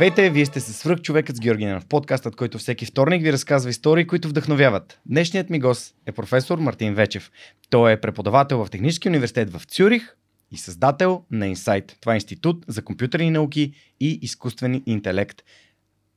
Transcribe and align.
Здравейте, 0.00 0.30
вие 0.30 0.46
сте 0.46 0.60
с 0.60 0.72
свръх 0.72 1.00
човекът 1.00 1.36
с 1.36 1.40
Георги 1.40 1.66
в 1.66 1.82
подкастът, 1.88 2.36
който 2.36 2.58
всеки 2.58 2.86
вторник 2.86 3.22
ви 3.22 3.32
разказва 3.32 3.70
истории, 3.70 4.06
които 4.06 4.28
вдъхновяват. 4.28 5.00
Днешният 5.06 5.50
ми 5.50 5.58
гост 5.58 5.94
е 6.06 6.12
професор 6.12 6.58
Мартин 6.58 6.94
Вечев. 6.94 7.30
Той 7.70 7.92
е 7.92 8.00
преподавател 8.00 8.64
в 8.64 8.70
Технически 8.70 9.08
университет 9.08 9.52
в 9.52 9.62
Цюрих 9.64 10.16
и 10.52 10.56
създател 10.56 11.24
на 11.30 11.46
Insight. 11.46 11.92
Това 12.00 12.12
е 12.12 12.16
институт 12.16 12.64
за 12.68 12.82
компютърни 12.82 13.30
науки 13.30 13.72
и 14.00 14.18
изкуствен 14.22 14.82
интелект. 14.86 15.42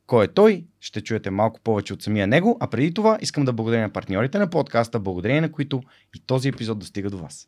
Кой 0.08 0.26
е 0.26 0.28
той? 0.28 0.64
Ще 0.80 1.02
чуете 1.02 1.30
малко 1.30 1.60
повече 1.64 1.94
от 1.94 2.04
самия 2.04 2.28
него, 2.28 2.58
а 2.60 2.68
преди 2.68 2.94
това 2.94 3.18
искам 3.22 3.46
да 3.46 3.54
благодаря 3.54 3.82
на 3.82 3.94
партньорите 3.94 4.40
на 4.40 4.50
подкаста, 4.50 5.00
благодарение 5.00 5.42
на 5.42 5.52
които 5.52 5.82
и 6.16 6.20
този 6.26 6.50
епизод 6.50 6.80
достига 6.80 7.10
до 7.10 7.18
вас. 7.18 7.48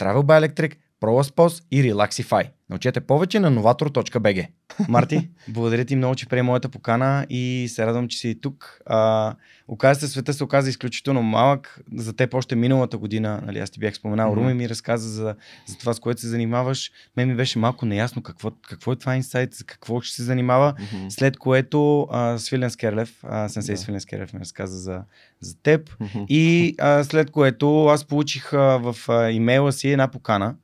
Travel 0.00 0.22
by 0.22 0.38
Electric. 0.38 0.78
ProLaspos 1.00 1.62
и 1.70 1.82
Relaxify. 1.82 2.50
Научете 2.70 3.00
повече 3.00 3.40
на 3.40 3.52
novator.bg. 3.52 4.46
Марти, 4.88 5.28
благодаря 5.48 5.84
ти 5.84 5.96
много, 5.96 6.14
че 6.14 6.26
прие 6.26 6.42
моята 6.42 6.68
покана 6.68 7.26
и 7.30 7.66
се 7.70 7.86
радвам, 7.86 8.08
че 8.08 8.18
си 8.18 8.40
тук. 8.40 8.80
А, 8.86 9.34
оказа 9.68 10.00
се, 10.00 10.08
света 10.08 10.32
се 10.32 10.44
оказа 10.44 10.70
изключително 10.70 11.22
малък. 11.22 11.80
За 11.96 12.12
теб 12.12 12.34
още 12.34 12.56
миналата 12.56 12.98
година, 12.98 13.42
нали, 13.46 13.58
аз 13.58 13.70
ти 13.70 13.80
бях 13.80 13.94
споменал, 13.94 14.32
mm-hmm. 14.32 14.36
Руми 14.36 14.54
ми 14.54 14.68
разказа 14.68 15.08
за, 15.08 15.34
за 15.66 15.78
това, 15.78 15.94
с 15.94 16.00
което 16.00 16.20
се 16.20 16.28
занимаваш. 16.28 16.90
Мен 17.16 17.28
ми 17.28 17.34
беше 17.34 17.58
малко 17.58 17.86
неясно 17.86 18.22
какво, 18.22 18.50
какво 18.68 18.92
е 18.92 18.96
това 18.96 19.16
инсайт, 19.16 19.54
за 19.54 19.64
какво 19.64 20.00
ще 20.00 20.16
се 20.16 20.22
занимава. 20.22 20.74
Mm-hmm. 20.74 21.08
След 21.08 21.36
което 21.36 22.08
а, 22.10 22.38
Свилен 22.38 22.70
Скерлев, 22.70 23.14
а, 23.22 23.48
сенсей 23.48 23.74
yeah. 23.74 23.78
Свилен 23.78 24.00
Скерлев 24.00 24.32
ми 24.32 24.40
разказа 24.40 24.78
за, 24.78 25.02
за 25.40 25.54
теб. 25.62 25.90
Mm-hmm. 25.90 26.26
И 26.26 26.74
а, 26.78 27.04
след 27.04 27.30
което 27.30 27.86
аз 27.86 28.04
получих 28.04 28.52
а, 28.52 28.58
в 28.58 28.96
а, 29.08 29.30
имейла 29.30 29.72
си 29.72 29.90
една 29.90 30.08
покана 30.08 30.54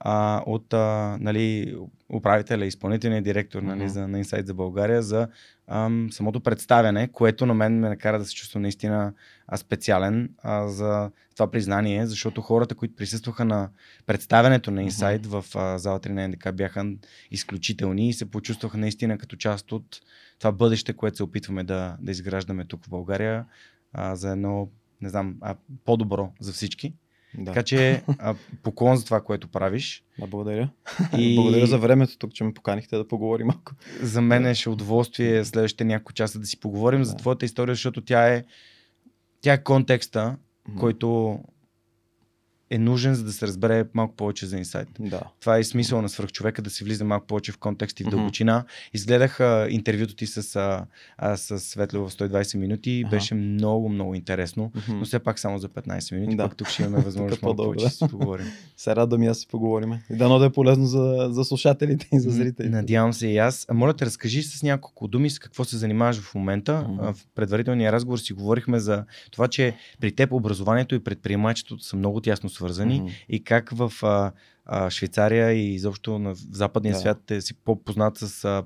а, 0.00 0.42
от 0.46 0.72
а, 0.74 1.16
нали, 1.20 1.76
управителя, 2.12 2.66
изпълнителния 2.66 3.22
директор 3.22 3.62
нали, 3.62 3.80
mm-hmm. 3.80 3.86
за, 3.86 4.08
на 4.08 4.24
Insight 4.24 4.46
за 4.46 4.54
България 4.54 5.02
за 5.02 5.28
ам, 5.68 6.08
самото 6.10 6.40
представяне, 6.40 7.08
което 7.08 7.46
на 7.46 7.54
мен 7.54 7.80
ме 7.80 7.88
накара 7.88 8.18
да 8.18 8.24
се 8.24 8.34
чувствам 8.34 8.62
наистина 8.62 9.12
специален 9.56 10.30
а, 10.42 10.68
за 10.68 11.10
това 11.34 11.50
признание, 11.50 12.06
защото 12.06 12.42
хората, 12.42 12.74
които 12.74 12.96
присъстваха 12.96 13.44
на 13.44 13.68
представянето 14.06 14.70
на 14.70 14.82
Insight 14.82 15.20
mm-hmm. 15.20 15.40
в 15.40 15.56
а, 15.56 15.78
зала 15.78 16.00
3 16.00 16.08
на 16.08 16.28
НДК 16.28 16.54
бяха 16.54 16.92
изключителни 17.30 18.08
и 18.08 18.12
се 18.12 18.30
почувстваха 18.30 18.78
наистина 18.78 19.18
като 19.18 19.36
част 19.36 19.72
от 19.72 20.00
това 20.38 20.52
бъдеще, 20.52 20.92
което 20.92 21.16
се 21.16 21.22
опитваме 21.22 21.64
да, 21.64 21.96
да 22.00 22.10
изграждаме 22.10 22.64
тук 22.64 22.84
в 22.84 22.88
България 22.88 23.44
а, 23.92 24.16
за 24.16 24.30
едно, 24.30 24.68
не 25.00 25.08
знам, 25.08 25.36
а, 25.40 25.56
по-добро 25.84 26.32
за 26.40 26.52
всички. 26.52 26.94
Да. 27.38 27.44
Така 27.44 27.62
че 27.62 28.02
а, 28.18 28.34
поклон 28.62 28.96
за 28.96 29.04
това, 29.04 29.20
което 29.20 29.48
правиш. 29.48 30.04
Да, 30.18 30.26
благодаря. 30.26 30.70
И... 31.18 31.34
благодаря 31.36 31.66
за 31.66 31.78
времето 31.78 32.18
тук, 32.18 32.34
че 32.34 32.44
ме 32.44 32.54
поканихте 32.54 32.96
да 32.96 33.08
поговорим 33.08 33.46
малко. 33.46 33.72
За 34.02 34.20
мен 34.20 34.46
е 34.46 34.54
ще 34.54 34.70
удоволствие 34.70 35.44
следващите 35.44 35.84
няколко 35.84 36.12
часа 36.12 36.38
да 36.38 36.46
си 36.46 36.60
поговорим 36.60 37.00
да. 37.00 37.04
за 37.04 37.16
твоята 37.16 37.44
история, 37.44 37.74
защото 37.74 38.04
тя 38.04 38.34
е, 38.34 38.44
тя 39.40 39.52
е 39.52 39.62
контекста, 39.62 40.36
mm-hmm. 40.68 40.78
който 40.78 41.38
е 42.74 42.78
нужен, 42.78 43.14
за 43.14 43.24
да 43.24 43.32
се 43.32 43.46
разбере 43.46 43.84
малко 43.94 44.16
повече 44.16 44.46
за 44.46 44.58
инсайт. 44.58 44.88
Да. 45.00 45.20
Това 45.40 45.58
е 45.58 45.64
смисъл 45.64 46.02
на 46.02 46.08
свръхчовека, 46.08 46.62
да 46.62 46.70
се 46.70 46.84
влиза 46.84 47.04
малко 47.04 47.26
повече 47.26 47.52
в 47.52 47.58
контекст 47.58 48.00
и 48.00 48.04
в 48.04 48.08
дълбочина. 48.08 48.64
Mm-hmm. 48.66 48.94
Изгледах 48.94 49.40
а, 49.40 49.66
интервюто 49.70 50.16
ти 50.16 50.26
с, 50.26 50.56
а, 50.56 50.84
а, 51.18 51.36
с 51.36 51.58
Светло 51.58 52.08
в 52.08 52.12
120 52.12 52.56
минути. 52.56 53.02
Ага. 53.06 53.16
Беше 53.16 53.34
много, 53.34 53.88
много 53.88 54.14
интересно, 54.14 54.70
mm-hmm. 54.74 54.92
но 54.92 55.04
все 55.04 55.18
пак 55.18 55.38
само 55.38 55.58
за 55.58 55.68
15 55.68 56.14
минути. 56.14 56.36
Да. 56.36 56.48
Пак 56.48 56.56
тук 56.56 56.68
ще 56.68 56.82
имаме 56.82 56.98
възможност 57.04 57.42
малко 57.42 57.56
повече 57.56 57.84
да 57.84 57.90
си 57.90 58.04
поговорим. 58.10 58.46
Се 58.76 58.96
радвам 58.96 59.22
и 59.22 59.26
аз 59.26 59.38
си 59.38 59.46
поговорим. 59.46 59.92
И 60.10 60.16
дано 60.16 60.38
да 60.38 60.44
е 60.44 60.50
полезно 60.50 60.86
за, 60.86 61.28
за 61.30 61.44
слушателите 61.44 62.08
и 62.12 62.20
за 62.20 62.30
зрителите. 62.30 62.68
Надявам 62.68 63.12
се 63.12 63.26
и 63.26 63.38
аз. 63.38 63.66
А 63.68 63.74
моля 63.74 63.94
те, 63.94 64.06
разкажи 64.06 64.42
с 64.42 64.62
няколко 64.62 65.08
думи 65.08 65.30
с 65.30 65.38
какво 65.38 65.64
се 65.64 65.76
занимаваш 65.76 66.20
в 66.20 66.34
момента. 66.34 66.86
Mm-hmm. 66.88 67.12
В 67.12 67.26
предварителния 67.34 67.92
разговор 67.92 68.18
си 68.18 68.32
говорихме 68.32 68.78
за 68.78 69.04
това, 69.30 69.48
че 69.48 69.76
при 70.00 70.12
теб 70.12 70.32
образованието 70.32 70.94
и 70.94 71.04
предприемачеството 71.04 71.84
са 71.84 71.96
много 71.96 72.20
тясно 72.20 72.48
свързани 72.48 72.63
mm-hmm. 72.72 73.24
и 73.28 73.44
как 73.44 73.70
в 73.70 73.92
а, 74.02 74.32
а, 74.66 74.90
Швейцария 74.90 75.52
и 75.52 75.74
изобщо 75.74 76.18
на, 76.18 76.34
в 76.34 76.38
западния 76.50 76.94
да. 76.94 77.00
свят 77.00 77.30
е 77.30 77.40
си 77.40 77.54
по-познат 77.54 78.18
с 78.18 78.44
а, 78.44 78.64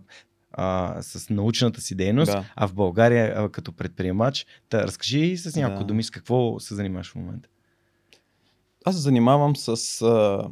а, 0.53 1.03
с 1.03 1.31
научната 1.31 1.81
си 1.81 1.95
дейност, 1.95 2.33
да. 2.33 2.45
а 2.57 2.69
в 2.69 2.75
България 2.75 3.35
а, 3.37 3.49
като 3.49 3.73
предприемач. 3.73 4.47
Та, 4.69 4.83
разкажи 4.83 5.37
с 5.37 5.57
няколко 5.57 5.83
да. 5.83 5.87
думи 5.87 6.03
с 6.03 6.11
какво 6.11 6.61
се 6.61 6.75
занимаваш 6.75 7.11
в 7.11 7.15
момента. 7.15 7.49
Аз 8.85 8.95
се 8.95 9.01
занимавам 9.01 9.57
с 9.57 10.03
а, 10.03 10.49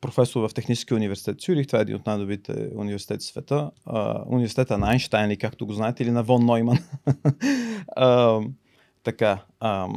професор 0.00 0.48
в 0.48 0.54
Техническия 0.54 0.96
университет 0.96 1.40
Цюрих. 1.40 1.66
Това 1.66 1.78
е 1.78 1.82
един 1.82 1.96
от 1.96 2.06
най-добрите 2.06 2.70
университети 2.74 3.24
в 3.24 3.26
света. 3.26 3.70
А, 3.86 4.22
университета 4.26 4.78
на 4.78 4.90
Айнштайн, 4.90 5.30
или 5.30 5.36
както 5.36 5.66
го 5.66 5.72
знаете, 5.72 6.02
или 6.02 6.10
на 6.10 6.22
Вон 6.22 6.44
Нойман. 6.44 6.78
а, 7.96 8.40
така. 9.02 9.44
А, 9.60 9.88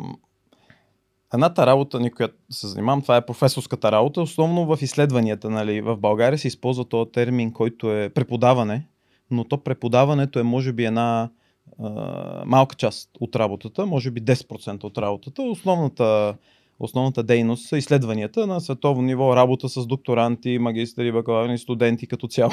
Едната 1.34 1.66
работа, 1.66 2.00
на 2.00 2.12
която 2.12 2.36
се 2.50 2.68
занимавам, 2.68 3.02
това 3.02 3.18
е 3.18 3.26
професорската 3.26 3.92
работа. 3.92 4.22
Основно 4.22 4.66
в 4.66 4.82
изследванията. 4.82 5.50
Нали, 5.50 5.82
в 5.82 5.98
България 5.98 6.40
се 6.40 6.48
използва 6.48 6.86
този 6.86 7.12
термин, 7.12 7.54
който 7.54 7.94
е 7.94 8.10
преподаване, 8.10 8.88
но 9.32 9.44
то 9.44 9.58
преподаването 9.58 10.40
е 10.40 10.44
може 10.44 10.74
би 10.74 10.86
една 10.86 11.30
а, 11.80 11.90
малка 12.46 12.76
част 12.76 13.10
от 13.20 13.36
работата, 13.36 13.86
може 13.86 14.12
би 14.12 14.22
10% 14.22 14.84
от 14.84 14.98
работата. 14.98 15.42
Основната, 15.42 16.36
основната 16.80 17.24
дейност 17.24 17.68
са 17.68 17.78
изследванията 17.78 18.48
на 18.48 18.62
световно 18.62 19.02
ниво, 19.02 19.36
работа 19.36 19.70
с 19.70 19.88
докторанти, 19.88 20.60
магистри, 20.60 21.12
бакалаври, 21.12 21.58
студенти 21.58 22.08
като 22.08 22.28
цяло. 22.28 22.52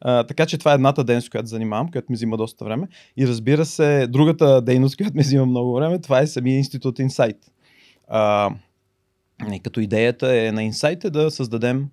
А, 0.00 0.24
така 0.24 0.46
че 0.46 0.58
това 0.58 0.70
е 0.70 0.74
едната 0.74 1.04
дейност, 1.04 1.30
която 1.30 1.48
занимавам, 1.48 1.90
която 1.90 2.06
ми 2.12 2.14
взима 2.14 2.36
доста 2.36 2.64
време. 2.64 2.88
И 3.16 3.26
разбира 3.26 3.64
се, 3.64 4.06
другата 4.06 4.62
дейност, 4.62 4.96
която 4.96 5.16
ми 5.16 5.22
взима 5.22 5.46
много 5.46 5.74
време, 5.74 6.00
това 6.00 6.20
е 6.20 6.26
самия 6.26 6.56
институт 6.56 6.98
Insight 6.98 7.36
а, 8.08 8.50
като 9.62 9.80
идеята 9.80 10.36
е 10.36 10.52
на 10.52 10.60
Insight 10.60 11.04
е 11.04 11.10
да 11.10 11.30
създадем 11.30 11.88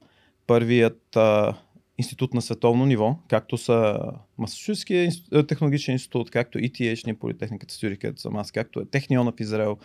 първият 0.48 1.16
а, 1.16 1.54
институт 1.98 2.34
на 2.34 2.42
световно 2.42 2.86
ниво, 2.86 3.18
както 3.28 3.58
са 3.58 4.00
Масачусетския 4.38 5.12
технологичен 5.48 5.94
институт, 5.94 6.32
както 6.32 6.58
ETH, 6.58 7.08
ни 7.08 7.16
политехниката 7.16 7.74
Сюрих, 7.74 8.00
където 8.00 8.22
съм 8.22 8.36
аз, 8.36 8.52
както 8.52 8.80
е 8.80 8.86
Техниона 8.86 9.32
в 9.32 9.40
Израел. 9.40 9.78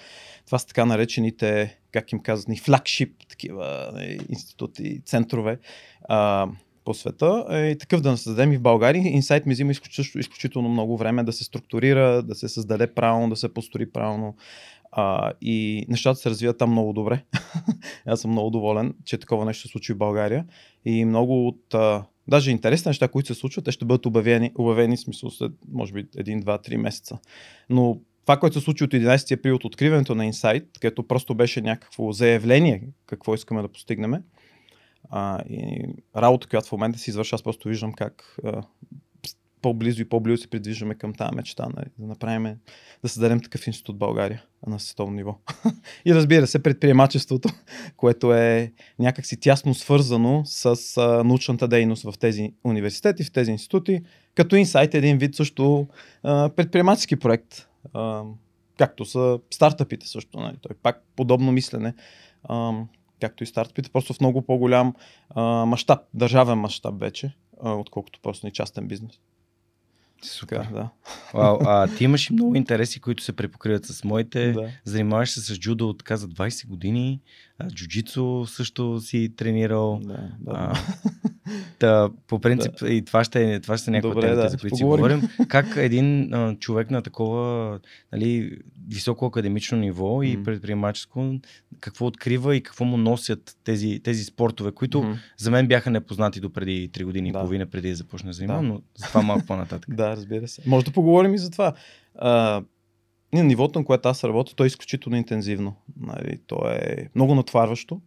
Това 0.47 0.59
са 0.59 0.67
така 0.67 0.85
наречените, 0.85 1.79
как 1.93 2.13
им 2.13 2.21
казват, 2.21 2.49
ни 2.49 2.59
флагшип, 2.59 3.15
такива 3.29 3.91
нали, 3.95 4.19
институти, 4.29 5.03
центрове 5.05 5.59
а, 6.09 6.49
по 6.85 6.95
света. 6.95 7.47
И 7.73 7.79
такъв 7.79 8.01
да 8.01 8.17
създадем 8.17 8.53
и 8.53 8.57
в 8.57 8.63
България. 8.63 9.09
Инсайт 9.09 9.47
ми 9.47 9.55
взима 9.55 9.71
изключително, 9.71 10.21
изключително 10.21 10.69
много 10.69 10.97
време 10.97 11.25
да 11.25 11.33
се 11.33 11.45
структурира, 11.45 12.23
да 12.23 12.35
се 12.35 12.49
създаде 12.49 12.87
правилно, 12.87 13.31
да 13.31 13.37
се 13.37 13.55
построи 13.55 13.93
правилно. 13.93 14.37
А, 14.93 15.33
и 15.41 15.87
нещата 15.89 16.21
се 16.21 16.31
развиват 16.31 16.59
там 16.59 16.71
много 16.71 16.93
добре. 16.93 17.25
Аз 18.07 18.21
съм 18.21 18.31
много 18.31 18.51
доволен, 18.51 18.95
че 19.05 19.19
такова 19.19 19.45
нещо 19.45 19.63
се 19.63 19.69
случи 19.69 19.93
в 19.93 19.99
България. 19.99 20.47
И 20.85 21.05
много 21.05 21.49
от 21.49 21.75
а, 21.75 22.05
даже 22.29 22.51
интересни 22.51 22.89
неща, 22.89 23.09
които 23.09 23.35
се 23.35 23.41
случват, 23.41 23.65
те 23.65 23.73
ще 23.73 23.85
бъдат 23.85 24.07
обявени, 24.07 24.53
обявени 24.55 24.97
в 24.97 25.01
смисъл 25.01 25.31
след, 25.31 25.53
може 25.73 25.93
би, 25.93 26.07
един, 26.17 26.41
два, 26.41 26.59
три 26.59 26.77
месеца. 26.77 27.19
Но 27.71 28.01
това, 28.25 28.37
което 28.37 28.59
се 28.59 28.65
случи 28.65 28.85
от 28.85 28.91
11 28.91 29.39
април 29.39 29.55
от 29.55 29.65
откриването 29.65 30.15
на 30.15 30.25
Insight, 30.25 30.65
където 30.81 31.07
просто 31.09 31.35
беше 31.35 31.61
някакво 31.61 32.13
заявление 32.13 32.83
какво 33.07 33.35
искаме 33.35 33.63
да 33.63 33.69
постигнем, 33.69 34.15
А, 35.11 35.43
и 35.49 35.85
работа, 36.17 36.49
която 36.49 36.69
в 36.69 36.73
момента 36.73 36.99
си 36.99 37.11
извършва, 37.11 37.35
аз 37.35 37.43
просто 37.43 37.69
виждам 37.69 37.93
как 37.93 38.37
а, 38.45 38.63
по-близо 39.63 40.03
и 40.03 40.09
по-близо 40.09 40.43
се 40.43 40.51
придвижваме 40.51 40.95
към 40.95 41.15
тази 41.15 41.35
мечта, 41.35 41.67
нали, 41.77 41.87
да 41.99 42.07
направим, 42.07 42.57
да 43.03 43.09
създадем 43.09 43.41
такъв 43.41 43.67
институт 43.67 43.97
в 43.97 43.99
България 43.99 44.45
на 44.67 44.81
световно 44.81 45.15
ниво. 45.15 45.39
и 46.05 46.15
разбира 46.15 46.47
се, 46.47 46.63
предприемачеството, 46.63 47.49
което 47.97 48.35
е 48.35 48.73
някакси 48.99 49.41
тясно 49.41 49.75
свързано 49.75 50.43
с 50.45 50.97
а, 50.97 51.25
научната 51.25 51.69
дейност 51.69 52.03
в 52.03 52.19
тези 52.19 52.55
университети, 52.65 53.25
в 53.25 53.33
тези 53.33 53.51
институти, 53.51 54.01
като 54.35 54.57
инсайт 54.57 54.95
е 54.95 54.99
един 54.99 55.19
вид 55.19 55.35
също 55.35 55.87
а, 56.23 56.49
предприемачески 56.49 57.17
проект, 57.17 57.69
а, 57.93 58.23
както 58.79 59.05
са 59.05 59.39
стартъпите 59.51 60.09
също. 60.09 60.41
Нали, 60.41 60.57
той 60.61 60.77
пак 60.83 61.05
подобно 61.17 61.53
мислене. 61.53 61.95
А, 62.45 62.73
както 63.21 63.45
и 63.45 63.47
стартъпите, 63.47 63.91
просто 63.91 64.15
в 64.15 64.21
много 64.21 64.43
по-голям 64.43 64.95
мащаб, 65.67 66.01
държавен 66.15 66.59
мащаб 66.59 67.01
вече, 67.01 67.33
а, 67.63 67.73
отколкото 67.73 68.21
просто 68.23 68.47
и 68.47 68.51
частен 68.51 68.89
бизнес. 68.89 69.21
Супер. 70.23 70.69
да. 70.73 70.91
Вау, 71.35 71.59
а, 71.61 71.89
ти 71.97 72.05
имаш 72.05 72.31
и 72.31 72.33
много 72.33 72.55
интереси, 72.55 73.01
които 73.01 73.23
се 73.23 73.33
препокриват 73.33 73.87
с 73.87 74.05
моите. 74.05 74.53
Да. 74.53 74.69
Занимаваш 74.85 75.31
се 75.31 75.41
с 75.41 75.59
джудо 75.59 75.89
от 75.89 75.99
така 75.99 76.17
за 76.17 76.29
20 76.29 76.67
години. 76.67 77.21
А, 77.59 77.71
джуджицу 77.71 78.47
също 78.47 79.01
си 79.01 79.33
тренирал. 79.37 80.01
Да, 80.05 80.13
да. 80.41 80.53
А, 80.55 80.75
та, 81.79 82.11
по 82.27 82.39
принцип, 82.39 82.73
да. 82.81 82.89
и 82.93 83.05
това 83.05 83.25
ще, 83.25 83.55
е- 83.55 83.61
това 83.61 83.77
ще 83.77 83.85
са 83.85 83.91
някои 83.91 84.11
Добре, 84.11 84.21
темите, 84.21 84.43
да, 84.43 84.49
за 84.49 84.59
които 84.59 84.77
си 84.77 84.85
говорим. 84.85 85.23
Как 85.49 85.67
един 85.77 86.35
а, 86.35 86.57
човек 86.57 86.91
на 86.91 87.03
такова 87.03 87.79
нали, 88.13 88.59
високо 88.89 89.27
академично 89.27 89.79
ниво 89.79 90.23
и 90.23 90.33
Мгм. 90.33 90.43
предприемаческо, 90.45 91.35
какво 91.81 92.07
открива 92.07 92.57
и 92.57 92.63
какво 92.63 92.85
му 92.85 92.97
носят 92.97 93.57
тези, 93.65 94.01
тези 94.05 94.25
спортове, 94.25 94.73
които 94.73 95.03
Мгм. 95.03 95.13
за 95.37 95.51
мен 95.51 95.67
бяха 95.69 95.91
непознати 95.91 96.41
до 96.41 96.51
преди 96.51 96.89
3 96.89 97.05
години 97.05 97.29
и 97.29 97.33
Да. 97.33 97.39
половина, 97.39 97.67
преди 97.67 97.89
да 97.89 97.95
започна 97.95 98.29
да 98.29 98.33
занимавам, 98.33 98.67
Да. 98.67 98.69
но 98.69 98.81
за 98.97 99.07
това 99.07 99.23
малко 99.23 99.47
по-нататък. 99.47 99.87
Да, 99.95 100.11
разбира 100.11 100.49
се. 100.49 100.63
Може 100.67 100.85
да 100.87 100.93
поговорим 100.93 101.35
и 101.35 101.39
за 101.39 101.51
това. 101.51 101.73
А, 102.15 102.63
на 103.33 103.45
нивото, 103.45 103.79
на 103.79 103.85
което 103.85 104.09
аз 104.09 104.25
работя, 104.25 104.55
то 104.55 104.65
е 104.65 104.67
изключително 104.67 105.17
интензивно. 105.17 105.77
Нали, 105.97 106.39
то 106.47 106.57
е 106.67 107.09
много 107.15 107.35
натварващо. 107.35 108.01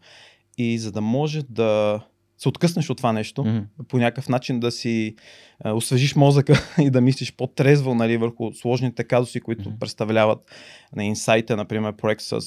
И 0.57 0.79
за 0.79 0.91
да 0.91 1.01
може 1.01 1.43
да 1.43 2.01
се 2.43 2.49
откъснеш 2.49 2.89
от 2.89 2.97
това 2.97 3.13
нещо, 3.13 3.43
Мгм. 3.43 3.59
по 3.87 3.97
някакъв 3.97 4.29
начин 4.29 4.59
да 4.59 4.71
си 4.71 5.15
а, 5.59 5.73
освежиш 5.73 6.15
мозъка 6.15 6.53
и 6.81 6.89
да 6.89 7.01
мислиш 7.01 7.33
по-трезво 7.33 7.95
нали, 7.95 8.17
върху 8.17 8.53
сложните 8.53 9.03
казуси, 9.03 9.41
които 9.41 9.69
Мгм. 9.69 9.79
представляват 9.79 10.51
на 10.95 11.03
инсайта, 11.03 11.57
например, 11.57 11.95
проект 11.95 12.21
с 12.21 12.39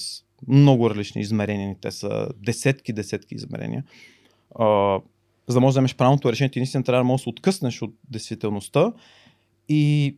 много 0.49 0.91
различни 0.91 1.21
измерения. 1.23 1.77
Те 1.81 1.91
са 1.91 2.29
десетки, 2.47 2.93
десетки 2.93 3.35
измерения. 3.35 3.85
А, 4.59 4.99
за 5.49 5.55
да 5.55 5.61
можеш 5.61 5.73
да 5.75 5.79
вземеш 5.79 5.95
правилното 5.95 6.33
решение, 6.33 6.51
ти 6.51 6.59
наистина 6.59 6.85
трябва 6.85 7.01
да 7.01 7.05
можеш 7.05 7.21
да 7.21 7.23
се 7.23 7.29
откъснеш 7.29 7.83
от 7.83 7.95
действителността 8.11 8.93
и 9.69 10.17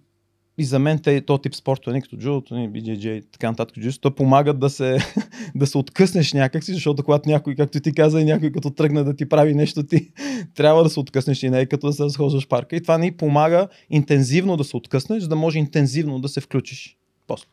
и 0.59 0.65
за 0.65 0.79
мен 0.79 0.99
те, 0.99 1.21
то 1.21 1.39
тип 1.39 1.55
спортове, 1.55 1.95
не 1.95 2.03
като 2.03 2.17
джудото, 2.17 2.55
не 2.55 2.71
BJJ 2.71 3.09
и 3.09 3.23
така 3.23 3.51
нататък, 3.51 3.79
джудото, 3.79 4.15
помагат 4.15 4.59
да 4.59 4.71
се, 4.71 4.99
да 5.55 5.67
се 5.67 5.79
откъснеш 5.79 6.33
някакси, 6.33 6.73
защото 6.73 7.05
когато 7.05 7.29
някой, 7.29 7.55
както 7.55 7.81
ти 7.81 7.93
каза, 7.93 8.21
и 8.21 8.25
някой 8.25 8.53
като 8.53 8.71
тръгне 8.71 9.05
да 9.05 9.17
ти 9.17 9.29
прави 9.29 9.55
нещо, 9.55 9.83
ти 9.83 10.13
трябва 10.55 10.85
да 10.85 10.91
се 10.91 11.01
откъснеш 11.01 11.43
и 11.43 11.51
не 11.51 11.61
е 11.61 11.67
като 11.67 11.87
да 11.87 11.93
се 11.93 12.05
разхождаш 12.05 12.49
парка. 12.49 12.77
И 12.77 12.83
това 12.83 12.99
ни 12.99 13.13
помага 13.13 13.69
интензивно 13.91 14.57
да 14.57 14.65
се 14.65 14.77
откъснеш, 14.77 15.23
за 15.23 15.29
да 15.29 15.37
може 15.37 15.59
интензивно 15.59 16.21
да 16.21 16.29
се 16.29 16.41
включиш. 16.41 16.97
После. 17.27 17.47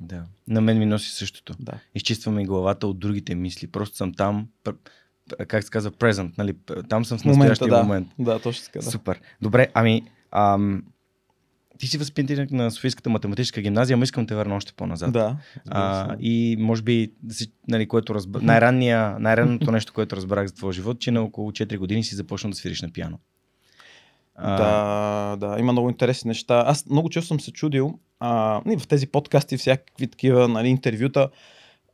Да. 0.00 0.22
На 0.48 0.60
мен 0.60 0.78
ми 0.78 0.86
носи 0.86 1.10
същото. 1.10 1.54
Да. 1.60 1.72
изчиствам 1.94 2.40
и 2.40 2.46
главата 2.46 2.86
от 2.86 2.98
другите 2.98 3.34
мисли. 3.34 3.66
Просто 3.66 3.96
съм 3.96 4.14
там, 4.14 4.48
как 5.48 5.64
се 5.64 5.70
казва, 5.70 5.90
present, 5.90 6.38
нали? 6.38 6.54
Там 6.88 7.04
съм 7.04 7.18
в 7.18 7.24
настоящия 7.24 7.68
да. 7.68 7.82
момент. 7.82 8.08
Да, 8.18 8.38
точно 8.38 8.64
така. 8.64 8.78
Да. 8.78 8.90
Супер. 8.90 9.20
Добре, 9.42 9.68
ами, 9.74 10.02
ам, 10.30 10.82
ти 11.80 11.86
си 11.86 11.98
възпитаник 11.98 12.50
на 12.50 12.70
Софийската 12.70 13.10
математическа 13.10 13.60
гимназия, 13.60 13.94
ама 13.94 14.04
искам 14.04 14.26
те 14.26 14.34
върна 14.34 14.56
още 14.56 14.72
по-назад. 14.72 15.12
Да. 15.12 15.36
А, 15.70 16.16
и 16.20 16.56
може 16.58 16.82
би, 16.82 17.12
нали, 17.68 17.88
което 17.88 18.14
разб... 18.14 18.42
най-ранния, 18.42 19.18
най-ранното 19.18 19.72
нещо, 19.72 19.92
което 19.92 20.16
разбрах 20.16 20.46
за 20.46 20.54
твоя 20.54 20.72
живот, 20.72 21.00
че 21.00 21.10
на 21.10 21.22
около 21.22 21.50
4 21.50 21.78
години 21.78 22.04
си 22.04 22.14
започнал 22.14 22.50
да 22.50 22.56
свириш 22.56 22.82
на 22.82 22.92
пиано. 22.92 23.18
А, 24.34 24.56
Да, 24.56 25.36
да, 25.36 25.60
има 25.60 25.72
много 25.72 25.88
интересни 25.88 26.28
неща. 26.28 26.64
Аз 26.66 26.86
много 26.86 27.10
често 27.10 27.28
съм 27.28 27.40
се 27.40 27.52
чудил 27.52 27.98
а, 28.20 28.60
в 28.78 28.88
тези 28.88 29.06
подкасти, 29.06 29.56
всякакви 29.56 30.06
такива 30.06 30.48
нали, 30.48 30.68
интервюта. 30.68 31.28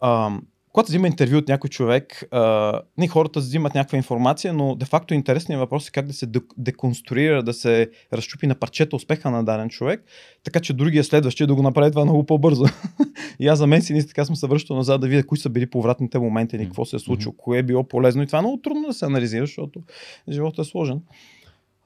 А, 0.00 0.30
когато 0.76 0.88
взима 0.88 1.06
интервю 1.06 1.38
от 1.38 1.48
някой 1.48 1.70
човек, 1.70 2.24
а, 2.30 2.80
не, 2.98 3.08
хората 3.08 3.40
взимат 3.40 3.74
някаква 3.74 3.96
информация, 3.96 4.52
но 4.52 4.74
де-факто 4.74 5.14
интересният 5.14 5.60
въпрос 5.60 5.88
е 5.88 5.90
как 5.90 6.06
да 6.06 6.12
се 6.12 6.26
дек- 6.26 6.54
деконструира, 6.58 7.42
да 7.42 7.52
се 7.52 7.90
разчупи 8.12 8.46
на 8.46 8.54
парчета 8.54 8.96
успеха 8.96 9.30
на 9.30 9.44
даден 9.44 9.68
човек, 9.68 10.04
така 10.44 10.60
че 10.60 10.72
другия 10.72 11.04
следващия 11.04 11.46
да 11.46 11.54
го 11.54 11.62
направи 11.62 11.90
това 11.90 12.04
много 12.04 12.26
по-бързо. 12.26 12.64
и 13.38 13.48
аз 13.48 13.58
за 13.58 13.66
мен 13.66 13.82
си 13.82 13.92
наистина 13.92 14.08
така 14.08 14.24
съм 14.24 14.36
се 14.36 14.46
връщал 14.46 14.76
назад 14.76 15.00
да 15.00 15.08
видя 15.08 15.26
кои 15.26 15.38
са 15.38 15.50
били 15.50 15.70
повратните 15.70 16.18
моменти, 16.18 16.58
ни, 16.58 16.64
какво 16.64 16.84
се 16.84 16.96
е 16.96 16.98
случило, 16.98 17.34
кое 17.38 17.58
е 17.58 17.62
било 17.62 17.84
полезно. 17.84 18.22
И 18.22 18.26
това 18.26 18.38
е 18.38 18.42
много 18.42 18.56
трудно 18.56 18.86
да 18.86 18.92
се 18.94 19.04
анализира, 19.04 19.46
защото 19.46 19.80
животът 20.28 20.66
е 20.66 20.68
сложен. 20.68 21.00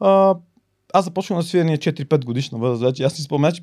А, 0.01 0.35
аз 0.93 1.05
започнах 1.05 1.37
на 1.37 1.43
свирене 1.43 1.79
4-5 1.79 2.25
годишна 2.25 2.59
възраст. 2.59 2.83
Вече 2.83 3.03
аз 3.03 3.13
си 3.13 3.23
спомням, 3.23 3.53
че 3.53 3.63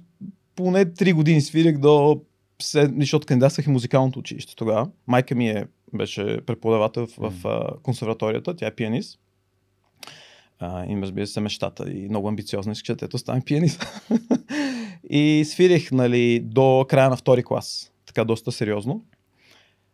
поне 0.56 0.86
3 0.86 1.14
години 1.14 1.42
свирих 1.42 1.78
до 1.78 2.22
се- 2.62 2.94
защото 3.00 3.28
кандидатствах 3.28 3.66
и 3.66 3.70
музикалното 3.70 4.20
училище 4.20 4.56
тогава. 4.56 4.90
Майка 5.08 5.36
ми 5.36 5.50
е, 5.50 5.68
беше 5.94 6.42
преподавател 6.46 7.08
в, 7.08 7.34
в 7.44 7.64
консерваторията, 7.84 8.56
тя 8.56 8.68
е 8.68 8.76
пианист. 8.76 9.20
А, 10.60 10.86
им 10.86 11.04
разбира 11.04 11.28
се 11.28 11.40
мечтата 11.40 11.92
и 11.92 12.10
много 12.10 12.28
амбициозна 12.28 12.72
искаше 12.72 12.94
детето 12.94 13.18
стане 13.18 13.42
пианист. 13.42 13.86
и 15.10 15.46
свирих 15.46 15.92
нали, 15.92 16.40
до 16.40 16.86
края 16.90 17.10
на 17.10 17.18
втори 17.18 17.44
клас. 17.44 17.92
Така 18.06 18.24
доста 18.24 18.52
сериозно. 18.52 19.04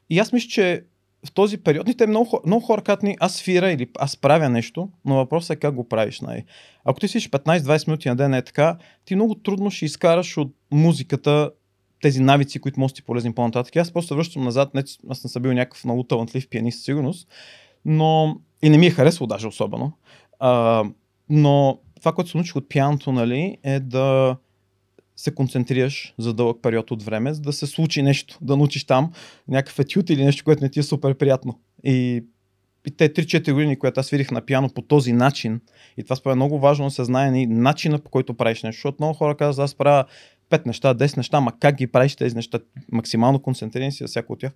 И 0.10 0.20
аз 0.20 0.34
мисля, 0.34 0.50
че 0.50 0.84
в 1.26 1.32
този 1.32 1.58
период, 1.58 1.90
и 1.90 1.98
те 1.98 2.08
много, 2.08 2.42
много 2.46 2.66
хора 2.66 2.82
казват 2.82 3.04
ни, 3.04 3.18
аз 3.20 3.36
свира 3.36 3.72
или 3.72 3.90
аз 4.00 4.18
правя 4.18 4.50
нещо, 4.50 4.90
но 5.06 5.16
въпросът 5.16 5.58
е 5.58 5.60
как 5.60 5.76
го 5.76 5.90
правиш. 5.90 6.22
Нали. 6.22 6.44
Ако 6.86 7.00
ти 7.00 7.08
свириш 7.08 7.30
15-20 7.30 7.88
минути 7.88 8.10
на 8.10 8.16
ден 8.16 8.34
е 8.34 8.42
така, 8.42 8.78
ти 9.06 9.16
много 9.16 9.36
трудно 9.36 9.72
ще 9.72 9.86
изкараш 9.86 10.38
от 10.38 10.56
музиката 10.72 11.52
тези 12.04 12.22
навици, 12.22 12.60
които 12.60 12.80
може 12.80 12.94
да 12.94 12.96
ти 12.96 13.04
полезни 13.04 13.34
по-нататък. 13.34 13.76
Аз 13.76 13.92
просто 13.92 14.08
се 14.08 14.16
връщам 14.16 14.44
назад, 14.44 14.74
не, 14.74 14.84
аз 15.10 15.20
съм 15.20 15.42
бил 15.42 15.54
някакъв 15.54 15.86
много 15.86 16.04
талантлив 16.04 16.50
пианист, 16.50 16.78
със 16.78 16.86
сигурност, 16.86 17.28
но 17.86 18.36
и 18.62 18.70
не 18.70 18.78
ми 18.78 18.86
е 18.86 18.92
харесало 18.92 19.28
даже 19.28 19.48
особено. 19.48 19.92
А, 20.40 20.84
но 21.30 21.80
това, 22.00 22.12
което 22.12 22.30
се 22.30 22.38
научих 22.38 22.56
от 22.56 22.70
пианото, 22.70 23.12
нали, 23.12 23.58
е 23.64 23.80
да 23.80 24.38
се 25.16 25.36
концентрираш 25.36 26.14
за 26.18 26.34
дълъг 26.34 26.58
период 26.62 26.92
от 26.92 27.04
време, 27.04 27.34
за 27.34 27.42
да 27.42 27.54
се 27.54 27.68
случи 27.68 28.02
нещо, 28.02 28.38
да 28.42 28.58
научиш 28.58 28.84
там 28.84 29.12
някакъв 29.48 29.80
етюд 29.80 30.10
или 30.10 30.26
нещо, 30.26 30.44
което 30.44 30.64
не 30.64 30.70
ти 30.70 30.80
е 30.80 30.84
супер 30.84 31.14
приятно. 31.14 31.60
И, 31.84 32.24
и 32.88 32.92
те 32.92 33.14
3-4 33.14 33.54
години, 33.54 33.80
които 33.80 34.00
аз 34.00 34.06
свирих 34.06 34.32
на 34.32 34.42
пиано 34.42 34.70
по 34.70 34.82
този 34.82 35.14
начин, 35.14 35.62
и 35.98 36.04
това 36.04 36.16
според 36.16 36.36
много 36.36 36.60
важно 36.60 36.86
да 36.86 36.92
се 36.92 37.04
знае 37.04 37.46
начина 37.46 38.00
по 38.00 38.10
който 38.10 38.34
правиш 38.34 38.64
нещо, 38.64 38.78
защото 38.78 38.98
много 39.00 39.14
хора 39.14 39.38
казват, 39.38 39.64
аз 39.64 39.76
правя 39.76 40.06
5 40.50 40.66
неща, 40.66 40.96
10 40.96 41.18
неща, 41.18 41.42
ма 41.42 41.54
как 41.60 41.76
ги 41.76 41.88
правиш 41.88 42.16
тези 42.16 42.36
неща, 42.36 42.60
максимално 42.92 43.42
концентриран 43.42 43.92
си 43.92 44.04
за 44.04 44.08
всяко 44.08 44.34
от 44.34 44.40
тях. 44.40 44.54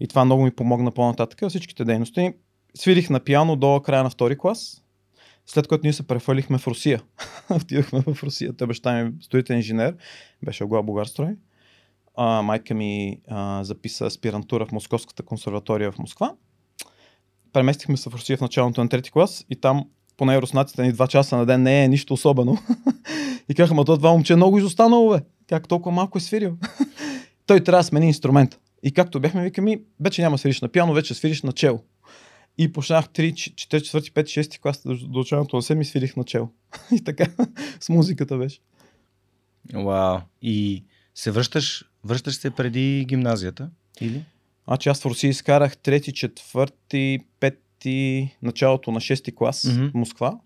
И 0.00 0.08
това 0.08 0.24
много 0.24 0.44
ми 0.44 0.50
помогна 0.50 0.90
по-нататък 0.90 1.40
във 1.40 1.50
всичките 1.50 1.84
дейности. 1.84 2.32
Свирих 2.74 3.10
на 3.10 3.20
пиано 3.20 3.56
до 3.56 3.80
края 3.80 4.02
на 4.02 4.10
втори 4.10 4.38
клас, 4.38 4.82
след 5.46 5.68
което 5.68 5.82
ние 5.84 5.92
се 5.92 6.06
прехвърлихме 6.06 6.58
в 6.58 6.66
Русия. 6.66 7.02
Отидохме 7.50 8.00
в 8.00 8.22
Русия. 8.22 8.56
Той 8.56 8.66
баща 8.66 9.04
ми 9.04 9.12
строителен 9.20 9.58
инженер, 9.58 9.96
беше 10.42 10.64
Огла 10.64 10.82
Бугарстрой. 10.82 11.36
А, 12.16 12.42
майка 12.42 12.74
ми 12.74 13.20
а, 13.28 13.64
записа 13.64 14.06
аспирантура 14.06 14.66
в 14.66 14.72
Московската 14.72 15.22
консерватория 15.22 15.92
в 15.92 15.98
Москва. 15.98 16.34
Преместихме 17.52 17.96
се 17.96 18.10
в 18.10 18.14
Русия 18.14 18.36
в 18.36 18.40
началото 18.40 18.82
на 18.82 18.88
трети 18.88 19.10
клас 19.10 19.44
и 19.50 19.56
там 19.56 19.88
поне 20.16 20.42
руснаците 20.42 20.82
ни 20.82 20.92
два 20.92 21.06
часа 21.06 21.36
на 21.36 21.46
ден 21.46 21.62
не 21.62 21.84
е 21.84 21.88
нищо 21.88 22.14
особено. 22.14 22.58
и 23.48 23.54
казаха, 23.54 23.74
ма 23.74 23.84
то 23.84 23.96
това 23.96 24.10
момче 24.10 24.32
е 24.32 24.36
много 24.36 24.58
изостанало, 24.58 25.10
бе. 25.10 25.20
Как 25.48 25.68
толкова 25.68 25.94
малко 25.94 26.18
е 26.18 26.20
свирил? 26.20 26.56
Той 27.46 27.64
трябва 27.64 27.80
да 27.80 27.84
смени 27.84 28.06
инструмент. 28.06 28.58
И 28.82 28.92
както 28.92 29.20
бяхме 29.20 29.42
виками, 29.44 29.80
вече 30.00 30.22
няма 30.22 30.38
свириш 30.38 30.60
на 30.60 30.68
пиано, 30.68 30.94
вече 30.94 31.14
свириш 31.14 31.42
на 31.42 31.52
чело. 31.52 31.82
И 32.58 32.72
почнах 32.72 33.08
3, 33.08 33.32
4, 33.32 33.78
4, 33.78 34.12
5, 34.12 34.22
6 34.22 34.60
клас 34.60 34.82
до, 34.86 35.18
началото 35.18 35.56
на 35.56 35.62
седми 35.62 35.84
свирих 35.84 36.16
на 36.16 36.24
чело. 36.24 36.48
и 36.92 37.04
така, 37.04 37.26
с 37.80 37.88
музиката 37.88 38.38
беше. 38.38 38.58
Вау. 39.74 40.18
И 40.42 40.84
се 41.14 41.30
връщаш, 41.30 41.84
връщаш 42.04 42.34
се 42.34 42.50
преди 42.50 43.04
гимназията? 43.08 43.70
Или? 44.00 44.24
Значи 44.68 44.88
аз 44.88 45.00
в 45.00 45.06
Русия 45.06 45.30
изкарах 45.30 45.76
трети, 45.76 46.12
четвърти, 46.12 47.18
пети, 47.78 48.36
началото 48.42 48.90
на 48.90 49.00
шести 49.00 49.34
клас 49.34 49.64
Мгм. 49.64 49.88
в 49.88 49.94
Москва. 49.94 50.38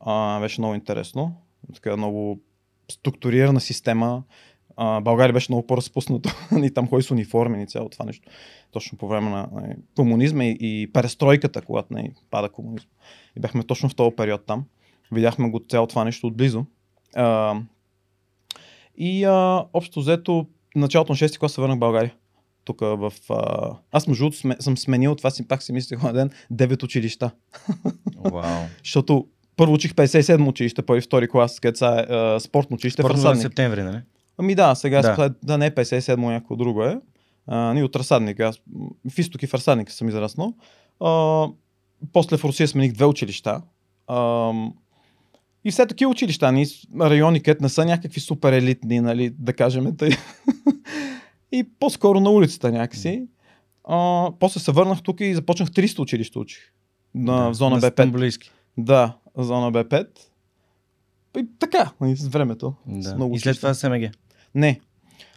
А, 0.00 0.40
беше 0.40 0.60
много 0.60 0.74
интересно. 0.74 1.34
Така 1.74 1.96
много 1.96 2.40
структурирана 2.90 3.60
система. 3.60 4.22
А, 4.76 5.00
България 5.00 5.32
беше 5.32 5.52
много 5.52 5.66
по-разпуснато 5.66 6.30
и 6.62 6.70
там 6.70 6.88
ходи 6.88 7.02
с 7.02 7.10
униформи 7.10 7.62
и 7.62 7.66
цяло 7.66 7.88
това 7.88 8.04
нещо. 8.04 8.28
Точно 8.70 8.98
по 8.98 9.08
време 9.08 9.30
на 9.30 9.48
нали, 9.52 9.74
комунизма 9.96 10.44
и, 10.44 10.56
и 10.60 10.92
перестройката, 10.92 11.62
когато 11.62 11.94
не 11.94 12.12
пада 12.30 12.48
комунизм. 12.48 12.88
И 13.36 13.40
бяхме 13.40 13.62
точно 13.62 13.88
в 13.88 13.94
този 13.94 14.16
период 14.16 14.46
там. 14.46 14.64
Видяхме 15.12 15.50
го 15.50 15.60
цяло 15.68 15.86
това 15.86 16.04
нещо 16.04 16.26
отблизо. 16.26 16.64
А, 17.14 17.56
и 18.96 19.24
а, 19.24 19.64
общо 19.72 20.00
взето, 20.00 20.46
началото 20.76 21.12
на 21.12 21.16
6 21.16 21.38
клас 21.38 21.52
се 21.52 21.60
върнах 21.60 21.76
в 21.76 21.80
България. 21.80 22.14
Тук 22.64 22.80
в... 22.80 23.12
А... 23.30 23.70
Аз 23.92 24.06
между 24.06 24.24
другото 24.24 24.36
сме- 24.36 24.56
съм 24.60 24.78
сменил, 24.78 25.14
това 25.14 25.30
си 25.30 25.48
пак 25.48 25.62
си 25.62 25.72
мислех 25.72 26.02
на 26.02 26.12
ден, 26.12 26.30
9 26.52 26.82
училища. 26.82 27.30
Вау. 28.16 28.42
Защото 28.84 29.26
първо 29.56 29.72
учих 29.72 29.92
57 29.92 30.48
училище, 30.48 30.82
първи, 30.82 31.00
втори 31.00 31.28
клас, 31.28 31.60
където 31.60 31.78
са 31.78 32.06
е, 32.36 32.40
спортно 32.40 32.74
училище 32.74 33.02
в 33.02 33.06
за 33.06 33.10
Разсадник. 33.10 33.42
септември, 33.42 33.82
нали? 33.82 34.00
Ами 34.38 34.54
да, 34.54 34.74
сега 34.74 35.02
Да. 35.02 35.16
да, 35.16 35.34
да 35.42 35.58
не 35.58 35.66
е 35.66 35.70
57, 35.70 36.16
някакво 36.16 36.56
друго 36.56 36.84
е. 36.84 36.98
А, 37.46 37.74
ние 37.74 37.84
от 37.84 37.96
Разсадник, 37.96 38.40
аз 38.40 38.58
в 39.10 39.18
изток 39.18 39.42
и 39.42 39.46
в 39.46 39.54
Разсадник 39.54 39.90
съм 39.90 40.08
израснал. 40.08 40.54
А, 41.00 41.46
после 42.12 42.36
в 42.36 42.44
Русия 42.44 42.68
смених 42.68 42.92
две 42.92 43.04
училища. 43.04 43.62
А, 44.06 44.52
и 45.64 45.70
все 45.70 45.86
такива 45.86 46.10
училища, 46.10 46.52
ни 46.52 46.66
райони, 47.00 47.40
където 47.40 47.62
не 47.62 47.68
са 47.68 47.84
някакви 47.84 48.20
супер 48.20 48.52
елитни, 48.52 49.00
нали, 49.00 49.30
да 49.38 49.52
кажем. 49.52 49.96
Тъй. 49.96 50.10
и 51.52 51.64
по-скоро 51.78 52.20
на 52.20 52.30
улицата 52.30 52.72
някакси. 52.72 53.26
А, 53.84 54.30
после 54.40 54.60
се 54.60 54.72
върнах 54.72 55.02
тук 55.02 55.20
и 55.20 55.34
започнах 55.34 55.70
300 55.70 55.98
училища 55.98 56.40
учих. 56.40 56.72
На, 57.14 57.50
в 57.50 57.54
зона 57.54 57.76
на 57.76 57.82
Б5. 57.82 58.10
Близки. 58.10 58.50
Да, 58.78 59.16
зона 59.36 59.72
Б5. 59.72 60.06
И 61.38 61.46
така, 61.58 61.92
нали, 62.00 62.16
с 62.16 62.28
времето. 62.28 62.74
С 62.88 63.08
Да. 63.08 63.14
много 63.14 63.34
И 63.34 63.38
след 63.38 63.56
училища. 63.56 63.60
това 63.60 63.74
СМГ. 63.74 64.10
Не. 64.54 64.80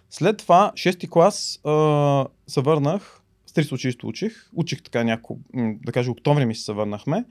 След 0.09 0.37
това, 0.37 0.71
6-ти 0.75 1.09
клас, 1.09 1.59
а, 1.63 2.25
се 2.47 2.61
върнах, 2.61 3.21
с 3.45 3.53
300 3.53 3.71
училище 3.73 4.05
учих. 4.05 4.49
Учих 4.55 4.83
така 4.83 5.03
няколко, 5.03 5.41
да 5.85 5.91
кажа, 5.91 6.11
октомври 6.11 6.45
ми 6.45 6.55
се 6.55 6.73
върнахме. 6.73 7.25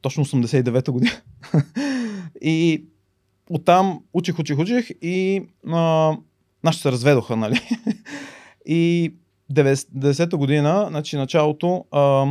Точно 0.00 0.24
89-та 0.24 0.92
година. 0.92 1.12
и 2.40 2.84
оттам 3.50 4.02
учих, 4.12 4.38
учих, 4.38 4.58
учих 4.58 4.90
и 5.02 5.42
а, 5.66 6.16
нашите 6.68 6.82
се 6.82 6.92
разведоха, 6.92 7.36
нали? 7.36 7.60
и 8.66 9.12
90-та 9.52 10.36
година, 10.36 10.86
значи 10.88 11.16
началото, 11.16 11.84
а, 11.90 12.26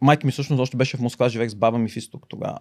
майка 0.00 0.26
ми 0.26 0.32
всъщност 0.32 0.60
още 0.60 0.76
беше 0.76 0.96
в 0.96 1.00
Москва, 1.00 1.28
живеех 1.28 1.50
с 1.50 1.54
баба 1.54 1.78
ми 1.78 1.88
в 1.88 1.96
изток 1.96 2.26
тогава. 2.28 2.58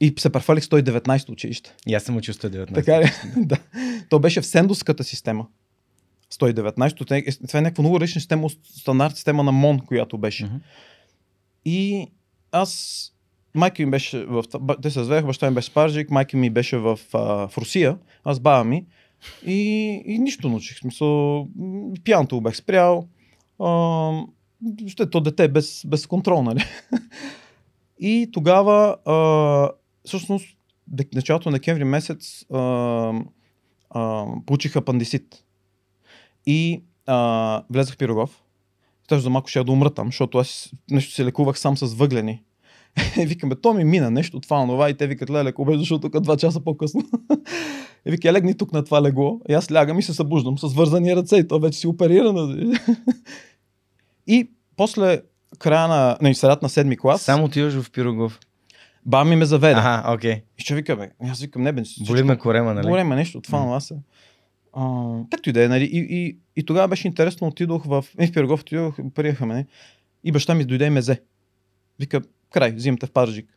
И 0.00 0.14
се 0.18 0.30
префалих 0.30 0.64
119 0.64 1.30
училище. 1.30 1.74
И 1.86 1.94
аз 1.94 2.02
съм 2.02 2.16
учил 2.16 2.34
119. 2.34 2.74
Така 2.74 3.00
ли? 3.00 3.10
да. 3.36 3.56
То 4.08 4.18
беше 4.18 4.40
в 4.40 4.46
сендовската 4.46 5.04
система. 5.04 5.46
119. 6.32 7.08
Те- 7.08 7.24
е, 7.26 7.46
Това 7.46 7.58
е 7.58 7.62
някаква 7.62 7.82
много 7.82 8.00
различна 8.00 8.20
система, 8.20 8.48
стандарт 8.64 9.16
система 9.16 9.42
на 9.42 9.52
МОН, 9.52 9.80
която 9.80 10.18
беше. 10.18 10.44
Мгм. 10.44 10.56
И 11.64 12.06
аз, 12.52 13.12
майка 13.54 13.82
ми 13.82 13.90
беше 13.90 14.24
в... 14.24 14.44
Те 14.82 14.90
се 14.90 15.00
развеяха, 15.00 15.26
баща 15.26 15.50
ми 15.50 15.54
беше 15.54 15.70
в 15.70 15.74
Пазарджик, 15.74 16.10
майка 16.10 16.36
ми 16.36 16.50
беше 16.50 16.78
в, 16.78 16.98
а, 17.12 17.48
в 17.48 17.58
Русия, 17.58 17.98
аз 18.24 18.40
баба 18.40 18.64
ми. 18.64 18.86
И, 19.46 20.02
и 20.06 20.18
нищо 20.18 20.48
научих. 20.48 20.78
Смисъл, 20.78 21.48
го 22.36 22.40
бях 22.40 22.56
спрял. 22.56 23.08
А, 23.58 24.12
ще 24.86 25.10
то 25.10 25.20
дете 25.20 25.48
без, 25.48 25.82
без 25.86 26.06
контрол, 26.06 26.42
нали? 26.42 26.64
И 28.00 28.28
тогава, 28.32 28.96
а, 29.04 29.70
всъщност, 30.04 30.46
началото 31.14 31.50
на 31.50 31.56
декември 31.56 31.84
месец 31.84 32.44
а, 32.52 32.58
а, 33.90 34.26
получих 34.46 34.76
апандисит. 34.76 35.44
И 36.46 36.82
а, 37.06 37.62
влезах 37.70 37.94
в 37.94 37.98
Пирогов. 37.98 38.42
Точно 39.08 39.22
за 39.22 39.30
малко 39.30 39.48
ще 39.48 39.64
да 39.64 39.72
умра 39.72 39.90
там, 39.90 40.08
защото 40.08 40.38
аз 40.38 40.70
нещо 40.90 41.14
се 41.14 41.24
лекувах 41.24 41.58
сам 41.58 41.76
с 41.76 41.94
въглени. 41.94 42.42
И 43.20 43.26
викаме, 43.26 43.54
то 43.54 43.74
ми 43.74 43.84
мина 43.84 44.10
нещо, 44.10 44.40
това, 44.40 44.66
това. 44.66 44.90
И 44.90 44.94
те 44.94 45.06
викат, 45.06 45.30
леле, 45.30 45.44
леко 45.44 45.64
беше, 45.64 46.00
тук 46.00 46.20
два 46.20 46.36
часа 46.36 46.60
по-късно. 46.60 47.02
И 48.06 48.10
вика, 48.10 48.32
легни 48.32 48.56
тук 48.56 48.72
на 48.72 48.84
това 48.84 49.02
легло. 49.02 49.40
И 49.48 49.52
аз 49.52 49.72
лягам 49.72 49.98
и 49.98 50.02
се 50.02 50.14
събуждам 50.14 50.58
с 50.58 50.74
вързани 50.74 51.16
ръце. 51.16 51.36
И 51.36 51.48
то 51.48 51.60
вече 51.60 51.78
си 51.78 51.86
оперирано. 51.86 52.54
и 54.26 54.50
после 54.76 55.22
края 55.58 55.88
на, 55.88 56.18
не, 56.22 56.34
средата 56.34 56.64
на 56.64 56.68
седми 56.68 56.96
клас, 56.96 57.22
Само 57.22 57.44
отиваш 57.44 57.74
в 57.74 57.90
Пирогов. 57.90 58.40
баба 59.06 59.30
ми 59.30 59.36
ме 59.36 59.44
заведе. 59.44 59.74
Ага, 59.78 60.14
окей. 60.14 60.42
И 60.58 60.62
ще 60.62 60.74
вика, 60.74 60.96
бе, 60.96 61.10
аз 61.20 61.40
викам, 61.40 61.62
не 61.62 61.72
бе, 61.72 61.82
Боли 62.06 62.22
ме 62.22 62.38
корема, 62.38 62.74
нали? 62.74 62.86
Говорим 62.86 63.08
нещо, 63.08 63.40
това 63.40 63.58
М. 63.58 63.66
на 63.66 63.80
се. 63.80 63.94
А, 64.72 65.12
както 65.30 65.50
и 65.50 65.52
да 65.52 65.64
е, 65.64 65.68
нали? 65.68 65.84
И, 65.84 66.06
и, 66.10 66.38
и, 66.56 66.66
тогава 66.66 66.88
беше 66.88 67.08
интересно, 67.08 67.46
отидох 67.46 67.84
в... 67.84 68.04
И 68.20 68.26
в 68.26 68.32
Пирогов 68.32 68.60
отидох, 68.60 68.98
оперираха 68.98 69.46
ме. 69.46 69.66
И 70.24 70.32
баща 70.32 70.54
ми 70.54 70.64
дойде 70.64 70.86
и 70.86 70.90
ме 70.90 71.00
взе. 71.00 71.20
Вика, 71.98 72.20
край, 72.50 72.72
взимате 72.72 73.06
в 73.06 73.10
Пазарджик. 73.10 73.56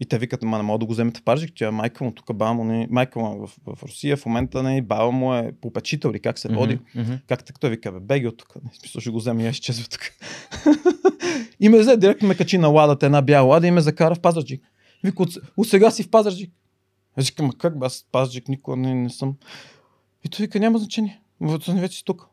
И 0.00 0.06
те 0.06 0.18
викат, 0.18 0.42
ма 0.42 0.56
не 0.56 0.62
мога 0.62 0.78
да 0.78 0.86
го 0.86 0.92
вземете 0.92 1.20
в 1.20 1.22
Пазарджик, 1.22 1.52
тя 1.56 1.70
майка 1.70 2.04
му, 2.04 2.12
тук 2.12 2.26
баба 2.26 2.54
му, 2.54 2.64
не, 2.64 2.88
майка 2.90 3.18
му 3.18 3.34
е 3.34 3.46
в, 3.46 3.76
в, 3.76 3.82
Русия, 3.82 4.16
в 4.16 4.26
момента 4.26 4.62
не, 4.62 4.82
баба 4.82 5.10
му 5.10 5.34
е 5.34 5.52
попечител 5.60 6.08
или 6.08 6.20
как 6.20 6.38
се 6.38 6.48
води. 6.48 6.78
Мгм. 6.94 7.12
Как 7.26 7.44
така 7.44 7.58
той 7.58 7.70
вика, 7.70 7.92
бе, 7.92 8.00
беги 8.00 8.26
от 8.26 8.36
тук. 8.36 8.56
Не, 8.64 8.70
смисъл 8.80 9.00
ще 9.00 9.10
го 9.10 9.18
взема 9.18 9.42
и 9.42 9.46
аз 9.46 9.54
изчезва 9.54 9.86
тук. 9.88 10.00
и 11.60 11.68
ме 11.68 11.78
взе, 11.78 11.96
директно 11.96 12.28
ме 12.28 12.34
качи 12.34 12.58
на 12.58 12.68
ладата, 12.68 13.06
една 13.06 13.22
бяла 13.22 13.48
лада 13.48 13.66
и 13.66 13.70
ме 13.70 13.80
закара 13.80 14.14
в 14.14 14.20
Пазарджик. 14.20 14.62
Вика, 15.04 15.22
от, 15.22 15.30
от 15.56 15.68
сега 15.68 15.90
си 15.90 16.02
в 16.02 16.10
Пазарджик. 16.10 16.52
Аз 17.16 17.28
викам, 17.28 17.46
«Ма 17.46 17.52
как 17.58 17.78
бе, 17.78 17.86
аз 17.86 18.02
в 18.02 18.12
Пазарджик 18.12 18.48
никога 18.48 18.76
не, 18.76 18.94
не 18.94 19.10
съм. 19.10 19.36
И 20.24 20.28
той 20.28 20.46
вика, 20.46 20.60
няма 20.60 20.78
значение. 20.78 21.20
Вот 21.40 21.64
вече 21.66 21.98
си 21.98 22.04
тук. 22.04 22.28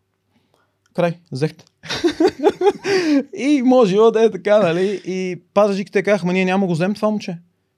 Край, 0.96 1.20
взехте. 1.32 1.66
и 3.38 3.62
може 3.66 3.96
да 3.96 4.24
е 4.24 4.32
така, 4.32 4.60
нали? 4.60 5.02
И 5.06 5.42
Пазарджик 5.54 5.92
те 5.92 6.04
казаха, 6.04 6.34
ние 6.34 6.46
няма 6.46 6.68
го 6.68 6.74
вземем 6.74 6.96
това 6.96 7.10
момче. 7.10 7.38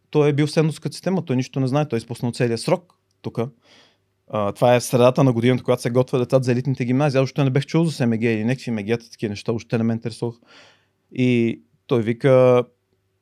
Той 0.10 0.30
е 0.30 0.34
бил 0.34 0.48
в 0.48 0.52
седмоската 0.52 0.94
система, 0.94 1.26
той 1.26 1.36
нищо 1.36 1.60
не 1.60 1.68
знае, 1.68 1.88
той 1.88 1.98
е 1.98 2.00
изпуснал 2.00 2.32
целият 2.32 2.60
срок 2.60 2.94
тук. 3.22 3.40
Това 4.56 4.76
е 4.76 4.82
средата 4.82 5.24
на 5.24 5.34
годината, 5.34 5.64
когато 5.64 5.82
се 5.82 5.90
готвя 5.90 6.20
децата 6.20 6.44
за 6.44 6.52
елитните 6.52 6.86
гимназии. 6.86 7.20
Аз 7.20 7.24
още 7.24 7.44
не 7.44 7.50
бех 7.50 7.66
чул 7.66 7.86
за 7.86 7.92
СМГ 7.92 8.22
или 8.22 8.46
някакви 8.46 8.72
мегета, 8.72 9.12
такива 9.12 9.30
неща, 9.30 9.52
още 9.52 9.78
не 9.78 9.84
ме 9.84 9.94
интересувах. 9.94 10.36
И 11.12 11.62
той 11.88 12.02
вика, 12.02 12.64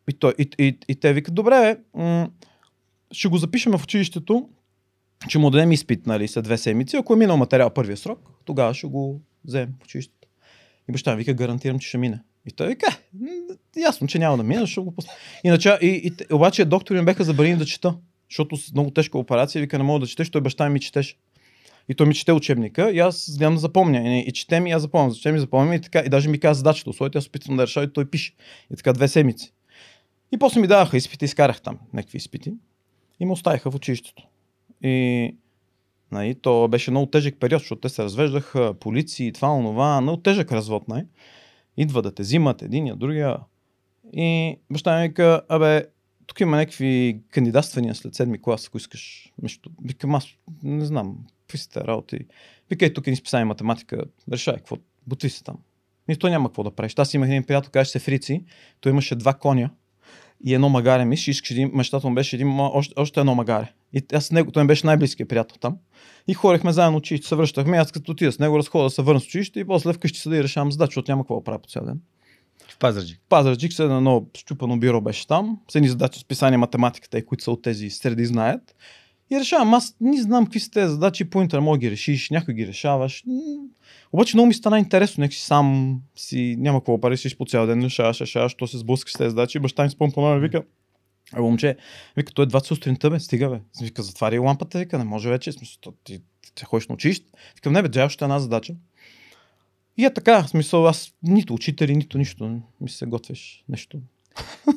и, 0.10 0.14
той, 0.14 0.34
и, 0.40 0.50
и, 0.60 0.80
и 0.88 0.96
те 0.96 1.14
викат, 1.14 1.36
добре, 1.36 1.78
м- 1.94 2.30
ще 3.12 3.28
го 3.28 3.38
запишем 3.38 3.78
в 3.78 3.84
училището, 3.84 4.50
ще 5.28 5.38
му 5.38 5.50
дадем 5.50 5.72
изпит, 5.72 6.08
нали, 6.08 6.28
след 6.28 6.44
две 6.44 6.58
седмици. 6.58 6.98
Ако 6.98 7.14
е 7.14 7.18
минал 7.18 7.38
материал 7.38 7.70
първия 7.70 7.98
срок, 7.98 8.20
тогава 8.46 8.74
ще 8.74 8.88
го 8.88 9.22
вземем 9.46 9.74
в 9.82 9.84
училището. 9.84 10.28
И 10.90 10.92
баща 10.92 11.12
ми 11.12 11.18
вика, 11.18 11.34
гарантирам, 11.34 11.80
че 11.80 11.88
ще 11.88 11.98
мине. 11.98 12.20
И 12.46 12.52
той 12.52 12.68
вика, 12.68 13.00
«М, 13.20 13.30
ясно, 13.78 14.08
че 14.08 14.20
няма 14.20 14.38
да 14.38 14.44
мине, 14.44 14.68
ще 14.68 14.82
го 14.82 14.92
пусна. 14.92 15.14
Иначе, 15.44 15.78
и, 15.82 15.88
и, 15.88 16.34
обаче 16.34 16.66
доктори 16.66 17.00
ми 17.00 17.06
беха 17.06 17.24
забранени 17.24 17.58
да 17.58 17.66
чета, 17.66 17.96
защото 18.30 18.58
с 18.58 18.72
много 18.72 18.92
тежка 18.92 19.18
операция, 19.18 19.62
вика, 19.62 19.78
не 19.78 19.84
мога 19.84 20.00
да 20.00 20.08
четеш, 20.08 20.30
той 20.30 20.42
баща 20.42 20.70
ми 20.70 20.80
четеше. 20.80 21.18
И 21.90 21.96
той 21.96 22.08
ми 22.08 22.14
чете 22.14 22.34
учебника 22.34 22.92
и 22.92 23.00
аз 23.00 23.38
гледам 23.38 23.54
да 23.54 23.60
запомня. 23.60 24.18
И, 24.18 24.20
и 24.20 24.32
четем 24.32 24.68
и 24.68 24.72
аз 24.72 24.82
запомням, 24.82 25.16
четем 25.16 25.36
и 25.36 25.40
запомням 25.40 25.74
и 25.74 25.82
така. 25.82 26.00
И 26.00 26.10
даже 26.10 26.30
ми 26.30 26.40
каза 26.40 26.58
задачата, 26.58 26.90
условията, 26.90 27.18
аз 27.18 27.28
опитвам 27.28 27.58
да 27.58 27.64
реша 27.64 27.84
и 27.84 27.94
той 27.94 28.10
пише. 28.10 28.34
И 28.74 28.76
така 28.76 28.94
две 28.94 29.08
седмици. 29.08 29.54
И 30.32 30.38
после 30.38 30.62
ми 30.62 30.68
даваха 30.68 30.98
изпити, 30.98 31.26
изкарах 31.26 31.62
там 31.62 31.80
някакви 31.94 32.18
изпити. 32.18 32.54
И 33.20 33.26
ме 33.26 33.32
оставиха 33.32 33.72
в 33.72 33.76
училището. 33.76 34.28
И 34.84 35.36
нали, 36.12 36.36
то 36.36 36.68
беше 36.68 36.92
много 36.92 37.06
тежък 37.06 37.40
период, 37.40 37.62
защото 37.62 37.82
те 37.82 37.90
се 37.90 38.04
развеждаха, 38.04 38.74
полиции, 38.74 39.32
това, 39.32 39.54
онова, 39.54 40.02
много 40.02 40.22
тежък 40.22 40.52
развод, 40.52 40.88
най. 40.88 41.04
Идва 41.78 42.02
да 42.02 42.16
те 42.16 42.22
взимат 42.22 42.62
единия, 42.62 42.96
другия. 42.96 43.38
И 44.14 44.58
баща 44.72 45.02
ми 45.02 45.08
вика, 45.08 45.42
абе, 45.50 45.86
тук 46.28 46.40
има 46.40 46.58
някакви 46.58 47.22
кандидатствания 47.30 47.96
след 47.96 48.16
седми 48.16 48.42
клас, 48.42 48.68
ако 48.68 48.78
искаш. 48.78 49.34
Нещо. 49.42 49.70
Викам, 49.84 50.16
аз 50.16 50.28
не 50.64 50.86
знам, 50.86 51.18
какви 51.42 51.58
са 51.58 51.82
работи. 51.82 52.20
Викай, 52.70 52.94
тук 52.94 53.08
ни 53.08 53.16
списание 53.16 53.46
математика, 53.46 54.04
решай, 54.32 54.56
какво, 54.56 54.78
бутви 55.08 55.30
се 55.30 55.44
там. 55.44 55.58
И 56.10 56.16
той 56.16 56.30
няма 56.30 56.50
какво 56.50 56.64
да 56.64 56.72
правиш. 56.72 56.94
Аз 56.98 57.14
имах 57.14 57.30
един 57.30 57.44
приятел, 57.44 57.72
казваше 57.72 57.92
се 57.92 58.00
Фрици, 58.00 58.44
той 58.80 58.92
имаше 58.92 59.16
два 59.16 59.34
коня 59.34 59.70
и 60.44 60.54
едно 60.54 60.70
магаре, 60.70 61.06
мисля, 61.06 61.32
искаше 61.32 61.54
един, 61.54 61.72
мечтата 61.74 62.10
му 62.10 62.16
беше 62.16 62.36
един, 62.36 62.60
още, 62.60 62.94
още 62.98 63.20
едно 63.20 63.36
магаре. 63.36 63.74
И 63.96 64.04
аз 64.14 64.26
с 64.26 64.32
него, 64.32 64.52
той 64.52 64.64
ми 64.64 64.68
беше 64.68 64.88
най-близкият 64.88 65.30
приятел 65.30 65.58
там. 65.60 65.78
И 66.28 66.34
хорехме 66.34 66.74
заедно 66.74 66.98
училище, 66.98 67.28
се 67.28 67.36
връщахме, 67.36 67.78
аз 67.78 67.92
като 67.92 68.12
отида 68.12 68.32
с 68.32 68.40
него, 68.40 68.58
разхода 68.58 68.90
се 68.90 69.02
върна 69.02 69.20
с 69.20 69.26
училище 69.26 69.60
и 69.60 69.66
после 69.66 69.94
вкъщи 69.94 70.20
се 70.20 70.30
да 70.30 70.38
и 70.38 70.44
решавам 70.44 70.72
задача, 70.72 70.90
защото 70.90 71.12
няма 71.12 71.24
какво 71.24 71.36
да 71.36 71.44
правя 71.44 71.60
по 71.60 71.70
цял 71.70 71.86
ден. 71.86 72.00
В 72.70 72.78
Пазарджик. 72.80 73.20
Пазарджик 73.30 73.74
се 73.74 73.84
едно 73.84 74.26
щупано 74.38 74.80
бюро 74.80 75.02
беше 75.02 75.28
там, 75.28 75.60
с 75.72 75.76
едни 75.76 75.90
задачи 75.90 76.20
с 76.20 76.26
писание 76.26 76.58
математика, 76.58 77.10
те, 77.10 77.26
които 77.26 77.44
са 77.44 77.52
от 77.52 77.62
тези 77.62 77.90
среди 77.90 78.26
знаят. 78.26 78.76
И 79.32 79.40
решавам, 79.40 79.74
аз 79.74 79.96
не 80.02 80.22
знам 80.22 80.46
какви 80.46 80.60
са 80.60 80.72
тези 80.72 80.92
задачи, 80.92 81.30
по 81.30 81.42
интернет 81.42 81.64
мога 81.64 81.78
да 81.78 81.82
ги 81.82 81.92
решиш, 81.92 82.30
някой 82.30 82.54
ги 82.54 82.68
решаваш. 82.68 83.24
Обаче 84.14 84.38
много 84.38 84.48
ми 84.48 84.54
стана 84.54 84.80
интересно, 84.80 85.22
нека 85.22 85.34
си 85.34 85.42
сам 85.42 86.00
си, 86.16 86.56
няма 86.60 86.80
какво 86.80 86.98
да 86.98 87.10
решиш 87.10 87.38
по 87.38 87.46
цял 87.46 87.68
ден, 87.68 87.84
решаваш, 87.84 88.22
решаваш, 88.22 88.56
то 88.56 88.68
се 88.68 88.78
сблъскаш 88.78 89.14
с 89.14 89.18
тези 89.18 89.30
задачи. 89.30 89.60
Баща 89.60 89.84
ми 89.84 89.90
спомня 89.90 90.14
по 90.14 90.40
вика, 90.40 90.64
А 91.36 91.42
момче, 91.42 91.78
вика, 92.18 92.34
той 92.34 92.46
е 92.46 92.48
20 92.48 92.66
сутринта, 92.66 93.10
бе, 93.10 93.20
стига, 93.20 93.50
бе. 93.50 93.60
Вика, 93.82 94.04
затваря 94.04 94.42
лампата, 94.42 94.80
вика, 94.80 94.98
не 94.98 95.04
може 95.04 95.30
вече, 95.30 95.52
смисъл, 95.52 95.94
ти, 96.04 96.22
ти, 96.42 96.54
ти 96.56 96.66
ходиш 96.66 96.88
на 96.88 96.94
училище. 96.94 97.32
Викам, 97.56 97.74
не 97.74 97.82
бе, 97.82 97.90
джай, 97.90 98.04
още 98.04 98.26
една 98.26 98.40
задача. 98.40 98.76
И 99.98 100.06
е 100.06 100.14
така, 100.14 100.44
в 100.44 100.50
смисъл, 100.50 100.88
аз 100.88 101.14
нито 101.24 101.54
учители, 101.54 101.96
нито 101.96 102.18
нищо, 102.18 102.62
ми 102.82 102.90
се 102.90 103.06
готвиш 103.06 103.64
нещо. 103.70 104.00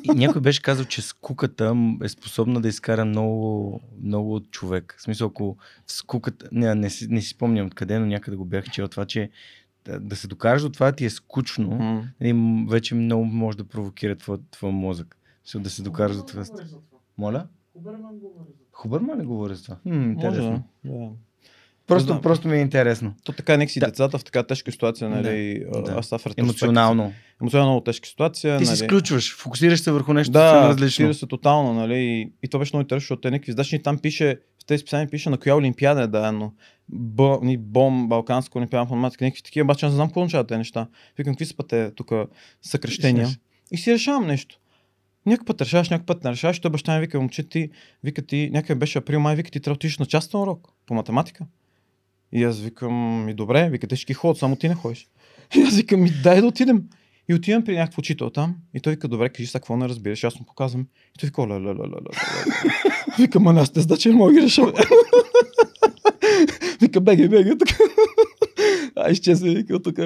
И 0.03 0.09
някой 0.09 0.41
беше 0.41 0.61
казал, 0.61 0.85
че 0.85 1.01
скуката 1.01 1.75
е 2.03 2.09
способна 2.09 2.61
да 2.61 2.67
изкара 2.67 3.05
много, 3.05 3.81
много 4.03 4.35
от 4.35 4.51
човек. 4.51 4.95
В 4.97 5.01
смисъл, 5.01 5.27
ако 5.27 5.57
скуката, 5.87 6.49
не, 6.51 6.75
не, 6.75 6.89
си, 6.89 7.07
не 7.09 7.21
си 7.21 7.29
спомням 7.29 7.67
откъде, 7.67 7.99
но 7.99 8.05
някъде 8.05 8.37
го 8.37 8.45
бях 8.45 8.65
чел 8.71 8.87
това, 8.87 9.05
че 9.05 9.29
да, 9.99 10.15
се 10.15 10.27
докажеш 10.27 10.61
до 10.61 10.69
това 10.69 10.91
ти 10.91 11.05
е 11.05 11.09
скучно, 11.09 12.03
м- 12.33 12.65
вече 12.69 12.95
много 12.95 13.25
може 13.25 13.57
да 13.57 13.63
провокира 13.63 14.15
твоя, 14.15 14.39
твоя 14.51 14.73
мозък. 14.73 15.17
Смисъл, 15.49 15.61
да 15.61 15.69
се 15.69 15.81
докажеш 15.81 16.17
до 16.17 16.23
това. 16.23 16.43
Моля? 17.17 17.47
Хубърман 18.71 19.21
ли 19.21 19.25
говори 19.25 19.55
за 19.55 19.63
това? 19.63 19.77
Хм, 19.83 20.11
интересно. 20.11 20.63
да. 20.85 20.91
да. 20.91 21.09
Просто, 21.87 22.07
знам. 22.07 22.21
просто 22.21 22.47
ми 22.47 22.57
е 22.57 22.61
интересно. 22.61 23.13
То 23.23 23.31
така 23.31 23.57
нека 23.57 23.71
си 23.71 23.79
Да. 23.79 23.85
децата 23.85 24.17
в 24.17 24.23
така 24.23 24.43
тежка 24.43 24.71
ситуация, 24.71 25.09
нали, 25.09 25.65
Да, 25.73 25.81
да, 25.81 25.91
да. 25.91 25.99
аз 25.99 26.05
това 26.05 26.17
в 26.17 26.25
Емоционално. 26.37 27.13
Емоционално 27.41 27.71
много 27.71 27.83
тежка 27.83 28.07
ситуация. 28.07 28.57
Ти 28.57 28.63
нали. 28.63 28.77
се 28.77 28.83
изключваш, 28.83 29.35
фокусираш 29.37 29.79
се 29.79 29.91
върху 29.91 30.13
нещо 30.13 30.31
Да, 30.31 30.53
различно. 30.53 31.07
различно. 31.07 31.13
се 31.13 31.27
тотално, 31.27 31.73
нали? 31.73 31.95
И, 31.95 32.31
и 32.43 32.47
това 32.47 32.59
беше 32.59 32.75
много 32.75 32.81
интересно, 32.81 33.03
защото 33.03 33.21
те 33.21 33.31
някакви 33.31 33.49
издачни 33.49 33.83
там 33.83 33.99
пише, 33.99 34.39
в 34.61 34.65
тези 34.65 34.81
списания 34.81 35.09
пише 35.09 35.29
на 35.29 35.37
коя 35.37 35.55
олимпиада 35.55 36.01
е 36.01 36.07
дадено. 36.07 36.53
Б, 36.89 37.39
ни, 37.41 37.57
бом, 37.57 38.09
Балканска 38.09 38.57
олимпиада 38.57 38.87
по 38.87 38.95
математика, 38.95 39.25
някакви 39.25 39.43
такива, 39.43 39.63
обаче 39.63 39.85
аз 39.85 39.91
не 39.91 39.95
знам 39.95 40.07
какво 40.07 40.21
означават 40.21 40.47
тези 40.47 40.57
неща. 40.57 40.87
Викам, 41.17 41.33
какви 41.33 41.45
са 41.45 41.55
те 41.67 41.91
тук 41.95 42.11
съкрещения. 42.61 43.27
И 43.71 43.77
си 43.77 43.93
решавам 43.93 44.27
нещо. 44.27 44.59
Някой 45.25 45.45
път 45.45 45.61
решаваш, 45.61 45.89
някой 45.89 46.05
път 46.05 46.23
не 46.23 46.31
решаваш. 46.31 46.59
Той 46.59 46.71
баща 46.71 46.93
ми 46.95 46.99
вика, 46.99 47.19
момче, 47.19 47.49
ти, 47.49 47.69
вика 48.03 48.21
ти, 48.21 48.49
някъде 48.53 48.79
беше 48.79 48.97
април, 48.97 49.19
май, 49.19 49.35
вика 49.35 49.51
ти 49.51 49.59
трябва 49.59 49.75
да 49.75 49.77
отидеш 49.77 49.97
на 49.97 50.05
частен 50.05 50.39
урок 50.39 50.69
по 50.85 50.93
математика. 50.93 51.45
И 52.31 52.43
аз 52.43 52.59
викам, 52.59 53.25
ми 53.25 53.33
добре, 53.33 53.69
вика, 53.69 53.87
те 53.87 53.95
ще 53.95 54.13
ходят, 54.13 54.37
само 54.37 54.55
ти 54.55 54.69
не 54.69 54.75
ходиш. 54.75 55.07
И 55.55 55.61
аз 55.61 55.75
викам, 55.75 56.01
ми 56.01 56.11
дай 56.23 56.41
да 56.41 56.47
отидем. 56.47 56.83
И 57.29 57.33
отивам 57.33 57.63
при 57.63 57.75
някакъв 57.75 57.97
учител 57.97 58.29
там 58.29 58.55
и 58.73 58.79
той 58.79 58.93
вика, 58.93 59.07
добре, 59.07 59.29
кажи 59.29 59.47
сега 59.47 59.59
какво 59.59 59.77
не 59.77 59.89
разбираш, 59.89 60.23
аз 60.23 60.39
му 60.39 60.45
показвам. 60.45 60.87
И 61.15 61.19
той 61.19 61.27
вика, 61.27 61.41
ля, 61.41 61.45
ля, 61.45 61.59
ля, 61.59 61.73
ля, 61.73 61.87
ля, 61.87 62.01
ля. 62.05 62.11
Вика, 63.19 63.39
ма 63.39 63.61
аз 63.61 63.73
те 63.73 63.79
задачи 63.79 64.09
не 64.09 64.15
мога 64.15 64.33
ги 64.33 64.41
реша. 64.41 64.65
бе». 64.65 64.71
Вика, 66.81 67.01
бегай, 67.01 67.27
бегай 67.27 67.57
тук. 67.57 67.69
А, 68.95 69.11
изчезва, 69.11 69.53
вика, 69.53 69.75
от 69.75 69.83
тук. 69.83 69.97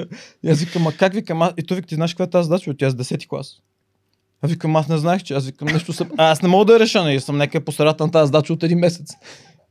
И 0.42 0.50
аз 0.50 0.60
викам, 0.60 0.82
ма 0.82 0.92
как 0.92 1.14
викам, 1.14 1.42
а... 1.42 1.52
и 1.56 1.62
той 1.62 1.76
вика, 1.76 1.88
ти 1.88 1.94
знаеш 1.94 2.12
каква 2.12 2.24
е 2.24 2.30
тази 2.30 2.46
задача, 2.46 2.70
бе? 2.70 2.76
тя 2.76 2.90
с 2.90 2.94
10 2.94 3.26
клас. 3.26 3.60
Аз 4.44 4.50
викам, 4.50 4.76
аз 4.76 4.88
не 4.88 4.98
знаех, 4.98 5.22
че 5.22 5.34
аз 5.34 5.46
викам 5.46 5.68
нещо 5.68 5.92
съм... 5.92 6.08
А, 6.16 6.30
аз 6.30 6.42
не 6.42 6.48
мога 6.48 6.64
да 6.64 6.72
я 6.72 6.80
реша, 6.80 7.02
нали, 7.02 7.20
съм 7.20 7.36
някъде 7.36 7.64
по 7.64 7.72
средата 7.72 8.04
на 8.04 8.10
тази 8.10 8.26
задача 8.26 8.52
от 8.52 8.62
един 8.62 8.78
месец. 8.78 9.12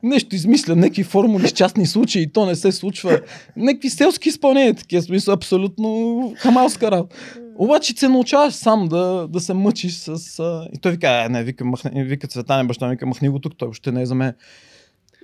Нещо 0.02 0.34
измисля, 0.34 0.76
някакви 0.76 1.02
формули 1.02 1.48
с 1.48 1.52
частни 1.52 1.86
случаи, 1.86 2.32
то 2.32 2.46
не 2.46 2.54
се 2.54 2.72
случва. 2.72 3.20
Някакви 3.56 3.90
селски 3.90 4.28
изпълнения, 4.28 4.74
такива 4.74 5.02
смисъл, 5.02 5.34
абсолютно 5.34 6.32
хамалска 6.36 6.90
работа. 6.90 7.16
Обаче 7.56 7.94
се 7.96 8.08
научаваш 8.08 8.54
сам 8.54 8.88
да, 8.88 9.28
да 9.28 9.40
се 9.40 9.54
мъчиш 9.54 9.94
с... 9.94 10.38
А... 10.38 10.68
И 10.72 10.78
той 10.78 10.92
вика, 10.92 11.06
а, 11.06 11.28
не, 11.28 11.44
вика, 11.44 11.64
махни, 11.64 12.04
вика 12.04 12.26
Цветане, 12.26 12.64
баща 12.64 12.86
ми, 12.86 12.90
вика, 12.90 13.06
махни 13.06 13.28
го 13.28 13.38
тук, 13.38 13.52
той 13.56 13.66
въобще 13.66 13.92
не 13.92 14.02
е 14.02 14.06
за 14.06 14.14
мен. 14.14 14.32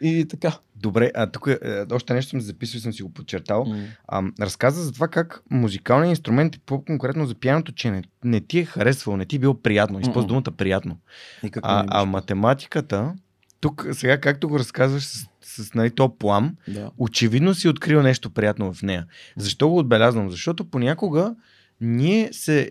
И 0.01 0.27
така. 0.29 0.59
Добре, 0.77 1.11
а 1.15 1.31
тук 1.31 1.47
е, 1.47 1.85
още 1.93 2.15
нещо 2.15 2.31
съм 2.31 2.41
записал 2.41 2.79
и 2.79 2.81
съм 2.81 2.93
си 2.93 3.03
го 3.03 3.13
подчертал. 3.13 3.75
А, 4.09 4.23
разказа 4.41 4.83
за 4.83 4.93
това 4.93 5.09
как 5.09 5.43
музикалният 5.51 6.11
инструмент, 6.11 6.61
по-конкретно 6.67 7.27
за 7.27 7.35
пианото, 7.35 7.73
че 7.73 7.91
не, 7.91 8.03
не 8.25 8.41
ти 8.41 8.59
е 8.59 8.65
харесвал, 8.65 9.17
не 9.17 9.25
ти 9.25 9.37
е 9.37 9.39
било 9.39 9.63
приятно. 9.63 10.01
Използва 10.01 10.29
думата 10.29 10.53
приятно. 10.57 10.99
Никак 11.43 11.65
А, 11.67 11.85
а 11.89 12.03
а, 12.03 12.05
математиката, 12.05 13.15
тук 13.61 13.87
сега 13.93 14.21
както 14.21 14.49
го 14.49 14.59
разказваш 14.59 15.03
с, 15.03 15.29
с 15.43 15.75
нали, 15.75 15.91
то 15.91 16.17
плам, 16.17 16.57
да. 16.69 16.91
очевидно 16.99 17.55
си 17.55 17.69
открил 17.69 18.03
нещо 18.03 18.31
приятно 18.31 18.73
в 18.73 18.83
нея. 18.83 19.07
Защо 19.37 19.69
го 19.69 19.79
отбелязвам? 19.79 20.31
Защото 20.31 20.65
понякога 20.65 21.35
ние 21.81 22.33
се 22.33 22.71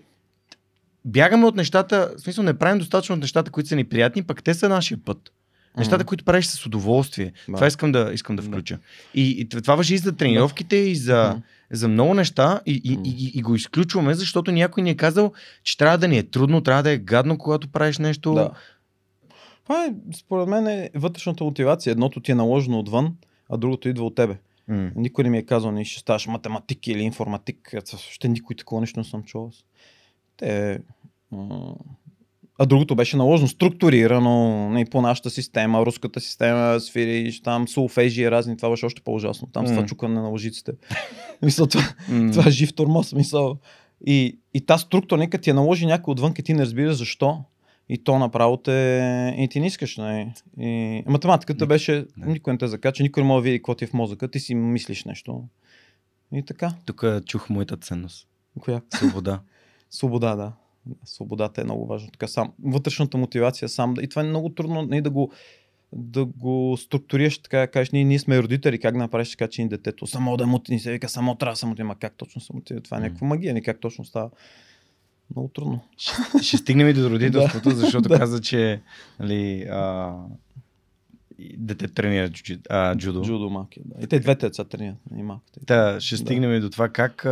бягаме 1.05 1.45
от 1.45 1.55
нещата, 1.55 2.13
в 2.17 2.21
смисъл 2.21 2.43
не 2.43 2.57
правим 2.57 2.79
достатъчно 2.79 3.15
от 3.15 3.21
нещата, 3.21 3.51
които 3.51 3.69
са 3.69 3.75
ни 3.75 3.83
приятни, 3.83 4.23
пък 4.23 4.43
те 4.43 4.53
са 4.53 4.69
нашия 4.69 4.97
път. 5.05 5.31
Нещата, 5.79 6.05
които 6.05 6.23
правиш 6.23 6.45
с 6.45 6.65
удоволствие. 6.65 7.33
Да. 7.47 7.55
Това 7.55 7.67
искам 7.67 7.91
да, 7.91 8.09
искам 8.13 8.35
да 8.35 8.41
Да. 8.41 8.47
включа. 8.47 8.79
И, 9.13 9.29
и 9.39 9.49
това 9.49 9.75
въжи 9.75 9.95
и 9.95 9.97
за 9.97 10.15
тренировките, 10.15 10.75
и 10.75 10.95
за, 10.95 11.41
за 11.71 11.87
много 11.87 12.13
неща, 12.13 12.61
и, 12.65 12.81
и, 12.83 12.99
и, 13.03 13.31
и, 13.35 13.41
го 13.41 13.55
изключваме, 13.55 14.13
защото 14.13 14.51
някой 14.51 14.83
ни 14.83 14.89
е 14.89 14.95
казал, 14.95 15.33
че 15.63 15.77
трябва 15.77 15.97
да 15.97 16.07
ни 16.07 16.17
е 16.17 16.23
трудно, 16.23 16.61
трябва 16.61 16.83
да 16.83 16.91
е 16.91 16.97
гадно, 16.97 17.37
когато 17.37 17.67
правиш 17.67 17.97
нещо. 17.97 18.33
Да. 18.33 18.51
Това 19.63 19.85
е, 19.85 19.93
според 20.15 20.47
мен, 20.47 20.67
е 20.67 20.89
вътрешната 20.95 21.43
мотивация. 21.43 21.91
Едното 21.91 22.19
ти 22.19 22.31
е 22.31 22.35
наложено 22.35 22.79
отвън, 22.79 23.15
а 23.49 23.57
другото 23.57 23.89
идва 23.89 24.05
от 24.05 24.15
тебе. 24.15 24.37
М. 24.67 24.91
Никой 24.95 25.23
не 25.23 25.29
ми 25.29 25.37
е 25.37 25.45
казал, 25.45 25.71
не 25.71 25.85
ще 25.85 25.99
ставаш 25.99 26.27
математик 26.27 26.87
или 26.87 27.01
информатик. 27.01 27.69
Въобще 27.73 28.27
никой 28.27 28.55
такова 28.55 28.81
нещо 28.81 28.99
не 28.99 29.05
съм 29.05 29.23
чувал. 29.23 29.51
Те... 30.37 30.79
А 32.61 32.65
другото 32.65 32.95
беше 32.95 33.17
наложено, 33.17 33.47
структурирано 33.47 34.69
не, 34.69 34.85
по 34.85 35.01
нашата 35.01 35.29
система, 35.29 35.85
руската 35.85 36.19
система, 36.19 36.79
свириш 36.79 37.41
там, 37.41 37.67
сулфежи 37.67 38.31
разни, 38.31 38.57
това 38.57 38.69
беше 38.69 38.85
още 38.85 39.01
по-ужасно. 39.01 39.47
Там 39.47 39.67
с 39.67 39.69
това 39.69 39.85
чукане 39.85 40.21
на 40.21 40.27
лъжиците. 40.27 40.71
Мисля, 41.41 41.67
това, 41.67 41.83
М. 42.09 42.31
това 42.31 42.47
е 42.47 42.51
жив 42.51 42.73
тормоз, 42.73 43.13
мисъл. 43.13 43.57
И, 44.07 44.39
и 44.53 44.61
та 44.61 44.77
структура, 44.77 45.19
нека 45.19 45.37
ти 45.37 45.49
я 45.49 45.53
наложи 45.53 45.85
някой 45.85 46.11
отвън, 46.11 46.33
ти 46.33 46.53
не 46.53 46.61
разбираш 46.61 46.95
защо. 46.95 47.43
И 47.89 47.97
то 48.03 48.19
направо 48.19 48.57
те... 48.57 49.35
И 49.37 49.47
ти 49.47 49.59
не 49.59 49.67
искаш, 49.67 49.97
не. 49.97 50.33
И 50.59 51.03
математиката 51.07 51.65
Ник- 51.65 51.69
беше... 51.69 52.05
да. 52.17 52.25
Никой 52.25 52.53
не 52.53 52.59
те 52.59 52.67
закача, 52.67 53.03
никой 53.03 53.23
не 53.23 53.27
може 53.27 53.41
да 53.41 53.43
види 53.43 53.59
какво 53.59 53.75
ти 53.75 53.83
е 53.83 53.87
в 53.87 53.93
мозъка, 53.93 54.27
ти 54.27 54.39
си 54.39 54.55
мислиш 54.55 55.05
нещо. 55.05 55.43
И 56.33 56.45
така. 56.45 56.73
Тук 56.85 57.05
чух 57.25 57.49
моята 57.49 57.77
ценност. 57.77 58.27
Коя? 58.59 58.81
Свобода. 58.93 59.39
Свобода, 59.89 60.35
да. 60.35 60.53
Свободата 61.05 61.61
е 61.61 61.63
много 61.63 61.85
важно. 61.85 62.11
Така 62.11 62.27
сам, 62.27 62.53
вътрешната 62.63 63.17
мотивация 63.17 63.69
сам. 63.69 63.93
да- 63.93 64.01
И 64.01 64.07
това 64.07 64.21
е 64.21 64.25
много 64.25 64.49
трудно 64.49 64.81
не, 64.81 65.01
да 65.01 65.09
го 65.09 65.31
да 65.93 66.25
го 66.25 66.77
структурираш 66.77 67.37
така, 67.37 67.59
да 67.59 67.67
кажеш, 67.67 67.91
ние, 67.91 68.03
ние 68.03 68.19
сме 68.19 68.39
родители, 68.39 68.79
как 68.79 68.93
да 68.93 68.99
направиш 68.99 69.29
така, 69.29 69.47
че 69.47 69.63
ни 69.63 69.69
детето 69.69 70.07
само 70.07 70.37
да 70.37 70.47
му 70.47 70.61
ни 70.69 70.79
се 70.79 70.91
вика, 70.91 71.09
само 71.09 71.35
трябва 71.35 71.55
да 71.55 71.67
мотива. 71.67 71.87
Ма 71.87 71.95
Как 71.95 72.13
точно 72.13 72.41
се 72.41 72.53
мотива? 72.53 72.81
Това 72.81 72.97
е 72.97 73.01
някаква 73.01 73.27
магия, 73.27 73.53
ни 73.53 73.61
как 73.61 73.79
точно 73.79 74.05
става. 74.05 74.29
Много 75.31 75.47
трудно. 75.47 75.79
Ще 76.41 76.57
стигнем 76.57 76.87
и 76.87 76.93
до 76.93 77.09
родителството, 77.09 77.69
защото 77.71 78.09
Да. 78.09 78.17
каза, 78.19 78.41
че 78.41 78.81
нали, 79.19 79.61
а, 79.63 80.13
дете 81.57 81.87
тренира 81.87 82.29
джуджи- 82.29 82.61
а, 82.69 82.95
джудо. 82.95 83.21
Джудо 83.21 83.49
малки, 83.49 83.81
да. 83.85 84.03
И 84.03 84.07
те 84.07 84.19
двете 84.19 84.45
деца 84.45 84.63
тренират, 84.63 84.97
и 85.17 85.23
малките. 85.23 85.59
Та, 85.59 85.99
ще 85.99 86.15
Да. 86.15 86.19
стигнем 86.19 86.53
и 86.53 86.59
до 86.59 86.69
това 86.69 86.89
как, 86.89 87.25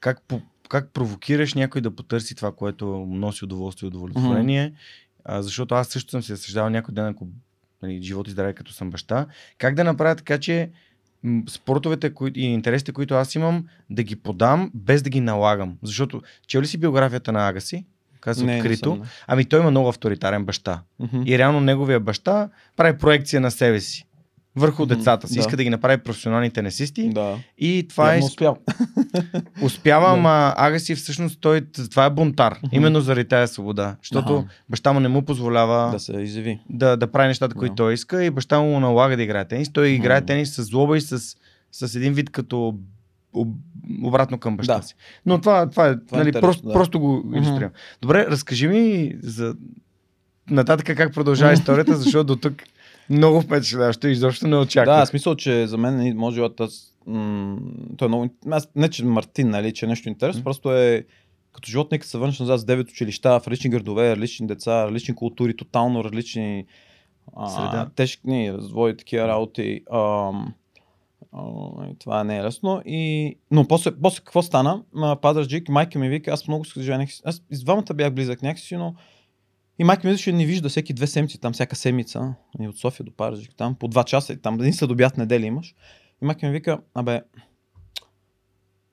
как, 0.00 0.22
по- 0.22 0.40
как 0.68 0.92
провокираш 0.92 1.54
някой 1.54 1.80
да 1.80 1.90
потърси 1.90 2.34
това, 2.34 2.52
което 2.52 2.86
носи 3.08 3.44
удоволствие 3.44 3.86
и 3.86 3.88
удовлетворение. 3.88 4.72
А, 5.24 5.42
защото 5.42 5.74
аз 5.74 5.88
също 5.88 6.10
съм 6.10 6.22
се 6.22 6.36
съждавал 6.36 6.70
някой 6.70 6.94
ден, 6.94 7.06
ако 7.06 7.28
нали, 7.82 8.02
живот 8.02 8.28
и 8.28 8.30
здраве, 8.30 8.52
като 8.52 8.72
съм 8.72 8.90
баща, 8.90 9.26
как 9.58 9.74
да 9.74 9.84
направя 9.84 10.16
така, 10.16 10.38
че 10.38 10.70
спортовете 11.48 12.14
кои, 12.14 12.32
и 12.34 12.44
интересите, 12.44 12.92
които 12.92 13.14
аз 13.14 13.34
имам, 13.34 13.66
да 13.90 14.02
ги 14.02 14.16
подам, 14.16 14.70
без 14.74 15.02
да 15.02 15.10
ги 15.10 15.20
налагам. 15.20 15.78
Защото, 15.82 16.22
чел 16.46 16.60
ли 16.60 16.66
си 16.66 16.78
биографията 16.78 17.32
на 17.32 17.48
Агаси? 17.48 17.84
Каза 18.20 18.44
Не, 18.44 18.52
не 18.52 18.58
открито. 18.58 18.90
съм, 18.90 18.98
не. 18.98 19.06
Ами 19.26 19.44
той 19.44 19.60
има 19.60 19.70
много 19.70 19.88
авторитарен 19.88 20.44
баща. 20.44 20.82
Мгм. 20.98 21.22
И 21.26 21.38
реално 21.38 21.60
неговия 21.60 22.00
баща 22.00 22.48
прави 22.76 22.98
проекция 22.98 23.40
на 23.40 23.50
себе 23.50 23.80
си 23.80 24.06
върху 24.56 24.86
децата 24.86 25.28
си. 25.28 25.34
да. 25.34 25.40
Иска 25.40 25.56
да 25.56 25.64
ги 25.64 25.70
направи 25.70 25.98
професионални 25.98 26.50
тенесисти. 26.50 27.08
Да. 27.08 27.38
И 27.58 27.86
това 27.88 28.10
е. 28.10 28.14
Явно 28.14 28.26
успял. 28.26 28.56
Успява, 29.62 30.12
ама 30.12 30.54
Агаси 30.56 30.94
всъщност 30.94 31.40
той, 31.40 31.60
това 31.90 32.04
е 32.04 32.10
бунтар. 32.10 32.52
Мгм. 32.62 32.76
Именно 32.76 33.00
заради 33.00 33.28
тази 33.28 33.52
свобода. 33.54 33.96
Защото 34.02 34.36
Аха. 34.36 34.48
баща 34.68 34.92
му 34.92 35.00
не 35.00 35.08
му 35.08 35.22
позволява 35.22 35.90
Да 35.90 36.00
се 36.00 36.12
изяви. 36.12 36.60
да, 36.70 36.96
да 36.96 37.06
прави 37.06 37.28
нещата, 37.28 37.54
които 37.54 37.72
Да. 37.72 37.76
той 37.76 37.94
иска 37.94 38.24
и 38.24 38.30
баща 38.30 38.60
му 38.60 38.80
налага 38.80 39.16
да 39.16 39.22
играе 39.22 39.44
тенис. 39.48 39.72
Той 39.72 39.88
играе 39.88 40.20
тенис 40.20 40.54
с 40.54 40.62
злоба 40.62 40.96
и 40.96 41.00
с, 41.00 41.36
с 41.72 41.94
един 41.94 42.12
вид 42.12 42.30
като 42.30 42.74
об, 43.32 43.48
обратно 44.02 44.38
към 44.38 44.56
баща 44.56 44.76
Да. 44.76 44.82
си. 44.82 44.94
Но 45.26 45.40
това, 45.40 45.70
това 45.70 45.86
е, 45.88 46.00
Това 46.06 46.18
е 46.18 46.20
нали, 46.20 46.28
интересно, 46.28 46.40
просто, 46.40 46.66
да. 46.66 46.72
просто 46.72 47.00
го 47.00 47.24
иллюстрирам. 47.34 47.70
Добре, 48.02 48.26
разкажи 48.26 48.68
ми 48.68 49.12
за 49.22 49.54
нататък 50.50 50.96
как 50.96 51.14
продължава 51.14 51.52
историята, 51.52 51.96
защото 51.96 52.24
до 52.24 52.36
тук 52.36 52.62
много 53.10 53.40
впечатляващо 53.40 54.08
и 54.08 54.12
изобщо 54.12 54.48
не 54.48 54.56
очаквах. 54.56 54.98
Да, 55.00 55.06
смисъл, 55.06 55.34
че 55.34 55.66
за 55.66 55.78
мен 55.78 55.96
нали, 55.96 56.14
може 56.14 56.40
да 56.40 56.68
м- 57.06 57.58
той 57.96 58.06
е 58.06 58.08
много... 58.08 58.28
Аз, 58.50 58.68
не, 58.76 58.88
че 58.88 59.04
Мартин, 59.04 59.50
нали, 59.50 59.72
че 59.74 59.84
е 59.84 59.88
нещо 59.88 60.08
интересно, 60.08 60.40
М. 60.40 60.44
просто 60.44 60.72
е 60.72 61.04
като 61.52 61.70
живот, 61.70 61.92
нека 61.92 62.06
се 62.06 62.18
върнеш 62.18 62.40
назад 62.40 62.60
с 62.60 62.64
9 62.64 62.90
училища, 62.90 63.40
в 63.40 63.48
различни 63.48 63.70
градове, 63.70 64.16
различни 64.16 64.46
деца, 64.46 64.86
различни 64.86 65.14
култури, 65.14 65.56
тотално 65.56 66.04
различни 66.04 66.64
Среда. 67.48 67.70
а, 67.74 67.90
тежки 67.94 68.52
развой, 68.52 68.96
такива 68.96 69.28
работи. 69.28 69.80
А, 69.90 70.30
и 71.90 71.98
това 71.98 72.24
не 72.24 72.36
е 72.36 72.42
лесно. 72.42 72.82
И... 72.86 73.36
Но 73.50 73.68
после, 73.68 73.90
после 74.02 74.18
какво 74.24 74.42
стана? 74.42 74.82
Ма, 74.92 75.16
Пазарджик, 75.22 75.68
майка 75.68 75.98
ми 75.98 76.08
вика, 76.08 76.30
аз 76.30 76.48
много 76.48 76.64
се 76.64 76.82
живеех. 76.82 77.10
Аз 77.24 77.42
и 77.52 77.64
двамата 77.64 77.94
бях 77.94 78.14
близък 78.14 78.42
някакси, 78.42 78.76
но 78.76 78.94
И 79.78 79.84
майка 79.84 80.06
ми 80.06 80.10
виждаше 80.10 80.32
ни 80.32 80.46
вижда 80.46 80.68
всеки 80.68 80.92
две 80.92 81.06
седмици, 81.06 81.40
там 81.40 81.52
всяка 81.52 81.76
седмица, 81.76 82.34
и 82.60 82.68
от 82.68 82.78
София 82.78 83.04
до 83.04 83.12
Парижик, 83.12 83.54
там 83.56 83.74
по 83.74 83.88
два 83.88 84.04
часа, 84.04 84.32
и 84.32 84.36
там 84.36 84.60
един 84.60 84.72
следобят 84.72 85.16
неделя 85.16 85.46
имаш. 85.46 85.74
И 86.22 86.24
майка 86.24 86.46
ми 86.46 86.52
вика, 86.52 86.80
абе, 86.94 87.22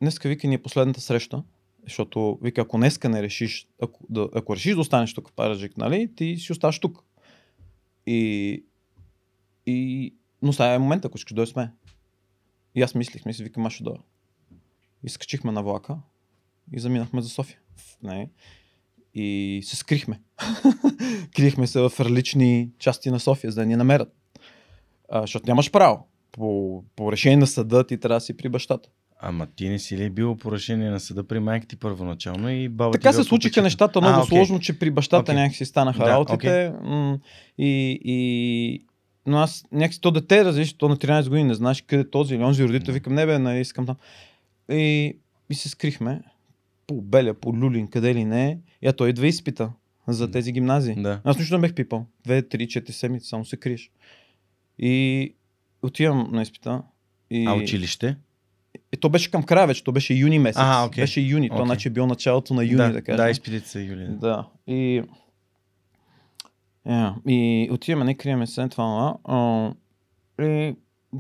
днеска 0.02 0.30
вика 0.30 0.48
ни 0.48 0.56
е 0.56 0.62
последната 0.62 1.02
среща, 1.02 1.44
защото 1.84 2.39
вика, 2.41 2.62
ако 2.62 2.78
днеска 2.78 3.10
не 3.10 3.24
решиш, 3.24 3.67
ако, 3.82 4.06
да, 4.10 4.30
ако 4.36 4.56
решиш 4.56 4.76
да 4.76 4.82
останеш 4.82 5.13
тук 5.13 5.30
в 5.30 5.34
Парижик, 5.34 5.78
нали, 5.78 6.15
ти 6.15 6.38
си 6.38 6.52
оставаш 6.52 6.80
тук. 6.80 7.04
И, 8.06 8.63
и 9.65 10.13
но 10.41 10.54
сега 10.54 10.74
е 10.74 10.80
момента, 10.80 11.08
ако 11.08 11.17
искаш 11.17 11.34
да 11.34 11.48
сме. 11.48 11.72
И 12.76 12.82
аз 12.82 12.96
мислих, 12.96 13.26
мислих, 13.26 13.48
викам, 13.48 13.65
аз 13.65 13.74
ще 13.74 13.84
дойда. 13.84 14.00
На 15.44 15.63
влака 15.63 15.98
и 16.74 16.80
заминахме 16.80 17.22
за 17.22 17.30
София. 17.30 17.60
Не. 18.04 18.30
И 19.15 19.62
се 19.63 19.76
скрихме. 19.76 20.21
Крихме 21.36 21.67
се 21.67 21.80
в 21.80 21.91
различни 22.00 22.69
части 22.80 23.12
на 23.12 23.19
София, 23.19 23.52
за 23.52 23.62
да 23.62 23.65
ни 23.65 23.76
намерят. 23.76 24.13
А, 25.10 25.21
защото 25.21 25.45
нямаш 25.47 25.71
право. 25.71 26.08
По, 26.32 26.84
по 26.95 27.12
решение 27.12 27.38
на 27.38 27.47
съда 27.47 27.84
ти 27.84 27.97
трябва 27.97 28.15
да 28.17 28.21
си 28.21 28.38
при 28.38 28.50
бащата. 28.50 28.89
Ама 29.24 29.47
ти 29.56 29.69
не 29.69 29.80
си 29.80 29.97
ли 29.97 30.10
бил 30.10 30.36
по 30.36 30.52
решение 30.52 30.89
на 30.89 31.00
съда 31.00 31.24
при 31.24 31.39
майка 31.39 31.67
ти 31.67 31.76
първоначално 31.76 32.50
и 32.50 32.69
баба 32.69 32.91
Така 32.91 33.10
ти 33.10 33.15
се 33.15 33.24
случиха 33.24 33.39
попечител? 33.50 33.63
нещата 33.63 34.02
много 34.02 34.19
А, 34.19 34.24
окей. 34.24 34.38
сложно, 34.38 34.60
че 34.60 34.80
при 34.80 34.91
бащата 34.91 35.21
Окей. 35.21 35.36
някакси 35.36 35.65
станаха 35.65 36.00
Да, 36.00 36.10
работите. 36.10 36.74
М, 36.84 37.19
И, 37.58 38.00
и, 38.04 38.86
но 39.26 39.38
аз 39.38 39.65
някакси 39.71 40.02
то 40.02 40.12
дете, 40.12 40.45
различно, 40.45 40.78
то 40.78 40.89
на 40.89 40.97
13 40.97 41.30
години 41.30 41.43
не 41.47 41.54
знаеш 41.54 41.82
къде 41.82 42.02
е 42.02 42.10
този 42.10 42.36
или 42.36 42.43
онзи 42.43 42.63
родител, 42.63 42.93
викам, 42.93 43.13
не 43.15 43.26
бе, 43.26 43.39
нали, 43.39 43.60
искам 43.60 43.86
там. 43.86 43.95
И, 44.71 45.17
и 45.50 45.56
се 45.56 45.69
скрихме 45.69 46.21
по 46.91 47.01
Беля, 47.01 47.34
по 47.34 47.54
Люлин, 47.54 47.88
къде 47.88 48.15
ли 48.15 48.25
не. 48.25 48.60
И 48.82 48.88
а 48.88 48.93
той 48.93 49.10
идва 49.10 49.27
изпита 49.27 49.71
за 50.08 50.32
тези 50.32 50.51
гимназии. 50.51 50.95
Да. 50.95 51.21
Аз 51.23 51.38
нищо 51.38 51.56
не 51.56 51.62
бех 51.62 51.73
пипал. 51.73 52.06
Две, 52.23 52.41
три, 52.41 52.67
четири 52.67 52.93
седмици, 52.93 53.27
само 53.27 53.45
се 53.45 53.58
криеш. 53.58 53.91
И 54.80 55.36
отивам 55.82 56.30
на 56.32 56.41
изпита. 56.41 56.82
И... 57.30 57.45
А 57.45 57.54
училище? 57.54 58.17
И 58.93 58.97
то 58.97 59.10
беше 59.10 59.32
към 59.32 59.43
края 59.43 59.67
вече, 59.67 59.84
то 59.84 59.91
беше 59.91 60.13
юни 60.13 60.39
месец. 60.39 60.62
А, 60.62 60.86
окей. 60.86 61.01
Беше 61.04 61.21
юни, 61.21 61.49
то 61.49 61.56
Окей. 61.56 61.65
значи 61.65 61.88
е 61.88 61.91
било 61.91 62.08
началото 62.08 62.54
на 62.54 62.63
юни, 62.63 62.77
да, 62.77 62.91
да, 62.91 63.01
кажем. 63.01 63.17
да, 63.17 63.30
изпитите 63.30 63.69
са 63.69 63.82
юли. 63.82 64.08
Да. 64.08 64.15
Да. 64.17 64.47
И, 64.67 65.04
yeah. 66.88 67.27
и 67.27 67.69
отиваме, 67.71 68.06
не 68.06 68.15
криеме 68.15 68.47
се, 68.47 68.67
това. 68.67 69.15
А, 69.23 69.71
и 70.41 70.75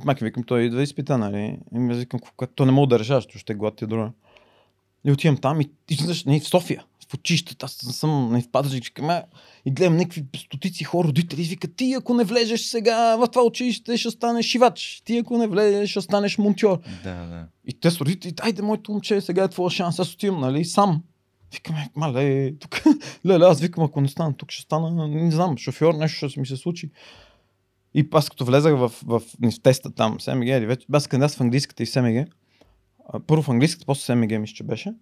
майка 0.05 0.25
викам, 0.25 0.43
той 0.43 0.61
идва 0.61 0.83
изпита, 0.83 1.17
нали? 1.17 1.59
И 1.75 1.79
ми 1.79 1.95
викам, 1.95 2.19
то 2.55 2.65
не 2.65 2.71
мога 2.71 2.87
да 2.87 2.97
защото 2.97 3.37
ще 3.37 3.53
глад 3.53 3.81
и 3.81 3.85
друга. 3.85 4.11
И 5.05 5.11
отивам 5.11 5.37
там 5.37 5.61
и, 5.61 5.69
и 5.89 5.95
знаеш, 5.95 6.25
не, 6.25 6.39
в 6.39 6.47
София, 6.47 6.83
в 7.09 7.13
училището, 7.13 7.65
аз 7.65 7.71
съм 7.73 8.33
не 8.33 8.41
в 8.41 8.51
Пазарджик, 8.51 8.99
и 9.65 9.71
гледам 9.71 9.97
някакви 9.97 10.25
стотици 10.37 10.83
хора, 10.83 11.07
родители, 11.07 11.41
и 11.41 11.45
викат, 11.45 11.75
ти 11.75 11.93
ако 11.93 12.13
не 12.13 12.23
влезеш 12.23 12.61
сега 12.61 13.15
в 13.15 13.27
това 13.27 13.43
училище, 13.43 13.97
ще 13.97 14.09
станеш 14.09 14.45
шивач, 14.45 15.01
ти 15.05 15.17
ако 15.17 15.37
не 15.37 15.47
влезеш, 15.47 15.89
ще 15.89 16.01
станеш 16.01 16.37
монтьор. 16.37 16.79
да, 17.03 17.25
да. 17.25 17.47
И 17.67 17.79
те 17.79 17.91
с 17.91 18.01
родителите, 18.01 18.43
айде, 18.45 18.61
моето 18.61 18.91
момче, 18.91 19.21
сега 19.21 19.43
е 19.43 19.47
твоя 19.47 19.69
шанс, 19.69 19.99
аз 19.99 20.13
отивам, 20.13 20.39
нали, 20.39 20.65
сам. 20.65 21.03
Викаме, 21.53 21.89
мале, 21.95 22.53
тук, 22.59 22.83
леле, 23.25 23.45
аз 23.45 23.59
викам, 23.59 23.83
ако 23.83 24.01
не 24.01 24.07
стана 24.07 24.37
тук, 24.37 24.51
ще 24.51 24.61
стана, 24.61 25.07
не 25.07 25.31
знам, 25.31 25.57
шофьор, 25.57 25.93
нещо 25.93 26.29
ще 26.29 26.39
ми 26.39 26.45
се 26.45 26.57
случи. 26.57 26.91
И 27.93 28.07
аз 28.11 28.29
като 28.29 28.45
влезах 28.45 28.77
в, 28.77 28.89
в, 29.05 29.19
в, 29.19 29.51
в 29.51 29.61
теста 29.63 29.91
там, 29.91 30.19
СМГ, 30.19 30.47
или 30.47 30.65
вече, 30.65 30.85
аз 30.93 31.07
кандидат 31.07 31.31
в 31.31 31.41
английската 31.41 31.83
и 31.83 31.85
в 31.85 31.89
СМГ, 31.89 32.27
а, 33.09 33.19
първо 33.19 33.43
в 33.43 33.49
английската, 33.49 33.85
после 33.85 34.01
СМГ 34.01 34.39
мисля, 34.39 34.53
че 34.53 34.63
беше, 34.63 34.93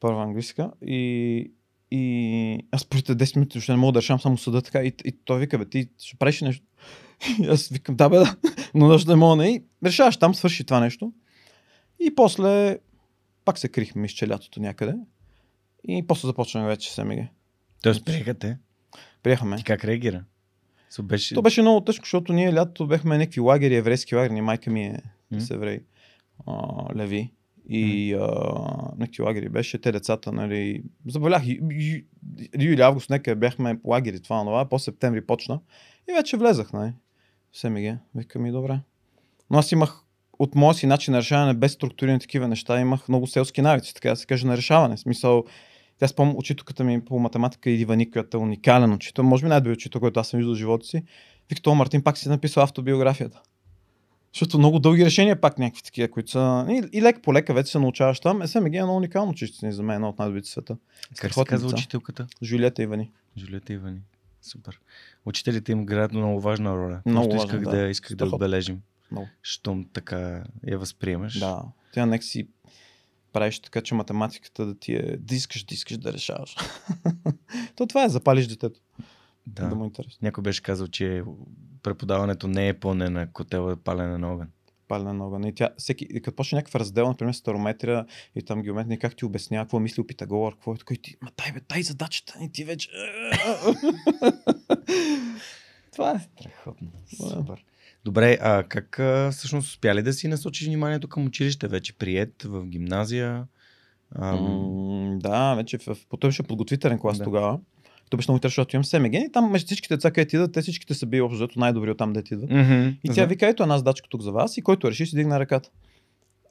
първа 0.00 0.22
английска, 0.22 0.70
и, 0.86 1.50
и 1.90 2.66
аз 2.70 2.84
първите 2.84 3.16
10 3.16 3.36
минути 3.36 3.60
ще 3.60 3.72
не 3.72 3.78
мога 3.78 3.92
да 3.92 3.98
решам 3.98 4.20
само 4.20 4.38
съда 4.38 4.62
така, 4.62 4.82
и, 4.82 4.92
и 5.04 5.12
той 5.24 5.40
вика, 5.40 5.58
бе, 5.58 5.64
ти 5.64 5.88
ще 5.98 6.16
правиш 6.16 6.40
нещо. 6.40 6.66
И 7.42 7.46
аз 7.50 7.68
викам, 7.68 7.96
да 7.96 8.08
бе, 8.08 8.18
да, 8.18 8.36
но 8.74 8.88
нещо 8.88 9.10
не 9.10 9.16
мога, 9.16 9.36
не. 9.36 9.50
И 9.50 9.62
решаваш 9.84 10.16
там, 10.16 10.34
свърши 10.34 10.64
това 10.64 10.80
нещо. 10.80 11.12
И 12.00 12.14
после 12.14 12.78
пак 13.44 13.58
се 13.58 13.68
крихме, 13.68 14.02
мисля, 14.02 14.14
че 14.14 14.28
лятото 14.28 14.60
някъде. 14.60 14.94
И 15.88 16.06
после 16.06 16.26
започваме 16.26 16.66
вече 16.66 16.92
с 16.92 17.04
МГ. 17.04 17.18
Тоест 17.82 18.04
приеха 18.04 18.34
те. 18.34 18.58
Приехаме. 19.22 19.56
Ти 19.56 19.64
как 19.64 19.84
реагира? 19.84 20.24
Со 20.90 21.02
беше... 21.02 21.34
То 21.34 21.42
беше 21.42 21.62
много 21.62 21.80
тъжко, 21.80 22.04
защото 22.04 22.32
ние 22.32 22.54
лятото 22.54 22.86
бехме 22.86 23.18
някакви 23.18 23.40
лагери, 23.40 23.76
еврейски 23.76 24.14
лагери. 24.14 24.40
Майка 24.40 24.70
ми 24.70 24.84
е 24.84 24.98
М. 25.30 25.40
с 25.40 25.50
еврей, 25.50 25.80
а, 26.46 26.54
леви. 26.96 27.32
И 27.68 28.14
а, 28.14 28.18
някакви 28.98 29.22
лагери 29.22 29.48
беше. 29.48 29.80
Те 29.80 29.92
децата, 29.92 30.32
нали, 30.32 30.82
заболях. 31.06 31.42
ю- 31.46 31.68
ю- 31.70 32.02
Юли, 32.58 32.80
август, 32.80 33.10
нека 33.10 33.36
бяхме 33.36 33.80
по 33.82 33.88
лагери, 33.88 34.20
това, 34.20 34.44
това. 34.44 34.68
По 34.68 34.78
септември 34.78 35.26
почна. 35.26 35.60
И 36.10 36.12
вече 36.12 36.36
влезах, 36.36 36.72
нали, 36.72 36.92
в 37.52 37.58
СМГ. 37.58 37.98
Викам 38.14 38.46
и 38.46 38.52
добре. 38.52 38.80
Но 39.50 39.58
аз 39.58 39.72
имах 39.72 40.00
от 40.38 40.54
моя 40.54 40.74
си 40.74 40.86
начин 40.86 41.12
на 41.12 41.18
решаване 41.18 41.54
без 41.54 41.72
структурирани 41.72 42.20
такива 42.20 42.48
неща, 42.48 42.80
имах 42.80 43.08
много 43.08 43.26
селски 43.26 43.62
навици, 43.62 43.94
така 43.94 44.10
да 44.10 44.16
се 44.16 44.26
каже, 44.26 44.46
на 44.46 44.56
решаване. 44.56 44.96
Смисъл, 44.96 45.44
тя 45.98 46.08
спомням 46.08 46.36
учителката 46.36 46.84
ми 46.84 47.04
по 47.04 47.18
математика 47.18 47.70
и 47.70 47.80
Ивани, 47.80 48.10
която 48.10 48.36
е 48.36 48.40
уникален 48.40 48.92
учител, 48.92 49.24
може 49.24 49.42
би 49.42 49.48
най-добър 49.48 49.74
учител, 49.74 50.00
който 50.00 50.20
аз 50.20 50.28
съм 50.28 50.38
виждал 50.38 50.54
в 50.54 50.58
живота 50.58 50.86
си. 50.86 51.02
Виктор 51.48 51.74
Мартин 51.74 52.02
пак 52.02 52.18
си 52.18 52.28
е 52.28 52.32
написал 52.32 52.62
автобиографията. 52.62 53.42
Защото 54.34 54.58
много 54.58 54.78
дълги 54.78 55.04
решения 55.04 55.40
пак 55.40 55.58
някакви 55.58 55.82
такива, 55.82 56.08
които 56.08 56.30
са... 56.30 56.66
И, 56.68 56.98
и 56.98 57.02
лек 57.02 57.22
по 57.22 57.34
лека 57.34 57.54
вече 57.54 57.72
се 57.72 57.78
научаваш 57.78 58.20
там. 58.20 58.46
СМГ 58.46 58.74
е 58.74 58.82
много 58.82 58.96
уникално 58.96 59.30
учителство 59.30 59.70
за 59.70 59.82
мен, 59.82 59.94
едно 59.94 60.08
от 60.08 60.18
най-добрите 60.18 60.48
света. 60.48 60.76
Как 61.16 61.34
се 61.34 61.44
казва 61.44 61.68
учителката? 61.68 62.26
Жулията 62.42 62.82
Ивани. 62.82 63.10
Жулета 63.38 63.72
Ивани. 63.72 64.00
Супер. 64.42 64.80
Учителите 65.26 65.72
им 65.72 65.82
играят 65.82 66.12
много 66.12 66.40
важна 66.40 66.76
роля. 66.76 67.02
Много 67.06 67.28
Просто 67.28 67.46
важна, 67.46 67.60
исках 67.60 67.72
да. 67.72 67.80
да, 67.80 67.88
исках 67.90 68.10
да 68.10 68.14
Страхотно. 68.14 68.36
отбележим, 68.36 68.80
Много. 69.10 69.28
щом 69.42 69.86
така 69.92 70.44
я 70.66 70.78
възприемаш. 70.78 71.38
Да. 71.38 71.62
Тя 71.92 72.06
нека 72.06 72.24
си 72.24 72.48
правиш 73.32 73.60
така, 73.60 73.80
че 73.80 73.94
математиката 73.94 74.66
да 74.66 74.74
ти 74.78 74.94
е... 74.94 75.16
Да 75.18 75.34
искаш, 75.34 75.64
да 75.64 75.74
искаш 75.74 75.96
да 75.96 76.12
решаваш. 76.12 76.56
То 77.76 77.86
това 77.86 78.04
е, 78.04 78.08
запалиш 78.08 78.46
детето. 78.46 78.80
Да. 79.46 79.68
да. 79.68 79.74
му 79.74 79.84
е 79.84 79.86
интересно. 79.86 80.18
Някой 80.22 80.42
беше 80.42 80.62
казал, 80.62 80.86
че 80.86 81.22
преподаването 81.82 82.48
не 82.48 82.68
е 82.68 82.74
пълне 82.74 83.10
на 83.10 83.32
котела, 83.32 83.72
а 83.72 83.76
палене 83.76 84.18
на 84.18 84.32
огън. 84.32 84.48
палене 84.88 85.12
на 85.12 85.26
огън. 85.26 85.44
И 85.44 85.54
тя, 85.54 85.70
всеки, 85.78 86.22
като 86.22 86.36
почне 86.36 86.56
някакъв 86.56 86.74
раздел, 86.74 87.08
например, 87.08 87.32
старометрия 87.32 88.06
и 88.34 88.42
там 88.42 88.62
геометрия, 88.62 88.98
как 88.98 89.16
ти 89.16 89.24
обяснява, 89.24 89.64
какво 89.64 89.76
е 89.76 89.80
мислил 89.80 90.06
Питагор, 90.06 90.52
какво 90.52 90.74
е 90.74 90.78
такова, 90.78 90.94
и 90.94 91.02
ти, 91.02 91.16
ма 91.22 91.30
дай 91.36 91.52
бе, 91.52 91.60
дай 91.68 91.82
задачата, 91.82 92.34
и 92.42 92.52
ти 92.52 92.64
вече... 92.64 92.88
Това 95.92 96.10
е. 96.10 96.18
Страхотно. 96.18 96.88
Супер. 97.16 97.64
Добре, 98.04 98.38
а 98.40 98.62
как 98.62 98.98
а, 98.98 99.30
всъщност 99.32 99.68
успя 99.68 99.94
ли 99.94 100.02
да 100.02 100.12
си 100.12 100.28
насочиш 100.28 100.66
вниманието 100.66 101.08
към 101.08 101.26
училище? 101.26 101.68
Вече 101.68 101.98
прият 101.98 102.42
в 102.42 102.66
гимназия? 102.66 103.46
Ам, 104.14 104.40
М, 104.42 105.18
да, 105.18 105.54
вече 105.54 105.78
в, 105.78 105.96
той 106.20 106.28
беше 106.30 106.42
подготвителен 106.42 106.98
клас 106.98 107.18
Да. 107.18 107.24
тогава. 107.24 107.60
То 108.10 108.16
беше 108.16 108.30
много 108.30 108.36
интересно, 108.36 108.60
защото 108.60 108.76
имам 108.76 108.84
СМГ 108.84 109.14
и 109.14 109.32
там 109.32 109.50
между 109.50 109.66
всичките 109.66 109.96
деца, 109.96 110.10
където 110.10 110.36
идват, 110.36 110.52
те 110.52 110.62
всичките 110.62 110.94
са 110.94 111.06
били 111.06 111.20
общо 111.20 111.36
взето 111.36 111.58
най-добри 111.58 111.90
от 111.90 111.98
там, 111.98 112.08
където 112.08 112.34
идват. 112.34 112.50
мгм, 112.50 112.88
И 113.04 113.08
тя 113.14 113.24
вика, 113.24 113.46
ето 113.46 113.62
една 113.62 113.78
задачка 113.78 114.08
тук 114.08 114.22
за 114.22 114.32
вас 114.32 114.56
и 114.56 114.62
който 114.62 114.90
реши, 114.90 115.06
си 115.06 115.16
дигна 115.16 115.40
ръката. 115.40 115.70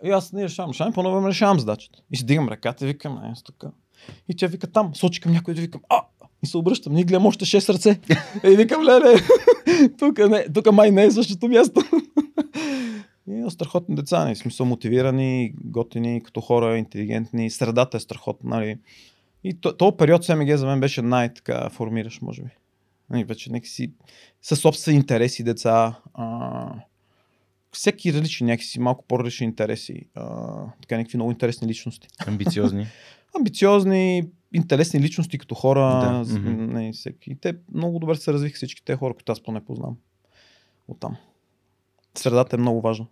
И 0.04 0.10
аз 0.10 0.34
не 0.34 0.44
решавам, 0.44 0.72
решавам, 0.72 0.94
по-ново 0.94 1.28
решавам 1.28 1.60
задачата. 1.60 2.00
И 2.12 2.18
си 2.18 2.26
дигам 2.26 2.50
ръката 2.50 2.86
и 2.86 2.88
викам, 2.88 3.20
не, 3.24 3.30
аз 3.32 3.44
тук. 3.44 3.64
И 4.30 4.36
тя 4.36 4.48
вика 4.48 4.68
там, 4.68 4.96
сочи 4.96 5.22
към 5.22 5.32
някой 5.32 5.54
и 5.54 5.62
викам, 5.62 5.82
а! 5.90 6.02
И 6.44 6.48
се 6.48 6.58
обръщам, 6.58 6.94
ние 6.94 7.04
гледам 7.04 7.26
още 7.26 7.46
6 7.46 7.74
ръце. 7.74 8.00
и 8.52 8.56
викам, 8.56 8.84
леле, 8.84 9.16
тук, 10.00 10.18
не, 10.18 10.46
тук 10.54 10.72
май 10.72 10.92
не 10.92 11.04
е 11.04 11.12
същото 11.12 11.48
място. 11.48 11.82
и 13.28 13.46
страхотни 13.50 13.96
деца, 13.96 14.26
не, 14.26 14.36
в 14.36 14.38
смисъл 14.38 14.66
мотивирани, 14.66 15.54
готини, 15.64 16.24
като 16.24 16.42
хора, 16.42 16.78
интелигентни, 16.78 17.50
средата 17.50 17.98
е 17.98 18.00
страхотна, 18.00 18.50
нали. 18.50 18.78
И 19.44 19.54
то- 19.54 19.78
този 19.78 19.98
период 19.98 20.26
СМГ 20.26 20.58
за 20.58 20.66
мен 20.66 20.80
беше 20.80 21.02
най-така 21.02 21.70
формиращ, 21.70 22.22
може 22.22 22.44
би. 22.44 22.50
Нали, 23.10 23.24
вече 23.24 23.52
нека 23.52 23.68
си 23.68 23.92
със 24.42 24.60
собствени 24.60 24.98
интереси 24.98 25.44
деца. 25.44 25.96
А, 26.14 26.70
всеки 27.72 28.14
различни 28.14 28.48
някакси 28.48 28.80
малко 28.80 29.06
по-различни 29.08 29.46
интереси. 29.46 30.02
А, 30.16 30.56
така 30.82 30.98
някакви 30.98 31.18
много 31.18 31.32
интересни 31.32 31.68
личности. 31.68 32.08
Амбициозни. 32.28 32.88
Амбициозни, 33.38 34.24
интересни 34.54 35.00
личности 35.00 35.38
като 35.38 35.56
хора. 35.56 35.80
Да, 35.80 36.40
не, 36.40 36.94
всеки. 36.94 37.32
И 37.32 37.36
те 37.36 37.56
много 37.74 38.00
добре 38.00 38.16
се 38.16 38.34
развиха 38.34 38.56
всички 38.56 38.86
те 38.86 38.96
хора, 38.96 39.14
които 39.14 39.32
аз 39.32 39.44
поне 39.44 39.66
познавам. 39.66 39.98
Оттам. 40.88 41.18
Средата 42.16 42.56
е 42.56 42.60
много 42.60 42.82
важна. 42.82 43.06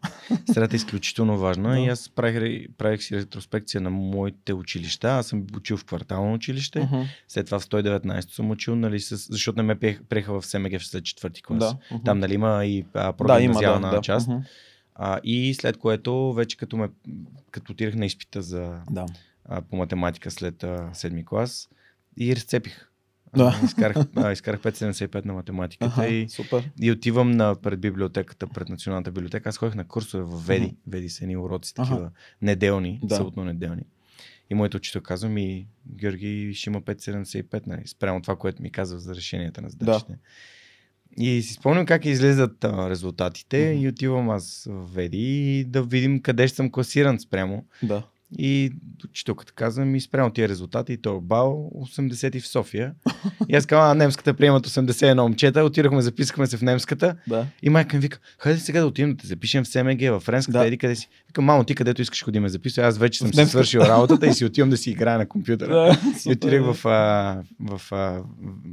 Средата 0.46 0.76
е 0.76 0.78
изключително 0.78 1.38
важна 1.38 1.70
Да. 1.70 1.80
и 1.80 1.88
аз 1.88 2.10
правих, 2.10 2.40
правих 2.78 3.04
си 3.04 3.18
ретроспекция 3.18 3.82
на 3.82 3.90
моите 3.90 4.54
училища. 4.54 5.10
Аз 5.10 5.28
съм 5.28 5.46
учил 5.58 5.78
в 5.78 5.86
квартално 5.86 6.34
училище, 6.34 6.80
Мгм. 6.82 7.02
след 7.28 7.46
това 7.46 7.60
в 7.60 7.64
119 7.64 8.32
съм 8.32 8.52
учил, 8.52 8.76
нали, 8.76 9.00
с, 9.00 9.18
защото 9.32 9.58
не 9.58 9.64
ме 9.64 9.76
приех- 9.76 10.04
приеха 10.04 10.34
в 10.34 10.46
СМГ 10.46 10.82
след 10.82 11.04
четвърти 11.06 11.42
клас. 11.42 11.60
Да. 11.60 11.78
мгм. 11.92 12.04
Там 12.04 12.20
нали 12.20 12.34
има 12.34 12.66
и 12.66 12.86
а, 12.94 13.14
да, 13.14 13.42
има, 13.42 13.60
да, 13.62 13.80
да. 13.80 14.02
част. 14.02 14.28
Мгм. 14.28 14.40
А, 14.96 15.20
и 15.24 15.54
след 15.54 15.78
което 15.78 16.34
вече 16.34 16.58
като, 16.58 16.78
ме, 16.78 16.90
като 17.52 17.72
отидах 17.72 17.96
на 17.96 18.06
изпита 18.06 18.42
за, 18.42 18.80
Да. 18.90 19.06
а, 19.46 19.62
по 19.62 19.76
математика 19.76 20.32
след 20.32 20.64
а, 20.64 20.90
седми 20.94 21.26
клас 21.26 21.70
и 22.18 22.36
разцепих. 22.36 22.88
Да. 23.38 23.60
А, 23.62 23.65
Изкарах, 23.65 23.98
а, 24.15 24.32
изкарах 24.32 24.60
5,75 24.60 25.26
на 25.26 25.34
математиката 25.34 25.91
Аха, 25.91 26.08
и, 26.08 26.30
супер. 26.30 26.72
и 26.82 26.91
отивам 26.91 27.32
на, 27.32 27.56
пред 27.56 27.80
библиотеката, 27.80 28.48
пред 28.48 28.70
Националната 28.70 29.12
библиотека. 29.12 29.50
Аз 29.50 29.58
ходих 29.58 29.76
на 29.76 29.88
курсове 29.88 30.24
в 30.24 30.48
Веди. 30.48 30.65
Мгм. 30.65 30.76
Веди 30.88 31.10
са 31.10 31.24
едни 31.24 31.38
уроци, 31.38 31.74
Аха. 31.78 31.89
такива 31.89 32.12
неделни, 32.41 33.00
Да. 33.04 33.15
съботно 33.15 33.44
неделни. 33.44 33.82
И 34.50 34.54
моят 34.54 34.76
учител 34.76 35.02
казва 35.02 35.30
ми, 35.30 35.67
Георги, 35.88 36.54
ще 36.54 36.70
има 36.70 36.82
5,75, 36.82 37.67
нали, 37.67 37.82
спрямо 37.86 38.22
това, 38.22 38.36
което 38.36 38.62
ми 38.63 38.72
казва 38.72 39.00
за 39.00 39.15
решенията 39.15 39.62
на 39.62 39.70
задачите. 39.70 40.17
И 41.17 41.41
си 41.41 41.54
спомням 41.54 41.86
как 41.86 42.06
излизат 42.06 42.63
а, 42.63 42.89
резултатите 42.89 43.72
Мгм. 43.72 43.84
и 43.84 43.88
отивам 43.88 44.30
аз 44.30 44.67
в 44.70 44.94
Веди 44.94 45.17
и 45.20 45.63
да 45.63 45.84
видим 45.84 46.22
къде 46.22 46.48
ще 46.48 46.56
съм 46.56 46.72
класиран 46.72 47.20
спрямо. 47.20 47.65
Да. 47.84 48.04
И 48.38 48.72
учителката 49.10 49.54
каза 49.54 49.86
ми 49.86 50.02
спрямо 50.02 50.32
тия 50.32 50.50
резултати 50.50 50.94
и 50.94 50.98
той 50.98 51.17
е 51.17 51.20
бал 51.22 51.72
80 51.76 52.41
в 52.41 52.48
София. 52.48 52.94
И 53.50 53.56
аз 53.56 53.65
казвам, 53.65 53.91
а 53.91 53.94
немската 53.94 54.34
приемат 54.34 54.67
81 54.67 55.22
момчета. 55.22 55.63
Отидахме, 55.63 56.02
записахме 56.02 56.48
се 56.48 56.58
в 56.58 56.62
немската. 56.62 57.15
Да. 57.28 57.46
И 57.62 57.70
майка 57.70 57.98
ми 57.98 58.02
вика, 58.02 58.20
хайде 58.38 58.60
сега 58.60 58.80
да 58.82 58.88
отидем 58.88 59.12
да 59.12 59.17
те 59.17 59.28
запишем 59.28 59.63
в 59.63 59.67
СМГ, 59.67 60.02
в 60.02 60.20
френската, 60.20 60.58
Да. 60.58 60.67
еди 60.67 60.78
къде 60.78 60.96
си. 60.96 61.10
Викам, 61.28 61.46
мамо, 61.46 61.63
ти 61.63 61.76
където 61.76 62.02
искаш 62.02 62.24
ходи 62.24 62.39
ме 62.39 62.50
записва. 62.50 62.84
Аз 62.84 62.98
вече 62.98 63.20
съм 63.20 63.32
В 63.32 63.36
си 63.36 63.46
свършил 63.46 63.80
работата 63.80 64.28
и 64.28 64.34
си 64.34 64.46
отивам 64.46 64.70
да 64.70 64.78
си 64.78 64.91
играя 64.91 65.17
на 65.17 65.28
компютъра. 65.28 65.74
Да, 65.74 66.00
И 66.26 66.32
отидах 66.32 66.74
в, 66.74 66.86
а, 66.86 67.44
в 67.60 67.91
а, 67.91 68.24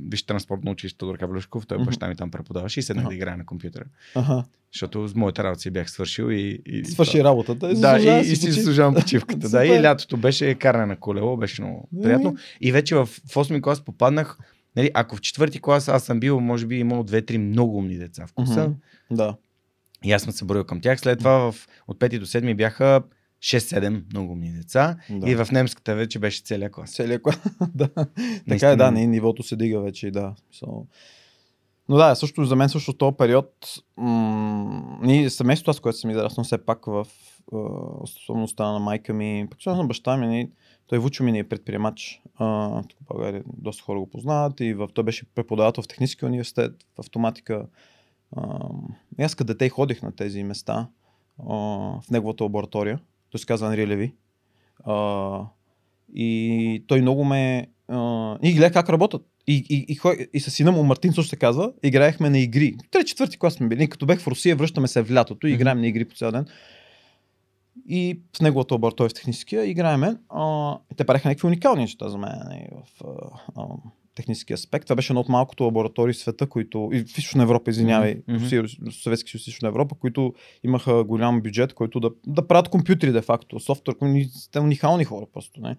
Висше 0.08 0.26
транспортно 0.26 0.70
училище 0.70 0.98
Тодор 0.98 1.18
Каблюшков, 1.18 1.66
той 1.66 1.78
баща 1.78 2.08
ми 2.08 2.16
там 2.16 2.30
преподаваше 2.30 2.80
и 2.80 2.82
седнах 2.82 3.08
да 3.08 3.14
играя 3.14 3.36
на 3.36 3.46
компютъра. 3.46 3.84
Ага. 4.14 4.44
Защото 4.72 5.08
с 5.08 5.14
моята 5.14 5.44
работа 5.44 5.60
си 5.60 5.70
бях 5.70 5.90
свършил 5.90 6.30
и... 6.30 6.62
и 6.66 6.84
Свърши 6.84 7.24
работата. 7.24 7.68
да, 7.68 7.74
заслужава 7.74 8.18
и, 8.18 8.32
и 8.32 8.36
си 8.36 8.50
заслужавам 8.50 8.94
почивката. 8.94 9.48
да, 9.48 9.66
и 9.66 9.82
лятото 9.82 10.16
беше 10.16 10.54
каране 10.54 10.86
на 10.86 10.96
колело, 10.96 11.36
беше 11.36 11.62
много 11.62 11.88
Еми. 11.94 12.02
приятно. 12.02 12.36
И 12.60 12.72
вече 12.72 12.94
в, 12.94 13.06
в 13.06 13.34
8 13.34 13.60
клас 13.60 13.84
попаднах, 13.84 14.38
нали, 14.76 14.90
ако 14.94 15.16
в 15.16 15.20
четвърти 15.20 15.60
клас 15.60 15.88
аз 15.88 16.04
съм 16.04 16.20
бил, 16.20 16.40
може 16.40 16.66
би 16.66 16.78
имал 16.78 17.04
2-3 17.04 17.36
много 17.36 17.78
умни 17.78 17.98
деца 17.98 18.26
в 18.26 18.32
класа. 18.32 18.72
Да. 19.10 19.36
И 20.04 20.12
аз 20.12 20.22
съм 20.22 20.32
се 20.32 20.44
броил 20.44 20.64
към 20.64 20.80
тях. 20.80 21.00
След 21.00 21.18
това 21.18 21.52
в, 21.52 21.68
от 21.88 21.98
5 21.98 22.18
до 22.18 22.26
7 22.26 22.56
бяха 22.56 23.02
6-7 23.42 24.02
много 24.12 24.32
умни 24.32 24.52
деца. 24.52 24.96
да. 25.10 25.30
И 25.30 25.34
в 25.34 25.48
немската 25.52 25.94
вече 25.94 26.18
беше 26.18 26.42
целият 26.42 26.72
клас. 26.72 26.92
Целият 26.92 27.22
клас. 27.22 27.38
да. 27.74 27.88
Така 28.48 28.70
е, 28.70 28.76
да, 28.76 28.90
не, 28.90 29.06
нивото 29.06 29.42
се 29.42 29.56
дига 29.56 29.80
вече 29.80 30.06
и 30.06 30.10
да. 30.10 30.34
So... 30.54 30.86
Но 31.88 31.96
да, 31.96 32.14
също 32.14 32.44
за 32.44 32.56
мен 32.56 32.68
също 32.68 32.92
този 32.92 33.16
период, 33.16 33.52
м- 33.96 34.98
ние 35.02 35.30
семейството, 35.30 35.70
аз, 35.70 35.80
което 35.80 35.98
съм 35.98 36.10
израснал, 36.10 36.44
все 36.44 36.64
пак 36.64 36.86
в 36.86 37.06
особеността 38.00 38.72
на 38.72 38.78
майка 38.78 39.14
ми, 39.14 39.46
пък 39.50 39.66
на 39.66 39.84
баща 39.84 40.16
ми, 40.16 40.26
ние- 40.26 40.50
той 40.86 40.98
Вучо 40.98 41.24
ми 41.24 41.32
ни 41.32 41.38
е 41.38 41.48
предприемач. 41.48 42.22
Тук 42.88 42.98
в 43.00 43.06
България 43.08 43.42
доста 43.46 43.82
хора 43.82 43.98
го 43.98 44.10
познават 44.10 44.60
и 44.60 44.74
в, 44.74 44.88
той 44.94 45.04
беше 45.04 45.26
преподавател 45.34 45.82
в 45.82 45.88
Техническия 45.88 46.26
университет 46.26 46.72
в 46.96 47.00
автоматика. 47.00 47.66
А, 48.36 48.58
аз 49.18 49.34
като 49.34 49.46
дете 49.46 49.68
ходих 49.68 50.02
на 50.02 50.12
тези 50.16 50.44
места 50.44 50.88
а, 51.48 51.54
в 52.00 52.10
неговата 52.10 52.44
лаборатория. 52.44 53.00
Той 53.30 53.38
се 53.38 53.46
казва 53.46 53.66
Анри 53.68 53.86
Леви. 53.86 54.14
А, 54.84 55.40
и 56.14 56.84
той 56.86 57.00
много 57.00 57.24
ме... 57.24 57.66
А, 57.88 58.38
и 58.42 58.54
гледа 58.54 58.72
как 58.72 58.88
работят. 58.88 59.22
И, 59.48 59.64
и, 59.68 59.84
и, 59.88 59.94
хой, 59.94 60.28
и 60.34 60.40
с 60.40 60.50
сина 60.50 60.72
му 60.72 60.82
Мартин 60.82 61.12
също 61.12 61.30
се 61.30 61.36
казва, 61.36 61.72
играехме 61.82 62.30
на 62.30 62.38
игри. 62.38 62.76
Трети, 62.90 63.08
четвърти 63.08 63.38
клас 63.38 63.54
сме 63.54 63.68
били. 63.68 63.88
Като 63.88 64.06
бех 64.06 64.20
в 64.20 64.26
Русия, 64.26 64.56
връщаме 64.56 64.88
се 64.88 65.02
в 65.02 65.12
лятото 65.12 65.46
и 65.46 65.52
играем 65.52 65.80
на 65.80 65.86
игри 65.86 66.04
по 66.04 66.14
цял 66.14 66.32
ден. 66.32 66.46
И 67.88 68.20
в 68.36 68.40
неговата 68.40 68.74
лаборатория 68.74 69.10
в 69.10 69.14
техническия 69.14 69.64
играеме. 69.64 70.16
А, 70.28 70.74
и 70.92 70.94
те 70.94 71.04
правеха 71.04 71.28
някакви 71.28 71.46
уникални 71.46 71.82
неща 71.82 72.08
за 72.08 72.18
мен 72.18 72.32
нали, 72.44 72.66
в 72.72 73.04
а, 73.04 73.62
а, 73.62 73.66
технически 74.14 74.52
аспект. 74.52 74.86
Това 74.86 74.96
беше 74.96 75.12
едно 75.12 75.20
от 75.20 75.28
малкото 75.28 75.64
лаборатории 75.64 76.12
в 76.12 76.18
света, 76.18 76.46
които. 76.46 76.90
И 76.92 77.00
в 77.00 77.18
Източна 77.18 77.42
Европа, 77.42 77.70
извинявай, 77.70 78.22
Мгм. 78.28 78.44
Русия, 78.44 78.64
Съветски 78.90 79.30
съюз, 79.30 79.46
Източна 79.46 79.68
Европа, 79.68 79.94
които 79.94 80.34
имаха 80.64 81.04
голям 81.04 81.40
бюджет, 81.40 81.74
който 81.74 82.00
да, 82.00 82.10
да 82.26 82.46
правят 82.46 82.68
компютри, 82.68 83.12
де 83.12 83.22
факто. 83.22 83.60
Софтуер, 83.60 83.96
които 83.96 84.30
те 84.52 84.60
уникални 84.60 85.04
хора 85.04 85.26
просто. 85.32 85.60
Не? 85.60 85.76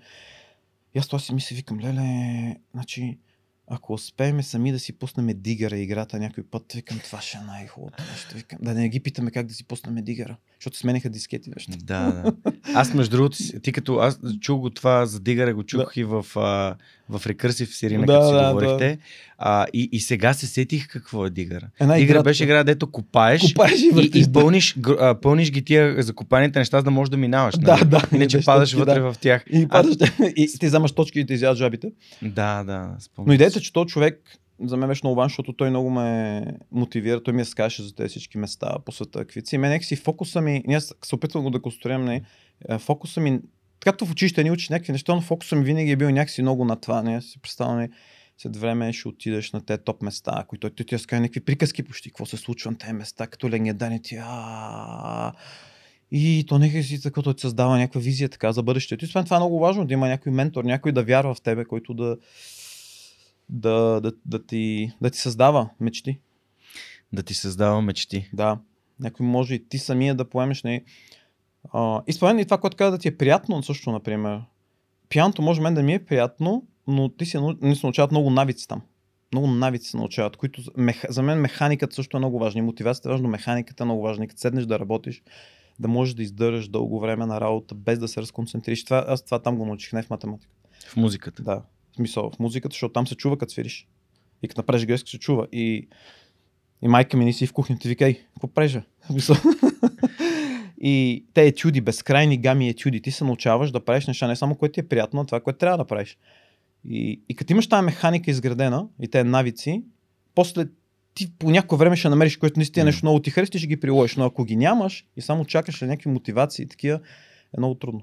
И 0.95 0.99
аз 0.99 1.07
това 1.07 1.19
си 1.19 1.33
мисля, 1.33 1.55
викам, 1.55 1.79
леле, 1.79 2.55
значи, 2.73 3.17
ако 3.69 3.93
успеем 3.93 4.43
сами 4.43 4.71
да 4.71 4.79
си 4.79 4.93
пуснем 4.93 5.27
дигъра 5.33 5.77
играта 5.77 6.19
някой 6.19 6.43
път, 6.43 6.73
викам, 6.73 6.99
това 6.99 7.21
ще 7.21 7.37
е 7.37 7.41
най-хубавото 7.41 8.03
нещо. 8.11 8.35
Викам, 8.35 8.59
да 8.61 8.73
не 8.73 8.89
ги 8.89 8.99
питаме 8.99 9.31
как 9.31 9.45
да 9.45 9.53
си 9.53 9.63
пуснем 9.63 10.03
дигъра, 10.03 10.37
защото 10.59 10.77
смениха 10.77 11.09
дискети 11.09 11.49
нещо. 11.55 11.71
Да, 11.83 12.11
да. 12.11 12.33
Аз 12.75 12.93
между 12.93 13.17
другото, 13.17 13.37
ти 13.63 13.71
като 13.71 13.95
аз 13.95 14.19
чух 14.41 14.59
го 14.59 14.69
това 14.69 15.05
за 15.05 15.19
дигъра, 15.19 15.53
го 15.53 15.63
чух 15.63 15.97
и 15.97 16.03
в, 16.03 16.25
а, 16.35 16.75
в 17.09 17.19
Recursive 17.19 17.65
Сирина, 17.65 18.05
Да, 18.05 18.13
като 18.13 18.27
си 18.27 18.33
да, 18.33 18.53
говорихте. 18.53 18.97
А, 19.37 19.65
и, 19.73 19.89
и 19.91 19.99
сега 19.99 20.33
се 20.33 20.47
сетих 20.47 20.87
какво 20.87 21.25
е 21.25 21.29
дигъра. 21.29 21.69
Една 21.79 21.95
Дигъра 21.95 22.17
игра- 22.17 22.23
беше 22.23 22.43
игра, 22.43 22.63
дето 22.63 22.91
копаеш, 22.91 23.41
Копаеш 23.41 23.81
и 23.81 23.85
и, 23.85 23.89
въртиш. 23.89 24.27
и 24.27 24.31
пълниш, 24.31 24.75
гр- 24.77 24.97
а, 24.99 25.21
пълниш 25.21 25.51
ги 25.51 25.65
тия 25.65 26.03
закопаните 26.03 26.59
неща, 26.59 26.77
за 26.77 26.83
да 26.83 26.91
можеш 26.91 27.09
да 27.09 27.17
минаваш. 27.17 27.57
Да, 27.57 27.71
нали? 27.77 27.85
да. 27.89 28.01
Иначе 28.13 28.37
беше 28.37 28.45
падаш 28.45 28.73
вътре 28.73 28.99
да. 28.99 29.13
в 29.13 29.17
тях. 29.17 29.43
И, 29.51 29.67
падаш, 29.67 29.95
и 30.35 30.47
ти 30.59 30.65
вземаш 30.67 30.91
точки 30.91 31.19
и 31.19 31.25
те 31.25 31.33
изядат 31.33 31.57
жабите. 31.57 31.91
Да, 32.21 32.63
да, 32.63 32.95
спомням. 32.99 33.27
Но 33.27 33.33
идеята, 33.33 33.59
е, 33.59 33.61
че 33.61 33.73
този 33.73 33.87
човек 33.87 34.21
за 34.63 34.77
мен 34.77 34.89
беше 34.89 35.01
много 35.03 35.15
важно, 35.15 35.29
защото 35.29 35.53
той 35.53 35.69
много 35.69 35.89
ме 35.89 36.43
мотивира. 36.71 37.23
Той 37.23 37.33
ми 37.33 37.41
разкаже 37.41 37.83
за 37.83 37.95
тези 37.95 38.09
всички 38.09 38.37
места 38.37 38.75
по 38.85 38.91
света, 38.91 39.19
какви 39.19 39.41
си. 39.45 39.57
Мен 39.57 39.81
си 39.81 39.95
фокуса 39.95 40.41
ми, 40.41 40.63
ние 40.67 40.81
се 40.81 40.93
опитвам 41.13 41.43
го 41.43 41.49
да 41.49 41.61
конструирам, 41.61 42.05
не, 42.05 42.21
е, 42.69 42.77
фокуса 42.77 43.19
ми, 43.21 43.39
както 43.79 44.05
в 44.05 44.11
училище 44.11 44.43
ни 44.43 44.51
учи 44.51 44.67
някакви 44.71 44.91
неща, 44.91 45.15
но 45.15 45.21
фокуса 45.21 45.55
ми 45.55 45.63
винаги 45.63 45.91
е 45.91 45.95
бил 45.95 46.09
някакси 46.09 46.41
много 46.41 46.65
на 46.65 46.75
това. 46.75 47.01
Не, 47.01 47.21
си 47.21 47.41
представям, 47.41 47.77
не, 47.77 47.89
след 48.37 48.57
време 48.57 48.93
ще 48.93 49.07
отидеш 49.07 49.51
на 49.51 49.65
тези 49.65 49.81
топ 49.85 50.01
места, 50.01 50.45
които 50.47 50.69
той 50.69 50.85
ти 50.85 50.95
разкаже 50.95 51.21
някакви 51.21 51.39
приказки 51.39 51.83
почти, 51.83 52.09
какво 52.09 52.25
се 52.25 52.37
случва 52.37 52.71
на 52.71 52.77
тези 52.77 52.93
места, 52.93 53.27
като 53.27 53.49
легендарни 53.49 54.01
ти. 54.01 54.19
И 56.11 56.45
то 56.47 56.59
нека 56.59 56.83
си 56.83 57.01
така, 57.01 57.21
той 57.21 57.33
ти 57.33 57.41
създава 57.41 57.77
някаква 57.77 58.01
визия 58.01 58.29
така 58.29 58.51
за 58.51 58.63
бъдещето. 58.63 59.05
И 59.05 59.07
освен 59.07 59.23
това 59.23 59.37
е 59.37 59.39
много 59.39 59.59
важно 59.59 59.85
да 59.85 59.93
има 59.93 60.07
някой 60.07 60.31
ментор, 60.31 60.63
някой 60.63 60.91
да 60.91 61.03
вярва 61.03 61.33
в 61.33 61.41
тебе, 61.41 61.65
който 61.65 61.93
да, 61.93 62.17
да, 63.49 64.01
да, 64.01 64.11
да, 64.25 64.45
ти, 64.45 64.91
да 65.01 65.09
ти 65.09 65.19
създава 65.19 65.69
мечти. 65.79 66.19
Да 67.13 67.23
ти 67.23 67.33
създава 67.33 67.81
мечти. 67.81 68.29
Да. 68.33 68.59
Някой 68.99 69.25
може 69.25 69.53
и 69.53 69.67
ти 69.69 69.77
самия 69.77 70.15
да 70.15 70.29
поемеш. 70.29 70.63
Не. 70.63 70.83
А, 71.73 72.01
и 72.07 72.13
според 72.13 72.35
мен 72.35 72.41
и 72.41 72.45
това, 72.45 72.57
което 72.57 72.77
каза 72.77 72.91
да 72.91 72.97
ти 72.97 73.07
е 73.07 73.17
приятно 73.17 73.63
също, 73.63 73.91
например. 73.91 74.41
Пианото 75.09 75.41
може 75.41 75.61
мен 75.61 75.73
да 75.73 75.83
ми 75.83 75.93
е 75.93 76.05
приятно, 76.05 76.67
но 76.87 77.09
ти 77.09 77.25
се, 77.25 77.39
не 77.61 77.75
се 77.75 77.85
научават 77.85 78.11
много 78.11 78.29
навици 78.29 78.67
там. 78.67 78.81
Много 79.33 79.47
навици 79.47 79.89
се 79.89 79.97
научават, 79.97 80.37
които 80.37 80.61
за- 80.61 80.71
меха, 80.77 81.07
за 81.09 81.21
мен 81.21 81.39
механиката 81.39 81.95
също 81.95 82.17
е 82.17 82.19
много 82.19 82.39
важна. 82.39 82.59
И 82.59 82.61
мотивацията 82.61 83.09
е 83.09 83.11
важна, 83.11 83.27
механиката 83.27 83.83
е 83.83 83.85
много 83.85 84.01
важна. 84.01 84.25
И 84.25 84.27
като 84.27 84.41
седнеш 84.41 84.65
да 84.65 84.79
работиш, 84.79 85.23
да 85.79 85.87
можеш 85.87 86.13
да 86.13 86.23
издържаш 86.23 86.67
дълго 86.67 86.99
време 86.99 87.25
на 87.25 87.41
работа, 87.41 87.75
без 87.75 87.99
да 87.99 88.07
се 88.07 88.21
разконцентриш. 88.21 88.83
Това, 88.83 89.05
аз 89.07 89.25
това 89.25 89.39
там 89.39 89.57
го 89.57 89.65
научих, 89.65 89.93
не 89.93 90.03
в 90.03 90.09
математика. 90.09 90.53
В 90.87 90.95
музиката. 90.97 91.43
Да, 91.43 91.61
в 91.91 91.95
смисъл 91.95 92.31
в 92.31 92.39
музиката, 92.39 92.73
защото 92.73 92.93
там 92.93 93.07
се 93.07 93.15
чува 93.15 93.37
като 93.37 93.53
свириш. 93.53 93.87
И 94.43 94.47
като 94.47 94.59
направиш 94.59 94.85
грешка 94.85 95.09
се 95.09 95.19
чува. 95.19 95.47
И, 95.51 95.87
и 96.81 96.87
майка 96.87 97.17
ми 97.17 97.25
не 97.25 97.33
си 97.33 97.47
в 97.47 97.53
кухнята 97.53 97.89
вика, 97.89 98.05
ей, 98.05 98.23
какво 98.33 98.47
прежа? 98.47 98.83
И 100.81 101.25
те 101.33 101.47
етюди, 101.47 101.81
безкрайни 101.81 102.37
гами 102.37 102.69
етюди, 102.69 103.01
ти 103.01 103.11
се 103.11 103.23
научаваш 103.23 103.71
да 103.71 103.85
правиш 103.85 104.07
неща, 104.07 104.27
не 104.27 104.35
само 104.35 104.55
което 104.55 104.73
ти 104.73 104.79
е 104.79 104.87
приятно, 104.87 105.21
а 105.21 105.25
това, 105.25 105.39
което 105.39 105.59
трябва 105.59 105.77
да 105.77 105.85
правиш. 105.85 106.17
И, 106.85 107.21
и 107.29 107.35
като 107.35 107.53
имаш 107.53 107.67
тази 107.67 107.85
механика 107.85 108.31
изградена 108.31 108.87
и 109.01 109.07
те 109.07 109.23
навици, 109.23 109.83
после 110.35 110.65
ти 111.13 111.31
по 111.39 111.51
някое 111.51 111.77
време 111.77 111.95
ще 111.95 112.09
намериш, 112.09 112.37
което 112.37 112.59
наистина 112.59 112.81
е 112.81 112.85
нещо 112.85 113.05
много 113.05 113.19
ти 113.19 113.29
харесва, 113.29 113.59
ще 113.59 113.67
ги 113.67 113.79
приложиш. 113.79 114.15
Но 114.15 114.25
ако 114.25 114.43
ги 114.43 114.55
нямаш 114.55 115.05
и 115.17 115.21
само 115.21 115.45
чакаш 115.45 115.81
на 115.81 115.87
някакви 115.87 116.09
мотивации 116.09 116.63
и 116.63 116.67
такива, 116.67 116.99
е 117.57 117.59
много 117.59 117.75
трудно. 117.75 118.01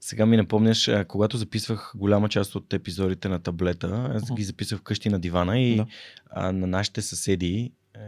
Сега 0.00 0.26
ми 0.26 0.36
напомняш, 0.36 0.90
когато 1.08 1.36
записвах 1.36 1.92
голяма 1.96 2.28
част 2.28 2.54
от 2.54 2.72
епизодите 2.72 3.28
на 3.28 3.38
таблета, 3.38 4.10
аз 4.14 4.34
ги 4.34 4.42
записах 4.42 4.78
вкъщи 4.78 5.08
на 5.08 5.18
дивана 5.18 5.60
и 5.60 5.76
Да. 5.76 5.86
а, 6.30 6.52
на 6.52 6.66
нашите 6.66 7.02
съседи, 7.02 7.72
е, 7.94 7.98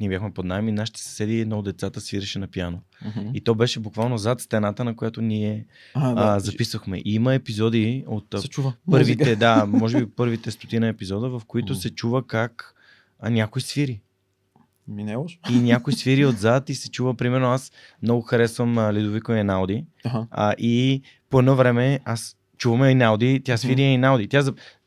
ние 0.00 0.08
бяхме 0.08 0.30
под 0.30 0.44
найем 0.44 0.68
и 0.68 0.72
нашите 0.72 1.00
съседи, 1.00 1.40
едно 1.40 1.58
от 1.58 1.64
децата 1.64 2.00
свиреше 2.00 2.38
на 2.38 2.46
пиано. 2.46 2.78
И 3.34 3.40
то 3.40 3.54
беше 3.54 3.80
буквално 3.80 4.18
зад 4.18 4.40
стената, 4.40 4.84
на 4.84 4.96
която 4.96 5.22
ние 5.22 5.66
А, 5.94 6.34
а, 6.36 6.40
записвахме. 6.40 6.98
И 6.98 7.14
има 7.14 7.34
епизоди 7.34 8.04
от 8.06 8.26
се 8.38 8.48
чува. 8.48 8.72
първите, 8.90 9.24
Музика. 9.24 9.36
да, 9.36 9.66
може 9.68 9.98
би 9.98 10.10
първите 10.10 10.50
стотина 10.50 10.88
епизода, 10.88 11.28
в 11.28 11.42
които 11.46 11.72
Мгм. 11.72 11.80
се 11.80 11.90
чува 11.90 12.26
как 12.26 12.74
а, 13.20 13.30
някой 13.30 13.62
свири. 13.62 14.00
Ми 14.88 15.04
не 15.04 15.12
е 15.12 15.16
лошо. 15.16 15.38
И 15.50 15.54
някой 15.54 15.92
свири 15.92 16.26
отзад 16.26 16.68
и 16.68 16.74
се 16.74 16.90
чува, 16.90 17.14
примерно 17.14 17.46
аз 17.46 17.72
много 18.02 18.22
харесвам 18.22 18.78
а, 18.78 18.92
Ледовико 18.92 19.32
Енауди. 19.32 19.84
Ага. 20.04 20.26
А, 20.30 20.52
и 20.52 21.02
по 21.30 21.38
едно 21.38 21.56
време 21.56 22.00
аз 22.04 22.36
чуваме 22.58 22.90
Енауди, 22.90 23.40
тя 23.44 23.56
свири 23.56 23.82
Енауди. 23.84 24.28
Тя 24.28 24.42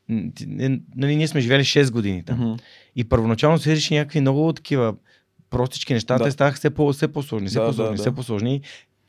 Нали, 0.08 1.16
ние 1.16 1.28
сме 1.28 1.40
живели 1.40 1.62
6 1.62 1.90
години 1.90 2.24
там. 2.24 2.38
Мгм. 2.40 2.56
И 2.96 3.04
първоначално 3.04 3.58
свирише 3.58 3.94
някакви 3.94 4.20
много 4.20 4.52
такива 4.52 4.94
простички 5.50 5.94
неща, 5.94 6.18
Да. 6.18 6.24
те 6.24 6.30
ставаха 6.30 6.56
все, 6.56 6.70
по, 6.70 6.92
все 6.92 7.08
по-сложни, 7.08 7.48
все 7.48 7.58
Да, 7.58 7.66
по-сложни, 7.66 7.96
да, 7.96 8.00
все 8.00 8.10
да. 8.10 8.16
по-сложни. 8.16 8.60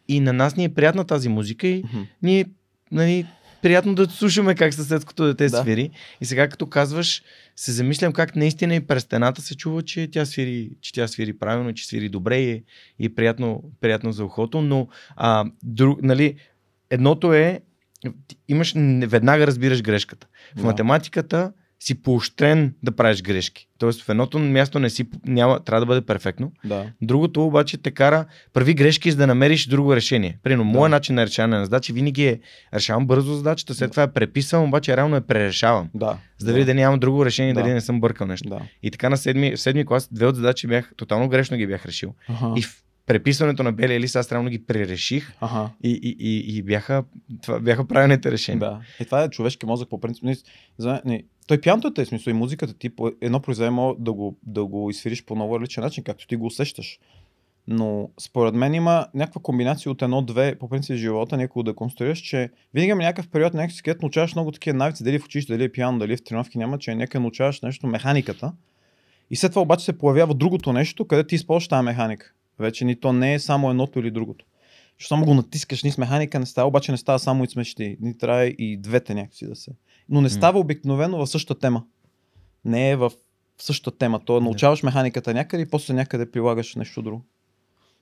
И 0.08 0.20
на 0.20 0.34
нас 0.34 0.56
ни 0.56 0.63
е 0.63 0.70
приятна 0.70 1.06
тази 1.06 1.30
музика 1.30 1.67
и 1.67 1.84
Мгм. 1.86 2.02
ние, 2.22 2.46
нали, 2.91 3.26
приятно 3.62 3.96
да 3.96 4.06
слушаме 4.08 4.56
как 4.56 4.74
съседското 4.74 5.24
дете 5.26 5.48
Да. 5.48 5.58
свири. 5.58 5.89
И 6.22 6.26
сега 6.26 6.48
като 6.48 6.67
казваш, 6.67 7.24
се 7.56 7.72
замислям 7.72 8.13
как 8.13 8.36
наистина 8.36 8.76
и 8.76 8.80
през 8.80 9.04
стената 9.04 9.41
се 9.41 9.56
чува, 9.56 9.82
че 9.82 10.08
тя 10.08 10.26
свири, 10.26 10.70
че 10.82 10.94
тя 10.94 11.08
свири 11.08 11.34
правилно, 11.34 11.74
че 11.74 11.88
свири 11.88 12.10
добре 12.10 12.38
и, 12.38 12.52
е- 12.52 12.63
и 13.00 13.06
е 13.06 13.15
приятно, 13.15 13.63
приятно 13.82 14.12
за 14.12 14.26
ухото. 14.26 14.62
Но 14.62 14.88
а, 15.15 15.46
друг, 15.63 16.02
нали, 16.02 16.36
едното 16.89 17.34
е, 17.34 17.60
имаш, 18.48 18.74
веднага 19.02 19.48
разбираш 19.48 19.82
грешката. 19.82 20.28
В 20.54 20.58
Да. 20.58 20.63
математиката 20.63 21.52
си 21.84 22.02
поощрен 22.02 22.74
да 22.84 22.91
правиш 22.91 23.22
грешки. 23.22 23.67
Тоест 23.78 24.02
в 24.02 24.10
едното 24.10 24.39
място 24.39 24.80
не 24.80 24.89
си, 24.89 25.06
няма, 25.26 25.60
трябва 25.60 25.80
да 25.80 25.86
бъде 25.86 26.02
перфектно. 26.02 26.52
Да. 26.65 26.86
Другото 27.02 27.46
обаче 27.46 27.78
те 27.78 27.91
кара, 27.91 28.26
прави 28.54 28.74
грешки, 28.74 29.12
за 29.12 29.17
да 29.17 29.28
намериш 29.28 29.67
друго 29.67 29.96
решение. 29.96 30.38
Примерно, 30.44 30.72
Да. 30.72 30.78
моят 30.78 30.91
начин 30.91 31.15
на 31.15 31.26
решаване 31.26 31.58
на 31.58 31.65
задачи 31.65 31.94
винаги 31.94 32.26
е 32.26 32.39
решавам 32.74 33.08
бързо 33.08 33.34
задачата, 33.34 33.74
след 33.74 33.88
Да. 33.89 33.91
това 33.91 34.02
я 34.02 34.13
преписвам, 34.13 34.63
обаче 34.63 34.98
реално 34.98 35.15
я 35.15 35.22
пререшавам. 35.22 35.89
Да. 35.94 36.17
За 36.38 36.46
да 36.48 36.54
видя 36.54 36.65
дали 36.65 36.78
нямам 36.78 37.00
друго 37.00 37.26
решение, 37.26 37.54
Да. 37.54 37.62
дали 37.62 37.74
не 37.74 37.82
съм 37.82 38.02
бъркал 38.02 38.28
нещо. 38.28 38.50
Да. 38.50 38.60
И 38.84 38.91
така 38.91 39.10
на 39.10 39.17
седми, 39.17 39.56
в 39.56 39.60
седми 39.62 39.86
клас 39.86 40.10
две 40.12 40.26
от 40.26 40.36
задачи 40.36 40.67
бях 40.67 40.91
тотално 40.98 41.30
грешно 41.30 41.58
ги 41.58 41.67
бях 41.67 41.86
решил. 41.86 42.13
Ага. 42.30 42.54
И 42.58 42.62
в 42.62 42.84
преписването 43.12 43.63
на 43.63 43.71
белия 43.71 44.00
лист 44.00 44.15
аз 44.15 44.32
реално 44.32 44.50
ги 44.50 44.65
пререших 44.65 45.34
Ага. 45.41 45.69
и, 45.84 45.89
и, 46.04 46.15
и, 46.19 46.58
и 46.58 46.62
бяха, 46.62 47.04
това 47.41 47.60
бяха 47.60 47.88
правилните 47.88 48.32
решения. 48.32 48.60
Да. 48.60 48.82
И 49.00 49.06
това 49.06 49.24
е 49.24 49.30
човешки 49.30 49.65
мозък 49.65 49.89
по 49.89 50.00
принцип. 50.00 50.24
Не, 50.24 50.36
за, 50.78 51.02
не, 51.06 51.24
той 51.47 51.62
пианото 51.62 52.02
е 52.02 52.06
смисъл 52.06 52.32
и 52.32 52.34
музиката 52.34 52.74
ти 52.74 52.89
по 52.89 53.12
едно 53.21 53.39
произведение 53.39 53.76
може 53.76 54.00
да 54.00 54.13
го, 54.13 54.38
да 54.43 54.65
го 54.65 54.89
изфириш 54.89 55.26
по 55.26 55.36
много 55.36 55.60
различен 55.60 55.84
начин, 55.84 56.04
както 56.04 56.28
ти 56.28 56.36
го 56.36 56.45
усещаш. 56.45 57.00
Но 57.67 58.10
според 58.19 58.54
мен 58.54 58.74
има 58.74 59.08
някаква 59.13 59.41
комбинация 59.41 59.91
от 59.91 60.02
едно-две, 60.02 60.56
по 60.56 60.69
принцип 60.69 60.95
живота, 60.95 61.38
някого 61.38 61.63
да 61.63 61.74
конструираш, 61.74 62.19
че 62.19 62.50
винаги 62.74 62.91
има 62.91 63.04
някакъв 63.04 63.30
период, 63.30 63.54
някакси, 63.54 63.84
където 63.84 64.02
научаваш 64.02 64.36
много 64.36 64.52
такива 64.52 64.78
навици, 64.78 65.04
дали 65.04 65.19
в 65.19 65.26
училище, 65.26 65.54
дали 65.54 65.63
е 65.63 65.71
пиано, 65.71 66.00
дали 66.00 66.13
е 66.13 66.17
в 66.17 66.24
тренировки, 66.24 66.58
няма, 66.58 66.78
че 66.78 66.95
някъде 66.95 67.21
научаваш 67.21 67.62
нещо, 67.62 67.88
механиката. 67.88 68.54
И 69.32 69.36
след 69.36 69.52
това 69.52 69.62
обаче 69.62 69.86
се 69.86 69.97
появява 69.97 70.34
другото 70.34 70.74
нещо, 70.74 71.08
където 71.08 71.28
ти 71.28 71.36
използваш 71.36 71.67
тази 71.67 71.86
механика. 71.86 72.34
Вече 72.62 72.86
ни 72.86 73.00
то 73.00 73.13
не 73.13 73.34
е 73.34 73.39
само 73.39 73.69
едното 73.69 74.00
или 74.00 74.12
другото. 74.12 74.45
Защото 75.00 75.08
само 75.08 75.26
го 75.26 75.34
натискаш, 75.34 75.84
ни 75.84 75.91
с 75.91 75.97
механика 75.97 76.39
не 76.39 76.45
става, 76.45 76.67
обаче 76.67 76.91
не 76.91 76.97
става 76.97 77.19
само 77.19 77.43
и 77.43 77.47
смещи. 77.47 77.97
Ни 78.02 78.17
трябва 78.17 78.45
и 78.45 78.78
двете 78.78 79.13
някакси 79.13 79.45
да 79.45 79.56
се. 79.56 79.71
Но 80.10 80.21
не 80.21 80.30
става 80.30 80.60
обикновено 80.60 81.17
в 81.17 81.28
същата 81.28 81.60
тема. 81.60 81.84
Не 82.65 82.91
е 82.91 82.95
в 82.95 83.12
същата 83.58 83.97
тема. 83.97 84.19
То 84.26 84.38
е 84.38 84.41
научаваш 84.41 84.84
механиката 84.84 85.34
някъде 85.34 85.63
и 85.63 85.69
после 85.69 85.93
някъде 85.93 86.32
прилагаш 86.32 86.76
нещо 86.76 87.02
друго. 87.02 87.26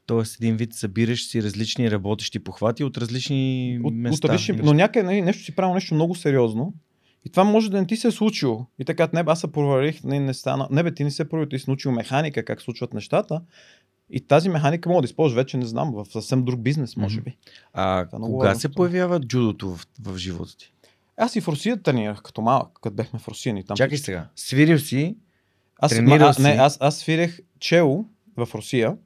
Тоест 0.06 0.36
един 0.42 0.56
вид 0.56 0.74
събираш 0.74 1.28
си 1.28 1.44
различни 1.44 1.92
работещи 1.92 2.40
похвати 2.40 2.84
от 2.84 2.98
различни 2.98 3.80
От, 3.84 3.94
места. 3.94 4.28
от 4.28 4.34
различни, 4.34 4.62
но 4.64 4.74
някъде 4.74 5.06
нали, 5.06 5.22
нещо 5.22 5.44
си 5.44 5.56
правил 5.56 5.74
нещо 5.74 5.96
много 5.96 6.16
сериозно. 6.16 6.74
И 7.26 7.30
това 7.30 7.44
може 7.44 7.72
да 7.72 7.80
не 7.80 7.88
ти 7.88 7.98
се 7.98 8.08
е 8.08 8.12
случило. 8.12 8.66
И 8.80 8.86
така, 8.86 9.10
не, 9.14 9.24
аз 9.28 9.40
се 9.40 9.52
проверих, 9.52 10.04
не, 10.04 10.20
не 10.20 10.34
стана. 10.34 10.68
Не, 10.72 10.84
бе, 10.84 10.94
ти 10.94 11.04
не 11.04 11.12
се 11.12 11.22
е 11.22 11.30
проверил, 11.30 11.50
ти 11.50 11.60
си 11.60 11.66
научил 11.68 11.92
механика, 11.92 12.46
как 12.46 12.62
случват 12.62 12.94
нещата. 12.94 13.42
И 14.12 14.20
тази 14.20 14.50
механика 14.50 14.90
мога 14.90 15.02
да 15.02 15.06
използваш 15.06 15.36
вече, 15.36 15.58
не 15.58 15.66
знам, 15.66 15.92
в 15.94 16.06
съвсем 16.12 16.46
друг 16.46 16.60
бизнес, 16.60 16.98
може 16.98 17.22
би. 17.22 17.38
А 17.74 18.06
Това 18.06 18.28
е 18.28 18.32
кога 18.32 18.56
се 18.56 18.70
появява 18.70 19.20
джудото 19.20 19.76
в, 19.76 19.88
в 20.02 20.18
живота 20.18 20.58
ти? 20.58 20.74
Аз 21.18 21.36
и 21.36 21.42
в 21.42 21.48
Русия 21.48 21.82
тренирах 21.82 22.22
като 22.22 22.42
малък, 22.42 22.70
като 22.82 22.96
бехме 22.96 23.20
в 23.20 23.28
Русия. 23.28 23.54
Ни 23.54 23.64
там 23.64 23.78
Чакай 23.78 23.98
сега. 23.98 24.28
Свирил 24.36 24.80
си, 24.80 25.16
Аз, 25.80 25.92
Тренирал 25.92 26.30
а, 26.30 26.42
не, 26.42 26.50
аз, 26.50 26.78
аз 26.82 26.98
свирех 26.98 27.40
чело 27.60 28.06
в 28.38 28.50
Русия. 28.56 28.98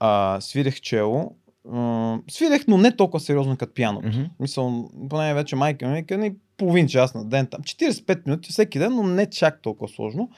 А, 0.00 0.38
свирех 0.40 0.80
чело. 0.80 1.34
М- 1.68 2.22
свирех, 2.30 2.66
но 2.68 2.78
не 2.78 2.96
толкова 2.96 3.20
сериозно 3.20 3.56
като 3.56 3.74
пианото. 3.74 4.08
Мгм. 4.08 4.22
Мисъл, 4.40 4.90
поне 5.10 5.34
вече 5.34 5.56
майка 5.56 5.88
ми 5.88 5.94
вика, 5.94 6.30
половин 6.56 6.88
час 6.88 7.14
на 7.14 7.24
ден 7.24 7.46
там. 7.46 7.62
45 7.62 8.26
минути 8.26 8.52
всеки 8.52 8.78
ден, 8.78 8.94
но 8.94 9.02
не 9.02 9.30
чак 9.30 9.62
толкова 9.62 9.88
сложно. 9.88 10.30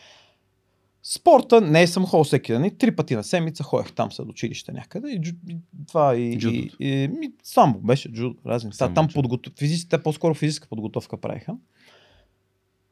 Спорта 1.03 1.61
не 1.61 1.87
съм 1.87 2.07
ходил 2.07 2.25
всеки 2.25 2.53
ден. 2.53 2.65
И 2.65 2.79
три 2.79 2.97
пъти 2.97 3.17
на 3.17 3.25
седмица 3.25 3.63
ходех 3.63 3.93
там 3.93 4.13
след 4.13 4.29
училище 4.29 4.73
някъде. 4.73 5.11
И, 5.11 5.35
и 5.49 5.57
това 5.89 6.17
и, 6.17 6.39
и, 6.43 6.71
и, 6.81 7.09
ми, 7.09 7.33
само 7.43 7.79
беше 7.79 8.13
джудо, 8.13 8.35
разни. 8.47 8.69
неща. 8.69 8.95
Там 8.95 9.09
подготов... 9.15 9.53
физици, 9.59 9.89
те 9.89 10.03
по-скоро 10.03 10.35
физическа 10.35 10.69
подготовка 10.69 11.17
правиха. 11.17 11.57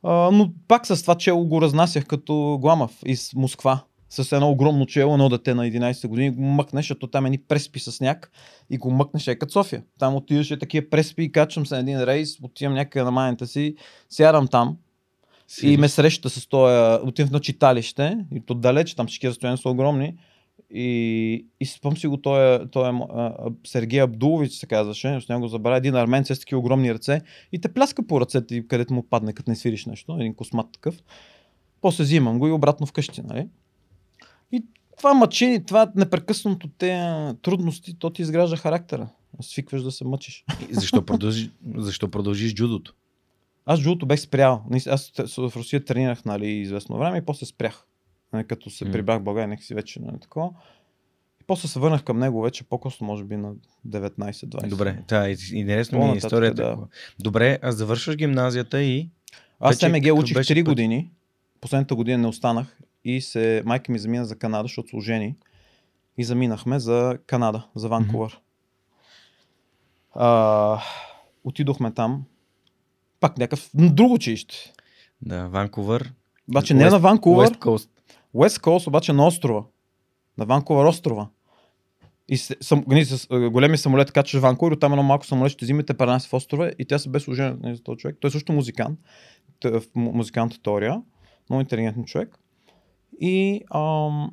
А, 0.03 0.31
но 0.31 0.53
пак 0.68 0.87
с 0.87 1.03
това 1.03 1.14
чело 1.14 1.44
го 1.44 1.62
разнасях 1.62 2.07
като 2.07 2.59
гламав 2.61 2.99
из 3.07 3.35
Москва. 3.35 3.85
С 4.09 4.33
едно 4.33 4.51
огромно 4.51 4.87
чело, 4.87 5.12
едно 5.14 5.29
дете 5.29 5.55
на 5.55 5.66
11 5.66 6.09
години, 6.09 6.31
го 6.31 6.42
мъкнеш, 6.42 6.85
защото 6.85 7.07
там 7.07 7.27
е 7.27 7.31
ни 7.31 7.38
преспи 7.38 7.81
с 7.81 7.92
сняг 7.92 8.31
и 8.70 8.79
го 8.79 8.90
мъкнеш 8.90 9.29
е 9.29 9.38
като 9.38 9.53
София. 9.53 9.83
Там 9.99 10.14
отиваш 10.14 10.51
е 10.51 10.59
такива 10.59 10.90
преспи, 10.90 11.33
качвам 11.33 11.66
се 11.66 11.75
на 11.75 11.81
един 11.81 12.05
рейс, 12.05 12.37
отивам 12.42 12.75
някъде 12.75 13.05
на 13.05 13.11
майната 13.11 13.46
си, 13.46 13.75
сядам 14.09 14.49
там 14.49 14.77
и 15.62 15.76
ме 15.76 15.88
среща 15.88 16.30
с 16.30 16.46
този, 16.46 17.02
отивам 17.02 17.26
в 17.26 17.30
едно 17.30 17.38
читалище, 17.38 18.18
и 18.34 18.40
то 18.40 18.54
далеч, 18.54 18.94
там 18.94 19.06
всички 19.06 19.28
разстояния 19.28 19.58
са 19.58 19.68
огромни. 19.68 20.16
И, 20.74 21.46
и 21.60 21.66
спомням 21.66 21.96
си 21.96 22.06
го, 22.06 22.16
той 22.16 22.68
той 22.68 22.90
е 22.90 22.92
Сергей 23.66 24.00
Абдулович 24.00 24.52
се 24.52 24.66
казваше, 24.66 25.20
с 25.20 25.28
него 25.28 25.48
забравя 25.48 25.76
един 25.76 25.94
армен 25.94 26.24
с 26.24 26.40
такива 26.40 26.58
огромни 26.58 26.94
ръце 26.94 27.20
и 27.52 27.60
те 27.60 27.68
пляска 27.68 28.06
по 28.06 28.20
ръцете, 28.20 28.66
където 28.68 28.94
му 28.94 29.02
падне, 29.02 29.32
като 29.32 29.50
не 29.50 29.56
свириш 29.56 29.86
нещо, 29.86 30.16
един 30.20 30.34
космат 30.34 30.72
такъв. 30.72 31.02
После 31.80 32.04
взимам 32.04 32.38
го 32.38 32.48
и 32.48 32.52
обратно 32.52 32.86
вкъщи, 32.86 33.22
нали? 33.22 33.48
И 34.52 34.64
това 34.96 35.14
мъчение, 35.14 35.64
това 35.64 35.92
непрекъснато 35.96 36.68
те 36.78 37.10
трудности, 37.42 37.94
то 37.98 38.10
ти 38.10 38.22
изгражда 38.22 38.56
характера. 38.56 39.08
Свикваш 39.40 39.82
да 39.82 39.90
се 39.90 40.04
мъчиш. 40.04 40.44
И 40.70 40.74
Защо, 40.74 41.06
продължи, 41.06 41.50
защо 41.76 42.08
продължиш 42.08 42.54
джудото? 42.54 42.94
Аз 43.70 43.80
джудото 43.80 44.06
бех 44.06 44.20
спрял. 44.20 44.64
Аз 44.87 45.12
в 45.37 45.52
Русия 45.56 45.85
тренирах 45.85 46.24
нали, 46.24 46.46
известно 46.46 46.98
време 46.98 47.18
и 47.18 47.24
после 47.24 47.46
спрях. 47.46 47.87
Нали, 48.33 48.46
като 48.46 48.70
се 48.70 48.92
прибрах 48.92 49.18
в 49.18 49.22
България, 49.22 49.48
нека 49.48 49.62
си 49.62 49.74
вече 49.74 50.00
нали, 50.00 50.20
такова. 50.20 50.50
И 51.40 51.44
после 51.46 51.68
се 51.68 51.78
върнах 51.78 52.04
към 52.04 52.18
него 52.18 52.42
вече 52.42 52.64
по-късно, 52.64 53.06
може 53.06 53.24
би 53.24 53.37
на 53.37 53.52
19-20. 53.88 54.68
Добре, 54.68 55.02
да, 55.09 55.37
интересно 55.52 55.98
ми 55.98 56.11
е 56.11 56.16
историята. 56.16 56.62
да. 56.62 56.76
Добре, 57.18 57.59
а 57.62 57.72
завършваш 57.72 58.16
гимназията 58.16 58.83
и 58.83 59.09
Аз 59.61 59.76
Вече 59.76 59.87
СМГ 59.87 60.18
учих 60.18 60.37
беше 60.37 60.54
3 60.54 60.59
път? 60.59 60.64
години. 60.64 61.11
Последната 61.61 61.94
година 61.94 62.18
не 62.18 62.26
останах 62.26 62.78
и 63.04 63.20
се, 63.20 63.62
майка 63.64 63.92
ми 63.92 63.98
замина 63.98 64.24
за 64.24 64.38
Канада, 64.38 64.64
защото 64.64 64.88
служени. 64.88 65.37
И 66.18 66.24
заминахме 66.24 66.80
за 66.80 67.18
Канада, 67.26 67.66
за 67.74 67.88
Ванкувър. 67.88 68.40
А, 70.14 70.83
отидохме 71.44 71.94
там. 71.94 72.24
Пак 73.20 73.38
някакъв 73.38 73.70
друго 73.74 74.14
училище. 74.14 74.72
да, 75.22 75.46
Ванкувър. 75.48 76.12
Обаче 76.48 76.74
не 76.74 76.90
на 76.90 76.98
Ванкувър. 76.98 77.48
West 77.48 77.59
Coast. 77.59 77.88
Уест 78.35 78.59
Кост 78.61 78.87
обаче 78.87 79.12
на 79.12 79.26
острова. 79.26 79.64
На 80.38 80.44
Ванкувър 80.44 80.85
острова. 80.85 81.28
И 82.28 82.37
сам, 82.37 82.85
нали, 82.88 83.04
с 83.04 83.26
големи 83.50 83.78
самолет 83.78 84.12
качваш 84.12 84.40
в 84.40 84.42
Ванкувър, 84.42 84.72
оттам 84.72 84.92
едно 84.92 85.02
малко 85.02 85.26
самолет 85.26 85.52
ще 85.52 85.64
взимете 85.64 85.94
пренася 85.96 86.28
в 86.28 86.33
острова 86.33 86.72
и 86.78 86.85
тя 86.85 86.98
се 86.98 87.09
бе 87.09 87.20
служена 87.20 87.56
нали, 87.62 87.76
за 87.76 87.83
този 87.83 87.98
човек. 87.98 88.16
Той 88.20 88.28
е 88.28 88.30
също 88.30 88.52
музикант. 88.52 88.98
В 89.64 89.83
му- 89.94 90.12
музикалната 90.12 90.62
теория. 90.62 91.02
Много 91.50 91.61
интелигентен 91.61 92.04
човек. 92.04 92.38
И 93.20 93.62
ам, 93.74 94.30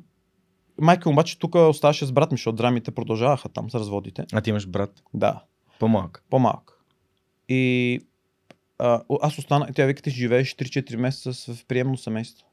майка 0.80 1.10
обаче 1.10 1.38
тук 1.38 1.54
оставаше 1.54 2.06
с 2.06 2.12
брат 2.12 2.32
ми, 2.32 2.36
защото 2.38 2.56
драмите 2.56 2.90
продължаваха 2.90 3.48
там 3.48 3.70
с 3.70 3.74
разводите. 3.74 4.24
А 4.32 4.40
ти 4.40 4.50
имаш 4.50 4.66
брат. 4.66 5.02
Да, 5.14 5.42
По-малък. 5.78 6.24
по-малък. 6.30 6.72
И 7.48 8.00
а, 8.78 9.02
аз 9.22 9.38
останах, 9.38 9.68
тя 9.74 9.86
вика, 9.86 10.02
ти 10.02 10.10
живееш 10.10 10.54
3-4 10.54 10.96
месеца 10.96 11.54
в 11.54 11.64
приемно 11.64 11.96
семейство. 11.96 12.46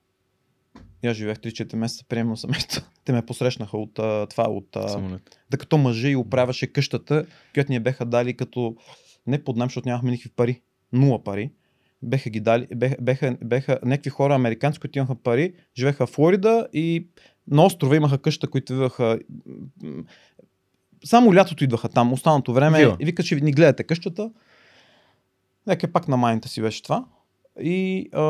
И 1.04 1.08
аз 1.08 1.18
живеех 1.18 1.38
3-4 1.38 1.76
месеца 1.76 2.06
приемно 2.10 2.38
семейство. 2.38 2.82
Те 3.06 3.12
ме 3.12 3.26
посрещнаха 3.26 3.78
от 3.78 4.00
а, 4.00 4.28
това, 4.28 4.44
от 4.44 4.76
а, 4.76 4.90
Самолет. 4.90 5.40
да 5.50 5.58
като 5.58 5.78
мъже 5.78 6.10
и 6.10 6.16
оправяше 6.16 6.68
къщата, 6.68 7.26
която 7.54 7.72
ни 7.72 7.76
я 7.76 7.82
беха 7.82 8.06
дали 8.06 8.34
като 8.34 8.76
не 9.28 9.44
под 9.44 9.58
нам, 9.58 9.66
защото 9.70 9.90
нямахме 9.90 10.12
никакви 10.12 10.30
пари. 10.30 10.62
Нула 10.93 11.24
пари. 11.24 11.52
Беха 12.04 12.30
ги 12.30 12.39
дали, 12.39 12.68
беха, 12.76 12.95
беха, 13.02 13.38
беха 13.43 13.80
някакви 13.86 14.10
хора 14.10 14.36
американци, 14.36 14.80
които 14.80 14.99
имаха 14.99 15.16
пари, 15.16 15.54
живееха 15.78 16.08
в 16.08 16.10
Флорида 16.10 16.68
и 16.74 17.08
на 17.47 17.66
острова 17.66 17.95
имаха 17.95 18.18
къща, 18.18 18.47
които 18.47 18.74
идваха 18.74 19.20
само 21.06 21.36
лятото 21.36 21.64
идваха 21.64 21.89
там, 21.89 22.14
останалото 22.14 22.54
време. 22.54 22.80
Вила. 22.80 22.97
И 22.99 23.06
вика, 23.06 23.24
че 23.24 23.36
ни 23.36 23.52
гледате 23.52 23.84
къщата. 23.84 24.32
Нека 25.68 25.91
пак 25.91 26.07
на 26.07 26.18
майната 26.18 26.49
си 26.49 26.61
беше 26.61 26.84
това. 26.84 27.05
И 27.61 28.09
а, 28.13 28.24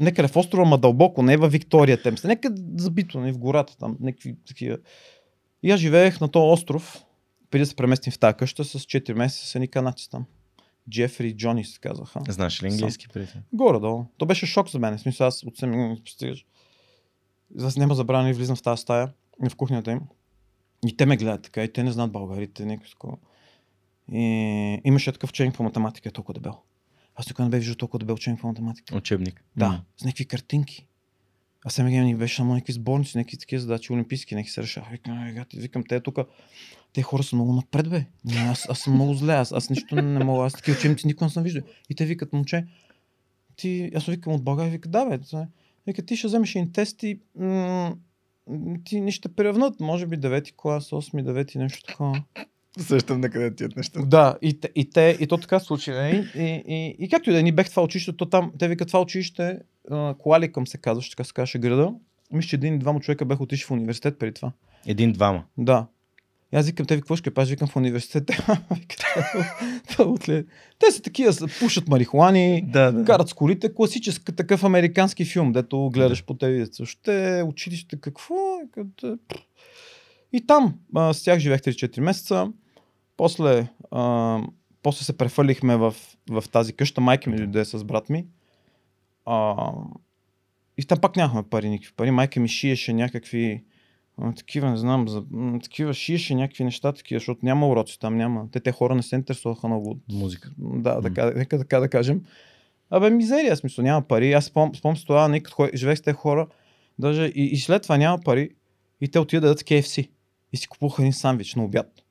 нека 0.00 0.28
в 0.28 0.36
острова, 0.36 0.64
ма 0.64 0.78
дълбоко, 0.78 1.22
не 1.22 1.36
във 1.36 1.52
Виктория 1.52 2.02
Темс. 2.02 2.24
Нека 2.24 2.50
забито, 2.76 3.20
не 3.20 3.32
в 3.32 3.38
гората 3.38 3.76
там, 3.76 3.96
някакви 4.00 4.36
такива. 4.46 4.78
И 5.62 5.70
аз 5.70 5.80
живеех 5.80 6.20
на 6.20 6.28
този 6.28 6.52
остров, 6.52 7.04
преди 7.50 7.62
да 7.62 7.66
се 7.66 7.76
преместим 7.76 8.12
в 8.12 8.18
тази 8.18 8.36
къща 8.36 8.64
с 8.64 8.78
4 8.78 9.12
месеца 9.12 9.46
с 9.46 9.54
едни 9.54 9.68
канадци 9.68 10.10
там. 10.10 10.24
Джефри 10.90 11.28
и 11.28 11.36
Джони 11.36 11.64
се 11.64 11.78
казаха. 11.80 12.20
Знаеш 12.28 12.62
ли 12.62 12.68
английски 12.68 13.08
преди? 13.08 13.32
Горе-долу. 13.52 14.04
То 14.18 14.26
беше 14.26 14.46
шок 14.46 14.70
за 14.70 14.78
мен. 14.78 14.98
В 14.98 15.00
смисъл, 15.00 15.26
аз 15.26 15.42
от 15.42 15.56
самия 15.56 15.88
не 15.88 16.02
постигаш. 16.04 16.46
Аз 17.60 17.76
няма 17.76 17.94
забрана 17.94 18.30
и 18.30 18.32
влизам 18.32 18.56
в 18.56 18.62
тази 18.62 18.82
стая, 18.82 19.12
в 19.50 19.56
кухнята 19.56 19.90
им. 19.90 20.00
И 20.86 20.96
те 20.96 21.06
ме 21.06 21.16
гледат 21.16 21.42
така, 21.42 21.64
и 21.64 21.72
те 21.72 21.82
не 21.82 21.92
знаят 21.92 22.12
българите, 22.12 22.64
някакво. 22.64 23.08
И 24.12 24.22
имаше 24.84 25.12
такъв 25.12 25.30
ученик 25.30 25.54
по 25.54 25.62
математика, 25.62 26.08
е 26.08 26.12
толкова 26.12 26.34
дебел. 26.34 26.54
Аз 27.16 27.26
никога 27.26 27.44
не 27.44 27.50
бе 27.50 27.58
виждал 27.58 27.74
толкова 27.76 27.98
дебел 27.98 28.14
ученик 28.14 28.40
по 28.40 28.46
математика. 28.46 28.96
Учебник. 28.96 29.44
Да, 29.56 29.68
М. 29.68 29.82
с 29.96 30.04
някакви 30.04 30.24
картинки. 30.24 30.86
А 31.66 31.70
сега 31.70 31.88
ни 31.88 32.16
беше 32.16 32.36
само 32.36 32.54
някакви 32.54 32.72
сборници, 32.72 33.18
някакви 33.18 33.36
такива 33.38 33.60
задачи, 33.60 33.92
олимпийски, 33.92 34.34
някакви 34.34 34.52
се 34.52 34.62
решава. 34.62 34.86
Викам, 34.90 35.26
«Е, 35.26 35.32
гати, 35.32 35.60
викам, 35.60 35.84
те 35.88 36.00
тук, 36.00 36.18
те 36.92 37.02
хора 37.02 37.22
са 37.22 37.36
много 37.36 37.52
напред, 37.52 37.90
бе. 37.90 38.06
Не, 38.24 38.36
Аз, 38.36 38.68
аз 38.68 38.78
съм 38.78 38.94
много 38.94 39.14
зле, 39.14 39.32
аз, 39.32 39.52
аз 39.52 39.70
нищо 39.70 39.94
не 39.94 40.24
мога, 40.24 40.46
аз 40.46 40.52
такива 40.52 40.76
учебници 40.76 41.06
никога 41.06 41.24
не 41.26 41.30
съм 41.30 41.42
виждал. 41.42 41.62
И 41.90 41.94
те 41.94 42.06
викат, 42.06 42.32
момче, 42.32 42.66
ти, 43.56 43.90
аз 43.94 44.06
викам 44.06 44.32
от 44.32 44.44
България, 44.44 44.72
вика, 44.72 44.88
да, 44.88 45.06
бе. 45.06 45.14
е». 45.34 45.46
Вика, 45.86 46.02
ти 46.02 46.16
ще 46.16 46.26
вземеш 46.26 46.54
един 46.54 46.72
тест 46.72 47.02
и 47.02 47.20
м- 47.36 47.96
ти 48.84 49.00
ни 49.00 49.12
ще 49.12 49.28
превнат, 49.28 49.80
може 49.80 50.06
би 50.06 50.18
9 50.18 50.52
клас, 50.52 50.90
8, 50.90 51.22
9, 51.22 51.56
нещо 51.56 51.82
такова. 51.82 52.22
Сещам 52.78 53.20
на 53.20 53.30
къде 53.30 53.54
тият 53.54 53.76
неща. 53.76 54.00
Да, 54.02 54.36
и, 54.42 54.60
те, 54.60 54.70
и, 54.74 54.90
те, 54.90 55.16
и 55.20 55.26
то 55.26 55.38
така 55.38 55.58
се 55.60 55.66
случи. 55.66 55.90
нали? 55.90 56.28
И, 56.34 56.42
и, 56.66 56.96
и, 56.98 57.08
както 57.08 57.30
и 57.30 57.32
да 57.32 57.42
ни 57.42 57.52
бех 57.52 57.70
това 57.70 57.82
училище, 57.82 58.12
то 58.12 58.26
там, 58.26 58.52
те 58.58 58.68
викат 58.68 58.88
това 58.88 59.00
училище, 59.00 59.58
Колаликъм 60.18 60.66
се 60.66 60.78
казваше, 60.78 61.10
така 61.10 61.24
се 61.24 61.32
казваше 61.32 61.58
града. 61.58 61.92
Мисля, 62.32 62.48
че 62.48 62.56
един 62.56 62.74
и 62.74 62.78
двама 62.78 63.00
човека 63.00 63.24
бяха 63.24 63.42
отишли 63.42 63.64
в 63.64 63.70
университет 63.70 64.18
преди 64.18 64.32
това. 64.34 64.52
Един-двама. 64.86 65.44
Да. 65.58 65.86
И 66.52 66.56
аз 66.56 66.66
викам, 66.66 66.86
те 66.86 66.94
ви 66.94 67.00
какво 67.00 67.16
ще 67.16 67.30
кажа? 67.30 67.50
Викам 67.50 67.68
в 67.68 67.76
университет. 67.76 68.30
Викат, 68.70 69.04
това 69.88 70.04
отле. 70.04 70.44
те 70.78 70.90
са 70.90 71.02
такива, 71.02 71.32
са- 71.32 71.46
пушат 71.60 71.88
марихуани, 71.88 72.64
Да, 72.66 72.92
да. 72.92 73.04
карат 73.04 73.28
с 73.28 73.32
колите, 73.34 73.74
класически 73.74 74.32
такъв 74.36 74.64
американски 74.64 75.24
филм, 75.24 75.52
дето 75.52 75.90
гледаш 75.90 76.24
по 76.24 76.34
телевизията. 76.34 76.86
Ще 76.86 77.42
училище 77.46 78.00
какво? 78.00 78.34
Е. 79.04 79.06
И 80.32 80.46
там 80.46 80.74
а, 80.94 81.12
с 81.14 81.22
тях 81.22 81.38
живех 81.38 81.60
3-4 81.60 82.00
месеца. 82.00 82.52
После, 83.16 83.68
а, 83.90 84.40
после 84.82 85.04
се 85.04 85.16
префърлихме 85.16 85.76
в, 85.76 85.94
в 86.30 86.44
тази 86.52 86.72
къща. 86.72 87.00
Майка 87.00 87.30
ми 87.30 87.36
дойде 87.36 87.64
с 87.64 87.84
брат 87.84 88.10
ми. 88.10 88.26
А, 89.26 89.68
и 90.78 90.84
там 90.84 91.00
пак 91.00 91.16
нямахме 91.16 91.42
пари, 91.42 91.68
никакви 91.68 91.94
пари. 91.96 92.10
Майка 92.10 92.40
ми 92.40 92.48
шиеше 92.48 92.92
някакви 92.92 93.64
такива, 94.36 94.70
не 94.70 94.76
знам, 94.76 95.08
за, 95.08 95.24
такива 95.62 95.94
шиеше 95.94 96.34
някакви 96.34 96.64
неща, 96.64 96.92
такива, 96.92 97.18
защото 97.18 97.40
няма 97.42 97.68
уроци 97.68 98.00
там, 98.00 98.16
няма. 98.16 98.46
Те, 98.52 98.60
те 98.60 98.72
хора 98.72 98.94
не 98.94 99.02
се 99.02 99.16
интересуваха 99.16 99.68
много 99.68 99.90
от 99.90 99.98
Музика. 100.12 100.50
да, 100.58 101.02
така, 101.02 101.30
нека 101.36 101.58
така 101.58 101.80
да 101.80 101.88
кажем. 101.88 102.24
Абе, 102.90 103.10
мизерия, 103.10 103.56
смисъл, 103.56 103.84
няма 103.84 104.02
пари. 104.02 104.32
Аз 104.32 104.44
спом, 104.44 104.74
спомням 104.74 104.96
с 104.96 105.04
това, 105.04 105.28
никак 105.28 105.52
хора, 105.52 105.70
живеех 105.74 105.98
с 105.98 106.02
тези 106.02 106.14
хора, 106.14 106.46
даже 106.98 107.26
и, 107.26 107.44
и 107.44 107.56
след 107.56 107.82
това 107.82 107.96
няма 107.96 108.18
пари, 108.24 108.50
и 109.00 109.08
те 109.08 109.18
отидат 109.18 109.42
да 109.42 109.48
дадат 109.48 109.62
KFC. 109.62 110.08
И 110.52 110.56
си 110.56 110.68
купуваха 110.68 111.02
един 111.02 111.12
сандвич 111.12 111.54
на 111.54 111.64
обяд. 111.64 112.03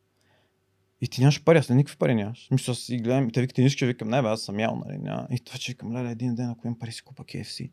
И 1.03 1.07
ти 1.07 1.21
нямаш 1.21 1.43
пари, 1.43 1.57
аз 1.57 1.69
не 1.69 1.75
никакви 1.75 1.97
пари 1.97 2.15
нямаш. 2.15 2.47
Мисля, 2.51 2.71
аз 2.71 2.77
си 2.77 2.97
гледам, 2.97 3.27
и 3.27 3.31
те 3.31 3.41
викат, 3.41 3.57
нищо, 3.57 3.85
викам, 3.85 4.09
не 4.09 4.21
бе, 4.21 4.27
аз 4.27 4.41
съм 4.41 4.59
ял, 4.59 4.81
нали, 4.85 4.97
няма. 4.97 5.27
И 5.31 5.39
това, 5.39 5.57
че 5.57 5.71
викам, 5.71 5.95
леле, 5.95 6.11
един 6.11 6.35
ден, 6.35 6.49
ако 6.49 6.67
имам 6.67 6.79
пари, 6.79 6.91
си 6.91 7.01
купа 7.01 7.23
KFC. 7.23 7.69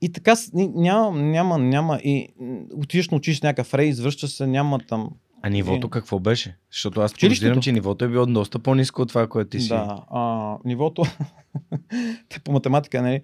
И 0.00 0.12
така, 0.12 0.34
няма, 0.54 1.22
няма, 1.22 1.58
няма, 1.58 2.00
и 2.04 2.28
отиваш 2.74 3.08
на 3.08 3.16
учиш 3.16 3.42
някакъв 3.42 3.74
рейс, 3.74 4.00
връщаш 4.00 4.30
се, 4.30 4.46
няма 4.46 4.78
там. 4.78 5.10
А 5.42 5.50
нивото 5.50 5.86
Е. 5.86 5.90
какво 5.90 6.18
беше? 6.18 6.56
Защото 6.72 7.00
аз 7.00 7.14
подозирам, 7.14 7.60
че 7.60 7.72
нивото 7.72 8.04
е 8.04 8.08
било 8.08 8.26
доста 8.26 8.58
по-низко 8.58 9.02
от 9.02 9.08
това, 9.08 9.26
което 9.26 9.50
ти 9.50 9.60
си. 9.60 9.68
Да, 9.68 10.04
а, 10.10 10.56
нивото, 10.64 11.02
те 12.28 12.40
по 12.44 12.52
математика, 12.52 13.02
нали, 13.02 13.22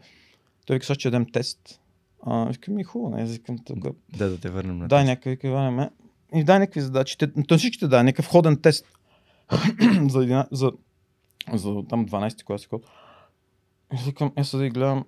той 0.66 0.76
вика, 0.76 0.94
ще 0.94 1.10
дадем 1.10 1.26
тест. 1.32 1.80
А, 2.26 2.44
викам, 2.44 2.74
ми 2.74 2.84
хубаво, 2.84 3.16
не, 3.16 3.24
викам, 3.24 3.58
тук. 3.58 3.78
Да, 4.16 4.28
да 4.28 4.40
те 4.40 4.50
върнем 4.50 4.78
на 4.78 4.88
тест. 4.88 5.06
някакви, 5.06 5.30
вика, 5.30 5.70
ме. 5.70 5.90
И 6.34 6.44
дай 6.44 6.58
някакви 6.58 6.80
задачи. 6.80 7.18
Те, 7.18 7.32
то 7.48 7.58
всичките 7.58 7.88
дай, 7.88 8.04
някакъв 8.04 8.26
ходен 8.26 8.56
тест. 8.56 8.86
за, 10.08 10.22
една, 10.22 10.46
за, 10.52 10.72
за, 11.52 11.82
там 11.88 12.06
12 12.06 12.44
клас. 12.44 12.68
викам, 14.06 14.32
аз 14.36 14.48
сега 14.48 14.62
да 14.62 14.68
гледам, 14.68 15.04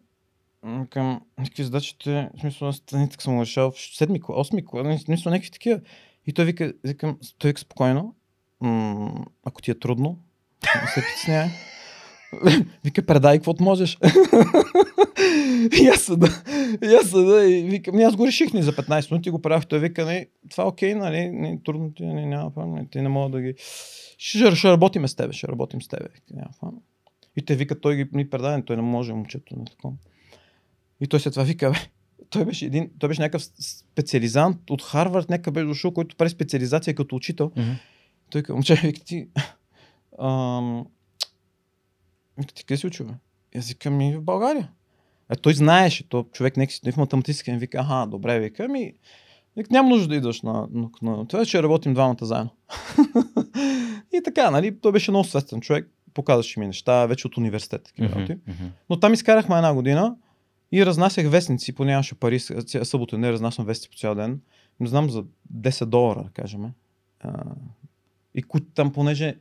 към 0.90 1.20
някакви 1.38 1.64
задачите, 1.64 2.30
в 2.36 2.40
смисъл, 2.40 2.72
не 2.92 3.08
така 3.08 3.22
съм 3.22 3.40
решал, 3.40 3.70
в 3.70 3.80
седми 3.80 4.20
клас, 4.20 4.36
осми 4.38 4.64
клас, 4.64 5.00
в 5.00 5.04
смисъл, 5.04 5.32
някакви 5.32 5.50
такива. 5.50 5.80
И 6.26 6.32
той 6.32 6.44
вика, 6.44 6.72
викам, 6.84 7.18
той 7.38 7.48
вика 7.48 7.60
спокойно, 7.60 8.14
м- 8.60 9.24
ако 9.44 9.62
ти 9.62 9.70
е 9.70 9.78
трудно, 9.78 10.18
не 10.82 10.88
се 10.88 11.00
притеснявай. 11.00 11.48
Вика, 12.84 13.06
предай 13.06 13.38
каквото 13.38 13.62
можеш. 13.62 13.98
и 15.82 15.86
аз 15.86 16.00
седа, 16.00 16.28
и 16.82 16.86
аз 16.86 17.10
седа 17.10 17.44
и 17.44 17.62
викам, 17.62 17.96
«Ми, 17.96 18.02
аз 18.02 18.16
го 18.16 18.26
реших 18.26 18.52
ни 18.52 18.62
за 18.62 18.72
15 18.72 19.10
минути, 19.10 19.30
го 19.30 19.42
правих. 19.42 19.66
Той 19.66 19.78
вика, 19.78 20.04
не, 20.04 20.26
това 20.50 20.64
е 20.64 20.66
окей, 20.66 20.94
нали, 20.94 21.28
не, 21.28 21.60
трудно 21.64 21.92
ти, 21.94 22.04
не, 22.04 22.26
няма 22.26 22.50
проблем, 22.50 22.86
ти 22.90 23.00
не 23.00 23.08
мога 23.08 23.30
да 23.30 23.42
ги... 23.42 23.54
Ще, 24.18 24.56
ще 24.56 24.68
работим 24.68 25.08
с 25.08 25.14
тебе, 25.14 25.32
ще 25.32 25.48
работим 25.48 25.82
с 25.82 25.88
тебе. 25.88 26.04
Вика, 26.14 26.34
Няма 26.34 26.50
проблем. 26.60 26.80
И 27.36 27.42
те 27.42 27.56
вика, 27.56 27.80
той 27.80 27.96
ги 27.96 28.08
ни 28.12 28.30
предаде, 28.30 28.64
той 28.64 28.76
не 28.76 28.82
може, 28.82 29.12
момчето, 29.12 29.56
на 29.58 29.64
такова. 29.64 29.94
И 31.00 31.06
той 31.06 31.20
след 31.20 31.32
това 31.32 31.44
вика, 31.44 31.70
бе, 31.70 31.78
той 32.30 32.44
беше 32.44 32.66
един, 32.66 32.90
той 32.98 33.08
беше 33.08 33.20
някакъв 33.20 33.42
специализант 33.44 34.70
от 34.70 34.82
Харвард, 34.82 35.30
някакъв 35.30 35.54
беше 35.54 35.66
дошъл, 35.66 35.92
който 35.92 36.16
прави 36.16 36.30
специализация 36.30 36.94
като 36.94 37.16
учител. 37.16 37.52
Мгм. 37.56 37.70
Той 38.30 38.42
казва, 38.42 38.54
момче, 38.54 38.74
вика 38.74 39.00
ти, 39.00 39.28
ам, 40.20 40.78
вика 40.78 40.90
ти 42.54 42.64
къде 42.64 42.78
си 42.78 42.86
учил, 42.86 43.06
Аз 43.56 43.68
викам, 43.68 43.96
ми 43.96 44.16
в 44.16 44.22
България. 44.22 44.70
А 45.28 45.36
той 45.36 45.54
знаеше, 45.54 46.08
то 46.08 46.26
човек 46.32 46.56
нека 46.56 46.72
си 46.72 46.80
той 46.80 46.92
в 46.92 46.96
математическа 46.96 47.52
ми 47.52 47.58
вика, 47.58 47.78
аха, 47.78 48.06
добре, 48.06 48.40
вика, 48.40 48.68
ми, 48.68 48.92
вика, 49.56 49.68
няма 49.70 49.88
нужда 49.88 50.08
да 50.08 50.16
идваш 50.16 50.42
на, 50.42 50.68
на, 50.72 50.88
на 51.02 51.26
това, 51.26 51.44
ще 51.44 51.62
работим 51.62 51.94
двамата 51.94 52.16
заедно. 52.20 52.50
и 54.12 54.22
така, 54.24 54.50
нали, 54.50 54.80
той 54.80 54.92
беше 54.92 55.10
много 55.10 55.24
свестен 55.24 55.60
човек, 55.60 55.90
показваше 56.14 56.60
ми 56.60 56.66
неща, 56.66 57.06
вече 57.06 57.26
от 57.26 57.36
университет. 57.36 57.92
работи. 58.00 58.32
мгм. 58.32 58.64
Но 58.90 59.00
там 59.00 59.12
изкарахме 59.12 59.56
една 59.56 59.74
година 59.74 60.16
и 60.72 60.86
разнасях 60.86 61.30
вестници, 61.30 61.74
поне 61.74 61.90
нямаше 61.90 62.14
пари, 62.14 62.40
събота 62.82 63.18
не 63.18 63.32
разнасям 63.32 63.64
вестници 63.64 63.90
по 63.90 63.96
цял 63.96 64.14
ден. 64.14 64.40
Не 64.80 64.86
знам 64.86 65.10
за 65.10 65.24
10 65.54 65.84
долара, 65.84 66.22
да 66.22 66.30
кажем. 66.30 66.72
А, 67.20 67.44
и 68.34 68.44
там, 68.74 68.92
понеже 68.92 69.36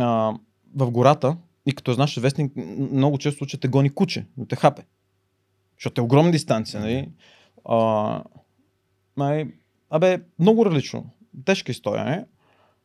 а, 0.00 0.34
в 0.74 0.90
гората, 0.90 1.36
и 1.66 1.74
като 1.74 1.92
знаеш 1.92 2.16
вестник, 2.16 2.52
много 2.92 3.18
често 3.18 3.38
случай 3.38 3.60
те 3.60 3.68
гони 3.68 3.90
куче, 3.90 4.26
но 4.36 4.46
те 4.46 4.56
хапе. 4.56 4.82
Защото 5.78 6.00
е 6.00 6.04
огромна 6.04 6.32
дистанция, 6.32 6.80
нали? 6.80 7.10
А, 7.64 8.22
май, 9.16 9.44
абе, 9.90 10.20
много 10.38 10.66
различно. 10.66 11.10
Тежка 11.44 11.72
история, 11.72 12.08
е. 12.08 12.24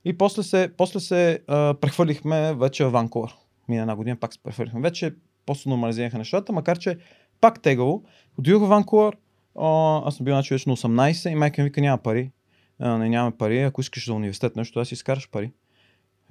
И 0.06 0.18
после 0.18 0.44
се, 0.44 0.72
после 0.78 1.00
се 1.00 1.40
а, 1.48 1.74
прехвърлихме 1.74 2.54
вече 2.54 2.86
в 2.86 2.90
Ванкувър. 2.90 3.36
Мина 3.68 3.82
една 3.82 3.96
година 3.96 4.16
пак 4.16 4.34
се 4.34 4.40
прехвърлихме. 4.44 4.82
Вече 4.82 5.16
после 5.46 5.70
нормализираха 5.70 6.18
нещата, 6.18 6.54
макар 6.54 6.78
че 6.78 6.98
пак 7.42 7.62
тегаво. 7.62 8.04
Отидох 8.40 8.64
в 8.64 8.68
Ванкувър, 8.68 9.18
а, 9.60 10.02
аз 10.06 10.16
съм 10.16 10.24
бил 10.24 10.34
значи 10.34 10.54
вече 10.54 10.70
на 10.70 10.78
18 10.78 11.32
и 11.32 11.36
майка 11.36 11.62
ми 11.62 11.68
вика 11.68 11.82
няма 11.82 11.98
пари. 11.98 12.32
А, 12.80 12.98
не 12.98 13.10
нямаме 13.10 13.38
пари, 13.38 13.62
ако 13.62 13.82
искаш 13.82 14.06
за 14.06 14.14
университет 14.14 14.56
нещо, 14.56 14.80
аз 14.80 14.88
си 14.88 14.94
изкараш 14.94 15.30
пари. 15.30 15.52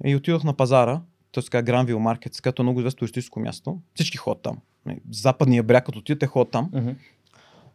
И 0.05 0.15
отидох 0.15 0.43
на 0.43 0.53
пазара, 0.53 1.01
т.е. 1.31 1.43
така 1.43 1.61
Гранвил 1.61 1.99
Маркет, 1.99 2.41
като 2.41 2.61
е 2.61 2.63
много 2.63 2.79
известно 2.79 2.97
туристическо 2.97 3.39
място. 3.39 3.79
Всички 3.95 4.17
ходят 4.17 4.41
там. 4.41 4.57
Западния 5.11 5.63
бряг, 5.63 5.85
като 5.85 5.99
отидете, 5.99 6.27
ходят 6.27 6.51
там. 6.51 6.69
Мгм. 6.73 6.89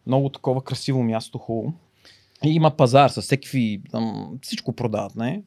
Много 0.07 0.29
такова 0.29 0.65
красиво 0.65 1.03
място, 1.03 1.39
хубаво. 1.39 1.75
И 2.45 2.49
има 2.49 2.77
пазар 2.77 3.09
с 3.09 3.23
всеки 3.23 3.83
там, 3.91 4.39
всичко 4.43 4.73
продават, 4.73 5.17
не? 5.17 5.43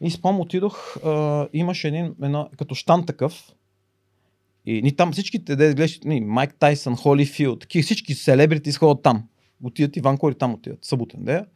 И 0.00 0.10
спом 0.10 0.40
отидох, 0.40 0.96
а, 1.04 1.48
имаше 1.52 1.88
един, 1.88 2.14
едно, 2.22 2.48
като 2.58 2.74
штан 2.74 3.06
такъв. 3.06 3.52
И 4.66 4.82
ни 4.82 4.96
там 4.96 5.12
всичките, 5.12 5.56
де 5.56 5.74
гледаш, 5.74 6.00
Майк 6.04 6.54
Тайсън, 6.54 6.96
Холифилд, 6.96 7.60
такива 7.60 7.82
всички 7.82 8.14
селебрити 8.14 8.72
ходят 8.72 9.02
там. 9.02 9.28
Отидат 9.64 9.96
и 9.96 10.00
Ванкувър 10.00 10.32
и 10.32 10.38
там 10.38 10.54
отидат. 10.54 10.84
Съботен 10.84 11.24
дея. 11.24 11.46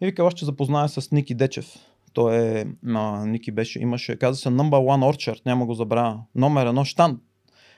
И 0.00 0.06
вика, 0.06 0.22
аз 0.22 0.32
ще 0.32 0.44
запозная 0.44 0.88
с 0.88 1.10
Ники 1.10 1.34
Дечев. 1.34 1.76
Той 2.12 2.36
е, 2.36 2.66
а, 2.86 3.26
Ники 3.26 3.50
беше, 3.50 3.80
имаше, 3.80 4.16
каза 4.16 4.40
се 4.40 4.48
Number 4.48 4.70
One 4.70 5.14
Orchard, 5.14 5.46
няма 5.46 5.66
го 5.66 5.74
забравя. 5.74 6.20
Номер 6.34 6.66
едно 6.66 6.84
штан. 6.84 7.20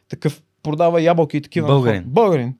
Такъв 0.08 0.42
продава 0.62 1.02
ябълки 1.02 1.36
и 1.36 1.42
такива. 1.42 1.66
Българин. 1.66 2.04
Българин. 2.06 2.58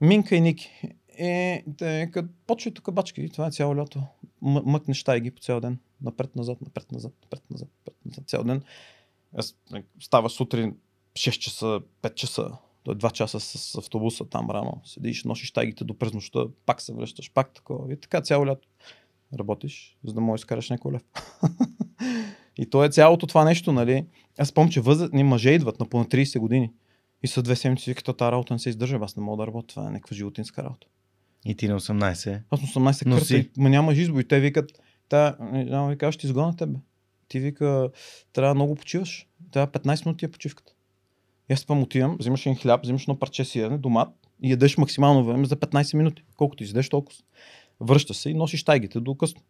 Минка 0.00 0.36
и 0.36 0.40
Ники. 0.40 0.70
И 1.18 1.62
те, 1.78 2.10
като 2.12 2.28
почва 2.46 2.70
тук 2.70 2.92
бачки, 2.92 3.28
това 3.28 3.46
е 3.46 3.50
цяло 3.50 3.76
лято. 3.76 4.02
М- 4.42 4.62
мъкнеш 4.64 5.04
ги 5.20 5.30
по 5.30 5.40
цял 5.40 5.60
ден. 5.60 5.78
Напред-назад, 6.02 6.58
напред-назад, 6.60 7.12
напред-назад, 7.22 7.68
напред-назад, 7.78 8.28
цял 8.28 8.44
ден. 8.44 8.62
Аз 9.36 9.56
like, 9.72 9.84
става 10.00 10.30
сутрин 10.30 10.76
6 11.14 11.38
часа, 11.38 11.80
5 12.02 12.14
часа, 12.14 12.50
до 12.84 12.94
2 12.94 13.12
часа 13.12 13.40
с, 13.40 13.58
с 13.58 13.78
автобуса 13.78 14.24
там 14.24 14.50
рано. 14.50 14.80
Седиш, 14.84 15.24
носиш 15.24 15.52
тайгите 15.52 15.84
до 15.84 15.98
през 15.98 16.12
нощта, 16.12 16.44
пак 16.66 16.80
се 16.80 16.92
връщаш, 16.92 17.32
пак 17.32 17.54
такова. 17.54 17.92
И 17.92 18.00
така 18.00 18.20
цяло 18.20 18.46
лято 18.46 18.68
работиш, 19.38 19.98
за 20.04 20.12
да 20.12 20.20
можеш 20.20 20.40
да 20.40 20.44
изкараш 20.44 20.70
някой 20.70 20.92
лев. 20.92 21.02
и 22.56 22.70
то 22.70 22.84
е 22.84 22.88
цялото 22.88 23.26
това 23.26 23.44
нещо, 23.44 23.72
нали? 23.72 24.06
Аз 24.38 24.48
спомням, 24.48 24.70
че 24.70 24.80
възрастни 24.80 25.24
мъже 25.24 25.50
идват 25.50 25.80
на 25.80 25.86
поне 25.86 26.04
30 26.04 26.38
години. 26.38 26.72
И 27.22 27.26
са 27.26 27.42
две 27.42 27.56
седмици, 27.56 27.90
викат, 27.90 28.16
тази 28.16 28.32
работа 28.32 28.54
не 28.54 28.58
се 28.58 28.68
издържа, 28.68 28.98
аз 29.02 29.16
не 29.16 29.22
мога 29.22 29.42
да 29.42 29.46
работя, 29.46 29.66
това 29.66 29.88
е 29.88 29.90
някаква 29.90 30.16
животинска 30.16 30.64
работа. 30.64 30.86
И 31.44 31.54
ти 31.54 31.68
на 31.68 31.80
18. 31.80 32.40
Аз 32.50 32.62
на 32.62 32.68
18 32.68 33.06
Но 33.06 33.14
кърта, 33.14 33.26
си. 33.26 33.50
ма 33.56 33.70
нямаш 33.70 33.98
избор. 33.98 34.20
И 34.20 34.24
те 34.24 34.40
викат, 34.40 34.72
Та, 35.12 35.36
не 35.40 35.66
знам, 35.66 35.88
вика, 35.88 36.12
ще 36.12 36.20
ти 36.20 36.26
изгоня 36.26 36.56
тебе. 36.56 36.78
Ти 37.28 37.40
вика, 37.40 37.90
трябва 38.32 38.54
много 38.54 38.74
почиваш. 38.74 39.26
Трябва 39.50 39.72
15 39.72 40.06
минути 40.06 40.24
е 40.24 40.30
почивката. 40.30 40.72
И 41.50 41.52
аз 41.52 41.60
спам 41.60 41.82
отивам, 41.82 42.16
взимаш 42.20 42.46
един 42.46 42.58
хляб, 42.58 42.82
взимаш 42.82 43.02
едно 43.02 43.18
парче 43.18 43.44
сирене, 43.44 43.78
домат 43.78 44.08
и 44.42 44.50
ядеш 44.50 44.76
максимално 44.76 45.24
време 45.24 45.44
за 45.44 45.56
15 45.56 45.96
минути. 45.96 46.24
Колкото 46.36 46.62
изядеш, 46.62 46.88
толкова. 46.88 47.18
Връща 47.82 48.14
се 48.14 48.30
и 48.30 48.34
носиш 48.34 48.64
тайгите 48.64 49.00
до 49.00 49.14
късно. 49.14 49.40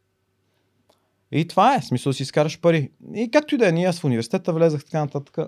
И 1.33 1.49
това 1.49 1.75
е, 1.75 1.83
смисъл 1.83 2.11
да 2.11 2.15
си 2.15 2.23
изкараш 2.23 2.61
пари. 2.61 2.91
И 3.15 3.31
както 3.31 3.55
и 3.55 3.59
да 3.59 3.69
е, 3.69 3.73
ние 3.73 3.87
аз 3.87 4.01
в 4.01 4.05
университета 4.05 4.53
влезах 4.53 4.85
така 4.85 5.01
нататък. 5.01 5.39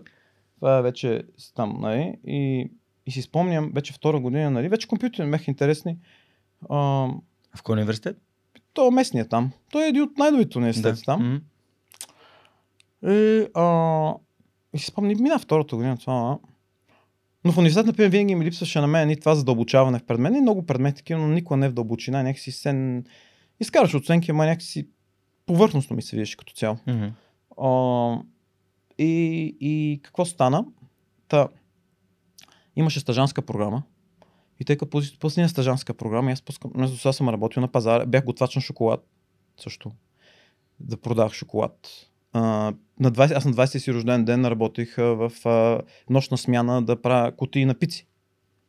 Това 0.57 0.79
е 0.79 0.83
вече 0.83 1.23
там, 1.55 1.79
нали? 1.81 2.19
И, 2.27 2.71
и 3.07 3.11
си 3.11 3.23
спомням, 3.23 3.71
вече 3.75 3.93
втора 3.93 4.21
година, 4.21 4.51
нали? 4.51 4.69
Вече 4.69 4.89
компютърни 4.89 5.31
бяха 5.31 5.51
интересни. 5.51 5.99
А, 6.71 6.77
В 7.57 7.63
кой 7.63 7.73
университет? 7.73 8.17
то 8.75 8.89
е 8.89 8.91
местният 8.91 9.31
там. 9.31 9.53
Той 9.73 9.85
е 9.85 9.89
един 9.89 10.03
от 10.03 10.19
най-добрите 10.19 10.59
университети 10.59 11.03
там. 11.03 11.23
Мгм. 11.29 11.37
И, 13.13 13.47
а, 13.55 14.15
и 14.75 14.79
си 14.79 14.87
спомням, 14.87 15.23
мина 15.23 15.39
втората 15.39 15.77
година 15.77 15.97
това. 15.99 16.13
а. 16.15 16.39
Но 17.45 17.53
в 17.53 17.59
университет, 17.59 17.87
например, 17.87 18.11
винаги 18.11 18.35
ми 18.35 18.45
липсваше 18.45 18.81
на 18.81 18.87
мен 18.87 19.11
и 19.11 19.21
това 19.21 19.35
задълбочаване 19.35 19.99
в 19.99 20.05
предмет. 20.05 20.35
И 20.37 20.41
много 20.41 20.67
предмети, 20.67 21.15
но 21.15 21.29
никога 21.29 21.57
не 21.57 21.69
в 21.69 21.73
дълбочина. 21.73 22.23
Някакси 22.23 22.53
сен... 22.53 23.05
Изкараш 23.61 23.95
оценки, 23.95 24.31
ама 24.31 24.47
някакси 24.47 24.89
повърхностно 25.47 25.97
ми 25.97 26.03
се 26.03 26.17
виждаше 26.17 26.37
като 26.37 26.53
цяло. 26.53 26.77
Мгм. 26.87 27.07
А, 27.59 28.19
и, 28.99 29.57
и 29.61 30.01
какво 30.03 30.25
стана? 30.25 30.65
Та, 31.29 31.49
имаше 32.77 33.01
стажанска 33.01 33.43
програма. 33.43 33.83
И 34.61 34.65
тъй 34.65 34.77
като 34.77 34.91
пус- 34.91 35.19
пусна 35.19 35.49
стажанска 35.49 35.95
програма, 35.95 36.31
аз 36.31 36.43
пускам, 36.43 36.71
аз 36.79 36.91
сега 36.91 37.13
съм 37.13 37.29
работил 37.29 37.61
на 37.61 37.69
пазара, 37.69 38.07
бях 38.07 38.25
готвач 38.25 38.57
на 38.57 38.63
шоколад 38.63 39.07
също. 39.61 39.93
Да 40.81 40.97
продавах 40.97 41.33
шоколад. 41.33 41.89
На 42.35 43.13
20, 43.13 43.37
аз 43.37 43.45
на 43.45 43.53
20 43.53 43.79
си 43.79 43.95
рожден 43.95 44.25
ден 44.25 44.47
работих 44.47 44.97
в 44.97 45.33
а, 45.45 45.81
нощна 46.11 46.39
смяна 46.39 46.83
да 46.83 47.03
правя 47.03 47.33
кутии 47.33 47.65
на 47.65 47.75
пици. 47.75 48.07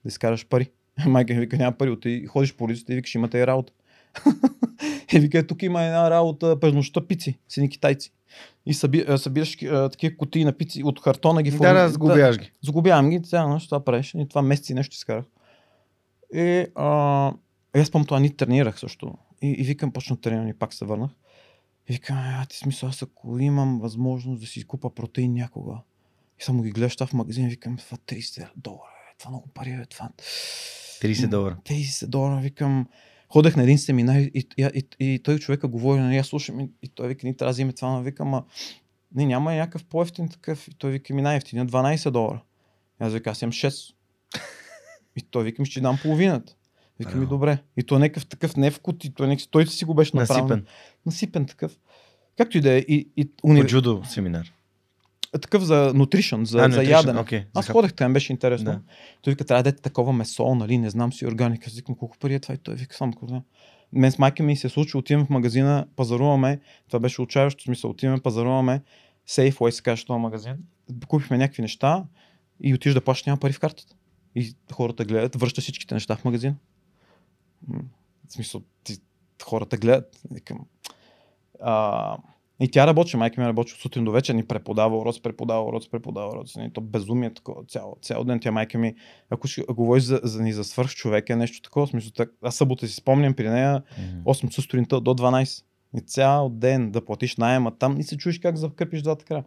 Да 0.05 0.07
изкараш 0.07 0.47
пари. 0.47 0.69
Майка 1.07 1.33
ми 1.33 1.39
вика, 1.39 1.57
няма 1.57 1.71
пари, 1.71 1.89
отиди, 1.89 2.25
ходиш 2.25 2.55
по 2.55 2.63
улицата 2.63 2.93
и 2.93 2.95
викаш, 2.95 3.15
имате 3.15 3.37
и 3.37 3.47
работа. 3.47 3.73
и 5.13 5.19
вика, 5.19 5.37
«Е, 5.37 5.47
тук 5.47 5.63
има 5.63 5.83
една 5.83 6.09
работа 6.09 6.59
през 6.59 6.73
нощта 6.73 7.07
пици, 7.07 7.37
с 7.47 7.57
едни 7.57 7.69
китайци. 7.69 8.11
И 8.65 8.73
съби, 8.73 9.05
събираш 9.17 9.63
а, 9.63 9.89
такива 9.89 10.17
кутии 10.17 10.45
на 10.45 10.53
пици 10.53 10.83
от 10.83 11.01
картона 11.01 11.43
ги 11.43 11.51
Да, 11.51 11.57
форми- 11.57 11.73
да, 11.73 11.89
сгубяваш 11.89 12.37
ги. 12.37 12.51
Загубявам 12.63 13.09
ги, 13.09 13.23
цяла 13.23 13.49
нощ 13.49 13.67
това 13.69 13.85
правиш. 13.85 14.13
И 14.17 14.27
това 14.29 14.41
месеци 14.41 14.73
нещо 14.73 14.93
изкарах. 14.93 15.25
И, 16.33 16.65
а, 16.75 17.33
аз 17.73 17.91
помня 17.91 18.05
това, 18.05 18.19
ни 18.19 18.35
тренирах 18.35 18.79
също. 18.79 19.13
И, 19.41 19.47
и 19.47 19.63
викам, 19.63 19.91
почна 19.91 20.17
трениране, 20.17 20.53
пак 20.53 20.73
се 20.73 20.85
върнах. 20.85 21.11
И 21.89 21.93
викам, 21.93 22.17
а 22.17 22.45
ти 22.45 22.57
смисъл, 22.57 22.89
аз 22.89 23.01
ако 23.01 23.39
имам 23.39 23.79
възможност 23.79 24.41
да 24.41 24.47
си 24.47 24.63
купа 24.63 24.93
протеин 24.95 25.33
някога. 25.33 25.81
И 26.39 26.43
само 26.43 26.63
ги 26.63 26.71
гледаш 26.71 26.97
в 27.05 27.13
магазин, 27.13 27.45
и 27.45 27.49
викам, 27.49 27.77
това 27.77 27.97
30 27.97 28.49
долара, 28.55 28.91
е, 29.11 29.15
това 29.17 29.31
много 29.31 29.47
пари, 29.47 29.69
е, 29.69 29.85
това 29.85 30.09
30 31.01 31.27
долара. 31.27 31.57
30 31.65 32.07
долара, 32.07 32.41
викам. 32.41 32.87
Ходех 33.29 33.55
на 33.55 33.63
един 33.63 33.77
семинар 33.77 34.19
и, 34.19 34.31
и, 34.57 34.69
и, 34.73 35.13
и 35.13 35.19
той 35.23 35.39
човека 35.39 35.67
говори, 35.67 35.99
нали, 35.99 36.17
аз 36.17 36.27
слушам 36.27 36.59
и, 36.59 36.69
и 36.81 36.87
той 36.87 37.07
вика, 37.07 37.27
ни 37.27 37.37
трябва 37.37 37.49
да 37.49 37.53
вземе 37.53 37.73
това, 37.73 37.89
но 37.89 38.01
викам, 38.01 38.27
ама 38.27 38.43
не, 39.15 39.25
няма 39.25 39.53
някакъв 39.53 39.85
по-ефтин 39.85 40.29
такъв. 40.29 40.67
И 40.67 40.73
той 40.73 40.91
вика, 40.91 41.13
ми 41.13 41.21
най-ефтин, 41.21 41.67
12 41.67 42.11
долара. 42.11 42.41
И 43.01 43.03
аз 43.03 43.13
вика, 43.13 43.29
аз 43.29 43.41
имам 43.41 43.51
6. 43.51 43.93
и 45.15 45.21
той 45.21 45.43
вика, 45.43 45.61
ми 45.61 45.65
ще 45.65 45.81
дам 45.81 45.99
половината. 46.01 46.55
Вика 46.99 47.17
ми, 47.17 47.25
добре. 47.25 47.57
И 47.77 47.83
той 47.83 47.97
е 47.97 47.99
някакъв 47.99 48.25
такъв 48.25 48.55
не 48.55 48.71
в 48.71 48.79
кути, 48.79 49.13
той, 49.13 49.25
е 49.25 49.29
някакъв, 49.29 49.47
той 49.47 49.67
си 49.67 49.85
го 49.85 49.93
беше 49.93 50.17
направил. 50.17 50.43
Насипен. 50.43 50.65
Насипен 51.05 51.45
такъв. 51.45 51.77
Както 52.37 52.57
и 52.57 52.61
да 52.61 52.73
е. 52.73 52.77
И, 52.77 53.09
и 53.17 53.25
По 53.25 53.47
уни... 53.47 53.63
джудо 53.63 54.01
семинар. 54.05 54.53
такъв 55.41 55.63
за 55.63 55.93
nutrition, 55.93 56.43
за, 56.43 56.59
А, 56.59 56.71
за 56.71 56.81
nutrition, 56.81 56.89
ядене. 56.89 57.19
окей, 57.19 57.43
Аз 57.53 57.69
ходех 57.69 57.93
там, 57.93 58.13
беше 58.13 58.33
интересно. 58.33 58.71
Да. 58.71 58.81
Той 59.21 59.33
вика, 59.33 59.45
трябва 59.45 59.63
да 59.63 59.69
дадете 59.69 59.81
такова 59.81 60.13
месо, 60.13 60.55
нали, 60.55 60.77
не 60.77 60.89
знам 60.89 61.13
си 61.13 61.27
органика. 61.27 61.63
Аз 61.67 61.73
викам, 61.73 61.95
колко 61.95 62.17
пари 62.17 62.33
е 62.33 62.39
това? 62.39 62.55
И 62.55 62.57
той 62.57 62.75
вика, 62.75 62.95
само 62.95 63.11
какво 63.13 63.41
Мен 63.93 64.11
с 64.11 64.19
майка 64.19 64.43
ми 64.43 64.57
се 64.57 64.69
случи, 64.69 64.97
отиваме 64.97 65.25
в 65.25 65.29
магазина, 65.29 65.87
пазаруваме, 65.95 66.59
това 66.87 66.99
беше 66.99 67.21
отчаяващо 67.21 67.63
смисъл, 67.63 67.89
отиваме, 67.89 68.21
пазаруваме, 68.21 68.81
Safeway 69.29 69.69
се 69.69 69.81
каже 69.81 70.05
този 70.05 70.19
магазин, 70.19 70.53
купихме 71.07 71.37
някакви 71.37 71.61
неща 71.61 72.03
и 72.63 72.73
отиш 72.73 72.93
да 72.93 73.01
плащаш, 73.01 73.25
няма 73.25 73.39
пари 73.39 73.53
в 73.53 73.59
картата. 73.59 73.95
И 74.35 74.55
хората 74.71 75.05
гледат, 75.05 75.35
връща 75.35 75.61
всичките 75.61 75.93
неща 75.93 76.15
в 76.15 76.25
магазина. 76.25 76.55
В 78.27 78.33
смисъл, 78.33 78.61
ти, 78.83 78.97
хората 79.43 79.77
гледат. 79.77 80.19
Викам. 80.31 80.59
А, 81.61 82.17
и 82.59 82.71
тя 82.71 82.87
работи, 82.87 83.17
майка 83.17 83.41
ми 83.41 83.47
работи 83.47 83.73
от 83.73 83.79
сутрин 83.79 84.05
до 84.05 84.11
вечер, 84.11 84.33
ни 84.33 84.45
преподава 84.45 84.97
уроци, 84.97 85.21
преподава 85.21 85.65
уроци, 85.65 85.91
преподава 85.91 86.29
уроци. 86.29 86.59
И 86.61 86.73
то 86.73 86.81
безумие 86.81 87.33
такова, 87.33 87.63
цял, 87.65 87.97
цял 88.01 88.23
ден. 88.23 88.39
Тя 88.39 88.51
майка 88.51 88.77
ми, 88.77 88.95
ако 89.29 89.47
ще 89.47 89.61
говориш 89.61 90.03
за, 90.03 90.19
за 90.23 90.43
ни 90.43 90.53
за 90.53 90.63
свърх 90.63 90.89
човек, 90.89 91.29
е 91.29 91.35
нещо 91.35 91.61
такова. 91.61 91.87
Смисъл, 91.87 92.11
так, 92.11 92.31
аз 92.41 92.55
събота 92.55 92.87
си 92.87 92.93
спомням 92.93 93.33
при 93.33 93.49
нея 93.49 93.83
Мгм. 93.99 94.23
8 94.23 94.49
часа 94.49 94.61
сутринта 94.61 95.01
до 95.01 95.13
12. 95.13 95.63
И 95.97 96.01
цял 96.01 96.49
ден 96.49 96.91
да 96.91 97.05
платиш 97.05 97.37
найема 97.37 97.77
там 97.77 97.99
и 97.99 98.03
се 98.03 98.17
чуеш 98.17 98.39
как 98.39 98.57
закърпиш 98.57 99.01
двата 99.01 99.25
края. 99.25 99.43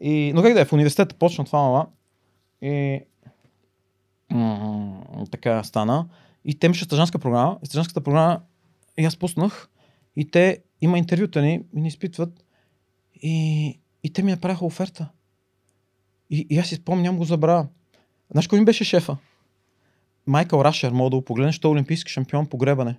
И, 0.00 0.32
но 0.34 0.42
как 0.42 0.54
да 0.54 0.60
е, 0.60 0.64
в 0.64 0.72
университета 0.72 1.14
почна 1.14 1.44
това 1.44 1.58
мала. 1.58 1.86
И 2.62 3.00
м- 4.30 5.24
така 5.30 5.64
стана. 5.64 6.08
И 6.46 6.54
те 6.54 6.66
имаше 6.66 6.84
стажанска 6.84 7.18
програма. 7.18 7.58
И 7.62 7.66
стажанската 7.66 8.00
програма 8.00 8.40
и 8.98 9.04
аз 9.04 9.16
пуснах. 9.16 9.68
И 10.16 10.30
те 10.30 10.58
има 10.80 10.98
интервюта 10.98 11.42
ни 11.42 11.60
и 11.76 11.80
ни 11.80 11.88
изпитват. 11.88 12.44
И, 13.22 13.78
и 14.02 14.12
те 14.12 14.22
ми 14.22 14.30
направиха 14.30 14.66
оферта. 14.66 15.08
И, 16.30 16.46
и 16.50 16.58
аз 16.58 16.68
си 16.68 16.74
спомням, 16.74 17.16
го 17.16 17.24
забравя. 17.24 17.68
Знаеш 18.30 18.46
кой 18.46 18.58
ми 18.58 18.64
беше 18.64 18.84
шефа? 18.84 19.16
Майкъл 20.26 20.64
Рашер, 20.64 20.92
мога 20.92 21.10
да 21.10 21.16
го 21.16 21.24
погледнеш, 21.24 21.58
той 21.58 21.70
е 21.70 21.72
олимпийски 21.72 22.12
шампион 22.12 22.46
по 22.46 22.56
гребане. 22.56 22.98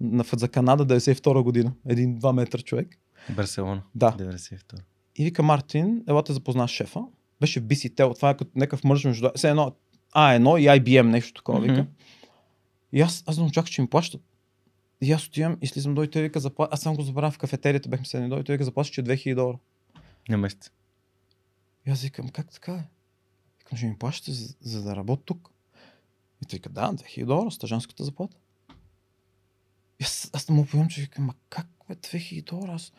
На, 0.00 0.24
за 0.32 0.48
Канада 0.48 0.86
92 0.86 1.42
година. 1.42 1.72
Един 1.88 2.20
2 2.20 2.32
метра 2.32 2.58
човек. 2.58 2.98
Барселона. 3.36 3.82
Да. 3.94 4.12
92. 4.12 4.80
И 5.16 5.24
вика 5.24 5.42
Мартин, 5.42 6.04
ела 6.08 6.22
те 6.22 6.32
запозна 6.32 6.68
с 6.68 6.70
шефа. 6.70 7.00
Беше 7.40 7.60
BCTEL, 7.60 8.16
това 8.16 8.30
е 8.30 8.36
като 8.36 8.50
някакъв 8.54 8.84
мърж 8.84 9.04
между... 9.04 9.28
Все 9.34 9.50
едно 9.50 9.72
А1 10.16 10.60
и 10.60 10.80
IBM, 10.80 11.02
нещо 11.02 11.32
такова, 11.32 11.60
вика. 11.60 11.72
Мгм. 11.72 11.86
И 12.92 13.00
аз, 13.00 13.24
аз 13.26 13.38
не 13.38 13.44
очаквах, 13.44 13.70
че 13.70 13.82
ми 13.82 13.88
плащат. 13.88 14.22
И 15.00 15.12
аз 15.12 15.26
отивам 15.26 15.58
и 15.60 15.66
слизам 15.66 15.94
дой, 15.94 16.10
той 16.10 16.22
вика, 16.22 16.40
запла... 16.40 16.68
аз 16.70 16.80
само 16.80 16.96
го 16.96 17.02
забравя 17.02 17.30
в 17.30 17.38
кафетерията, 17.38 17.88
бехме 17.88 18.06
седни 18.06 18.28
дой, 18.28 18.44
той 18.44 18.54
вика, 18.54 18.64
заплаща, 18.64 18.94
че 18.94 19.02
2000 19.02 19.34
долара. 19.34 19.58
На 20.28 20.36
месец. 20.36 20.70
И 21.86 21.90
аз 21.90 22.02
викам, 22.02 22.28
как 22.28 22.50
така 22.50 22.72
е? 22.72 22.84
Викам, 23.58 23.78
ще 23.78 23.86
ми 23.86 23.98
плащате 23.98 24.32
за, 24.32 24.54
за 24.60 24.82
да 24.82 24.96
работя 24.96 25.22
тук. 25.24 25.50
И 26.42 26.46
той 26.46 26.56
вика, 26.56 26.68
да, 26.68 26.92
2000 26.92 27.24
долара, 27.24 27.50
стажанската 27.50 28.04
заплата. 28.04 28.36
И 30.00 30.04
аз, 30.04 30.30
аз 30.32 30.48
не 30.48 30.54
му 30.54 30.66
поемам, 30.66 30.88
че 30.88 31.00
викам, 31.00 31.24
ма 31.24 31.34
как 31.48 31.66
бе, 31.88 31.94
2000 31.94 32.44
долара? 32.44 32.72
Аз, 32.72 32.92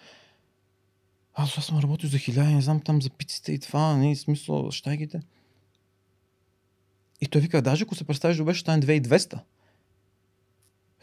аз, 1.33 1.57
аз 1.57 1.65
съм 1.65 1.79
работил 1.79 2.09
за 2.09 2.17
1000, 2.17 2.53
не 2.53 2.61
знам 2.61 2.81
там 2.81 3.01
за 3.01 3.09
пиците 3.09 3.51
и 3.51 3.59
това, 3.59 3.97
не, 3.97 4.15
смисъл, 4.15 4.71
щайгите. 4.71 5.21
И 7.21 7.27
той 7.27 7.41
вика, 7.41 7.61
даже 7.61 7.83
ако 7.83 7.95
се 7.95 8.03
представиш 8.03 8.37
добре, 8.37 8.53
ще 8.53 8.61
стане 8.61 8.81
2200. 8.81 9.39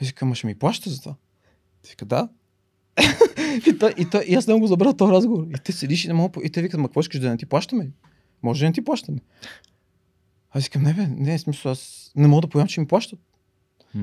Аз 0.03 0.09
викам, 0.09 0.28
ма 0.28 0.34
ще 0.34 0.47
ми 0.47 0.55
плащате 0.55 0.90
за 0.90 1.01
това? 1.01 1.14
Ти 1.82 1.90
вика, 1.90 2.05
да. 2.05 2.28
и, 3.66 3.78
той, 3.78 3.95
и, 3.99 4.11
той, 4.11 4.24
и 4.24 4.34
аз 4.34 4.47
не 4.47 4.61
го 4.61 4.66
забравя 4.66 4.97
този 4.97 5.12
разговор. 5.12 5.47
И 5.51 5.55
те 5.64 5.72
седиш 5.72 6.05
и 6.05 6.09
не 6.09 6.14
мога. 6.14 6.40
И 6.45 6.51
те 6.51 6.62
викат, 6.62 6.80
ма 6.80 6.88
какво 6.88 7.01
искаш 7.01 7.20
да 7.20 7.30
не 7.30 7.36
ти 7.36 7.47
плащаме? 7.47 7.90
Може 8.42 8.61
да 8.61 8.66
не 8.66 8.72
ти 8.72 8.84
плащаме. 8.84 9.18
Аз 10.51 10.64
викам, 10.64 10.82
не 10.82 10.95
бе, 10.95 11.07
не, 11.07 11.38
в 11.38 11.40
смисъл, 11.40 11.72
аз 11.72 12.12
не 12.16 12.28
мога 12.28 12.40
да 12.40 12.49
поемам, 12.49 12.68
че 12.68 12.80
ми 12.80 12.86
плащат. 12.86 13.18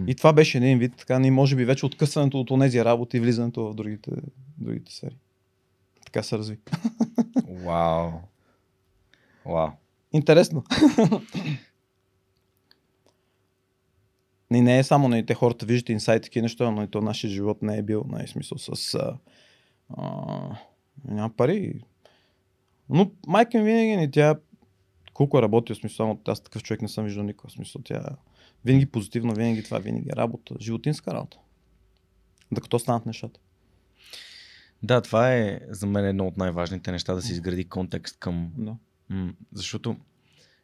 И 0.08 0.16
това 0.16 0.34
беше 0.34 0.58
един 0.58 0.80
вид, 0.80 0.94
така, 0.98 1.20
ни 1.20 1.32
може 1.32 1.56
би 1.56 1.66
вече 1.66 1.86
откъсването 1.86 2.40
от 2.40 2.60
тези 2.60 2.86
работи 2.86 3.18
и 3.18 3.20
влизането 3.20 3.70
в 3.70 3.74
другите, 3.74 4.12
другите 4.58 4.94
сфери. 4.94 5.16
Така 6.06 6.24
се 6.24 6.38
разви. 6.38 6.58
Вау. 7.66 8.12
Вау. 9.46 9.70
Интересно. 10.14 10.64
И 14.52 14.62
не 14.62 14.80
е 14.80 14.84
само 14.84 15.08
на 15.08 15.26
те 15.26 15.34
хората 15.34 15.66
виждат 15.66 15.90
инсайт 15.90 16.24
такива 16.24 16.44
неща, 16.44 16.72
но 16.72 16.84
и 16.84 16.88
то 16.88 17.02
нашия 17.02 17.30
живот 17.30 17.62
не 17.62 17.78
е 17.78 17.82
бил, 17.82 18.06
най 18.08 18.28
смисъл 18.28 18.58
с 18.58 18.94
а, 18.94 19.18
а, 19.98 20.58
няма 21.06 21.30
пари. 21.30 21.82
Но 22.90 23.12
майка 23.28 23.58
ми 23.58 23.64
винаги 23.64 23.96
не 23.96 24.12
тя 24.12 24.36
колко 25.14 25.38
е 25.38 25.42
работил, 25.42 25.76
смисъл, 25.76 25.96
само 25.96 26.22
аз 26.28 26.42
такъв 26.42 26.64
човек 26.64 26.82
не 26.82 26.88
съм 26.88 27.06
виждал 27.06 27.24
никога, 27.24 27.52
смисъл 27.52 27.82
тя 27.82 28.04
винаги 28.66 28.86
позитивно, 28.86 29.34
винаги 29.34 29.64
това, 29.64 29.80
винаги 29.80 30.10
е 30.10 30.16
работа, 30.16 30.56
животинска 30.60 31.14
работа. 31.14 31.38
Докато 32.52 32.80
станат 32.80 33.06
нещата. 33.06 33.40
Да, 34.84 35.02
това 35.02 35.34
е 35.34 35.60
за 35.70 35.88
мен 35.88 36.06
едно 36.06 36.28
от 36.28 36.38
най-важните 36.38 36.92
неща, 36.92 37.14
да 37.14 37.22
се 37.22 37.32
изгради 37.32 37.66
контекст 37.66 38.20
към... 38.20 38.52
Да. 38.58 38.76
М, 39.10 39.34
защото, 39.54 39.98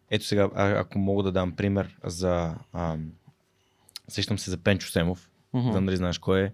ето 0.10 0.26
сега, 0.26 0.50
а, 0.56 0.80
ако 0.80 1.00
мога 1.00 1.24
да 1.24 1.32
дам 1.32 1.56
пример 1.56 1.98
за... 2.04 2.56
Ам, 2.74 3.12
сещам 4.08 4.40
се 4.40 4.52
за 4.52 4.58
Пенчо 4.58 4.88
Семов, 4.88 5.30
Мгм. 5.54 5.72
знам 5.72 5.86
дали 5.86 5.98
знаеш 5.98 6.18
кой 6.18 6.42
е. 6.42 6.52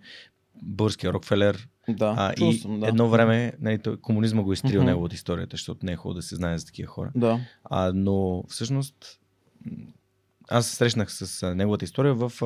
българския 0.62 1.14
Рокфелер. 1.14 1.68
Да, 1.90 2.16
А, 2.18 2.34
и 2.40 2.54
съм, 2.54 2.80
да. 2.80 2.88
едно 2.88 3.10
време 3.10 3.54
нали, 3.60 3.80
той, 3.80 3.98
комунизма 3.98 4.44
го 4.44 4.52
е 4.52 4.54
изтрил 4.54 4.82
Мгм. 4.82 4.86
неговата 4.86 5.16
историята, 5.16 5.54
защото 5.54 5.86
не 5.86 5.92
е 5.92 5.96
хубаво 5.96 6.14
да 6.14 6.22
се 6.22 6.36
знае 6.36 6.58
за 6.58 6.66
такива 6.66 6.88
хора. 6.88 7.12
Да. 7.16 7.40
А, 7.64 7.92
но 7.96 8.44
всъщност 8.48 9.20
аз 10.50 10.68
се 10.68 10.76
срещнах 10.76 11.12
с 11.12 11.44
а, 11.44 11.56
неговата 11.56 11.86
история 11.86 12.14
в 12.14 12.32
а, 12.42 12.46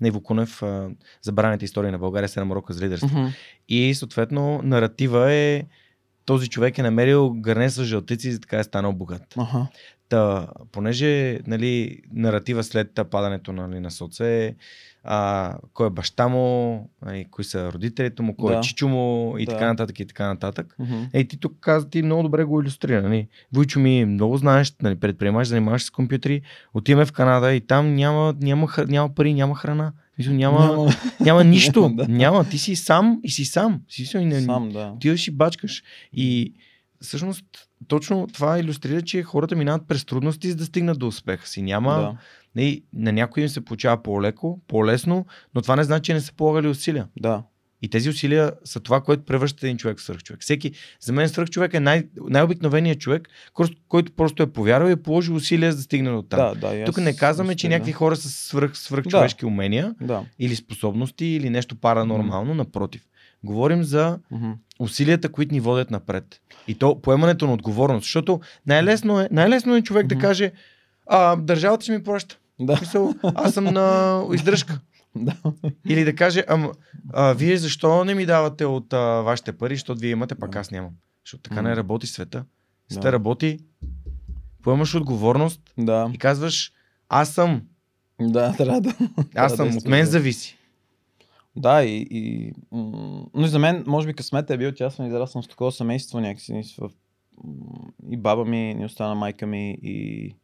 на 0.00 0.08
Иво 0.08 0.20
Кунев 0.20 0.62
а, 0.62 0.90
Забраните 1.22 1.64
истории 1.64 1.90
на 1.90 1.98
България, 1.98 2.28
7 2.28 2.50
урока 2.50 2.72
за 2.72 2.84
лидерство. 2.84 3.18
Мгм. 3.18 3.28
И 3.68 3.94
съответно 3.94 4.60
наратива 4.64 5.32
е 5.32 5.64
този 6.24 6.48
човек 6.48 6.78
е 6.78 6.82
намерил 6.82 7.30
гърне 7.32 7.70
с 7.70 7.84
жълтици 7.84 8.28
и 8.28 8.40
така 8.40 8.58
е 8.58 8.64
станал 8.64 8.92
богат. 8.92 9.34
Аха. 9.36 9.66
Та, 10.10 10.46
понеже 10.72 11.40
нали, 11.46 11.98
наратива 12.12 12.64
след 12.64 13.00
падането 13.10 13.52
нали, 13.52 13.80
на 13.80 13.90
соце 13.90 14.46
е 14.46 14.54
а, 15.04 15.54
кой 15.74 15.86
е 15.86 15.90
баща 15.90 16.28
му, 16.28 16.88
нали, 17.06 17.26
кои 17.30 17.44
са 17.44 17.72
родителите 17.72 18.22
му, 18.22 18.36
кой 18.36 18.52
Да. 18.52 18.58
е 18.58 18.62
чичо 18.62 18.88
му 18.88 19.34
и 19.38 19.46
Да. 19.46 19.52
така 19.52 19.66
нататък 19.66 20.00
и 20.00 20.06
така 20.06 20.26
нататък. 20.26 20.76
Мгм. 20.78 21.02
Ей, 21.12 21.28
ти 21.28 21.36
тук 21.36 21.56
каза, 21.60 21.90
ти 21.90 22.02
много 22.02 22.22
добре 22.22 22.44
го 22.44 22.60
иллюстрира. 22.60 23.02
Нали? 23.02 23.28
Войчо 23.52 23.80
ми, 23.80 24.04
много 24.04 24.36
знаеш, 24.36 24.74
нали, 24.82 24.96
предприемаш, 24.96 25.48
занимаваш 25.48 25.84
с 25.84 25.90
компютри, 25.90 26.42
отиваме 26.74 27.06
в 27.06 27.12
Канада 27.12 27.54
и 27.54 27.60
там 27.60 27.94
няма, 27.94 28.34
няма, 28.40 28.68
хр- 28.68 28.88
няма 28.88 29.14
пари, 29.14 29.34
няма 29.34 29.56
храна. 29.56 29.92
Мисля, 30.18 30.32
няма, 30.32 30.66
няма, 30.66 30.90
няма 31.20 31.44
нищо. 31.44 31.90
Да. 31.94 32.08
Няма. 32.08 32.44
Ти 32.44 32.58
си 32.58 32.76
сам 32.76 33.20
и 33.22 33.30
си 33.30 33.44
сам. 33.44 33.80
Си, 33.88 34.04
си, 34.04 34.18
не, 34.18 34.40
Сам, 34.40 34.70
да. 34.72 34.92
отиваш 34.96 35.28
и 35.28 35.30
бачкаш. 35.30 35.82
И 36.12 36.52
всъщност 37.02 37.44
точно 37.88 38.26
това 38.32 38.58
иллюстрира, 38.58 39.02
че 39.02 39.22
хората 39.22 39.56
минават 39.56 39.88
през 39.88 40.04
трудности, 40.04 40.50
за 40.50 40.56
да 40.56 40.64
стигнат 40.64 40.98
до 40.98 41.06
успеха 41.06 41.46
си. 41.48 41.62
Няма, 41.62 41.90
Да. 41.92 42.16
не, 42.56 42.80
на 42.92 43.12
някой 43.12 43.42
им 43.42 43.48
се 43.48 43.64
получава 43.64 44.02
по-леко, 44.02 44.60
по-лесно, 44.68 45.26
но 45.54 45.62
това 45.62 45.76
не 45.76 45.84
значи, 45.84 46.02
че 46.02 46.14
не 46.14 46.20
са 46.20 46.32
полагали 46.32 46.68
усилия. 46.68 47.06
Да. 47.18 47.42
И 47.82 47.88
тези 47.90 48.08
усилия 48.08 48.52
са 48.64 48.80
това, 48.80 49.00
което 49.00 49.24
превръща 49.24 49.66
един 49.66 49.76
човек 49.76 49.98
в 49.98 50.02
свръхчовек. 50.02 50.42
Всеки, 50.42 50.72
за 51.00 51.12
мен 51.12 51.28
свръхчовек 51.28 51.74
е 51.74 51.80
най- 51.80 52.04
най-обикновеният 52.28 53.00
човек, 53.00 53.28
който- 53.88 54.12
просто 54.12 54.42
е 54.42 54.52
повярвал 54.52 54.88
и 54.88 54.92
е 54.92 54.96
положил 54.96 55.34
усилия 55.34 55.72
за 55.72 55.76
да 55.76 55.82
стигне 55.82 56.10
до 56.10 56.22
там. 56.22 56.38
Да, 56.60 56.70
да. 56.70 56.84
Тук 56.84 56.96
не 56.98 57.16
казваме, 57.16 57.56
че 57.56 57.68
някакви 57.68 57.92
хора 57.92 58.16
са 58.16 58.28
свръх, 58.28 58.78
свръхчовешки 58.78 59.46
умения 59.46 59.94
Да. 60.00 60.24
или 60.38 60.56
способности 60.56 61.26
или 61.26 61.50
нещо 61.50 61.76
паранормално, 61.76 62.54
напротив. 62.54 63.02
Говорим 63.44 63.84
за 63.84 64.18
Мгм. 64.30 64.50
усилията, 64.78 65.28
които 65.28 65.54
ни 65.54 65.60
водят 65.60 65.90
напред. 65.90 66.40
И 66.68 66.74
то 66.74 67.00
поемането 67.00 67.46
на 67.46 67.52
отговорност. 67.52 68.04
Защото 68.04 68.40
най-лесно 68.66 69.20
е, 69.20 69.28
най-лесно 69.30 69.76
е 69.76 69.82
човек 69.82 70.06
да 70.06 70.14
Мгм. 70.14 70.22
каже, 70.22 70.52
а, 71.06 71.36
държавата 71.36 71.84
си 71.84 71.90
ми 71.90 72.02
плаща. 72.02 72.38
Да. 72.60 72.76
В 72.76 72.78
Смисъл, 72.78 73.14
аз 73.24 73.54
съм 73.54 73.64
на 73.64 74.22
издръжка. 74.34 74.80
Да. 75.16 75.36
Или 75.86 76.04
да 76.04 76.14
каже, 76.14 76.44
ама, 76.48 76.72
а, 77.12 77.32
вие 77.32 77.56
защо 77.56 78.04
не 78.04 78.14
ми 78.14 78.26
давате 78.26 78.64
от 78.64 78.92
а, 78.92 78.98
вашите 78.98 79.52
пари, 79.52 79.74
защото 79.74 80.00
вие 80.00 80.10
имате, 80.10 80.34
пък 80.34 80.50
Да. 80.50 80.58
аз 80.58 80.70
нямам. 80.70 80.90
Защото 81.24 81.42
така 81.42 81.62
не 81.62 81.76
работи 81.76 82.06
света. 82.06 82.44
Света 82.88 83.00
Да. 83.02 83.12
работи, 83.12 83.58
поемаш 84.62 84.94
отговорност 84.94 85.60
Да. 85.78 86.10
и 86.14 86.18
казваш, 86.18 86.72
аз 87.08 87.28
съм, 87.28 87.62
Да, 88.20 88.54
трябва 88.56 88.80
да. 88.80 88.94
аз 89.34 89.52
да 89.52 89.56
съм, 89.56 89.76
от 89.76 89.84
мен 89.84 90.04
да. 90.04 90.10
зависи. 90.10 90.56
Да, 91.56 91.84
и, 91.84 92.06
и 92.10 92.52
но 93.34 93.44
и 93.44 93.48
за 93.48 93.58
мен, 93.58 93.84
може 93.86 94.06
би 94.06 94.14
късмет 94.14 94.50
е 94.50 94.58
бил, 94.58 94.72
че 94.72 94.84
аз 94.84 94.94
съм 94.94 95.06
израснал 95.06 95.42
с 95.42 95.48
такова 95.48 95.72
семейство 95.72 96.20
някакси. 96.20 96.62
В, 96.78 96.90
и 98.10 98.16
баба 98.16 98.44
ми, 98.44 98.74
ни 98.74 98.84
остана 98.84 99.14
майка 99.14 99.46
ми, 99.46 99.78
и, 99.82 99.90
и 99.92 100.34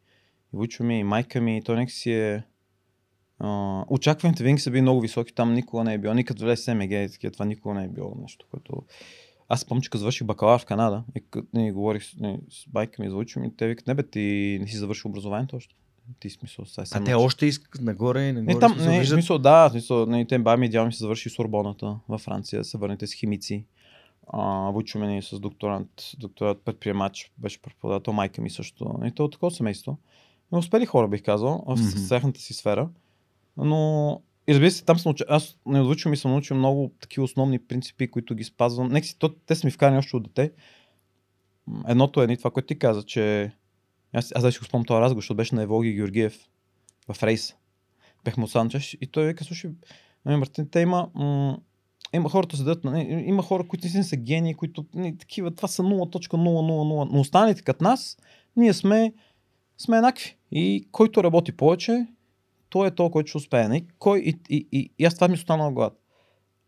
вучо 0.53 0.83
ми, 0.83 0.99
и 0.99 1.03
майка 1.03 1.41
ми. 1.41 1.57
И 1.57 1.61
то 1.61 1.75
някакси 1.75 2.11
е... 2.11 2.43
Очакваните 3.89 4.43
винаги 4.43 4.61
са 4.61 4.71
били 4.71 4.81
много 4.81 5.01
високи, 5.01 5.33
там 5.33 5.53
никога 5.53 5.83
не 5.83 5.93
е 5.93 5.97
било. 5.97 6.13
Никъде 6.13 6.45
влез 6.45 6.63
СМГ 6.63 6.91
и 6.91 7.09
такива, 7.11 7.31
това 7.31 7.45
никога 7.45 7.75
не 7.75 7.83
е 7.83 7.89
било 7.89 8.17
нещо, 8.21 8.45
което... 8.51 8.83
Аз 9.49 9.65
помня, 9.65 9.81
че 9.81 9.97
завърших 9.97 10.27
бакалавър 10.27 10.61
в 10.61 10.65
Канада 10.65 11.03
и 11.15 11.21
като 11.29 11.47
говорих 11.53 12.03
с, 12.03 12.15
не, 12.17 12.39
с 12.49 12.69
байка 12.69 13.03
ми 13.03 13.09
за 13.09 13.15
учо 13.15 13.39
ми, 13.39 13.55
те 13.55 13.67
викат, 13.67 13.87
не 13.87 13.93
бе, 13.93 14.03
ти 14.03 14.57
не 14.61 14.67
си 14.67 14.77
завършил 14.77 15.09
образованието 15.09 15.55
още. 15.55 15.75
Ти 16.19 16.29
смисъл, 16.29 16.65
сега 16.65 16.85
А 16.91 17.03
те 17.03 17.13
още 17.13 17.45
искат 17.45 17.81
нагоре 17.81 18.23
и 18.23 18.33
нагоре. 18.33 18.53
не, 18.53 18.59
там, 18.59 18.71
смисъл, 18.71 18.91
не, 18.91 18.99
виждат- 18.99 19.15
смисъл, 19.15 19.37
да, 19.39 19.69
смисъл, 19.69 20.05
не, 20.05 20.25
те 20.25 20.39
баби 20.39 20.65
идеално 20.65 20.87
ми 20.87 20.93
се 20.93 20.99
завърши 20.99 21.29
Сорбоната 21.29 21.99
във 22.09 22.21
Франция, 22.21 22.63
се 22.63 22.77
върнете 22.77 23.07
с 23.07 23.13
химици. 23.13 23.65
А, 24.27 24.69
Вучо 24.69 24.99
ми 24.99 25.21
с 25.21 25.39
докторант, 25.39 25.89
докторат 26.19 26.61
предприемач, 26.61 27.31
беше 27.37 27.61
преподавател, 27.61 28.13
майка 28.13 28.41
ми 28.41 28.49
също. 28.49 28.99
И 29.05 29.11
то 29.11 29.25
от 29.25 29.31
такова 29.31 29.51
семейство. 29.51 29.97
Но 30.51 30.57
успели 30.57 30.85
хора, 30.85 31.07
бих 31.07 31.23
казал, 31.23 31.63
в 31.67 31.71
Мгм. 31.71 31.81
mm 31.81 32.09
тяхната 32.09 32.39
си 32.39 32.53
сфера. 32.53 32.89
Но, 33.57 34.21
и 34.47 34.53
разбира 34.53 34.71
се, 34.71 34.85
там 34.85 34.99
съм 34.99 35.09
научил, 35.09 35.25
аз 35.29 35.57
не 35.65 35.81
от 35.81 35.87
Вучо 35.87 36.09
ми 36.09 36.17
съм 36.17 36.31
научил 36.31 36.57
много 36.57 36.91
такива 37.01 37.23
основни 37.23 37.59
принципи, 37.59 38.07
които 38.07 38.35
ги 38.35 38.43
спазвам. 38.43 38.87
Нека 38.87 39.07
си, 39.07 39.19
то, 39.19 39.29
те 39.29 39.55
са 39.55 39.67
ми 39.67 39.71
вкарани 39.71 39.97
още 39.97 40.15
от 40.15 40.23
дете. 40.23 40.51
Едното 41.87 42.23
е 42.23 42.27
ни 42.27 42.37
това, 42.37 42.51
което 42.51 42.67
ти 42.67 42.79
каза, 42.79 43.03
че 43.03 43.51
аз, 44.13 44.31
аз 44.35 44.53
ще 44.53 44.59
го 44.59 44.65
спомням 44.65 44.85
този 44.85 45.01
разговор, 45.01 45.21
защото 45.21 45.37
беше 45.37 45.55
на 45.55 45.63
Евлоги 45.63 45.93
Георгиев 45.93 46.49
в 47.13 47.23
рейс. 47.23 47.55
Бехме 48.23 48.43
от 48.43 48.51
Санчеш 48.51 48.97
и 49.01 49.07
той 49.07 49.27
вика, 49.27 49.43
слушай, 49.43 49.71
ами, 50.25 50.37
Мартин, 50.37 50.69
те 50.69 50.79
има, 50.79 51.09
м- 51.13 51.57
има 52.13 52.29
хората 52.29 52.57
седят, 52.57 52.83
нали, 52.83 53.23
има 53.27 53.43
хора, 53.43 53.67
които 53.67 53.85
наистина 53.85 54.03
са 54.03 54.15
гении, 54.15 54.53
които 54.53 54.85
нали, 54.93 55.17
такива, 55.17 55.55
това 55.55 55.67
са 55.67 55.83
0.000, 55.83 57.09
но 57.11 57.19
останалите 57.19 57.61
като 57.61 57.83
нас, 57.83 58.17
ние 58.55 58.73
сме, 58.73 59.13
сме 59.77 59.97
еднакви. 59.97 60.37
И 60.51 60.87
който 60.91 61.23
работи 61.23 61.51
повече, 61.51 62.07
той 62.69 62.87
е 62.87 62.91
то, 62.91 63.11
който 63.11 63.27
ще 63.27 63.37
успее. 63.37 63.67
Нали? 63.67 63.85
Кой, 63.99 64.19
и, 64.19 64.39
и, 64.49 64.67
и, 64.71 64.89
и 64.99 65.05
аз 65.05 65.15
това 65.15 65.27
ми 65.27 65.33
останал 65.33 65.71
глад. 65.71 65.99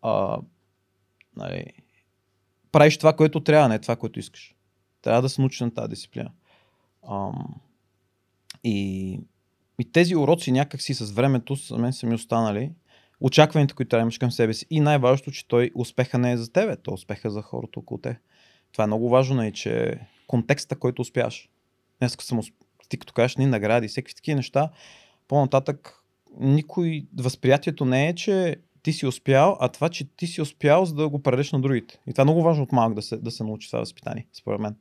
А, 0.02 0.40
нали, 1.36 1.66
правиш 2.72 2.98
това, 2.98 3.16
което 3.16 3.44
трябва, 3.44 3.70
не 3.70 3.80
това, 3.80 3.96
което 3.96 4.20
искаш. 4.20 4.56
Трябва 5.02 5.22
да 5.22 5.30
се 5.30 5.42
научиш 5.42 5.60
на 5.60 5.74
тази 5.74 5.90
дисциплина. 5.90 6.32
Ам, 7.12 7.56
и, 8.64 9.20
и 9.80 9.92
тези 9.92 10.16
уроци 10.16 10.52
някакси 10.52 10.94
с 10.94 11.12
времето 11.12 11.56
за 11.56 11.78
мен 11.78 11.94
са 11.94 12.08
ми 12.08 12.16
останали. 12.16 12.72
Очакваните, 13.22 13.74
които 13.74 13.90
трябва 13.90 14.02
имаш 14.02 14.18
към 14.18 14.32
себе 14.32 14.54
си. 14.54 14.66
И 14.70 14.80
най-важното, 14.80 15.32
че 15.32 15.48
той 15.48 15.72
успеха 15.76 16.18
не 16.18 16.32
е 16.32 16.38
за 16.38 16.52
тебе, 16.52 16.76
то 16.76 16.92
успеха 16.92 17.28
е 17.28 17.32
за 17.32 17.42
хората 17.42 17.80
около 17.80 17.98
те. 17.98 18.20
Това 18.72 18.84
е 18.84 18.88
много 18.88 19.10
важно 19.10 19.46
и 19.46 19.54
че 19.54 20.00
контекста, 20.28 20.76
който 20.76 21.02
успяваш. 21.02 21.50
Днес 22.00 22.18
съм 22.20 22.42
ти 22.90 22.98
като 22.98 23.14
кажеш 23.14 23.38
ни 23.38 23.46
награди, 23.46 23.88
всеки 23.88 24.16
такива 24.16 24.36
неща, 24.36 24.70
по-нататък 25.28 26.04
никой, 26.40 27.08
възприятието 27.18 27.86
не 27.86 28.10
е, 28.10 28.16
че 28.16 28.56
ти 28.84 28.94
си 28.94 29.06
успял, 29.06 29.58
а 29.60 29.70
това, 29.70 29.90
че 29.90 30.16
ти 30.16 30.28
си 30.28 30.42
успял, 30.42 30.86
за 30.86 30.96
да 30.96 31.10
го 31.10 31.24
предадеш 31.24 31.52
на 31.52 31.62
другите. 31.62 32.00
И 32.08 32.14
това 32.14 32.22
е 32.22 32.26
много 32.26 32.44
важно 32.44 32.64
от 32.64 32.72
малък 32.72 32.94
да 32.94 33.02
се, 33.02 33.18
да 33.18 33.32
се 33.32 33.44
научи 33.44 33.70
това 33.70 33.80
възпитание, 33.80 34.28
според 34.34 34.60
мен. 34.60 34.76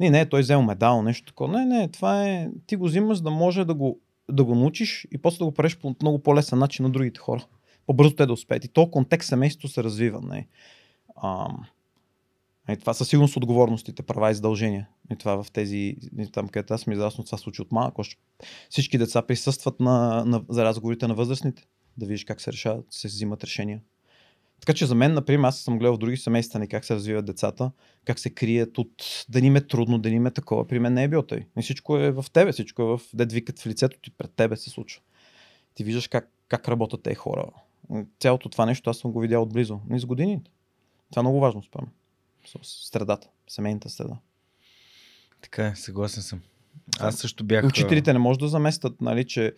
Не, 0.00 0.10
не, 0.10 0.28
той 0.28 0.40
взел 0.40 0.62
медал, 0.62 1.02
нещо 1.02 1.26
такова. 1.26 1.52
Не, 1.52 1.64
не, 1.64 1.88
това 1.88 2.28
е. 2.28 2.50
Ти 2.66 2.76
го 2.76 2.84
взимаш, 2.84 3.16
за 3.16 3.22
да 3.22 3.30
може 3.30 3.64
да 3.64 3.74
го, 3.74 4.00
да 4.30 4.44
го 4.44 4.54
научиш 4.54 5.06
и 5.12 5.18
после 5.18 5.38
да 5.38 5.44
го 5.44 5.52
правиш 5.52 5.78
по 5.78 5.94
много 6.02 6.22
по-лесен 6.22 6.58
начин 6.58 6.82
на 6.82 6.90
другите 6.90 7.20
хора. 7.20 7.46
По-бързо 7.86 8.14
те 8.14 8.26
да 8.26 8.32
успеят. 8.32 8.64
И 8.64 8.68
то 8.68 8.90
контекст 8.90 9.28
семейството 9.28 9.68
се 9.68 9.84
развива. 9.84 10.20
Не. 10.20 10.46
А, 11.16 11.48
и 12.68 12.76
това 12.76 12.94
със 12.94 13.08
сигурност 13.08 13.36
отговорностите, 13.36 14.02
права 14.02 14.30
и 14.30 14.34
задължения. 14.34 14.88
И 15.12 15.16
това 15.16 15.42
в 15.42 15.50
тези, 15.50 15.96
там 16.32 16.48
където 16.48 16.74
аз 16.74 16.86
ми 16.86 16.94
е 16.94 16.96
израснал, 16.96 17.24
това 17.24 17.38
се 17.38 17.42
случи 17.42 17.62
от 17.62 17.72
малък. 17.72 17.98
Още 17.98 18.16
всички 18.70 18.98
деца 18.98 19.22
присъстват 19.22 19.80
на, 19.80 20.24
на, 20.24 20.42
за 20.48 20.64
разговорите 20.64 21.08
на 21.08 21.14
възрастните. 21.14 21.66
Да 21.96 22.06
видиш 22.06 22.24
как 22.24 22.40
се 22.40 22.52
решават, 22.52 22.86
се 22.90 23.08
взимат 23.08 23.44
решения. 23.44 23.80
Така 24.60 24.74
че 24.74 24.86
за 24.86 24.94
мен, 24.94 25.14
например, 25.14 25.48
аз 25.48 25.60
съм 25.60 25.78
гледал 25.78 25.94
в 25.94 25.98
други 25.98 26.16
семейства 26.16 26.60
ни 26.60 26.68
как 26.68 26.84
се 26.84 26.94
развиват 26.94 27.24
децата, 27.24 27.70
как 28.04 28.18
се 28.18 28.30
крият 28.30 28.78
от 28.78 29.24
да 29.28 29.40
ни 29.40 29.46
им 29.46 29.56
е 29.56 29.66
трудно, 29.66 29.98
да 29.98 30.10
ни 30.10 30.16
им 30.16 30.26
е 30.26 30.30
такова. 30.30 30.66
При 30.66 30.78
мен 30.78 30.94
не 30.94 31.04
е 31.04 31.08
било 31.08 31.22
тъй. 31.22 31.46
И 31.58 31.62
всичко 31.62 31.98
е 31.98 32.10
в 32.10 32.24
тебе, 32.32 32.52
всичко 32.52 32.82
е 32.82 32.84
в 32.84 33.00
дед 33.14 33.32
викат 33.32 33.60
в 33.60 33.66
лицето 33.66 33.98
ти, 34.02 34.10
пред 34.10 34.32
тебе 34.36 34.56
се 34.56 34.70
случва. 34.70 35.02
Ти 35.74 35.84
виждаш 35.84 36.08
как, 36.08 36.30
как 36.48 36.68
работят 36.68 37.02
тези 37.02 37.14
хора. 37.14 37.44
Цялото 38.20 38.48
това 38.48 38.66
нещо 38.66 38.90
аз 38.90 38.98
съм 38.98 39.12
го 39.12 39.20
видял 39.20 39.42
отблизо. 39.42 39.80
Не 39.88 39.98
с 39.98 40.06
годините. 40.06 40.50
Това 41.10 41.20
е 41.20 41.22
много 41.22 41.40
важно, 41.40 41.62
спомням. 41.62 41.92
Средата, 42.62 43.28
семейната 43.48 43.90
среда. 43.90 44.16
Така 45.40 45.66
е, 45.66 45.76
съгласен 45.76 46.22
съм. 46.22 46.40
Аз 47.00 47.16
също 47.16 47.44
бях... 47.44 47.64
И 47.64 47.66
Учителите 47.66 48.12
не 48.12 48.18
може 48.18 48.38
да 48.38 48.48
заместят, 48.48 49.00
нали, 49.00 49.26
че 49.26 49.54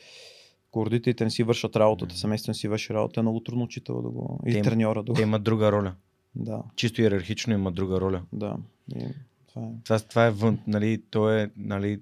ако 0.69 0.87
родителите 0.87 1.25
не 1.25 1.31
си 1.31 1.43
вършат 1.43 1.77
работата, 1.77 2.17
семейството 2.17 2.59
си 2.59 2.69
върши 2.69 2.95
работа, 2.95 3.21
е 3.21 3.23
много 3.23 3.41
трудно 3.41 3.65
учител 3.65 4.03
да 4.03 4.09
го... 4.09 4.41
Те 4.45 4.51
И 4.51 4.57
им- 4.57 4.65
треньора 4.65 5.03
да 5.03 5.13
Те 5.15 5.21
го... 5.21 5.23
имат 5.23 5.43
друга 5.43 5.73
роля. 5.73 5.95
Да, 6.35 6.63
Чисто 6.77 7.03
иерархично 7.03 7.53
има 7.55 7.73
друга 7.73 8.01
роля. 8.01 8.23
да. 8.33 8.57
И 8.97 9.07
това 9.49 9.63
е. 9.63 9.69
Това, 9.85 9.99
това 9.99 10.27
е 10.27 10.31
вън, 10.31 10.59
нали, 10.67 11.03
то 11.11 11.31
е, 11.31 11.51
нали, 11.57 12.01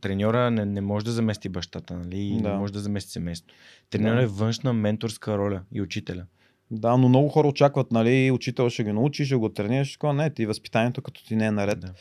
треньора 0.00 0.50
не, 0.50 0.64
не 0.64 0.80
може 0.80 1.04
да 1.04 1.12
замести 1.12 1.48
бащата, 1.48 1.96
нали, 1.96 2.38
Да. 2.42 2.48
не 2.48 2.56
може 2.56 2.72
да 2.72 2.80
замести 2.80 3.10
семейството. 3.10 3.54
Треньора 3.90 4.16
Да. 4.16 4.22
е 4.22 4.26
външна 4.26 4.72
менторска 4.72 5.38
роля 5.38 5.62
и 5.72 5.82
учителя. 5.82 6.24
Да, 6.70 6.96
но 6.96 7.08
много 7.08 7.28
хора 7.28 7.48
очакват, 7.48 7.92
нали, 7.92 8.30
учител 8.30 8.70
ще 8.70 8.84
ги 8.84 8.92
научи, 8.92 9.24
ще 9.24 9.34
го 9.36 9.48
тренираш, 9.48 9.92
такова. 9.92 10.14
не, 10.14 10.30
ти 10.30 10.46
възпитанието 10.46 11.02
като 11.02 11.24
ти 11.24 11.36
не 11.36 11.46
е 11.46 11.50
наред, 11.50 11.80
Да, 11.80 11.92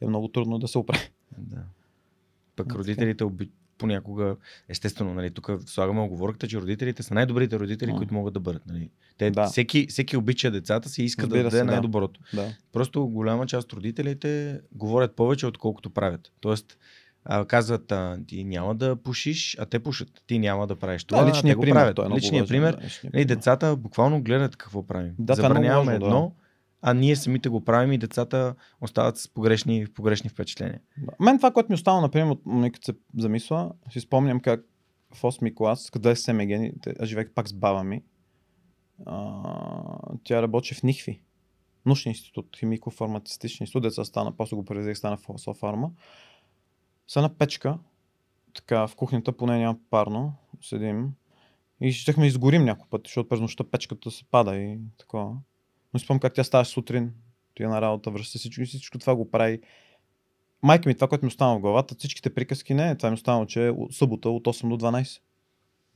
е 0.00 0.06
много 0.06 0.28
трудно 0.28 0.58
да 0.58 0.68
се 0.68 0.78
оправи. 0.78 1.08
да. 1.38 1.56
Пък 2.56 2.66
Така. 2.66 2.78
родителите 2.78 3.24
оби... 3.24 3.50
понякога, 3.78 4.36
естествено, 4.68 5.14
нали, 5.14 5.30
тук 5.30 5.50
слагаме 5.66 6.00
оговорката, 6.00 6.48
че 6.48 6.60
родителите 6.60 7.02
са 7.02 7.14
най-добрите 7.14 7.58
родители, 7.58 7.90
М. 7.92 7.96
които 7.96 8.14
могат 8.14 8.34
да 8.34 8.40
бъдат. 8.40 8.62
Нали. 8.66 8.90
Те, 9.18 9.30
Да. 9.30 9.46
всеки, 9.46 9.86
всеки 9.86 10.16
обича 10.16 10.50
децата 10.50 10.88
си 10.88 11.02
и 11.02 11.04
иска 11.04 11.26
да 11.26 11.34
Разбира 11.36 11.50
даде 11.50 11.58
да. 11.58 11.64
най-доброто. 11.64 12.20
Да. 12.34 12.48
Просто 12.72 13.06
голяма 13.06 13.46
част 13.46 13.64
от 13.64 13.72
родителите 13.72 14.60
говорят 14.72 15.16
повече, 15.16 15.46
отколкото 15.46 15.90
правят. 15.90 16.32
Тоест, 16.40 16.78
а, 17.24 17.44
казват, 17.44 17.92
а, 17.92 18.18
ти 18.26 18.44
няма 18.44 18.74
да 18.74 18.96
пушиш, 18.96 19.56
а 19.60 19.66
те 19.66 19.78
пушат. 19.78 20.08
Ти 20.26 20.38
няма 20.38 20.66
да 20.66 20.76
правиш 20.76 21.04
това, 21.04 21.18
Да, 21.18 21.28
а 21.28 21.32
те 21.32 21.36
личният 21.36 21.56
го 21.56 21.62
пример. 21.62 21.94
правят. 21.94 22.12
Е 22.12 22.16
личният 22.16 22.48
важен, 22.48 22.54
пример. 22.62 22.72
Да, 22.72 22.84
личният 22.86 23.14
Нали, 23.14 23.26
пример. 23.26 23.36
децата 23.36 23.76
буквално 23.76 24.22
гледат 24.22 24.56
какво 24.56 24.86
правим. 24.86 25.12
Да, 25.18 25.32
е 25.32 25.36
Забраняваме 25.36 25.98
важно, 25.98 26.06
да. 26.06 26.41
А 26.82 26.94
ние 26.94 27.16
самите 27.16 27.48
го 27.48 27.64
правим 27.64 27.92
и 27.92 27.98
децата 27.98 28.54
остават 28.80 29.16
с 29.18 29.28
погрешни, 29.28 29.86
погрешни 29.86 30.30
впечатления. 30.30 30.80
Да. 30.98 31.12
Мен 31.20 31.36
това, 31.36 31.50
което 31.50 31.72
ми 31.72 31.74
остава, 31.74 32.00
например, 32.00 32.36
от 32.46 32.72
като 32.72 32.84
се 32.84 32.92
замисля, 33.18 33.72
си 33.90 34.00
спомням 34.00 34.40
как 34.40 34.64
в 35.14 35.22
8 35.22 35.54
клас, 35.54 35.90
къде 35.90 36.16
се 36.16 36.32
Мегени, 36.32 36.72
аз 37.00 37.08
живеех 37.08 37.30
пак 37.34 37.48
с 37.48 37.52
баба 37.52 37.84
ми, 37.84 38.02
а, 39.06 39.42
тя 40.24 40.42
работи 40.42 40.74
в 40.74 40.82
НИХВИ, 40.82 41.22
научен 41.86 42.10
институт, 42.10 42.56
химико-фармацевтичен 42.56 43.60
институт, 43.60 43.82
деца 43.82 44.04
стана, 44.04 44.36
после 44.36 44.56
го 44.56 44.64
превезех, 44.64 44.96
стана 44.96 45.16
в 45.16 45.38
Софарма. 45.38 45.90
Са 47.08 47.22
на 47.22 47.34
печка, 47.34 47.78
така 48.54 48.86
в 48.86 48.96
кухнята, 48.96 49.32
поне 49.32 49.58
няма 49.58 49.78
парно, 49.90 50.34
седим 50.62 51.12
и 51.80 51.92
щехме 51.92 52.26
изгорим 52.26 52.64
няколко 52.64 52.90
пъти, 52.90 53.08
защото 53.08 53.28
през 53.28 53.40
нощта 53.40 53.64
печката 53.64 54.10
се 54.10 54.24
пада 54.24 54.56
и 54.56 54.78
такова. 54.98 55.36
Но 55.94 56.00
спомням 56.00 56.20
как 56.20 56.34
тя 56.34 56.44
ставаше 56.44 56.70
сутрин, 56.70 57.12
тя 57.54 57.68
на 57.68 57.80
работа, 57.80 58.10
връща 58.10 58.38
всичко 58.38 58.62
и 58.62 58.66
всичко 58.66 58.98
това 58.98 59.16
го 59.16 59.30
прави 59.30 59.60
майка 60.62 60.88
ми, 60.88 60.94
това, 60.94 61.08
което 61.08 61.24
ми 61.24 61.28
остана 61.28 61.56
в 61.56 61.60
главата, 61.60 61.94
всичките 61.98 62.34
приказки 62.34 62.74
не, 62.74 62.96
това 62.96 63.10
ми 63.10 63.14
остана, 63.14 63.46
че 63.46 63.66
е 63.66 63.70
от 63.70 63.94
събота 63.94 64.30
от 64.30 64.44
8 64.44 64.68
до 64.68 64.86
12. 64.86 65.20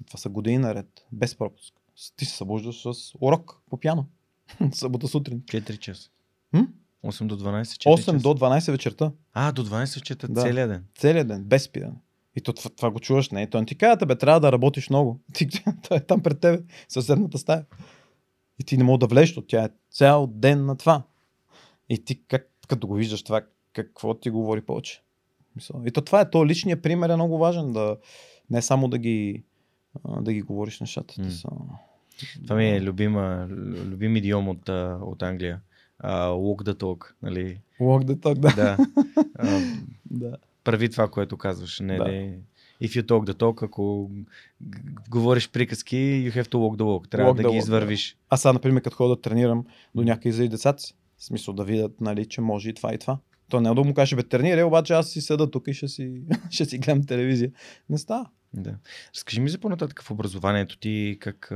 И 0.02 0.04
това 0.04 0.18
са 0.18 0.28
години 0.28 0.58
наред, 0.58 1.06
без 1.12 1.38
пропуск. 1.38 1.74
Ти 2.16 2.24
се 2.24 2.36
събуждаш 2.36 2.82
с 2.82 3.14
урок 3.20 3.60
по 3.70 3.80
пяно. 3.80 4.06
събота 4.72 5.08
сутрин. 5.08 5.40
4 5.40 5.78
часа. 5.78 6.10
М? 6.52 6.68
8 7.04 7.26
до 7.26 7.38
12, 7.38 7.62
4 7.62 7.86
8 7.86 7.96
часа. 7.96 8.12
до 8.12 8.34
12 8.34 8.72
вечерта. 8.72 9.12
А, 9.32 9.52
до 9.52 9.64
12 9.64 10.02
чета 10.02 10.28
Да. 10.28 10.42
целият 10.42 10.70
ден. 10.70 10.84
Целият 10.94 11.28
ден, 11.28 11.44
без 11.44 11.62
спиране. 11.62 11.96
И 12.36 12.40
то, 12.40 12.52
това, 12.52 12.70
това 12.70 12.90
го 12.90 13.00
чуваш, 13.00 13.30
не? 13.30 13.50
Той 13.50 13.60
не 13.60 13.66
ти 13.66 13.74
казва, 13.74 14.06
бе, 14.06 14.18
трябва 14.18 14.40
да 14.40 14.52
работиш 14.52 14.88
много. 14.90 15.20
Ти, 15.32 15.48
той 15.88 15.96
е 15.96 16.00
там 16.00 16.22
пред 16.22 16.40
тебе, 16.40 16.62
съседната 16.88 17.38
стая. 17.38 17.64
И 18.58 18.64
ти 18.64 18.76
не 18.76 18.84
мога 18.84 18.98
да 18.98 19.06
влезеш, 19.06 19.28
защото 19.28 19.46
тя 19.46 19.64
е 19.64 19.70
цял 19.90 20.26
ден 20.26 20.66
на 20.66 20.76
това. 20.76 21.02
И 21.88 22.04
ти, 22.04 22.22
как, 22.22 22.50
като 22.68 22.86
го 22.86 22.94
виждаш 22.94 23.22
това, 23.22 23.40
какво 23.72 24.14
ти 24.14 24.30
говори 24.30 24.60
повече? 24.60 25.02
И 25.86 25.90
то 25.90 26.00
това 26.00 26.20
е, 26.20 26.30
то 26.30 26.46
личният 26.46 26.82
пример 26.82 27.08
е 27.10 27.14
много 27.16 27.38
важен, 27.38 27.72
да 27.72 27.96
не 28.50 28.62
само 28.62 28.88
да 28.88 28.98
ги, 28.98 29.42
да 30.20 30.32
ги 30.32 30.42
говориш 30.42 30.80
нещата. 30.80 31.14
Те 31.22 31.30
са... 31.30 31.48
Това 32.42 32.56
ми 32.56 32.68
е 32.68 32.82
любима, 32.82 33.46
лю- 33.50 33.84
любим 33.84 34.16
идиом 34.16 34.48
от, 34.48 34.68
от 35.02 35.22
Англия. 35.22 35.60
Uh, 36.04 36.08
walk 36.30 36.70
the 36.70 36.74
talk, 36.74 37.12
нали? 37.22 37.60
Walk 37.80 38.04
the 38.04 38.16
talk, 38.16 38.38
да. 38.38 38.54
Да. 38.54 38.76
Да. 40.10 40.36
прави 40.64 40.90
това, 40.90 41.08
което 41.08 41.36
казваш. 41.36 41.80
Не 41.80 41.96
Да. 41.98 42.04
да. 42.04 42.32
If 42.82 42.88
you 42.88 43.02
talk 43.02 43.30
the 43.30 43.34
talk, 43.34 43.62
ако 43.64 44.10
говориш 45.10 45.50
приказки, 45.50 45.96
you 45.96 46.30
have 46.30 46.48
to 46.48 46.54
walk 46.54 46.76
the 46.76 46.82
walk. 46.82 47.10
Трябва 47.10 47.32
Walk 47.32 47.36
да 47.36 47.42
ги 47.42 47.48
walk, 47.48 47.58
извървиш. 47.58 48.16
Аз 48.30 48.42
сега, 48.42 48.52
например, 48.52 48.82
като 48.82 48.96
ходя 48.96 49.14
да 49.16 49.20
тренирам 49.20 49.64
до 49.94 50.02
някъде 50.04 50.32
за 50.32 50.44
и 50.44 50.48
децата 50.48 50.82
си, 50.82 50.94
в 51.18 51.24
смисъл 51.24 51.54
да 51.54 51.64
видят, 51.64 52.00
нали, 52.00 52.26
че 52.26 52.40
може 52.40 52.68
и 52.68 52.74
това 52.74 52.94
и 52.94 52.98
това. 52.98 53.18
То 53.48 53.60
не 53.60 53.68
е 53.70 53.74
да 53.74 53.84
му 53.84 53.94
каже, 53.94 54.16
бе, 54.16 54.22
тренирай, 54.22 54.64
обаче 54.64 54.92
аз 54.92 55.10
си 55.10 55.20
седа 55.20 55.50
тук 55.50 55.68
и 55.68 55.74
ще 55.74 55.88
си, 55.88 56.22
ще 56.50 56.64
си 56.64 56.78
гледам 56.78 57.06
телевизия. 57.06 57.50
Не 57.90 57.98
става. 57.98 58.26
Да. 58.54 58.74
Разкажи 59.14 59.40
ми 59.40 59.48
за 59.48 59.58
по-нататък 59.58 60.02
в 60.02 60.10
образованието 60.10 60.78
ти, 60.78 61.16
как, 61.20 61.48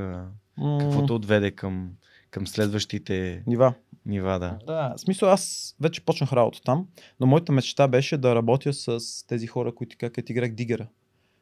М, 0.57 0.77
какво 0.81 1.05
те 1.05 1.13
отведе 1.13 1.51
към, 1.51 1.89
към 2.31 2.47
следващите 2.47 3.43
Нива. 3.47 3.73
нива. 4.05 4.39
Да. 4.39 4.57
Да, 4.67 4.93
в 4.97 5.01
смисъл 5.01 5.29
аз 5.29 5.75
вече 5.81 6.01
почнах 6.05 6.33
работа 6.33 6.61
там, 6.65 6.87
но 7.19 7.27
моята 7.27 7.51
мечта 7.51 7.87
беше 7.87 8.17
да 8.17 8.35
работя 8.35 8.73
с 8.73 8.99
тези 9.27 9.47
хора, 9.47 9.75
които 9.75 9.95
как 9.99 10.29
играх 10.29 10.51
дигера. 10.51 10.87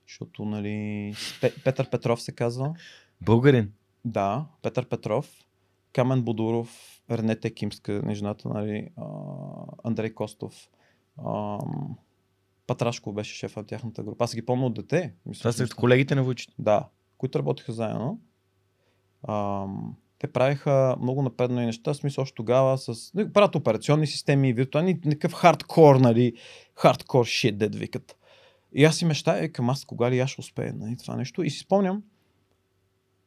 Защото, 0.09 0.45
нали, 0.45 1.13
Пе- 1.41 1.63
Петър 1.63 1.89
Петров 1.89 2.21
се 2.21 2.31
казва. 2.31 2.73
Българин. 3.21 3.71
Да, 4.05 4.45
Петър 4.61 4.85
Петров, 4.85 5.45
Камен 5.93 6.21
Бодуров, 6.21 7.01
Рене 7.11 7.35
Текимска, 7.35 8.03
жената, 8.13 8.49
нали, 8.49 8.89
а, 8.97 9.03
Андрей 9.83 10.13
Костов, 10.13 10.69
ам, 11.25 11.97
Патрашко 12.67 13.13
беше 13.13 13.35
шеф 13.35 13.55
на 13.55 13.65
тяхната 13.65 14.03
група. 14.03 14.23
Аз 14.23 14.35
ги 14.35 14.45
помня 14.45 14.65
от 14.65 14.73
дете. 14.73 15.13
Мисля, 15.25 15.51
Това 15.51 15.67
са 15.67 15.75
колегите 15.75 16.15
на 16.15 16.23
Вучи. 16.23 16.47
Да, 16.59 16.87
които 17.17 17.39
работиха 17.39 17.73
заедно. 17.73 18.19
Ам, 19.27 19.95
те 20.19 20.27
правиха 20.27 20.95
много 21.01 21.21
напреднали 21.21 21.65
неща, 21.65 21.93
в 21.93 21.97
смисъл 21.97 22.21
още 22.21 22.35
тогава 22.35 22.77
с... 22.77 23.13
не, 23.13 23.33
Правят 23.33 23.55
операционни 23.55 24.07
системи, 24.07 24.53
виртуални, 24.53 24.99
някакъв 25.05 25.33
хардкор, 25.33 25.95
нали, 25.95 26.33
хардкор 26.75 27.25
шит, 27.25 27.57
дед 27.57 27.75
викат. 27.75 28.18
И 28.73 28.85
аз 28.85 28.95
си 28.95 29.05
мечтая, 29.05 29.41
викам, 29.41 29.69
аз 29.69 29.85
кога 29.85 30.11
ли 30.11 30.19
аз 30.19 30.29
ще 30.29 30.41
успея, 30.41 30.73
нали, 30.77 30.97
това 30.97 31.15
нещо. 31.15 31.43
И 31.43 31.49
си 31.49 31.59
спомням, 31.59 32.03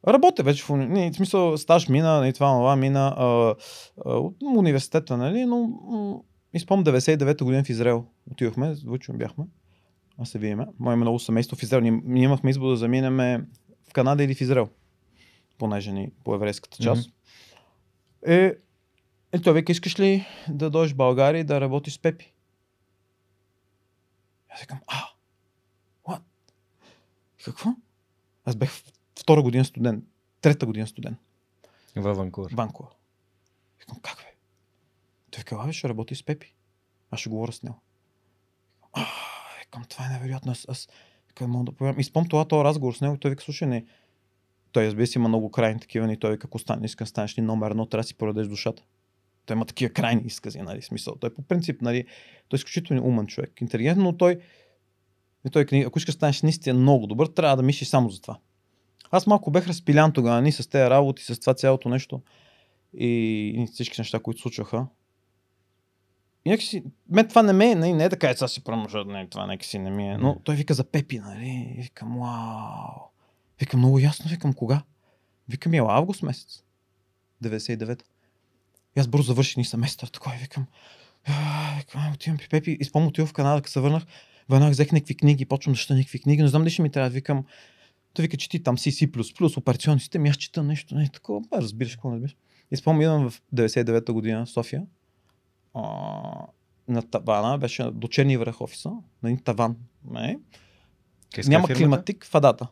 работя 0.07 0.43
вече 0.43 0.63
в 0.63 0.77
не, 0.77 1.11
в 1.11 1.15
смисъл 1.15 1.57
стаж 1.57 1.89
мина, 1.89 2.19
нали, 2.19 2.33
това, 2.33 2.47
това 2.47 2.75
мина 2.75 3.13
а, 3.17 3.55
а, 4.05 4.13
от 4.13 4.35
университета, 4.43 5.17
нали, 5.17 5.45
но 5.45 5.69
и 6.53 6.59
спомням 6.59 6.85
99-та 6.85 7.45
година 7.45 7.63
в 7.63 7.69
Израел. 7.69 8.05
Отидохме, 8.31 8.75
звучно 8.75 9.17
бяхме. 9.17 9.45
Аз 10.17 10.29
се 10.29 10.39
видиме. 10.39 10.65
Мое 10.79 10.95
много 10.95 11.19
семейство 11.19 11.57
в 11.57 11.63
Израел. 11.63 11.81
Ние, 11.81 12.01
ние 12.05 12.23
имахме 12.23 12.49
избор 12.49 12.69
да 12.69 12.77
заминем 12.77 13.17
в 13.89 13.93
Канада 13.93 14.23
или 14.23 14.35
в 14.35 14.41
Израел. 14.41 14.69
Понеже 15.57 15.91
ни 15.91 16.11
по 16.23 16.35
еврейската 16.35 16.77
част. 16.83 17.09
Е, 18.27 18.55
е, 19.31 19.39
той 19.39 19.53
вика, 19.53 19.71
искаш 19.71 19.99
ли 19.99 20.25
да 20.49 20.69
дойдеш 20.69 20.93
в 20.93 20.95
България 20.95 21.39
и 21.39 21.43
да 21.43 21.61
работиш 21.61 21.93
с 21.93 21.99
Пепи? 21.99 22.33
Аз 24.49 24.61
викам, 24.61 24.79
а? 24.87 25.12
Какво? 27.45 27.69
Аз 28.45 28.55
бех 28.55 28.71
втора 29.19 29.41
година 29.41 29.65
студент, 29.65 30.05
трета 30.41 30.65
година 30.65 30.87
студент 30.87 31.17
Във 31.95 32.17
Ванкувър. 32.17 32.51
в 32.51 32.55
Ванкова. 32.55 32.89
Викам, 33.79 33.99
как 34.01 34.17
бе? 34.17 34.33
Той 35.31 35.59
абе, 35.59 35.73
ще 35.73 35.89
работи 35.89 36.15
с 36.15 36.23
Пепи. 36.23 36.55
Аз 37.11 37.19
ще 37.19 37.29
говоря 37.29 37.51
с 37.51 37.63
него. 37.63 37.81
А, 38.93 39.05
викам, 39.59 39.83
това 39.89 40.05
е 40.05 40.09
невероятно. 40.09 40.51
Аз, 40.51 40.65
аз 40.69 40.87
викам, 41.27 41.51
мога 41.51 41.65
да 41.65 41.71
повярвам. 41.71 41.99
И 41.99 42.03
спомням 42.03 42.29
това, 42.29 42.45
този 42.45 42.63
разговор 42.63 42.93
с 42.93 43.01
него. 43.01 43.17
Той 43.17 43.31
вика, 43.31 43.43
слушай, 43.43 43.67
не. 43.67 43.85
Той, 44.71 44.85
разбира 44.85 45.07
се, 45.07 45.19
има 45.19 45.27
много 45.27 45.51
крайни 45.51 45.79
такива. 45.79 46.13
И 46.13 46.19
той 46.19 46.31
вика, 46.31 46.47
ако 46.47 46.59
стане, 46.59 46.85
иска 46.85 47.03
да 47.03 47.07
станеш 47.07 47.37
ли 47.37 47.41
номер 47.41 47.71
едно, 47.71 47.85
трябва 47.85 48.03
да 48.03 48.07
си 48.07 48.15
продадеш 48.15 48.47
душата. 48.47 48.83
Той 49.45 49.55
има 49.55 49.65
такива 49.65 49.93
крайни 49.93 50.21
изкази, 50.25 50.61
нали, 50.61 50.81
смисъл. 50.81 51.15
Той 51.15 51.33
по 51.33 51.41
принцип, 51.41 51.81
нали, 51.81 52.03
той 52.49 52.57
е 52.57 52.59
изключително 52.59 53.03
умен 53.03 53.27
човек. 53.27 53.61
Интелигентен, 53.61 54.03
но 54.03 54.17
той, 54.17 54.39
и 55.47 55.49
той, 55.49 55.65
книга, 55.65 55.87
ако 55.87 55.97
искаш 55.99 56.15
да 56.15 56.17
станеш 56.17 56.41
наистина 56.41 56.79
много 56.79 57.07
добър, 57.07 57.27
трябва 57.27 57.57
да 57.57 57.63
мислиш 57.63 57.87
само 57.87 58.09
за 58.09 58.21
това. 58.21 58.37
Аз 59.11 59.27
малко 59.27 59.51
бех 59.51 59.67
разпилян 59.67 60.13
тогава, 60.13 60.41
ни 60.41 60.51
с 60.51 60.69
тези 60.69 60.89
работи, 60.89 61.23
с 61.23 61.39
това 61.39 61.53
цялото 61.53 61.89
нещо 61.89 62.21
и, 62.97 63.07
и 63.57 63.67
всички 63.67 64.01
неща, 64.01 64.19
които 64.19 64.41
случваха. 64.41 64.87
И 66.45 66.49
някакси, 66.49 66.83
мен 67.09 67.27
това 67.27 67.43
не 67.43 67.53
ме 67.53 67.71
е, 67.71 67.75
не, 67.75 67.93
не 67.93 68.03
е 68.03 68.09
така, 68.09 68.29
е, 68.29 68.35
сега 68.35 68.47
си 68.47 68.63
промъжа, 68.63 69.03
не, 69.05 69.27
това 69.27 69.45
нека 69.45 69.65
си 69.65 69.79
не 69.79 69.91
ми 69.91 70.09
е. 70.09 70.17
Но 70.17 70.39
той 70.43 70.55
вика 70.55 70.73
за 70.73 70.83
Пепи, 70.83 71.19
нали? 71.19 71.75
И 71.77 71.81
викам, 71.81 72.19
вау. 72.19 73.09
Викам, 73.59 73.79
много 73.79 73.99
ясно, 73.99 74.29
викам, 74.29 74.53
кога? 74.53 74.81
Викам, 75.49 75.73
ела, 75.73 75.93
август 75.93 76.23
месец. 76.23 76.63
99. 77.43 78.01
И 78.97 78.99
аз 78.99 79.07
бързо 79.07 79.23
завърших 79.23 79.57
ни 79.57 79.65
семестър, 79.65 80.07
такой, 80.07 80.33
викам, 80.41 80.65
«А, 81.25 81.75
викам, 81.77 82.13
отивам 82.13 82.37
при 82.37 82.47
Пепи. 82.47 82.77
И 82.79 82.85
спомням, 82.85 83.07
отивам 83.09 83.27
в 83.27 83.33
Канада, 83.33 83.61
като 83.61 83.71
се 83.71 83.79
върнах, 83.79 84.05
веднага 84.49 84.71
взех 84.71 84.91
някакви 84.91 85.15
книги, 85.15 85.45
почвам 85.45 85.73
да 85.73 85.79
чета 85.79 85.95
някакви 85.95 86.19
книги, 86.19 86.41
не 86.41 86.47
знам 86.47 86.61
дали 86.61 86.69
ще 86.69 86.81
ми 86.81 86.89
трябва, 86.89 87.09
викам, 87.09 87.45
той 88.13 88.23
вика, 88.23 88.37
чети 88.37 88.63
там 88.63 88.77
C, 88.77 89.57
операционни 89.57 89.99
системи, 89.99 90.29
аз 90.29 90.35
чета 90.35 90.63
нещо, 90.63 90.95
не 90.95 91.09
такова, 91.09 91.41
ба, 91.41 91.61
разбираш 91.61 91.91
какво 91.91 92.09
не 92.09 92.15
разбираш. 92.15 92.35
И 92.71 92.77
спомням, 92.77 93.29
в 93.29 93.41
99-та 93.55 94.13
година 94.13 94.45
в 94.45 94.49
София. 94.49 94.83
А, 95.73 95.81
на 96.87 97.01
тавана 97.01 97.57
беше 97.57 97.83
до 97.83 98.07
черния 98.07 98.39
връх 98.39 98.61
офиса, 98.61 98.89
на 99.23 99.29
един 99.29 99.43
таван. 99.43 99.75
Не, 100.11 100.39
Къде 101.35 101.49
няма 101.49 101.67
фирмата? 101.67 101.79
климатик 101.79 102.25
в 102.25 102.35
Адата. 102.35 102.67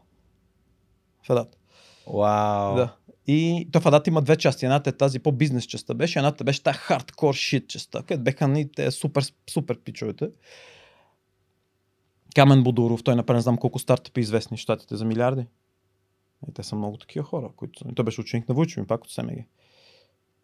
В 1.24 1.30
Адата. 1.30 1.58
Вау. 2.08 2.76
Да. 2.76 2.96
И 3.28 3.68
то 3.72 3.82
в 3.82 3.86
Адата 3.86 4.10
има 4.10 4.22
две 4.22 4.38
части. 4.38 4.66
Едната 4.66 4.90
е 4.90 4.94
тази 4.94 5.20
по-бизнес 5.20 5.64
частта 5.66 5.94
беше, 5.94 6.20
едната 6.20 6.44
беше 6.44 6.64
тази 6.64 6.78
хардкор 6.78 7.34
шит 7.34 7.68
частта, 7.68 8.04
където 8.04 8.24
беха 8.24 8.48
ни 8.48 8.72
те 8.72 8.92
супер, 8.92 9.24
супер 9.50 9.80
пичовете. 9.80 10.30
Камен 12.36 12.64
Бодуров, 12.64 13.04
той 13.04 13.16
направи 13.16 13.38
не 13.38 13.42
знам 13.42 13.58
колко 13.58 13.80
стартъпи 13.80 14.22
известни 14.22 14.58
в 14.58 14.60
щатите 14.60 14.96
за 14.96 15.06
милиарди. 15.06 15.46
И 16.50 16.54
те 16.54 16.64
са 16.64 16.76
много 16.76 16.98
такива 16.98 17.26
хора, 17.26 17.50
които... 17.56 17.86
И 17.92 17.96
той 17.96 18.06
беше 18.06 18.22
ученик 18.22 18.50
на 18.50 18.56
Войчо 18.56 18.80
ми, 18.80 18.88
пак 18.88 19.04
от 19.04 19.12
СМГ. 19.12 19.32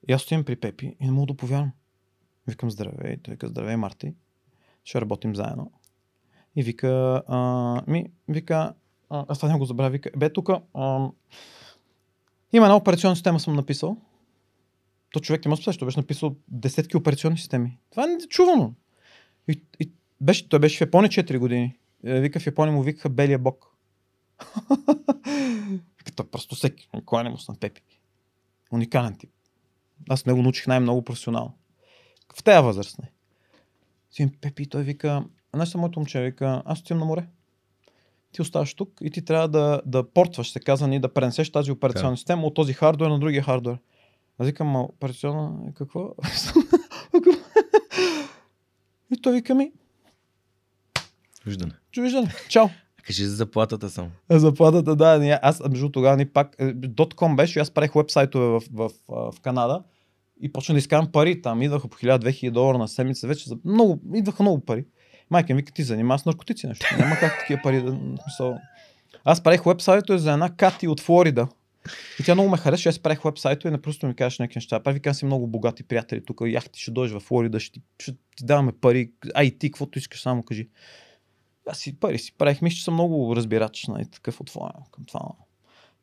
И 0.07 0.13
аз 0.13 0.21
стоям 0.21 0.43
при 0.43 0.55
Пепи 0.55 0.95
и 0.99 1.05
не 1.05 1.11
мога 1.11 1.27
да 1.27 1.38
повярвам. 1.38 1.71
Викам 2.47 2.71
здравей, 2.71 3.17
той 3.17 3.35
каза 3.35 3.51
здравей, 3.51 3.75
Марти. 3.75 4.13
Ще 4.83 5.01
работим 5.01 5.35
заедно. 5.35 5.71
И 6.55 6.63
вика, 6.63 7.23
а, 7.27 7.81
ми, 7.88 8.05
вика, 8.27 8.73
а, 9.09 9.25
аз 9.27 9.38
това 9.39 9.51
не 9.51 9.59
го 9.59 9.65
забравя, 9.65 9.89
вика, 9.89 10.11
бе, 10.17 10.33
тук 10.33 10.49
има 12.53 12.65
една 12.65 12.75
операционна 12.75 13.15
система 13.15 13.39
съм 13.39 13.55
написал. 13.55 13.97
То 15.11 15.19
човек 15.19 15.45
не 15.45 15.49
може 15.49 15.77
да 15.79 15.85
беше 15.85 15.99
написал 15.99 16.35
десетки 16.47 16.97
операционни 16.97 17.38
системи. 17.38 17.77
Това 17.91 18.03
е 18.03 18.07
нечувано. 18.07 18.73
И, 19.47 19.61
и 19.79 19.91
беше, 20.22 20.49
той 20.49 20.59
беше 20.59 20.78
в 20.78 20.82
Япония 20.82 21.09
4 21.09 21.38
години. 21.38 21.78
Е, 22.05 22.20
вика 22.20 22.39
в 22.39 22.45
Япония 22.45 22.76
му 22.76 22.82
викаха 22.82 23.09
белия 23.09 23.39
бог. 23.39 23.76
вика, 25.97 26.11
той 26.15 26.28
просто 26.32 26.55
всеки. 26.55 26.89
Не 26.93 27.30
му 27.30 27.38
на 27.49 27.55
Пепи. 27.59 27.82
Уникален 28.72 29.18
тип. 29.18 29.30
Аз 30.09 30.26
него 30.26 30.41
научих 30.41 30.68
най-много 30.68 31.03
професионално. 31.03 31.57
В 32.36 32.43
тази 32.43 32.63
възраст 32.63 32.99
не. 32.99 33.11
Син 34.11 34.32
Пепи, 34.41 34.70
той 34.70 34.84
вика, 34.84 35.26
знаеш 35.53 35.76
моето 35.76 35.99
момче, 35.99 36.22
вика, 36.22 36.61
аз 36.65 36.80
отивам 36.80 36.99
на 36.99 37.05
море. 37.05 37.28
Ти 38.32 38.41
оставаш 38.41 38.74
тук 38.74 38.91
и 39.01 39.11
ти 39.11 39.26
трябва 39.26 39.47
да, 39.47 39.82
да 39.86 40.11
портваш, 40.11 40.51
се 40.51 40.59
казва, 40.59 40.95
и 40.95 40.99
да 40.99 41.13
пренесеш 41.13 41.51
тази 41.51 41.72
операционна 41.72 42.11
да. 42.11 42.18
система 42.18 42.47
от 42.47 42.53
този 42.53 42.74
хардвер 42.74 43.07
на 43.07 43.20
другия 43.20 43.43
хардвер. 43.43 43.78
Аз 44.38 44.47
викам, 44.47 44.76
операционна, 44.76 45.74
какво? 45.76 46.15
и 49.11 49.22
той 49.22 49.34
вика 49.34 49.55
ми, 49.55 49.72
Виждане. 51.48 51.72
Виждане. 51.98 52.34
Чао. 52.50 52.68
Кажи 53.06 53.26
за 53.26 53.36
заплатата 53.36 53.89
само. 53.89 54.12
Заплатата, 54.30 54.95
да. 54.95 55.39
Аз 55.41 55.62
между 55.70 55.89
тогава 55.89 56.18
ни 56.18 56.26
пак. 56.26 56.56
.com 56.58 57.36
беше, 57.36 57.60
аз 57.60 57.72
правих 57.72 57.93
вебсайтове 57.93 58.45
в, 58.45 58.62
в, 58.72 58.91
в, 59.08 59.32
в 59.32 59.41
Канада 59.41 59.84
и 60.41 60.54
почна 60.54 60.74
да 60.76 60.80
изкарам 60.80 61.12
пари. 61.12 61.41
Там 61.41 61.62
идваха 61.62 61.88
по 61.88 61.98
1000-2000 61.98 62.52
долара 62.52 62.78
на 62.78 62.88
седмица. 62.88 63.28
Вече 63.28 63.50
за 63.50 63.58
много, 63.66 64.02
идваха 64.16 64.43
много 64.43 64.66
пари. 64.66 64.86
Майка 65.30 65.54
ми 65.54 65.62
вика, 65.62 65.74
ти 65.74 65.84
занимава 65.84 66.20
с 66.20 66.26
наркотици 66.26 66.68
нещо. 66.68 66.86
Няма 67.00 67.16
как 67.16 67.39
такива 67.39 67.62
пари 67.64 67.82
да... 67.82 67.98
Мисъл... 68.28 68.58
Аз 69.24 69.43
правих 69.43 69.64
вебсайтове 69.64 70.20
за 70.20 70.32
една 70.32 70.56
Кати 70.56 70.88
от 70.88 71.02
Флорида. 71.02 71.48
И 72.20 72.24
тя 72.24 72.34
много 72.34 72.50
ме 72.50 72.58
хареса, 72.58 72.89
аз 72.89 73.00
правих 73.00 73.22
вебсайто 73.22 73.68
и 73.68 73.72
не 73.72 73.82
просто 73.82 74.08
ми 74.08 74.16
кажеш 74.16 74.39
някакви 74.39 74.58
неща. 74.58 74.80
Прави 74.80 74.93
викам 74.93 75.14
си 75.14 75.26
много 75.26 75.48
богати 75.48 75.84
приятели 75.84 76.26
тук, 76.26 76.41
яхти 76.45 76.82
ще 76.82 76.91
дойдеш 76.91 77.16
в 77.16 77.20
Флорида, 77.20 77.60
ще, 77.60 77.80
ще 78.00 78.12
ти 78.12 78.45
даваме 78.45 78.72
пари, 78.72 79.12
ай 79.36 79.52
ти, 79.52 79.72
каквото 79.72 80.00
искаш, 80.00 80.22
само 80.22 80.43
кажи. 80.43 80.70
Аз 81.68 81.78
си 81.78 81.99
пари 81.99 82.18
си 82.18 82.34
правих, 82.38 82.61
мисля, 82.61 82.76
че 82.76 82.84
съм 82.84 82.93
много 82.93 83.36
разбирач, 83.36 83.88
нали, 83.88 84.05
такъв 84.05 84.41
отворен 84.41 84.82
към 84.91 85.05
това. 85.05 85.22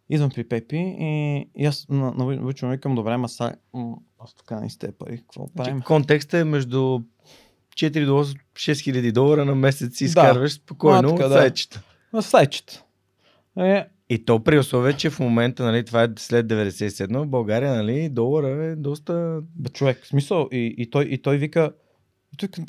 Идвам 0.08 0.30
при 0.30 0.48
Пепи 0.48 0.96
и, 1.00 1.48
и 1.56 1.66
аз 1.66 1.86
навичам 1.88 2.70
викам, 2.70 2.94
добре, 2.94 3.16
ма 3.16 3.28
са, 3.28 3.54
аз 4.18 4.34
така 4.34 4.60
не 4.60 4.70
сте 4.70 4.92
пари, 4.92 5.18
какво 5.18 5.48
правим? 5.48 5.80
Контекстът 5.80 6.40
е 6.40 6.44
между 6.44 7.00
4 7.74 8.06
до 8.06 8.24
6 8.54 8.82
хиляди 8.82 9.12
долара 9.12 9.44
на 9.44 9.54
месец 9.54 9.96
си 9.96 10.04
изкарваш 10.04 10.50
да. 10.50 10.54
спокойно 10.54 11.14
от 11.14 11.32
сайчета. 11.32 11.82
На 12.12 12.22
сайчета. 12.22 12.84
Е, 13.58 13.86
и 14.08 14.24
то 14.24 14.44
при 14.44 14.58
условие, 14.58 14.92
че 14.92 15.10
в 15.10 15.20
момента, 15.20 15.64
нали, 15.64 15.84
това 15.84 16.02
е 16.02 16.08
след 16.18 16.46
97 16.46 17.22
в 17.22 17.26
България, 17.26 17.74
нали, 17.74 18.08
долара 18.08 18.64
е 18.64 18.76
доста... 18.76 19.40
Бе, 19.54 19.68
човек, 19.68 20.04
в 20.04 20.06
смисъл, 20.06 20.48
и, 20.52 20.74
и, 20.78 20.90
той, 20.90 21.04
и 21.04 21.22
той 21.22 21.36
вика, 21.36 21.72
и 22.32 22.36
той, 22.36 22.48
той, 22.48 22.64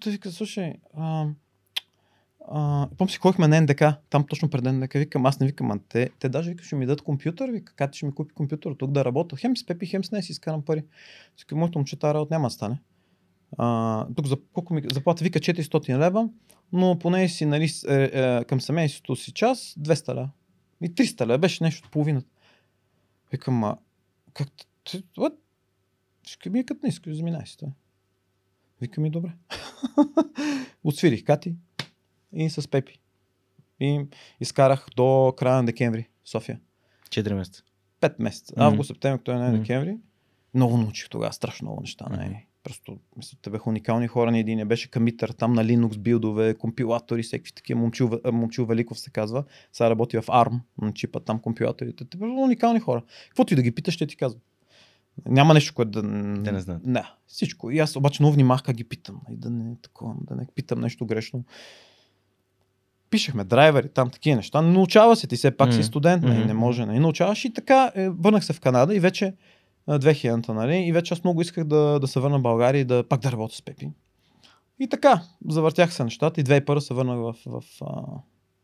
той 0.00 0.12
вика, 0.12 0.30
слушай, 0.30 0.72
а, 0.96 1.26
помня 2.98 3.08
си 3.08 3.18
ходихме 3.18 3.48
на 3.48 3.60
НДК, 3.60 3.84
там 4.10 4.26
точно 4.26 4.50
пред 4.50 4.64
НДК, 4.64 4.92
викам, 4.92 5.26
аз 5.26 5.40
не 5.40 5.46
викам, 5.46 5.70
а 5.70 5.78
те, 5.88 6.10
те 6.18 6.28
даже 6.28 6.50
вика, 6.50 6.64
ще 6.64 6.76
ми 6.76 6.86
дадат 6.86 7.02
компютър, 7.02 7.50
вика, 7.50 7.74
как 7.76 7.94
ще 7.94 8.06
ми 8.06 8.14
купи 8.14 8.34
компютър 8.34 8.74
тук 8.78 8.90
да 8.90 9.04
работя. 9.04 9.36
Хем 9.36 9.56
с 9.56 9.66
Пепи, 9.66 9.86
хем 9.86 10.04
с 10.04 10.10
нея 10.10 10.22
си 10.22 10.32
изкарам 10.32 10.62
пари. 10.62 10.84
Вика, 11.40 11.56
моето 11.56 11.78
момче 11.78 11.98
тази 11.98 12.14
работа 12.14 12.34
няма 12.34 12.46
да 12.46 12.50
стане. 12.50 12.78
А, 13.58 14.06
тук 14.16 14.26
за, 14.26 14.36
колко 14.52 14.74
ми 14.74 14.82
заплата 14.92 15.24
вика 15.24 15.38
400 15.38 15.98
лева, 15.98 16.28
но 16.72 16.98
поне 16.98 17.28
си 17.28 17.46
нали, 17.46 17.70
е, 17.88 18.10
е, 18.12 18.44
към 18.44 18.60
семейството 18.60 19.16
си 19.16 19.32
час 19.32 19.58
200 19.58 20.14
лева. 20.14 20.30
И 20.82 20.94
300 20.94 21.26
лева, 21.26 21.38
беше 21.38 21.64
нещо 21.64 21.86
от 21.86 21.92
половината. 21.92 22.26
Викам, 23.32 23.64
а 23.64 23.76
как 24.34 24.48
ти, 24.84 25.04
what? 25.18 25.34
Ще 26.26 26.50
ми 26.50 26.58
е 26.58 26.64
като 26.64 26.80
не 26.82 26.88
искаш, 26.88 27.16
заминай 27.16 27.46
си 27.46 27.58
това. 27.58 27.72
Вика 28.80 29.00
ми, 29.00 29.10
добре. 29.10 29.32
Отсвирих 30.84 31.24
Кати, 31.24 31.54
и 32.34 32.50
с 32.50 32.70
Пепи. 32.70 33.00
И 33.80 34.06
изкарах 34.40 34.86
до 34.96 35.34
края 35.36 35.56
на 35.56 35.64
декември 35.64 36.08
в 36.24 36.28
София. 36.28 36.60
4 37.08 37.34
месеца. 37.34 37.62
5 38.00 38.14
месеца. 38.18 38.54
Mm-hmm. 38.54 38.66
Август, 38.66 38.88
септември, 38.88 39.18
октомври, 39.18 39.44
mm-hmm. 39.44 39.58
декември. 39.58 39.96
Много 40.54 40.76
научих 40.76 41.08
тогава, 41.08 41.32
страшно 41.32 41.64
много 41.64 41.80
неща. 41.80 42.04
Mm-hmm. 42.04 42.36
Просто, 42.62 42.98
мисля, 43.16 43.38
те 43.42 43.50
бяха 43.50 43.70
уникални 43.70 44.08
хора. 44.08 44.30
Ни 44.30 44.40
един 44.40 44.68
беше 44.68 44.90
камитър 44.90 45.30
там 45.30 45.52
на 45.52 45.64
Linux 45.64 45.98
билдове, 45.98 46.54
компилатори, 46.54 47.22
всеки 47.22 47.54
такива. 47.54 47.80
Момчил, 47.80 48.20
Момчил 48.32 48.66
Великов 48.66 49.00
се 49.00 49.10
казва. 49.10 49.44
Сега 49.72 49.90
работи 49.90 50.16
в 50.16 50.26
ARM, 50.26 50.60
на 50.82 50.92
чипа 50.92 51.20
там 51.20 51.38
компилаторите. 51.38 52.04
Те 52.04 52.16
бяха 52.16 52.32
уникални 52.32 52.80
хора. 52.80 53.02
Каквото 53.28 53.52
и 53.52 53.56
да 53.56 53.62
ги 53.62 53.74
питаш, 53.74 53.94
ще 53.94 54.06
ти 54.06 54.16
казвам. 54.16 54.42
Няма 55.26 55.54
нещо, 55.54 55.74
което 55.74 55.90
да. 55.90 56.02
Те 56.44 56.52
не 56.52 56.60
знаят. 56.60 56.86
Не, 56.86 57.04
всичко. 57.26 57.70
И 57.70 57.78
аз 57.78 57.96
обаче 57.96 58.22
много 58.22 58.34
внимах 58.34 58.62
как 58.62 58.76
ги 58.76 58.84
питам. 58.84 59.20
И 59.30 59.36
да 59.36 59.50
не, 59.50 59.76
такова, 59.82 60.14
да 60.20 60.34
не 60.34 60.46
питам 60.54 60.80
нещо 60.80 61.06
грешно 61.06 61.44
пишехме 63.12 63.44
драйвери, 63.44 63.88
там 63.88 64.10
такива 64.10 64.36
неща. 64.36 64.62
Научава 64.62 65.16
се, 65.16 65.26
ти 65.26 65.36
все 65.36 65.56
пак 65.56 65.70
mm-hmm. 65.70 65.76
си 65.76 65.82
студент, 65.82 66.24
mm-hmm. 66.24 66.46
не 66.46 66.54
може. 66.54 66.86
Не 66.86 67.00
научаваш 67.00 67.44
и 67.44 67.52
така 67.52 67.92
е, 67.94 68.08
върнах 68.08 68.44
се 68.44 68.52
в 68.52 68.60
Канада 68.60 68.94
и 68.94 69.00
вече 69.00 69.34
2000-та, 69.88 70.52
нали? 70.52 70.76
И 70.76 70.92
вече 70.92 71.14
аз 71.14 71.24
много 71.24 71.40
исках 71.40 71.64
да, 71.64 71.98
да 72.00 72.06
се 72.06 72.20
върна 72.20 72.38
в 72.38 72.42
България 72.42 72.80
и 72.80 72.84
да 72.84 73.08
пак 73.08 73.20
да 73.20 73.32
работя 73.32 73.54
с 73.54 73.62
Пепи. 73.62 73.90
И 74.78 74.88
така, 74.88 75.22
завъртях 75.48 75.94
се 75.94 76.04
нещата 76.04 76.40
и 76.40 76.44
2001 76.44 76.78
се 76.78 76.94
върнах 76.94 77.18
в, 77.18 77.34
в, 77.46 77.60
в 77.60 77.82
а, 77.82 78.02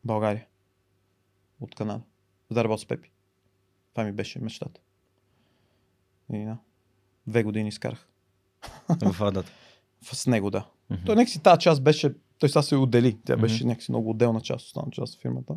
България. 0.05 0.47
От 1.61 1.75
Канада. 1.75 2.01
Да 2.51 2.65
работя 2.65 2.83
с 2.83 2.87
Пепи. 2.87 3.11
Това 3.93 4.05
ми 4.05 4.13
беше 4.13 4.41
мечтата. 4.41 4.81
И 6.33 6.45
да. 6.45 6.57
Две 7.27 7.43
години 7.43 7.69
изкарах. 7.69 8.09
В 8.89 9.23
Адата. 9.23 9.51
С 10.03 10.27
него, 10.27 10.51
да. 10.51 10.67
Mm-hmm. 10.91 11.07
Той 11.07 11.17
нека 11.17 11.31
си 11.31 11.43
тази 11.43 11.61
част 11.61 11.83
беше 11.83 12.15
той 12.39 12.49
сега 12.49 12.63
се 12.63 12.77
отдели. 12.77 13.19
Тя 13.25 13.37
беше 13.37 13.65
mm-hmm. 13.65 13.67
някакси 13.67 13.93
много 13.93 14.11
отделна 14.11 14.41
част, 14.41 14.67
останала 14.67 14.91
част 14.91 15.15
от 15.15 15.21
фирмата. 15.21 15.55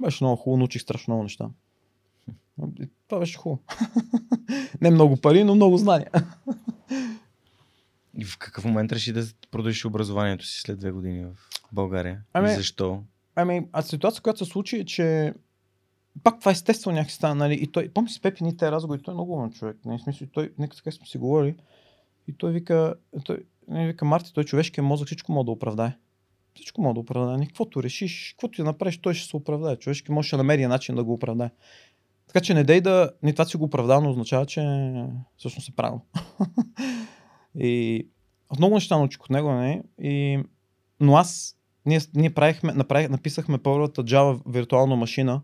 Беше 0.00 0.24
много 0.24 0.36
хубаво, 0.36 0.56
научих 0.56 0.82
страшно 0.82 1.12
много 1.12 1.22
неща. 1.22 1.48
И 2.80 2.88
това 3.08 3.18
беше 3.18 3.38
хубаво. 3.38 3.62
Не 4.80 4.90
много 4.90 5.16
пари, 5.16 5.44
но 5.44 5.54
много 5.54 5.76
знания. 5.76 6.10
И 8.18 8.24
в 8.24 8.38
какъв 8.38 8.64
момент 8.64 8.92
реши 8.92 9.12
да 9.12 9.26
продължиш 9.50 9.84
образованието 9.84 10.46
си 10.46 10.60
след 10.60 10.78
две 10.78 10.90
години 10.90 11.24
в 11.24 11.36
България? 11.72 12.22
Ами, 12.32 12.52
и 12.52 12.54
защо? 12.54 13.02
Ами, 13.36 13.68
а 13.72 13.82
ситуация, 13.82 14.22
която 14.22 14.44
се 14.44 14.50
случи 14.50 14.76
е, 14.76 14.84
че 14.84 15.34
пак 16.22 16.40
това 16.40 16.52
естествено 16.52 16.96
някакси 16.96 17.16
стана, 17.16 17.34
нали? 17.34 17.54
И 17.54 17.66
той, 17.66 17.88
помни 17.88 18.10
си 18.10 18.20
Пепи 18.20 18.44
ни 18.44 18.56
те 18.56 18.72
разговори, 18.72 19.02
той 19.02 19.12
е 19.12 19.14
много 19.14 19.34
умен 19.34 19.52
човек. 19.52 19.76
Не, 19.84 19.92
нали? 19.92 20.02
смисъл, 20.02 20.28
той, 20.32 20.52
нека 20.58 20.76
така 20.76 20.90
сме 20.90 21.06
си 21.06 21.18
говорили. 21.18 21.56
И 22.28 22.32
той 22.32 22.52
вика, 22.52 22.94
той, 23.24 23.38
не, 23.68 23.86
вика, 23.86 24.04
Марти, 24.04 24.32
той 24.34 24.44
човешкият 24.44 24.86
мозък 24.86 25.06
всичко 25.06 25.32
може 25.32 25.44
да 25.44 25.50
оправдае. 25.50 25.92
Всичко 26.54 26.82
може 26.82 26.94
да 26.94 27.00
оправдае. 27.00 27.46
Каквото 27.46 27.82
решиш, 27.82 28.32
каквото 28.32 28.56
ти 28.56 28.62
направиш, 28.62 28.98
той 28.98 29.14
ще 29.14 29.28
се 29.28 29.36
оправдае. 29.36 29.76
Човешки 29.76 30.12
може 30.12 30.30
да 30.30 30.36
намери 30.36 30.66
начин 30.66 30.94
да 30.94 31.04
го 31.04 31.12
оправдае. 31.12 31.50
Така 32.26 32.40
че 32.40 32.54
не 32.54 32.64
дей 32.64 32.80
да... 32.80 33.10
Не 33.22 33.32
това 33.32 33.44
си 33.44 33.56
го 33.56 33.64
оправдава, 33.64 34.00
но 34.00 34.10
означава, 34.10 34.46
че 34.46 34.62
всъщност 35.36 35.68
е 35.68 35.72
правилно. 35.72 36.06
и 37.58 38.06
от 38.50 38.58
много 38.58 38.74
неща 38.74 38.96
научих 38.96 39.24
от 39.24 39.30
него, 39.30 39.52
не? 39.52 39.82
И... 40.02 40.42
Но 41.00 41.16
аз... 41.16 41.56
Ние, 41.86 42.00
ние 42.14 42.34
правихме, 42.34 42.72
направих, 42.72 43.08
написахме 43.08 43.58
първата 43.58 44.04
Java 44.04 44.42
виртуална 44.46 44.96
машина, 44.96 45.42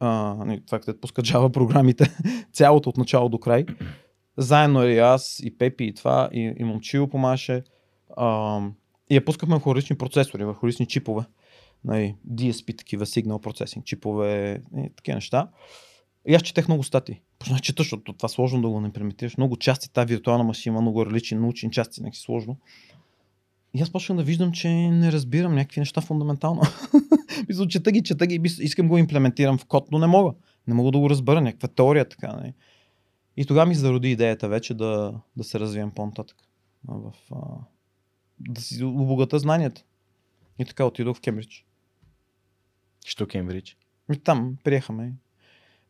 а, 0.00 0.36
това 0.66 0.78
където 0.78 1.00
пускат 1.00 1.26
Java 1.26 1.52
програмите, 1.52 2.16
цялото 2.52 2.88
от 2.88 2.96
начало 2.96 3.28
до 3.28 3.38
край 3.38 3.64
заедно 4.36 4.86
и 4.88 4.98
аз, 4.98 5.40
и 5.44 5.58
Пепи, 5.58 5.84
и 5.84 5.94
това, 5.94 6.28
и, 6.32 6.54
и 6.58 6.64
Момчил 6.64 7.08
помаше. 7.08 7.62
А, 8.16 8.60
и 9.10 9.14
я 9.14 9.24
пускахме 9.24 9.58
в 9.58 9.66
различни 9.66 9.98
процесори, 9.98 10.44
в 10.44 10.56
различни 10.62 10.86
чипове. 10.86 11.24
Нали, 11.84 12.14
DSP, 12.32 12.78
такива 12.78 13.06
сигнал 13.06 13.38
процесинг 13.38 13.84
чипове, 13.84 14.62
и 14.78 14.90
такива 14.96 15.14
неща. 15.14 15.48
И 16.28 16.34
аз 16.34 16.42
четех 16.42 16.68
много 16.68 16.82
стати. 16.82 17.20
Почнах 17.38 17.60
чета, 17.60 17.82
защото 17.82 18.12
това 18.12 18.28
сложно 18.28 18.62
да 18.62 18.68
го 18.68 18.80
не 18.80 18.86
имплементираш. 18.86 19.36
Много 19.36 19.56
части, 19.56 19.92
тази 19.92 20.14
виртуална 20.14 20.44
машина 20.44 20.74
има 20.74 20.80
много 20.80 21.06
различни 21.06 21.38
научни 21.38 21.70
части, 21.70 22.02
някакси 22.02 22.22
сложно. 22.22 22.56
И 23.74 23.82
аз 23.82 23.90
почнах 23.90 24.16
да 24.16 24.24
виждам, 24.24 24.52
че 24.52 24.68
не 24.68 25.12
разбирам 25.12 25.54
някакви 25.54 25.80
неща 25.80 26.00
фундаментално. 26.00 26.60
Мисля, 27.48 27.68
чета 27.68 27.92
ги, 27.92 28.02
чета 28.02 28.26
ги, 28.26 28.40
искам 28.44 28.88
го 28.88 28.98
имплементирам 28.98 29.58
в 29.58 29.64
код, 29.64 29.88
но 29.92 29.98
не 29.98 30.06
мога. 30.06 30.32
Не 30.66 30.74
мога 30.74 30.90
да 30.90 30.98
го 30.98 31.10
разбера, 31.10 31.40
някаква 31.40 31.68
теория 31.68 32.08
така. 32.08 32.32
Не. 32.32 32.54
И 33.36 33.46
тогава 33.46 33.66
ми 33.66 33.74
зароди 33.74 34.10
идеята 34.10 34.48
вече 34.48 34.74
да, 34.74 35.20
да 35.36 35.44
се 35.44 35.60
развием 35.60 35.90
по-нататък. 35.90 36.36
В, 36.88 37.12
а, 37.32 37.36
да 38.40 38.60
си 38.60 38.84
обогата 38.84 39.38
знанията. 39.38 39.82
И 40.58 40.64
така 40.64 40.84
отидох 40.84 41.16
в 41.16 41.20
Кембридж. 41.20 41.64
Що 43.06 43.26
Кембридж? 43.26 43.76
И 44.12 44.16
там 44.16 44.56
приехаме. 44.64 45.12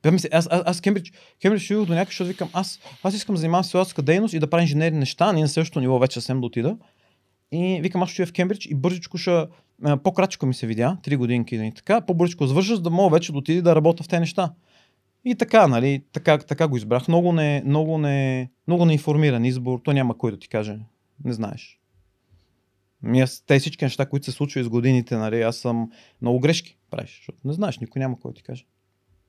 Аз, 0.05 0.29
аз, 0.33 0.49
аз 0.51 0.81
Кембридж, 0.81 1.13
Кембридж 1.41 1.69
до 1.69 1.81
някъде, 1.81 2.05
защото 2.05 2.29
викам, 2.29 2.49
аз, 2.53 2.81
аз 3.03 3.15
искам 3.15 3.35
да 3.35 3.41
занимавам 3.41 3.65
с 3.65 3.95
дейност 4.03 4.35
и 4.35 4.39
да 4.39 4.51
правя 4.51 4.63
инженерни 4.63 4.99
неща, 4.99 5.33
ние 5.33 5.43
на 5.43 5.49
същото 5.49 5.81
ниво 5.81 5.99
вече 5.99 6.15
съвсем 6.15 6.41
да 6.41 6.47
отида. 6.47 6.77
И 7.53 7.81
викам, 7.83 8.03
аз 8.03 8.11
ще 8.11 8.27
в 8.27 8.33
Кембридж 8.33 8.67
и 8.67 8.75
бързичко 8.75 9.19
ще, 9.19 9.47
по-кратко 10.03 10.47
ми 10.47 10.55
се 10.55 10.67
видя, 10.67 10.99
три 11.03 11.17
годинки 11.17 11.57
и 11.57 11.73
така, 11.77 12.01
по-бързко 12.01 12.47
завърша, 12.47 12.77
за 12.77 12.83
да 12.83 12.91
мога 12.91 13.17
вече 13.17 13.33
да 13.33 13.39
отида 13.39 13.63
да 13.63 13.77
работя 13.77 14.03
в 14.03 14.09
тези 14.09 14.21
неща. 14.21 14.53
И 15.25 15.35
така, 15.35 15.69
нали, 15.69 16.05
така, 16.13 16.39
така 16.39 16.69
го 16.69 16.77
избрах. 16.77 17.09
Много 17.09 17.33
не, 17.33 17.63
много 17.67 17.99
не, 17.99 18.51
много 18.67 18.85
неинформиран 18.85 19.45
избор, 19.45 19.81
то 19.85 19.93
няма 19.93 20.19
кой 20.19 20.31
да 20.31 20.39
ти 20.39 20.49
каже. 20.49 20.79
Не 21.25 21.33
знаеш. 21.33 21.81
Те 23.47 23.59
всички 23.59 23.85
неща, 23.85 24.07
които 24.07 24.27
се 24.27 24.33
случват 24.33 24.65
с 24.65 24.69
годините, 24.69 25.17
нали, 25.17 25.43
аз 25.43 25.57
съм 25.57 25.93
много 26.23 26.41
грешки 26.41 26.77
правиш, 26.91 27.17
защото 27.17 27.39
не 27.45 27.53
знаеш, 27.53 27.79
никой 27.79 28.01
няма 28.01 28.21
кой 28.21 28.31
да 28.31 28.37
ти 28.37 28.43
каже. 28.43 28.67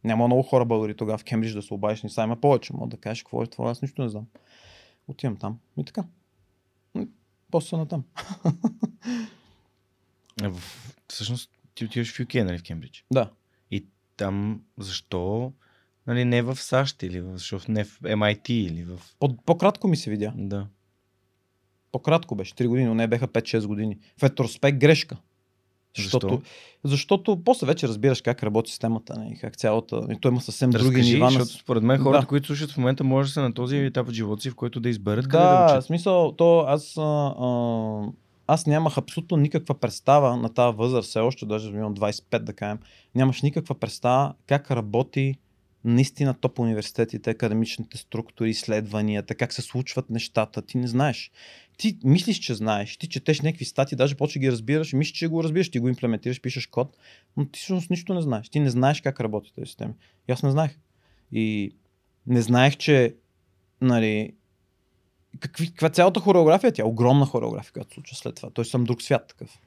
Няма 0.03 0.27
много 0.27 0.43
хора 0.43 0.65
българи 0.65 0.95
тогава 0.95 1.17
в 1.17 1.23
Кембридж 1.23 1.53
да 1.53 1.61
се 1.61 1.73
обадиш, 1.73 2.03
ни 2.03 2.09
са 2.09 2.23
има 2.23 2.41
повече, 2.41 2.73
мога 2.73 2.87
да 2.87 2.97
кажеш 2.97 3.23
какво 3.23 3.43
е 3.43 3.47
това, 3.47 3.71
аз 3.71 3.81
нищо 3.81 4.01
не 4.01 4.09
знам. 4.09 4.25
Отивам 5.07 5.37
там 5.37 5.59
и 5.77 5.85
така. 5.85 6.03
После 7.51 7.77
на 7.77 7.87
там. 7.87 8.03
В, 10.41 10.61
всъщност 11.07 11.51
ти 11.75 11.85
отиваш 11.85 12.13
в 12.13 12.17
UK, 12.17 12.43
нали, 12.43 12.57
в 12.57 12.63
Кембридж. 12.63 13.05
Да. 13.11 13.31
И 13.71 13.85
там 14.17 14.61
защо? 14.77 15.53
Нали, 16.07 16.25
не 16.25 16.41
в 16.41 16.55
САЩ 16.55 17.03
или 17.03 17.21
в, 17.21 17.31
защото 17.31 17.71
не 17.71 17.83
в 17.83 17.99
MIT 17.99 18.49
или 18.49 18.83
в... 18.83 18.99
По- 19.19 19.37
по-кратко 19.37 19.87
ми 19.87 19.97
се 19.97 20.09
видя. 20.09 20.33
Да. 20.35 20.67
По-кратко 21.91 22.35
беше, 22.35 22.53
3 22.53 22.67
години, 22.67 22.87
но 22.87 22.95
не 22.95 23.07
беха 23.07 23.27
5-6 23.27 23.67
години. 23.67 23.97
В 24.19 24.23
ретроспект 24.23 24.77
грешка. 24.77 25.17
Защото, 25.97 26.27
Защо? 26.27 26.41
защото 26.83 27.37
после 27.37 27.67
вече 27.67 27.87
разбираш 27.87 28.21
как 28.21 28.43
работи 28.43 28.71
системата, 28.71 29.19
не? 29.19 29.35
как 29.35 29.55
цялата. 29.55 30.07
И 30.11 30.19
той 30.21 30.31
има 30.31 30.41
съвсем 30.41 30.69
други 30.69 30.85
Разкажи, 30.85 31.13
нива. 31.13 31.25
на- 31.25 31.31
защото 31.31 31.53
според 31.53 31.83
мен 31.83 31.99
хората, 31.99 32.21
Да. 32.21 32.27
които 32.27 32.47
слушат 32.47 32.71
в 32.71 32.77
момента, 32.77 33.03
може 33.03 33.29
да 33.29 33.33
са 33.33 33.41
на 33.41 33.53
този 33.53 33.77
етап 33.77 34.07
от 34.07 34.13
живота 34.13 34.41
си, 34.41 34.49
в 34.49 34.55
който 34.55 34.79
да 34.79 34.89
изберат 34.89 35.27
къде 35.27 35.43
да 35.43 35.65
учат. 35.65 35.85
смисъл, 35.85 36.31
то 36.31 36.59
аз, 36.59 36.97
а, 36.97 37.01
а, 37.29 38.01
аз 38.47 38.65
нямах 38.65 38.97
абсолютно 38.97 39.37
никаква 39.37 39.75
представа 39.75 40.37
на 40.37 40.49
тази 40.49 40.77
възраст, 40.77 41.09
все 41.09 41.19
още, 41.19 41.45
даже 41.45 41.69
имам 41.69 41.95
25 41.95 42.39
да 42.39 42.53
кажем, 42.53 42.79
нямаш 43.15 43.41
никаква 43.41 43.75
представа 43.75 44.33
как 44.47 44.71
работи 44.71 45.35
наистина 45.85 46.33
топ 46.33 46.59
университетите, 46.59 47.29
академичните 47.29 47.97
структури, 47.97 48.49
изследванията, 48.49 49.35
как 49.35 49.53
се 49.53 49.61
случват 49.61 50.09
нещата. 50.09 50.61
Ти 50.61 50.77
не 50.77 50.87
знаеш. 50.87 51.31
Ти 51.77 51.97
мислиш, 52.03 52.37
че 52.37 52.53
знаеш, 52.53 52.97
ти 52.97 53.09
четеш 53.09 53.41
някакви 53.41 53.65
стати, 53.65 53.95
даже 53.95 54.15
почва 54.15 54.39
ги 54.39 54.51
разбираш, 54.51 54.93
мислиш, 54.93 55.17
че 55.17 55.27
го 55.27 55.43
разбираш, 55.43 55.71
ти 55.71 55.79
го 55.79 55.89
имплементираш, 55.89 56.41
пишеш 56.41 56.67
код, 56.67 56.97
но 57.37 57.45
ти 57.45 57.59
всъщност 57.59 57.89
нищо 57.89 58.13
не 58.13 58.21
знаеш. 58.21 58.49
Ти 58.49 58.59
не 58.59 58.69
знаеш 58.69 59.01
как 59.01 59.19
работи 59.19 59.53
тези 59.55 59.65
системи. 59.65 59.93
И 60.29 60.31
аз 60.31 60.43
не 60.43 60.51
знаех. 60.51 60.79
И 61.31 61.75
не 62.27 62.41
знаех, 62.41 62.77
че 62.77 63.15
нали, 63.81 64.33
какви, 65.39 65.67
каква 65.67 65.87
е 65.87 65.91
цялата 65.91 66.19
хореография, 66.19 66.71
тя 66.71 66.81
е 66.81 66.85
огромна 66.85 67.25
хореография, 67.25 67.73
която 67.73 67.93
случва 67.93 68.15
след 68.15 68.35
това. 68.35 68.49
Той 68.49 68.65
съм 68.65 68.83
друг 68.83 69.01
свят 69.01 69.27
такъв. 69.27 69.59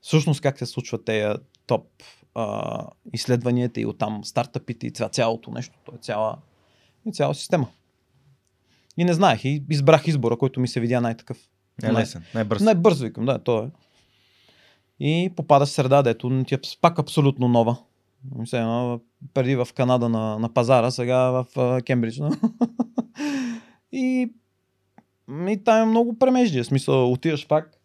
Всъщност 0.00 0.40
как 0.40 0.58
се 0.58 0.66
случват 0.66 1.04
тези 1.04 1.34
топ 1.66 1.86
а, 2.34 2.86
изследванията 3.12 3.80
и 3.80 3.86
оттам 3.86 4.24
стартъпите 4.24 4.86
и 4.86 4.92
това 4.92 5.08
цялото 5.08 5.50
нещо. 5.50 5.74
То 5.84 5.92
е 5.94 5.98
цяла, 5.98 6.36
и 7.06 7.12
цяла 7.12 7.34
система. 7.34 7.68
И 8.96 9.04
не 9.04 9.12
знаех 9.12 9.44
и 9.44 9.64
избрах 9.70 10.06
избора, 10.06 10.36
който 10.36 10.60
ми 10.60 10.68
се 10.68 10.80
видя 10.80 11.00
най-такъв. 11.00 11.38
Е 11.82 11.92
лесен, 11.92 12.24
най-бърз. 12.34 12.62
Най-бързо 12.62 13.04
викам, 13.04 13.26
да, 13.26 13.38
то 13.38 13.62
е. 13.62 13.70
И 15.00 15.32
попадаш 15.36 15.68
в 15.68 15.72
среда, 15.72 16.02
дето 16.02 16.44
ти 16.46 16.54
е 16.54 16.58
пак 16.80 16.98
абсолютно 16.98 17.48
нова. 17.48 17.76
Все 18.44 18.58
едно, 18.58 19.00
преди 19.34 19.56
в 19.56 19.68
Канада 19.74 20.08
на, 20.08 20.38
на 20.38 20.54
пазара, 20.54 20.90
сега 20.90 21.30
в 21.30 21.46
Кембридж. 21.86 22.14
no? 22.14 22.50
и, 23.92 24.32
и 25.48 25.60
там 25.64 25.82
е 25.82 25.90
много 25.90 26.18
премеждие. 26.18 26.62
В 26.62 26.66
смисъл, 26.66 27.12
отиваш 27.12 27.48
пак. 27.48 27.80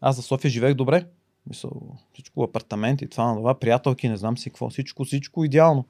Аз 0.00 0.16
за 0.16 0.22
София 0.22 0.50
живеех 0.50 0.74
добре. 0.74 1.06
В 1.42 1.44
Смисъл, 1.44 1.98
всичко 2.12 2.42
апартаменти, 2.42 3.08
това 3.08 3.24
на 3.24 3.36
това, 3.36 3.58
приятелки, 3.58 4.08
не 4.08 4.16
знам 4.16 4.38
си 4.38 4.50
какво, 4.50 4.70
всичко, 4.70 5.04
всичко 5.04 5.44
идеално. 5.44 5.84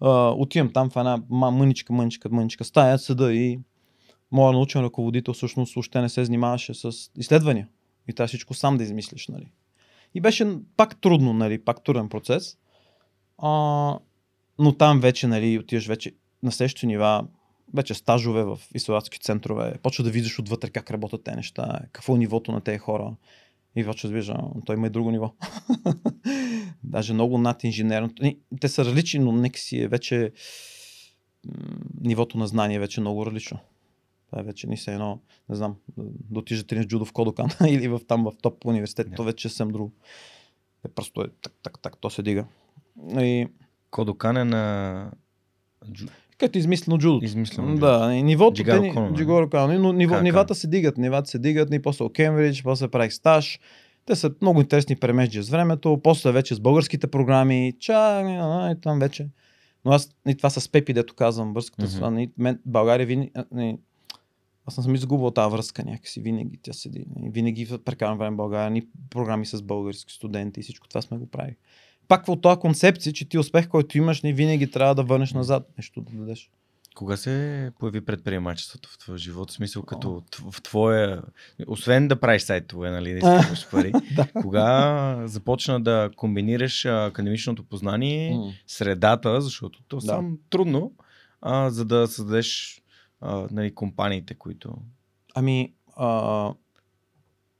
А, 0.00 0.30
отивам 0.30 0.72
там 0.72 0.90
в 0.90 0.96
една 0.96 1.22
мъничка, 1.28 1.92
мъничка, 1.92 2.28
мъничка 2.32 2.64
стая, 2.64 2.98
седа 2.98 3.32
и 3.32 3.60
моят 4.32 4.54
научен 4.54 4.82
ръководител 4.82 5.34
всъщност 5.34 5.74
въобще 5.74 6.00
не 6.00 6.08
се 6.08 6.24
занимаваше 6.24 6.74
с 6.74 6.92
изследвания. 7.16 7.68
И 8.08 8.12
трябва 8.12 8.28
всичко 8.28 8.54
сам 8.54 8.76
да 8.76 8.84
измислиш, 8.84 9.28
нали. 9.28 9.50
И 10.14 10.20
беше 10.20 10.58
пак 10.76 11.00
трудно, 11.00 11.32
нали, 11.32 11.64
пак 11.64 11.84
труден 11.84 12.08
процес. 12.08 12.58
А, 13.38 13.48
но 14.58 14.72
там 14.78 15.00
вече, 15.00 15.26
нали, 15.26 15.58
отиваш 15.58 15.86
вече 15.86 16.12
на 16.42 16.52
следващите 16.52 16.86
нива, 16.86 17.26
вече 17.74 17.94
стажове 17.94 18.44
в 18.44 18.58
изследователски 18.74 19.18
центрове, 19.18 19.78
почва 19.82 20.04
да 20.04 20.10
виждаш 20.10 20.38
отвътре 20.38 20.70
как 20.70 20.90
работят 20.90 21.24
тези 21.24 21.36
неща, 21.36 21.80
какво 21.92 22.14
е 22.14 22.18
нивото 22.18 22.52
на 22.52 22.60
тези 22.60 22.78
хора. 22.78 23.16
И 23.76 23.84
да 23.84 23.94
вижда, 24.04 24.38
той 24.66 24.76
има 24.76 24.86
и 24.86 24.90
друго 24.90 25.10
ниво. 25.10 25.34
Даже 26.84 27.12
много 27.12 27.38
над 27.38 27.64
инженерното. 27.64 28.22
Те 28.60 28.68
са 28.68 28.84
различни, 28.84 29.20
но 29.20 29.32
нека 29.32 29.60
си 29.60 29.80
е 29.80 29.88
вече 29.88 30.32
нивото 32.00 32.38
на 32.38 32.46
знание 32.46 32.76
е 32.76 32.80
вече 32.80 33.00
много 33.00 33.26
различно. 33.26 33.58
Това 34.30 34.40
е 34.40 34.44
вече 34.44 34.66
ни 34.66 34.76
се 34.76 34.92
едно, 34.92 35.20
не 35.48 35.56
знам, 35.56 35.76
да, 35.96 36.38
отижа 36.40 36.62
да 36.62 36.66
трениш 36.66 36.86
джудо 36.86 37.04
в 37.04 37.12
Кодокан 37.12 37.48
или 37.68 37.88
в, 37.88 38.00
там 38.08 38.24
в 38.24 38.32
топ 38.42 38.64
университет, 38.64 39.10
Да. 39.10 39.16
то 39.16 39.24
вече 39.24 39.48
съм 39.48 39.68
друго. 39.68 39.92
Е, 40.86 40.88
просто 40.88 41.20
е 41.20 41.28
так, 41.42 41.52
так, 41.62 41.78
так, 41.82 41.96
то 42.00 42.10
се 42.10 42.22
дига. 42.22 42.46
И 43.12 43.48
Кодокан 43.90 44.36
е 44.36 44.44
на... 44.44 45.12
Като 46.38 46.58
измислено 46.58 46.98
джудото. 46.98 47.24
Измислено 47.24 47.74
Да, 47.74 48.14
и 48.14 48.22
нивото, 48.22 48.54
Джигаро 48.54 48.82
те, 48.82 48.90
Коно? 48.90 49.14
Джигаро 49.14 49.50
Коно, 49.50 49.78
но 49.78 49.92
ниво, 49.92 50.14
Как, 50.14 50.22
нивата 50.22 50.54
се 50.54 50.66
дигат, 50.66 50.98
нивата 50.98 51.30
се 51.30 51.38
дигат, 51.38 51.74
и 51.74 51.82
после 51.82 52.04
Кембридж, 52.14 52.62
после 52.62 52.88
правих 52.88 53.12
стаж. 53.12 53.60
Те 54.06 54.16
са 54.16 54.30
много 54.42 54.60
интересни 54.60 54.96
премежди 54.96 55.42
с 55.42 55.48
времето, 55.48 56.00
после 56.02 56.32
вече 56.32 56.54
с 56.54 56.60
българските 56.60 57.06
програми, 57.06 57.72
ча, 57.80 58.22
и 58.72 58.80
там 58.80 58.98
вече. 58.98 59.28
Но 59.84 59.92
аз, 59.92 60.10
и 60.28 60.34
това 60.34 60.50
с 60.50 60.68
Пепи, 60.68 60.92
дето 60.92 61.14
казвам, 61.14 61.54
връзката 61.54 61.86
с 61.86 61.96
Мгм. 62.00 62.04
mm 62.04 62.30
мен, 62.38 62.60
България 62.66 63.06
винаги, 63.06 63.30
аз 64.66 64.74
съм 64.74 64.94
изгубил 64.94 65.30
тази 65.30 65.52
връзка 65.52 65.84
някакси, 65.84 66.20
винаги 66.20 66.58
тя 66.62 66.72
седи. 66.72 67.06
Винаги 67.22 67.68
прекарвам 67.84 68.18
време 68.18 68.34
в 68.34 68.36
България, 68.36 68.70
ни 68.70 68.82
програми 69.10 69.46
с 69.46 69.62
български 69.62 70.12
студенти 70.12 70.60
и 70.60 70.62
всичко 70.62 70.88
това 70.88 71.02
сме 71.02 71.18
го 71.18 71.26
правили. 71.26 71.56
Пак 72.08 72.26
в 72.26 72.40
този 72.40 72.60
концепция, 72.60 73.12
че 73.12 73.28
ти 73.28 73.38
успех, 73.38 73.68
който 73.68 73.98
имаш, 73.98 74.22
не 74.22 74.32
винаги 74.32 74.70
трябва 74.70 74.94
да 74.94 75.02
върнеш 75.02 75.32
назад 75.32 75.68
нещо 75.78 76.00
да 76.00 76.18
дадеш. 76.18 76.50
Кога 76.94 77.16
се 77.16 77.72
появи 77.78 78.00
предприемачеството 78.00 78.88
в 78.88 78.98
твоя 78.98 79.18
живот? 79.18 79.50
В 79.50 79.54
смисъл 79.54 79.82
като 79.82 80.22
в 80.50 80.62
твоя... 80.62 81.22
Освен 81.66 82.08
да 82.08 82.20
правиш 82.20 82.42
сайтове, 82.42 82.90
нали, 82.90 83.12
да 83.12 83.18
изкарваш 83.18 83.70
пари. 83.70 83.92
Да. 84.16 84.28
Кога 84.42 85.22
започна 85.26 85.80
да 85.80 86.10
комбинираш 86.16 86.84
академичното 86.84 87.64
познание, 87.64 88.54
средата, 88.66 89.40
защото 89.40 89.82
то 89.88 89.96
Да. 89.96 90.02
сам 90.02 90.38
трудно, 90.50 90.92
а, 91.40 91.70
за 91.70 91.84
да 91.84 92.06
създадеш 92.06 92.80
а, 93.20 93.48
нали, 93.50 93.74
компаниите, 93.74 94.34
които... 94.34 94.74
Ами, 95.34 95.74
а, 95.96 96.52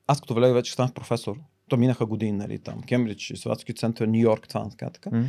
аз 0.07 0.21
като 0.21 0.35
влег 0.35 0.53
вече 0.53 0.73
станах 0.73 0.93
професор. 0.93 1.37
То 1.69 1.77
минаха 1.77 2.07
години, 2.07 2.33
нали, 2.33 2.59
там, 2.59 2.83
Кембридж, 2.83 3.31
изследователски 3.31 3.75
център, 3.75 4.07
Нью 4.07 4.21
Йорк, 4.21 4.49
това, 4.49 4.69
така, 4.69 4.91
така. 4.91 5.11
М? 5.11 5.27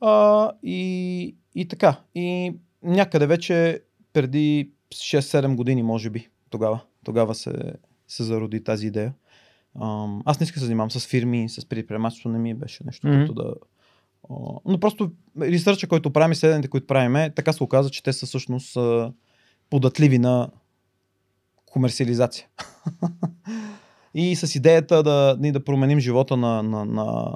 А, 0.00 0.50
и, 0.62 1.36
и 1.54 1.68
така. 1.68 2.00
И 2.14 2.54
някъде 2.82 3.26
вече 3.26 3.82
преди 4.12 4.70
6-7 4.94 5.54
години, 5.54 5.82
може 5.82 6.10
би, 6.10 6.28
тогава, 6.50 6.80
тогава 7.04 7.34
се, 7.34 7.52
се 8.08 8.22
зароди 8.22 8.64
тази 8.64 8.86
идея. 8.86 9.14
Ам, 9.82 10.22
аз 10.24 10.40
не 10.40 10.44
исках 10.44 10.54
да 10.54 10.60
се 10.60 10.66
занимавам 10.66 10.90
с 10.90 11.06
фирми, 11.06 11.48
с 11.48 11.68
предприемачество, 11.68 12.30
не 12.30 12.38
ми 12.38 12.54
беше 12.54 12.84
нещо, 12.86 13.06
Мгм. 13.08 13.16
което 13.16 13.34
да... 13.34 13.54
А, 14.30 14.34
но 14.64 14.80
просто 14.80 15.12
ресърча, 15.40 15.88
който 15.88 16.12
правим, 16.12 16.32
изследването, 16.32 16.70
които 16.70 16.86
правиме, 16.86 17.30
така 17.30 17.52
се 17.52 17.62
оказа, 17.64 17.90
че 17.90 18.02
те 18.02 18.12
са 18.12 18.26
всъщност 18.26 18.76
а, 18.76 19.12
податливи 19.70 20.18
на 20.18 20.48
комерциализация. 21.66 22.46
и 24.14 24.36
с 24.36 24.54
идеята 24.54 25.02
да, 25.02 25.36
ние 25.40 25.52
да 25.52 25.64
променим 25.64 26.00
живота 26.00 26.36
на, 26.36 26.62
на, 26.62 26.84
на, 26.84 27.34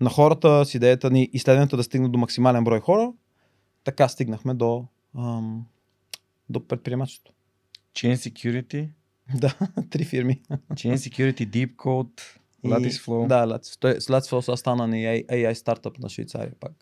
на 0.00 0.10
хората, 0.10 0.64
с 0.64 0.74
идеята 0.74 1.10
ни 1.10 1.30
изследването 1.32 1.76
да 1.76 1.82
стигне 1.82 2.08
до 2.08 2.18
максимален 2.18 2.64
брой 2.64 2.80
хора, 2.80 3.12
така 3.84 4.08
стигнахме 4.08 4.54
до, 4.54 4.84
ам, 5.18 5.66
до 6.48 6.66
предприемачеството. 6.68 7.32
Chain 7.94 8.14
Security, 8.14 8.88
Да, 9.34 9.54
три 9.90 10.04
фирми. 10.04 10.40
Chain 10.72 10.94
Security, 10.94 11.48
Deep 11.48 11.76
Code, 11.76 12.20
И- 12.62 12.68
Lattice 12.68 13.06
Flow. 13.06 13.26
Да. 13.26 13.58
Той- 13.80 14.00
С 14.00 14.06
Lattice 14.06 14.30
Flow 14.32 14.40
сега 14.40 14.56
стана 14.56 14.86
ни 14.88 14.96
AI, 14.96 15.26
AI 15.28 15.52
стартъп 15.54 15.98
на 15.98 16.08
Швейцария 16.08 16.52
пак. 16.60 16.72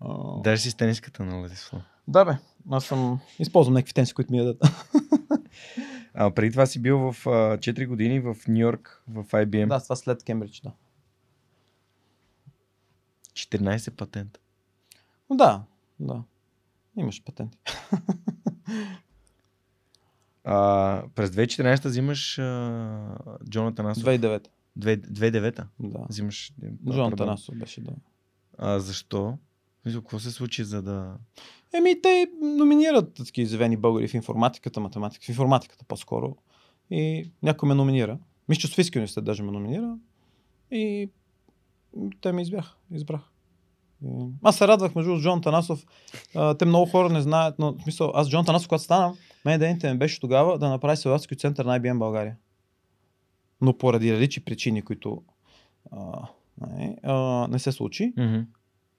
А, 0.00 0.40
Даже 0.40 0.62
си 0.62 0.70
с 0.70 0.74
тениската 0.74 1.24
на 1.24 1.32
Lattice 1.32 1.72
Flow. 1.72 1.80
Да, 2.08 2.24
бе. 2.24 2.32
Аз 2.70 2.84
съм... 2.84 3.20
Използвам 3.38 3.74
някакви 3.74 3.92
тенси, 3.94 4.14
които 4.14 4.32
ми 4.32 4.38
ядат. 4.38 4.56
А, 6.14 6.30
преди 6.30 6.50
това 6.50 6.66
си 6.66 6.82
бил 6.82 6.98
в 7.12 7.26
а, 7.26 7.30
4 7.58 7.86
години 7.86 8.20
в 8.20 8.36
Нью 8.48 8.58
Йорк, 8.58 9.02
в 9.08 9.24
IBM. 9.24 9.68
да, 9.68 9.80
това 9.82 9.96
след 9.96 10.24
Кембридж, 10.24 10.60
да. 10.60 10.72
14 13.32 13.90
патента. 13.90 14.40
Да, 15.30 15.62
да. 16.00 16.22
Имаш 16.96 17.24
патенти. 17.24 17.58
А, 20.44 21.02
през 21.14 21.30
2014 21.30 21.84
взимаш 21.88 22.38
а, 22.38 23.16
Джонатан 23.50 23.86
Асов. 23.86 24.04
2009. 24.04 24.48
Две- 24.76 24.96
2009-та. 24.96 25.66
Да. 25.80 25.98
Взимаш. 26.08 26.52
Джон 26.62 27.10
пардон. 27.10 27.16
Танасов 27.26 27.54
беше, 27.58 27.80
да. 27.80 27.92
А 28.58 28.78
защо? 28.80 29.38
Какво 29.84 30.18
се 30.18 30.30
случи, 30.30 30.64
за 30.64 30.82
да... 30.82 31.16
Еми, 31.74 32.02
те 32.02 32.30
номинират 32.42 33.14
такива 33.14 33.42
изявени 33.42 33.76
българи 33.76 34.08
в 34.08 34.14
информатиката, 34.14 34.80
математика, 34.80 35.24
в 35.24 35.28
информатиката 35.28 35.84
по-скоро. 35.84 36.36
И 36.90 37.30
някой 37.42 37.68
ме 37.68 37.74
номинира. 37.74 38.18
Мисля, 38.48 38.60
че 38.60 38.66
Софийски 38.66 38.98
университет 38.98 39.24
даже 39.24 39.42
ме 39.42 39.52
номинира. 39.52 39.96
И 40.70 41.10
те 42.20 42.32
ме 42.32 42.42
избяха, 42.42 42.76
избрах. 42.90 43.20
Аз 44.42 44.56
се 44.56 44.68
радвах 44.68 44.94
между 44.94 45.20
Джон 45.20 45.42
Танасов. 45.42 45.86
А, 46.34 46.54
те 46.54 46.64
много 46.64 46.90
хора 46.90 47.08
не 47.08 47.20
знаят, 47.20 47.58
но 47.58 47.72
в 47.72 47.82
смисъл, 47.82 48.12
аз 48.14 48.28
Джон 48.28 48.44
Танасов, 48.44 48.68
когато 48.68 48.84
станам, 48.84 49.16
мен 49.44 49.54
идеята 49.54 49.92
ми 49.92 49.98
беше 49.98 50.20
тогава 50.20 50.58
да 50.58 50.68
направи 50.68 50.96
Селатски 50.96 51.36
център 51.36 51.64
на 51.64 51.80
IBM 51.80 51.98
България. 51.98 52.36
Но 53.60 53.78
поради 53.78 54.12
различни 54.12 54.42
причини, 54.42 54.82
които 54.82 55.22
а, 55.92 56.28
не, 56.66 56.96
а, 57.02 57.46
не 57.50 57.58
се 57.58 57.72
случи, 57.72 58.14
Mm-hmm. 58.16 58.44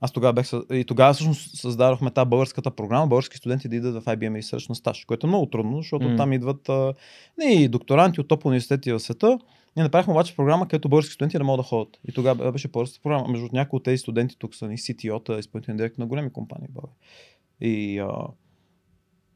Аз 0.02 0.12
тогава 0.12 0.34
бях. 0.34 0.52
И 0.72 0.86
тогава 0.86 1.14
всъщност 1.14 1.58
създадохме 1.58 2.12
тази 2.12 2.30
българската 2.30 2.72
програма, 2.72 3.08
български 3.08 3.38
студенти 3.38 3.68
да 3.68 3.76
идват 3.76 4.04
в 4.04 4.06
IBM 4.06 4.42
Research 4.42 4.70
на 4.70 4.76
стаж, 4.76 5.06
което 5.06 5.28
е 5.28 5.30
много 5.30 5.46
трудно, 5.46 5.78
защото 5.78 6.06
mm. 6.06 6.18
там 6.18 6.34
идват 6.34 6.70
а, 6.70 6.94
не, 7.38 7.54
и 7.54 7.68
докторанти 7.68 8.22
от 8.22 8.28
топ 8.28 8.46
университети 8.46 8.92
в 8.92 9.00
света. 9.00 9.40
Ние 9.76 9.84
направихме 9.84 10.14
обаче 10.14 10.36
програма, 10.36 10.68
където 10.68 10.90
български 10.90 11.14
студенти 11.14 11.38
не 11.38 11.44
могат 11.44 11.60
да 11.60 11.68
ходят. 11.68 12.00
И 12.08 12.14
тогава 12.14 12.52
беше 12.52 12.68
българската 12.68 13.04
програма. 13.04 13.28
Между 13.28 13.48
някои 13.54 13.78
от 13.78 13.84
тези 13.84 13.98
студенти 13.98 14.36
тук 14.40 14.56
са 14.56 14.68
ни 14.68 14.78
CTO-та, 14.78 15.40
изпълнителни 15.40 15.78
директор 15.78 16.00
на 16.00 16.08
големи 16.08 16.34
компании 16.34 16.68
в 16.68 16.74
България. 16.74 16.98
И 17.62 18.00
а, 18.00 18.12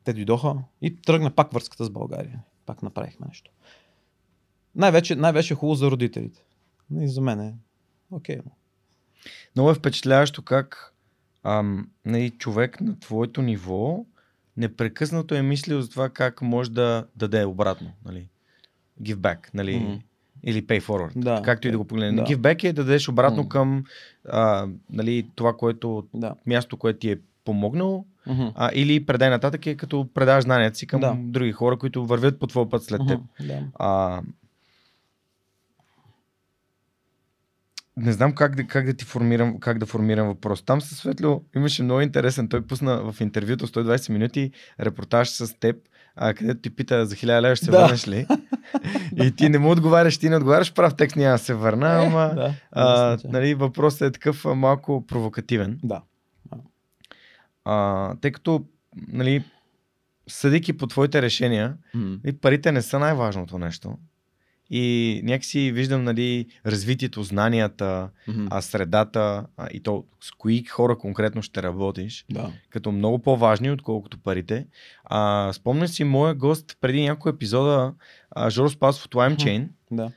те 0.03 0.13
дойдоха 0.13 0.55
и 0.81 0.95
тръгна 0.95 1.31
пак 1.31 1.53
връзката 1.53 1.85
с 1.85 1.89
България. 1.89 2.39
Пак 2.65 2.83
направихме 2.83 3.27
нещо. 3.27 3.51
Най-вече, 4.75 5.15
най-вече 5.15 5.53
е 5.53 5.57
хубаво 5.57 5.75
за 5.75 5.91
родителите. 5.91 6.43
И 6.99 7.07
за 7.07 7.21
мен 7.21 7.39
е 7.39 7.55
окей. 8.11 8.37
но. 8.45 8.51
Много 9.55 9.71
е 9.71 9.75
впечатляващо 9.75 10.41
как 10.41 10.93
ам, 11.43 11.87
нали, 12.05 12.29
човек 12.29 12.81
на 12.81 12.99
твоето 12.99 13.41
ниво 13.41 14.05
непрекъснато 14.57 15.35
е 15.35 15.41
мислил 15.41 15.81
за 15.81 15.89
това 15.89 16.09
как 16.09 16.41
може 16.41 16.71
да 16.71 17.05
даде 17.15 17.45
обратно. 17.45 17.91
Нали? 18.05 18.27
Give 19.01 19.15
back. 19.15 19.37
Нали? 19.53 19.79
Мгм. 19.79 19.93
Или 20.43 20.63
pay 20.63 20.81
forward. 20.81 21.11
Да, 21.15 21.41
както 21.41 21.67
и 21.67 21.71
да 21.71 21.77
го 21.77 21.85
погледнем. 21.85 22.15
да. 22.15 22.23
Give 22.23 22.37
back 22.37 22.63
е 22.63 22.73
да 22.73 22.83
дадеш 22.83 23.09
обратно 23.09 23.43
М. 23.43 23.49
към 23.49 23.83
а, 24.29 24.67
нали, 24.89 25.27
това, 25.35 25.53
което 25.53 26.07
Да. 26.13 26.35
място, 26.45 26.77
което 26.77 26.99
ти 26.99 27.11
е 27.11 27.17
помогнало, 27.45 28.05
Мгм. 28.27 28.43
а, 28.55 28.71
или 28.73 29.05
предай 29.05 29.29
нататък 29.29 29.65
е 29.65 29.75
като 29.75 30.09
предаваш 30.13 30.43
знанията 30.43 30.77
си 30.77 30.87
към 30.87 31.01
Да. 31.01 31.15
други 31.19 31.51
хора, 31.51 31.77
които 31.77 32.05
вървят 32.05 32.39
по 32.39 32.47
твоя 32.47 32.69
път 32.69 32.83
след 32.83 33.01
теб. 33.07 33.19
Мгм, 33.19 33.47
Да. 33.47 33.63
А, 33.75 34.21
не 37.97 38.11
знам 38.11 38.31
как 38.31 38.55
да, 38.55 38.63
как 38.63 38.85
да 38.85 38.93
ти 38.93 39.05
формирам, 39.05 39.59
как 39.59 39.77
да 39.79 39.85
формирам 39.85 40.27
въпрос. 40.27 40.61
Там 40.61 40.81
със 40.81 40.97
Светло 40.97 41.43
имаше 41.55 41.83
много 41.83 42.01
интересен. 42.01 42.47
Той 42.49 42.61
пусна 42.61 43.11
в 43.11 43.21
интервюто 43.21 43.67
120 43.67 44.09
минути 44.09 44.51
репортаж 44.79 45.29
с 45.29 45.59
теб, 45.59 45.75
а, 46.15 46.33
където 46.33 46.61
ти 46.61 46.69
пита 46.69 47.05
за 47.05 47.15
1000 47.15 47.41
лева 47.41 47.55
ще 47.55 47.65
се 47.65 47.71
Да. 47.71 47.81
върнеш 47.81 48.07
ли? 48.07 48.27
И 49.17 49.31
ти 49.31 49.49
не 49.49 49.59
му 49.59 49.71
отговаряш, 49.71 50.17
ти 50.17 50.29
не 50.29 50.37
отговаряш 50.37 50.73
прав 50.73 50.95
текст, 50.95 51.15
няма 51.15 51.31
да 51.31 51.37
се 51.37 51.53
върна, 51.53 52.03
ама 52.05 52.29
Е, 52.31 52.35
да, 52.35 52.53
а, 52.71 53.17
нали, 53.25 53.53
въпросът 53.53 54.01
е 54.01 54.11
такъв 54.11 54.45
малко 54.45 55.05
провокативен. 55.07 55.79
да. 55.83 56.01
А, 57.65 58.15
тъй 58.15 58.31
като, 58.31 58.65
нали, 59.07 59.43
съдейки 60.27 60.77
по 60.77 60.87
твоите 60.87 61.21
решения, 61.21 61.73
и 62.25 62.33
парите 62.33 62.71
не 62.71 62.81
са 62.81 62.99
най-важното 62.99 63.57
нещо. 63.57 63.97
И 64.69 65.21
някакси 65.23 65.71
виждам 65.71 66.03
нали, 66.03 66.45
развитието, 66.65 67.23
знанията, 67.23 68.09
Мгм. 68.27 68.47
а 68.49 68.61
средата 68.61 69.45
а, 69.57 69.67
и 69.73 69.79
то 69.79 70.03
с 70.21 70.31
кои 70.31 70.63
хора 70.63 70.97
конкретно 70.97 71.41
ще 71.41 71.63
работиш, 71.63 72.25
Да. 72.31 72.51
като 72.69 72.91
много 72.91 73.19
по-важни, 73.19 73.71
отколкото 73.71 74.17
парите. 74.17 74.67
А, 75.03 75.53
спомня 75.53 75.87
си 75.87 76.03
моя 76.03 76.35
гост 76.35 76.77
преди 76.81 77.01
няколко 77.01 77.29
епизода, 77.29 77.93
а, 78.31 78.49
Жоро 78.49 78.69
Спасов 78.69 79.05
от 79.05 79.11
LimeChain, 79.13 79.67
Да. 79.91 80.11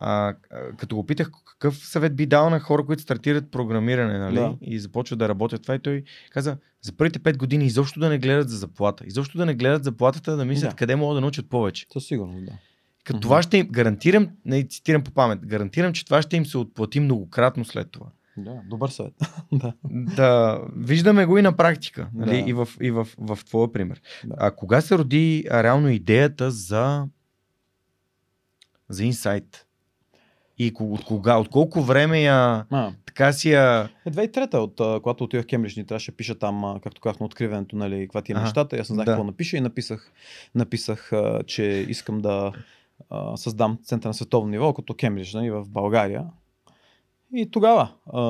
а, 0.00 0.28
а, 0.28 0.34
като 0.76 0.96
го 0.96 1.06
питах 1.06 1.30
какъв 1.44 1.76
съвет 1.76 2.16
би 2.16 2.26
дал 2.26 2.50
на 2.50 2.60
хора, 2.60 2.86
които 2.86 3.02
стартират 3.02 3.50
програмиране 3.50 4.18
нали, 4.18 4.34
Да. 4.34 4.54
и 4.60 4.78
започват 4.78 5.18
да 5.18 5.28
работят 5.28 5.62
това 5.62 5.74
и 5.74 5.78
той 5.78 6.02
каза, 6.30 6.56
за 6.82 6.92
първите 6.92 7.18
5 7.18 7.36
години 7.36 7.66
изобщо 7.66 8.00
да 8.00 8.08
не 8.08 8.18
гледат 8.18 8.48
за 8.50 8.56
заплата, 8.56 9.04
изобщо 9.06 9.38
да 9.38 9.46
не 9.46 9.54
гледат 9.54 9.84
заплатата, 9.84 10.36
да 10.36 10.44
мислят 10.44 10.70
Да. 10.70 10.76
къде 10.76 10.96
могат 10.96 11.16
да 11.16 11.20
научат 11.20 11.48
повече. 11.48 11.86
Със 11.92 12.04
сигурност, 12.04 12.44
да. 12.46 12.52
Като 13.08 13.20
това 13.20 13.42
ще 13.42 13.58
им, 13.58 13.68
гарантирам, 13.70 14.28
не 14.44 14.62
цитирам 14.62 15.04
по 15.04 15.10
памет, 15.10 15.46
гарантирам, 15.46 15.92
че 15.92 16.04
това 16.04 16.22
ще 16.22 16.36
им 16.36 16.46
се 16.46 16.58
отплати 16.58 17.00
многократно 17.00 17.64
след 17.64 17.90
това. 17.90 18.06
Да, 18.36 18.60
добър 18.66 18.88
съвет. 18.88 19.14
да. 19.52 19.72
Да, 19.90 20.60
виждаме 20.76 21.26
го 21.26 21.38
и 21.38 21.42
на 21.42 21.56
практика, 21.56 22.08
нали? 22.14 22.42
Да. 22.42 22.50
и, 22.50 22.52
в, 22.52 22.68
и 22.80 22.90
в, 22.90 23.08
в 23.18 23.38
твоя 23.46 23.72
пример. 23.72 24.00
Да. 24.24 24.34
А 24.38 24.50
кога 24.50 24.80
се 24.80 24.98
роди 24.98 25.44
а, 25.50 25.62
реално 25.62 25.88
идеята 25.88 26.50
за, 26.50 27.06
за 28.88 29.04
инсайт? 29.04 29.66
И 30.58 30.72
от 30.80 31.04
кога, 31.04 31.36
от 31.36 31.48
колко 31.48 31.82
време 31.82 32.22
я, 32.22 32.64
А, 32.70 32.92
така 33.06 33.32
си 33.32 33.50
я... 33.50 33.88
е 34.06 34.10
2003-та, 34.10 34.58
от, 34.58 34.80
а, 34.80 35.00
когато 35.02 35.24
отивах 35.24 35.44
в 35.44 35.46
Кембридж, 35.46 35.76
ни 35.76 35.86
трябваше 35.86 36.12
пиша 36.12 36.38
там, 36.38 36.64
а, 36.64 36.80
както 36.80 37.00
казах, 37.00 37.20
на 37.20 37.26
откриването, 37.26 37.76
нали, 37.76 38.00
каква 38.00 38.22
ти 38.22 38.32
е 38.32 38.34
нещата. 38.34 38.76
Аз 38.76 38.90
не 38.90 38.94
знаех 38.94 39.06
да. 39.06 39.12
какво 39.12 39.24
напиша 39.24 39.56
и 39.56 39.60
написах, 39.60 40.12
написах 40.54 41.12
а, 41.12 41.42
че 41.46 41.64
искам 41.88 42.20
да 42.20 42.52
а, 43.10 43.36
създам 43.36 43.78
център 43.84 44.08
на 44.08 44.14
световно 44.14 44.50
ниво, 44.50 44.74
като 44.74 44.94
Кембридж, 44.94 45.34
нали, 45.34 45.50
в 45.50 45.64
България. 45.68 46.26
И 47.34 47.50
тогава, 47.50 47.94
а, 48.12 48.20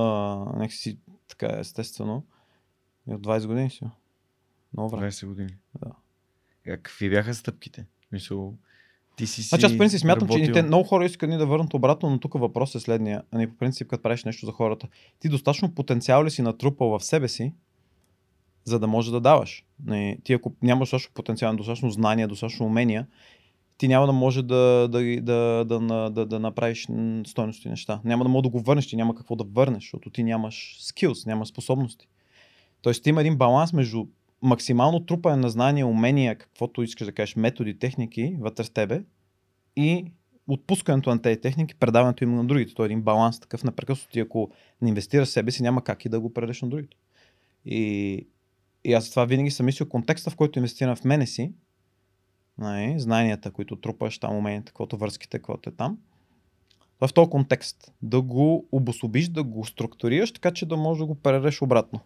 някакси 0.56 0.98
така 1.28 1.56
естествено, 1.58 2.24
и 3.10 3.14
от 3.14 3.20
20 3.20 3.46
години 3.46 3.70
си. 3.70 3.84
Много 4.72 4.88
време. 4.88 5.10
20 5.10 5.26
години. 5.26 5.56
Да. 5.84 5.90
А 6.68 6.70
Какви 6.70 7.10
бяха 7.10 7.34
стъпките? 7.34 7.86
Мисъл, 8.12 8.54
ти 9.16 9.26
си 9.26 9.42
Значи 9.42 9.66
аз 9.66 9.72
по 9.72 9.78
принцип 9.78 10.00
смятам, 10.00 10.28
че 10.28 10.34
работил- 10.34 10.50
и 10.50 10.52
те, 10.52 10.62
много 10.62 10.84
хора 10.84 11.04
искат 11.04 11.30
ни 11.30 11.36
да 11.36 11.46
върнат 11.46 11.74
обратно, 11.74 12.10
но 12.10 12.20
тук 12.20 12.34
въпрос 12.34 12.74
е 12.74 12.80
следния. 12.80 13.22
Ами, 13.30 13.50
по 13.50 13.56
принцип, 13.56 13.88
като 13.88 14.02
правиш 14.02 14.24
нещо 14.24 14.46
за 14.46 14.52
хората, 14.52 14.88
ти 15.18 15.28
достатъчно 15.28 15.74
потенциал 15.74 16.24
ли 16.24 16.30
си 16.30 16.42
натрупал 16.42 16.98
в 16.98 17.04
себе 17.04 17.28
си, 17.28 17.54
за 18.64 18.78
да 18.78 18.86
може 18.86 19.10
да 19.10 19.20
даваш? 19.20 19.64
Не, 19.84 20.18
ти 20.24 20.32
ако 20.32 20.52
нямаш 20.62 20.86
достатъчно 20.86 21.14
потенциал, 21.14 21.56
достатъчно 21.56 21.90
знания, 21.90 22.28
достатъчно 22.28 22.66
умения, 22.66 23.06
ти 23.78 23.88
няма 23.88 24.06
да 24.06 24.12
може 24.12 24.42
да, 24.42 24.88
да, 24.88 25.20
да, 25.22 25.64
да, 25.64 26.10
да, 26.10 26.26
да, 26.26 26.40
направиш 26.40 26.88
стойности 27.26 27.68
неща. 27.68 28.00
Няма 28.04 28.24
да 28.24 28.28
може 28.28 28.42
да 28.42 28.48
го 28.48 28.60
върнеш, 28.60 28.86
ти 28.86 28.96
няма 28.96 29.14
какво 29.14 29.36
да 29.36 29.44
върнеш, 29.44 29.82
защото 29.82 30.10
ти 30.10 30.22
нямаш 30.22 30.76
скилс, 30.80 31.26
нямаш 31.26 31.48
способности. 31.48 32.08
Тоест 32.82 33.06
има 33.06 33.20
един 33.20 33.36
баланс 33.36 33.72
между 33.72 34.06
максимално 34.42 35.00
трупане 35.00 35.36
на 35.36 35.50
знания, 35.50 35.86
умения, 35.86 36.38
каквото 36.38 36.82
искаш 36.82 37.06
да 37.06 37.12
кажеш, 37.12 37.36
методи, 37.36 37.78
техники 37.78 38.36
вътре 38.40 38.64
с 38.64 38.70
тебе 38.70 39.02
и 39.76 40.04
отпускането 40.48 41.10
на 41.10 41.22
тези 41.22 41.40
техники, 41.40 41.74
предаването 41.74 42.24
им 42.24 42.34
на 42.34 42.44
другите. 42.44 42.74
Той 42.74 42.84
е 42.84 42.86
един 42.86 43.02
баланс 43.02 43.40
такъв 43.40 43.64
непрекъснато. 43.64 44.12
Ти 44.12 44.20
ако 44.20 44.50
не 44.82 44.88
инвестираш 44.88 45.28
в 45.28 45.32
себе 45.32 45.50
си, 45.50 45.62
няма 45.62 45.84
как 45.84 46.04
и 46.04 46.08
да 46.08 46.20
го 46.20 46.32
предадеш 46.32 46.62
на 46.62 46.68
другите. 46.68 46.96
И, 47.64 48.26
и 48.84 48.92
аз 48.92 49.10
това 49.10 49.24
винаги 49.24 49.50
съм 49.50 49.66
мислил 49.66 49.88
контекста, 49.88 50.30
в 50.30 50.36
който 50.36 50.58
инвестирам 50.58 50.96
в 50.96 51.04
мене 51.04 51.26
си, 51.26 51.52
нали, 52.58 53.00
знанията, 53.00 53.50
които 53.50 53.76
трупаш 53.76 54.18
там, 54.18 54.36
уменията, 54.36 54.66
каквото 54.66 54.96
връзките, 54.96 55.38
каквото 55.38 55.68
е 55.68 55.72
там. 55.72 55.98
В 57.00 57.12
този 57.14 57.30
контекст. 57.30 57.92
Да 58.02 58.22
го 58.22 58.66
обособиш, 58.72 59.28
да 59.28 59.42
го 59.42 59.64
структурираш, 59.64 60.32
така 60.32 60.50
че 60.50 60.66
да 60.66 60.76
можеш 60.76 60.98
да 60.98 61.06
го 61.06 61.14
предадеш 61.14 61.62
обратно. 61.62 62.00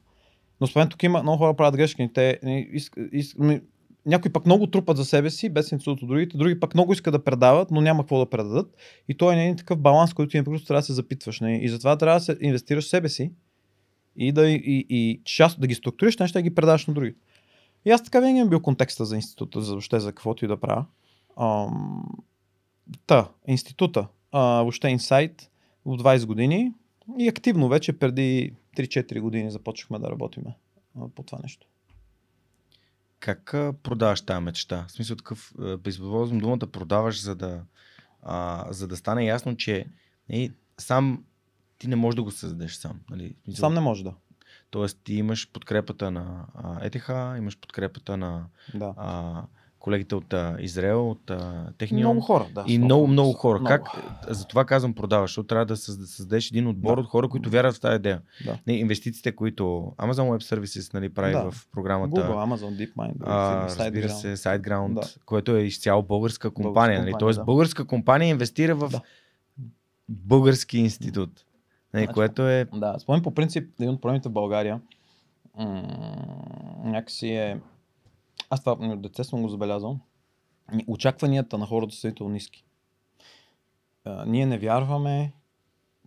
Но 0.61 0.66
според 0.66 0.91
тук 0.91 1.03
има 1.03 1.23
много 1.23 1.39
хора 1.39 1.55
правят 1.55 1.77
грешки. 1.77 2.11
Те, 2.15 2.39
иск, 2.73 2.97
иск, 3.12 3.39
ми, 3.39 3.61
някои 4.07 4.33
пък 4.33 4.47
много 4.47 4.66
трупат 4.66 4.97
за 4.97 5.05
себе 5.05 5.31
си, 5.31 5.49
без 5.49 5.73
институт 5.73 6.03
от 6.03 6.09
другите, 6.09 6.37
други 6.37 6.61
пък 6.61 6.74
много 6.74 6.93
искат 6.93 7.12
да 7.12 7.24
предават, 7.24 7.70
но 7.70 7.81
няма 7.81 8.03
какво 8.03 8.19
да 8.19 8.31
предадат. 8.31 8.77
И 9.09 9.15
той 9.15 9.35
е 9.35 9.43
един 9.43 9.57
такъв 9.57 9.79
баланс, 9.79 10.15
който 10.15 10.31
ти 10.31 10.45
просто 10.45 10.66
трябва 10.66 10.81
да 10.81 10.87
се 10.87 10.93
запитваш. 10.93 11.41
Не? 11.41 11.57
И 11.57 11.69
затова 11.69 11.97
трябва 11.97 12.19
да 12.19 12.24
се 12.24 12.37
инвестираш 12.41 12.85
в 12.85 12.89
себе 12.89 13.09
си 13.09 13.33
и 14.16 14.33
да, 14.33 14.51
и, 14.51 14.87
и 14.89 15.20
част 15.24 15.61
да 15.61 15.66
ги 15.66 15.74
структуриш, 15.74 16.19
неща 16.19 16.39
да 16.39 16.43
ги 16.43 16.55
предаваш 16.55 16.87
на 16.87 16.95
другите. 16.95 17.20
И 17.85 17.91
аз 17.91 18.03
така 18.05 18.21
винаги 18.21 18.41
съм 18.41 18.49
бил 18.49 18.63
контекста 18.63 19.05
за 19.05 19.17
института, 19.17 19.61
за 19.61 19.73
въобще 19.73 20.01
за 20.01 20.09
каквото 20.09 20.45
и 20.45 20.49
да 20.49 20.61
правя. 20.61 20.87
Ам, 21.41 22.05
та, 23.07 23.29
института, 23.47 24.09
а, 24.33 24.41
въобще 24.41 24.89
инсайт 24.89 25.51
от 25.85 26.03
20 26.03 26.27
години 26.27 26.73
и 27.19 27.29
активно 27.29 27.69
вече 27.69 27.99
преди 27.99 28.55
3-4 28.77 29.21
години 29.21 29.51
започнахме 29.51 29.99
да 29.99 30.11
работим 30.11 30.45
по 31.15 31.23
това 31.23 31.39
нещо. 31.43 31.67
Как 33.21 33.51
продаваш 33.83 34.21
тази 34.21 34.41
мечта? 34.41 34.85
В 34.89 34.93
смисъл 34.93 35.17
такъв, 35.17 35.55
а, 35.59 35.79
използвам 35.87 36.39
думата 36.39 36.59
продаваш, 36.59 37.23
за 37.23 37.35
да, 37.35 37.63
а, 38.23 38.67
за 38.73 38.89
да 38.89 38.97
стане 38.97 39.25
ясно, 39.25 39.57
че 39.57 39.87
е, 40.29 40.51
сам 40.79 41.25
ти 41.79 41.89
не 41.89 41.97
можеш 41.97 42.17
да 42.17 42.23
го 42.23 42.31
създадеш 42.31 42.75
сам. 42.75 43.01
Нали? 43.11 43.35
Сам 43.55 43.75
не 43.75 43.81
може 43.81 44.05
да. 44.05 44.15
Тоест 44.73 44.99
ти 45.05 45.15
имаш 45.15 45.51
подкрепата 45.53 46.11
на 46.11 46.44
ЕТХ, 46.82 47.09
имаш 47.39 47.59
подкрепата 47.59 48.16
на 48.16 48.44
Да. 48.74 48.94
а, 48.97 49.43
колегите 49.78 50.15
от 50.15 50.32
а, 50.32 50.57
Израел, 50.61 51.11
от 51.11 51.31
а, 51.31 51.66
Технион. 51.78 52.03
Много 52.03 52.20
хора, 52.20 52.47
да. 52.55 52.65
И 52.66 52.78
много, 52.78 53.07
много 53.07 53.32
хора. 53.32 53.59
Много. 53.59 53.69
Как, 53.69 53.86
за 54.28 54.47
това 54.47 54.65
казвам 54.65 54.94
продаваш, 54.94 55.31
защото 55.31 55.47
трябва 55.47 55.66
да 55.66 55.77
създа- 55.77 56.05
създадеш 56.07 56.51
един 56.51 56.66
отбор 56.66 56.94
Да. 56.94 57.01
от 57.01 57.07
хора, 57.07 57.28
които 57.28 57.51
вярват 57.51 57.74
в 57.74 57.81
тази 57.81 57.97
идея. 57.97 58.20
Да. 58.44 58.59
Не, 58.66 58.73
инвестициите, 58.73 59.32
които 59.32 59.62
Amazon 59.99 60.28
Web 60.31 60.57
Services 60.57 60.94
нали, 60.94 61.09
прави 61.09 61.32
Да. 61.32 61.51
в 61.51 61.66
програмата. 61.73 62.20
Google, 62.20 62.57
Amazon, 62.57 62.94
DeepMind, 62.94 63.15
А, 63.20 63.65
разбира 63.78 64.09
се, 64.09 64.36
SiteGround, 64.36 64.94
Да. 64.94 65.09
което 65.27 65.57
е 65.57 65.62
изцяло 65.62 66.03
българска 66.03 66.51
компания. 66.51 66.73
Българска 66.73 66.90
нали? 66.94 67.05
компания, 67.05 67.19
Тоест, 67.19 67.39
да. 67.39 67.44
българска 67.44 67.85
компания 67.85 68.28
инвестира 68.28 68.74
в 68.74 68.89
Да. 68.89 69.01
български 70.09 70.78
институт. 70.78 71.31
Нали, 71.94 72.05
Значи, 72.05 72.14
което 72.14 72.48
е. 72.48 72.66
Да, 72.74 72.98
спомням 72.98 73.23
по 73.23 73.35
принцип, 73.35 73.70
един 73.81 73.93
от 73.93 74.01
проблемите 74.01 74.28
в 74.28 74.32
България 74.32 74.81
м- 75.55 75.82
някакси 76.85 77.28
е... 77.28 77.60
Аз 78.51 78.60
това 78.60 78.73
от 78.73 79.02
дете 79.02 79.24
съм 79.24 79.43
го 79.43 79.48
забелязал. 79.48 79.98
Очакванията 80.86 81.59
на 81.59 81.66
хората 81.66 81.94
са 81.94 81.97
действително 81.97 82.32
ниски. 82.32 82.64
А, 84.05 84.24
ние 84.27 84.47
не 84.47 84.59
вярваме, 84.59 85.32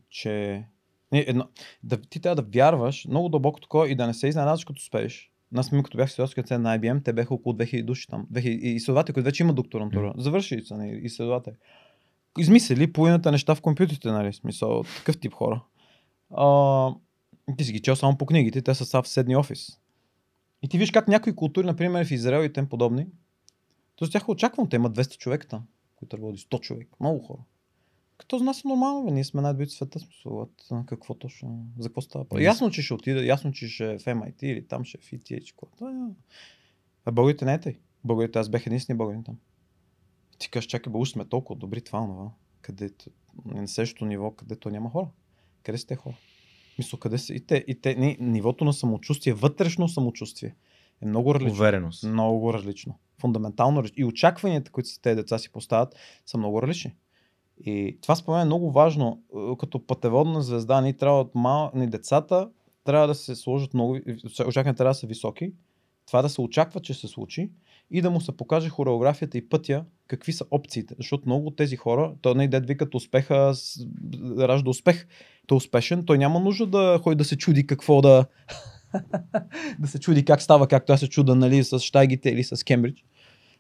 че... 0.10 0.66
Не, 1.12 1.20
едно... 1.28 1.48
да, 1.84 2.02
ти 2.02 2.20
трябва 2.20 2.36
да 2.36 2.50
вярваш 2.54 3.06
много 3.06 3.30
дълбоко 3.30 3.62
такова 3.62 3.90
и 3.90 3.96
да 3.96 4.08
не 4.08 4.14
се 4.14 4.28
изненадаш 4.28 4.66
като 4.66 4.78
успееш. 4.78 5.32
Аз 5.56 5.72
ми 5.72 5.84
като 5.84 5.98
бях 5.98 6.10
в 6.10 6.12
Световския 6.12 6.60
на 6.60 6.80
IBM, 6.80 7.04
те 7.04 7.14
бяха 7.14 7.34
около 7.34 7.56
2000 7.56 7.86
души 7.86 8.08
там. 8.08 8.28
2000 8.34 8.48
и 8.48 8.76
изследователи, 8.76 9.14
които 9.14 9.26
вече 9.26 9.44
имат 9.44 9.56
докторантура. 9.56 10.14
Завършили 10.18 10.66
са 10.66 10.78
нали, 10.78 11.00
изследователи. 11.04 11.56
Измислили 12.38 12.94
половината 12.94 13.32
неща 13.32 13.56
в 13.56 13.62
компютрите, 13.62 14.12
нали? 14.12 14.34
Смисъл, 14.34 14.84
такъв 14.98 15.20
тип 15.20 15.34
хора. 15.34 15.62
А, 16.38 16.96
ти 17.58 17.64
си 17.64 17.74
ги 17.74 17.82
чел 17.82 17.96
само 17.96 18.18
по 18.18 18.26
книгите, 18.26 18.62
те 18.62 18.76
са 18.76 19.02
в 19.02 19.08
седни 19.08 19.36
офис. 19.36 19.80
И 20.62 20.70
ти 20.70 20.78
виж 20.78 20.92
как 20.92 21.08
някои 21.08 21.36
култури, 21.36 21.66
например 21.66 22.06
в 22.06 22.12
Израел 22.12 22.44
и 22.44 22.54
тем 22.54 22.70
подобни, 22.70 23.08
то 23.96 24.06
с 24.06 24.10
тях 24.10 24.26
е 24.28 24.32
очаквано, 24.32 24.70
те 24.70 24.76
имат 24.76 24.98
200 24.98 25.18
човека 25.18 25.48
там, 25.48 25.64
които 25.96 26.18
работи 26.18 26.40
100 26.40 26.60
човек, 26.60 26.88
много 27.00 27.20
хора. 27.20 27.40
Като 28.18 28.38
за 28.38 28.44
нас 28.44 28.66
е 28.66 28.68
нормално, 28.68 29.06
бе. 29.06 29.12
ние 29.12 29.24
сме 29.24 29.42
най-добрите 29.42 29.70
в 29.70 29.74
света, 29.74 30.00
смисъл, 30.00 30.50
какво 30.86 31.14
точно, 31.14 31.66
за 31.80 31.90
какво 31.90 32.02
става? 32.02 32.26
Ние 32.34 32.44
Ясно, 32.44 32.72
че 32.72 32.82
ще 32.82 32.94
отида, 32.94 33.26
ясно, 33.26 33.52
че 33.52 33.68
ще 33.68 33.94
е 33.94 34.00
в 34.00 34.06
MIT 34.06 34.44
или 34.44 34.68
там 34.68 34.86
ще 34.86 34.98
е 34.98 35.02
в 35.02 35.12
ETH. 35.12 35.54
Да, 35.80 35.86
да. 35.86 36.10
А 37.06 37.12
българите 37.12 37.46
не 37.46 37.54
е 37.54 37.60
тъй. 37.60 37.78
Българите, 38.04 38.40
аз 38.40 38.50
бях 38.50 38.68
единствения 38.68 38.98
българин 38.98 39.24
там. 39.24 39.38
Ти 40.40 40.50
кажеш, 40.50 40.68
чакай, 40.68 40.94
бе, 40.94 41.06
сме 41.06 41.26
толкова 41.26 41.60
добри, 41.60 41.82
това, 41.82 42.00
онова. 42.00 42.32
Където, 42.62 43.10
на 43.46 43.68
същото 43.68 44.06
ниво, 44.06 44.32
където 44.32 44.70
няма 44.70 44.90
хора. 44.90 45.08
Къде 45.66 45.78
са 45.78 45.88
те 45.88 45.96
хора? 45.96 46.16
Мисля, 46.78 47.00
къде 47.00 47.18
са? 47.18 47.34
И 47.34 47.40
те, 47.40 47.66
и 47.68 47.82
те, 47.82 47.96
не, 47.96 48.18
нивото 48.20 48.66
на 48.66 48.74
самочувствие, 48.74 49.34
вътрешно 49.34 49.90
самочувствие 49.90 50.56
е 51.02 51.06
много 51.06 51.36
различно. 51.36 51.54
Увереност. 51.54 52.04
Много 52.04 52.54
различно. 52.54 53.00
Фундаментално 53.22 53.84
различно. 53.84 54.02
И 54.02 54.06
очакванията, 54.06 54.72
които 54.72 54.90
са 54.90 55.02
тези 55.02 55.16
деца 55.16 55.38
си 55.38 55.52
поставят, 55.52 55.96
са 56.26 56.38
много 56.38 56.62
различни. 56.62 56.96
И 57.58 57.98
това 58.02 58.16
според 58.16 58.36
мен 58.36 58.42
е 58.42 58.46
много 58.46 58.72
важно. 58.72 59.24
Е, 59.36 59.58
Като 59.60 59.88
пътеводна 59.88 60.42
звезда, 60.42 60.82
ние 60.82 60.94
трябва 60.94 61.22
от 61.22 61.36
мални 61.36 61.88
децата, 61.88 62.50
трябва 62.84 63.08
да 63.08 63.16
се 63.16 63.36
сложат 63.36 63.74
много, 63.74 64.00
очакванията 64.48 64.78
трябва 64.78 64.92
да 64.92 64.96
са 64.96 65.08
високи, 65.08 65.54
това 66.08 66.22
да 66.22 66.30
се 66.30 66.42
очаква, 66.42 66.80
че 66.80 66.94
се 66.94 67.08
случи 67.08 67.52
и 67.92 68.02
да 68.02 68.12
му 68.12 68.22
се 68.22 68.38
покаже 68.38 68.70
хореографията 68.70 69.38
и 69.38 69.50
пътя, 69.50 69.86
какви 70.08 70.34
са 70.34 70.46
опциите. 70.52 70.96
Защото 70.98 71.24
много 71.26 71.48
от 71.48 71.56
тези 71.56 71.76
хора, 71.76 72.14
то 72.22 72.34
не 72.34 72.48
дед 72.48 72.68
викат 72.68 72.96
успеха 72.96 73.54
ражда 74.40 74.70
успех. 74.70 75.08
Той 75.48 75.56
е 75.56 75.58
успешен, 75.58 76.06
той 76.06 76.18
няма 76.18 76.40
нужда 76.40 76.68
да 76.68 77.00
ходи 77.04 77.16
да 77.16 77.26
се 77.26 77.38
чуди 77.38 77.68
какво 77.68 78.02
да... 78.02 78.26
да 79.80 79.88
се 79.88 80.00
чуди 80.00 80.26
как 80.26 80.42
става, 80.42 80.68
както 80.68 80.94
аз 80.94 81.00
се 81.00 81.10
чуда, 81.10 81.36
нали, 81.36 81.64
с 81.64 81.80
Штайгите 81.80 82.30
или 82.30 82.44
с 82.44 82.64
Кембридж. 82.64 83.04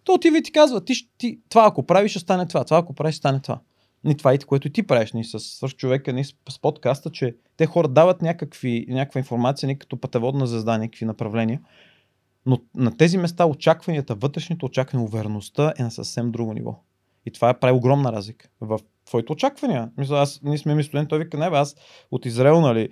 То 0.03 0.13
отива 0.13 0.37
и 0.37 0.43
ти 0.43 0.51
казва, 0.51 0.85
ти, 0.85 0.93
ти, 1.17 1.39
това 1.49 1.65
ако 1.67 1.85
правиш, 1.85 2.11
ще 2.11 2.19
стане 2.19 2.47
това, 2.47 2.63
това 2.63 2.77
ако 2.77 2.93
правиш, 2.93 3.15
стане 3.15 3.39
това. 3.39 3.59
И 4.07 4.17
това 4.17 4.33
е 4.33 4.37
което 4.37 4.67
и 4.67 4.71
ти 4.71 4.83
правиш, 4.83 5.13
ни 5.13 5.23
с 5.23 5.39
свърх 5.39 5.73
човека, 5.73 6.13
ни 6.13 6.25
с, 6.25 6.33
с 6.49 6.59
подкаста, 6.61 7.11
че 7.11 7.35
те 7.57 7.65
хора 7.65 7.87
дават 7.87 8.21
някакви, 8.21 8.85
някаква 8.89 9.19
информация, 9.19 9.67
ни 9.67 9.79
като 9.79 9.97
пътеводна 9.97 10.47
звезда, 10.47 10.77
някакви 10.77 11.05
направления. 11.05 11.61
Но 12.45 12.59
на 12.75 12.97
тези 12.97 13.17
места 13.17 13.45
очакванията, 13.45 14.15
вътрешните 14.15 14.65
очаквания, 14.65 15.07
увереността 15.07 15.73
е 15.79 15.83
на 15.83 15.91
съвсем 15.91 16.31
друго 16.31 16.53
ниво. 16.53 16.79
И 17.25 17.31
това 17.31 17.49
е 17.49 17.59
прави 17.59 17.77
огромна 17.77 18.11
разлика 18.11 18.49
в 18.61 18.79
твоите 19.05 19.31
очаквания. 19.31 19.91
Мисля, 19.97 20.19
аз, 20.19 20.41
ние 20.43 20.57
сме 20.57 20.75
ми 20.75 20.83
студент, 20.83 21.09
той 21.09 21.19
вика, 21.19 21.37
не 21.37 21.45
аз 21.45 21.75
от 22.11 22.25
Израел, 22.25 22.61
нали, 22.61 22.89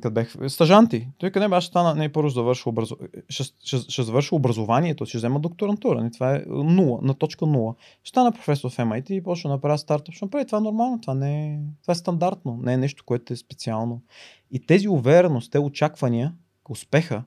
къде 0.00 0.10
бех, 0.10 0.34
стажанти. 0.48 1.08
Той 1.18 1.28
вика, 1.28 1.40
не 1.40 1.48
бе, 1.48 1.56
аз 1.56 1.64
ще 1.64 1.70
стана, 1.70 1.94
не, 1.94 2.12
първо 2.12 2.28
завърша, 2.28 2.68
образу... 2.68 2.96
ще, 3.28 3.44
ще, 3.44 3.78
ще 3.78 4.02
завърша 4.02 4.34
образованието, 4.34 5.06
ще 5.06 5.18
взема 5.18 5.40
докторантура. 5.40 6.02
Не, 6.02 6.10
това 6.10 6.34
е 6.34 6.42
нула, 6.48 6.98
на 7.02 7.14
точка 7.14 7.46
нула. 7.46 7.74
Ще 8.02 8.08
стана 8.08 8.32
професор 8.32 8.70
в 8.70 8.76
MIT 8.76 9.10
и 9.10 9.22
почна 9.22 9.48
да 9.48 9.54
направя 9.54 9.78
стартъп. 9.78 10.14
Ще 10.14 10.24
направи 10.24 10.46
това 10.46 10.58
е 10.58 10.60
нормално, 10.60 11.00
това 11.00 11.14
не 11.14 11.46
е, 11.46 11.58
това 11.82 11.92
е 11.92 11.94
стандартно, 11.94 12.58
не 12.62 12.72
е 12.72 12.76
нещо, 12.76 13.04
което 13.06 13.32
е 13.32 13.36
специално. 13.36 14.02
И 14.50 14.66
тези 14.66 14.88
увереност, 14.88 15.52
те 15.52 15.58
очаквания, 15.58 16.34
успеха, 16.68 17.22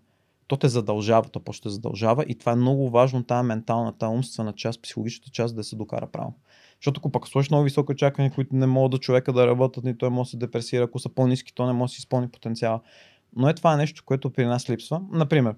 то 0.47 0.57
те 0.57 0.67
задължава, 0.67 1.29
то 1.29 1.39
почва 1.39 1.63
те 1.63 1.69
задължава 1.69 2.25
и 2.27 2.35
това 2.35 2.51
е 2.51 2.55
много 2.55 2.89
важно, 2.89 3.23
тази 3.23 3.47
ментална, 3.47 3.97
тази 3.97 4.15
умствена 4.15 4.53
част, 4.53 4.81
психологичната 4.81 5.31
част 5.31 5.55
да 5.55 5.63
се 5.63 5.75
докара 5.75 6.07
право. 6.07 6.33
Защото 6.79 6.99
ако 6.99 7.11
пък 7.11 7.27
сложиш 7.27 7.49
много 7.49 7.63
високи 7.63 7.91
очаквания, 7.91 8.33
които 8.33 8.55
не 8.55 8.65
могат 8.67 8.91
да 8.91 8.97
човека 8.97 9.33
да 9.33 9.47
работят, 9.47 9.83
ни 9.83 9.97
той 9.97 10.09
може 10.09 10.27
да 10.27 10.31
се 10.31 10.37
депресира, 10.37 10.83
ако 10.83 10.99
са 10.99 11.09
по-низки, 11.09 11.53
то 11.55 11.67
не 11.67 11.73
може 11.73 11.91
да 11.91 11.93
си 11.93 11.99
изпълни 11.99 12.29
потенциала. 12.29 12.79
Но 13.35 13.49
е 13.49 13.53
това 13.53 13.73
е 13.73 13.77
нещо, 13.77 14.03
което 14.05 14.29
при 14.29 14.45
нас 14.45 14.69
липсва. 14.69 15.01
Например, 15.11 15.55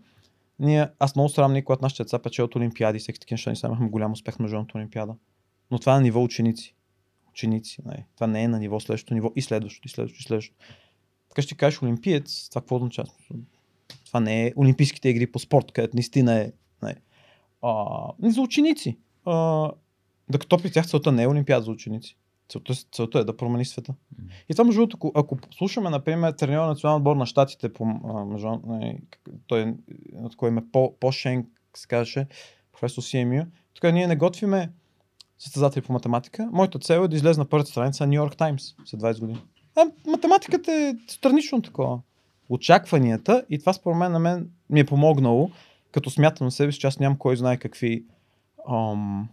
ние, 0.59 0.87
аз 0.99 1.15
много 1.15 1.29
срамни, 1.29 1.65
когато 1.65 1.81
нашите 1.81 2.03
деца 2.03 2.19
печелят 2.19 2.55
олимпиади, 2.55 2.99
всеки 2.99 3.19
такива 3.19 3.51
неща, 3.51 3.67
ние 3.67 3.71
имахме 3.71 3.89
голям 3.89 4.11
успех 4.11 4.39
на 4.39 4.43
международната 4.43 4.77
олимпиада. 4.77 5.15
Но 5.71 5.79
това 5.79 5.93
е 5.93 5.95
на 5.95 6.01
ниво 6.01 6.23
ученици. 6.23 6.75
Ученици. 7.29 7.81
Не. 7.85 8.05
Това 8.15 8.27
не 8.27 8.43
е 8.43 8.47
на 8.47 8.59
ниво 8.59 8.79
следващото 8.79 9.13
ниво 9.13 9.31
и 9.35 9.41
следващото, 9.41 9.87
и 9.87 9.91
следващото, 9.91 10.21
и 10.21 10.23
следващото. 10.23 10.65
Така 11.29 11.41
ще 11.41 11.55
кажеш 11.55 11.81
олимпиец, 11.81 12.49
това 12.49 12.61
какво 12.61 12.75
означава? 12.75 13.09
Това 14.15 14.19
не 14.19 14.47
е 14.47 14.53
Олимпийските 14.57 15.09
игри 15.09 15.31
по 15.31 15.39
спорт, 15.39 15.71
където 15.71 15.95
наистина 15.95 16.33
е. 16.33 16.51
Не. 16.83 16.95
А, 17.61 17.85
за 18.23 18.41
ученици. 18.41 18.97
А, 19.25 19.71
докато 20.29 20.57
при 20.57 20.71
тях 20.71 20.87
целта 20.87 21.11
не 21.11 21.23
е 21.23 21.27
Олимпиада 21.27 21.65
за 21.65 21.71
ученици. 21.71 22.17
Целта, 22.49 22.73
целта 22.91 23.19
е 23.19 23.23
да 23.23 23.37
промени 23.37 23.65
света. 23.65 23.93
И 24.49 24.53
това, 24.53 24.63
между 24.63 24.79
другото, 24.79 24.97
ако, 24.97 25.11
ако 25.15 25.37
слушаме, 25.57 25.89
например, 25.89 26.31
треньора 26.31 26.61
на 26.61 26.67
националния 26.67 26.97
отбор 26.97 27.15
на 27.15 27.25
щатите, 27.25 27.73
по, 27.73 27.83
а, 27.83 28.25
между, 28.25 28.49
не, 28.67 28.99
как- 29.09 29.33
той 29.47 29.61
е 29.61 29.73
от 30.13 30.35
кой 30.35 30.49
име 30.49 30.63
по, 30.71 30.95
по 30.99 31.11
Шенк, 31.11 31.47
се 31.77 31.87
казваше, 31.87 32.27
професор 32.71 33.01
Сиемия, 33.01 33.47
така 33.75 33.91
ние 33.91 34.07
не 34.07 34.15
готвиме 34.15 34.71
състезатели 35.37 35.83
по 35.83 35.93
математика. 35.93 36.49
Моята 36.51 36.79
цел 36.79 37.01
е 37.01 37.07
да 37.07 37.15
излезе 37.15 37.39
на 37.39 37.45
първата 37.45 37.71
страница 37.71 38.03
на 38.03 38.07
Нью 38.07 38.15
Йорк 38.15 38.37
Таймс 38.37 38.63
след 38.85 39.01
20 39.01 39.19
години. 39.19 39.41
А, 39.75 39.85
математиката 40.07 40.71
е 40.71 40.93
странично 41.07 41.61
такова. 41.61 41.99
Очакванията 42.49 43.45
и 43.49 43.59
това 43.59 43.73
според 43.73 43.97
мен 43.97 44.11
на 44.11 44.19
мен 44.19 44.49
ми 44.69 44.79
е 44.79 44.85
помогнало, 44.85 45.51
като 45.91 46.09
смятам 46.09 46.45
на 46.45 46.51
себе 46.51 46.71
си, 46.71 46.79
че 46.79 46.87
аз 46.87 46.99
нямам 46.99 47.17
кой 47.17 47.37
знае 47.37 47.57
какви 47.57 48.05
ам, 48.69 49.29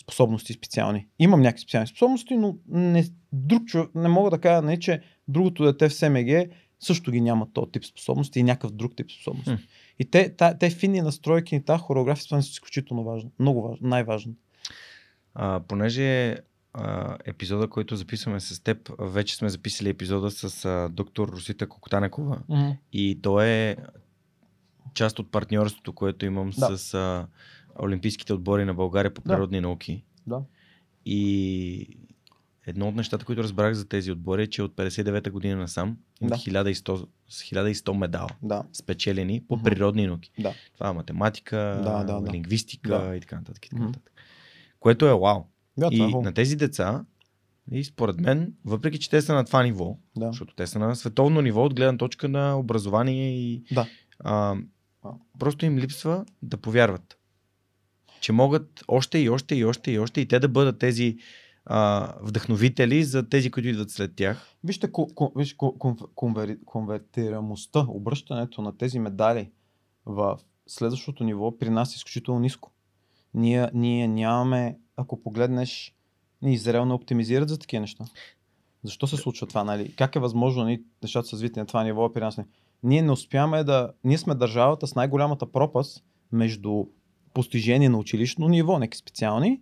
способности 0.00 0.52
специални. 0.52 1.06
Имам 1.18 1.40
някакви 1.40 1.60
специални 1.60 1.86
способности, 1.86 2.36
но 2.36 2.56
не, 2.68 3.04
друг 3.32 3.64
човек, 3.64 3.90
не 3.94 4.08
мога 4.08 4.30
да 4.30 4.38
кажа, 4.38 4.62
не, 4.62 4.78
че 4.78 5.00
другото 5.28 5.64
дете 5.64 5.88
в 5.88 5.94
СМГ 5.94 6.50
също 6.80 7.10
ги 7.10 7.20
няма 7.20 7.52
този 7.52 7.70
тип 7.72 7.84
способности 7.84 8.40
и 8.40 8.42
някакъв 8.42 8.70
друг 8.70 8.96
тип 8.96 9.10
способности. 9.10 9.50
Хм. 9.50 9.62
И 9.98 10.04
те, 10.04 10.36
та, 10.36 10.58
те 10.58 10.70
финни 10.70 11.00
настройки 11.00 11.56
и 11.56 11.64
тази 11.64 11.80
хореография 11.80 12.42
са 12.42 12.50
изключително 12.50 13.04
важно. 13.04 13.30
Много 13.38 13.62
важно, 13.62 13.88
най-важно. 13.88 14.34
А, 15.34 15.60
понеже 15.68 16.36
а, 16.78 17.18
епизода, 17.24 17.68
който 17.68 17.96
записваме 17.96 18.40
с 18.40 18.60
теб, 18.60 18.78
вече 18.98 19.36
сме 19.36 19.48
записали 19.48 19.88
епизода 19.88 20.30
с 20.30 20.64
а, 20.64 20.88
доктор 20.88 21.28
Русита 21.28 21.68
Кокотанекова 21.68 22.38
и 22.92 23.18
то 23.22 23.40
е 23.40 23.76
част 24.94 25.18
от 25.18 25.30
партньорството, 25.30 25.92
което 25.92 26.26
имам 26.26 26.50
Да. 26.50 26.78
с 26.78 26.94
а, 26.94 27.26
Олимпийските 27.82 28.32
отбори 28.32 28.64
на 28.64 28.74
България 28.74 29.14
по 29.14 29.20
Да. 29.20 29.28
природни 29.28 29.60
науки. 29.60 30.04
Да. 30.26 30.40
И 31.06 31.88
едно 32.66 32.88
от 32.88 32.94
нещата, 32.94 33.24
които 33.24 33.42
разбрах 33.42 33.74
за 33.74 33.88
тези 33.88 34.12
отбори 34.12 34.42
е, 34.42 34.46
че 34.46 34.62
от 34.62 34.72
59-та 34.72 35.30
година 35.30 35.56
насам 35.56 35.96
имат 36.20 36.30
Да. 36.30 36.36
1100, 36.62 37.06
с 37.28 37.42
1100 37.42 37.92
медала 37.92 38.28
Да. 38.42 38.62
спечелени 38.72 39.42
по 39.48 39.54
Мгм. 39.56 39.64
природни 39.64 40.06
науки. 40.06 40.30
Да. 40.38 40.54
Това 40.74 40.88
е 40.88 40.92
математика, 40.92 41.56
Да, 41.84 42.04
да, 42.04 42.20
да. 42.20 42.32
лингвистика 42.32 42.88
Да. 43.00 43.16
и 43.16 43.20
така 43.20 43.36
нататък. 43.36 43.66
И, 43.66 43.70
така 43.70 43.82
нататък. 43.82 44.12
Което 44.80 45.06
е 45.06 45.14
вау. 45.14 45.44
Да, 45.78 45.86
е 45.86 45.96
и 45.96 45.98
хубаво. 45.98 46.22
на 46.22 46.34
тези 46.34 46.56
деца, 46.56 47.04
и 47.72 47.84
според 47.84 48.20
мен, 48.20 48.54
въпреки 48.64 48.98
че 48.98 49.10
те 49.10 49.22
са 49.22 49.34
на 49.34 49.44
това 49.44 49.62
ниво, 49.62 49.96
Да. 50.16 50.26
защото 50.26 50.54
те 50.54 50.66
са 50.66 50.78
на 50.78 50.96
световно 50.96 51.40
ниво 51.40 51.64
от 51.64 51.74
гледна 51.74 51.98
точка 51.98 52.28
на 52.28 52.58
образование 52.58 53.38
и 53.38 53.62
Да. 53.72 53.86
а, 54.18 54.56
просто 55.38 55.66
им 55.66 55.78
липсва 55.78 56.24
да 56.42 56.56
повярват. 56.56 57.18
Че 58.20 58.32
могат 58.32 58.84
още 58.88 59.18
и 59.18 59.28
още 59.28 59.54
и 59.54 59.64
още 59.64 59.90
и 59.90 59.98
още 59.98 60.20
и 60.20 60.28
те 60.28 60.38
да 60.40 60.48
бъдат 60.48 60.78
тези 60.78 61.18
а, 61.64 62.12
вдъхновители 62.22 63.04
за 63.04 63.28
тези, 63.28 63.50
които 63.50 63.68
идват 63.68 63.90
след 63.90 64.16
тях. 64.16 64.46
Вижте, 64.64 64.92
ко, 64.92 65.14
ко, 65.14 65.32
виж, 65.36 65.54
ко, 65.54 65.66
конв- 65.78 66.08
конвери, 66.14 66.58
конвертирамостта, 66.64 67.86
обръщането 67.88 68.62
на 68.62 68.76
тези 68.76 68.98
медали 68.98 69.50
в 70.06 70.38
следващото 70.66 71.24
ниво 71.24 71.58
при 71.58 71.70
нас 71.70 71.92
е 71.92 71.96
изключително 71.96 72.40
ниско. 72.40 72.70
Ние, 73.34 73.70
ние 73.74 74.08
нямаме, 74.08 74.78
ако 74.98 75.22
погледнеш, 75.22 75.94
ни 76.42 76.54
Израел 76.54 76.84
не 76.84 76.94
оптимизират 76.94 77.48
за 77.48 77.58
такива 77.58 77.80
неща. 77.80 78.04
Защо 78.84 79.06
се 79.06 79.16
случва 79.16 79.46
това, 79.46 79.64
нали? 79.64 79.94
Как 79.96 80.16
е 80.16 80.20
възможно 80.20 80.64
ни, 80.64 80.80
нещата 81.02 81.28
са 81.28 81.32
развити 81.32 81.58
на 81.58 81.66
това 81.66 81.84
ниво 81.84 82.12
при 82.12 82.20
нас? 82.20 82.38
Ние 82.82 83.02
не 83.02 83.12
успяваме 83.12 83.64
да... 83.64 83.92
Ние 84.04 84.18
сме 84.18 84.34
държавата 84.34 84.86
с 84.86 84.94
най-голямата 84.94 85.52
пропаст 85.52 86.04
между 86.32 86.84
постижение 87.34 87.88
на 87.88 87.98
училищно 87.98 88.48
ниво, 88.48 88.78
неки 88.78 88.98
специални, 88.98 89.60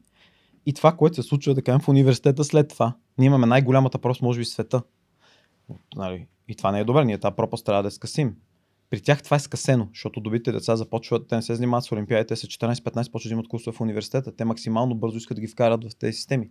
и 0.67 0.73
това, 0.73 0.97
което 0.97 1.17
се 1.17 1.23
случва, 1.23 1.55
да 1.55 1.63
кажем, 1.63 1.81
в 1.81 1.89
университета 1.89 2.45
след 2.45 2.69
това. 2.69 2.95
Ние 3.19 3.27
имаме 3.27 3.47
най-голямата 3.47 3.99
пропаст, 3.99 4.23
може 4.23 4.39
би, 4.39 4.45
в 4.45 4.49
света. 4.49 4.83
Нали? 5.97 6.27
И 6.49 6.55
това 6.55 6.73
не 6.73 6.81
е 6.81 6.85
добре. 6.85 7.05
Ние 7.05 7.19
тази 7.19 7.37
пропаст 7.37 7.65
трябва 7.67 7.83
да 7.83 7.91
скъсим. 7.91 8.37
При 8.91 9.01
тях 9.01 9.23
това 9.23 9.37
е 9.37 9.41
скъсено, 9.41 9.89
защото 9.93 10.21
добите 10.21 10.53
деца 10.53 10.77
започват, 10.77 11.29
те 11.29 11.37
не 11.37 11.43
се 11.43 11.55
занимават 11.55 11.85
с 11.85 11.93
олимпиадите, 11.93 12.35
те 12.35 12.37
са 12.37 12.47
14-15, 12.47 13.13
почват 13.13 13.31
да 13.31 13.33
имат 13.33 13.49
курсове 13.49 13.77
в 13.77 13.81
университета. 13.81 14.37
Те 14.37 14.45
максимално 14.45 14.95
бързо 14.95 15.17
искат 15.17 15.35
да 15.35 15.41
ги 15.41 15.47
вкарат 15.47 15.85
в 15.85 15.97
тези 15.97 16.13
системи. 16.13 16.51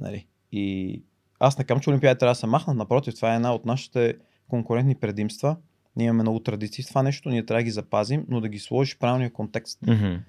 Нали? 0.00 0.26
И 0.52 1.02
аз 1.40 1.58
не 1.58 1.64
казвам, 1.64 1.82
че 1.82 1.90
олимпиадите 1.90 2.18
трябва 2.18 2.30
да 2.30 2.38
се 2.38 2.46
махнат, 2.46 2.76
напротив, 2.76 3.14
това 3.14 3.32
е 3.32 3.36
една 3.36 3.54
от 3.54 3.64
нашите 3.64 4.14
конкурентни 4.48 4.94
предимства. 4.94 5.56
Ние 5.96 6.06
имаме 6.06 6.22
много 6.22 6.40
традиции 6.40 6.84
в 6.84 6.88
това 6.88 7.02
нещо, 7.02 7.28
ние 7.28 7.46
трябва 7.46 7.60
да 7.60 7.64
ги 7.64 7.70
запазим, 7.70 8.24
но 8.28 8.40
да 8.40 8.48
ги 8.48 8.58
сложиш 8.58 8.94
в 8.94 8.98
правилния 8.98 9.32
контекст. 9.32 9.80
Mm-hmm. 9.80 10.20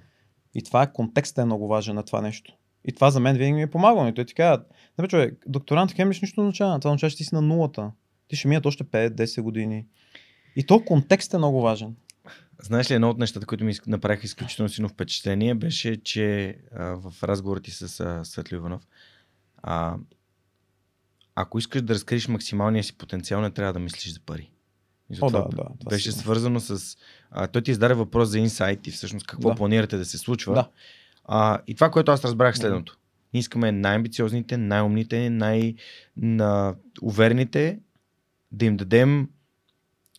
И 0.56 0.64
това 0.64 0.84
е 0.84 0.94
контекстът 0.94 1.44
е 1.44 1.45
много 1.45 1.68
важен 1.68 1.95
на 1.95 2.03
това 2.03 2.22
нещо. 2.22 2.53
И 2.86 2.91
това 2.91 3.12
за 3.12 3.20
мен 3.20 3.38
винаги 3.38 3.53
ми 3.53 3.62
е 3.62 3.70
помагало. 3.70 4.07
И 4.07 4.14
той 4.14 4.26
ти 4.26 4.34
казва, 4.34 4.64
не 4.99 5.07
човек, 5.07 5.44
докторант 5.48 5.94
Кембридж 5.94 6.22
нищо 6.22 6.41
означава. 6.41 6.80
Това 6.80 6.91
означава, 6.91 7.12
че 7.12 7.18
ти 7.18 7.24
си 7.24 7.36
на 7.36 7.41
нулата. 7.41 7.91
Ти 8.28 8.36
ще 8.36 8.48
минат 8.48 8.66
още 8.66 8.84
5-10 8.84 9.41
години. 9.41 9.86
И 10.56 10.64
то 10.64 10.86
контекст 10.86 11.34
е 11.34 11.38
много 11.38 11.61
важен. 11.61 11.95
Знаеш 12.61 12.91
ли, 12.91 12.95
едно 12.95 13.10
от 13.10 13.18
нещата, 13.18 13.45
които 13.45 13.64
ми 13.64 13.73
направиха 13.88 14.26
изключително 14.26 14.69
силно 14.69 14.90
впечатление, 14.90 15.56
беше, 15.56 16.03
че 16.03 16.56
а, 16.76 16.84
в 16.86 17.23
разговора 17.23 17.60
ти 17.60 17.72
с 17.72 17.99
а, 17.99 18.26
Светли 18.26 18.56
Иванов, 18.56 18.82
а, 19.57 19.95
ако 21.36 21.60
искаш 21.60 21.82
да 21.82 21.94
разкриеш 21.94 22.27
максималния 22.27 22.84
си 22.84 22.98
потенциал, 22.98 23.41
не 23.41 23.52
трябва 23.52 23.73
да 23.73 23.80
мислиш 23.80 24.14
за 24.14 24.19
пари. 24.19 24.52
И 25.11 25.18
О, 25.22 25.27
това 25.27 25.41
да, 25.41 25.48
да, 25.56 25.65
беше 25.90 26.11
си- 26.11 26.19
свързано 26.19 26.60
с... 26.60 26.98
А, 27.32 27.48
той 27.48 27.61
ти 27.61 27.72
издаде 27.72 27.94
въпрос 27.94 28.30
за 28.30 28.40
инсайт 28.40 28.88
и 28.88 28.91
всъщност 28.91 29.27
какво 29.27 29.49
Да. 29.49 29.56
планирате 29.56 29.98
да 29.98 30.06
се 30.06 30.18
случва. 30.18 30.53
Да. 30.53 30.69
А, 31.26 31.60
и 31.68 31.76
това, 31.76 31.91
което 31.91 32.11
аз 32.11 32.26
разбрах 32.26 32.56
е 32.56 32.57
следното. 32.57 32.98
Ние 33.34 33.40
искаме 33.40 33.72
най-амбициозните, 33.72 34.57
най-умните, 34.57 35.30
най-уверените 36.18 37.80
да 38.52 38.65
им 38.65 38.77
дадем 38.77 39.30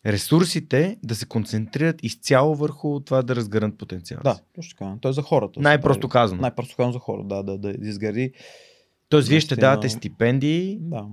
ресурсите 0.07 0.97
да 1.03 1.15
се 1.15 1.25
концентрират 1.25 2.03
изцяло 2.03 2.55
върху 2.55 2.99
това 2.99 3.21
да 3.21 3.35
разгърнат 3.35 3.77
потенциал. 3.77 4.19
Да, 4.23 4.39
точно 4.55 4.77
така. 4.77 4.95
Той 5.01 5.09
е 5.09 5.13
за 5.13 5.21
хората. 5.21 5.59
Най-просто 5.59 6.09
казано. 6.09 6.41
Най-просто 6.41 6.75
казано 6.75 6.93
за 6.93 6.99
хора, 6.99 7.23
да, 7.23 7.43
да, 7.43 7.57
да 7.57 7.87
изгради. 7.87 8.31
Тоест, 9.09 9.27
вие 9.27 9.39
ще 9.39 9.55
давате 9.55 9.89
стипендии 9.89 10.77
Да. 10.81 11.05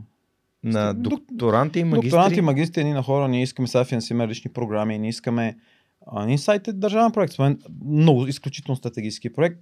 на 0.63 0.95
Док- 0.95 1.25
докторанти 1.31 1.79
и 1.79 1.85
магистри. 1.85 2.11
Докторанти, 2.11 2.41
магистри, 2.41 2.85
ние 2.85 2.95
на 2.95 3.03
хора, 3.03 3.29
ние 3.29 3.43
искаме 3.43 3.69
сега 3.69 3.85
финансираме 3.85 4.25
различни 4.25 4.53
програми, 4.53 4.99
ние 4.99 5.11
искаме 5.11 5.57
а, 6.07 6.27
Insight 6.27 6.69
е 6.69 6.73
държавен 6.73 7.13
проект, 7.13 7.33
според 7.33 7.49
мен 7.49 7.59
много 7.85 8.27
изключително 8.27 8.77
стратегически 8.77 9.33
проект. 9.33 9.61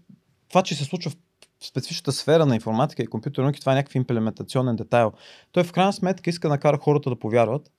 Това, 0.49 0.63
че 0.63 0.75
се 0.75 0.85
случва 0.85 1.11
в 1.11 1.17
в 1.63 1.67
специфичната 1.67 2.13
сфера 2.13 2.47
на 2.47 2.55
информатика 2.55 3.03
и 3.03 3.07
компютърни 3.07 3.45
науки, 3.45 3.61
това 3.61 3.73
е 3.73 3.75
някакъв 3.75 3.95
имплементационен 3.95 4.77
детайл. 4.77 5.13
Той 5.53 5.65
в 5.65 5.73
крайна 5.73 5.93
сметка 5.93 6.31
иска 6.31 6.49
да 6.49 6.55
накара 6.55 6.79
хората 6.79 7.11
да 7.11 7.17
повярват, 7.17 7.73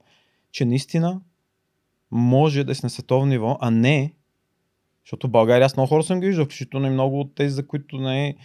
че 0.52 0.66
наистина 0.66 1.22
може 2.14 2.64
да 2.64 2.76
си 2.76 2.82
на 2.86 2.90
световно 2.90 3.26
ниво, 3.26 3.58
а 3.62 3.72
не, 3.72 4.14
защото 5.06 5.28
в 5.28 5.32
България 5.32 5.66
аз 5.66 5.78
много 5.78 5.90
хора 5.90 6.04
съм 6.04 6.20
ги 6.20 6.28
виждал, 6.28 6.46
включително 6.46 6.88
и 6.88 6.90
много 6.90 7.20
от 7.20 7.36
тези, 7.36 7.56
за 7.56 7.68
които 7.68 7.98
не 7.98 8.28
е, 8.28 8.36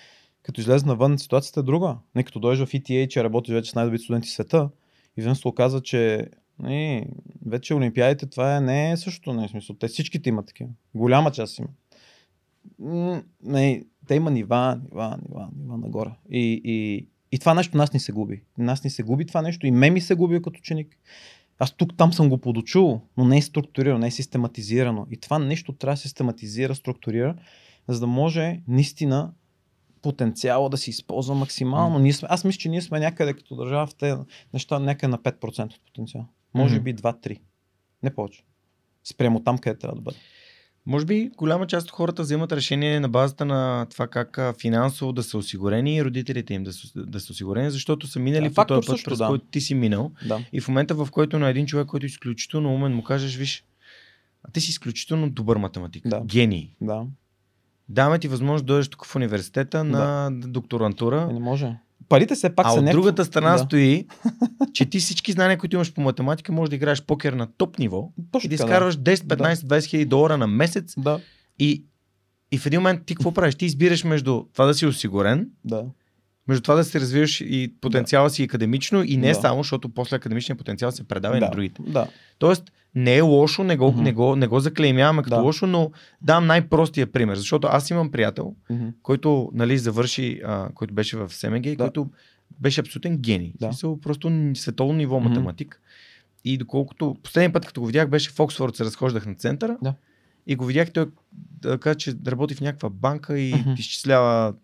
като 0.43 0.61
излезе 0.61 0.86
навън, 0.86 1.19
ситуацията 1.19 1.61
е 1.61 1.62
друга. 1.62 1.97
Не 2.15 2.23
като 2.23 2.40
дойдеш 2.40 2.66
в 2.66 2.73
ETA, 2.73 3.09
че 3.09 3.24
работиш 3.24 3.55
вече 3.55 3.70
с 3.70 3.74
най-добрите 3.74 4.05
студенти 4.05 4.28
в 4.28 4.32
света, 4.32 4.70
и 5.16 5.35
се 5.35 5.49
оказа, 5.49 5.81
че 5.81 6.27
не, 6.59 7.07
вече 7.47 7.74
Олимпиадите 7.74 8.27
това 8.27 8.57
е, 8.57 8.61
не 8.61 8.90
е 8.90 8.97
също, 8.97 9.32
не 9.32 9.45
е 9.45 9.49
смисъл. 9.49 9.77
Те 9.77 9.89
всичките 9.89 10.28
имат 10.28 10.47
такива. 10.47 10.70
Голяма 10.95 11.31
част 11.31 11.59
има. 11.59 11.69
Не, 13.43 13.85
те 14.07 14.15
има 14.15 14.31
нива, 14.31 14.81
нива, 14.85 15.19
нива, 15.28 15.49
нива 15.57 15.78
нагоре. 15.78 16.11
И, 16.31 16.61
и, 16.65 17.07
и 17.32 17.39
това 17.39 17.55
нещо 17.55 17.77
нас 17.77 17.93
ни 17.93 18.01
се 18.01 18.12
губи. 18.12 18.43
Нас 18.59 18.85
ни 18.85 18.90
се 18.90 19.03
губи 19.03 19.27
това 19.27 19.43
нещо 19.43 19.66
и 19.66 19.70
ме 19.70 19.90
ми 19.90 20.01
се 20.01 20.15
губи 20.15 20.43
като 20.43 20.59
ученик. 20.59 20.99
Аз 21.59 21.72
тук 21.72 21.97
там 21.97 22.12
съм 22.12 22.28
го 22.28 22.39
подучул, 22.39 23.01
но 23.16 23.24
не 23.24 23.39
е 23.39 23.43
структурирано, 23.43 23.98
не 23.98 24.06
е 24.06 24.10
систематизирано. 24.10 25.06
И 25.10 25.16
това 25.16 25.39
нещо 25.39 25.72
трябва 25.72 25.94
да 25.94 26.01
систематизира, 26.01 26.74
структурира, 26.74 27.36
за 27.89 28.01
да 28.01 28.06
може 28.06 28.60
наистина 28.68 29.32
потенциала 30.02 30.70
да 30.70 30.76
се 30.76 30.90
използва 30.90 31.35
максимално. 31.35 31.98
Ние 31.98 32.12
сме, 32.12 32.28
аз 32.30 32.44
мисля, 32.44 32.59
че 32.59 32.68
ние 32.68 32.82
сме 32.82 33.01
някъде 33.01 33.35
като 33.35 33.56
държава 33.56 33.86
в 33.86 33.94
тези 33.94 34.16
неща 34.55 34.78
някъде 34.78 35.10
на 35.10 35.18
5% 35.18 35.64
от 35.64 35.80
потенциал. 35.86 36.26
Може 36.55 36.80
би 36.80 36.94
2-3. 36.94 37.40
Не 38.02 38.14
повече. 38.14 38.44
Спрямо 39.05 39.43
там, 39.43 39.59
къде 39.59 39.78
трябва 39.78 39.94
да 39.94 40.02
бъде. 40.02 40.18
Може 40.89 41.06
би 41.06 41.31
голяма 41.36 41.66
част 41.66 41.86
от 41.86 41.90
хората 41.90 42.23
вземат 42.23 42.52
решение 42.52 43.01
на 43.01 43.09
базата 43.09 43.44
на 43.44 43.86
това 43.90 44.06
как 44.06 44.39
финансово 44.60 45.12
да 45.12 45.23
са 45.23 45.39
осигурени 45.39 45.97
и 45.97 46.05
родителите 46.05 46.55
им 46.55 46.65
да 46.65 46.73
са, 46.73 46.89
да 47.06 47.20
са 47.20 47.32
осигурени, 47.32 47.70
защото 47.70 48.06
са 48.06 48.19
минали 48.19 48.48
Да, 48.48 48.55
по 48.55 48.65
този 48.65 48.86
път, 48.86 48.97
също, 48.97 49.10
през 49.10 49.19
да. 49.19 49.27
който 49.27 49.44
ти 49.51 49.60
си 49.60 49.74
минал. 49.74 50.12
Да. 50.28 50.40
И 50.52 50.60
в 50.60 50.69
момента, 50.69 50.94
в 50.94 51.09
който 51.10 51.39
на 51.39 51.48
един 51.48 51.66
човек, 51.66 51.86
който 51.86 52.05
е 52.05 52.06
изключително 52.06 52.74
умен, 52.74 52.94
му 52.94 53.02
кажеш, 53.02 53.36
виж, 53.36 53.65
а 54.43 54.51
ти 54.51 54.60
си 54.60 54.70
изключително 54.70 55.31
добър 55.31 55.56
математик, 55.56 56.09
Да. 56.09 56.20
гений. 56.24 56.70
Да. 56.81 57.06
Даваме 57.89 58.19
ти 58.19 58.28
възможност 58.28 58.65
да 58.66 58.73
дойдеш 58.73 58.89
тук 58.89 59.05
в 59.05 59.16
университета 59.16 59.85
на 59.85 60.31
докторантура. 60.32 61.27
Е, 61.31 61.32
не 61.32 61.40
може. 61.40 61.77
Парите 62.09 62.35
все 62.35 62.55
пак 62.55 62.66
а 62.66 62.70
са 62.70 62.79
от 62.79 62.85
някакво- 62.85 63.01
другата 63.01 63.25
страна 63.25 63.53
да. 63.53 63.59
стои, 63.59 64.07
че 64.73 64.85
ти 64.85 64.99
всички 64.99 65.33
знания, 65.33 65.59
които 65.59 65.77
имаш 65.77 65.93
по 65.95 66.01
математика, 66.01 66.53
можеш 66.53 66.70
да 66.70 66.77
играеш 66.77 67.03
покер 67.03 67.33
на 67.33 67.47
топ 67.47 67.79
ниво 67.79 68.11
Точно 68.31 68.47
и 68.47 68.49
да 68.49 68.55
изкарваш 68.55 68.97
10, 68.97 69.15
15, 69.16 69.55
20 69.55 69.85
хиляди 69.85 70.05
долара 70.05 70.39
на 70.39 70.47
месец 70.47 70.95
Да, 70.99 71.20
и, 71.59 71.85
и 72.53 72.59
в 72.59 72.66
един 72.66 72.81
момент 72.81 73.07
ти 73.07 73.15
какво 73.15 73.33
правиш? 73.33 73.55
Ти 73.55 73.65
избираш 73.65 74.05
между 74.05 74.45
това 74.53 74.66
да 74.66 74.75
си 74.75 74.87
осигурен, 74.87 75.51
да. 75.65 75.85
Между 76.49 76.62
това 76.62 76.75
да 76.75 76.85
се 76.85 77.01
развиваш 77.01 77.41
и 77.41 77.75
потенциала 77.81 78.31
си 78.31 78.43
академично 78.43 79.03
и 79.03 79.16
не 79.16 79.29
Да. 79.29 79.35
само, 79.35 79.62
защото 79.62 79.89
после 79.89 80.16
академичния 80.16 80.57
потенциал 80.57 80.93
се 80.93 81.05
предава 81.05 81.37
и 81.37 81.41
на 81.41 81.47
да. 81.47 81.51
другите. 81.51 81.83
Да. 81.83 82.07
Тоест, 82.39 82.62
не 82.95 83.16
е 83.16 83.20
лошо, 83.20 83.65
не 83.65 83.77
го, 83.77 83.89
Мгм. 83.89 84.03
не 84.03 84.12
го, 84.12 84.37
не 84.37 84.47
го 84.47 84.61
заклеймяваме 84.61 85.23
като 85.23 85.37
Да. 85.37 85.43
лошо, 85.43 85.66
но 85.66 85.91
дам 86.23 86.47
най-простия 86.47 87.07
пример, 87.07 87.37
защото 87.37 87.66
аз 87.66 87.91
имам 87.91 88.11
приятел, 88.11 88.55
Мгм. 88.70 88.87
който 89.03 89.51
нали, 89.55 89.79
завърши, 89.79 90.41
а, 90.45 90.69
който 90.75 90.95
беше 90.95 91.16
в 91.16 91.29
СМГ, 91.31 91.62
Да. 91.62 91.77
който 91.77 92.11
беше 92.61 92.81
абсолютен 92.81 93.16
гений. 93.16 93.49
Да. 93.51 93.66
Да. 93.66 93.73
Смисъл, 93.73 94.01
просто 94.01 94.33
световно 94.55 94.95
ниво 94.95 95.20
Мгм. 95.20 95.29
математик. 95.29 95.81
И 96.45 96.59
доколкото 96.59 97.16
последния 97.23 97.53
път, 97.53 97.66
като 97.66 97.81
го 97.81 97.87
видях, 97.87 98.09
беше 98.09 98.31
в 98.31 98.41
Оксфорд, 98.41 98.77
се 98.77 98.85
разхождах 98.85 99.27
на 99.27 99.35
центъра 99.35 99.77
Да. 99.83 99.95
и 100.47 100.57
го 100.57 100.65
видях, 100.65 100.93
той 100.93 101.07
да 101.33 101.79
каза, 101.79 101.95
че 101.95 102.15
работи 102.27 102.55
в 102.55 102.61
някаква 102.61 102.91
банка 102.91 103.39
и 103.39 103.55
Мгм. 103.55 103.70
изчислява 103.73 104.55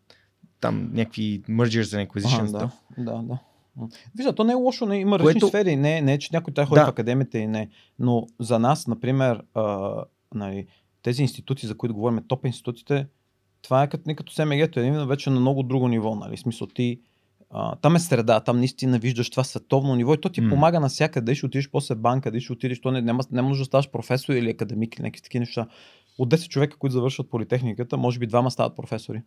там 0.69 0.91
някакви 0.93 1.43
acquisitions. 1.43 2.57
Ага, 2.57 2.67
stuff. 2.67 2.71
да, 2.99 3.13
да, 3.13 3.23
да. 3.23 3.39
Вижда, 4.17 4.33
то 4.33 4.45
не 4.45 4.53
е 4.53 4.57
лошо, 4.57 4.87
не, 4.87 4.99
има 4.99 5.19
различни 5.19 5.41
Което- 5.41 5.49
сфери, 5.49 5.77
не, 5.77 6.01
не 6.01 6.15
е, 6.15 6.19
че 6.19 6.29
някой 6.33 6.55
трябва 6.55 6.69
ходи 6.69 6.79
Да. 6.81 6.87
в 6.87 6.89
академията 6.89 7.39
и 7.39 7.47
не. 7.47 7.69
Но 7.99 8.27
за 8.41 8.59
нас, 8.59 8.87
например, 8.87 9.43
а, 9.55 9.95
нали, 10.35 10.67
тези 11.03 11.23
институти, 11.23 11.67
за 11.67 11.77
които 11.77 11.95
говорим, 11.95 12.21
топ 12.29 12.47
институтите, 12.47 13.07
това 13.63 13.83
е 13.83 13.89
като, 13.89 14.05
не 14.07 14.15
като 14.15 14.33
СМГ-то, 14.33 14.81
е 14.81 14.85
именно 14.85 15.07
вече 15.07 15.31
на 15.31 15.41
много 15.41 15.63
друго 15.63 15.89
ниво. 15.89 16.15
Нали? 16.15 16.37
Смисъл 16.37 16.67
ти, 16.67 17.01
а, 17.51 17.77
там 17.77 17.97
е 17.97 18.01
среда, 18.01 18.41
там 18.41 18.59
наистина 18.59 18.99
виждаш 18.99 19.31
това 19.31 19.45
световно 19.45 19.95
ниво 19.95 20.15
и 20.15 20.21
то 20.21 20.29
ти 20.29 20.41
М. 20.41 20.51
помага 20.51 20.81
навсякъде, 20.81 21.35
ще 21.35 21.47
отидеш 21.47 21.71
после 21.71 21.95
банка, 21.95 22.31
дали 22.31 22.41
ще 22.41 22.53
отидеш, 22.53 22.81
то 22.81 22.91
не, 22.91 23.03
няма, 23.03 23.23
няма 23.31 23.49
нужда 23.49 23.61
да 23.63 23.67
ставаш 23.67 23.91
професор 23.91 24.33
или 24.35 24.51
академик 24.51 24.95
или 24.97 25.03
някакви 25.03 25.23
такива 25.23 25.41
неща. 25.41 25.67
От 26.19 26.29
10 26.31 26.49
човека, 26.49 26.77
които 26.77 26.93
завършват 26.93 27.31
политехниката, 27.31 27.97
може 27.97 28.19
би 28.19 28.27
двама 28.27 28.51
стават 28.51 28.77
професори. 28.77 29.23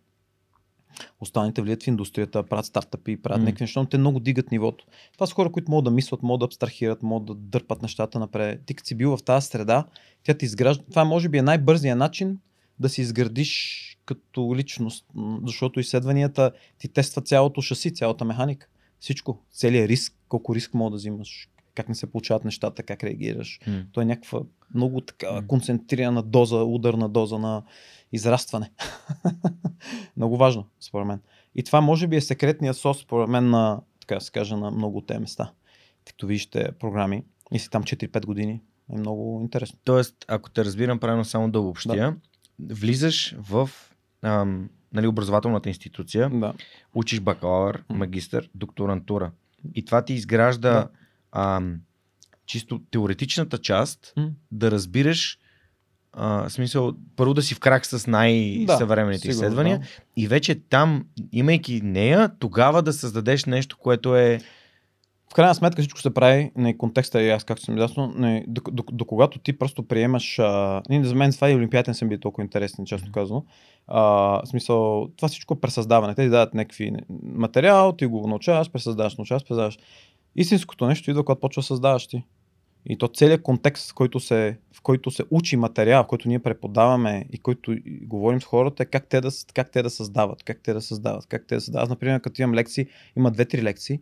Останалите 1.20 1.62
влият 1.62 1.84
в 1.84 1.88
индустрията, 1.88 2.44
правят 2.44 2.66
стартъпи, 2.66 3.22
правят 3.22 3.42
М. 3.42 3.46
някакви 3.46 3.64
неща, 3.64 3.80
но 3.80 3.86
те 3.86 3.98
много 3.98 4.20
дигат 4.20 4.52
нивото. 4.52 4.86
Това 5.14 5.28
са 5.28 5.34
хора, 5.34 5.52
които 5.52 5.72
могат 5.72 5.86
да 5.86 5.92
мислят, 5.92 6.24
могат 6.24 6.40
да 6.40 6.46
абстрахират, 6.46 7.04
могат 7.04 7.26
да 7.26 7.36
дърпат 7.36 7.82
нещата 7.82 8.20
напред. 8.20 8.62
Ти 8.66 8.74
като 8.74 8.88
си 8.88 8.96
бил 8.96 9.18
в 9.18 9.24
тази 9.24 9.48
среда, 9.48 9.86
тя 10.24 10.34
ти 10.34 10.46
изгражда. 10.46 10.84
Това 10.90 11.06
може 11.06 11.30
би 11.30 11.38
е 11.38 11.42
най-бързия 11.42 11.96
начин 11.96 12.40
да 12.80 12.90
се 12.90 13.02
изградиш 13.02 13.84
като 14.06 14.56
личност, 14.56 15.06
защото 15.46 15.80
изследванията 15.80 16.52
ти 16.78 16.88
тестват 16.88 17.28
цялото 17.28 17.62
шаси, 17.62 17.94
цялата 17.94 18.26
механика. 18.26 18.68
Всичко. 19.00 19.40
Целият 19.52 19.90
риск, 19.90 20.14
колко 20.28 20.56
риск 20.56 20.74
мога 20.74 20.92
да 20.92 20.98
взимаш, 20.98 21.50
как 21.78 21.90
не 21.90 21.96
се 21.96 22.12
получават 22.12 22.46
нещата, 22.46 22.84
как 22.84 23.04
реагираш. 23.04 23.60
М. 23.68 23.84
То 23.92 24.02
е 24.02 24.06
някаква 24.06 24.40
много 24.76 25.02
така 25.02 25.32
М. 25.32 25.48
концентрирана 25.48 26.24
доза, 26.24 26.56
ударна 26.64 27.10
доза 27.10 27.38
на 27.38 27.64
израстване. 28.12 28.72
много 30.18 30.38
важно, 30.38 30.66
според 30.80 31.08
мен. 31.08 31.20
И 31.56 31.64
това 31.64 31.82
може 31.82 32.08
би 32.08 32.16
е 32.16 32.22
секретния 32.22 32.74
сос, 32.74 33.00
според 33.00 33.30
мен, 33.30 33.50
на, 33.50 33.82
така 34.00 34.16
да 34.16 34.22
се 34.22 34.32
каже, 34.32 34.56
на 34.56 34.72
много 34.72 34.98
от 34.98 35.08
тези 35.08 35.20
места. 35.20 35.52
Като 36.08 36.28
вижте 36.28 36.72
програми 36.80 37.24
и 37.54 37.60
си 37.60 37.70
там 37.70 37.84
4-5 37.84 38.26
години, 38.26 38.62
е 38.94 38.98
много 38.98 39.40
интересно. 39.42 39.80
Тоест, 39.84 40.16
ако 40.28 40.50
те 40.50 40.66
разбирам 40.66 41.00
правилно, 41.00 41.26
само 41.26 41.52
да 41.52 41.60
обобщя, 41.60 42.16
влизаш 42.70 43.36
в 43.40 43.70
ам, 44.22 44.70
нали, 44.94 45.08
образователната 45.08 45.70
институция, 45.70 46.30
Да. 46.30 46.54
учиш 46.96 47.20
бакалавър, 47.20 47.84
магистър, 47.90 48.50
докторантура. 48.56 49.32
И 49.76 49.86
това 49.86 50.06
ти 50.06 50.14
изгражда 50.14 50.72
Да. 50.72 50.88
Ам, 51.32 51.76
чисто 52.46 52.82
теоретичната 52.92 53.58
част, 53.58 54.14
М. 54.18 54.30
да 54.52 54.72
разбираш 54.72 55.40
а, 56.14 56.50
смисъл, 56.50 56.94
първо 57.16 57.34
да 57.34 57.42
си 57.42 57.56
в 57.56 57.60
крак 57.60 57.86
с 57.86 58.08
най-съвременните 58.08 59.22
сигурно, 59.22 59.36
изследвания 59.36 59.80
да. 59.80 59.86
и 60.18 60.28
вече 60.28 60.56
там, 60.56 61.06
имайки 61.32 61.82
нея, 61.82 62.32
тогава 62.40 62.82
да 62.82 62.94
създадеш 62.94 63.46
нещо, 63.46 63.78
което 63.78 64.16
е 64.16 64.40
В 65.32 65.34
крайна 65.34 65.56
сметка 65.56 65.82
всичко 65.82 66.02
се 66.02 66.14
прави 66.14 66.52
на 66.56 66.78
контекста 66.78 67.22
и 67.22 67.30
аз, 67.30 67.44
както 67.44 67.64
съм 67.64 67.78
ясно, 67.78 68.14
не, 68.16 68.46
до, 68.48 68.62
до, 68.72 68.84
до, 68.92 69.06
когато 69.06 69.40
ти 69.40 69.58
просто 69.58 69.88
приемаш... 69.88 70.40
А, 70.40 70.82
ние, 70.90 71.04
за 71.04 71.16
мен 71.16 71.32
това 71.32 71.50
и 71.50 71.56
Олимпиаден 71.56 71.94
съм 71.94 72.10
бил 72.10 72.20
толкова 72.20 72.44
интересен, 72.44 72.86
често 72.86 73.12
казано. 73.12 73.46
А, 73.88 74.02
в 74.02 74.42
смисъл, 74.46 75.08
това 75.16 75.28
всичко 75.28 75.54
е 75.54 75.60
пресъздаване. 75.60 76.16
Те 76.16 76.24
ти 76.24 76.30
дадат 76.30 76.54
някакви 76.54 76.92
материал, 77.24 77.94
ти 77.98 78.06
го 78.06 78.28
научаваш, 78.28 78.72
пресъздаваш, 78.72 79.16
научаваш, 79.16 79.44
пресъздаваш. 79.44 79.78
Истинското 80.38 80.88
нещо 80.88 81.12
идва, 81.12 81.24
когато 81.24 81.42
почва 81.42 81.60
да 81.60 81.66
създаваш 81.66 82.08
ти. 82.08 82.24
И 82.86 82.98
то 82.98 83.08
целият 83.08 83.42
контекст, 83.42 83.92
в 83.92 83.94
който 83.94 84.20
се, 84.20 84.58
в 84.74 84.82
който 84.82 85.12
се 85.12 85.24
учи 85.32 85.58
материал, 85.58 86.04
в 86.04 86.08
който 86.08 86.28
ние 86.28 86.40
преподаваме 86.40 87.26
и 87.32 87.38
който 87.38 87.76
говорим 88.02 88.42
с 88.42 88.46
хората, 88.46 88.84
е 88.84 88.86
как 88.86 89.08
те, 89.08 89.22
да, 89.22 89.30
как 89.54 89.72
те 89.72 89.84
да 89.84 89.90
създават, 89.90 90.44
как 90.44 90.60
те 90.64 90.74
да 90.74 90.82
създават, 90.82 91.26
как 91.26 91.48
те 91.48 91.56
да 91.56 91.62
създават. 91.62 91.84
Аз, 91.84 91.90
например, 91.90 92.22
като 92.22 92.42
имам 92.42 92.56
лекции, 92.56 92.88
има 93.16 93.32
две-три 93.32 93.64
лекции, 93.64 94.00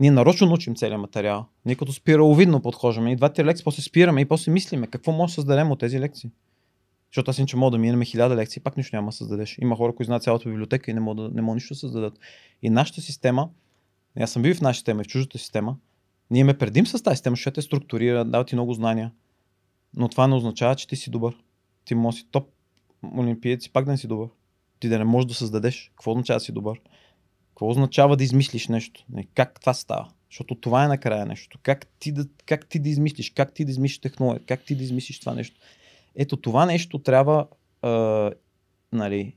ние 0.00 0.10
нарочно 0.10 0.46
научим 0.46 0.74
целият 0.74 1.00
материал. 1.00 1.46
Ние 1.66 1.74
като 1.74 1.92
спираловидно 1.92 2.62
подхождаме 2.62 3.12
и 3.12 3.16
два-три 3.16 3.44
лекции, 3.44 3.64
после 3.64 3.82
спираме 3.82 4.20
и 4.20 4.24
после 4.24 4.52
мислиме 4.52 4.86
какво 4.86 5.12
може 5.12 5.30
да 5.30 5.34
създадем 5.34 5.70
от 5.70 5.80
тези 5.80 6.00
лекции. 6.00 6.30
Защото 7.10 7.30
аз 7.30 7.38
иначе 7.38 7.56
мога 7.56 7.70
да 7.70 7.78
минем 7.78 8.02
хиляда 8.02 8.36
лекции, 8.36 8.62
пак 8.62 8.76
нищо 8.76 8.96
няма 8.96 9.08
да 9.08 9.16
създадеш. 9.16 9.58
Има 9.60 9.76
хора, 9.76 9.94
които 9.94 10.06
знаят 10.06 10.22
цялата 10.22 10.48
библиотека 10.48 10.90
и 10.90 10.94
не 10.94 11.00
могат, 11.00 11.16
да, 11.16 11.34
не 11.34 11.42
могат 11.42 11.54
нищо 11.54 11.74
да 11.74 11.78
създадат. 11.78 12.18
И 12.62 12.70
нашата 12.70 13.00
система, 13.00 13.48
аз 14.22 14.30
съм 14.30 14.42
бил 14.42 14.54
в 14.54 14.60
нашата 14.60 14.78
система 14.78 15.00
и 15.00 15.04
в 15.04 15.08
чуждата 15.08 15.38
система, 15.38 15.76
ние 16.30 16.44
ме 16.44 16.58
предим 16.58 16.86
с 16.86 17.02
тази 17.02 17.16
система, 17.16 17.36
защото 17.36 17.54
те 17.54 17.62
структурира, 17.62 18.24
дава 18.24 18.44
ти 18.44 18.54
много 18.54 18.74
знания. 18.74 19.12
Но 19.96 20.08
това 20.08 20.26
не 20.26 20.34
означава, 20.34 20.76
че 20.76 20.88
ти 20.88 20.96
си 20.96 21.10
добър. 21.10 21.36
Ти 21.84 21.94
може 21.94 22.16
си 22.16 22.26
топ 22.30 22.48
олимпиец 23.18 23.66
и 23.66 23.72
пак 23.72 23.84
да 23.84 23.90
не 23.90 23.98
си 23.98 24.06
добър. 24.06 24.28
Ти 24.80 24.88
да 24.88 24.98
не 24.98 25.04
можеш 25.04 25.26
да 25.26 25.34
създадеш. 25.34 25.90
Какво 25.96 26.10
означава 26.10 26.36
да 26.36 26.44
си 26.44 26.52
добър? 26.52 26.80
Какво 27.48 27.68
означава 27.68 28.16
да 28.16 28.24
измислиш 28.24 28.68
нещо? 28.68 29.04
Как 29.34 29.60
това 29.60 29.74
става? 29.74 30.08
Защото 30.30 30.54
това 30.54 30.84
е 30.84 30.88
накрая 30.88 31.26
нещо. 31.26 31.58
Как 31.62 31.86
ти 31.86 32.12
да, 32.12 32.26
как 32.46 32.66
ти 32.66 32.78
да 32.78 32.88
измислиш? 32.88 33.30
Как 33.30 33.54
ти 33.54 33.64
да 33.64 33.70
измислиш 33.70 33.98
технология? 33.98 34.46
Как 34.46 34.64
ти 34.64 34.74
да 34.74 34.84
измислиш 34.84 35.20
това 35.20 35.34
нещо? 35.34 35.60
Ето 36.14 36.36
това 36.36 36.66
нещо 36.66 36.98
трябва, 36.98 37.46
а, 37.82 38.30
нали, 38.92 39.36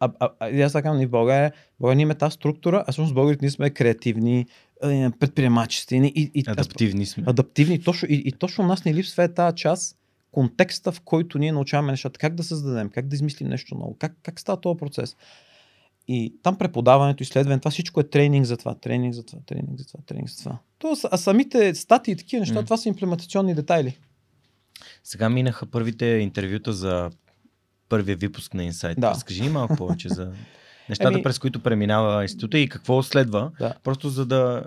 а, 0.00 0.10
а, 0.20 0.30
а, 0.40 0.50
и 0.50 0.62
аз 0.62 0.72
така 0.72 0.82
казвам, 0.82 1.02
и 1.02 1.06
в 1.06 1.10
България, 1.10 1.52
България 1.80 1.96
ние 1.96 2.02
имаме 2.02 2.14
тази 2.14 2.34
структура, 2.34 2.84
а 2.86 2.92
всъщност 2.92 3.14
българите 3.14 3.44
ние 3.44 3.50
сме 3.50 3.70
креативни, 3.70 4.46
а, 4.82 5.10
предприемачествени 5.20 6.12
и, 6.16 6.30
и, 6.34 6.44
адаптивни 6.46 7.06
сме. 7.06 7.24
адаптивни. 7.26 7.82
Точно, 7.82 8.08
и, 8.10 8.22
и 8.26 8.32
точно 8.32 8.66
нас 8.66 8.84
не 8.84 8.94
липсва 8.94 9.24
е 9.24 9.34
тази 9.34 9.56
част, 9.56 9.98
контекста, 10.32 10.92
в 10.92 11.00
който 11.00 11.38
ние 11.38 11.52
научаваме 11.52 11.92
нещата, 11.92 12.18
как 12.18 12.34
да 12.34 12.42
създадем, 12.42 12.88
как 12.88 13.06
да 13.08 13.16
измислим 13.16 13.48
нещо 13.48 13.74
ново, 13.74 13.96
как, 13.98 14.16
как 14.22 14.40
става 14.40 14.60
този 14.60 14.78
процес. 14.78 15.16
И 16.08 16.34
там 16.42 16.58
преподаването, 16.58 17.22
изследването, 17.22 17.60
това 17.60 17.70
всичко 17.70 18.00
е 18.00 18.04
тренинг 18.04 18.46
за 18.46 18.56
това, 18.56 18.74
тренинг 18.74 19.14
за 19.14 19.22
това, 19.22 19.38
тренинг 19.46 19.78
за 19.78 19.86
това, 19.86 20.00
тренинг 20.06 20.28
за 20.28 20.38
това. 20.38 20.58
То, 20.78 20.96
а 21.10 21.16
самите 21.16 21.74
статии 21.74 22.12
и 22.12 22.16
такива 22.16 22.40
неща, 22.40 22.54
М. 22.54 22.64
това 22.64 22.76
са 22.76 22.88
имплементационни 22.88 23.54
детайли. 23.54 23.98
Сега 25.04 25.28
минаха 25.28 25.66
първите 25.66 26.06
интервюта 26.06 26.72
за 26.72 27.10
първия 27.88 28.16
випуск 28.16 28.54
на 28.54 28.62
Insight. 28.62 28.94
Да. 28.94 29.10
Разкажи 29.10 29.42
ни 29.42 29.48
малко 29.48 29.76
повече 29.76 30.08
за 30.08 30.32
нещата, 30.88 31.10
Еми- 31.10 31.22
през 31.22 31.38
които 31.38 31.60
преминава 31.60 32.22
института 32.22 32.58
и 32.58 32.68
какво 32.68 33.02
следва, 33.02 33.50
Да. 33.58 33.74
просто 33.84 34.08
за 34.08 34.26
да 34.26 34.64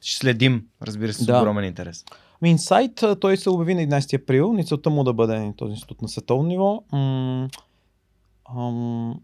ще 0.00 0.16
следим, 0.16 0.64
разбира 0.82 1.12
се, 1.12 1.22
с 1.22 1.26
Да. 1.26 1.38
огромен 1.38 1.64
интерес. 1.64 2.04
Ами, 2.42 2.50
Инсайт, 2.50 3.02
а, 3.02 3.16
той 3.16 3.36
се 3.36 3.50
обяви 3.50 3.74
на 3.74 3.82
11 3.82 4.14
април, 4.14 4.56
и 4.58 4.64
целта 4.64 4.90
му 4.90 5.04
да 5.04 5.12
бъде 5.12 5.52
този 5.56 5.70
институт 5.70 6.02
на 6.02 6.08
световно 6.08 6.48
ниво. 6.48 6.82
М- 6.92 7.48
ам, 8.50 9.20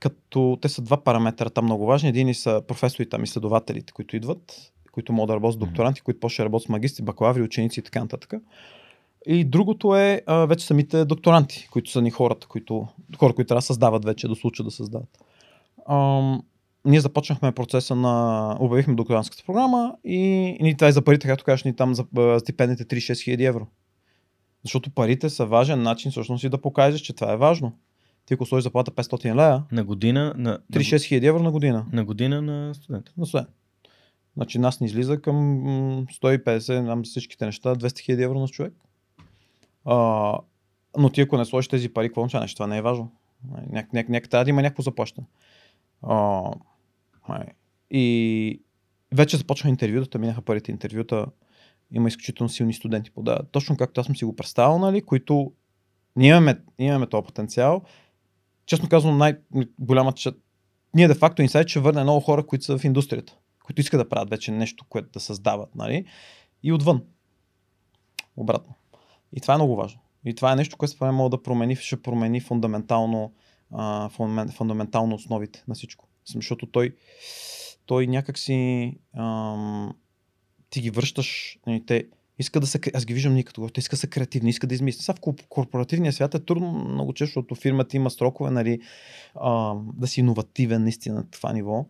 като 0.00 0.58
те 0.60 0.68
са 0.68 0.82
два 0.82 1.04
параметра 1.04 1.50
там 1.50 1.64
много 1.64 1.86
важни. 1.86 2.08
Един 2.08 2.34
са 2.34 2.62
професорите, 2.68 3.10
там 3.10 3.24
изследователите, 3.24 3.92
които 3.92 4.16
идват, 4.16 4.52
които 4.92 5.12
могат 5.12 5.28
да 5.28 5.34
работят 5.34 5.54
с 5.54 5.66
докторанти, 5.66 6.00
които 6.00 6.20
после 6.20 6.44
работят 6.44 6.66
с 6.66 6.68
магистри, 6.68 7.02
бакалаври, 7.04 7.42
ученици 7.42 7.80
и 7.80 7.82
така 7.82 8.00
нататък. 8.00 8.32
И 9.26 9.44
другото 9.44 9.96
е 9.96 10.22
а, 10.26 10.46
вече 10.46 10.66
самите 10.66 11.04
докторанти, 11.04 11.68
които 11.70 11.90
са 11.90 12.02
ни 12.02 12.10
хората, 12.10 12.46
които, 12.46 12.88
хора, 13.18 13.34
които 13.34 13.48
трябва 13.48 13.58
да 13.58 13.66
създават 13.66 14.04
вече, 14.04 14.28
да 14.28 14.34
случат 14.34 14.66
да 14.66 14.70
създават. 14.70 15.18
Ам, 15.88 16.42
ние 16.84 17.00
започнахме 17.00 17.52
процеса 17.52 17.94
на... 17.94 18.56
Обявихме 18.60 18.94
докторантската 18.94 19.42
програма 19.46 19.94
и, 20.04 20.48
и 20.60 20.74
това 20.74 20.88
е 20.88 20.92
за 20.92 21.02
парите, 21.02 21.28
както 21.28 21.44
кажеш, 21.44 21.64
ни 21.64 21.76
там 21.76 21.94
за 21.94 22.04
а, 22.18 22.40
стипендите 22.40 22.84
36 22.84 23.22
хиляди 23.24 23.44
евро. 23.44 23.66
Защото 24.64 24.90
парите 24.90 25.30
са 25.30 25.46
важен 25.46 25.82
начин 25.82 26.10
всъщност 26.10 26.44
и 26.44 26.48
да 26.48 26.60
покажеш, 26.60 27.00
че 27.00 27.12
това 27.12 27.32
е 27.32 27.36
важно. 27.36 27.72
Ти 28.26 28.34
ако 28.34 28.46
сложиш 28.46 28.64
заплата 28.64 28.90
500 28.90 29.34
лея, 29.34 29.62
На 29.72 29.84
година, 29.84 30.34
на, 30.36 30.50
на, 30.50 30.58
36 30.72 31.04
хиляди 31.04 31.26
евро 31.26 31.42
на 31.42 31.50
година. 31.50 31.86
на 31.92 32.04
година 32.04 32.42
на 32.42 32.74
студента. 32.74 33.12
На 33.18 33.26
студент. 33.26 33.48
Значи 34.36 34.58
нас 34.58 34.80
ни 34.80 34.86
излиза 34.86 35.20
към 35.20 35.36
м, 35.36 36.06
150, 36.22 36.80
нам 36.80 37.02
всичките 37.04 37.46
неща, 37.46 37.74
200 37.74 37.98
хиляди 37.98 38.22
евро 38.22 38.38
на 38.38 38.48
човек. 38.48 38.72
А, 39.84 40.38
но 40.98 41.10
ти 41.10 41.20
ако 41.20 41.36
не 41.36 41.44
сложиш 41.44 41.68
тези 41.68 41.88
пари, 41.88 42.08
какво 42.08 42.20
означава? 42.20 42.46
Това 42.46 42.66
не 42.66 42.78
е 42.78 42.82
важно. 42.82 43.12
Няк, 43.70 43.92
няк, 43.92 44.08
няк, 44.08 44.28
трябва 44.28 44.44
да 44.44 44.50
има 44.50 44.62
някакво 44.62 44.82
заплащане. 44.82 45.26
И 47.90 48.60
вече 49.14 49.36
започнаха 49.36 49.68
интервютата, 49.68 50.18
минаха 50.18 50.42
първите 50.42 50.70
интервюта. 50.70 51.26
Има 51.90 52.08
изключително 52.08 52.48
силни 52.48 52.74
студенти 52.74 53.10
подават. 53.10 53.50
Точно 53.50 53.76
както 53.76 54.00
аз 54.00 54.06
съм 54.06 54.16
си 54.16 54.24
го 54.24 54.36
представил, 54.36 54.78
нали, 54.78 55.02
които 55.02 55.52
ние 56.16 56.30
имаме, 56.30 56.58
имаме 56.78 57.06
този 57.06 57.26
потенциал. 57.26 57.82
Честно 58.66 58.88
казвам, 58.88 59.18
най-голямата 59.18 60.20
част 60.20 60.36
ние 60.94 61.08
де 61.08 61.14
факто 61.14 61.42
инсайт 61.42 61.68
ще 61.68 61.80
върне 61.80 62.02
много 62.02 62.20
хора, 62.20 62.46
които 62.46 62.64
са 62.64 62.78
в 62.78 62.84
индустрията, 62.84 63.36
които 63.64 63.80
искат 63.80 64.00
да 64.00 64.08
правят 64.08 64.30
вече 64.30 64.52
нещо, 64.52 64.84
което 64.88 65.08
да 65.12 65.20
създават, 65.20 65.74
нали? 65.74 66.04
И 66.62 66.72
отвън. 66.72 67.02
Обратно. 68.36 68.74
И 69.32 69.40
това 69.40 69.54
е 69.54 69.56
много 69.56 69.76
важно. 69.76 70.00
И 70.24 70.34
това 70.34 70.52
е 70.52 70.56
нещо, 70.56 70.76
което 70.76 70.92
според 70.92 71.08
мен 71.08 71.16
може 71.16 71.30
да 71.30 71.42
промени, 71.42 71.76
ще 71.76 72.02
промени 72.02 72.40
фундаментално, 72.40 73.32
а, 73.70 74.08
фундамен- 74.08 74.52
фундаментално 74.52 75.14
основите 75.14 75.64
на 75.68 75.74
всичко. 75.74 76.08
Защото 76.34 76.66
той, 76.66 76.96
той 77.86 78.06
някак 78.06 78.38
си 78.38 78.92
ам, 79.16 79.94
ти 80.70 80.80
ги 80.80 80.90
връщаш, 80.90 81.58
нали, 81.66 81.86
те 81.86 82.06
иска 82.38 82.60
да 82.60 82.66
са, 82.66 82.78
аз 82.94 83.04
ги 83.04 83.14
виждам 83.14 83.34
ние 83.34 83.42
като 83.42 83.68
те 83.68 83.80
иска 83.80 83.96
да 83.96 84.00
са 84.00 84.06
креативни, 84.06 84.50
иска 84.50 84.66
да 84.66 84.74
измислят. 84.74 85.04
Сега 85.04 85.16
в 85.16 85.20
корп- 85.20 85.46
корпоративния 85.48 86.12
свят 86.12 86.34
е 86.34 86.44
трудно 86.44 86.72
много 86.72 87.12
често, 87.12 87.28
защото 87.28 87.54
фирмата 87.54 87.96
има 87.96 88.10
срокове, 88.10 88.50
нали, 88.50 88.80
да 89.94 90.06
си 90.06 90.20
иновативен 90.20 90.82
наистина 90.82 91.14
на 91.14 91.30
това 91.30 91.52
ниво. 91.52 91.86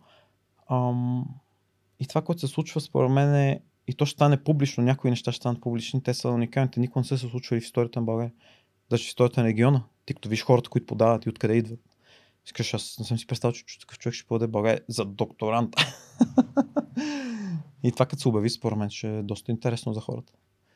И 1.99 2.07
това, 2.07 2.21
което 2.21 2.41
се 2.41 2.47
случва, 2.47 2.81
според 2.81 3.11
мен 3.11 3.35
е, 3.35 3.61
и 3.87 3.93
то 3.93 4.05
ще 4.05 4.13
стане 4.13 4.43
публично, 4.43 4.83
някои 4.83 5.09
неща 5.09 5.31
ще 5.31 5.37
станат 5.37 5.61
публични, 5.61 6.03
те 6.03 6.13
са 6.13 6.29
уникални, 6.29 6.71
те 6.71 6.79
никога 6.79 6.99
не 6.99 7.05
са 7.05 7.17
се 7.17 7.27
случвали 7.27 7.61
в 7.61 7.63
историята 7.63 7.99
на 7.99 8.05
България. 8.05 8.33
Даже 8.89 9.03
в 9.03 9.07
историята 9.07 9.41
на 9.41 9.47
региона. 9.47 9.83
Ти 10.05 10.13
като 10.13 10.29
виж 10.29 10.43
хората, 10.43 10.69
които 10.69 10.85
подават 10.85 11.25
и 11.25 11.29
откъде 11.29 11.53
идват. 11.53 11.79
Искаш, 12.45 12.73
аз 12.73 12.95
не 12.99 13.05
съм 13.05 13.17
си 13.17 13.27
представил, 13.27 13.53
че 13.53 13.79
такъв 13.79 13.99
човек 13.99 14.13
ще 14.13 14.27
подаде 14.27 14.51
България 14.51 14.81
за 14.87 15.05
докторант. 15.05 15.75
и 17.83 17.91
това 17.91 18.05
като 18.05 18.21
се 18.21 18.27
обяви, 18.27 18.49
според 18.49 18.77
мен, 18.77 18.89
ще 18.89 19.17
е 19.17 19.23
доста 19.23 19.51
интересно 19.51 19.93
за 19.93 20.01
хората. 20.01 20.33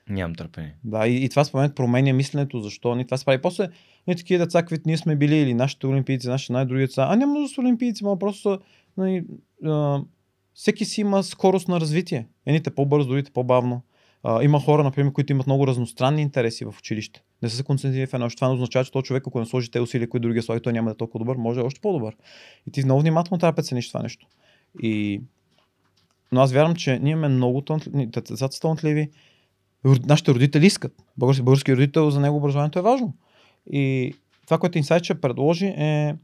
Нямам 0.10 0.36
търпение. 0.36 0.76
Да, 0.84 1.08
и, 1.08 1.26
и 1.26 1.30
това 1.30 1.44
според 1.44 1.62
мен 1.62 1.76
променя 1.76 2.14
мисленето, 2.14 2.60
защо 2.60 2.96
ни 2.96 3.06
това 3.06 3.18
се 3.18 3.26
прави. 3.26 3.42
После 3.42 3.70
ние 4.08 4.16
такива 4.16 4.46
деца, 4.46 4.60
каквито 4.60 4.84
ние 4.86 4.98
сме 4.98 5.16
били, 5.16 5.36
или 5.36 5.54
нашите 5.54 5.88
олимпийци, 5.88 6.28
нашите 6.28 6.54
най-други 6.54 6.82
деца, 6.82 7.08
а 7.10 7.16
няма 7.16 7.34
нужда 7.34 7.56
с 7.56 7.58
олимпийци, 7.58 8.04
но 8.04 8.20
просто 8.20 8.42
са, 8.42 8.60
нали, 8.98 9.26
а, 9.66 10.02
всеки 10.58 10.86
си 10.86 11.02
има 11.02 11.24
скорост 11.24 11.68
на 11.68 11.80
развитие. 11.80 12.28
Едните 12.46 12.70
по-бързо, 12.70 13.10
другите 13.10 13.32
по-бавно. 13.32 13.82
А, 14.24 14.44
има 14.44 14.60
хора, 14.60 14.84
например, 14.84 15.14
които 15.14 15.34
имат 15.34 15.48
много 15.48 15.68
разностранни 15.68 16.22
интереси 16.22 16.66
в 16.66 16.76
училище. 16.80 17.24
Не 17.42 17.50
са 17.50 17.56
се 17.56 17.64
концентрирани 17.64 18.08
в 18.08 18.14
едно. 18.14 18.30
Това 18.30 18.48
не 18.48 18.54
означава, 18.54 18.86
че 18.86 18.92
този 18.92 19.04
човек, 19.04 19.24
ако 19.28 19.40
не 19.40 19.46
сложи 19.46 19.72
те 19.72 19.80
усилия, 19.80 20.10
които 20.10 20.22
другия 20.22 20.44
сложи, 20.44 20.62
той 20.62 20.74
няма 20.74 20.90
да 20.90 20.92
е 20.92 20.98
толкова 20.98 21.20
добър, 21.20 21.36
може 21.36 21.56
да 21.56 21.62
е 21.62 21.66
още 21.66 21.80
по-добър. 21.80 22.16
И 22.68 22.72
ти 22.72 22.86
много 22.86 23.02
внимателно 23.02 23.40
трябва 23.40 23.52
да 23.52 23.56
прецениш 23.56 23.88
това 23.88 24.02
нещо. 24.02 24.28
И... 24.82 25.22
Но 26.32 26.42
аз 26.42 26.52
вярвам, 26.54 26.76
че 26.76 27.00
ние 27.00 27.12
имаме 27.12 27.28
много 27.28 27.62
талантливи, 27.62 28.06
децата 28.06 28.38
са 28.38 28.60
талантливи, 28.62 29.10
нашите 29.86 30.34
родители 30.34 30.66
искат. 30.66 30.94
Български, 31.18 31.44
български 31.44 31.74
родител, 31.74 32.10
за 32.10 32.20
него 32.20 32.38
образованието 32.38 32.80
е 32.80 32.82
важно. 32.82 33.14
И 33.72 34.14
това, 34.46 34.58
което 34.58 34.78
Insight 34.78 35.04
ще 35.04 35.22
предложи 35.22 35.66
е 35.66 36.16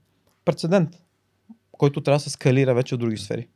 прецедент, 0.46 0.90
който 1.72 2.02
трябва 2.02 2.16
да 2.16 2.24
се 2.24 2.30
скалира 2.30 2.74
вече 2.74 2.96
в 2.96 2.98
други 2.98 3.18
сфери. 3.18 3.48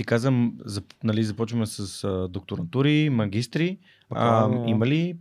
Ти 0.00 0.04
казвам, 0.04 0.54
за, 0.64 0.82
нали, 1.04 1.24
започваме 1.24 1.66
с 1.66 2.04
а, 2.04 2.28
докторантури, 2.28 3.10
магистри. 3.10 3.78
А, 4.10 4.14
Бакалаври, 4.14 4.58
да. 4.58 4.70
има 4.70 4.86
ли 4.86 5.16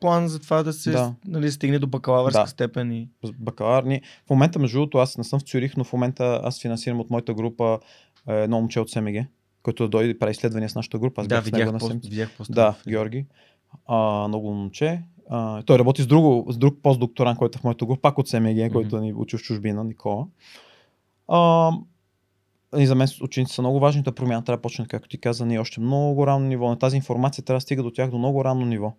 план 0.00 0.28
за 0.28 0.38
това 0.40 0.62
да 0.62 0.72
се 0.72 0.90
Да. 0.90 1.14
нали, 1.26 1.50
стигне 1.50 1.78
до 1.78 1.86
бакалавърска 1.86 2.40
Да. 2.40 2.46
степен 2.46 2.92
и... 2.92 3.08
бакалавър. 3.38 3.82
Ние, 3.84 4.02
в 4.26 4.30
момента, 4.30 4.58
между 4.58 4.78
другото, 4.78 4.98
аз 4.98 5.18
не 5.18 5.24
съм 5.24 5.40
в 5.40 5.42
Цюрих, 5.42 5.76
но 5.76 5.84
в 5.84 5.92
момента 5.92 6.40
аз 6.44 6.60
финансирам 6.60 7.00
от 7.00 7.10
моята 7.10 7.34
група 7.34 7.78
едно 8.26 8.56
момче 8.60 8.80
от 8.80 8.90
СМГ, 8.90 9.16
който 9.62 9.82
да 9.82 9.88
дойде 9.88 10.10
и 10.10 10.18
прави 10.18 10.30
изследвания 10.30 10.68
с 10.68 10.74
нашата 10.74 10.98
група. 10.98 11.20
Аз 11.20 11.26
да, 11.28 11.40
видях, 11.40 11.68
седмица. 11.80 12.08
видях 12.08 12.36
пост. 12.36 12.52
Да, 12.54 12.74
Георги. 12.88 13.26
А, 13.86 14.28
много 14.28 14.54
момче. 14.54 15.02
А, 15.30 15.62
той 15.62 15.78
работи 15.78 16.02
с, 16.02 16.06
друго, 16.06 16.52
с 16.52 16.58
друг 16.58 16.78
постдокторант, 16.82 17.38
който 17.38 17.58
е 17.58 17.60
в 17.60 17.64
моята 17.64 17.86
група, 17.86 18.00
пак 18.00 18.18
от 18.18 18.28
СМГ, 18.28 18.56
Мгм. 18.56 18.72
който 18.72 18.98
ни 19.00 19.12
учи 19.14 19.36
в 19.36 19.42
чужбина, 19.42 19.84
Никола. 19.84 20.26
А, 21.28 21.70
и 22.76 22.86
за 22.86 22.94
мен 22.94 23.08
учениците 23.22 23.54
са 23.54 23.62
много 23.62 23.80
важни, 23.80 24.02
да 24.02 24.12
промяна 24.12 24.44
трябва 24.44 24.56
да 24.56 24.62
почне, 24.62 24.86
както 24.86 25.08
ти 25.08 25.18
каза, 25.18 25.46
ние 25.46 25.58
още 25.58 25.80
много 25.80 26.26
рано 26.26 26.46
ниво. 26.46 26.68
На 26.68 26.78
тази 26.78 26.96
информация 26.96 27.44
трябва 27.44 27.56
да 27.56 27.60
стига 27.60 27.82
до 27.82 27.90
тях 27.90 28.10
до 28.10 28.18
много 28.18 28.44
рано 28.44 28.66
ниво. 28.66 28.92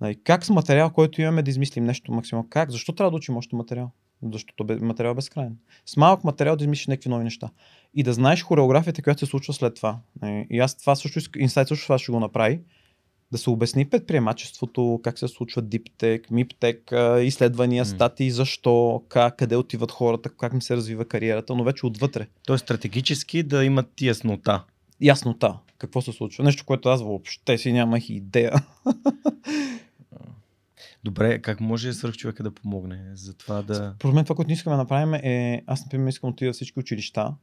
Нали, 0.00 0.16
Как 0.24 0.44
с 0.44 0.50
материал, 0.50 0.90
който 0.90 1.22
имаме 1.22 1.42
да 1.42 1.50
измислим 1.50 1.84
нещо 1.84 2.12
максимално? 2.12 2.48
Как? 2.50 2.70
Защо 2.70 2.92
трябва 2.92 3.10
да 3.10 3.16
учим 3.16 3.36
още 3.36 3.56
материал? 3.56 3.90
Защото 4.32 4.64
материал 4.80 5.10
е 5.10 5.14
безкрайен. 5.14 5.56
С 5.86 5.96
малък 5.96 6.24
материал 6.24 6.56
да 6.56 6.64
измислиш 6.64 6.86
някакви 6.86 7.10
нови 7.10 7.24
неща. 7.24 7.50
И 7.94 8.02
да 8.02 8.12
знаеш 8.12 8.42
хореографията, 8.42 9.02
която 9.02 9.20
се 9.20 9.26
случва 9.26 9.52
след 9.52 9.74
това. 9.74 9.98
Нали, 10.22 10.46
И 10.50 10.58
аз 10.58 10.76
това 10.76 10.94
също, 10.96 11.20
инсайт 11.38 11.68
също 11.68 11.84
това 11.86 11.98
ще 11.98 12.12
го 12.12 12.20
направи. 12.20 12.60
Да 13.32 13.38
се 13.38 13.50
обясни 13.50 13.84
предприемачеството, 13.84 15.00
как 15.04 15.18
се 15.18 15.28
случва 15.28 15.62
диптек, 15.62 16.30
миптек, 16.30 16.92
изследвания, 17.22 17.84
статии, 17.86 18.30
защо, 18.30 19.04
как, 19.08 19.36
къде 19.36 19.56
отиват 19.56 19.92
хората, 19.92 20.28
как 20.28 20.52
ми 20.52 20.62
се 20.62 20.76
развива 20.76 21.04
кариерата, 21.04 21.54
но 21.54 21.64
вече 21.64 21.86
отвътре. 21.86 22.26
Тоест 22.46 22.64
стратегически 22.64 23.42
да 23.42 23.64
имат 23.64 24.02
яснота. 24.02 24.64
Яснота. 25.00 25.58
Какво 25.78 26.00
се 26.00 26.12
случва? 26.12 26.44
Нещо, 26.44 26.64
което 26.66 26.88
аз 26.88 27.02
въобще 27.02 27.58
си 27.58 27.72
нямах 27.72 28.10
идея. 28.10 28.52
Добре, 31.04 31.42
как 31.42 31.60
може 31.60 31.92
свърх 31.92 32.16
човека 32.16 32.42
да 32.42 32.50
помогне 32.50 33.02
за 33.14 33.34
това 33.34 33.62
да... 33.62 33.94
Според 33.98 34.14
мен 34.14 34.24
това, 34.24 34.36
което 34.36 34.48
ние 34.48 34.54
искаме 34.54 34.76
да 34.76 34.82
направим 34.82 35.14
е, 35.14 35.62
аз 35.66 35.84
например 35.84 36.08
искам 36.08 36.30
да 36.30 36.32
отида 36.32 36.52
всички 36.52 36.78
училища, 36.78 37.34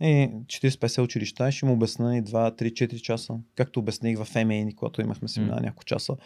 е 0.00 0.30
40-50 0.46 1.02
училища 1.02 1.52
ще 1.52 1.66
му 1.66 1.72
обясня 1.72 2.16
и 2.16 2.22
2, 2.22 2.62
3, 2.62 2.72
4 2.72 3.00
часа, 3.00 3.34
както 3.54 3.80
обясних 3.80 4.18
в 4.18 4.44
МА, 4.44 4.72
когато 4.76 5.00
имахме 5.00 5.28
семинар 5.28 5.60
няколко 5.60 5.84
часа 5.84 6.16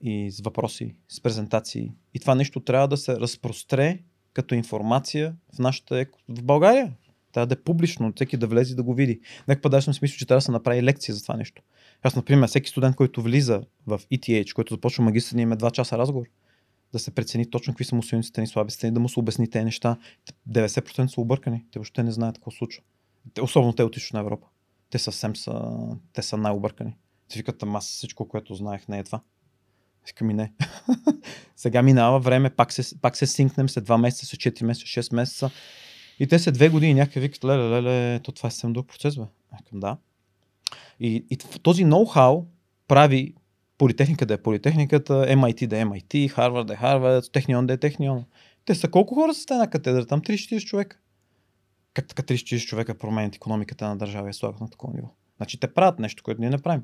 и 0.00 0.30
с 0.30 0.40
въпроси, 0.40 0.94
с 1.08 1.20
презентации. 1.20 1.92
И 2.14 2.20
това 2.20 2.34
нещо 2.34 2.60
трябва 2.60 2.88
да 2.88 2.96
се 2.96 3.16
разпростре 3.16 3.98
като 4.32 4.54
информация 4.54 5.34
в 5.54 5.58
нашата 5.58 5.98
еко... 5.98 6.18
в 6.28 6.42
България. 6.42 6.92
Трябва 7.32 7.46
да 7.46 7.54
е 7.54 7.62
публично, 7.62 8.12
всеки 8.16 8.36
да 8.36 8.46
влезе 8.46 8.74
да 8.74 8.82
го 8.82 8.94
види. 8.94 9.20
Нека 9.48 9.60
път 9.60 9.84
съм 9.84 9.94
смисъл, 9.94 10.16
че 10.16 10.26
трябва 10.26 10.38
да 10.38 10.44
се 10.44 10.50
направи 10.50 10.82
лекция 10.82 11.14
за 11.14 11.22
това 11.22 11.36
нещо. 11.36 11.62
Аз, 12.02 12.16
например, 12.16 12.48
всеки 12.48 12.70
студент, 12.70 12.96
който 12.96 13.22
влиза 13.22 13.62
в 13.86 14.00
ETH, 14.12 14.52
който 14.52 14.74
започва 14.74 15.04
магистър, 15.04 15.38
имаме 15.38 15.56
2 15.56 15.70
часа 15.70 15.98
разговор. 15.98 16.26
Да 16.94 16.98
се 16.98 17.10
прецени 17.10 17.50
точно 17.50 17.72
какви 17.72 17.84
са 17.84 17.94
му 17.94 18.02
силниците 18.02 18.40
ни, 18.40 18.46
слаби 18.46 18.70
страни, 18.70 18.94
да 18.94 19.00
му 19.00 19.08
се 19.08 19.20
обясни 19.20 19.50
тези 19.50 19.64
неща. 19.64 19.96
90% 20.50 21.06
са 21.06 21.20
объркани. 21.20 21.64
Те 21.70 21.78
въобще 21.78 22.02
не 22.02 22.12
знаят 22.12 22.38
какво 22.38 22.50
случва. 22.50 22.82
Особено 23.42 23.72
те 23.72 23.82
от 23.82 23.96
Източна 23.96 24.20
Европа. 24.20 24.46
Те 24.90 24.98
съвсем 24.98 25.36
са, 25.36 25.76
те 26.12 26.22
са 26.22 26.36
най-объркани. 26.36 26.96
Те 27.28 27.38
викат, 27.38 27.62
ама 27.62 27.80
всичко, 27.80 28.28
което 28.28 28.54
знаех, 28.54 28.88
не 28.88 28.98
е 28.98 29.04
това. 29.04 29.20
Искам 30.06 30.30
и 30.30 30.34
не. 30.34 30.52
Сега 31.56 31.82
минава 31.82 32.20
време, 32.20 32.50
пак 32.50 32.72
се, 32.72 33.00
пак 33.00 33.16
се 33.16 33.26
синкнем 33.26 33.68
след 33.68 33.88
2 33.88 34.00
месеца, 34.00 34.26
след 34.26 34.40
4 34.40 34.64
месеца, 34.64 34.86
6 34.86 35.14
месеца. 35.14 35.50
И 36.18 36.26
те 36.26 36.38
след 36.38 36.58
2 36.58 36.70
години 36.70 36.94
някакви 36.94 37.20
викат, 37.20 37.44
леле, 37.44 37.70
леле, 37.70 38.20
то 38.20 38.32
това 38.32 38.46
е 38.46 38.50
съвсем 38.50 38.72
друг 38.72 38.86
процес, 38.88 39.16
бе. 39.16 39.24
Викам, 39.58 39.80
да. 39.80 39.96
И, 41.00 41.26
и 41.30 41.36
този 41.62 41.84
ноу-хау 41.84 42.44
прави 42.88 43.34
политехника 43.84 44.26
да 44.26 44.34
е 44.34 44.42
политехниката, 44.42 45.12
MIT 45.12 45.66
да 45.66 45.80
е 45.80 45.84
MIT, 45.84 46.28
Харвард 46.28 46.66
да 46.66 46.72
е 46.72 46.76
Харвард, 46.76 47.32
Технион 47.32 47.66
да 47.66 47.72
е 47.72 47.76
Технион. 47.76 48.24
Те 48.64 48.74
са 48.74 48.90
колко 48.90 49.14
хора 49.14 49.34
са 49.34 49.46
те 49.46 49.54
на 49.54 49.70
катедра? 49.70 50.04
Там 50.04 50.22
30-40 50.22 50.64
човека. 50.64 50.98
Как 51.94 52.08
така 52.08 52.22
30-40 52.22 52.66
човека 52.66 52.98
променят 52.98 53.34
економиката 53.34 53.88
на 53.88 53.96
държава 53.96 54.30
и 54.30 54.34
слагат 54.34 54.60
на 54.60 54.70
такова 54.70 54.94
ниво? 54.94 55.08
Значи 55.36 55.60
те 55.60 55.74
правят 55.74 55.98
нещо, 55.98 56.22
което 56.22 56.40
ние 56.40 56.50
не 56.50 56.58
правим. 56.58 56.82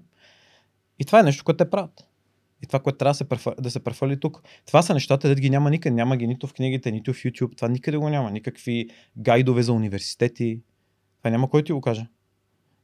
И 0.99 1.05
това 1.05 1.21
е 1.21 1.23
нещо, 1.23 1.45
което 1.45 1.65
те 1.65 1.71
правят. 1.71 2.07
И 2.63 2.67
това, 2.67 2.79
което 2.79 2.99
трябва 2.99 3.55
да 3.59 3.71
се, 3.71 3.81
префали 3.81 4.21
тук. 4.21 4.43
Това 4.67 4.83
са 4.83 4.95
нещата, 4.95 5.29
да 5.29 5.35
ги 5.35 5.51
няма 5.51 5.71
никъде. 5.71 5.95
Няма 5.95 6.17
ги 6.17 6.27
нито 6.27 6.47
в 6.47 6.55
книгите, 6.55 6.93
нито 6.93 7.13
в 7.13 7.17
YouTube. 7.17 7.57
Това 7.57 7.69
никъде 7.69 7.97
го 7.97 8.09
няма. 8.09 8.31
Никакви 8.31 8.89
гайдове 9.17 9.63
за 9.63 9.73
университети. 9.73 10.61
Това 11.19 11.31
няма 11.31 11.51
кой 11.51 11.65
ти 11.65 11.73
го 11.73 11.81
каже. 11.81 12.07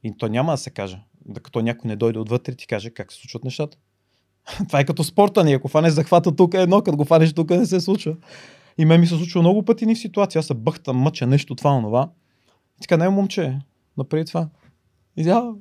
И 0.03 0.17
то 0.17 0.27
няма 0.27 0.51
да 0.51 0.57
се 0.57 0.69
каже. 0.69 1.01
Докато 1.25 1.61
някой 1.61 1.87
не 1.87 1.95
дойде 1.95 2.19
отвътре 2.19 2.53
и 2.53 2.55
ти 2.55 2.67
каже 2.67 2.89
как 2.89 3.11
се 3.11 3.19
случват 3.19 3.43
нещата. 3.43 3.77
това 4.67 4.79
е 4.79 4.85
като 4.85 5.03
спорта 5.03 5.43
ни. 5.43 5.53
Ако 5.53 5.67
фанеш 5.67 5.93
захвата 5.93 6.35
тук 6.35 6.53
е 6.53 6.61
едно, 6.61 6.81
като 6.81 6.97
го 6.97 7.05
фанеш 7.05 7.33
тук 7.33 7.49
не 7.49 7.65
се 7.65 7.81
случва. 7.81 8.15
И 8.77 8.85
мен 8.85 8.99
ми 8.99 9.07
се 9.07 9.15
случва 9.15 9.41
много 9.41 9.63
пъти 9.63 9.85
ни 9.85 9.95
в 9.95 9.99
ситуация. 9.99 10.39
Аз 10.39 10.45
се 10.45 10.53
бъхтам, 10.53 10.97
мъча 10.97 11.27
нещо, 11.27 11.55
това, 11.55 11.71
онова. 11.71 12.09
И 12.77 12.81
така, 12.81 12.97
не, 12.97 13.09
момче, 13.09 13.59
направи 13.97 14.25
това. 14.25 14.47
И 15.17 15.23
да. 15.23 15.53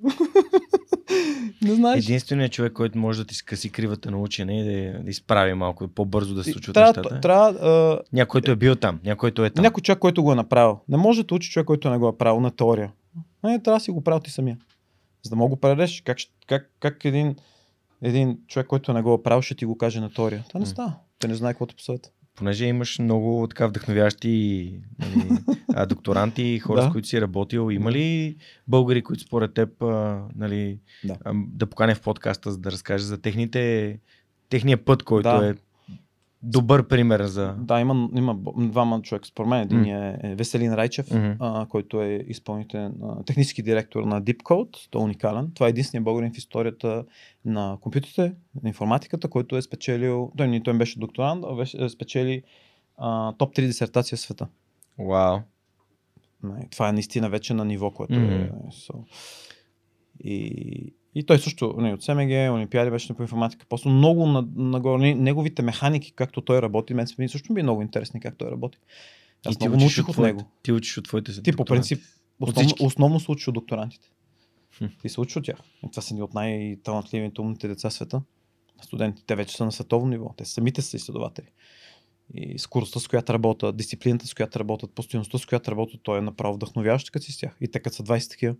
не 1.62 1.74
знаеш. 1.74 2.04
Единственият 2.04 2.52
човек, 2.52 2.72
който 2.72 2.98
може 2.98 3.18
да 3.18 3.24
ти 3.24 3.34
скъси 3.34 3.70
кривата 3.70 4.10
на 4.10 4.18
учене 4.18 4.60
и 4.60 4.64
да, 4.64 5.02
да 5.02 5.10
изправи 5.10 5.54
малко 5.54 5.88
по-бързо 5.88 6.34
да 6.34 6.44
се 6.44 6.52
случват 6.52 6.74
трябва, 6.74 6.88
нещата. 6.88 7.20
трябва, 7.20 7.48
а, 7.48 8.00
Някой, 8.12 8.40
който 8.40 8.50
е 8.50 8.56
бил 8.56 8.76
там, 8.76 9.00
някой, 9.04 9.16
който 9.16 9.44
е 9.44 9.50
там. 9.50 9.62
Някой 9.62 9.82
човек, 9.82 9.98
който 9.98 10.22
го 10.22 10.32
е 10.32 10.34
направил. 10.34 10.78
Не 10.88 10.96
може 10.96 11.22
да 11.22 11.34
учи 11.34 11.50
човек, 11.50 11.66
който 11.66 11.90
не 11.90 11.98
го 11.98 12.08
е 12.08 12.18
правил 12.18 12.40
на 12.40 12.50
теория. 12.50 12.92
Не, 13.44 13.62
трябва 13.62 13.76
да 13.76 13.84
си 13.84 13.90
го 13.90 14.04
правил 14.04 14.20
ти 14.20 14.30
самия. 14.30 14.58
За 15.22 15.30
да 15.30 15.36
мога 15.36 15.50
го 15.50 15.56
предадеш, 15.56 16.02
как, 16.04 16.18
как, 16.46 16.70
как 16.80 17.04
един, 17.04 17.36
един 18.02 18.38
човек, 18.46 18.66
който 18.66 18.92
не 18.92 19.02
го 19.02 19.14
е 19.14 19.22
правил, 19.22 19.42
ще 19.42 19.54
ти 19.54 19.64
го 19.64 19.78
каже 19.78 20.00
на 20.00 20.10
теория. 20.12 20.44
Това 20.48 20.60
не 20.60 20.66
става. 20.66 20.92
Те 21.18 21.28
не 21.28 21.34
знае 21.34 21.52
какво 21.52 21.66
те 21.66 21.74
посъват. 21.74 22.12
Понеже 22.34 22.66
имаш 22.66 22.98
много 22.98 23.46
така 23.50 23.66
вдъхновящи 23.66 24.72
нали, 24.98 25.86
докторанти 25.88 26.42
и 26.42 26.58
хора, 26.58 26.80
Да. 26.82 26.88
с 26.88 26.92
които 26.92 27.08
си 27.08 27.20
работил. 27.20 27.70
Има 27.70 27.92
ли 27.92 28.36
българи, 28.68 29.02
които 29.02 29.22
според 29.22 29.54
теб 29.54 29.68
нали, 30.36 30.78
Да. 31.04 31.16
да 31.34 31.66
поканя 31.66 31.94
в 31.94 32.00
подкаста, 32.00 32.50
за 32.52 32.58
да 32.58 32.72
разкаже 32.72 33.04
за 33.04 33.18
техните, 33.18 33.98
техния 34.48 34.84
път, 34.84 35.02
който 35.02 35.28
Да. 35.28 35.48
е 35.48 35.54
добър 36.42 36.88
пример 36.88 37.22
за... 37.22 37.54
Да, 37.58 37.80
има, 37.80 38.08
има 38.16 38.36
двама 38.56 39.02
човека. 39.02 39.26
Според 39.26 39.48
мен 39.48 39.60
един 39.60 39.84
е, 39.84 40.18
е 40.22 40.34
Веселин 40.34 40.74
Райчев, 40.74 41.10
Мгм. 41.10 41.30
а, 41.40 41.66
който 41.66 42.02
е 42.02 42.24
изпълнителен 42.28 42.94
а, 43.02 43.22
технически 43.22 43.62
директор 43.62 44.02
на 44.02 44.22
DeepCode. 44.22 44.88
Той 44.90 45.00
е 45.00 45.04
уникален. 45.04 45.50
Това 45.54 45.66
е 45.66 45.70
единственият 45.70 46.04
българин 46.04 46.32
в 46.32 46.38
историята 46.38 47.04
на 47.44 47.78
компютрите, 47.80 48.22
на 48.62 48.68
информатиката, 48.68 49.28
който 49.28 49.56
е 49.56 49.62
спечелил, 49.62 50.32
той, 50.36 50.48
не- 50.48 50.62
той 50.62 50.74
беше 50.74 50.98
докторант, 50.98 51.44
а 51.48 51.54
беше, 51.54 51.84
е 51.84 51.88
спечели 51.88 52.42
а, 52.96 53.32
топ 53.32 53.54
3 53.54 53.66
дисертация 53.66 54.16
в 54.16 54.20
света. 54.20 54.46
Вау. 54.98 55.38
Не, 56.42 56.68
Това 56.70 56.88
е 56.88 56.92
наистина 56.92 57.30
вече 57.30 57.54
на 57.54 57.64
ниво, 57.64 57.90
което 57.90 58.14
Мгм. 58.14 58.32
е. 58.32 58.50
So. 58.70 58.94
И, 60.20 60.94
и 61.18 61.22
той 61.26 61.38
също 61.38 61.74
не, 61.78 61.94
от 61.94 62.02
СМГ, 62.02 62.52
Олимпиади 62.52 62.90
беше 62.90 63.14
по 63.14 63.22
информатика. 63.22 63.66
Просто 63.68 63.88
много 63.88 64.26
на- 64.26 64.48
нагоре. 64.56 64.98
Не- 65.02 65.14
Неговите 65.14 65.62
механики, 65.62 66.12
както 66.12 66.40
той 66.40 66.62
работи, 66.62 66.94
мен 66.94 67.06
ми 67.18 67.28
също 67.28 67.54
е 67.58 67.62
много 67.62 67.82
интересни 67.82 68.20
как 68.20 68.36
той 68.38 68.50
работи. 68.50 68.78
Аз 69.46 69.54
И 69.54 69.58
ти 69.58 69.68
много 69.68 69.84
учиш 69.84 69.96
научих 69.96 70.08
от 70.08 70.12
твоите- 70.14 70.36
него. 70.36 70.48
Ти 70.62 70.72
учиш 70.72 70.98
от 70.98 71.04
твоите 71.04 71.42
Ти 71.42 71.52
по 71.52 71.64
принцип 71.64 72.02
От 72.40 72.48
основно, 72.48 72.74
основно 72.80 73.20
се 73.20 73.30
учи 73.30 73.50
от 73.50 73.54
докторантите. 73.54 74.08
Хм. 74.78 74.84
Ти 75.02 75.08
се 75.08 75.20
учи 75.20 75.38
от 75.38 75.44
тях. 75.44 75.56
И 75.86 75.90
това 75.90 76.02
са 76.02 76.14
ни 76.14 76.22
от 76.22 76.34
най-талантливите 76.34 77.40
умните 77.40 77.68
деца 77.68 77.90
в 77.90 77.92
света. 77.92 78.22
Студентите 78.82 79.34
вече 79.36 79.56
са 79.56 79.64
на 79.64 79.72
световно 79.72 80.08
ниво. 80.08 80.34
Те 80.36 80.44
самите 80.44 80.82
са 80.82 80.96
изследователи. 80.96 81.46
И 82.34 82.58
скоростта, 82.58 83.00
с 83.00 83.08
която 83.08 83.32
работят, 83.34 83.76
дисциплината, 83.76 84.26
с 84.26 84.34
която 84.34 84.60
работят, 84.60 84.90
постоянността, 84.92 85.38
с 85.38 85.46
която 85.46 85.70
работят, 85.70 86.00
той 86.02 86.18
е 86.18 86.22
направо 86.22 86.54
вдъхновяващ, 86.54 87.10
като 87.10 87.26
си 87.26 87.32
с 87.32 87.38
тях. 87.38 87.56
И 87.60 87.68
те 87.68 87.80
като 87.80 87.96
са 87.96 88.02
20 88.02 88.30
такива. 88.30 88.54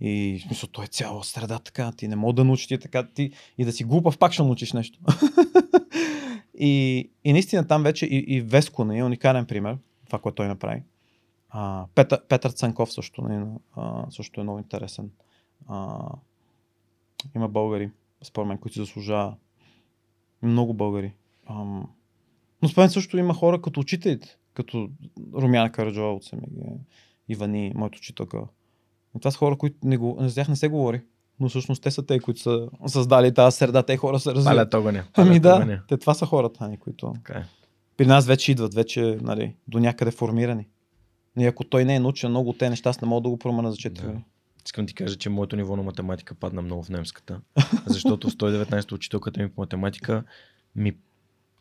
И 0.00 0.38
в 0.40 0.46
смисъл, 0.46 0.68
той 0.68 0.84
е 0.84 0.88
цяла 0.88 1.24
среда 1.24 1.58
така, 1.58 1.92
ти 1.92 2.08
не 2.08 2.16
мога 2.16 2.32
да 2.32 2.44
научиш 2.44 2.66
ти 2.66 2.78
така, 2.78 3.08
ти 3.08 3.30
и 3.58 3.64
да 3.64 3.72
си 3.72 3.84
глупав, 3.84 4.18
пак 4.18 4.32
ще 4.32 4.42
научиш 4.42 4.72
нещо. 4.72 4.98
и, 6.54 7.10
и 7.24 7.32
наистина 7.32 7.66
там 7.66 7.82
вече 7.82 8.06
и, 8.06 8.24
и 8.36 8.40
Веско 8.40 8.84
не 8.84 8.98
е 8.98 9.04
уникален 9.04 9.46
пример, 9.46 9.78
това, 10.06 10.18
което 10.18 10.36
той 10.36 10.48
направи. 10.48 10.82
А, 11.50 11.86
Петър, 11.94 12.26
Петър 12.28 12.50
Цанков 12.50 12.92
също, 12.92 13.22
не, 13.22 13.46
а, 13.76 14.06
също 14.10 14.40
е 14.40 14.42
много 14.42 14.58
интересен. 14.58 15.10
А, 15.68 15.98
има 17.36 17.48
българи, 17.48 17.90
според 18.22 18.48
мен, 18.48 18.58
които 18.58 18.74
си 18.74 18.80
заслужава. 18.80 19.36
Много 20.42 20.74
българи. 20.74 21.12
Ам, 21.46 21.88
но 22.62 22.68
според 22.68 22.82
мен 22.82 22.90
също 22.90 23.18
има 23.18 23.34
хора 23.34 23.62
като 23.62 23.80
учителите, 23.80 24.38
като 24.54 24.90
Румяна 25.34 25.72
Караджова 25.72 26.14
от 26.14 26.24
СМГ, 26.24 26.42
Ивани, 27.28 27.72
моят 27.74 27.96
учителка. 27.96 28.46
И 29.16 29.20
това 29.20 29.30
са 29.30 29.38
хора, 29.38 29.56
които 29.56 29.76
не 29.84 29.96
го, 29.96 30.16
за 30.20 30.34
тях 30.34 30.48
не 30.48 30.56
се 30.56 30.68
говори. 30.68 31.02
Но 31.40 31.48
всъщност 31.48 31.82
те 31.82 31.90
са 31.90 32.06
те, 32.06 32.20
които 32.20 32.40
са 32.40 32.68
създали 32.86 33.34
тази 33.34 33.56
среда. 33.56 33.82
Те 33.82 33.96
хора 33.96 34.20
се 34.20 34.30
развиват. 34.34 34.56
Палят 34.56 34.74
огъня. 34.74 35.04
Ами 35.14 35.40
да, 35.40 35.54
огъня. 35.54 35.82
те 35.88 35.96
това 35.96 36.14
са 36.14 36.26
хората, 36.26 36.64
ани, 36.64 36.76
които 36.76 37.12
Така 37.12 37.38
е. 37.38 37.44
при 37.96 38.06
нас 38.06 38.26
вече 38.26 38.52
идват, 38.52 38.74
вече 38.74 39.18
нали, 39.22 39.54
до 39.68 39.78
някъде 39.78 40.10
формирани. 40.10 40.66
И 41.38 41.46
ако 41.46 41.64
той 41.64 41.84
не 41.84 41.94
е 41.94 42.00
научен 42.00 42.30
много 42.30 42.50
от 42.50 42.58
тези 42.58 42.70
неща, 42.70 42.90
аз 42.90 43.00
не 43.00 43.08
мога 43.08 43.22
да 43.22 43.28
го 43.28 43.38
променя 43.38 43.70
за 43.70 43.76
4 43.76 43.90
Да. 43.90 44.20
Искам 44.66 44.86
ти 44.86 44.94
кажа, 44.94 45.16
че 45.16 45.28
моето 45.30 45.56
ниво 45.56 45.76
на 45.76 45.82
математика 45.82 46.34
падна 46.34 46.62
много 46.62 46.82
в 46.82 46.88
немската. 46.88 47.40
Защото 47.86 48.30
в 48.30 48.32
119 48.32 48.92
учителката 48.92 49.42
ми 49.42 49.48
по 49.48 49.60
математика 49.60 50.24
ми 50.76 50.92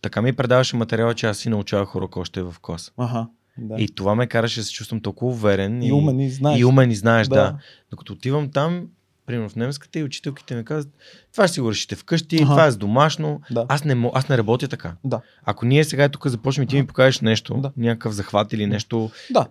така 0.01 0.21
ми 0.21 0.33
предаваше 0.33 0.75
материала, 0.75 1.13
че 1.13 1.27
аз 1.27 1.37
си 1.37 1.49
научавах 1.49 1.95
урок 1.95 2.17
още 2.17 2.41
в 2.41 2.55
клас. 2.61 2.93
Ага. 2.97 3.27
Да. 3.57 3.75
И 3.77 3.87
това 3.87 4.15
ме 4.15 4.27
караше 4.27 4.59
да 4.59 4.63
се 4.63 4.73
чувствам 4.73 4.99
толкова 5.01 5.31
уверен. 5.31 5.83
И 5.83 5.91
умен 5.91 6.19
и 6.19 6.29
знаеш. 6.29 6.59
И 6.59 6.65
умен 6.65 6.91
и 6.91 6.95
знаеш, 6.95 7.27
да. 7.27 7.35
Да. 7.35 7.41
да. 7.41 7.57
Докато 7.91 8.13
отивам 8.13 8.51
там, 8.51 8.87
примерно 9.25 9.49
в 9.49 9.55
немската 9.55 9.99
и 9.99 10.03
учителките 10.03 10.55
ми 10.55 10.65
казват, 10.65 10.93
това 11.31 11.47
ще 11.47 11.53
си 11.53 11.61
го 11.61 11.71
решите 11.71 11.95
вкъщи, 11.95 12.35
Аха. 12.35 12.45
това 12.45 12.65
е 12.65 12.71
с 12.71 12.77
домашно. 12.77 13.41
Да. 13.51 13.65
Аз, 13.69 13.83
не, 13.83 14.09
аз 14.13 14.29
не 14.29 14.37
работя 14.37 14.67
така. 14.67 14.95
Да. 15.03 15.21
Ако 15.43 15.65
ние 15.65 15.83
сега 15.83 16.09
тук 16.09 16.27
започнем 16.27 16.63
и 16.63 16.67
ти 16.67 16.75
ми 16.75 16.87
покажеш 16.87 17.21
нещо, 17.21 17.53
Да. 17.57 17.71
някакъв 17.77 18.13
захват 18.13 18.53
или 18.53 18.65
нещо, 18.65 19.11
Да. 19.31 19.47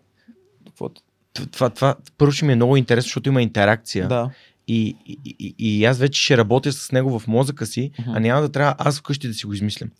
Това, 1.52 1.70
това 1.70 1.94
първо 2.18 2.32
ще 2.32 2.44
ми 2.44 2.52
е 2.52 2.56
много 2.56 2.76
интересно, 2.76 3.06
защото 3.06 3.28
има 3.28 3.42
интеракция. 3.42 4.08
Да. 4.08 4.30
И, 4.68 4.96
и, 5.06 5.18
и, 5.38 5.54
и 5.58 5.84
аз 5.84 5.98
вече 5.98 6.22
ще 6.22 6.36
работя 6.36 6.72
с 6.72 6.92
него 6.92 7.18
в 7.18 7.26
мозъка 7.26 7.66
си, 7.66 7.90
Мгм. 8.00 8.10
а 8.10 8.20
няма 8.20 8.40
да 8.40 8.48
трябва 8.48 8.74
аз 8.78 8.98
вкъщи 8.98 9.28
да 9.28 9.34
си 9.34 9.46
го 9.46 9.52
измислям. 9.52 9.90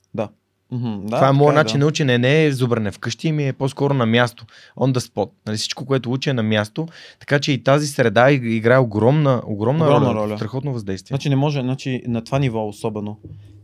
Мгм, 0.71 1.01
да. 1.01 1.17
това 1.17 1.29
е 1.29 1.33
моят 1.33 1.55
така 1.55 1.63
начин 1.65 1.81
на 1.81 1.87
учене, 1.87 2.19
не 2.19 2.45
е 2.45 2.53
зубране 2.53 2.91
вкъщи, 2.91 3.33
ми 3.33 3.49
е 3.49 3.53
по-скоро 3.53 3.95
на 3.95 4.07
място, 4.07 4.47
on 4.77 4.93
the 4.93 4.99
spot. 5.01 5.31
Нали, 5.47 5.57
всичко, 5.57 5.87
което 5.87 6.13
уча 6.13 6.31
е 6.31 6.35
на 6.35 6.43
място, 6.43 6.89
така 7.21 7.39
че 7.39 7.53
и 7.53 7.63
тази 7.63 7.87
среда 7.87 8.21
иг- 8.23 8.47
играе 8.47 8.79
огромна, 8.79 9.43
огромна, 9.47 9.85
Огромна 9.85 10.09
роля, 10.09 10.21
роля. 10.21 10.37
страхотно 10.37 10.73
въздействие. 10.73 11.15
Значи 11.15 11.29
не 11.29 11.37
може, 11.37 11.61
значи 11.61 12.03
на 12.07 12.25
това 12.25 12.39
ниво 12.39 12.69
особено. 12.69 13.19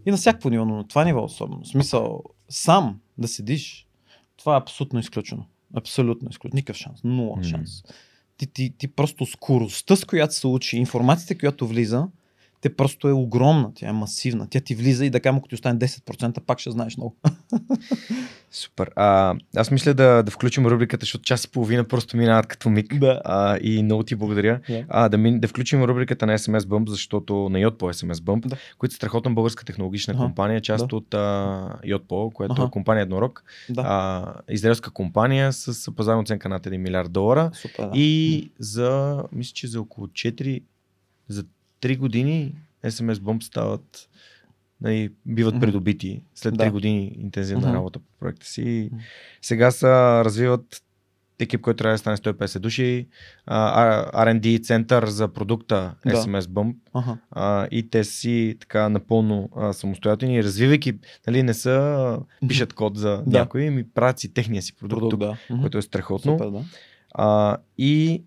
И 0.07 0.11
на 0.11 0.16
всяко 0.16 0.51
ниво, 0.51 0.65
но 0.65 0.77
на 0.77 0.89
това 0.89 1.05
ниво 1.05 1.24
особено. 1.24 1.61
В 1.62 1.69
смисъл, 1.69 2.20
сам 2.49 2.97
да 3.19 3.29
седиш, 3.29 3.87
това 4.37 4.55
е 4.55 4.59
абсолютно 4.59 5.01
изключено. 5.01 5.45
Абсолютно 5.77 6.29
изключено. 6.31 6.57
Никакъв 6.57 6.77
шанс. 6.77 7.01
Нула 7.05 7.37
М. 7.37 7.45
шанс. 7.45 7.70
Ти, 8.37 8.47
ти, 8.47 8.74
ти 8.79 8.89
просто 8.89 9.27
скоростта, 9.27 9.97
с 9.97 10.05
която 10.05 10.35
се 10.35 10.47
учи, 10.47 10.77
информацията, 10.77 11.39
която 11.39 11.66
влиза, 11.66 12.07
те 12.62 12.76
просто 12.76 13.09
е 13.09 13.12
огромна, 13.12 13.70
тя 13.74 13.89
е 13.89 13.93
масивна. 13.93 14.47
Тя 14.51 14.60
ти 14.60 14.74
влиза 14.74 15.06
и 15.06 15.10
да 15.10 15.20
кажем, 15.20 15.36
ако 15.36 15.48
ти 15.48 15.55
остане 15.55 15.78
10%, 15.78 16.40
пак 16.40 16.59
ще 16.59 16.70
знаеш 16.70 16.97
много. 16.97 17.16
Супер. 18.51 18.90
А, 18.97 19.34
аз 19.56 19.70
мисля 19.70 19.94
да, 19.94 20.22
да 20.22 20.30
включим 20.30 20.66
рубриката, 20.66 21.05
защото 21.05 21.24
час 21.24 21.44
и 21.44 21.51
половина 21.51 21.84
просто 21.84 22.16
минават 22.16 22.47
като 22.47 22.70
миг. 22.70 22.98
Да. 22.98 23.20
А, 23.24 23.59
и 23.62 23.82
много 23.82 24.02
ти 24.02 24.14
благодаря. 24.14 24.60
Да. 24.68 24.84
А, 24.89 25.09
да, 25.09 25.18
мин, 25.18 25.40
да 25.40 25.48
включим 25.48 25.84
рубриката 25.84 26.26
на 26.26 26.39
SMS 26.39 26.59
Bump, 26.59 26.89
защото 26.89 27.34
на 27.34 27.59
Yotpo 27.59 27.93
SMS 27.93 28.14
Bump, 28.14 28.47
Да. 28.47 28.56
които 28.78 28.93
е 28.93 28.97
страхотна 28.97 29.30
българска 29.30 29.64
технологична 29.64 30.14
Аха, 30.14 30.22
компания, 30.22 30.60
част 30.60 30.89
да. 30.89 30.97
от 30.97 31.14
а, 31.14 31.18
Yotpo, 31.84 32.32
което 32.32 32.52
Аха. 32.52 32.62
е 32.62 32.70
компания 32.70 33.02
Еднорог. 33.02 33.44
Да. 33.70 33.82
А, 33.86 34.34
израелска 34.55 34.90
компания 34.90 35.52
с 35.52 35.94
пазарна 35.97 36.20
оценка 36.20 36.48
над 36.48 36.66
1 36.66 36.76
милиард 36.76 37.12
долара. 37.12 37.51
Супер. 37.55 37.84
Да. 37.84 37.90
И 37.94 38.51
за, 38.59 39.22
мисля, 39.32 39.52
че 39.55 39.66
за 39.66 39.80
около 39.80 40.06
4, 40.06 40.62
за 41.28 41.44
3 41.82 41.98
години 41.98 42.54
SMS 42.84 43.14
Bomb 43.14 43.42
стават, 43.42 44.09
нали, 44.80 45.10
биват 45.26 45.60
придобити 45.60 46.22
след 46.34 46.54
3 46.54 46.56
Да. 46.56 46.70
години 46.70 47.16
интензивна 47.18 47.66
Мгм. 47.66 47.76
работа 47.76 47.98
по 47.98 48.18
проекта 48.20 48.46
си. 48.46 48.90
Сега 49.42 49.70
са 49.70 49.88
развиват 50.24 50.82
екип, 51.38 51.60
който 51.60 51.76
трябва 51.76 51.94
да 51.94 51.98
стане 51.98 52.16
150 52.16 52.59
души, 52.59 53.06
R&D 53.48 54.62
център 54.62 55.06
за 55.06 55.28
продукта 55.28 55.94
Да. 56.06 56.12
SMS 56.12 56.40
Bump 56.40 56.76
Ага. 56.92 57.18
а, 57.30 57.68
и 57.70 57.90
те 57.90 58.04
си 58.04 58.56
така 58.60 58.88
напълно 58.88 59.48
а, 59.56 59.72
самостоятелни 59.72 60.44
развивайки, 60.44 60.92
нали, 61.26 61.42
не 61.42 61.54
са 61.54 62.18
пишат 62.48 62.72
код 62.72 62.96
за 62.96 63.22
Да. 63.26 63.38
някой, 63.38 63.70
ми 63.70 63.84
правят 63.84 64.18
си 64.18 64.34
техния 64.34 64.62
си 64.62 64.76
продукт, 64.76 65.00
Продукт, 65.00 65.10
тук, 65.10 65.20
да. 65.50 65.60
Което 65.60 65.78
е 65.78 65.82
страхотно. 65.82 66.32
Супер, 66.32 66.50
да. 66.50 66.64
А, 67.14 67.56
и 67.78 68.22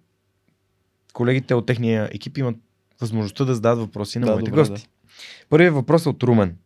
колегите 1.13 1.53
от 1.53 1.65
техния 1.65 2.09
екип 2.11 2.37
имат 2.37 2.55
възможността 3.01 3.45
да 3.45 3.55
зададат 3.55 3.79
въпроси 3.79 4.19
на 4.19 4.25
Да, 4.25 4.31
моите 4.31 4.51
добре, 4.51 4.61
гости. 4.69 4.87
Първият 5.49 5.73
въпрос 5.75 6.05
е 6.05 6.09
от 6.09 6.23
Румен. 6.23 6.57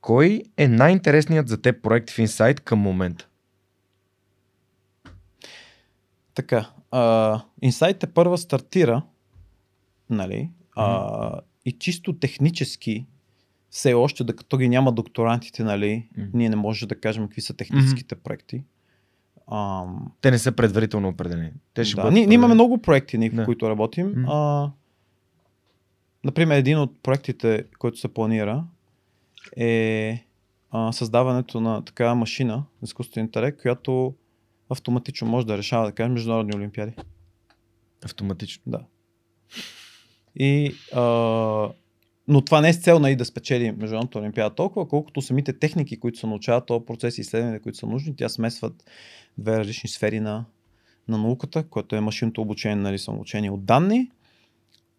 Кой 0.00 0.42
е 0.56 0.68
най-интересният 0.68 1.48
за 1.48 1.62
теб 1.62 1.82
проект 1.82 2.10
в 2.10 2.16
Insight 2.16 2.60
към 2.60 2.78
момента? 2.78 3.28
Така, 6.34 6.70
а, 6.90 7.40
Insight 7.64 8.04
е 8.04 8.06
първа 8.06 8.38
стартира, 8.38 9.02
нали, 10.10 10.50
а, 10.76 11.40
и 11.64 11.72
чисто 11.72 12.12
технически, 12.12 13.06
все 13.70 13.94
още, 13.94 14.24
докато 14.24 14.56
ги 14.56 14.68
няма 14.68 14.92
докторантите, 14.92 15.64
нали, 15.64 16.08
Мгм. 16.18 16.28
ние 16.34 16.48
не 16.48 16.56
можем 16.56 16.88
да 16.88 17.00
кажем 17.00 17.24
какви 17.24 17.40
са 17.40 17.54
техническите 17.54 18.14
проекти. 18.14 18.64
Ам, 19.52 20.12
Те 20.20 20.30
не 20.30 20.38
са 20.38 20.52
предварително 20.52 21.08
определени. 21.08 21.50
Те 21.74 21.84
ще 21.84 21.96
да. 21.96 22.02
бъдат 22.02 22.14
ние, 22.14 22.26
ние 22.26 22.34
имаме 22.34 22.54
много 22.54 22.78
проекти, 22.78 23.18
ние, 23.18 23.30
в 23.30 23.34
Да. 23.34 23.44
които 23.44 23.68
работим. 23.70 24.06
Мгм. 24.08 24.24
А, 24.28 24.70
например, 26.24 26.58
един 26.58 26.78
от 26.78 27.02
проектите, 27.02 27.64
който 27.78 27.98
се 27.98 28.08
планира, 28.08 28.64
е 29.56 30.24
а, 30.70 30.92
създаването 30.92 31.60
на 31.60 31.84
такава 31.84 32.14
машина, 32.14 32.64
изкуствен 32.82 33.24
интелект, 33.24 33.62
която 33.62 34.14
автоматично 34.70 35.28
може 35.28 35.46
да 35.46 35.58
решава, 35.58 35.86
да 35.86 35.92
кажем, 35.92 36.12
международни 36.12 36.56
олимпиади. 36.56 36.92
Автоматично. 38.04 38.62
Да. 38.66 38.84
И, 40.36 40.74
а, 40.94 41.02
но 42.28 42.40
това 42.44 42.60
не 42.60 42.68
е 42.68 42.72
с 42.72 42.80
цел 42.80 42.98
нали, 42.98 43.16
да 43.16 43.24
спечели 43.24 43.72
Международната 43.72 44.18
олимпиада 44.18 44.54
толкова, 44.54 44.88
колкото 44.88 45.22
самите 45.22 45.52
техники, 45.52 46.00
които 46.00 46.18
се 46.18 46.26
научават, 46.26 46.66
то 46.66 46.84
процеси 46.84 47.20
и 47.20 47.22
изследвания, 47.22 47.60
които 47.60 47.78
са 47.78 47.86
нужни, 47.86 48.16
тя 48.16 48.28
смесват 48.28 48.90
две 49.38 49.58
различни 49.58 49.90
сфери 49.90 50.20
на, 50.20 50.44
на 51.08 51.18
науката, 51.18 51.62
което 51.62 51.96
е 51.96 52.00
машинното 52.00 52.42
обучение, 52.42 52.76
нали, 52.76 52.98
самообучение 52.98 53.50
от 53.50 53.64
данни 53.64 54.10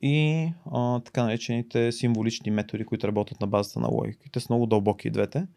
и 0.01 0.49
а, 0.71 0.99
така 0.99 1.23
наречените 1.23 1.91
символични 1.91 2.51
методи, 2.51 2.85
които 2.85 3.07
работят 3.07 3.41
на 3.41 3.47
базата 3.47 3.79
на 3.79 3.87
логика. 3.87 4.29
Те 4.31 4.39
са 4.39 4.47
много 4.49 4.65
дълбоки 4.65 5.09
двете. 5.09 5.47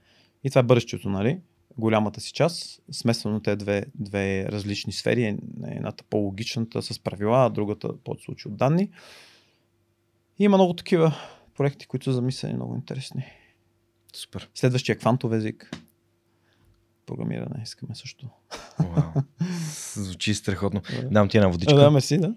И 0.45 0.51
това 0.51 0.59
е 0.59 0.63
бъдещето, 0.63 1.09
нали? 1.09 1.39
Голямата 1.79 2.21
си 2.21 2.33
част, 2.33 2.83
смесвано 2.93 3.41
те 3.41 3.57
две, 3.57 3.85
две 3.95 4.47
различни 4.49 4.93
сфери, 4.93 5.39
едната 5.65 6.05
по-логичната 6.11 6.83
с 6.83 6.99
правила, 6.99 7.47
а 7.47 7.51
другата 7.51 7.97
по 8.05 8.15
случай 8.15 8.53
от 8.53 8.59
данни. 8.59 8.91
И 10.39 10.45
има 10.45 10.57
много 10.57 10.75
такива 10.75 11.15
проекти, 11.57 11.87
които 11.87 12.05
са 12.05 12.13
замислени 12.13 12.55
много 12.55 12.75
интересни. 12.75 13.25
Супер. 14.17 14.51
Следващия 14.55 14.99
квантов 14.99 15.33
език. 15.33 15.82
Програмиране 17.17 17.63
искаме 17.63 17.95
също. 17.95 18.29
Вау. 18.79 19.23
Звучи 19.95 20.35
страхотно. 20.35 20.83
Дам 21.11 21.29
ти 21.29 21.37
една 21.37 21.49
водичка. 21.49 21.75
Да, 21.75 21.91
мерси, 21.91 22.19
да. 22.19 22.35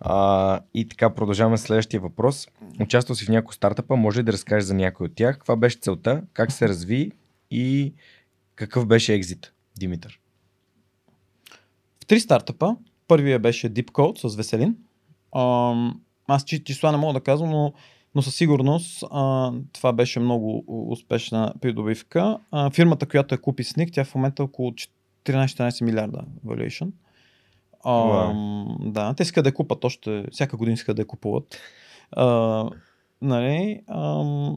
А, 0.00 0.60
и 0.74 0.88
така 0.88 1.14
продължаваме 1.14 1.58
следващия 1.58 2.00
въпрос. 2.00 2.48
Участвал 2.80 3.16
си 3.16 3.24
в 3.24 3.28
някои 3.28 3.54
стартъпа, 3.54 3.96
може 3.96 4.20
ли 4.20 4.22
да 4.22 4.32
разкажеш 4.32 4.64
за 4.64 4.74
някой 4.74 5.06
от 5.06 5.14
тях? 5.14 5.38
Каква 5.38 5.56
беше 5.56 5.78
целта? 5.78 6.22
Как 6.32 6.52
се 6.52 6.68
разви? 6.68 7.12
И 7.50 7.94
какъв 8.54 8.86
беше 8.86 9.14
екзит, 9.14 9.52
Димитър? 9.78 10.20
В 12.02 12.06
три 12.06 12.20
стартъпа. 12.20 12.76
Първия 13.08 13.38
беше 13.38 13.74
Deep 13.74 13.90
Code 13.90 14.28
с 14.28 14.36
Веселин. 14.36 14.76
Аз 16.28 16.44
чи- 16.44 16.64
числа 16.64 16.92
не 16.92 16.98
мога 16.98 17.12
да 17.12 17.20
казвам, 17.20 17.50
но, 17.50 17.72
но 18.14 18.22
със 18.22 18.34
сигурност 18.34 19.04
а, 19.10 19.52
това 19.72 19.92
беше 19.92 20.20
много 20.20 20.64
успешна 20.90 21.54
придобивка. 21.60 22.38
А, 22.50 22.70
фирмата, 22.70 23.06
която 23.06 23.34
е 23.34 23.38
купи 23.38 23.64
Sneak, 23.64 23.92
тя 23.92 24.04
в 24.04 24.14
момента 24.14 24.42
е 24.42 24.44
около 24.44 24.72
13-14 25.24 25.84
милиарда 25.84 26.20
valuation. 26.46 26.90
Ам, 27.86 28.76
да, 28.80 29.14
те 29.14 29.22
искат 29.22 29.44
да 29.44 29.48
я 29.48 29.54
купат 29.54 29.84
още, 29.84 30.24
всяка 30.30 30.56
година 30.56 30.74
искат 30.74 30.96
да 30.96 31.02
я 31.02 31.06
купуват. 31.06 31.58
А, 32.12 32.70
нали, 33.22 33.80
ам, 33.86 34.56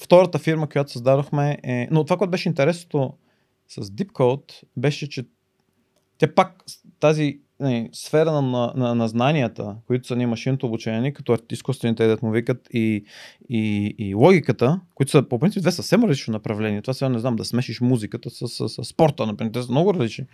втората 0.00 0.38
фирма, 0.38 0.68
която 0.68 0.92
създадохме 0.92 1.58
е... 1.62 1.88
Но 1.90 2.04
това, 2.04 2.16
което 2.16 2.30
беше 2.30 2.48
интересното 2.48 3.12
с 3.68 3.82
Deep 3.82 4.12
Code, 4.12 4.62
беше, 4.76 5.08
че 5.08 5.26
те 6.18 6.34
пак 6.34 6.64
тази 7.00 7.40
не, 7.60 7.90
сфера 7.92 8.32
на, 8.32 8.42
на, 8.42 8.72
на, 8.76 8.94
на 8.94 9.08
знанията, 9.08 9.76
които 9.86 10.06
са 10.06 10.16
ни 10.16 10.26
машинното 10.26 10.66
обучение, 10.66 11.12
като 11.12 11.38
изкуствените, 11.50 12.06
дет 12.06 12.22
му 12.22 12.30
викат, 12.30 12.68
и, 12.72 13.04
и, 13.48 13.94
и 13.98 14.14
логиката, 14.14 14.80
които 14.94 15.10
са 15.10 15.22
по 15.22 15.38
принцип 15.38 15.62
две 15.62 15.70
съвсем 15.70 16.04
различни 16.04 16.32
направления. 16.32 16.82
Това 16.82 16.94
сега 16.94 17.08
не 17.08 17.18
знам, 17.18 17.36
да 17.36 17.44
смешиш 17.44 17.80
музиката 17.80 18.30
с, 18.30 18.48
с, 18.48 18.68
с 18.68 18.84
спорта, 18.84 19.26
например, 19.26 19.52
те 19.52 19.62
са 19.62 19.70
много 19.70 19.94
различни. 19.94 20.26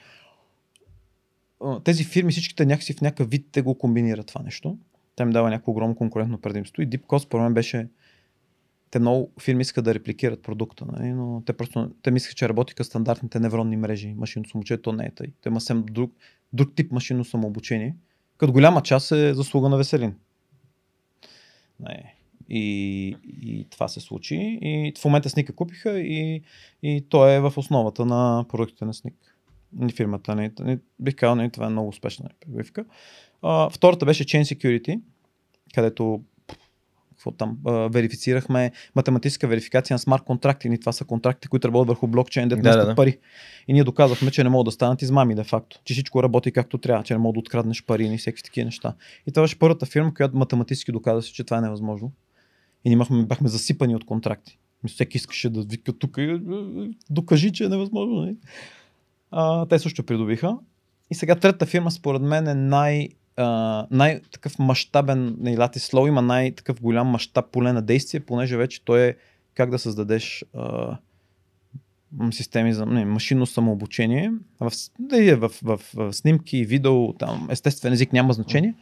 Тези 1.84 2.04
фирми, 2.04 2.32
всичките 2.32 2.66
някакси 2.66 2.94
в 2.94 3.00
някакъв 3.00 3.30
вид 3.30 3.46
те 3.52 3.62
го 3.62 3.78
комбинират 3.78 4.26
това 4.26 4.42
нещо. 4.42 4.78
Тя 5.16 5.24
им 5.24 5.30
дава 5.30 5.50
някакво 5.50 5.72
огромно 5.72 5.94
конкурентно 5.94 6.40
предимство. 6.40 6.82
И 6.82 6.88
Deep 6.88 7.02
Code, 7.02 7.18
според 7.18 7.42
мен, 7.42 7.54
беше 7.54 7.88
те 8.92 8.98
много 8.98 9.32
фирми 9.40 9.62
искат 9.62 9.84
да 9.84 9.94
репликират 9.94 10.42
продукта, 10.42 10.84
нали? 10.92 11.12
но 11.12 11.42
те 11.46 11.52
просто 11.52 11.90
те 12.02 12.10
мислят, 12.10 12.36
че 12.36 12.48
работи 12.48 12.74
като 12.74 12.86
стандартните 12.86 13.40
невронни 13.40 13.76
мрежи. 13.76 14.14
Машинно 14.14 14.44
самообучение, 14.48 14.82
то 14.82 14.92
не 14.92 15.04
е 15.04 15.10
тъй. 15.10 15.26
Те 15.42 15.48
има 15.48 15.60
съвсем 15.60 15.84
друг, 15.90 16.12
друг 16.52 16.74
тип 16.74 16.92
машинно 16.92 17.24
самообучение, 17.24 17.96
като 18.36 18.52
голяма 18.52 18.82
част 18.82 19.12
е 19.12 19.34
заслуга 19.34 19.68
на 19.68 19.76
Веселин. 19.76 20.14
Не. 21.80 22.14
И, 22.48 23.16
и 23.42 23.66
това 23.70 23.88
се 23.88 24.00
случи. 24.00 24.58
И 24.62 24.92
в 24.98 25.04
момента 25.04 25.30
Сника 25.30 25.52
купиха 25.52 26.00
и, 26.00 26.42
и 26.82 27.04
той 27.08 27.34
е 27.34 27.40
в 27.40 27.52
основата 27.56 28.06
на 28.06 28.44
продуктите 28.48 28.84
на 28.84 28.94
Сник. 28.94 29.36
И 29.88 29.92
фирмата. 29.92 30.34
Не, 30.34 30.52
не, 30.60 30.78
бих 31.00 31.16
казал, 31.16 31.34
не, 31.34 31.50
това 31.50 31.66
е 31.66 31.70
много 31.70 31.88
успешна 31.88 32.28
прибивка. 32.40 32.84
А, 33.42 33.70
втората 33.70 34.06
беше 34.06 34.24
Chain 34.24 34.42
Security. 34.42 35.00
където 35.74 36.22
какво 37.22 37.30
там, 37.30 37.58
а, 37.66 37.72
верифицирахме 37.72 38.70
математическа 38.96 39.48
верификация 39.48 39.94
на 39.94 39.98
смарт 39.98 40.22
контракти. 40.22 40.68
И 40.68 40.80
това 40.80 40.92
са 40.92 41.04
контракти, 41.04 41.48
които 41.48 41.68
работят 41.68 41.88
върху 41.88 42.06
блокчейн, 42.06 42.48
да, 42.48 42.56
Да, 42.56 42.76
да, 42.76 42.86
да. 42.86 42.94
пари. 42.94 43.18
И 43.68 43.72
ние 43.72 43.84
доказахме, 43.84 44.30
че 44.30 44.44
не 44.44 44.50
могат 44.50 44.64
да 44.64 44.70
станат 44.72 45.02
измами, 45.02 45.34
де 45.34 45.44
факто. 45.44 45.80
Че 45.84 45.94
всичко 45.94 46.22
работи 46.22 46.52
както 46.52 46.78
трябва, 46.78 47.04
че 47.04 47.14
не 47.14 47.18
мога 47.18 47.32
да 47.32 47.38
откраднеш 47.40 47.84
пари 47.84 48.06
и 48.06 48.18
всеки 48.18 48.42
такива 48.42 48.64
неща. 48.64 48.94
И 49.26 49.32
това 49.32 49.44
беше 49.44 49.58
първата 49.58 49.86
фирма, 49.86 50.14
която 50.14 50.36
математически 50.36 50.92
доказа, 50.92 51.22
че 51.22 51.44
това 51.44 51.58
е 51.58 51.60
невъзможно. 51.60 52.12
И 52.84 52.88
ние 52.88 52.98
бяхме, 52.98 53.22
бяхме 53.24 53.48
засипани 53.48 53.96
от 53.96 54.04
контракти. 54.06 54.58
Всеки 54.86 55.16
искаше 55.16 55.50
да 55.50 55.62
вика 55.62 55.92
тук 55.92 56.14
и 56.18 56.40
докажи, 57.10 57.52
че 57.52 57.64
е 57.64 57.68
невъзможно. 57.68 58.14
нали? 58.14 58.36
А, 59.30 59.66
те 59.66 59.78
също 59.78 60.02
придобиха. 60.02 60.56
И 61.10 61.14
сега 61.14 61.34
третата 61.34 61.66
фирма, 61.66 61.90
според 61.90 62.22
мен, 62.22 62.48
е 62.48 62.54
най- 62.54 63.08
най-такъв 63.90 64.58
мащабен, 64.58 65.24
на 65.24 65.50
Lattice 65.50 65.92
Slow 65.92 66.08
има 66.08 66.22
най-такъв 66.22 66.80
голям 66.80 67.06
мащаб 67.06 67.50
поле 67.52 67.72
на 67.72 67.82
действие, 67.82 68.20
понеже 68.20 68.56
вече 68.56 68.84
той 68.84 69.02
е 69.02 69.16
как 69.54 69.70
да 69.70 69.78
създадеш 69.78 70.44
м, 72.12 72.32
системи 72.32 72.74
за 72.74 72.86
не, 72.86 73.04
машинно 73.04 73.46
самообучение. 73.46 74.32
В, 74.60 74.72
да 74.98 75.30
е 75.30 75.34
в, 75.34 75.48
в, 75.62 75.80
в, 75.94 76.12
снимки, 76.12 76.64
видео, 76.64 77.12
там, 77.12 77.48
естествен 77.50 77.92
език 77.92 78.12
няма 78.12 78.32
значение, 78.32 78.74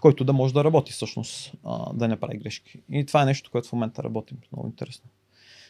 който 0.00 0.24
да 0.24 0.32
може 0.32 0.54
да 0.54 0.64
работи 0.64 0.92
всъщност, 0.92 1.52
а, 1.64 1.92
да 1.92 2.08
не 2.08 2.16
прави 2.16 2.38
грешки. 2.38 2.80
И 2.90 3.06
това 3.06 3.22
е 3.22 3.26
нещо, 3.26 3.50
което 3.50 3.68
в 3.68 3.72
момента 3.72 4.02
работим. 4.02 4.38
Много 4.52 4.68
интересно. 4.68 5.10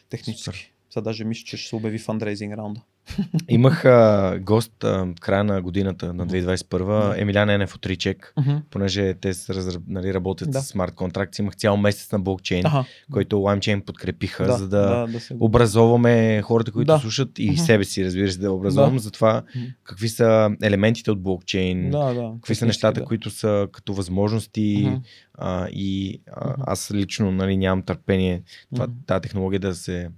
Технически. 0.09 0.43
Супер. 0.43 0.78
Сега 0.89 1.01
даже 1.01 1.23
мисля, 1.23 1.43
че 1.45 1.57
ще 1.57 1.69
се 1.69 1.75
обяви 1.75 1.99
фандрейзинг 1.99 2.53
раунда. 2.53 2.81
Имах 3.49 3.85
а, 3.85 4.39
гост 4.39 4.83
а, 4.83 5.07
края 5.21 5.43
на 5.43 5.61
годината 5.61 6.13
на 6.13 6.27
2021, 6.27 6.77
Да. 7.07 7.21
Емилян 7.21 7.49
Енев 7.49 7.75
от 7.75 7.85
Ричек, 7.85 8.33
понеже 8.69 9.13
те 9.13 9.33
са, 9.33 9.53
разраб- 9.53 9.83
нали, 9.87 10.13
работят 10.13 10.51
Да. 10.51 10.61
с 10.61 10.67
смарт 10.67 10.95
контракти. 10.95 11.41
Имах 11.41 11.55
цял 11.55 11.77
месец 11.77 12.11
на 12.11 12.19
блокчейн, 12.19 12.65
Аха. 12.65 12.85
който 13.11 13.35
LimeChain 13.35 13.81
подкрепиха, 13.81 14.45
Да, 14.45 14.53
за 14.53 14.67
да, 14.69 14.81
да, 14.89 15.07
да 15.07 15.19
се... 15.19 15.37
образоваме 15.39 16.41
хората, 16.41 16.71
които 16.71 16.87
Да. 16.87 16.99
слушат 16.99 17.29
и 17.39 17.57
себе 17.57 17.83
си, 17.83 18.05
разбира 18.05 18.31
се, 18.31 18.39
да 18.39 18.51
образовам 18.51 18.93
Да. 18.93 18.99
за 18.99 19.11
това 19.11 19.43
какви 19.83 20.09
са 20.09 20.51
елементите 20.63 21.11
от 21.11 21.21
блокчейн, 21.21 21.89
Да, 21.89 22.13
да. 22.13 22.31
какви 22.35 22.55
са 22.55 22.65
нещата, 22.65 22.99
да. 22.99 23.05
които 23.05 23.29
са 23.29 23.67
като 23.71 23.93
възможности 23.93 24.91
а, 25.33 25.67
и 25.67 26.21
а, 26.27 26.55
аз 26.59 26.91
лично 26.91 27.31
нали, 27.31 27.57
нямам 27.57 27.81
търпение 27.83 28.41
Мгм. 28.71 28.83
тази 29.05 29.21
технология 29.21 29.59
да 29.59 29.75
се... 29.75 30.09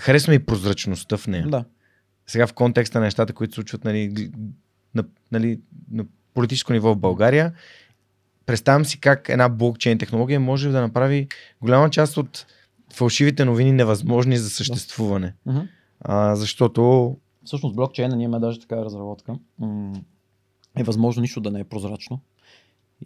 Харесва 0.00 0.32
ми 0.32 0.38
прозрачността 0.38 1.16
в 1.16 1.26
нея. 1.26 1.46
Да. 1.48 1.64
Сега 2.26 2.46
в 2.46 2.52
контекста 2.52 2.98
на 2.98 3.04
нещата, 3.04 3.32
които 3.32 3.52
се 3.52 3.54
случват 3.54 3.84
нали, 3.84 4.30
на, 4.94 5.04
нали, 5.32 5.60
на 5.90 6.04
политическо 6.34 6.72
ниво 6.72 6.94
в 6.94 6.98
България, 6.98 7.52
представям 8.46 8.84
си 8.84 9.00
как 9.00 9.28
една 9.28 9.48
блокчейн 9.48 9.98
технология 9.98 10.40
може 10.40 10.68
да 10.68 10.80
направи 10.80 11.28
голяма 11.60 11.90
част 11.90 12.16
от 12.16 12.46
фалшивите 12.92 13.44
новини 13.44 13.72
невъзможни 13.72 14.36
за 14.36 14.50
съществуване. 14.50 15.34
Мгм. 15.46 15.58
А, 16.00 16.36
защото 16.36 17.16
Всъщност 17.44 17.76
блокчейна 17.76 18.16
ние 18.16 18.24
имаме 18.24 18.46
даже 18.46 18.60
такава 18.60 18.84
разработка. 18.84 19.34
М, 19.58 19.92
Е 20.76 20.82
възможно 20.82 21.20
нищо 21.20 21.40
да 21.40 21.50
не 21.50 21.60
е 21.60 21.64
прозрачно. 21.64 22.20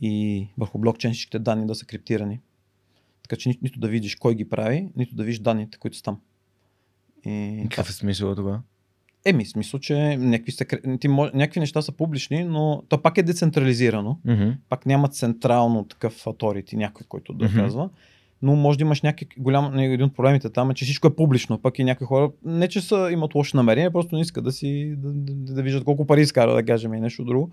И 0.00 0.46
върху 0.58 0.78
блокчейн 0.78 1.14
всичките 1.14 1.38
данни 1.38 1.66
да 1.66 1.74
са 1.74 1.86
криптирани. 1.86 2.40
Така 3.22 3.36
че 3.36 3.48
ни- 3.48 3.58
нито 3.62 3.80
да 3.80 3.88
видиш 3.88 4.14
кой 4.14 4.34
ги 4.34 4.48
прави, 4.48 4.88
нито 4.96 5.14
да 5.14 5.24
видиш 5.24 5.38
данните, 5.38 5.78
които 5.78 5.96
са 5.96 6.02
там. 6.02 6.20
И 7.26 7.66
какъв 7.70 7.88
е 7.88 7.92
смисъл 7.92 8.34
тогава? 8.34 8.62
Еми, 9.24 9.46
смисъл, 9.46 9.80
че 9.80 10.16
някакви, 10.16 10.52
секре... 10.52 10.98
ти 10.98 11.08
мож... 11.08 11.30
някакви 11.34 11.60
неща 11.60 11.82
са 11.82 11.92
публични, 11.92 12.44
но 12.44 12.82
то 12.88 13.02
пак 13.02 13.18
е 13.18 13.22
децентрализирано. 13.22 14.18
Мгм. 14.24 14.50
Пак 14.68 14.86
няма 14.86 15.08
централно 15.08 15.84
такъв 15.84 16.26
авторити, 16.26 16.76
някой, 16.76 17.06
който 17.08 17.32
да 17.32 17.44
Мгм. 17.44 17.56
казва. 17.56 17.90
Но 18.42 18.56
може 18.56 18.78
да 18.78 18.84
имаш 18.84 19.02
някакъв 19.02 19.28
голям, 19.38 19.78
един 19.78 20.06
от 20.06 20.16
проблемите 20.16 20.50
там 20.50 20.70
е, 20.70 20.74
че 20.74 20.84
всичко 20.84 21.06
е 21.06 21.16
публично. 21.16 21.58
Пък 21.58 21.78
и 21.78 21.84
някои 21.84 22.06
хора, 22.06 22.30
не 22.44 22.68
че 22.68 22.80
са, 22.80 23.08
имат 23.12 23.34
лошо 23.34 23.56
намерение, 23.56 23.90
просто 23.90 24.14
не 24.14 24.20
искат 24.20 24.44
да 24.44 24.52
си, 24.52 24.94
да, 24.98 25.12
да, 25.12 25.54
да 25.54 25.62
виждат 25.62 25.84
колко 25.84 26.06
пари 26.06 26.20
изкара, 26.20 26.54
да 26.54 26.64
кажем 26.64 26.94
и 26.94 27.00
нещо 27.00 27.24
друго. 27.24 27.50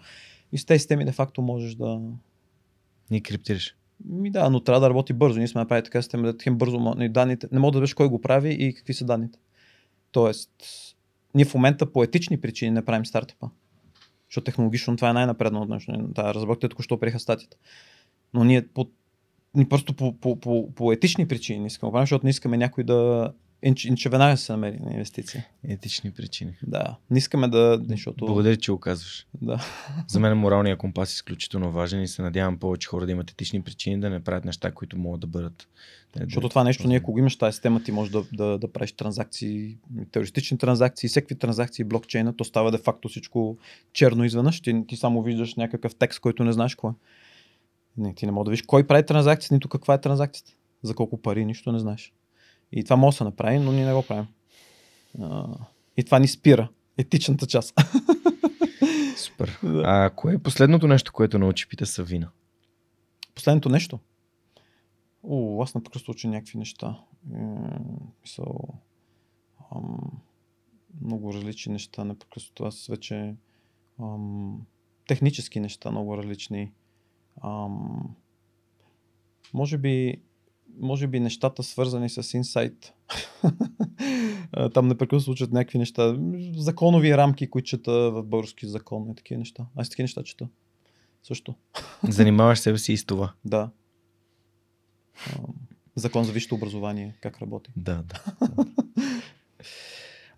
И 0.52 0.58
с 0.58 0.66
тези 0.66 0.80
системи, 0.80 1.06
де 1.06 1.12
факто, 1.12 1.42
можеш 1.42 1.76
да... 1.76 2.00
Ни 3.12 3.22
криптираш. 3.22 3.76
Ми 4.06 4.32
да, 4.32 4.50
но 4.50 4.60
трябва 4.60 4.80
да 4.80 4.90
работи 4.90 5.14
бързо. 5.14 5.38
Ние 5.38 5.48
сме 5.48 5.62
направили 5.62 5.84
така 5.84 6.02
система, 6.02 6.34
да 6.34 6.44
хем 6.44 6.58
бързо 6.58 6.96
данните. 7.10 7.48
Не 7.52 7.60
мога 7.60 7.72
да 7.72 7.80
видиш 7.80 7.94
кой 7.94 8.08
го 8.08 8.22
прави 8.22 8.54
и 8.54 8.74
какви 8.74 8.94
са 8.94 9.06
данните. 9.06 9.40
Тоест, 10.12 10.52
ние 11.36 11.46
в 11.46 11.54
момента 11.54 11.92
по 11.92 12.04
етични 12.04 12.42
причини 12.42 12.72
не 12.72 12.86
правим 12.86 13.06
стартъпа. 13.06 13.50
Защото 14.30 14.46
технологично 14.46 14.96
това 14.96 15.10
е 15.10 15.14
най-напредно 15.14 15.62
от 15.62 15.70
нещо. 15.70 16.10
Та 16.16 16.34
разработките 16.34 16.70
току-що 16.70 17.00
приеха 17.00 17.20
статията. 17.20 17.58
Но 18.34 18.44
ние 18.44 18.68
по, 18.68 18.90
ние 19.56 19.70
просто 19.70 19.94
по, 19.94 20.20
по, 20.20 20.40
по, 20.40 20.72
по 20.76 20.92
етични 20.92 21.28
причини 21.28 21.60
не 21.60 21.68
искаме, 21.68 21.92
да 21.92 22.02
защото 22.02 22.26
не 22.26 22.30
искаме 22.30 22.58
някой 22.58 22.84
да 22.84 23.32
инч, 23.64 23.86
инче 23.86 24.10
веднага 24.10 24.38
се 24.38 24.52
намери 24.52 24.80
на 24.80 24.92
инвестиция. 24.92 25.48
Етични 25.64 26.12
причини. 26.12 26.54
Да. 26.64 26.96
Не 27.12 27.18
искаме 27.18 27.48
да... 27.48 27.82
Защото... 27.90 28.26
Благодаря, 28.26 28.58
че 28.58 28.72
го 28.72 28.80
казваш. 28.80 29.28
Да. 29.42 29.66
За 30.08 30.20
мен 30.20 30.38
моралният 30.38 30.80
компас 30.80 31.12
е 31.12 31.16
изключително 31.16 31.72
важен 31.72 32.02
и 32.02 32.08
се 32.08 32.22
надявам 32.22 32.58
повече 32.58 32.88
хора 32.88 33.06
да 33.06 33.12
имат 33.12 33.32
етични 33.32 33.62
причини 33.62 34.00
да 34.00 34.10
не 34.10 34.20
правят 34.20 34.46
неща, 34.46 34.72
които 34.72 34.98
могат 34.98 35.22
да 35.22 35.28
бъдат. 35.28 35.68
да- 36.16 36.24
Защото 36.24 36.50
това 36.50 36.64
нещо, 36.64 36.88
ние 36.88 36.98
ако 36.98 37.12
го 37.12 37.20
имаш 37.20 37.36
тази 37.36 37.54
система, 37.56 37.84
ти 37.84 37.92
можеш 37.92 38.12
да, 38.12 38.24
да, 38.34 38.58
да 38.58 38.72
правиш 38.72 38.92
транзакции, 38.92 39.78
терористични 40.12 40.58
транзакции, 40.58 41.10
всеки 41.10 41.36
транзакции, 41.36 41.84
блокчейна, 41.86 42.36
то 42.36 42.44
става 42.44 42.72
де 42.72 42.78
факто 42.78 43.10
всичко 43.10 43.58
черно 43.94 44.24
изведнъж. 44.26 44.62
Ти, 44.62 44.84
ти 44.88 44.96
само 44.96 45.22
виждаш 45.22 45.56
някакъв 45.56 45.96
текст, 45.96 46.20
който 46.20 46.44
не 46.44 46.52
знаеш 46.54 46.76
кой. 46.76 46.92
е. 46.92 46.94
Не, 47.98 48.14
ти 48.14 48.26
не 48.26 48.32
можеш 48.32 48.46
да 48.46 48.52
видиш 48.52 48.62
кой 48.62 48.88
прави 48.88 49.06
транзакцията, 49.06 49.54
нито 49.54 49.70
каква 49.70 49.94
е 49.94 50.02
транзакцията. 50.02 50.52
За 50.84 50.94
колко 50.96 51.22
пари, 51.22 51.46
нищо 51.46 51.72
не 51.72 51.80
знаеш. 51.80 52.14
И 52.72 52.84
това 52.84 52.96
може 52.96 53.16
да 53.16 53.18
се 53.18 53.24
направи, 53.24 53.60
но 53.60 53.72
ние 53.72 53.86
не 53.86 53.94
го 53.94 54.04
правим. 54.04 54.28
А, 55.22 55.48
и 55.98 56.04
това 56.04 56.20
ни 56.20 56.28
спира. 56.28 56.70
Етичната 56.98 57.48
част. 57.48 57.74
Супер. 59.18 59.60
Да. 59.64 59.84
А 59.86 60.10
кое 60.10 60.34
е 60.34 60.38
последното 60.38 60.88
нещо, 60.88 61.14
което 61.14 61.40
научи 61.40 61.68
Пита 61.68 61.86
Савина? 61.86 62.30
Последното 63.36 63.70
нещо. 63.70 64.00
О, 65.24 65.64
аз 65.64 65.76
непрекъснато 65.76 66.12
уча 66.12 66.28
някакви 66.28 66.58
неща. 66.58 67.00
Мисъл, 68.22 68.60
ам, 69.76 70.12
много 71.02 71.34
различни 71.34 71.74
неща 71.74 72.04
непрекъснато. 72.04 72.64
Аз 72.64 72.88
вече 72.88 73.36
ам, 74.00 74.62
технически 75.08 75.60
неща 75.60 75.92
много 75.92 76.18
различни. 76.18 76.72
Ам, 77.44 78.16
може 79.54 79.78
би 79.78 80.22
може 80.80 81.08
би 81.08 81.20
нещата 81.20 81.64
свързани 81.64 82.10
с 82.10 82.34
инсайт. 82.34 82.94
Там 84.74 84.88
непрекъснато 84.88 85.24
случат 85.24 85.52
някакви 85.52 85.78
неща. 85.78 86.18
Законови 86.58 87.18
рамки, 87.18 87.50
които 87.50 87.68
чета 87.68 88.12
в 88.12 88.24
български 88.24 88.68
закон 88.68 89.10
и 89.12 89.16
такива 89.16 89.40
неща. 89.40 89.66
Аз 89.76 89.90
такива 89.90 90.04
неща 90.04 90.24
чета. 90.24 90.48
Също. 91.24 91.56
Занимаваш 92.04 92.60
себе 92.60 92.78
си 92.78 92.94
и 92.94 92.98
с 92.98 93.06
това. 93.06 93.34
Да. 93.46 93.70
Закон 95.96 96.24
за 96.24 96.32
висшето 96.32 96.56
образование, 96.56 97.16
как 97.22 97.42
работи. 97.42 97.72
Да, 97.76 98.04
да. 98.04 98.24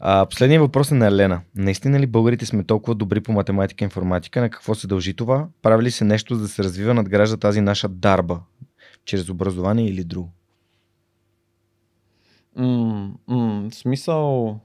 А, 0.04 0.26
последният 0.26 0.62
въпрос 0.62 0.92
е 0.92 0.96
на 0.96 1.08
Елена. 1.08 1.42
Наистина 1.56 2.00
ли 2.00 2.08
българите 2.08 2.46
сме 2.46 2.64
толкова 2.64 2.96
добри 2.96 3.22
по 3.22 3.32
математика 3.32 3.84
и 3.84 3.86
информатика? 3.86 4.42
На 4.42 4.50
какво 4.50 4.76
се 4.76 4.88
дължи 4.88 5.14
това? 5.14 5.48
Прави 5.62 5.84
ли 5.84 5.92
се 5.92 6.04
нещо 6.04 6.36
за 6.36 6.42
да 6.42 6.48
се 6.48 6.64
развива, 6.64 6.94
надгражда 6.94 7.38
тази 7.38 7.62
наша 7.62 7.90
дарба? 7.90 8.40
Чрез 9.06 9.30
образование 9.30 9.86
или 9.86 10.04
друго? 10.04 10.30
М, 12.56 13.14
м, 13.28 13.70
смисъл... 13.72 14.60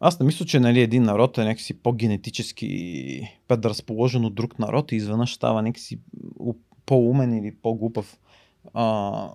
Аз 0.00 0.20
не 0.20 0.26
мисля, 0.26 0.46
че 0.46 0.60
нали, 0.60 0.80
един 0.80 1.02
народ 1.02 1.38
е 1.38 1.44
някакси 1.44 1.74
по-генетически 1.74 3.38
предразположен 3.48 4.24
от 4.24 4.34
друг 4.34 4.58
народ 4.58 4.92
и 4.92 4.96
изведнъж 4.96 5.34
става 5.34 5.62
някакси 5.62 6.00
по-умен 6.86 7.34
или 7.34 7.54
по-глупав. 7.54 8.18
А, 8.74 9.28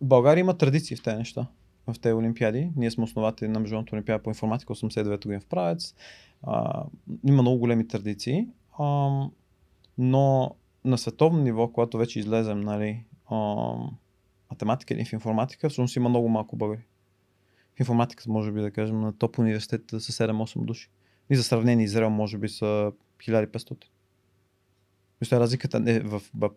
България 0.00 0.40
има 0.40 0.58
традиции 0.58 0.96
в 0.96 1.02
тези 1.02 1.16
неща, 1.16 1.46
в 1.86 2.00
тези 2.00 2.12
олимпиади. 2.12 2.70
Ние 2.76 2.90
сме 2.90 3.04
основатели 3.04 3.48
на 3.48 3.60
Международната 3.60 3.96
олимпиада 3.96 4.22
по 4.22 4.30
информатика 4.30 4.74
89 4.74 5.22
година 5.22 5.40
в 5.40 5.46
Правец. 5.46 5.94
А, 6.42 6.84
има 7.28 7.42
много 7.42 7.58
големи 7.58 7.88
традиции. 7.88 8.48
А, 8.78 9.10
но 9.98 10.54
на 10.84 10.98
световно 10.98 11.42
ниво, 11.42 11.68
когато 11.68 11.98
вече 11.98 12.18
излезем, 12.18 12.60
нали, 12.60 13.04
а, 13.30 13.36
математика 14.50 14.94
или 14.94 15.04
в 15.04 15.12
информатика, 15.12 15.68
всъщност 15.68 15.96
има 15.96 16.08
много 16.08 16.28
малко 16.28 16.56
българи. 16.56 16.82
В 17.76 17.80
информатиката, 17.80 18.30
може 18.30 18.52
би 18.52 18.60
да 18.60 18.70
кажем, 18.70 19.00
на 19.00 19.18
топ 19.18 19.38
университета 19.38 20.00
са 20.00 20.12
7-8 20.12 20.64
души. 20.64 20.90
И 21.30 21.36
за 21.36 21.42
сравнение 21.42 21.84
Израел, 21.84 22.10
може 22.10 22.38
би 22.38 22.48
са 22.48 22.92
1500. 23.18 23.84
Мисля, 25.20 25.40
разликата 25.40 25.82
е 25.86 26.00
в, 26.00 26.22
в, 26.34 26.50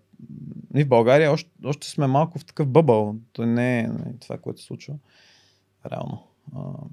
в 0.73 0.85
България 0.85 1.31
още, 1.31 1.49
още 1.65 1.89
сме 1.89 2.07
малко 2.07 2.39
в 2.39 2.45
такъв 2.45 2.67
бъбъл. 2.67 3.15
То 3.33 3.45
не 3.45 3.79
е 3.79 3.81
е 3.81 3.89
това, 4.19 4.37
което 4.37 4.61
се 4.61 4.67
случва 4.67 4.93
реално. 5.91 6.27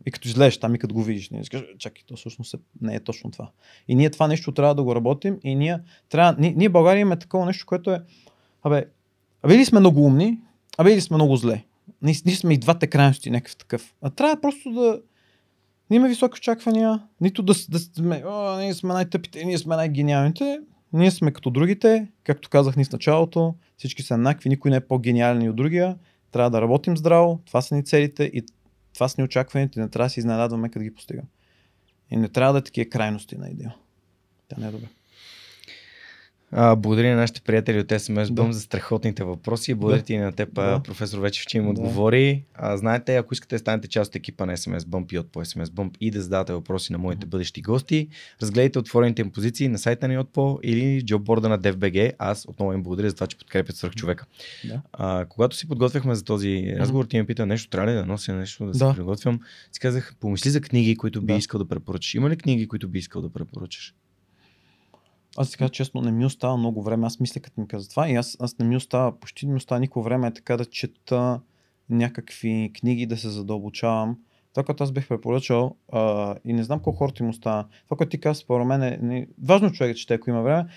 И 0.07 0.11
като 0.11 0.29
излезеш 0.29 0.59
там 0.59 0.75
и 0.75 0.79
като 0.79 0.95
го 0.95 1.03
видиш, 1.03 1.31
не 1.31 1.43
кажеш, 1.45 1.67
чакай, 1.79 2.03
то 2.07 2.17
всъщност 2.17 2.55
е, 2.55 2.59
не 2.81 2.95
е 2.95 3.01
точно 3.01 3.31
това. 3.31 3.51
И 3.89 3.95
ние 3.95 4.11
това 4.11 4.29
нещо 4.29 4.53
трябва 4.53 4.75
да 4.75 4.83
го 4.83 4.95
работим 4.95 5.39
и 5.45 5.55
ние 5.55 5.79
трябва, 6.09 6.37
ние, 6.39 6.55
ние 6.57 6.69
в 6.69 6.73
България 6.73 7.01
имаме 7.01 7.19
такова 7.19 7.47
нещо, 7.47 7.67
което 7.67 7.93
е, 7.93 8.03
абе, 8.63 8.85
абе 9.43 9.55
или 9.55 9.65
сме 9.65 9.81
много 9.81 10.05
умни, 10.05 10.41
абе 10.79 10.93
или 10.93 11.01
сме 11.01 11.15
много 11.15 11.37
зле. 11.37 11.65
Ние, 12.03 12.15
ние 12.27 12.35
сме 12.35 12.55
и 12.55 12.59
двата 12.59 12.87
крайности 12.87 13.31
някакъв 13.31 13.57
такъв. 13.57 13.95
А 14.03 14.11
трябва 14.11 14.41
просто 14.41 14.71
да, 14.71 15.01
не 15.91 15.97
има 15.97 16.09
високи 16.09 16.39
очаквания, 16.39 17.03
нито 17.21 17.43
да, 17.43 17.55
да 17.69 17.79
сме, 17.79 18.23
о, 18.27 18.59
ние 18.59 18.75
сме 18.75 18.93
най-тъпите, 18.95 19.45
ние 19.45 19.59
сме 19.59 19.77
най-гениалните. 19.77 20.59
Ние 20.93 21.11
сме 21.11 21.33
като 21.33 21.51
другите, 21.51 22.09
както 22.25 22.49
казах 22.49 22.77
ни 22.77 22.85
в 22.85 22.93
началото, 22.93 23.55
всички 23.77 24.03
са 24.03 24.15
еднакви, 24.15 24.49
никой 24.49 24.71
не 24.71 24.77
е 24.77 24.81
по-гениален 24.81 25.49
от 25.49 25.57
другия. 25.57 25.97
Трябва 26.31 26.51
да 26.51 26.63
работим 26.63 26.97
здраво, 26.97 27.41
това 27.47 27.63
са 27.63 27.75
ни 27.75 27.85
целите 27.85 28.25
и 28.25 28.43
това 28.99 29.09
са 29.09 29.21
ни 29.21 29.25
очакваните, 29.25 29.81
не 29.81 29.89
трябва 29.89 30.07
да 30.07 30.11
се 30.11 30.21
изненадваме, 30.21 30.69
като 30.69 30.83
ги 30.83 30.95
постигам. 30.95 31.25
И 32.11 32.17
не 32.17 32.29
трябва 32.29 32.53
да 32.53 32.59
е 32.59 32.63
такива 32.63 32.91
крайности 32.91 33.39
на 33.39 33.49
идея. 33.49 33.77
Тя 34.49 34.57
не 34.61 34.69
е 34.69 34.71
добре. 34.71 34.87
А, 36.53 36.77
благодаря 36.77 37.11
на 37.11 37.17
нашите 37.17 37.41
приятели 37.41 37.81
от 37.81 37.87
SMS 37.87 38.25
Bum 38.25 38.47
да. 38.47 38.53
за 38.53 38.61
страхотните 38.61 39.25
въпроси. 39.25 39.75
Благодаря 39.75 40.01
да. 40.01 40.05
ти 40.05 40.17
на 40.17 40.33
теб, 40.33 40.55
да. 40.55 40.81
професор 40.85 41.19
Вечев, 41.19 41.47
че 41.47 41.59
им 41.59 41.65
да. 41.65 41.71
отговори. 41.71 42.45
А, 42.55 42.77
знаете, 42.77 43.17
ако 43.17 43.35
искате 43.35 43.55
да 43.55 43.59
станете 43.59 43.89
част 43.89 44.09
от 44.09 44.17
екипа 44.17 44.47
на 44.47 44.57
SMS 44.57 44.79
Bump 44.79 45.13
и 45.13 45.19
от 45.19 45.33
по 45.33 45.41
SMS 45.41 45.65
Bump 45.65 45.97
и 46.01 46.11
да 46.11 46.23
задавате 46.23 46.53
въпроси 46.53 46.93
на 46.93 46.99
моите 46.99 47.27
бъдещи 47.27 47.63
гости, 47.63 48.09
разгледайте 48.43 48.79
отворените 48.79 49.23
им 49.23 49.31
позиции 49.31 49.69
на 49.69 49.79
сайта 49.79 50.09
на 50.09 50.25
по 50.25 50.59
или 50.63 51.03
джобборда 51.03 51.49
на 51.49 51.59
DFBG. 51.59 52.13
Аз 52.19 52.45
отново 52.49 52.73
им 52.73 52.83
благодаря 52.83 53.09
за 53.11 53.15
това, 53.15 53.27
че 53.27 53.39
подкрепят 53.39 53.77
свърх 53.77 53.95
човека. 53.95 54.27
Да. 54.65 54.81
А, 54.93 55.27
когато 55.29 55.57
си 55.57 55.69
подготвяхме 55.69 56.15
за 56.15 56.25
този 56.25 56.75
разговор, 56.79 57.05
ти 57.05 57.17
ме 57.17 57.27
пита 57.27 57.47
нещо, 57.47 57.71
трябва 57.71 57.91
ли 57.91 57.95
да 57.95 58.07
нося 58.07 58.35
нещо, 58.35 58.65
да, 58.65 58.73
да. 58.73 58.91
се 58.91 58.97
приготвям. 58.97 59.41
Си 59.73 59.81
казах, 59.81 60.15
помисли 60.21 60.51
за 60.51 60.61
книги, 60.61 60.97
които 60.97 61.21
би 61.21 61.33
да. 61.33 61.39
искал 61.39 61.59
да 61.59 61.69
препоръчаш. 61.69 62.15
Има 62.15 62.31
ли 62.31 62.37
книги, 62.37 62.69
които 62.69 62.89
би 62.89 62.99
искал 62.99 63.23
да 63.23 63.29
препоръчаш? 63.29 63.95
Аз 65.37 65.51
така 65.51 65.69
честно 65.69 66.01
не 66.01 66.13
ми 66.13 66.25
остава 66.25 66.57
много 66.57 66.83
време. 66.83 67.07
Аз 67.07 67.21
мисля, 67.21 67.41
като 67.41 67.61
ми 67.61 67.69
каза 67.69 67.89
това 67.89 68.09
и 68.09 68.15
аз, 68.15 68.37
аз 68.41 68.59
не 68.59 68.65
ми 68.65 68.77
остава, 68.77 69.21
почти 69.21 69.47
не 69.47 69.53
ми 69.53 69.57
остава 69.57 69.79
никакво 69.79 70.03
време 70.03 70.27
е 70.27 70.35
така 70.35 70.57
да 70.57 70.65
чета 70.65 71.41
някакви 71.91 72.73
книги, 72.81 73.07
да 73.07 73.17
се 73.17 73.29
задълбочавам. 73.29 74.19
Това, 74.55 74.65
което 74.65 74.85
аз 74.85 74.93
бих 74.93 75.09
препоръчал, 75.09 75.77
а, 75.93 76.35
и 76.45 76.53
не 76.53 76.63
знам 76.63 76.81
колко 76.81 76.99
хората 76.99 77.23
им 77.23 77.29
остава, 77.29 77.67
това, 77.85 77.97
което 77.97 78.11
ти 78.11 78.21
каза, 78.21 78.41
според 78.41 78.67
мен 78.67 78.83
е 78.83 78.99
не, 79.03 79.29
важно 79.43 79.73
човек 79.73 79.93
да 79.93 79.99
чете, 79.99 80.15
ако 80.15 80.31
има 80.31 80.43
време, 80.43 80.69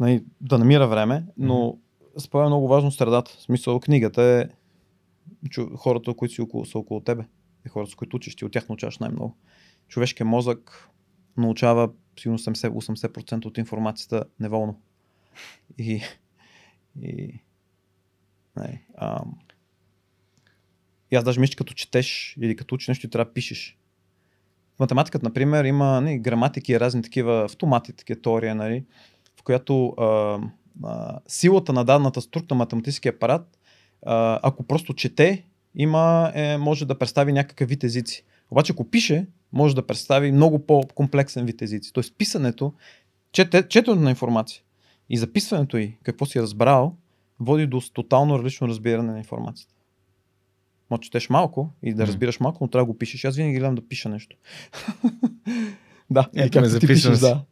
не, 0.00 0.24
да 0.40 0.58
намира 0.58 0.88
време, 0.88 1.24
но 1.38 1.54
mm-hmm. 1.54 2.18
според 2.18 2.40
мен 2.40 2.46
е 2.46 2.54
много 2.54 2.68
важно 2.68 2.90
средата. 2.90 3.30
В 3.30 3.42
смисъл, 3.42 3.80
книгата 3.80 4.22
е 4.22 4.48
чу, 5.48 5.76
хората, 5.76 6.14
които 6.14 6.34
си 6.34 6.40
около, 6.40 6.64
са 6.64 6.78
около 6.78 7.00
тебе, 7.00 7.24
е 7.66 7.68
хората, 7.68 7.92
с 7.92 7.94
които 7.94 8.16
учиш, 8.16 8.36
ти 8.36 8.44
от 8.44 8.52
тях 8.52 8.68
научаваш 8.68 8.98
най-много. 8.98 9.36
Човешкият 9.88 10.28
мозък 10.28 10.90
научава 11.36 11.90
сигурно 12.20 12.38
80% 12.38 13.44
от 13.46 13.58
информацията 13.58 14.24
неволно. 14.40 14.80
И, 15.78 16.02
и, 17.02 17.40
не, 18.56 18.82
ам, 18.96 19.38
и 21.10 21.16
аз 21.16 21.24
даже 21.24 21.40
мисля, 21.40 21.56
като 21.56 21.74
четеш 21.74 22.36
или 22.40 22.56
като 22.56 22.74
учиш 22.74 22.88
нещо, 22.88 23.10
трябва 23.10 23.24
да 23.24 23.32
пишеш. 23.32 23.78
В 24.76 24.80
математиката, 24.80 25.26
например, 25.26 25.64
има 25.64 26.00
не, 26.00 26.18
граматики 26.18 26.80
разни 26.80 27.02
такива 27.02 27.44
автомати, 27.44 27.92
такива 27.92 28.20
теория, 28.20 28.54
нали, 28.54 28.84
в 29.40 29.42
която 29.42 29.88
а, 29.88 30.38
а, 30.84 31.18
силата 31.28 31.72
на 31.72 31.84
дадената 31.84 32.20
структура 32.20 32.54
на 32.54 32.58
математическия 32.58 33.12
апарат, 33.12 33.58
а, 34.06 34.40
ако 34.42 34.62
просто 34.62 34.94
чете, 34.94 35.44
има, 35.74 36.32
е, 36.34 36.56
може 36.56 36.86
да 36.86 36.98
представи 36.98 37.32
някакъв 37.32 37.68
вид 37.68 37.84
езици. 37.84 38.24
Обаче 38.50 38.72
ако 38.72 38.90
пише, 38.90 39.26
може 39.52 39.74
да 39.74 39.86
представи 39.86 40.32
много 40.32 40.66
по-комплексен 40.66 41.46
вид 41.46 41.62
езици. 41.62 41.92
Тоест 41.92 42.14
писането, 42.18 42.72
чете, 43.32 43.68
четенето 43.68 44.00
на 44.00 44.10
информация 44.10 44.62
и 45.08 45.18
записването 45.18 45.76
й, 45.76 45.96
какво 46.02 46.26
си 46.26 46.42
разбрал, 46.42 46.96
води 47.40 47.66
до 47.66 47.80
тотално 47.92 48.38
различно 48.38 48.68
разбиране 48.68 49.12
на 49.12 49.18
информацията. 49.18 49.74
Може 50.90 51.02
четеш 51.02 51.30
малко 51.30 51.70
и 51.82 51.94
да 51.94 52.06
разбираш 52.06 52.40
малко, 52.40 52.64
но 52.64 52.68
трябва 52.68 52.86
да 52.86 52.92
го 52.92 52.98
пишеш. 52.98 53.24
Аз 53.24 53.36
винаги 53.36 53.58
гледам 53.58 53.74
да 53.74 53.88
пиша 53.88 54.08
нещо. 54.08 54.36
Да, 56.10 56.28
е, 56.36 56.50
как 56.50 56.62
ме 56.62 56.68
записвам. 56.68 57.14
Да. 57.14 57.42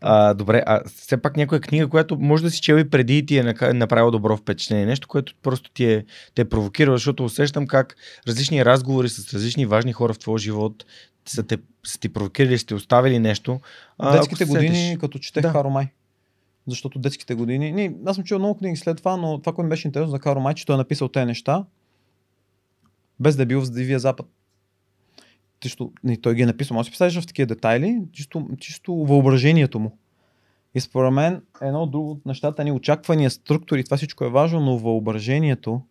А, 0.00 0.34
добре, 0.34 0.62
а 0.66 0.82
все 0.96 1.16
пак 1.16 1.36
някоя 1.36 1.60
книга, 1.60 1.88
която 1.88 2.18
може 2.18 2.42
да 2.42 2.50
си 2.50 2.60
чел 2.60 2.76
и 2.76 2.90
преди 2.90 3.18
и 3.18 3.26
ти 3.26 3.38
е 3.38 3.72
направила 3.72 4.10
добро 4.10 4.36
впечатление. 4.36 4.86
Нещо, 4.86 5.08
което 5.08 5.34
просто 5.42 5.70
ти 5.70 5.84
е, 5.84 6.04
те 6.34 6.42
е 6.42 6.48
провокирало, 6.48 6.96
защото 6.96 7.24
усещам 7.24 7.66
как 7.66 7.96
различни 8.28 8.64
разговори 8.64 9.08
с 9.08 9.34
различни 9.34 9.66
важни 9.66 9.92
хора 9.92 10.14
в 10.14 10.18
твоя 10.18 10.38
живот 10.38 10.84
са, 11.26 11.42
те, 11.42 11.58
са 11.84 12.00
ти 12.00 12.12
провокирали, 12.12 12.58
сте 12.58 12.74
оставили 12.74 13.18
нещо. 13.18 13.60
А, 13.98 14.12
детските 14.12 14.44
години, 14.44 14.76
сетиш... 14.76 14.98
като 14.98 15.18
четех 15.18 15.42
да. 15.42 15.50
Харомай. 15.50 15.88
Защото 16.66 16.98
детските 16.98 17.34
години. 17.34 17.72
Не, 17.72 17.94
аз 18.06 18.16
съм 18.16 18.24
чел 18.24 18.38
много 18.38 18.58
книги 18.58 18.76
след 18.76 18.96
това, 18.96 19.16
но 19.16 19.38
това, 19.38 19.52
което 19.52 19.64
ми 19.64 19.68
беше 19.68 19.88
интересно 19.88 20.10
за 20.10 20.18
Харо 20.18 20.40
Май, 20.40 20.54
че 20.54 20.66
той 20.66 20.74
е 20.74 20.76
написал 20.76 21.08
тези 21.08 21.26
неща, 21.26 21.64
без 23.20 23.36
да 23.36 23.42
е 23.42 23.46
бил 23.46 23.60
в 23.60 23.70
Дивия 23.70 23.98
Запад 23.98 24.26
чисто, 25.62 25.92
не, 26.04 26.16
той 26.16 26.34
ги 26.34 26.42
е 26.42 26.46
написал, 26.46 26.74
може 26.74 26.80
да 26.80 26.84
си 26.84 26.90
представиш 26.90 27.24
в 27.24 27.26
такива 27.26 27.46
детайли, 27.46 28.02
чисто, 28.12 28.48
чисто 28.60 28.94
въображението 28.94 29.78
му. 29.78 29.98
И 30.74 30.80
според 30.80 31.12
мен 31.12 31.42
едно 31.62 31.82
от 31.82 31.90
друго 31.90 32.10
от 32.10 32.26
нещата 32.26 32.64
ни 32.64 32.72
очаквания, 32.72 33.30
структури, 33.30 33.84
това 33.84 33.96
всичко 33.96 34.24
е 34.24 34.30
важно, 34.30 34.60
но 34.60 34.78
въображението 34.78 35.82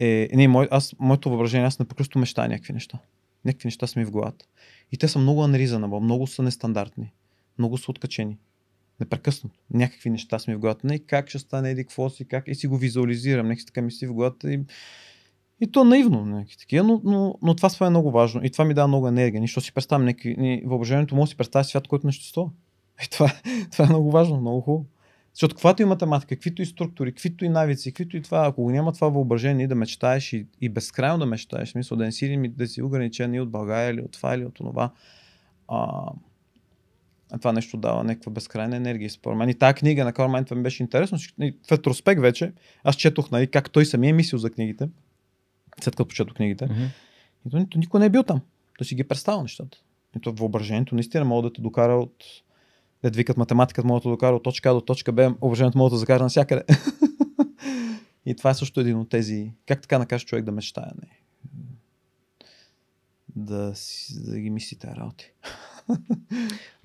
е... 0.00 0.28
Не, 0.32 0.48
мой, 0.48 0.68
аз, 0.70 0.94
моето 0.98 1.28
въображение, 1.28 1.66
аз 1.66 1.78
непрекъснато 1.78 2.18
мечтая 2.18 2.48
някакви 2.48 2.72
неща. 2.72 2.98
Някакви 3.46 3.66
неща 3.66 3.86
са 3.86 3.98
ми 3.98 4.04
в 4.04 4.10
главата. 4.10 4.46
И 4.92 4.96
те 4.96 5.08
са 5.08 5.18
много 5.18 5.44
анализана, 5.44 5.86
много 5.86 6.26
са 6.26 6.42
нестандартни, 6.42 7.12
много 7.58 7.78
са 7.78 7.90
откачени. 7.90 8.38
Непрекъснато. 9.00 9.58
Някакви 9.70 10.10
неща 10.10 10.38
са 10.38 10.50
ми 10.50 10.56
в 10.56 10.60
главата. 10.60 10.86
Не, 10.86 10.98
как 10.98 11.28
ще 11.28 11.38
стане, 11.38 11.70
еди, 11.70 11.84
какво 11.84 12.10
си, 12.10 12.24
как. 12.24 12.44
И 12.48 12.54
си 12.54 12.66
го 12.66 12.76
визуализирам, 12.76 13.48
нека 13.48 13.64
така 13.64 13.82
ми 13.82 13.92
си 13.92 14.06
в 14.06 14.12
главата. 14.12 14.52
И 14.52 14.60
и 15.60 15.72
то 15.72 15.84
наивно, 15.84 16.24
някакви 16.24 16.56
такива, 16.56 16.84
но, 16.84 17.00
но, 17.04 17.34
но 17.42 17.54
това, 17.54 17.68
това 17.68 17.86
е 17.86 17.90
много 17.90 18.10
важно. 18.10 18.44
И 18.44 18.50
това 18.50 18.64
ми 18.64 18.74
дава 18.74 18.88
много 18.88 19.08
енергия. 19.08 19.40
Нищо 19.40 19.60
си 19.60 19.72
представям, 19.72 20.04
някакви, 20.04 20.62
въображението 20.66 21.16
да 21.16 21.26
си 21.26 21.36
представя 21.36 21.64
свят, 21.64 21.88
който 21.88 22.06
не 22.06 22.12
съществува. 22.12 22.50
И 23.04 23.10
това, 23.10 23.32
това 23.72 23.84
е 23.84 23.88
много 23.88 24.10
важно, 24.10 24.40
много 24.40 24.60
хубаво. 24.60 24.86
Защото 25.36 25.54
каквато 25.54 25.82
и 25.82 25.84
математика, 25.84 26.34
каквито 26.34 26.62
и 26.62 26.66
структури, 26.66 27.12
каквито 27.12 27.44
и 27.44 27.48
навици, 27.48 27.92
каквито 27.92 28.16
и 28.16 28.22
това, 28.22 28.46
ако 28.46 28.62
го 28.62 28.70
няма 28.70 28.92
това 28.92 29.08
въображение 29.08 29.66
да 29.66 29.74
мечтаеш 29.74 30.32
и, 30.32 30.46
и 30.60 30.68
безкрайно 30.68 31.18
да 31.18 31.26
мечтаеш, 31.26 31.68
смисъл 31.68 31.98
да 31.98 32.04
не 32.04 32.12
си, 32.12 32.48
да 32.48 32.66
си 32.66 32.82
ограничен 32.82 33.34
и 33.34 33.40
от 33.40 33.50
България 33.50 33.90
или 33.90 34.00
от 34.00 34.12
това 34.12 34.34
или 34.34 34.44
от 34.44 34.54
това, 34.54 34.90
а, 35.68 36.12
това 37.38 37.52
нещо 37.52 37.76
дава 37.76 38.04
някаква 38.04 38.32
безкрайна 38.32 38.76
енергия. 38.76 39.10
Според 39.10 39.38
мен 39.38 39.48
и 39.48 39.54
тази 39.54 39.74
книга 39.74 40.04
на 40.04 40.12
Карл 40.12 40.28
Майнт 40.28 40.50
ми 40.50 40.62
беше 40.62 40.82
интересно. 40.82 41.18
В 41.68 41.72
ретроспект 41.72 42.20
вече, 42.20 42.52
аз 42.84 42.96
четох 42.96 43.30
нали, 43.30 43.46
как 43.46 43.70
той 43.70 43.86
самия 43.86 44.10
е 44.10 44.12
мислил 44.12 44.38
за 44.38 44.50
книгите 44.50 44.88
след 45.80 45.96
като 45.96 46.08
прочетох 46.08 46.36
книгите. 46.36 46.68
Mm-hmm. 46.68 46.88
И 47.62 47.68
то, 47.68 47.78
никой 47.78 48.00
не 48.00 48.06
е 48.06 48.10
бил 48.10 48.22
там. 48.22 48.40
Да 48.78 48.84
си 48.84 48.94
ги 48.94 49.04
представя 49.04 49.42
нещата. 49.42 49.78
И 50.16 50.20
то 50.20 50.32
въображението 50.32 50.94
наистина 50.94 51.24
може 51.24 51.42
да 51.42 51.52
те 51.52 51.60
докара 51.60 51.96
от 51.96 52.24
да 53.02 53.10
викат 53.10 53.36
математиката, 53.36 53.88
може 53.88 54.02
да 54.02 54.08
докара 54.08 54.36
от 54.36 54.42
точка 54.42 54.70
А 54.70 54.74
до 54.74 54.80
точка 54.80 55.12
Б, 55.12 55.34
въображението 55.40 55.78
може 55.78 55.90
да 55.90 55.98
закара 55.98 56.22
навсякъде. 56.22 56.64
и 58.26 58.34
това 58.34 58.50
е 58.50 58.54
също 58.54 58.80
един 58.80 58.98
от 58.98 59.08
тези. 59.08 59.52
Как 59.66 59.82
така 59.82 59.98
накажеш 59.98 60.26
човек 60.26 60.44
да 60.44 60.52
мечтае? 60.52 60.90
Не? 61.02 61.20
Да, 63.36 63.74
си, 63.74 64.30
да 64.30 64.40
ги 64.40 64.50
мислите 64.50 64.86
работи. 64.96 65.32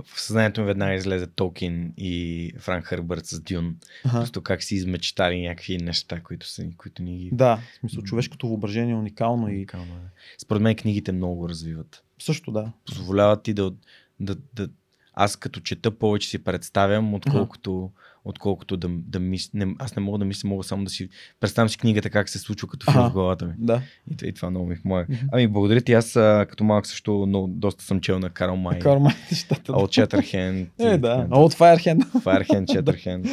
в 0.04 0.22
съзнанието 0.22 0.62
ми 0.62 0.68
веднага 0.68 0.94
излезе 0.94 1.28
Толкин 1.28 1.94
и 1.98 2.54
Франк 2.60 2.86
Хърбърт 2.86 3.26
с 3.26 3.40
Дюн. 3.40 3.76
Ага. 4.06 4.20
Просто 4.20 4.42
как 4.42 4.64
си 4.64 4.76
измечтали 4.76 5.42
някакви 5.42 5.78
неща, 5.78 6.20
които, 6.20 6.48
са, 6.48 6.66
които 6.78 7.04
ни 7.04 7.18
ги... 7.18 7.30
Да, 7.34 7.56
в 7.56 7.80
смисъл 7.80 8.04
човешкото 8.04 8.48
въображение 8.48 8.94
е 8.94 8.98
уникално. 8.98 9.44
уникално 9.44 9.92
и... 9.92 10.00
Да. 10.00 10.10
Според 10.38 10.62
мен 10.62 10.76
книгите 10.76 11.12
много 11.12 11.50
развиват. 11.50 12.04
Също 12.20 12.52
да. 12.52 12.72
Позволяват 12.86 13.44
ти 13.44 13.54
да, 13.54 13.74
да, 14.20 14.36
да... 14.54 14.70
Аз 15.14 15.36
като 15.36 15.60
чета 15.60 15.92
повече 15.92 16.30
си 16.30 16.44
представям, 16.44 17.14
отколкото... 17.14 17.92
Отколкото 18.26 18.78
да, 18.78 18.88
да 18.90 19.20
мисля. 19.20 19.74
Аз 19.80 19.96
не 19.96 20.02
мога 20.02 20.18
да 20.18 20.26
мисля, 20.26 20.50
мога 20.50 20.64
само 20.64 20.84
да 20.84 20.90
си 20.90 21.10
представям 21.40 21.70
си 21.70 21.78
книгата 21.78 22.10
как 22.10 22.30
се 22.30 22.40
случва 22.40 22.68
като 22.68 22.92
филм 22.92 23.10
в 23.10 23.14
главата 23.14 23.46
ми. 23.46 23.54
Да. 23.58 23.82
И, 24.12 24.28
и 24.28 24.34
това 24.34 24.50
много 24.50 24.66
ми 24.66 24.76
в 24.76 24.82
Mm-hmm. 24.84 25.30
Ами, 25.32 25.48
благодаря 25.48 25.82
ти. 25.82 25.94
Аз 25.94 26.14
като 26.50 26.64
малък 26.64 26.88
също 26.88 27.26
много, 27.28 27.48
доста 27.48 27.84
съм 27.84 28.02
чел 28.02 28.20
на 28.20 28.30
Карл 28.30 28.56
Май. 28.56 28.80
Карл 28.80 29.00
Май, 29.00 29.14
нещата. 29.32 29.74
От 29.74 29.92
Четърхен. 29.92 30.70
Е, 30.80 30.98
да. 30.98 31.28
От 31.32 31.54
Файерхен. 31.54 32.02
Файерхен, 32.22 32.66
Четърхен. 32.74 33.26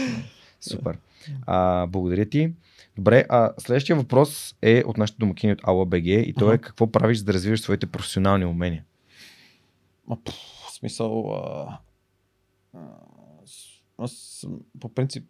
Супер. 0.61 0.99
А, 1.47 1.87
благодаря 1.87 2.25
ти. 2.25 2.53
Добре, 2.97 3.25
а 3.29 3.51
следващия 3.59 3.97
въпрос 3.97 4.55
е 4.63 4.83
от 4.87 4.97
нашите 4.97 5.19
домакини 5.19 5.53
от 5.53 5.61
Ала 5.63 5.87
БГ 5.87 6.07
и 6.07 6.35
то 6.39 6.53
е 6.53 6.59
какво 6.59 6.93
правиш 6.93 7.19
за 7.19 7.25
да 7.25 7.33
развиваш 7.33 7.61
своите 7.61 7.87
професионални 7.87 8.45
умения? 8.45 8.83
А, 10.79 10.81
смисъл, 10.81 11.35
а, 11.35 11.79
аз 13.99 14.13
съм 14.13 14.59
по 14.81 14.89
принцип 14.89 15.25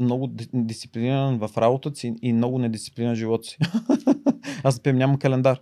много 0.00 0.30
дисциплиниран 0.52 1.38
в 1.38 1.50
работата 1.56 1.98
си 1.98 2.14
и 2.22 2.32
много 2.32 2.58
недисциплиниран 2.58 3.14
в 3.14 3.18
живота 3.18 3.48
си. 3.48 3.58
аз, 4.64 4.76
например, 4.76 4.98
нямам 4.98 5.18
календар. 5.18 5.60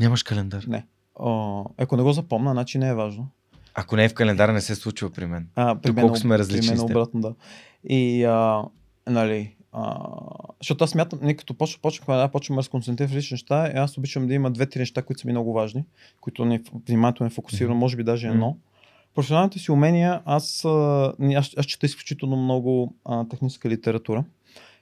Нямаш 0.00 0.22
календар. 0.22 0.64
Не. 0.68 0.86
А, 1.20 1.62
ако 1.76 1.96
не 1.96 2.02
го 2.02 2.12
запомна, 2.12 2.52
значи 2.52 2.78
не 2.78 2.88
е 2.88 2.94
важно. 2.94 3.28
Ако 3.74 3.96
не 3.96 4.04
е 4.04 4.08
в 4.08 4.14
календара, 4.14 4.52
не 4.52 4.60
се 4.60 4.74
случва 4.74 5.10
при 5.10 5.26
мен. 5.26 5.48
А, 5.54 5.80
при 5.80 5.92
мен, 5.92 6.04
колко 6.04 6.18
сме 6.18 6.34
при 6.34 6.38
различни 6.38 6.68
мен 6.68 6.78
с 6.78 6.86
теб. 6.86 6.90
обратно, 6.90 7.20
да. 7.20 7.34
И, 7.88 8.24
а, 8.24 8.64
нали, 9.06 9.56
а, 9.76 9.96
защото 10.60 10.84
аз 10.84 10.90
смятам, 10.90 11.18
ние 11.22 11.34
като 11.34 11.54
почва, 11.54 11.80
почваме, 11.82 12.20
да, 12.20 12.28
почваме 12.28 12.58
да 12.58 12.62
се 12.62 12.70
концентрираме 12.70 13.08
в 13.12 13.16
различни 13.16 13.34
неща, 13.34 13.70
и 13.74 13.76
аз 13.76 13.98
обичам 13.98 14.26
да 14.26 14.34
има 14.34 14.50
две-три 14.50 14.78
неща, 14.78 15.02
които 15.02 15.20
са 15.20 15.26
ми 15.26 15.32
много 15.32 15.52
важни, 15.52 15.84
които 16.20 16.44
не, 16.44 16.62
вниманието 16.88 17.24
ме 17.24 17.30
фокусира, 17.30 17.68
Мгм. 17.68 17.78
може 17.78 17.96
би 17.96 18.04
даже 18.04 18.28
едно. 18.28 18.56
Професионалните 19.14 19.58
си 19.58 19.70
умения, 19.70 20.22
аз, 20.24 20.64
аз, 21.34 21.50
аз 21.56 21.66
чета 21.66 21.86
изключително 21.86 22.36
много 22.36 22.94
а, 23.04 23.28
техническа 23.28 23.68
литература. 23.68 24.24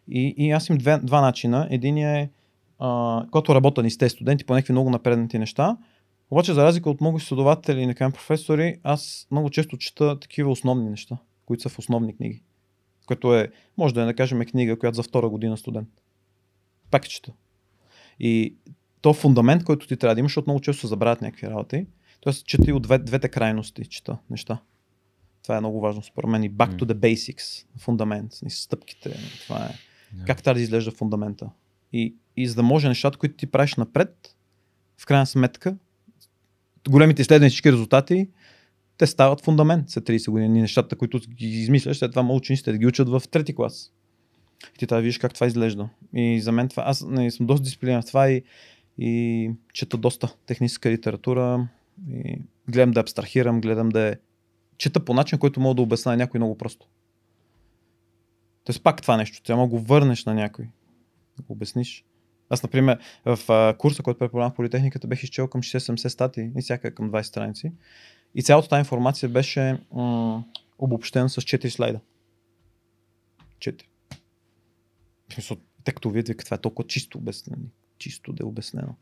И, 0.09 0.35
и 0.39 0.51
аз 0.51 0.69
имам 0.69 0.79
две, 0.79 0.99
два 0.99 1.21
начина. 1.21 1.69
Единият 1.71 2.27
е, 2.27 2.31
а, 2.79 3.23
когато 3.31 3.55
работя 3.55 3.83
ни 3.83 3.91
с 3.91 3.99
тези 3.99 4.11
студенти 4.11 4.45
по 4.45 4.55
някакви 4.55 4.73
много 4.73 4.91
напреднати 4.91 5.39
неща, 5.39 5.77
обаче 6.31 6.53
за 6.55 6.65
разлика 6.65 6.91
от 6.91 7.01
много 7.01 7.17
изследователи 7.17 7.83
и 7.83 7.95
професори, 7.95 8.79
аз 8.83 9.27
много 9.31 9.51
често 9.51 9.77
чета 9.77 10.21
такива 10.21 10.51
основни 10.51 10.91
неща, 10.91 11.17
които 11.47 11.63
са 11.63 11.69
в 11.69 11.79
основни 11.79 12.17
книги. 12.17 12.43
Което 13.07 13.35
е, 13.35 13.53
може 13.77 13.95
да 13.95 14.03
е, 14.03 14.05
да 14.05 14.15
кажем, 14.15 14.45
книга, 14.45 14.79
която 14.79 14.97
за 14.97 15.03
втора 15.03 15.29
година 15.29 15.57
студент. 15.57 15.89
Пак 16.91 17.05
я 17.05 17.09
чета. 17.09 17.33
И 18.21 18.55
то 19.01 19.15
фундамент, 19.15 19.65
който 19.65 19.87
ти 19.87 19.97
трябва 19.97 20.15
да 20.15 20.21
имаш, 20.21 20.31
защото 20.31 20.51
много 20.51 20.61
често 20.61 20.81
се 20.81 20.87
забравят 20.87 21.23
някакви 21.23 21.47
работи. 21.47 21.87
Тоест, 22.21 22.47
чета 22.47 22.71
и 22.71 22.73
от 22.73 22.83
две, 22.83 22.99
двете 22.99 23.29
крайности, 23.29 23.87
чета 23.87 24.19
неща. 24.31 24.59
Това 25.43 25.57
е 25.57 25.61
много 25.61 25.81
важно 25.81 26.03
според 26.03 26.31
мен. 26.31 26.45
И 26.45 26.51
back 26.51 26.77
to 26.77 26.85
the 26.85 26.95
basics, 26.95 27.67
фундамент, 27.79 28.33
и 28.47 28.51
стъпките. 28.51 29.17
Това 29.43 29.65
е. 29.65 29.69
Да. 30.13 30.25
Как 30.25 30.43
трябва 30.43 30.59
да 30.59 30.63
изглежда 30.63 30.91
фундамента. 30.91 31.51
И, 31.93 32.15
и 32.37 32.49
за 32.49 32.55
да 32.55 32.63
може 32.63 32.89
нещата, 32.89 33.19
които 33.19 33.37
ти 33.37 33.47
правиш 33.47 33.75
напред, 33.75 34.37
в 34.99 35.07
крайна 35.07 35.27
сметка, 35.27 35.77
големите 36.89 37.23
изследванически 37.23 37.73
резултати, 37.73 38.29
те 38.99 39.07
стават 39.07 39.45
фундамент 39.45 39.91
след 39.91 40.05
30 40.05 40.31
години. 40.31 40.61
Нещата, 40.61 40.97
които 40.97 41.19
ги 41.19 41.47
измисляш, 41.47 41.99
след 41.99 42.11
това 42.11 42.35
учениците 42.35 42.73
да 42.73 42.79
ги 42.79 42.87
учат 42.87 43.09
в 43.09 43.23
трети 43.31 43.55
клас. 43.55 43.93
И 44.75 44.79
ти 44.79 44.87
трябва 44.87 45.01
да 45.01 45.03
видиш 45.03 45.19
как 45.19 45.35
това 45.35 45.47
изглежда. 45.47 45.89
И 46.15 46.41
за 46.41 46.53
мен 46.53 46.69
това, 46.69 46.83
аз 46.87 47.03
не, 47.09 47.31
съм 47.31 47.47
доста 47.47 47.65
дисциплиниран 47.65 48.03
в 48.03 48.07
това 48.07 48.31
и, 48.31 48.43
и 48.99 49.51
чета 49.73 49.97
доста 49.97 50.35
техническа 50.47 50.91
литература. 50.91 51.69
И 52.11 52.39
гледам 52.69 52.91
да 52.91 53.01
абстрахирам, 53.01 53.61
гледам 53.61 53.89
да 53.89 54.01
е... 54.01 54.15
Чета 54.79 55.05
по 55.05 55.15
начин, 55.15 55.39
който 55.39 55.61
мога 55.61 55.75
да 55.75 55.83
обясня 55.83 56.17
някой 56.17 56.39
много 56.39 56.59
просто. 56.59 56.87
Тоест 58.65 58.83
пак 58.83 59.03
това 59.03 59.17
нещо, 59.17 59.43
трябва 59.43 59.63
да 59.63 59.69
го 59.69 59.79
върнеш 59.79 60.25
на 60.25 60.35
някой. 60.35 60.65
Да 61.37 61.43
го 61.43 61.53
обясниш. 61.53 62.05
Аз, 62.49 62.63
например, 62.63 62.99
в 63.25 63.39
а, 63.49 63.75
курса, 63.79 64.03
който 64.03 64.19
преподавам 64.19 64.51
в 64.51 64.55
Политехниката, 64.55 65.07
бех 65.07 65.23
изчел 65.23 65.49
към 65.49 65.63
60-70 65.63 66.09
статии 66.09 66.51
и 66.59 66.63
всяка 66.63 66.89
е 66.89 66.91
към 66.91 67.11
20 67.11 67.23
страници. 67.23 67.73
И 68.35 68.43
цялата 68.43 68.69
тази 68.69 68.79
информация 68.79 69.29
беше 69.29 69.79
м- 69.93 70.45
обобщена 70.79 71.29
с 71.29 71.41
4 71.41 71.69
слайда. 71.69 72.01
4. 73.59 73.83
В 75.29 75.35
смисъл, 75.35 75.57
видят, 76.07 76.39
това 76.45 76.55
е 76.55 76.61
толкова 76.61 76.87
чисто 76.87 77.19
обяснено. 77.19 77.63
Чисто 77.99 78.33
да 78.33 78.45
е 78.45 78.47
обяснено. 78.47 78.95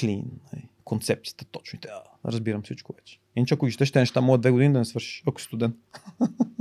Клин, 0.00 0.30
нали, 0.52 0.68
концепцията, 0.84 1.44
точно. 1.44 1.78
Да, 1.82 2.02
разбирам 2.24 2.62
всичко 2.62 2.92
вече. 2.92 3.20
Иначе 3.36 3.54
ако 3.54 3.66
ги 3.66 3.72
четеш 3.72 3.92
неща, 3.92 4.20
могат 4.20 4.40
две 4.40 4.50
години 4.50 4.72
да 4.72 4.78
не 4.78 4.84
свършиш, 4.84 5.22
ако 5.26 5.40
си 5.40 5.44
студент. 5.46 5.76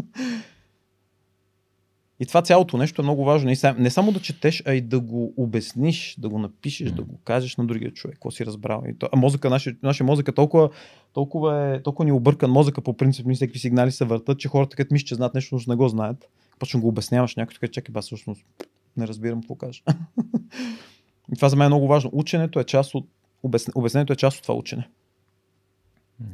И 2.20 2.26
това 2.26 2.42
цялото 2.42 2.78
нещо 2.78 3.02
е 3.02 3.04
много 3.04 3.26
важно. 3.26 3.50
Не, 3.50 3.56
сам- 3.56 3.76
не 3.80 3.90
само 3.90 4.12
да 4.12 4.20
четеш, 4.20 4.64
а 4.66 4.74
и 4.74 4.82
да 4.82 5.00
го 5.00 5.34
обясниш, 5.38 6.16
да 6.20 6.30
го 6.30 6.40
напишеш, 6.40 6.92
да 6.92 7.04
го 7.04 7.18
кажеш 7.24 7.58
на 7.58 7.66
другия 7.66 7.92
човек, 7.92 8.14
какво 8.14 8.32
си 8.32 8.46
разбрал. 8.46 8.84
И 8.90 8.98
то, 8.98 9.10
а 9.12 9.18
мозъка, 9.18 9.50
нашия, 9.50 9.76
нашия 9.84 10.08
мозък 10.08 10.28
е 10.28 10.32
толкова, 10.32 10.70
толкова, 11.14 11.76
е, 11.76 11.82
толкова 11.82 12.06
ни 12.06 12.10
е 12.10 12.14
объркан 12.14 12.52
мозъка 12.52 12.82
по 12.82 12.98
принцип, 12.98 13.26
мисля, 13.26 13.38
всякакви 13.38 13.60
сигнали 13.60 13.92
се 13.92 14.06
въртат, 14.06 14.40
че 14.40 14.48
хората, 14.48 14.76
като 14.76 14.94
мислят, 14.94 15.08
че 15.08 15.16
знаят 15.16 15.34
нещо, 15.34 15.56
но 15.56 15.62
не 15.74 15.76
го 15.76 15.88
знаят. 15.88 16.30
Почвам 16.60 16.82
го 16.82 16.88
обясняваш, 16.88 17.36
някой 17.36 17.54
така, 17.54 17.68
чакай, 17.68 17.94
ба, 17.94 18.02
всъщност 18.02 18.46
не 18.98 19.08
разбирам 19.08 19.42
какво 19.42 19.56
кажа. 19.56 19.82
и 21.34 21.36
това 21.36 21.50
за 21.50 21.56
мен 21.56 21.66
е 21.66 21.70
много 21.70 21.88
важно. 21.88 22.10
Ученето 22.14 22.60
е 22.60 22.64
част 22.64 22.96
от, 22.96 23.08
обясн... 23.44 23.72
обяснението 23.76 24.14
е 24.14 24.16
част 24.16 24.38
от 24.38 24.44
това 24.44 24.56
учене. 24.56 24.90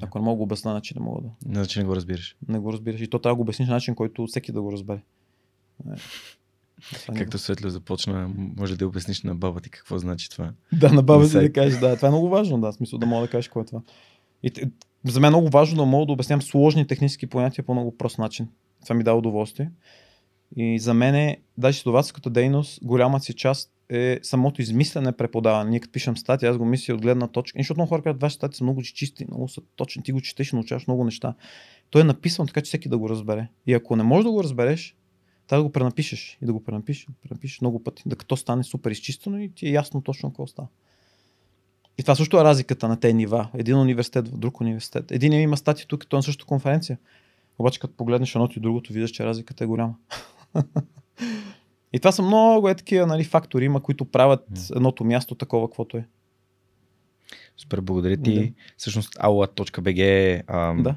Ако 0.01 0.19
не 0.19 0.25
мога 0.25 0.33
да 0.33 0.37
го 0.37 0.43
обясня, 0.43 0.71
значи 0.71 0.93
не 0.99 1.05
мога 1.05 1.21
да 1.21 1.29
Значи 1.51 1.79
не 1.79 1.85
го 1.85 1.95
разбираш. 1.95 2.35
не 2.47 2.59
го 2.59 2.73
разбираш. 2.73 3.01
И 3.01 3.07
то 3.07 3.19
трябва 3.19 3.33
да 3.33 3.37
го 3.37 3.41
обясниш 3.41 3.67
на 3.67 3.73
начин, 3.73 3.95
който 3.95 4.27
всеки 4.27 4.51
да 4.51 4.61
го 4.61 4.71
разбере. 4.71 5.01
Е, 5.87 7.17
Както 7.17 7.37
Светло 7.37 7.69
започна, 7.69 8.31
може 8.57 8.77
да 8.77 8.87
обясниш 8.87 9.23
на 9.23 9.35
баба 9.35 9.59
ти 9.59 9.69
какво 9.69 9.97
значи 9.97 10.29
това. 10.29 10.51
Да, 10.73 10.93
на 10.93 11.03
баба 11.03 11.25
си 11.25 11.33
да 11.33 11.53
кажеш, 11.53 11.79
да. 11.79 11.95
Това 11.95 12.07
е 12.07 12.11
много 12.11 12.29
важно, 12.29 12.61
да. 12.61 12.71
В 12.71 12.75
смисъл 12.75 12.99
да 12.99 13.05
мога 13.05 13.27
да 13.27 13.31
кажеш 13.31 13.47
какво 13.47 13.61
е 13.61 13.65
това. 13.65 13.81
И, 14.43 14.51
за 15.05 15.19
мен 15.19 15.27
е 15.27 15.31
много 15.31 15.49
важно 15.49 15.77
да 15.77 15.85
мога 15.85 16.05
да 16.05 16.11
обяснявам 16.11 16.41
сложни 16.41 16.87
технически 16.87 17.27
понятия 17.27 17.65
по 17.65 17.73
много 17.73 17.97
прост 17.97 18.17
начин. 18.17 18.47
Това 18.83 18.95
ми 18.95 19.03
дава 19.03 19.17
удоволствие. 19.17 19.71
И 20.55 20.79
за 20.79 20.93
мен 20.93 21.15
е, 21.15 21.37
даже 21.57 21.77
изследователската 21.77 22.29
дейност, 22.29 22.79
голямата 22.83 23.25
си 23.25 23.33
част 23.33 23.71
е 23.89 24.19
самото 24.23 24.61
измислене 24.61 25.11
преподаване. 25.11 25.69
Ние 25.69 25.79
като 25.79 25.91
пишем 25.91 26.17
статия, 26.17 26.51
аз 26.51 26.57
го 26.57 26.65
мисля 26.65 26.93
от 26.93 27.01
гледна 27.01 27.27
точка. 27.27 27.59
И 27.59 27.63
защото 27.63 27.79
много 27.79 27.89
хора 27.89 28.01
казват, 28.01 28.21
вашите 28.21 28.37
статии 28.37 28.57
са 28.57 28.63
много 28.63 28.81
чисти, 28.81 29.25
много 29.27 29.47
са 29.47 29.61
точни, 29.75 30.03
ти 30.03 30.11
го 30.11 30.21
четеш 30.21 30.51
научаваш 30.51 30.87
много 30.87 31.03
неща. 31.03 31.33
Той 31.89 32.01
е 32.01 32.05
написан 32.05 32.47
така, 32.47 32.61
че 32.61 32.69
всеки 32.69 32.89
да 32.89 32.97
го 32.97 33.09
разбере. 33.09 33.47
И 33.67 33.73
ако 33.73 33.95
не 33.95 34.03
можеш 34.03 34.23
да 34.23 34.31
го 34.31 34.43
разбереш, 34.43 34.95
трябва 35.51 35.63
да 35.63 35.67
го 35.67 35.71
пренапишеш 35.71 36.37
и 36.41 36.45
да 36.45 36.53
го 36.53 36.63
пренапишеш, 36.63 37.05
да 37.05 37.13
пренапишеш 37.29 37.61
много 37.61 37.83
пъти, 37.83 38.03
да 38.05 38.15
като 38.15 38.37
стане 38.37 38.63
супер 38.63 38.91
изчистено 38.91 39.39
и 39.39 39.49
ти 39.49 39.67
е 39.67 39.71
ясно 39.71 40.01
точно 40.01 40.29
какво 40.29 40.47
става. 40.47 40.67
И 41.97 42.03
това 42.03 42.15
също 42.15 42.39
е 42.39 42.43
разликата 42.43 42.87
на 42.87 42.99
тези 42.99 43.13
нива. 43.13 43.49
Един 43.53 43.77
университет 43.77 44.27
в 44.27 44.37
друг 44.37 44.61
университет. 44.61 45.11
Един 45.11 45.33
има 45.33 45.57
статия 45.57 45.87
тук, 45.87 46.07
той 46.07 46.17
е 46.17 46.19
на 46.19 46.23
същата 46.23 46.45
конференция. 46.45 46.97
Обаче 47.59 47.79
като 47.79 47.93
погледнеш 47.93 48.35
едното 48.35 48.59
и 48.59 48.61
другото, 48.61 48.93
виждаш, 48.93 49.11
че 49.11 49.25
разликата 49.25 49.63
е 49.63 49.67
голяма. 49.67 49.95
и 51.93 51.99
това 51.99 52.11
са 52.11 52.21
много 52.21 52.69
е 52.69 52.75
такива 52.75 53.07
нали, 53.07 53.23
фактори, 53.23 53.65
има, 53.65 53.83
които 53.83 54.05
правят 54.05 54.47
едното 54.75 55.03
място 55.03 55.35
такова, 55.35 55.67
каквото 55.67 55.97
е. 55.97 56.07
Супер, 57.57 57.81
благодаря 57.81 58.17
ти. 58.17 58.39
Да. 58.39 58.53
Всъщност 58.77 59.13
aula.bg 59.13 59.99
е 59.99 60.43
ам, 60.47 60.83
Да. 60.83 60.95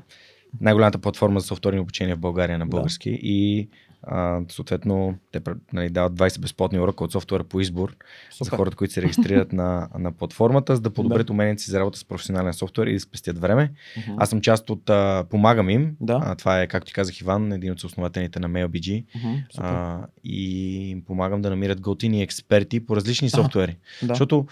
най-голямата 0.61 0.99
платформа 0.99 1.41
за 1.41 1.47
софтуерни 1.47 1.81
обучение 1.81 2.15
в 2.15 2.19
България 2.21 2.59
на 2.59 2.65
Да. 2.65 2.71
български 2.71 3.19
и 3.23 3.69
а, 4.07 4.41
съответно 4.49 5.15
те 5.33 5.41
нали, 5.73 5.89
дават 5.91 6.13
20 6.13 6.41
безплатни 6.41 6.81
урока 6.81 7.05
от 7.05 7.13
софтуера 7.13 7.45
по 7.45 7.61
избор 7.61 7.97
за 8.33 8.45
Супер. 8.45 8.57
хората, 8.57 8.77
които 8.77 8.95
се 8.95 9.03
регистрират 9.03 9.53
на, 9.53 9.89
на 9.99 10.13
платформата, 10.13 10.75
за 10.77 10.83
да 10.83 10.91
подобрят 10.91 11.27
Да. 11.27 11.33
уменията 11.33 11.63
си 11.63 11.71
за 11.71 11.81
работа 11.81 11.99
с 11.99 12.05
професионален 12.05 12.53
софтуер 12.53 12.87
и 12.87 12.95
да 12.95 13.01
спестят 13.01 13.39
време. 13.39 13.73
Мгм. 13.99 14.17
Аз 14.19 14.31
съм 14.31 14.41
част 14.41 14.71
от, 14.71 14.91
а, 14.91 15.25
помагам 15.31 15.71
им. 15.71 15.97
Да. 16.01 16.21
А, 16.25 16.35
това 16.35 16.61
е, 16.63 16.67
както 16.67 16.87
ти 16.87 16.93
казах, 16.93 17.21
Иван, 17.21 17.53
един 17.53 17.73
от 17.73 17.85
основателите 17.85 18.39
на 18.41 18.51
MailBG. 18.51 19.05
Супер. 19.51 19.67
А, 19.67 20.01
и 20.25 20.55
им 20.91 21.03
помагам 21.03 21.43
да 21.43 21.51
намират 21.51 21.81
готини 21.81 22.23
експерти 22.23 22.87
по 22.87 22.97
различни 22.97 23.29
Да. 23.29 23.31
софтуери. 23.33 23.77
да. 24.03 24.07
Защото 24.07 24.47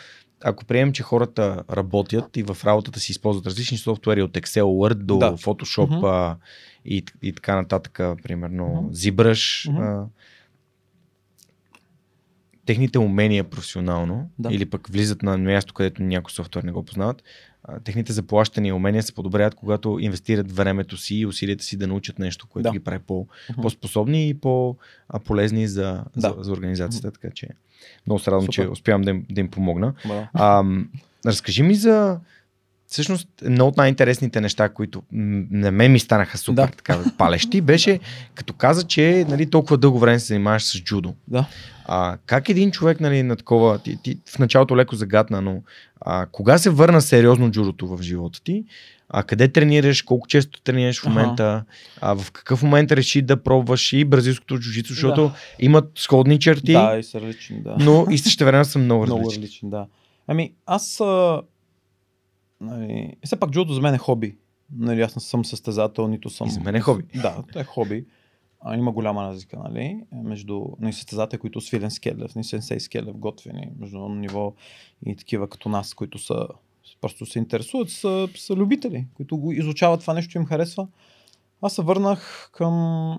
ако 0.44 0.64
приемем, 0.64 0.92
че 0.92 1.02
хората 1.02 1.62
работят 1.70 2.36
и 2.36 2.42
в 2.42 2.56
работата 2.64 3.00
си 3.00 3.12
използват 3.12 3.46
различни 3.46 3.78
софтуери 3.78 4.22
от 4.22 4.32
Excel, 4.32 4.62
Word 4.62 4.94
до 4.94 5.18
Да. 5.18 5.32
Photoshop 5.32 5.86
Мгм. 5.86 6.36
И, 6.84 7.04
и 7.22 7.32
така 7.32 7.56
нататък, 7.56 7.92
примерно 8.22 8.66
Мгм. 8.66 8.88
ZBrush, 8.88 9.70
Мгм. 9.70 9.82
а, 9.82 10.06
техните 12.66 12.98
умения 12.98 13.44
професионално 13.44 14.30
Да. 14.38 14.48
или 14.52 14.66
пък 14.66 14.88
влизат 14.88 15.22
на 15.22 15.38
място, 15.38 15.74
където 15.74 16.02
някой 16.02 16.30
софтуер 16.30 16.62
не 16.62 16.72
го 16.72 16.82
познават, 16.84 17.22
техните 17.84 18.12
заплащания 18.12 18.70
и 18.70 18.72
умения 18.72 19.02
се 19.02 19.14
подобряват, 19.14 19.54
когато 19.54 19.98
инвестират 20.00 20.52
времето 20.52 20.96
си 20.96 21.16
и 21.16 21.26
усилията 21.26 21.64
си 21.64 21.76
да 21.76 21.86
научат 21.86 22.18
нещо, 22.18 22.46
което 22.46 22.62
Да. 22.62 22.72
ги 22.72 22.80
прави 22.80 22.98
по, 22.98 23.26
Мгм. 23.50 23.62
по-способни 23.62 24.28
и 24.28 24.34
по-полезни 24.34 25.68
за, 25.68 26.04
Да. 26.16 26.20
за, 26.28 26.34
за 26.38 26.52
организацията. 26.52 27.10
Така 27.10 27.30
че 27.30 27.48
много 28.06 28.18
се 28.18 28.30
радвам, 28.30 28.48
че 28.48 28.60
Супер. 28.62 28.72
успявам 28.72 29.02
да 29.02 29.10
им, 29.10 29.26
да 29.30 29.40
им 29.40 29.50
помогна. 29.50 29.94
Браво. 30.06 30.26
А, 30.32 30.64
разкажи 31.26 31.62
ми 31.62 31.74
за 31.74 32.20
всъщност 32.92 33.28
едно 33.42 33.66
от 33.66 33.76
най-интересните 33.76 34.40
неща, 34.40 34.68
които 34.68 35.02
на 35.50 35.70
мен 35.72 35.92
ми 35.92 35.98
станаха 35.98 36.38
супер 36.38 36.66
Да. 36.66 36.72
така 36.76 36.98
палещи, 37.18 37.60
беше 37.60 38.00
като 38.34 38.52
каза, 38.52 38.86
че 38.86 39.26
нали, 39.28 39.50
толкова 39.50 39.78
дълго 39.78 39.98
време 39.98 40.18
се 40.18 40.26
занимаваш 40.26 40.62
с 40.62 40.78
джудо. 40.78 41.14
Да. 41.28 41.44
А, 41.84 42.16
как 42.26 42.48
един 42.48 42.70
човек 42.70 43.00
нали, 43.00 43.22
на 43.22 43.36
такова, 43.36 43.78
ти, 43.78 43.98
ти 44.02 44.18
в 44.26 44.38
началото 44.38 44.76
леко 44.76 44.96
загадна, 44.96 45.40
но 45.40 45.62
а, 46.00 46.26
кога 46.26 46.58
се 46.58 46.70
върна 46.70 47.00
сериозно 47.02 47.50
джудото 47.50 47.86
в 47.86 48.02
живота 48.02 48.42
ти? 48.42 48.64
А 49.08 49.22
къде 49.22 49.48
тренираш, 49.48 50.02
колко 50.02 50.28
често 50.28 50.62
тренираш 50.62 51.00
в 51.00 51.06
момента, 51.06 51.64
а, 52.00 52.16
в 52.16 52.32
какъв 52.32 52.62
момент 52.62 52.92
реши 52.92 53.22
да 53.22 53.42
пробваш 53.42 53.92
и 53.92 54.04
бразилското 54.04 54.58
джуджицу, 54.58 54.92
защото 54.92 55.22
Да. 55.22 55.34
имат 55.60 55.90
сходни 55.96 56.38
черти, 56.38 56.72
Да, 56.72 56.96
и 56.98 57.02
са 57.02 57.20
различни, 57.20 57.62
да. 57.62 57.76
но 57.78 58.06
и 58.10 58.18
също 58.18 58.44
време 58.44 58.64
са 58.64 58.78
много 58.78 59.04
Много 59.04 59.20
различни. 59.20 59.42
различни, 59.42 59.70
да. 59.70 59.86
Ами, 60.26 60.52
аз. 60.66 61.00
А, 61.00 61.40
нали, 62.62 63.16
все 63.24 63.40
пак 63.40 63.50
джудо 63.50 63.74
за 63.74 63.80
мен 63.80 63.94
е 63.94 63.98
хоби. 63.98 64.36
Нали, 64.76 65.00
аз 65.00 65.16
не 65.16 65.22
съм 65.22 65.44
състезател, 65.44 66.08
нито 66.08 66.30
съм. 66.30 66.48
И 66.48 66.50
за 66.50 66.60
мен 66.60 66.74
е 66.74 66.80
хоби. 66.80 67.04
Да, 67.14 67.42
то 67.52 67.58
е 67.58 67.64
хоби. 67.64 68.06
А, 68.60 68.76
има 68.76 68.92
голяма 68.92 69.22
разлика, 69.22 69.58
нали? 69.58 70.00
Между 70.12 70.64
нали, 70.80 70.92
състезатели, 70.92 71.40
които 71.40 71.60
Свилен 71.60 71.90
Скелев, 71.90 72.34
нали, 72.34 72.44
Сенсей 72.44 72.80
Скелев, 72.80 73.16
готвени, 73.16 73.68
международно 73.78 74.16
ниво 74.16 74.54
и 75.06 75.16
такива 75.16 75.48
като 75.48 75.68
нас, 75.68 75.94
които 75.94 76.18
са 76.18 76.46
просто 77.00 77.26
се 77.26 77.38
интересуват, 77.38 77.90
са, 77.90 78.28
са 78.36 78.56
любители, 78.56 79.06
които 79.14 79.36
го 79.36 79.52
изучават 79.52 80.00
това 80.00 80.14
нещо, 80.14 80.38
им 80.38 80.46
харесва. 80.46 80.88
Аз 81.62 81.74
се 81.74 81.82
върнах 81.82 82.50
към... 82.52 83.18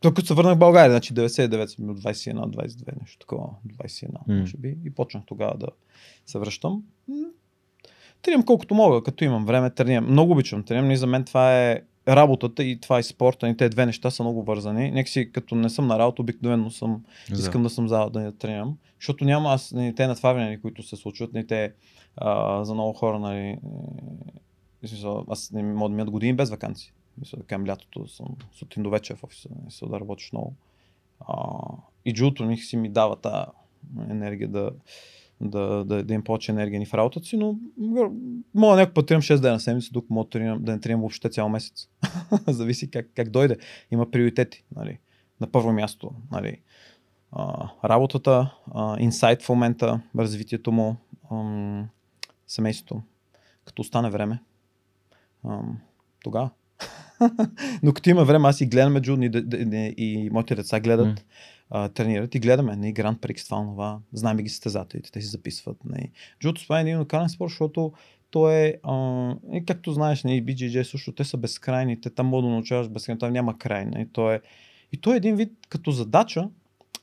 Тук 0.00 0.22
се 0.22 0.34
върнах 0.34 0.54
в 0.54 0.58
България, 0.58 0.90
значи 0.90 1.14
99 1.14 1.66
съм 1.66 1.86
бил 1.86 1.94
21, 1.94 2.34
22, 2.34 3.00
нещо 3.00 3.18
такова, 3.18 3.48
21, 3.66 4.10
mm. 4.10 4.40
може 4.40 4.56
би. 4.56 4.76
И 4.84 4.90
почнах 4.90 5.24
тогава 5.26 5.56
да 5.58 5.68
се 6.26 6.38
връщам. 6.38 6.82
Тренирам 8.22 8.44
колкото 8.44 8.74
мога, 8.74 9.02
като 9.02 9.24
имам 9.24 9.46
време, 9.46 9.70
тренирам. 9.70 10.10
Много 10.10 10.32
обичам 10.32 10.62
тренирам, 10.62 10.90
и 10.90 10.96
за 10.96 11.06
мен 11.06 11.24
това 11.24 11.70
е 11.70 11.82
работата 12.08 12.64
и 12.64 12.80
това 12.80 12.98
е 12.98 13.02
спорта. 13.02 13.48
И 13.48 13.56
те 13.56 13.68
две 13.68 13.86
неща 13.86 14.10
са 14.10 14.22
много 14.22 14.42
вързани. 14.42 14.90
Нека 14.90 15.10
си, 15.10 15.32
като 15.32 15.54
не 15.54 15.70
съм 15.70 15.86
на 15.86 15.98
работа, 15.98 16.22
обикновено 16.22 16.70
съм, 16.70 17.04
искам 17.32 17.62
да 17.62 17.70
съм 17.70 17.88
зала 17.88 18.10
да 18.10 18.22
я 18.22 18.32
тренирам. 18.32 18.78
Защото 19.00 19.24
няма 19.24 19.48
аз, 19.48 19.72
не, 19.72 19.94
те 19.94 20.06
натваряния, 20.06 20.60
които 20.60 20.82
се 20.82 20.96
случват, 20.96 21.32
не 21.32 21.46
те 21.46 21.72
а, 22.16 22.64
за 22.64 22.74
много 22.74 22.92
хора, 22.92 23.18
нали, 23.18 23.38
е, 23.38 23.58
аз 25.28 25.50
не 25.52 25.62
мога 25.62 25.96
да 25.96 26.04
ми 26.04 26.10
години 26.10 26.32
без 26.32 26.50
вакансии. 26.50 26.92
Мисля, 27.18 27.38
към 27.46 27.66
лятото 27.66 28.08
съм 28.08 28.26
сутрин 28.52 28.82
до 28.82 28.90
вечер 28.90 29.16
в 29.16 29.24
офиса, 29.24 29.48
мисля 29.64 29.88
да 29.88 30.00
работиш 30.00 30.32
много. 30.32 30.54
А, 31.20 31.34
и 32.04 32.14
джуто 32.14 32.44
ми 32.44 32.56
си 32.56 32.76
ми 32.76 32.88
дава 32.88 33.16
тази 33.16 33.46
енергия 34.10 34.48
да, 34.48 34.70
да, 35.40 35.84
да, 35.84 36.04
да 36.04 36.14
им 36.14 36.24
повече 36.24 36.52
енергия 36.52 36.80
ни 36.80 36.86
в 36.86 36.94
работата 36.94 37.26
си, 37.26 37.36
но 37.36 37.56
мога 38.54 38.76
някой 38.76 38.94
път 38.94 39.06
тренирам 39.06 39.22
6 39.22 39.40
дена 39.40 39.52
на 39.52 39.60
седмица, 39.60 39.92
тук 39.92 40.10
мога 40.10 40.28
да, 40.60 40.72
не 40.72 40.80
тренирам 40.80 41.00
въобще 41.00 41.28
цял 41.28 41.48
месец. 41.48 41.88
Зависи 42.48 42.90
как, 42.90 43.06
как 43.16 43.30
дойде. 43.30 43.56
Има 43.90 44.10
приоритети. 44.10 44.64
Нали. 44.76 44.98
На 45.40 45.46
първо 45.46 45.72
място 45.72 46.10
нали. 46.32 46.60
а, 47.32 47.68
работата, 47.84 48.54
а, 48.74 48.96
инсайт 49.00 49.42
в 49.42 49.48
момента, 49.48 50.00
развитието 50.18 50.72
му, 50.72 50.96
ам, 51.30 51.88
семейството. 52.46 53.02
Като 53.64 53.82
остане 53.82 54.10
време, 54.10 54.38
ам, 55.48 55.78
тогава. 56.22 56.50
Но 57.82 57.92
като 57.92 58.10
има 58.10 58.24
време, 58.24 58.48
аз 58.48 58.60
и 58.60 58.66
гледаме 58.66 59.00
Джуд 59.00 59.18
и, 59.22 59.30
и, 59.56 59.94
и 59.96 60.30
моите 60.30 60.54
деца 60.54 60.80
гледат. 60.80 61.20
Mm 61.20 61.24
а, 61.70 61.88
тренират 61.88 62.34
и 62.34 62.38
гледаме 62.38 62.76
не, 62.76 62.92
Гранд 62.92 63.20
Прикс, 63.20 63.44
това, 63.44 63.62
това, 63.62 63.98
знаем 64.12 64.36
ги 64.36 64.48
състезателите, 64.48 65.10
те 65.10 65.20
си 65.20 65.26
записват. 65.26 65.76
Не. 65.84 66.10
Джуто 66.40 66.62
това 66.62 66.78
е 66.78 66.82
един 66.82 66.96
уникален 66.96 67.28
спорт, 67.28 67.50
защото 67.50 67.92
то 68.30 68.50
е, 68.50 68.74
а, 68.82 69.34
и 69.52 69.64
както 69.64 69.92
знаеш, 69.92 70.24
не, 70.24 70.36
и 70.36 70.44
BJJ 70.44 70.82
също, 70.82 71.12
те 71.12 71.24
са 71.24 71.36
безкрайни, 71.36 72.00
те 72.00 72.10
там 72.10 72.26
могат 72.26 72.44
да 72.44 72.50
научаваш 72.50 72.88
безкрайно, 72.88 73.18
там 73.18 73.32
няма 73.32 73.58
край. 73.58 73.84
Не, 73.84 74.08
то 74.12 74.32
е, 74.32 74.40
и 74.92 75.00
то 75.00 75.12
е 75.12 75.16
един 75.16 75.36
вид 75.36 75.52
като 75.68 75.90
задача, 75.90 76.48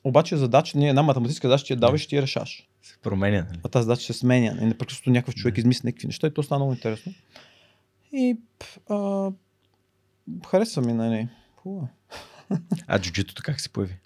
обаче 0.04 0.36
задача, 0.36 0.78
не 0.78 0.86
е 0.86 0.88
една 0.88 1.02
математическа 1.02 1.48
задача, 1.48 1.64
ти 1.64 1.72
я 1.72 1.76
даваш 1.76 2.06
ти 2.06 2.16
я 2.16 2.22
решаш. 2.22 2.68
Се 2.82 2.98
променя. 2.98 3.46
Нали? 3.48 3.60
А 3.64 3.68
тази 3.68 3.84
задача 3.84 4.02
се 4.02 4.12
сменя. 4.12 4.58
И 4.62 4.64
непрекъснато 4.64 5.10
някакъв 5.10 5.34
човек 5.34 5.58
измисля 5.58 5.86
някакви 5.86 6.06
неща 6.06 6.26
и 6.26 6.34
то 6.34 6.42
стана 6.42 6.58
много 6.58 6.72
интересно. 6.72 7.12
И 8.12 8.36
а, 8.90 9.30
харесва 10.46 10.82
ми, 10.82 10.92
нали. 10.92 11.28
Хубаво. 11.56 11.88
А 12.86 12.98
джуджитото 12.98 13.42
как 13.44 13.60
се 13.60 13.68
появи? 13.68 13.96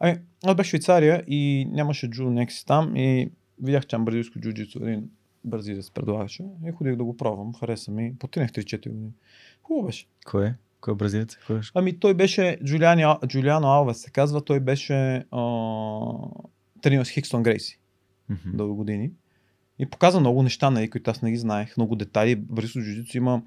Ами, 0.00 0.18
аз 0.44 0.54
бях 0.54 0.66
в 0.66 0.68
Швейцария 0.68 1.24
и 1.26 1.68
нямаше 1.70 2.10
джудо 2.10 2.30
някакси 2.30 2.66
там 2.66 2.96
и 2.96 3.30
видях 3.62 3.86
там 3.86 4.04
бразилско 4.04 4.40
джуджицу, 4.40 4.78
един 4.82 5.10
бразилец 5.44 5.90
предлагаше 5.90 6.44
и 6.68 6.72
ходих 6.72 6.96
да 6.96 7.04
го 7.04 7.16
пробвам, 7.16 7.54
хареса 7.54 7.90
ми, 7.90 8.14
потинах 8.18 8.50
3-4 8.50 8.88
години. 8.88 9.12
Хубаво 9.62 9.86
беше. 9.86 10.06
Кой 10.26 10.46
е? 10.46 10.54
Кой 10.80 10.92
е 10.92 10.96
бразилец? 10.96 11.36
Кой 11.46 11.58
е? 11.58 11.60
Ами 11.74 11.98
той 11.98 12.14
беше 12.14 12.58
Джулиано, 12.64 13.18
Джулиано 13.26 13.68
Алвес 13.68 13.98
се 13.98 14.10
казва, 14.10 14.44
той 14.44 14.60
беше 14.60 15.24
тренирал 16.82 17.04
с 17.04 17.10
Хикстон 17.10 17.42
Грейси 17.42 17.80
mm-hmm. 18.30 18.56
дълго 18.56 18.76
години. 18.76 19.10
И 19.78 19.86
показа 19.86 20.20
много 20.20 20.42
неща, 20.42 20.70
нали, 20.70 20.90
които 20.90 21.10
аз 21.10 21.22
не 21.22 21.30
ги 21.30 21.36
знаех, 21.36 21.76
много 21.76 21.96
детайли. 21.96 22.36
Бразилско 22.36 22.80
джуджицу 22.80 23.16
има 23.16 23.42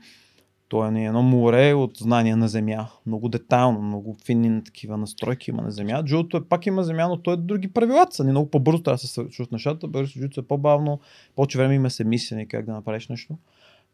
то 0.72 0.86
е 0.86 1.04
едно 1.04 1.24
море 1.24 1.74
от 1.74 1.98
знания 1.98 2.38
на 2.38 2.48
земя. 2.48 2.88
Много 3.06 3.30
детайлно, 3.30 3.82
много 3.82 4.18
финни 4.26 4.64
такива 4.64 4.98
настройки 4.98 5.50
има 5.50 5.62
на 5.62 5.72
земя. 5.72 6.04
Джудото 6.06 6.38
е, 6.38 6.44
пак 6.44 6.66
има 6.66 6.84
земя, 6.84 7.08
но 7.08 7.18
той 7.18 7.34
е 7.34 7.38
други 7.38 7.74
правила 7.74 8.08
са. 8.10 8.24
Ни 8.24 8.32
много 8.32 8.50
по-бързо 8.50 8.84
трябва 8.84 8.96
да 8.96 8.98
се 8.98 9.08
случват 9.08 9.52
нещата. 9.52 9.88
Бързо 9.88 10.20
джудото 10.20 10.40
е 10.40 10.44
по-бавно, 10.44 11.00
повече 11.36 11.58
време 11.58 11.76
има 11.76 11.90
се 11.90 12.04
мислени 12.04 12.48
как 12.48 12.66
да 12.66 12.72
направиш 12.72 13.08
нещо. 13.08 13.38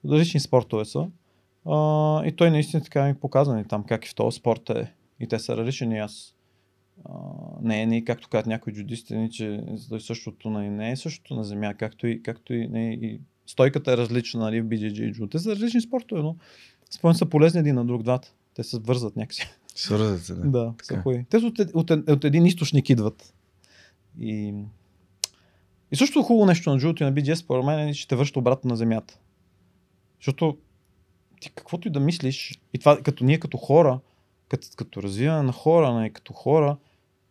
Различни 0.06 0.40
спортове 0.40 0.86
са. 0.86 1.08
А, 1.66 2.26
и 2.26 2.32
той 2.32 2.52
наистина 2.52 2.84
така 2.84 3.06
ми 3.06 3.14
показва 3.14 3.64
там 3.70 3.84
как 3.84 4.06
и 4.06 4.10
в 4.10 4.16
този 4.16 4.38
спорт 4.38 4.70
е. 4.70 4.94
И 5.20 5.28
те 5.28 5.40
са 5.40 5.58
различни. 5.58 6.00
Аз 6.00 6.36
а, 7.06 7.12
не 7.62 7.82
е 7.82 7.86
не, 7.86 8.04
както 8.04 8.30
казват 8.30 8.48
някои 8.48 8.74
джудисти, 8.74 9.16
не, 9.16 9.30
че 9.30 9.64
е 9.94 10.00
същото, 10.00 10.50
не 10.50 10.92
е 10.92 10.96
същото 10.96 11.36
на 11.36 11.44
земя, 11.44 11.74
както 11.74 12.08
и, 12.08 12.24
както 12.24 12.54
и, 12.54 12.68
не, 12.68 12.94
и 12.94 13.22
стойката 13.48 13.92
е 13.92 13.98
различна 13.98 14.40
нали, 14.40 14.62
в 14.62 14.66
BJJ 14.66 15.02
и 15.02 15.14
Judo. 15.14 15.32
Те 15.32 15.40
са 15.40 15.52
различни 15.52 15.82
спортове, 15.82 16.22
но 16.22 16.36
според 16.90 17.18
са 17.18 17.26
полезни 17.26 17.60
един 17.60 17.76
на 17.76 17.86
друг 17.86 18.04
двата. 18.04 18.34
Те 18.54 18.64
се 18.64 18.80
вързат 18.80 19.16
някакси. 19.16 19.48
Свързват 19.76 20.26
се, 20.26 20.34
да. 20.34 20.42
Да, 20.50 20.74
са 20.84 21.02
хуи. 21.02 21.26
Те 21.30 21.38
от, 21.38 21.60
от, 21.60 21.92
от, 21.92 22.10
от, 22.10 22.24
един 22.24 22.46
източник 22.46 22.90
идват. 22.90 23.34
И, 24.20 24.54
и 25.92 25.96
също 25.96 26.24
хубаво 26.24 26.46
нещо 26.46 26.70
на 26.70 26.80
Judo 26.80 27.02
и 27.02 27.04
на 27.04 27.14
BJJ, 27.14 27.34
според 27.34 27.66
мен, 27.66 27.88
е, 27.88 27.94
че 27.94 28.08
те 28.08 28.16
връща 28.16 28.40
обратно 28.40 28.70
на 28.70 28.76
земята. 28.76 29.20
Защото 30.20 30.58
ти 31.40 31.52
каквото 31.56 31.88
и 31.88 31.92
да 31.92 32.00
мислиш, 32.00 32.60
и 32.74 32.80
това 32.80 33.02
като 33.02 33.24
ние 33.24 33.40
като 33.40 33.58
хора, 33.58 34.00
като, 34.48 34.68
като 34.76 35.04
развиване 35.04 35.42
на 35.42 35.52
хора, 35.52 35.94
не, 35.94 36.10
като 36.10 36.34
хора, 36.34 36.78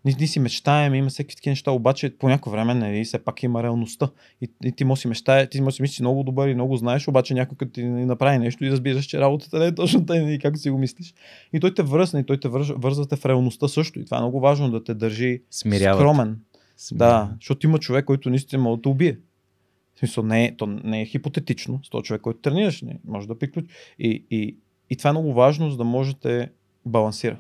ние, 0.07 0.15
ние 0.19 0.27
си 0.29 0.41
мечтаем, 0.41 0.95
има 0.95 1.09
всеки 1.09 1.37
такива 1.37 1.51
неща, 1.51 1.71
обаче 1.71 2.19
по 2.19 2.29
някое 2.29 2.51
време 2.51 2.75
нали, 2.75 3.05
все 3.05 3.19
пак 3.19 3.43
има 3.43 3.63
реалността. 3.63 4.11
И, 4.41 4.49
и 4.65 4.73
ти 4.73 4.85
може 4.85 5.01
си 5.01 5.09
мечтае, 5.09 5.47
ти 5.47 5.61
може 5.61 5.77
си 5.77 5.83
мислиш 5.83 6.01
много 6.01 6.23
добър 6.23 6.49
и 6.49 6.55
много 6.55 6.77
знаеш, 6.77 7.09
обаче 7.09 7.35
някой 7.35 7.57
като 7.57 7.73
ти 7.73 7.85
направи 7.85 8.39
нещо 8.39 8.65
и 8.65 8.71
разбираш, 8.71 9.05
че 9.05 9.21
работата 9.21 9.59
не 9.59 9.67
е 9.67 9.75
точно 9.75 10.07
тъй, 10.07 10.33
и 10.33 10.39
как 10.39 10.59
си 10.59 10.71
го 10.71 10.79
мислиш. 10.79 11.15
И 11.53 11.61
той 11.61 11.75
те 11.75 11.83
връзне, 11.83 12.21
и 12.21 12.25
той 12.25 12.41
те 12.41 12.49
върз, 12.49 12.69
вързвате 12.77 13.17
в 13.17 13.27
реалността 13.27 13.69
също. 13.69 14.01
И 14.01 14.05
това 14.05 14.17
е 14.17 14.21
много 14.21 14.41
важно 14.41 14.71
да 14.71 14.85
те 14.85 14.95
държи 14.95 15.43
Смиряват. 15.51 16.01
скромен. 16.01 16.39
Смиряват. 16.77 17.29
Да, 17.29 17.35
защото 17.41 17.67
има 17.67 17.79
човек, 17.79 18.05
който 18.05 18.31
наистина 18.31 18.63
може 18.63 18.77
да 18.77 18.83
те 18.83 18.89
убие. 18.89 19.19
В 19.95 19.99
смисъл, 19.99 20.25
не 20.25 20.45
е, 20.45 20.57
то 20.57 20.67
не 20.67 21.03
е 21.03 21.07
хипотетично. 21.07 21.81
С 21.85 21.91
този 21.91 22.03
човек, 22.03 22.23
който 22.23 22.41
тренираш, 22.41 22.83
не, 22.83 22.99
може 23.05 23.29
да 23.29 23.39
приключи. 23.39 23.69
И, 23.99 24.25
и, 24.31 24.57
и 24.91 24.97
това 24.97 25.11
е 25.11 25.13
много 25.13 25.35
важно, 25.35 25.71
за 25.71 25.77
да 25.77 25.85
можете 25.85 26.51
балансира. 26.87 27.39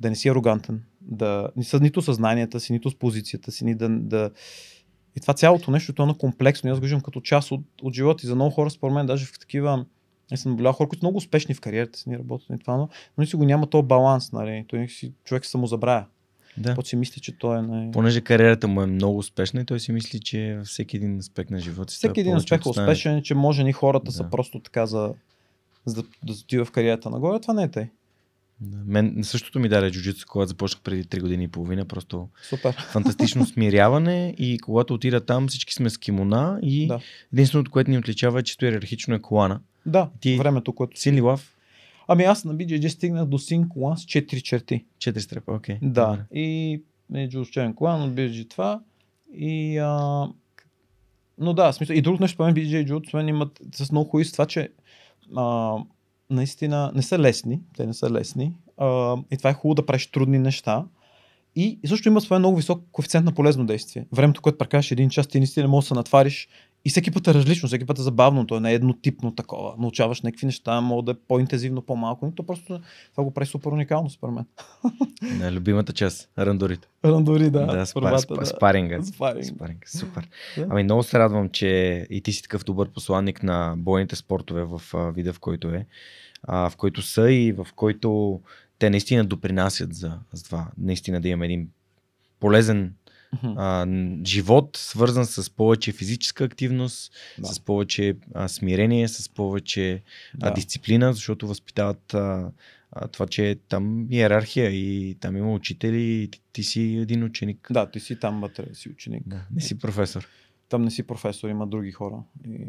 Да 0.00 0.10
не 0.10 0.16
си 0.16 0.28
арогантен, 0.28 0.82
да, 1.08 1.48
нито 1.80 2.02
съзнанията 2.02 2.60
си, 2.60 2.72
нито 2.72 2.90
с 2.90 2.94
позицията 2.94 3.52
си, 3.52 3.64
ни 3.64 3.74
да, 3.74 3.88
да... 3.88 4.30
И 5.16 5.20
това 5.20 5.34
цялото 5.34 5.70
нещо, 5.70 5.92
то 5.92 6.02
е 6.02 6.06
на 6.06 6.18
комплексно. 6.18 6.70
Аз 6.70 6.78
го 6.78 6.82
виждам 6.82 7.00
като 7.00 7.20
част 7.20 7.50
от, 7.50 7.60
от 7.82 7.94
живота 7.94 8.20
и 8.24 8.26
за 8.26 8.34
много 8.34 8.50
хора, 8.50 8.70
според 8.70 8.94
мен, 8.94 9.06
даже 9.06 9.26
в 9.26 9.38
такива 9.38 9.84
аз 10.32 10.40
съм 10.40 10.52
наблюдавал 10.52 10.72
хора, 10.72 10.88
които 10.88 11.00
са 11.00 11.06
много 11.06 11.16
успешни 11.16 11.54
в 11.54 11.60
кариерата 11.60 11.98
си, 11.98 12.08
ни 12.08 12.18
работят 12.18 12.48
и 12.50 12.58
това, 12.58 12.76
но, 12.76 12.88
но 13.18 13.26
си 13.26 13.36
го 13.36 13.44
няма 13.44 13.66
то 13.66 13.82
баланс, 13.82 14.32
нали? 14.32 14.64
Той 14.68 14.88
си, 14.88 15.12
човек 15.24 15.44
се 15.44 15.50
самозабравя. 15.50 16.04
Да. 16.56 16.74
Той 16.74 16.84
си 16.84 16.96
мисли, 16.96 17.20
че 17.20 17.38
той 17.38 17.58
е 17.58 17.62
най... 17.62 17.90
Понеже 17.90 18.20
кариерата 18.20 18.68
му 18.68 18.82
е 18.82 18.86
много 18.86 19.18
успешна 19.18 19.60
и 19.60 19.64
той 19.64 19.80
си 19.80 19.92
мисли, 19.92 20.20
че 20.20 20.56
във 20.58 20.66
всеки 20.66 20.96
един 20.96 21.18
аспект 21.18 21.50
на 21.50 21.60
живота 21.60 21.92
си. 21.92 21.96
Всеки 21.96 22.20
един 22.20 22.36
аспект 22.36 22.66
е 22.66 22.68
успешен, 22.68 23.22
че 23.22 23.34
може 23.34 23.64
ни 23.64 23.72
хората 23.72 24.04
да. 24.04 24.12
са 24.12 24.24
просто 24.30 24.60
така 24.60 24.86
за, 24.86 25.14
за 25.86 26.02
да, 26.02 26.08
да 26.24 26.32
отива 26.32 26.64
в 26.64 26.70
кариерата 26.70 27.10
нагоре. 27.10 27.40
Това 27.40 27.54
не 27.54 27.62
е 27.62 27.68
тъй. 27.68 27.88
Да. 28.60 28.78
Мен 28.86 29.18
същото 29.22 29.60
ми 29.60 29.68
даде 29.68 29.90
джуджитсу, 29.90 30.26
когато 30.28 30.48
започнах 30.48 30.82
преди 30.82 31.04
3 31.04 31.20
години 31.20 31.44
и 31.44 31.48
половина. 31.48 31.84
Просто 31.84 32.28
Супер. 32.42 32.72
фантастично 32.92 33.46
смиряване 33.46 34.34
и 34.38 34.58
когато 34.58 34.94
отида 34.94 35.26
там 35.26 35.48
всички 35.48 35.74
сме 35.74 35.90
с 35.90 35.98
кимона 35.98 36.58
и 36.62 36.86
да. 36.86 37.00
единственото, 37.32 37.70
което 37.70 37.90
ни 37.90 37.98
отличава 37.98 38.40
е 38.40 38.42
чисто 38.42 38.64
иерархично 38.64 39.14
е 39.14 39.18
колана. 39.18 39.60
Да, 39.86 40.10
Ти 40.20 40.36
времето, 40.36 40.72
което... 40.72 41.00
Син 41.00 41.14
ли 41.14 41.20
лав? 41.20 41.54
Ами 42.08 42.24
аз 42.24 42.44
на 42.44 42.54
BJJ 42.54 42.88
стигнах 42.88 43.26
до 43.26 43.38
син 43.38 43.68
колан 43.68 43.96
с 43.96 44.04
4 44.04 44.42
черти. 44.42 44.84
4 44.98 45.18
стрепа, 45.18 45.52
окей. 45.52 45.76
Okay. 45.76 45.78
Да. 45.82 46.06
Добре. 46.06 46.24
И 46.32 46.82
е 47.14 47.28
черен 47.28 47.74
колан 47.74 48.02
от 48.02 48.10
BJJ 48.10 48.50
това. 48.50 48.80
И 49.34 49.78
а... 49.78 50.26
Но 51.38 51.54
да, 51.54 51.72
смисъл. 51.72 51.94
И 51.94 52.02
другото 52.02 52.22
нещо, 52.22 52.36
по 52.36 52.44
мен 52.44 52.54
BJJ 52.54 53.14
мен 53.14 53.28
имат 53.28 53.60
с 53.74 53.92
много 53.92 54.10
хубави 54.10 54.24
с 54.24 54.32
това, 54.32 54.46
че 54.46 54.70
а, 55.36 55.76
наистина 56.30 56.92
не 56.94 57.02
са 57.02 57.18
лесни. 57.18 57.60
Те 57.76 57.86
не 57.86 57.94
са 57.94 58.10
лесни. 58.10 58.54
А, 58.76 59.16
и 59.30 59.36
това 59.36 59.50
е 59.50 59.54
хубаво 59.54 59.74
да 59.74 59.86
правиш 59.86 60.06
трудни 60.06 60.38
неща. 60.38 60.84
И, 61.56 61.78
също 61.86 62.08
има 62.08 62.20
своя 62.20 62.38
много 62.38 62.56
висок 62.56 62.84
коефициент 62.92 63.26
на 63.26 63.32
полезно 63.32 63.66
действие. 63.66 64.06
Времето, 64.12 64.42
което 64.42 64.58
прекараш 64.58 64.90
един 64.90 65.10
час, 65.10 65.26
ти 65.26 65.38
наистина 65.38 65.68
можеш 65.68 65.86
да 65.86 65.88
се 65.88 65.94
натвариш. 65.94 66.48
И 66.84 66.90
всеки 66.90 67.10
път 67.10 67.28
е 67.28 67.34
различно, 67.34 67.66
всеки 67.66 67.86
път 67.86 67.98
е 67.98 68.02
забавно, 68.02 68.46
то 68.46 68.56
е 68.56 68.60
не 68.60 68.72
еднотипно 68.72 69.34
такова. 69.34 69.74
Научаваш 69.78 70.22
някакви 70.22 70.46
неща, 70.46 70.80
може 70.80 71.04
да 71.04 71.10
е 71.10 71.14
по-интензивно, 71.14 71.82
по-малко, 71.82 72.26
но 72.26 72.32
то 72.32 72.42
просто 72.42 72.80
това 73.10 73.24
го 73.24 73.34
прави 73.34 73.46
супер 73.46 73.70
уникално, 73.70 74.10
според 74.10 74.34
мен. 74.34 74.44
Не, 75.38 75.52
любимата 75.52 75.92
част, 75.92 76.28
рандорите. 76.38 76.88
Рандори, 77.04 77.50
да. 77.50 77.66
Да, 77.66 77.86
спа, 77.86 78.18
спа, 78.18 78.34
да. 78.34 78.46
спаринга. 78.46 79.02
Спаринг. 79.02 79.46
спаринг. 79.46 79.88
Супер. 79.88 80.28
Да. 80.56 80.66
Ами 80.70 80.82
много 80.82 81.02
се 81.02 81.18
радвам, 81.18 81.48
че 81.48 82.06
и 82.10 82.20
ти 82.20 82.32
си 82.32 82.42
такъв 82.42 82.64
добър 82.64 82.88
посланник 82.88 83.42
на 83.42 83.74
бойните 83.76 84.16
спортове 84.16 84.64
в 84.64 84.82
вида, 85.14 85.32
в 85.32 85.40
който 85.40 85.68
е 85.68 85.86
а, 86.42 86.70
в 86.70 86.76
който 86.76 87.02
са 87.02 87.32
и 87.32 87.52
в 87.52 87.66
който 87.76 88.40
те 88.78 88.90
наистина 88.90 89.24
допринасят 89.24 89.94
за, 89.94 90.18
за 90.32 90.44
това. 90.44 90.66
Наистина 90.78 91.20
да 91.20 91.28
имаме 91.28 91.46
един 91.46 91.68
полезен 92.40 92.94
а, 93.42 93.86
живот, 94.24 94.76
свързан 94.76 95.26
с 95.26 95.50
повече 95.50 95.92
физическа 95.92 96.44
активност, 96.44 97.12
Да. 97.38 97.46
с 97.46 97.60
повече 97.60 98.16
а, 98.34 98.48
смирение, 98.48 99.08
с 99.08 99.28
повече 99.28 100.02
а, 100.40 100.48
Да. 100.48 100.54
дисциплина, 100.54 101.12
защото 101.12 101.48
възпитават 101.48 102.14
а, 102.14 102.50
а, 102.92 103.08
това, 103.08 103.26
че 103.26 103.56
там 103.68 104.06
иерархия 104.10 104.70
и 104.70 105.16
там 105.20 105.36
има 105.36 105.52
учители 105.52 106.02
и 106.02 106.30
ти, 106.30 106.40
ти 106.52 106.62
си 106.62 106.98
един 107.02 107.24
ученик. 107.24 107.68
Да, 107.70 107.90
ти 107.90 108.00
си 108.00 108.20
там 108.20 108.40
вътре, 108.40 108.74
си 108.74 108.88
ученик. 108.88 109.22
Да, 109.26 109.40
не 109.54 109.60
си 109.60 109.78
професор. 109.78 110.28
Там 110.68 110.82
не 110.82 110.90
си 110.90 111.02
професор, 111.02 111.48
има 111.48 111.66
други 111.66 111.92
хора. 111.92 112.22
И... 112.48 112.66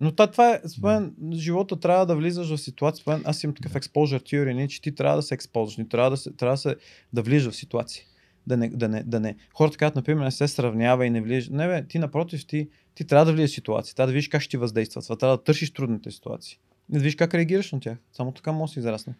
Но 0.00 0.12
та, 0.12 0.26
това 0.26 0.50
е, 0.50 0.60
според 0.68 1.12
живота 1.34 1.80
трябва 1.80 2.06
да 2.06 2.16
влизаш 2.16 2.48
в 2.48 2.58
ситуация. 2.58 3.02
Според 3.02 3.20
аз 3.24 3.44
имам 3.44 3.54
такъв 3.54 3.72
exposure 3.72 4.22
theory, 4.22 4.54
не, 4.54 4.68
че 4.68 4.82
ти 4.82 4.94
трябва 4.94 5.16
да 5.16 5.22
се 5.22 5.34
експозваш, 5.34 5.76
не 5.76 5.88
трябва 5.88 6.10
да, 6.10 6.16
се, 6.16 6.32
трябва 6.32 6.54
да, 6.54 6.58
се, 6.58 6.76
да 7.12 7.22
влизаш 7.22 7.52
в 7.52 7.56
ситуации. 7.56 8.02
Да 8.46 8.56
не, 8.56 8.68
да, 8.68 8.88
не, 8.88 9.02
да 9.02 9.20
не. 9.20 9.36
Хората 9.54 9.76
казват, 9.76 9.96
например, 9.96 10.24
не 10.24 10.30
се 10.30 10.48
сравнява 10.48 11.06
и 11.06 11.10
не 11.10 11.20
влизаш. 11.20 11.48
Не, 11.48 11.66
бе, 11.66 11.86
ти 11.86 11.98
напротив, 11.98 12.46
ти, 12.46 12.68
ти 12.94 13.06
трябва 13.06 13.24
да 13.24 13.32
влизаш 13.32 13.50
в 13.50 13.54
ситуации, 13.54 13.94
трябва 13.94 14.06
да 14.06 14.12
видиш 14.12 14.28
как 14.28 14.42
ще 14.42 14.50
ти 14.50 14.56
въздейства. 14.56 15.02
Това 15.02 15.16
трябва 15.16 15.36
да 15.36 15.42
търсиш 15.42 15.72
трудните 15.72 16.10
ситуации. 16.10 16.58
И 16.90 16.92
да 16.92 16.98
видиш 16.98 17.14
как 17.14 17.34
реагираш 17.34 17.72
на 17.72 17.80
тях. 17.80 17.98
Само 18.12 18.32
така 18.32 18.52
може 18.52 18.74
да 18.74 18.80
израсне. 18.80 19.14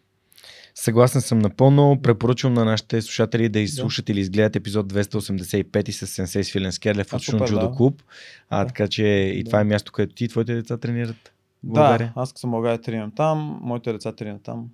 Съгласен 0.75 1.21
съм 1.21 1.39
напълно. 1.39 1.99
Препоръчвам 2.03 2.53
на 2.53 2.65
нашите 2.65 3.01
слушатели 3.01 3.49
да 3.49 3.59
изслушат 3.59 4.09
или 4.09 4.19
изгледат 4.19 4.55
епизод 4.55 4.93
285 4.93 5.91
с 5.91 6.07
Сенсей 6.07 6.43
Свилен 6.43 6.71
Скерлев 6.71 7.13
от 7.13 7.21
Шун 7.21 7.39
да. 7.39 7.71
Клуб. 7.77 8.03
А, 8.49 8.59
Да. 8.59 8.67
така 8.67 8.87
че 8.87 9.03
и 9.03 9.43
Да. 9.43 9.49
това 9.49 9.61
е 9.61 9.63
място, 9.63 9.91
където 9.91 10.15
ти 10.15 10.25
и 10.25 10.27
твоите 10.27 10.55
деца 10.55 10.77
тренират. 10.77 11.33
България. 11.63 12.11
Да, 12.15 12.21
аз 12.21 12.33
съм 12.35 12.51
България 12.51 12.81
тренирам 12.81 13.11
там, 13.11 13.59
моите 13.61 13.93
деца 13.93 14.11
тренират 14.11 14.43
там. 14.43 14.69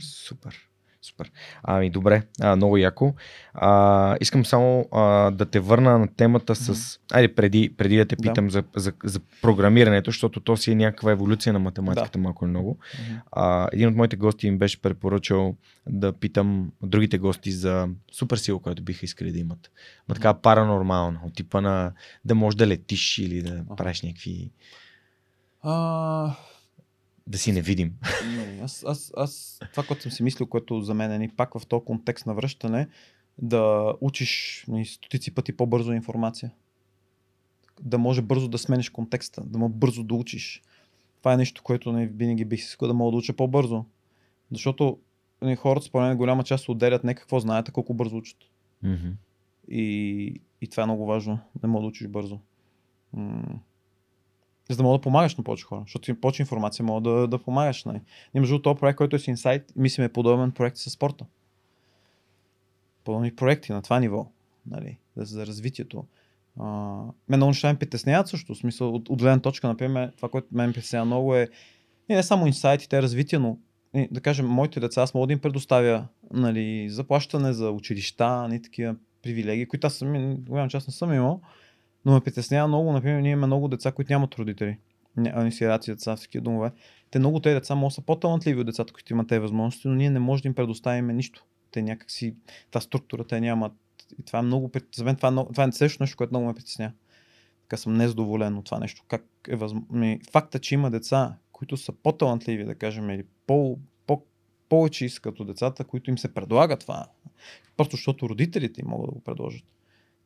Супер. 0.00 0.67
Супер. 1.02 1.30
Ами 1.62 1.90
добре, 1.90 2.22
а, 2.40 2.56
много 2.56 2.76
яко. 2.76 3.14
А, 3.54 4.16
искам 4.20 4.44
само 4.44 4.88
а, 4.92 5.30
да 5.30 5.46
те 5.46 5.60
върна 5.60 5.98
на 5.98 6.08
темата 6.14 6.54
с... 6.54 6.98
Айде, 7.12 7.34
преди, 7.34 7.74
преди 7.76 7.96
да 7.96 8.06
те 8.06 8.16
Да. 8.16 8.22
питам 8.22 8.50
за, 8.50 8.62
за, 8.76 8.92
за 9.04 9.20
програмирането, 9.42 10.10
защото 10.10 10.40
то 10.40 10.56
си 10.56 10.72
е 10.72 10.74
някаква 10.74 11.12
еволюция 11.12 11.52
на 11.52 11.58
математиката, 11.58 12.18
малко 12.18 12.44
или 12.44 12.50
много. 12.50 12.78
А, 13.32 13.68
един 13.72 13.88
от 13.88 13.94
моите 13.94 14.16
гости 14.16 14.46
им 14.46 14.58
беше 14.58 14.82
препоръчал 14.82 15.56
да 15.86 16.12
питам 16.12 16.72
другите 16.82 17.18
гости 17.18 17.52
за 17.52 17.88
супер 18.12 18.36
сила, 18.36 18.58
която 18.62 18.82
биха 18.82 19.04
искали 19.04 19.32
да 19.32 19.38
имат. 19.38 19.70
Но 20.08 20.14
така 20.14 20.34
паранормална, 20.34 21.20
от 21.26 21.34
типа 21.34 21.60
на 21.60 21.92
да 22.24 22.34
можеш 22.34 22.56
да 22.56 22.66
летиш 22.66 23.18
или 23.18 23.42
да 23.42 23.54
Аха. 23.54 23.76
правиш 23.76 24.02
някакви... 24.02 24.50
А, 25.62 26.36
да 27.28 27.38
си 27.38 27.52
невидим. 27.52 27.94
Не, 28.36 28.60
аз, 28.62 28.84
аз, 28.86 29.12
аз, 29.16 29.60
това, 29.70 29.82
което 29.82 30.02
съм 30.02 30.12
си 30.12 30.22
мислил, 30.22 30.46
което 30.46 30.80
за 30.80 30.94
мен 30.94 31.12
е 31.12 31.18
ни 31.18 31.28
пак 31.28 31.58
в 31.58 31.66
този 31.66 31.84
контекст 31.84 32.26
на 32.26 32.34
връщане, 32.34 32.88
да 33.38 33.94
учиш 34.00 34.64
нали, 34.68 34.84
стотици 34.84 35.34
пъти 35.34 35.52
по-бързо 35.52 35.92
информация. 35.92 36.50
Да 37.82 37.98
може 37.98 38.22
бързо 38.22 38.48
да 38.48 38.58
смениш 38.58 38.90
контекста, 38.90 39.44
да 39.44 39.58
може 39.58 39.72
бързо 39.72 40.04
да 40.04 40.14
учиш. 40.14 40.62
Това 41.18 41.32
е 41.32 41.36
нещо, 41.36 41.62
което 41.62 41.92
не, 41.92 42.06
винаги 42.06 42.44
бих 42.44 42.60
искал 42.60 42.88
да 42.88 42.94
мога 42.94 43.10
да 43.10 43.16
уча 43.16 43.32
по-бързо. 43.32 43.84
Защото 44.52 44.98
нали, 45.42 45.56
хората, 45.56 45.86
според 45.86 46.08
мен, 46.08 46.16
голяма 46.16 46.44
част 46.44 46.68
отделят 46.68 47.04
не 47.04 47.14
какво 47.14 47.40
знаят, 47.40 47.68
а 47.68 47.72
колко 47.72 47.94
бързо 47.94 48.16
учат. 48.16 48.38
Мгм. 48.82 49.08
И, 49.68 50.40
и 50.60 50.68
това 50.68 50.82
е 50.82 50.86
много 50.86 51.06
важно. 51.06 51.38
Не 51.62 51.68
мога 51.68 51.82
да 51.82 51.88
учиш 51.88 52.08
бързо. 52.08 52.40
М. 53.12 53.60
За 54.70 54.76
да 54.76 54.82
мога 54.82 54.98
да 54.98 55.02
помагаш 55.02 55.36
на 55.36 55.44
повече 55.44 55.64
хора. 55.64 55.82
Защото 55.86 56.10
им 56.10 56.20
повече 56.20 56.42
информация 56.42 56.84
мога 56.84 57.10
да, 57.10 57.28
да 57.28 57.38
помагаш. 57.38 57.84
Нали. 57.84 58.00
Ние, 58.34 58.40
между 58.40 58.62
този 58.62 58.78
проект, 58.78 58.96
който 58.96 59.16
е 59.16 59.18
с 59.18 59.26
Insight, 59.26 59.62
мислим 59.76 60.04
е 60.04 60.12
подобен 60.12 60.50
проект 60.50 60.76
със 60.76 60.92
спорта. 60.92 61.24
Подобни 63.04 63.36
проекти 63.36 63.72
на 63.72 63.82
това 63.82 64.00
ниво. 64.00 64.26
Нали, 64.70 64.98
за- 65.16 65.46
развитието. 65.46 66.04
А, 66.60 66.64
мен 67.28 67.38
много 67.38 67.50
неща 67.50 67.72
ме 67.72 67.78
притесняват 67.78 68.28
също. 68.28 68.54
В 68.54 68.58
смисъл, 68.58 68.94
от, 68.94 69.08
от 69.08 69.18
гледна 69.22 69.40
точка, 69.40 69.68
например, 69.68 70.12
това, 70.16 70.28
което 70.28 70.48
мен 70.52 70.66
ме 70.66 70.72
притеснява 70.72 71.04
много 71.04 71.34
е 71.34 71.48
не, 72.08 72.16
не 72.16 72.22
само 72.22 72.46
инсайтите, 72.46 73.02
развитие, 73.02 73.38
но 73.38 73.58
е, 73.94 74.08
да 74.10 74.20
кажем, 74.20 74.46
моите 74.46 74.80
деца, 74.80 75.02
аз 75.02 75.14
мога 75.14 75.26
да 75.26 75.32
им 75.32 75.38
предоставя 75.38 76.06
нали, 76.32 76.90
заплащане 76.90 77.52
за 77.52 77.70
училища, 77.70 78.48
ни 78.48 78.62
такива 78.62 78.96
привилегии, 79.22 79.66
които 79.66 79.86
аз 79.86 79.94
сами, 79.94 80.36
голяма 80.36 80.68
част 80.68 80.88
не 80.88 80.92
съм 80.92 81.12
имал, 81.12 81.40
но 82.04 82.14
ме 82.14 82.20
притеснява 82.20 82.68
много, 82.68 82.92
например, 82.92 83.20
ние 83.20 83.32
имаме 83.32 83.46
много 83.46 83.68
деца, 83.68 83.92
които 83.92 84.12
нямат 84.12 84.34
родители. 84.34 84.78
Они 85.16 85.52
сираци 85.52 85.90
деца 85.90 86.16
в 86.16 86.20
такива 86.20 86.42
домове. 86.42 86.70
Те 87.10 87.18
много 87.18 87.40
тези 87.40 87.54
деца 87.54 87.74
могат 87.74 87.94
са 87.94 88.00
по-талантливи 88.00 88.60
от 88.60 88.66
децата, 88.66 88.92
които 88.92 89.12
имат 89.12 89.28
тези 89.28 89.38
възможности, 89.38 89.88
но 89.88 89.94
ние 89.94 90.10
не 90.10 90.18
можем 90.18 90.42
да 90.42 90.48
им 90.48 90.54
предоставим 90.54 91.06
нищо. 91.06 91.44
Те 91.70 91.82
някакси, 91.82 92.34
тази 92.70 92.84
структура, 92.84 93.24
те 93.24 93.40
нямат. 93.40 93.72
И 94.18 94.22
това 94.22 94.38
е 94.38 94.42
много, 94.42 94.70
за 94.96 95.04
мен 95.04 95.16
това 95.16 95.28
е, 95.28 95.32
много, 95.32 95.52
това 95.52 95.64
е 95.64 95.72
също 95.72 96.02
нещо, 96.02 96.16
което 96.16 96.32
много 96.32 96.46
ме 96.46 96.54
притеснява. 96.54 96.92
Така 97.62 97.76
съм 97.76 97.94
незадоволен 97.94 98.58
от 98.58 98.64
това 98.64 98.78
нещо. 98.78 99.04
Как 99.08 99.24
е 99.48 99.56
възможно? 99.56 100.18
Факта, 100.30 100.58
че 100.58 100.74
има 100.74 100.90
деца, 100.90 101.34
които 101.52 101.76
са 101.76 101.92
по-талантливи, 101.92 102.64
да 102.64 102.74
кажем, 102.74 103.10
или 103.10 103.24
по, 103.46 103.78
повече 104.68 105.04
искат 105.04 105.40
от 105.40 105.46
децата, 105.46 105.84
които 105.84 106.10
им 106.10 106.18
се 106.18 106.34
предлага 106.34 106.76
това. 106.76 107.06
Просто 107.76 107.96
защото 107.96 108.28
родителите 108.28 108.80
им 108.80 108.86
могат 108.88 109.10
да 109.10 109.14
го 109.14 109.20
предложат. 109.20 109.64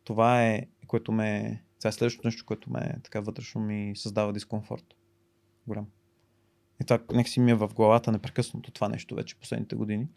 Това 0.05 0.43
е, 0.43 0.67
което 0.87 1.13
ме... 1.13 1.63
Това 1.79 1.89
е 1.89 1.93
следващото 1.93 2.29
нещо, 2.29 2.47
което 2.47 2.71
ме 2.71 2.95
така 3.05 3.21
вътрешно 3.21 3.61
ми 3.61 3.93
създава 3.97 4.33
дискомфорт. 4.33 4.85
Голям. 5.67 5.87
И 6.81 6.85
това 6.85 6.99
нека 7.13 7.31
си 7.31 7.41
ми 7.41 7.51
е 7.51 7.55
в 7.55 7.69
главата 7.75 8.13
непрекъснато 8.13 8.71
това 8.71 8.89
нещо 8.89 9.15
вече 9.15 9.39
последните 9.39 9.77
години. 9.77 10.09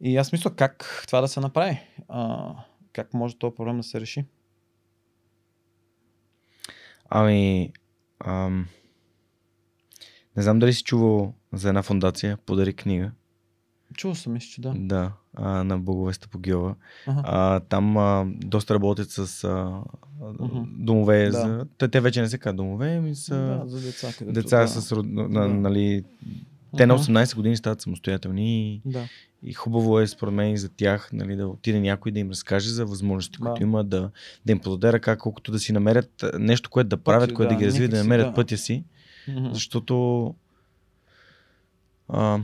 И 0.00 0.16
аз 0.16 0.32
мисля 0.32 0.56
как 0.56 1.04
това 1.06 1.20
да 1.20 1.28
се 1.28 1.40
направи. 1.40 1.80
А, 2.08 2.52
как 2.92 3.14
може 3.14 3.38
този 3.38 3.54
проблем 3.54 3.76
да 3.76 3.82
се 3.82 4.00
реши. 4.00 4.24
Ами, 7.08 7.72
ам, 8.24 8.68
не 10.36 10.42
знам 10.42 10.58
дали 10.58 10.72
си 10.72 10.82
чувал 10.82 11.34
за 11.52 11.68
една 11.68 11.82
фундация, 11.82 12.36
подари 12.36 12.76
книга. 12.76 13.12
Чувал 13.94 14.14
съм, 14.14 14.32
мисля, 14.32 14.48
че 14.48 14.60
да. 14.60 14.74
Да, 14.76 15.12
а, 15.36 15.64
на 15.64 15.78
Боговеста 15.78 16.28
по 16.28 16.38
Гила. 16.38 16.74
А, 17.06 17.60
там 17.60 17.96
а, 17.96 18.26
доста 18.28 18.74
работят 18.74 19.10
с 19.10 19.44
а, 19.44 19.80
Мгм. 20.40 20.62
домове. 20.66 21.24
Да. 21.24 21.32
За... 21.32 21.66
Те, 21.78 21.88
те 21.88 22.00
вече 22.00 22.20
не 22.20 22.28
се 22.28 22.38
казват 22.38 22.56
домове, 22.56 22.94
ами 22.96 23.14
са 23.14 23.36
Да, 23.36 23.62
за 23.66 23.80
деца. 23.80 24.08
Където, 24.18 24.34
деца 24.34 24.58
да. 24.60 24.68
с... 24.68 24.96
На, 25.04 25.28
Да. 25.28 25.48
нали, 25.48 26.04
те 26.76 26.86
на 26.86 26.94
Мгм. 26.94 27.02
18 27.02 27.36
години 27.36 27.56
стават 27.56 27.80
самостоятелни 27.80 28.74
и, 28.74 28.82
Да. 28.86 29.08
и 29.42 29.52
хубаво 29.52 30.00
е 30.00 30.06
според 30.06 30.34
мен 30.34 30.50
и 30.52 30.58
за 30.58 30.68
тях 30.68 31.10
нали, 31.12 31.36
да 31.36 31.48
отиде 31.48 31.80
някой 31.80 32.12
да 32.12 32.18
им 32.18 32.30
разкаже 32.30 32.70
за 32.70 32.86
възможностите, 32.86 33.38
Да. 33.42 33.44
които 33.48 33.62
има, 33.62 33.84
да, 33.84 34.10
да 34.46 34.52
им 34.52 34.58
подаде 34.58 34.92
ръка, 34.92 35.16
колкото 35.16 35.52
да 35.52 35.58
си 35.58 35.72
намерят 35.72 36.24
нещо, 36.38 36.70
което 36.70 36.88
да 36.88 36.96
правят, 36.96 37.32
което 37.34 37.48
да, 37.48 37.54
да, 37.54 37.60
ги 37.60 37.66
развие, 37.66 37.88
да 37.88 37.96
намерят 37.96 38.26
да. 38.26 38.34
пътя 38.34 38.56
си. 38.56 38.84
Мгм. 39.28 39.48
Защото 39.52 40.34
а, 42.08 42.38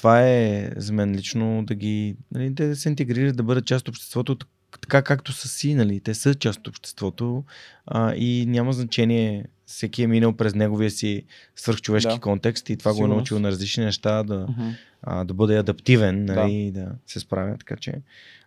това 0.00 0.22
е 0.22 0.70
за 0.76 0.92
мен 0.92 1.14
лично 1.14 1.64
да 1.64 1.74
ги 1.74 2.16
нали, 2.32 2.50
да 2.50 2.76
се 2.76 2.88
интегрират, 2.88 3.36
да 3.36 3.42
бъдат 3.42 3.64
част 3.66 3.80
от 3.80 3.88
обществото, 3.88 4.34
так- 4.34 4.48
така 4.80 5.02
както 5.02 5.32
са 5.32 5.48
си, 5.48 5.74
нали, 5.74 6.00
те 6.00 6.14
са 6.14 6.34
част 6.34 6.58
от 6.60 6.68
обществото 6.68 7.44
а, 7.86 8.14
и 8.14 8.46
няма 8.48 8.72
значение, 8.72 9.44
всеки 9.66 10.02
е 10.02 10.06
минал 10.06 10.32
през 10.32 10.54
неговия 10.54 10.90
си 10.90 11.24
свърхчовешки 11.56 12.14
Да. 12.14 12.20
контекст 12.20 12.70
и 12.70 12.76
това 12.76 12.94
го 12.94 13.04
е 13.04 13.08
научил 13.08 13.38
на 13.38 13.48
различни 13.48 13.84
неща 13.84 14.22
да, 14.22 14.46
Мгм. 14.48 14.68
а, 15.02 15.24
да 15.24 15.34
бъде 15.34 15.58
адаптивен 15.58 16.24
нали, 16.24 16.70
Да. 16.74 16.80
да 16.80 16.92
се 17.06 17.20
справя, 17.20 17.56
така 17.58 17.76
че 17.76 17.94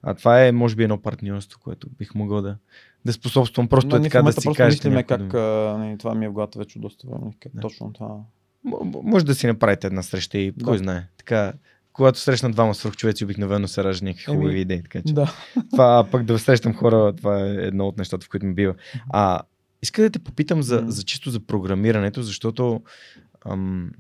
а, 0.04 0.14
това 0.14 0.46
е 0.46 0.52
може 0.52 0.76
би 0.76 0.84
едно 0.84 0.98
партньорство, 0.98 1.60
което 1.64 1.88
бих 1.98 2.16
могъл 2.16 2.42
да, 2.42 2.58
да 3.06 3.14
способствам, 3.14 3.68
просто 3.68 3.90
Но 3.90 3.96
е 3.96 4.02
така 4.02 4.22
да 4.22 4.34
си 4.34 4.48
кажете 4.56 4.90
мислиме 4.90 5.04
как, 5.04 5.34
а, 5.34 5.78
не, 5.80 5.98
това 5.98 6.16
ми 6.16 6.26
е 6.26 6.30
в 6.30 6.34
главата 6.34 6.60
вече 6.60 6.80
доста 6.80 7.08
време, 7.08 7.32
как 7.40 7.52
Да. 7.56 7.62
точно 7.62 7.94
това. 7.94 8.16
Може 9.04 9.26
да 9.26 9.36
си 9.36 9.48
направите 9.48 9.88
една 9.88 10.04
среща 10.04 10.38
и 10.38 10.52
Да. 10.52 10.66
кой 10.66 10.78
знае. 10.78 11.08
Така, 11.18 11.54
когато 11.94 12.20
срещна 12.20 12.52
двама 12.52 12.76
свръхчовеци, 12.76 13.24
обикновено 13.24 13.68
се 13.68 13.84
ражда 13.84 14.06
някакви 14.06 14.32
Еми, 14.32 14.38
хубави 14.38 14.60
идеи. 14.60 14.84
Така 14.84 15.02
че. 15.08 15.14
Да. 15.14 15.34
Това 15.72 16.00
а 16.00 16.12
пък 16.12 16.24
да 16.24 16.40
срещам 16.40 16.74
хора, 16.74 17.14
това 17.18 17.40
е 17.40 17.50
едно 17.50 17.88
от 17.88 17.98
нещата, 17.98 18.26
в 18.26 18.30
които 18.30 18.46
ми 18.46 18.54
бива. 18.54 18.76
А, 19.10 19.42
иска 19.84 20.02
да 20.02 20.10
те 20.10 20.20
попитам 20.20 20.64
за, 20.64 20.84
за 20.88 21.04
чисто 21.04 21.30
за 21.30 21.40
програмирането, 21.40 22.22
защото 22.22 22.82
ам, 23.46 23.92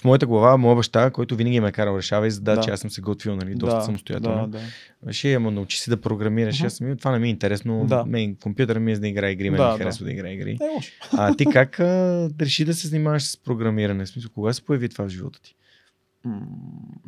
в 0.00 0.04
моята 0.04 0.26
глава, 0.26 0.56
моя 0.56 0.76
баща, 0.76 1.10
който 1.10 1.36
винаги 1.36 1.60
ме 1.60 1.68
е 1.68 1.72
карал 1.72 1.96
решава 1.96 2.26
и 2.26 2.30
задачи, 2.30 2.66
Да. 2.66 2.72
аз 2.72 2.80
съм 2.80 2.90
се 2.90 3.00
готвил, 3.00 3.36
нали, 3.36 3.54
доста 3.54 3.76
да, 3.76 3.82
самостоятелно. 3.82 4.46
Да, 4.46 4.58
да. 4.58 4.64
Беше, 5.06 5.34
ама 5.34 5.50
научи 5.50 5.78
се 5.78 5.90
да 5.90 6.00
програмираш. 6.00 6.62
Аз 6.62 6.72
съм, 6.74 6.96
това 6.96 7.10
не 7.12 7.18
ми 7.18 7.26
е 7.26 7.30
интересно. 7.30 7.84
Да. 7.86 8.04
Мен, 8.04 8.36
компютъра 8.36 8.80
ми 8.80 8.92
е 8.92 8.94
за 8.94 9.00
да 9.00 9.08
играе 9.08 9.30
игри, 9.30 9.50
мен 9.50 9.58
Да, 9.58 9.66
ми 9.66 9.78
да. 9.78 9.84
харесва 9.84 10.04
да 10.04 10.12
играе 10.12 10.32
игри. 10.32 10.56
Не 10.60 10.66
е. 10.66 10.78
А 11.12 11.36
ти 11.36 11.46
как 11.46 11.80
а, 11.80 12.30
реши 12.40 12.64
да 12.64 12.74
се 12.74 12.88
занимаваш 12.88 13.22
с 13.22 13.36
програмиране? 13.36 14.04
В 14.04 14.08
смисъл, 14.08 14.30
кога 14.34 14.52
се 14.52 14.62
появи 14.62 14.88
това 14.88 15.04
в 15.04 15.08
живота 15.08 15.40
ти? 15.42 15.54
М, 16.24 16.40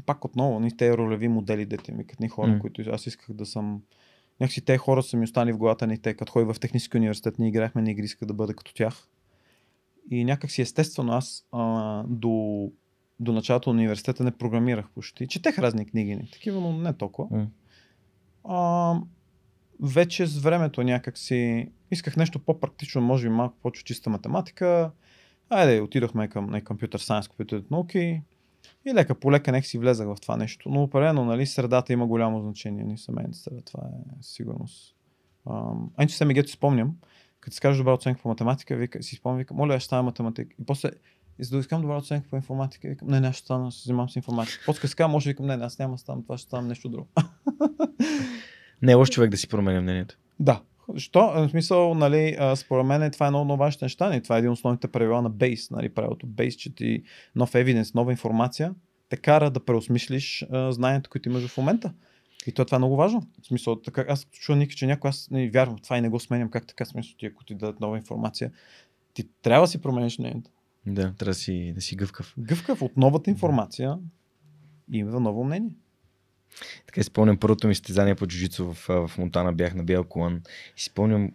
Пак 0.06 0.24
отново, 0.24 0.60
ни 0.60 0.76
те 0.76 0.96
ролеви 0.96 1.28
модели, 1.28 1.66
дете 1.66 1.92
ми, 1.92 2.06
като 2.06 2.22
ни 2.22 2.28
хора, 2.28 2.48
М. 2.48 2.58
които 2.58 2.82
аз 2.90 3.06
исках 3.06 3.32
да 3.32 3.46
съм. 3.46 3.80
Някакси 4.40 4.60
те 4.60 4.78
хора 4.78 5.02
са 5.02 5.16
ми 5.16 5.24
останали 5.24 5.52
в 5.52 5.58
главата 5.58 5.86
ни, 5.86 5.98
те 5.98 6.14
като 6.14 6.32
ходих 6.32 6.54
в 6.54 6.60
технически 6.60 6.96
университет, 6.96 7.38
ние 7.38 7.48
играхме 7.48 7.82
на 7.82 7.90
игри, 7.90 8.04
исках 8.04 8.26
да 8.28 8.34
бъда 8.34 8.54
като 8.54 8.74
тях. 8.74 8.94
И 10.10 10.24
някакси 10.24 10.62
естествено 10.62 11.12
аз 11.12 11.44
а, 11.52 12.02
до, 12.08 12.70
до 13.22 13.32
началото 13.32 13.72
на 13.72 13.78
университета 13.78 14.24
не 14.24 14.30
програмирах 14.30 14.90
почти. 14.94 15.28
Четех 15.28 15.58
разни 15.58 15.86
книги, 15.86 16.16
не, 16.16 16.28
такива, 16.32 16.60
но 16.60 16.72
не 16.72 16.92
толкова. 16.92 17.36
М. 17.36 17.46
А, 18.44 19.00
вече 19.80 20.26
с 20.26 20.38
времето 20.38 20.82
някак 20.82 21.18
си 21.18 21.68
исках 21.90 22.16
нещо 22.16 22.38
по-практично, 22.38 23.00
може 23.00 23.28
би 23.28 23.34
малко 23.34 23.56
по-чиста 23.62 24.10
математика. 24.10 24.90
Айде, 25.50 25.80
отидохме 25.80 26.28
към 26.28 26.50
не, 26.50 26.60
компютър 26.60 26.98
сайенс, 26.98 27.28
компютърните 27.28 27.68
науки 27.70 28.22
и 28.84 28.94
лека 28.94 29.14
по 29.14 29.32
лека 29.32 29.52
нека 29.52 29.66
си 29.66 29.78
влезах 29.78 30.08
в 30.08 30.20
това 30.20 30.36
нещо. 30.36 30.68
Но 30.68 30.82
определено, 30.82 31.24
нали, 31.24 31.46
средата 31.46 31.92
има 31.92 32.06
голямо 32.06 32.40
значение. 32.40 32.84
Ни 32.84 32.98
семейната 32.98 33.38
среда, 33.38 33.60
това 33.60 33.82
е 33.84 34.22
сигурност. 34.22 34.96
Ай, 35.96 36.06
че 36.06 36.16
се 36.16 36.24
ми 36.24 36.34
гето 36.34 36.50
спомням, 36.50 36.96
като 37.40 37.54
си 37.54 37.60
кажеш 37.60 37.78
добра 37.78 37.92
оценка 37.92 38.22
по 38.22 38.28
математика, 38.28 38.76
вика, 38.76 39.02
си 39.02 39.16
спомням, 39.16 39.38
вика, 39.38 39.54
моля, 39.54 39.80
ще 39.80 39.86
става 39.86 40.02
математика. 40.02 40.54
И 40.60 40.64
после, 40.66 40.90
и 41.42 41.44
за 41.44 41.56
да 41.56 41.60
искам 41.60 41.80
добра 41.80 41.96
оценка 41.96 42.28
по 42.30 42.36
информатика, 42.36 42.88
викам, 42.88 43.08
не, 43.08 43.20
не, 43.20 43.32
ще 43.32 43.44
стана, 43.44 43.72
се 43.72 43.84
занимавам 43.84 44.10
с 44.10 44.16
информатика. 44.16 44.62
После 44.66 44.88
си 44.88 44.94
може 45.08 45.30
викам, 45.30 45.46
не, 45.46 45.56
не, 45.56 45.64
аз 45.64 45.78
няма 45.78 45.94
да 45.94 45.98
ставам, 45.98 46.22
това 46.22 46.38
ще 46.38 46.46
ставам 46.46 46.68
нещо 46.68 46.88
друго. 46.88 47.08
Не 48.82 48.92
е 48.92 48.94
лош 48.94 49.10
човек 49.10 49.30
да 49.30 49.36
си 49.36 49.48
променя 49.48 49.80
мнението. 49.80 50.18
Да. 50.40 50.60
Що? 50.96 51.32
В 51.32 51.48
смисъл, 51.50 51.94
нали, 51.94 52.36
според 52.56 52.86
мен 52.86 53.10
това 53.10 53.26
е 53.26 53.30
много, 53.30 53.44
много 53.44 53.58
важни 53.58 53.78
неща. 53.82 54.08
Нали? 54.08 54.22
Това 54.22 54.36
е 54.36 54.38
един 54.38 54.50
от 54.50 54.56
основните 54.56 54.88
правила 54.88 55.22
на 55.22 55.30
Бейс. 55.30 55.70
Нали? 55.70 55.88
Правилото 55.88 56.26
Бейс, 56.26 56.54
че 56.54 56.74
ти 56.74 57.02
нов 57.36 57.54
евиденс, 57.54 57.94
нова 57.94 58.12
информация, 58.12 58.74
те 59.08 59.16
кара 59.16 59.50
да 59.50 59.64
преосмислиш 59.64 60.46
а, 60.50 60.72
знанието, 60.72 61.10
които 61.10 61.28
имаш 61.28 61.48
в 61.48 61.56
момента. 61.56 61.92
И 62.46 62.52
то, 62.52 62.64
това 62.64 62.76
е 62.76 62.78
много 62.78 62.96
важно. 62.96 63.22
В 63.42 63.46
смисъл, 63.46 63.80
така, 63.80 64.04
аз 64.08 64.26
чуя 64.32 64.58
Ники, 64.58 64.76
че 64.76 64.86
някой 64.86 65.08
аз 65.08 65.28
не 65.30 65.50
вярвам 65.50 65.76
в 65.76 65.82
това 65.82 65.98
и 65.98 66.00
не 66.00 66.08
го 66.08 66.20
сменям. 66.20 66.50
Как 66.50 66.66
така 66.66 66.84
смисъл 66.84 67.14
ти, 67.18 67.26
ако 67.26 67.44
ти 67.44 67.54
дадат 67.54 67.80
нова 67.80 67.98
информация, 67.98 68.50
ти 69.14 69.28
трябва 69.42 69.66
да 69.66 69.70
си 69.70 69.82
промениш 69.82 70.18
мнението. 70.18 70.50
Да, 70.86 71.02
трябва 71.02 71.30
да 71.30 71.34
си, 71.34 71.72
да 71.74 71.80
си 71.80 71.96
гъвкав. 71.96 72.34
Гъвкав 72.38 72.82
от 72.82 72.96
новата 72.96 73.30
информация 73.30 73.98
има 74.92 75.20
ново 75.20 75.44
мнение. 75.44 75.76
Така 76.86 77.02
си 77.02 77.06
спомням 77.06 77.36
първото 77.36 77.68
ми 77.68 77.74
стезание 77.74 78.14
по 78.14 78.26
джуджицу 78.26 78.72
в, 78.72 78.86
в 78.88 79.18
Монтана, 79.18 79.52
бях 79.52 79.74
на 79.74 79.84
бял 79.84 80.04
колан 80.04 80.42
и 80.76 80.80
си 80.80 80.84
спомням 80.84 81.32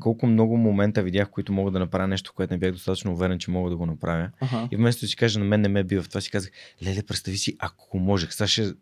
колко 0.00 0.26
много 0.26 0.56
момента 0.56 1.02
видях, 1.02 1.30
които 1.30 1.52
мога 1.52 1.70
да 1.70 1.78
направя 1.78 2.08
нещо, 2.08 2.32
което 2.36 2.54
не 2.54 2.58
бях 2.58 2.72
достатъчно 2.72 3.12
уверен, 3.12 3.38
че 3.38 3.50
мога 3.50 3.70
да 3.70 3.76
го 3.76 3.86
направя. 3.86 4.30
Ага. 4.40 4.68
И 4.70 4.76
вместо 4.76 5.00
да 5.00 5.08
си 5.08 5.16
кажа, 5.16 5.38
на 5.38 5.44
мен 5.44 5.60
не 5.60 5.68
ме 5.68 5.84
бива 5.84 6.02
в 6.02 6.08
това, 6.08 6.20
си 6.20 6.30
казах, 6.30 6.50
леле, 6.82 7.02
представи 7.02 7.36
си, 7.36 7.56
ако 7.58 7.98
можех, 7.98 8.34
сега 8.34 8.46
ще, 8.46 8.72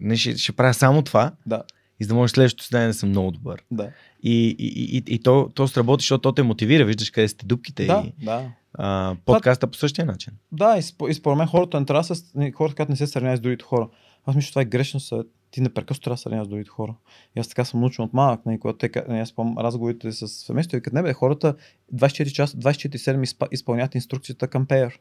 не, 0.00 0.16
ще, 0.16 0.36
ще 0.36 0.52
правя 0.52 0.74
само 0.74 1.02
това, 1.02 1.32
Да, 1.46 1.62
и 2.00 2.04
за 2.04 2.08
да 2.08 2.14
може 2.14 2.30
следващото 2.32 2.64
стане 2.64 2.86
да 2.86 2.94
съм 2.94 3.08
много 3.08 3.30
добър. 3.30 3.62
да. 3.70 3.90
И, 4.22 4.56
и, 4.58 4.66
и, 4.66 4.96
и, 4.96 5.02
и 5.06 5.18
то, 5.18 5.50
то 5.54 5.68
сработи, 5.68 6.02
защото 6.02 6.22
то 6.22 6.32
те 6.32 6.42
мотивира, 6.42 6.84
виждаш 6.84 7.10
къде 7.10 7.28
сте 7.28 7.46
дупките 7.46 7.86
Да, 7.86 8.04
и 8.06 8.24
да. 8.24 8.50
А, 8.78 9.16
подкаста 9.24 9.66
по 9.66 9.76
същия 9.76 10.06
начин. 10.06 10.32
Да, 10.52 10.76
и, 10.78 10.82
спо, 10.82 11.08
и 11.08 11.14
според 11.14 11.38
мен 11.38 11.46
хората 11.46 11.80
не 11.80 11.86
трябва 11.86 12.02
да 12.08 12.14
се, 12.14 12.24
хората, 12.52 12.74
когато 12.74 12.90
не 12.92 12.96
се 12.96 13.06
сравняват 13.06 13.38
с 13.38 13.40
другите 13.40 13.64
хора. 13.64 13.88
Аз 14.26 14.34
мисля, 14.34 14.46
че 14.46 14.52
това 14.52 14.62
е 14.62 14.64
грешно 14.64 15.00
съвет. 15.00 15.26
Ти 15.50 15.60
непрекъснато 15.60 16.04
трябва 16.04 16.14
да 16.14 16.20
сравняваш 16.20 16.46
с 16.46 16.50
другите 16.50 16.70
хора. 16.70 16.94
И 17.36 17.40
аз 17.40 17.48
така 17.48 17.64
съм 17.64 17.80
научен 17.80 18.04
от 18.04 18.12
малък, 18.12 18.46
нали, 18.46 18.60
когато 18.60 18.78
те, 18.78 19.04
нали, 19.08 19.20
аз 19.20 19.28
спомням 19.28 19.58
разговорите 19.58 20.12
с 20.12 20.28
семейството 20.28 20.76
и 20.76 20.82
като 20.82 20.96
не 20.96 21.02
бе, 21.02 21.12
хората 21.12 21.54
24 21.94 22.32
часа, 22.32 22.56
24-7 22.56 23.24
изпа- 23.24 23.48
изпълняват 23.50 23.94
инструкцията 23.94 24.48
към 24.48 24.66
Pair. 24.66 24.92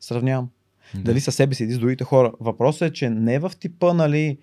Сравнявам. 0.00 0.50
Дали 0.94 1.20
със 1.20 1.34
себе 1.34 1.54
си 1.54 1.64
или 1.64 1.72
с 1.72 1.78
другите 1.78 2.04
хора. 2.04 2.32
Въпросът 2.40 2.82
е, 2.82 2.92
че 2.92 3.10
не 3.10 3.38
в 3.38 3.52
типа, 3.60 3.92
нали, 3.92 4.38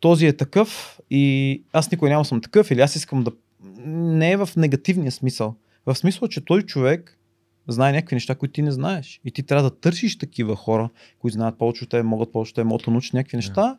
този 0.00 0.26
е 0.26 0.36
такъв 0.36 1.00
и 1.10 1.62
аз 1.72 1.90
никой 1.90 2.10
няма 2.10 2.24
съм 2.24 2.40
такъв 2.40 2.70
или 2.70 2.80
аз 2.80 2.96
искам 2.96 3.24
да... 3.24 3.32
Не 3.86 4.32
е 4.32 4.36
в 4.36 4.48
негативния 4.56 5.12
смисъл. 5.12 5.54
В 5.86 5.94
смисъл, 5.94 6.28
че 6.28 6.44
той 6.44 6.62
човек 6.62 7.18
знае 7.72 7.92
някакви 7.92 8.16
неща, 8.16 8.34
които 8.34 8.52
ти 8.52 8.62
не 8.62 8.72
знаеш. 8.72 9.20
И 9.24 9.30
ти 9.30 9.42
трябва 9.42 9.70
да 9.70 9.76
търсиш 9.76 10.18
такива 10.18 10.56
хора, 10.56 10.88
които 11.18 11.32
знаят 11.34 11.58
повече 11.58 11.84
от 11.84 11.90
теб, 11.90 12.04
могат 12.04 12.32
повече 12.32 12.50
от 12.50 12.54
теб, 12.54 12.66
могат 12.66 12.84
да 12.84 12.90
научат 12.90 13.14
някакви 13.14 13.36
неща. 13.36 13.76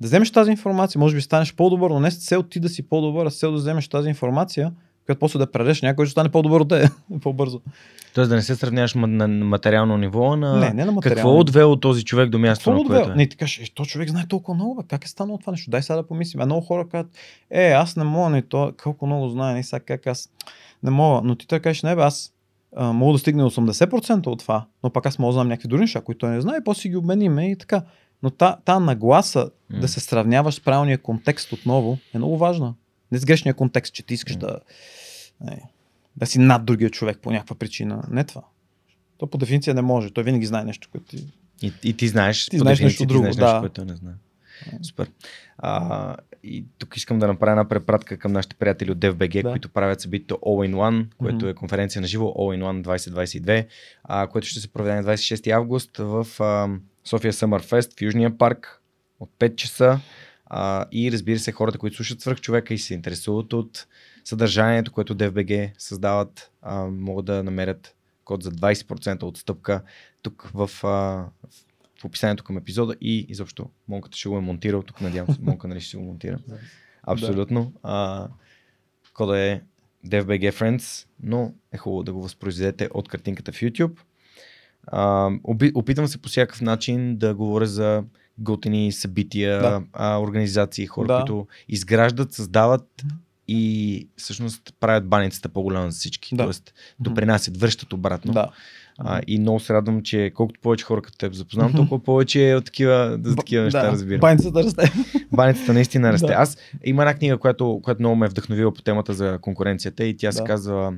Да 0.00 0.06
вземеш 0.08 0.30
тази 0.30 0.50
информация, 0.50 0.98
може 0.98 1.14
би 1.14 1.22
станеш 1.22 1.54
по-добър, 1.54 1.90
но 1.90 2.00
не 2.00 2.10
с 2.10 2.26
цел 2.26 2.42
ти 2.42 2.60
да 2.60 2.68
си 2.68 2.82
по-добър, 2.82 3.26
а 3.26 3.30
с 3.30 3.38
цел 3.38 3.50
да 3.52 3.56
вземеш 3.56 3.88
тази 3.88 4.08
информация, 4.08 4.72
която 5.06 5.18
после 5.18 5.38
да 5.38 5.52
предадеш 5.52 5.82
някой, 5.82 6.06
ще 6.06 6.10
стане 6.10 6.28
по-добър 6.28 6.60
от 6.60 6.68
теб, 6.68 6.90
по-бързо. 7.22 7.60
Тоест 8.14 8.28
да 8.30 8.36
не 8.36 8.42
се 8.42 8.54
сравняваш 8.54 8.94
на 8.94 9.28
материално 9.28 9.98
ниво, 9.98 10.36
на 10.36 10.58
Не, 10.58 10.70
не 10.70 10.84
на 10.84 10.92
материално. 10.92 11.16
какво 11.16 11.30
е 11.30 11.40
отвело 11.40 11.76
този 11.76 12.04
човек 12.04 12.30
до 12.30 12.38
мястото, 12.38 12.70
Какво 12.70 12.74
на 12.74 12.80
отвел? 12.80 13.00
което 13.00 13.12
е. 13.12 13.16
Не, 13.16 13.28
ти 13.28 13.36
кажеш, 13.36 13.68
е, 13.68 13.74
то 13.74 13.84
човек 13.84 14.10
знае 14.10 14.26
толкова 14.26 14.54
много, 14.54 14.74
бе. 14.74 14.82
как 14.88 15.04
е 15.04 15.08
станало 15.08 15.38
това 15.38 15.50
нещо? 15.50 15.70
Дай 15.70 15.82
сега 15.82 15.96
да 15.96 16.06
помислим. 16.06 16.40
А 16.40 16.46
много 16.46 16.66
хора 16.66 16.88
казват, 16.88 17.12
е, 17.50 17.70
аз 17.70 17.96
не 17.96 18.04
мога, 18.04 18.30
не, 18.30 18.42
то, 18.42 18.72
колко 18.82 19.06
много 19.06 19.28
знае, 19.28 19.54
не 19.54 19.62
сега 19.62 19.80
как 19.80 20.06
аз 20.06 20.28
не 20.82 20.90
мога. 20.90 21.20
Но 21.24 21.34
ти 21.36 21.46
така 21.46 21.62
кажеш, 21.62 21.82
не, 21.82 21.96
бе, 21.96 22.02
аз 22.02 22.32
а, 22.76 22.92
мога 22.92 23.12
да 23.12 23.18
стигна 23.18 23.50
80% 23.50 24.26
от 24.26 24.38
това, 24.38 24.66
но 24.84 24.90
пак 24.90 25.06
аз 25.06 25.18
мога 25.18 25.28
да 25.28 25.32
знам 25.32 25.48
някакви 25.48 25.68
други 25.68 25.80
неща, 25.80 26.00
които 26.00 26.18
той 26.18 26.30
не 26.30 26.40
знае, 26.40 26.56
и 26.56 26.64
после 26.64 26.80
си 26.80 26.88
ги 26.88 26.96
обмениме 26.96 27.50
и 27.50 27.56
така. 27.56 27.82
Но 28.22 28.30
та, 28.30 28.56
та 28.64 28.80
нагласа 28.80 29.50
М. 29.70 29.80
да 29.80 29.88
се 29.88 30.00
сравняваш 30.00 30.54
с 30.54 30.60
правилния 30.60 30.98
контекст 30.98 31.52
отново 31.52 31.98
е 32.14 32.18
много 32.18 32.38
важна. 32.38 32.74
Не 33.12 33.18
с 33.18 33.24
грешния 33.24 33.54
контекст, 33.54 33.94
че 33.94 34.02
ти 34.02 34.14
искаш 34.14 34.34
М. 34.34 34.40
да, 34.40 34.58
не, 35.40 35.62
да 36.16 36.26
си 36.26 36.38
над 36.38 36.64
другия 36.64 36.90
човек 36.90 37.18
по 37.22 37.30
някаква 37.30 37.56
причина. 37.56 38.02
Не 38.10 38.24
това. 38.24 38.42
То 39.18 39.26
по 39.26 39.38
дефиниция 39.38 39.74
не 39.74 39.82
може. 39.82 40.10
Той 40.10 40.24
винаги 40.24 40.46
знае 40.46 40.64
нещо, 40.64 40.88
което 40.92 41.06
ти 41.06 41.26
И, 41.62 41.72
и 41.84 41.96
ти 41.96 42.08
знаеш, 42.08 42.46
Ти 42.48 42.58
по 42.58 42.62
знаеш 42.62 42.78
дефиниция, 42.78 43.04
нещо 43.04 43.14
друго, 43.14 43.26
ти 43.26 43.32
знаеш 43.32 43.52
нещо, 43.52 43.54
да. 43.54 43.60
което 43.60 43.74
той 43.74 43.84
не 43.84 43.96
знае. 43.96 44.14
Супер. 44.82 45.10
А, 45.58 46.16
и 46.44 46.64
тук 46.78 46.96
искам 46.96 47.18
да 47.18 47.26
направя 47.26 47.50
една 47.52 47.68
препратка 47.68 48.18
към 48.18 48.32
нашите 48.32 48.56
приятели 48.56 48.90
от 48.90 48.98
DFBG, 48.98 49.42
Да. 49.42 49.50
които 49.50 49.68
правят 49.68 50.00
събитието 50.00 50.34
All 50.34 50.70
in 50.70 50.74
One, 50.74 51.06
което 51.18 51.36
Мгм. 51.36 51.48
е 51.48 51.54
конференция 51.54 52.02
на 52.02 52.08
живо 52.08 52.24
All 52.24 52.58
in 52.58 52.62
One 52.62 52.82
2022, 52.82 53.66
а, 54.04 54.26
което 54.26 54.46
ще 54.46 54.60
се 54.60 54.72
проведе 54.72 54.94
на 54.94 55.04
26 55.04 55.50
август 55.50 55.96
в 55.98 56.26
а, 56.40 56.68
София 57.04 57.32
Summer 57.32 57.62
Fest 57.62 57.98
в 57.98 58.02
Южния 58.02 58.38
парк 58.38 58.82
от 59.20 59.30
5 59.38 59.56
часа. 59.56 60.00
А, 60.46 60.84
и 60.92 61.12
разбира 61.12 61.38
се, 61.38 61.52
хората, 61.52 61.78
които 61.78 61.96
слушат 61.96 62.20
свърх 62.20 62.40
човека 62.40 62.74
и 62.74 62.78
се 62.78 62.94
интересуват 62.94 63.52
от 63.52 63.86
съдържанието, 64.24 64.92
което 64.92 65.14
DFBG 65.16 65.70
създават, 65.78 66.50
а, 66.62 66.84
могат 66.84 67.24
да 67.24 67.42
намерят 67.42 67.94
код 68.24 68.42
за 68.42 68.50
20% 68.50 69.22
отстъпка 69.22 69.82
тук 70.22 70.50
в, 70.54 70.70
а, 70.84 71.24
в 72.02 72.04
описанието 72.04 72.44
към 72.44 72.56
епизода 72.56 72.94
и 73.00 73.26
изобщо 73.28 73.70
Монката 73.88 74.16
ще 74.16 74.28
го 74.28 74.36
е 74.36 74.40
монтирал. 74.40 74.82
Тук 74.82 75.00
надявам 75.00 75.34
се, 75.34 75.40
Монка 75.42 75.68
нали 75.68 75.80
ще 75.80 75.96
го 75.96 76.02
монтира. 76.02 76.38
Абсолютно. 77.02 77.72
А, 77.82 78.28
кода 79.14 79.40
е 79.40 79.60
DFBG 80.06 80.52
Friends, 80.52 81.06
но 81.22 81.54
е 81.72 81.76
хубаво 81.76 82.02
да 82.02 82.12
го 82.12 82.22
възпроизведете 82.22 82.88
от 82.94 83.08
картинката 83.08 83.52
в 83.52 83.60
YouTube. 83.60 83.98
А, 84.86 85.30
опитвам 85.74 86.06
се 86.08 86.22
по 86.22 86.28
всякакъв 86.28 86.60
начин 86.60 87.16
да 87.16 87.34
говоря 87.34 87.66
за 87.66 88.04
готини 88.38 88.92
събития, 88.92 89.60
Да. 89.60 89.82
а, 89.92 90.18
организации, 90.20 90.86
хора, 90.86 91.06
Да. 91.06 91.18
които 91.18 91.46
изграждат, 91.68 92.32
създават 92.32 93.02
и 93.48 94.08
всъщност 94.16 94.74
правят 94.80 95.08
баницата 95.08 95.48
по-голяма 95.48 95.90
за 95.90 95.98
всички. 95.98 96.36
Да. 96.36 96.42
Тоест 96.42 96.74
допринасят, 97.00 97.56
връщат 97.56 97.92
обратно. 97.92 98.32
Да. 98.32 98.50
А, 98.98 99.20
и 99.26 99.38
много 99.38 99.60
се 99.60 99.74
радвам, 99.74 100.02
че 100.02 100.30
колкото 100.34 100.60
повече 100.60 100.84
хора 100.84 101.02
като 101.02 101.18
теб 101.18 101.34
запознавам, 101.34 101.72
толкова 101.72 102.02
повече 102.02 102.54
от 102.58 102.64
такива, 102.64 103.18
за 103.22 103.36
такива 103.36 103.64
неща 103.64 103.92
разбирам. 103.92 104.20
Баницата 104.20 104.62
расте. 104.64 104.92
Баницата 105.32 105.72
наистина 105.72 106.12
расте. 106.12 106.26
Да. 106.26 106.32
Аз 106.32 106.56
има 106.84 107.02
една 107.02 107.14
книга, 107.14 107.38
която, 107.38 107.80
която 107.82 108.02
много 108.02 108.16
ме 108.16 108.26
е 108.26 108.28
вдъхновила 108.28 108.72
по 108.74 108.82
темата 108.82 109.14
за 109.14 109.38
конкуренцията 109.40 110.04
и 110.04 110.16
тя 110.16 110.32
се 110.32 110.38
Да. 110.38 110.44
казва 110.44 110.92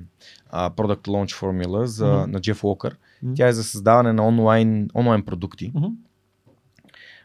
а, 0.51 0.71
Product 0.71 1.09
Launch 1.09 1.41
Formula 1.41 1.85
за, 1.85 2.07
Мгм. 2.07 2.31
на 2.31 2.41
Джеф 2.41 2.65
Уокър. 2.65 2.97
Мгм. 3.23 3.35
Тя 3.35 3.49
е 3.49 3.53
за 3.53 3.65
създаване 3.65 4.13
на 4.13 4.27
онлайн, 4.27 4.89
онлайн 4.95 5.23
продукти 5.23 5.73
Мгм. 5.75 5.87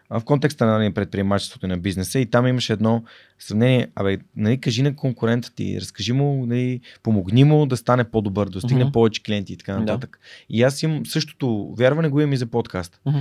В 0.10 0.22
контекста 0.26 0.66
на 0.66 0.78
нали, 0.78 0.94
предприемачеството 0.94 1.66
и 1.66 1.70
на 1.70 1.78
бизнеса 1.78 2.20
и 2.20 2.26
там 2.26 2.48
имаше 2.48 2.74
едно 2.74 3.04
сравнение, 3.40 3.88
абе, 3.96 4.18
нали, 4.36 4.62
кажи 4.62 4.82
на 4.82 4.96
конкурента 4.96 5.54
ти, 5.56 5.82
разкажи 5.82 6.14
му, 6.14 6.46
нали, 6.46 6.82
помогни 7.04 7.44
му 7.44 7.66
да 7.66 7.78
стане 7.78 8.04
по-добър, 8.04 8.46
да 8.46 8.52
достигне 8.52 8.84
Мгм. 8.84 8.92
повече 8.92 9.24
клиенти 9.24 9.54
и 9.54 9.58
така 9.58 9.74
Да. 9.74 9.80
нататък. 9.80 10.20
И 10.50 10.64
аз 10.64 10.84
имам 10.84 11.06
същото 11.06 11.76
вярване, 11.78 12.10
го 12.10 12.22
имам 12.22 12.34
и 12.34 12.38
за 12.38 12.46
подкаст. 12.46 13.00
Мгм. 13.06 13.18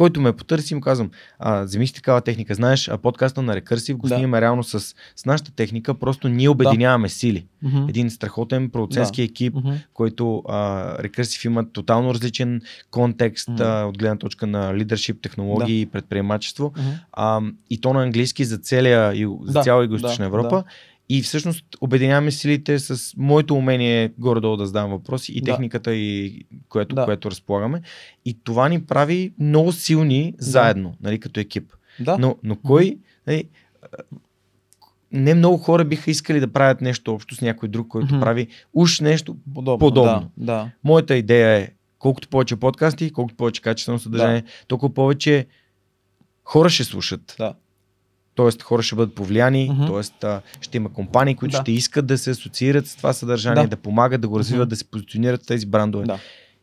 Който 0.00 0.20
ме 0.20 0.32
потърси, 0.32 0.74
му 0.74 0.80
казвам, 0.80 1.10
а, 1.38 1.62
вземи 1.62 1.86
си 1.86 1.94
такава 1.94 2.20
техника. 2.20 2.54
Знаеш, 2.54 2.88
а 2.88 2.98
подкаста 2.98 3.42
на 3.42 3.56
Recursive 3.56 3.94
го 3.94 4.08
Да. 4.08 4.14
снимаме 4.14 4.40
реално 4.40 4.64
с, 4.64 4.80
с 5.16 5.26
нашата 5.26 5.52
техника, 5.52 5.94
просто 5.94 6.28
ние 6.28 6.48
обединяваме 6.48 7.08
сили. 7.08 7.46
Мгм. 7.62 7.86
Един 7.88 8.10
страхотен 8.10 8.70
продуцентски 8.70 9.22
екип, 9.22 9.54
Мгм. 9.54 9.70
който 9.94 10.42
а, 10.48 10.54
Recursive 10.98 11.46
има 11.46 11.72
тотално 11.72 12.14
различен 12.14 12.60
контекст 12.90 13.48
Мгм. 13.48 13.62
а, 13.62 13.84
от 13.84 13.98
гледна 13.98 14.16
точка 14.16 14.46
на 14.46 14.74
лидершип, 14.74 15.22
технологии 15.22 15.80
и 15.80 15.86
предприемачество. 15.86 16.72
Мгм. 16.78 16.88
А, 17.12 17.40
и 17.70 17.80
то 17.80 17.92
на 17.92 18.02
английски 18.02 18.44
за, 18.44 18.58
целия, 18.58 19.12
за 19.42 19.52
Да, 19.52 19.62
цяла 19.62 19.86
Юго-Источна 19.86 20.18
да, 20.18 20.24
Европа. 20.24 20.56
да. 20.56 20.64
И 21.12 21.22
всъщност 21.22 21.64
обединяваме 21.80 22.30
силите 22.30 22.78
с 22.78 23.14
моето 23.16 23.54
умение 23.54 24.12
горе-долу 24.18 24.56
да 24.56 24.66
задавам 24.66 24.90
въпроси 24.90 25.32
и 25.32 25.40
Да. 25.40 25.44
техниката, 25.52 25.94
и, 25.94 26.44
което, 26.68 26.94
Да. 26.94 27.04
което 27.04 27.30
разполагаме. 27.30 27.82
И 28.24 28.38
това 28.44 28.68
ни 28.68 28.84
прави 28.84 29.32
много 29.38 29.72
силни 29.72 30.34
заедно, 30.38 30.94
нали, 31.00 31.20
като 31.20 31.40
екип. 31.40 31.72
Да. 32.00 32.18
Но, 32.18 32.36
но 32.42 32.56
кой... 32.56 32.98
Нали, 33.26 33.44
не 35.12 35.34
много 35.34 35.56
хора 35.56 35.84
биха 35.84 36.10
искали 36.10 36.40
да 36.40 36.52
правят 36.52 36.80
нещо 36.80 37.14
общо 37.14 37.34
с 37.34 37.40
някой 37.40 37.68
друг, 37.68 37.88
който 37.88 38.14
Мгм. 38.14 38.20
прави 38.20 38.46
уж 38.74 39.00
нещо. 39.00 39.36
Подобно. 39.54 39.78
подобно. 39.78 40.30
Да. 40.36 40.44
да. 40.46 40.70
Моята 40.84 41.16
идея 41.16 41.58
е 41.58 41.68
колкото 41.98 42.28
повече 42.28 42.56
подкасти, 42.56 43.10
колкото 43.10 43.36
повече 43.36 43.62
качествено 43.62 43.98
съдържание, 43.98 44.44
толкова 44.68 44.94
повече 44.94 45.46
хора 46.44 46.70
ще 46.70 46.84
слушат. 46.84 47.34
Да. 47.38 47.54
Тоест 48.34 48.62
хора 48.62 48.82
ще 48.82 48.96
бъдат 48.96 49.14
повлияни, 49.14 49.72
т.е. 49.86 50.26
а, 50.26 50.40
ще 50.60 50.76
има 50.76 50.88
компании, 50.88 51.34
които 51.34 51.52
Да. 51.52 51.58
ще 51.58 51.72
искат 51.72 52.06
да 52.06 52.18
се 52.18 52.30
асоциират 52.30 52.86
с 52.86 52.96
това 52.96 53.12
съдържание, 53.12 53.62
Да. 53.62 53.68
да, 53.68 53.76
помагат 53.76 54.20
да 54.20 54.28
го 54.28 54.38
развиват, 54.38 54.60
Мгм. 54.60 54.70
да 54.70 54.76
се 54.76 54.84
позиционират 54.84 55.42
в 55.42 55.46
тези 55.46 55.66
брандове. 55.66 56.04
Да. 56.04 56.18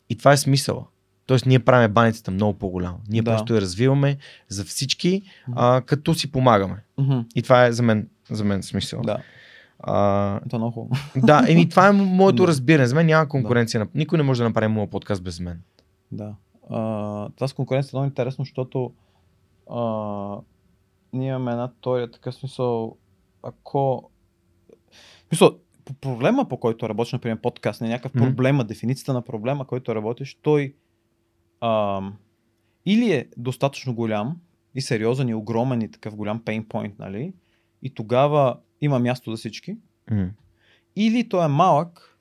И 0.10 0.18
това 0.18 0.32
е 0.32 0.38
смисъла. 0.38 0.84
Тоест 1.26 1.46
ние 1.46 1.60
правим 1.60 1.92
баницата 1.92 2.32
много 2.32 2.54
по-голяма. 2.54 2.98
Ние 3.10 3.22
Да. 3.22 3.32
просто 3.32 3.56
я 3.56 3.62
развиваме 3.62 4.18
за 4.48 4.64
всички, 4.66 5.22
а, 5.52 5.82
като 5.82 6.14
си 6.14 6.32
помагаме. 6.32 6.76
Мгм. 6.98 7.20
И 7.36 7.42
това 7.42 7.66
е 7.66 7.72
за 7.72 7.84
мен, 7.84 8.08
за 8.30 8.44
мен 8.44 8.64
смисъл. 8.64 9.02
Да, 9.02 9.18
А, 9.80 9.94
това 10.40 10.56
е 10.56 10.60
много 10.60 10.72
хубаво. 10.74 11.02
да, 11.18 11.46
еми 11.48 11.70
това 11.70 11.88
е 11.88 11.92
мо- 11.92 12.06
моето 12.06 12.36
Да. 12.38 12.48
разбиране. 12.48 12.88
За 12.88 12.96
мен 12.96 13.06
няма 13.06 13.28
конкуренция. 13.28 13.80
на- 13.80 13.88
Никой 13.96 14.18
не 14.18 14.24
може 14.24 14.38
да 14.38 14.44
направи 14.44 14.68
моят 14.68 14.92
подкаст 14.92 15.24
без 15.24 15.40
мен. 15.40 15.62
Да. 16.12 16.34
А, 16.70 16.80
това 17.30 17.48
с 17.48 17.54
конкуренция 17.54 17.90
е 17.90 17.96
много 17.96 18.06
интересно, 18.06 18.46
защото 18.46 18.92
а, 19.72 20.36
ние 21.14 21.30
имаме 21.30 21.52
една 21.52 21.72
теория, 21.84 22.12
така 22.12 22.32
смисъл, 22.32 22.98
ако... 23.44 24.12
Мисъл, 25.32 25.60
по 25.86 25.94
проблема, 25.94 26.48
по 26.48 26.60
който 26.60 26.90
работиш, 26.90 27.14
например, 27.14 27.42
подкаст, 27.42 27.82
не 27.82 27.88
някакъв 27.88 28.14
Мгм. 28.14 28.24
проблема, 28.26 28.64
дефиницията 28.64 29.14
на 29.14 29.22
проблема, 29.22 29.68
който 29.68 29.96
работиш, 29.96 30.38
той 30.42 30.76
а, 31.62 32.02
или 32.86 33.12
е 33.12 33.28
достатъчно 33.38 33.96
голям 33.96 34.42
и 34.76 34.82
сериозен 34.82 35.30
и 35.30 35.34
огромен 35.36 35.82
и 35.82 35.92
такъв 35.92 36.16
голям 36.16 36.42
pain 36.42 36.66
point, 36.66 36.94
нали? 37.00 37.34
И 37.82 37.90
тогава 37.90 38.58
има 38.82 39.00
място 39.00 39.32
за 39.32 39.38
всички, 39.38 39.78
М. 40.12 40.30
или 40.96 41.30
той 41.30 41.46
е 41.46 41.48
малък 41.48 42.18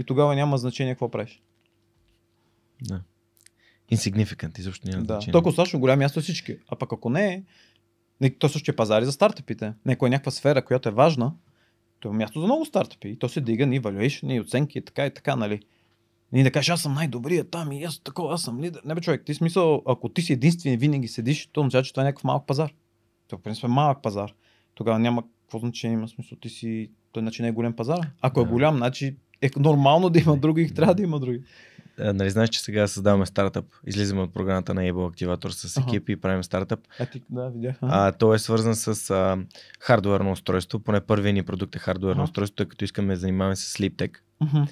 и 0.00 0.04
тогава 0.04 0.34
няма 0.34 0.58
значение 0.58 0.94
какво 0.94 1.10
правиш. 1.10 1.42
Да. 2.82 3.00
Insignificant, 3.92 4.58
изобщо 4.58 4.88
няма 4.88 5.04
Да. 5.04 5.14
значение. 5.14 5.32
Той 5.32 5.40
е 5.40 5.42
достатъчно 5.44 5.80
голям 5.80 5.98
място 5.98 6.20
всички. 6.20 6.56
А 6.68 6.76
пък 6.76 6.92
ако 6.92 7.10
не 7.10 7.34
е, 7.34 7.42
то 8.30 8.48
също 8.48 8.70
е 8.70 8.76
пазари 8.76 9.04
за 9.04 9.12
стартъпите. 9.12 9.72
Некоя 9.86 10.08
е 10.08 10.10
някаква 10.10 10.30
сфера, 10.30 10.64
която 10.64 10.88
е 10.88 10.92
важна, 10.92 11.32
то 12.00 12.08
е 12.08 12.12
място 12.12 12.40
за 12.40 12.46
много 12.46 12.64
стартъпи. 12.64 13.08
И 13.08 13.18
то 13.18 13.28
се 13.28 13.40
дига 13.40 13.66
ни 13.66 13.80
valuation, 13.80 14.32
и 14.34 14.40
оценки, 14.40 14.78
и 14.78 14.82
така 14.84 15.06
и 15.06 15.14
така, 15.14 15.36
нали? 15.36 15.60
И 16.34 16.42
да 16.42 16.50
кажеш, 16.50 16.68
аз 16.68 16.82
съм 16.82 16.94
най-добрият 16.94 17.50
там 17.50 17.72
и 17.72 17.84
аз 17.84 17.98
такова, 17.98 18.34
аз 18.34 18.42
съм 18.42 18.60
лидер. 18.60 18.80
Не 18.84 18.94
бе, 18.94 19.00
човек, 19.00 19.22
ти 19.26 19.34
смисъл, 19.34 19.82
ако 19.86 20.08
ти 20.08 20.22
си 20.22 20.32
единствен 20.32 20.72
и 20.72 20.76
винаги 20.76 21.08
седиш, 21.08 21.46
то 21.52 21.60
означава, 21.60 21.82
че 21.82 21.92
това 21.92 22.02
е 22.02 22.06
някакъв 22.06 22.24
малък 22.24 22.46
пазар. 22.46 22.72
То, 23.28 23.36
в 23.36 23.42
принцип, 23.42 23.64
е 23.64 23.68
малък 23.68 24.02
пазар. 24.02 24.32
Тогава 24.74 24.98
няма 24.98 25.22
какво 25.42 25.58
значение 25.58 25.94
има 25.98 26.08
смисъл. 26.08 26.38
Ти 26.38 26.48
си, 26.48 26.90
той 27.12 27.20
значи 27.22 27.42
не 27.42 27.48
е 27.48 27.52
голям 27.52 27.72
пазар. 27.72 28.10
Ако 28.20 28.40
е 28.40 28.44
Да. 28.44 28.50
голям, 28.50 28.76
значи 28.76 29.16
е 29.42 29.50
нормално 29.56 30.10
да 30.10 30.18
има 30.18 30.36
други 30.36 30.74
трябва 30.74 30.94
да 30.94 31.02
има 31.02 31.20
други. 31.20 31.42
А, 32.00 32.12
нали 32.12 32.30
знаеш, 32.30 32.50
че 32.50 32.60
сега 32.60 32.86
създаваме 32.86 33.26
стартъп. 33.26 33.64
Излизаме 33.86 34.22
от 34.22 34.34
програмата 34.34 34.74
на 34.74 34.80
Able 34.80 34.92
Activator 34.92 35.48
с 35.48 35.76
екип 35.76 36.08
и 36.08 36.20
правим 36.20 36.44
стартъп. 36.44 36.80
А 37.00 37.06
ти, 37.06 37.22
да, 37.30 37.50
видях. 37.50 37.76
А, 37.80 38.12
то 38.12 38.34
е 38.34 38.38
свързан 38.38 38.74
с 38.74 39.10
а, 39.10 39.38
хардуерно 39.80 40.32
устройство. 40.32 40.80
Поне 40.80 41.00
първият 41.00 41.34
ни 41.34 41.42
продукт 41.42 41.76
е 41.76 41.78
хардуерно 41.78 42.22
Аха. 42.22 42.30
устройство, 42.30 42.56
тъй 42.56 42.68
като 42.68 42.84
искаме 42.84 43.14
да 43.14 43.20
занимаваме 43.20 43.56
с 43.56 43.78
Sleep 43.78 43.92
Tech. 43.92 44.16
Мгм. 44.40 44.62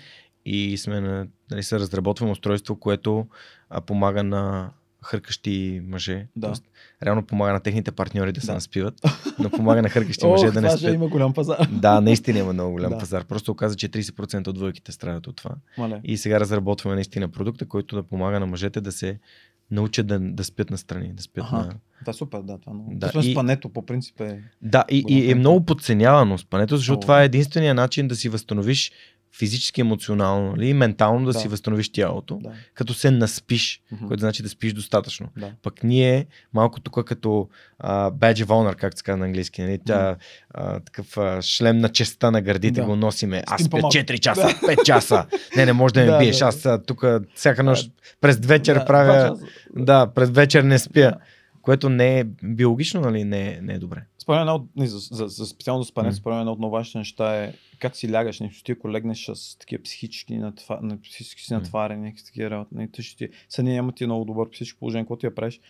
И 0.44 0.78
сме 0.78 1.00
на, 1.00 1.26
нали, 1.50 1.62
се 1.62 1.78
разработваме 1.78 2.32
устройство, 2.32 2.76
което 2.76 3.26
а, 3.70 3.80
помага 3.80 4.22
на 4.22 4.70
хъркащи 5.04 5.80
мъже. 5.84 6.26
Да. 6.36 6.46
Тоест, 6.46 6.64
реално 7.02 7.22
помага 7.22 7.52
на 7.52 7.60
техните 7.60 7.92
партньори 7.92 8.32
да 8.32 8.40
се 8.40 8.46
Да. 8.46 8.54
наспиват, 8.54 8.94
но 9.38 9.50
помага 9.50 9.82
на 9.82 9.88
хъркащи 9.88 10.26
Ох, 10.26 10.30
мъже 10.30 10.52
да 10.52 10.60
не 10.60 10.70
спят. 10.70 10.94
има 10.94 11.08
голям 11.08 11.34
пазар. 11.34 11.68
Да, 11.72 12.00
наистина 12.00 12.38
има 12.38 12.52
много 12.52 12.72
голям 12.72 12.90
Да. 12.90 12.98
пазар. 12.98 13.24
Просто 13.24 13.52
оказа, 13.52 13.76
че 13.76 13.88
30% 13.88 14.48
от 14.48 14.54
двойките 14.54 14.92
страдат 14.92 15.26
от 15.26 15.36
това. 15.36 15.50
Мале. 15.78 16.00
И 16.04 16.16
сега 16.16 16.40
разработваме 16.40 16.94
наистина 16.94 17.28
продукта, 17.28 17.68
който 17.68 17.96
да 17.96 18.02
помага 18.02 18.40
на 18.40 18.46
мъжете 18.46 18.80
да 18.80 18.92
се 18.92 19.18
научат 19.70 20.06
да, 20.06 20.20
да 20.20 20.44
спят 20.44 20.70
настрани, 20.70 21.12
да 21.12 21.22
спят 21.22 21.44
Аха. 21.44 21.56
на... 21.56 21.74
Това 22.00 22.10
е 22.10 22.14
супер, 22.14 22.40
да. 22.40 22.58
Това 22.58 22.70
е 22.70 22.74
много. 22.74 22.90
Да, 22.94 23.10
Да, 23.12 23.20
и- 23.20 23.32
спането 23.32 23.68
по 23.68 23.86
принцип 23.86 24.20
е... 24.20 24.42
Да, 24.62 24.84
и, 24.90 25.04
и 25.08 25.30
е 25.30 25.34
много 25.34 25.64
подценявано 25.64 26.38
спането, 26.38 26.76
защото 26.76 26.92
Много. 26.92 27.00
това 27.00 27.22
е 27.22 27.26
единствения 27.26 27.74
начин 27.74 28.08
да 28.08 28.16
си 28.16 28.28
възстановиш 28.28 28.92
физически, 29.38 29.80
емоционално 29.80 30.50
нали, 30.50 30.66
и 30.68 30.74
ментално 30.74 31.26
да, 31.26 31.32
Да. 31.32 31.38
си 31.38 31.48
възстановиш 31.48 31.92
тялото, 31.92 32.38
Да. 32.42 32.50
като 32.74 32.94
се 32.94 33.10
наспиш, 33.10 33.80
Мгм. 33.92 34.06
което 34.06 34.20
значи 34.20 34.42
да 34.42 34.48
спиш 34.48 34.72
достатъчно. 34.72 35.28
Да. 35.36 35.52
Пък 35.62 35.84
ние 35.84 36.26
малко 36.54 36.80
тук 36.80 37.04
като 37.06 37.48
а, 37.78 38.10
badge 38.10 38.34
of 38.36 38.46
honor, 38.46 38.74
както 38.74 38.98
се 38.98 39.04
казва 39.04 39.16
на 39.18 39.24
английски, 39.24 39.62
нали? 39.62 39.78
Тя, 39.86 40.16
а, 40.50 40.80
такъв 40.80 41.16
а, 41.16 41.42
шлем 41.42 41.78
на 41.78 41.88
честа 41.88 42.30
на 42.30 42.40
гърдите 42.42 42.80
Да. 42.80 42.86
го 42.86 42.96
носиме. 42.96 43.42
Аз 43.46 43.60
спя 43.60 43.70
по-малко. 43.70 43.96
4 43.96 44.18
часа, 44.18 44.42
5 44.42 44.84
часа. 44.84 45.26
Не, 45.56 45.66
не 45.66 45.72
може 45.72 45.94
да 45.94 46.00
ме 46.00 46.06
Да, 46.06 46.18
биеш. 46.18 46.38
да, 46.38 46.44
Аз 46.44 46.66
тук 46.86 47.04
всяка 47.34 47.62
нощ 47.62 47.90
през 48.20 48.38
вечер 48.38 48.74
Да, 48.74 48.84
правя... 48.84 49.36
Да, 49.76 50.06
през 50.06 50.30
вечер 50.30 50.62
не 50.62 50.78
спя. 50.78 51.00
Да. 51.00 51.14
Което 51.62 51.88
не 51.88 52.20
е 52.20 52.24
биологично, 52.44 53.00
нали? 53.00 53.24
Не, 53.24 53.48
е- 53.48 53.58
не 53.62 53.72
е 53.74 53.78
добре. 53.78 54.02
Според 54.30 54.40
едно 54.40 54.68
не, 54.76 54.86
за, 54.86 54.98
за, 54.98 55.28
за 55.28 55.46
специално 55.46 55.82
за 55.82 55.88
спането, 55.88 56.16
според 56.16 56.34
мен 56.34 56.40
едно 56.40 56.52
от 56.52 56.58
много 56.58 56.72
важните 56.72 56.98
неща 56.98 57.44
е 57.44 57.54
как 57.78 57.96
си 57.96 58.12
лягаш, 58.12 58.40
нещо 58.40 58.64
ти 58.64 58.72
ако 58.72 58.90
легнеш 58.90 59.30
с 59.34 59.58
такива 59.58 59.82
психически, 59.82 60.36
натва, 60.36 60.78
на, 60.82 61.00
психически 61.00 61.42
си 61.42 61.52
натварени, 61.52 62.02
някакви 62.02 62.24
такива 62.24 62.50
работи, 62.50 62.74
не, 62.74 62.88
тъй, 62.88 63.04
ще 63.04 63.16
ти, 63.16 63.34
съня 63.48 63.70
няма 63.70 63.92
ти 63.92 64.06
много 64.06 64.24
добър 64.24 64.50
психическо 64.50 64.78
положение, 64.78 65.06
ти 65.20 65.26
я 65.26 65.34
правиш. 65.34 65.60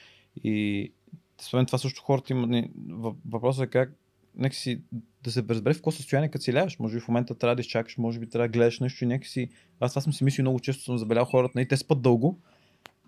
И 0.45 0.93
според 1.41 1.67
това 1.67 1.79
също 1.79 2.03
хората 2.03 2.33
имат, 2.33 2.51
не, 2.51 2.71
въ- 2.89 3.17
въпросът 3.31 3.65
е 3.65 3.71
как 3.71 3.93
нека 4.35 4.57
си 4.57 4.81
да 5.23 5.31
се 5.31 5.45
разбере 5.49 5.75
в 5.75 5.77
какво 5.77 5.91
състояние 5.91 6.31
като 6.31 6.45
си 6.45 6.55
лягаш. 6.55 6.79
Може 6.79 6.95
би 6.95 7.01
в 7.01 7.09
момента 7.09 7.35
трябва 7.35 7.57
да 7.57 7.61
изчакаш, 7.61 7.99
може 7.99 8.19
би 8.19 8.29
трябва 8.29 8.49
да 8.49 8.53
гледаш 8.53 8.81
нещо 8.81 9.05
и 9.05 9.07
нека 9.07 9.29
си... 9.29 9.49
Аз 9.81 9.93
това 9.93 10.01
съм 10.01 10.13
си 10.13 10.25
мислил 10.25 10.43
много 10.43 10.61
често 10.61 10.85
съм 10.85 10.99
забелял 10.99 11.25
хората, 11.25 11.53
нали, 11.55 11.69
те 11.69 11.77
спят 11.77 12.03
дълго, 12.03 12.39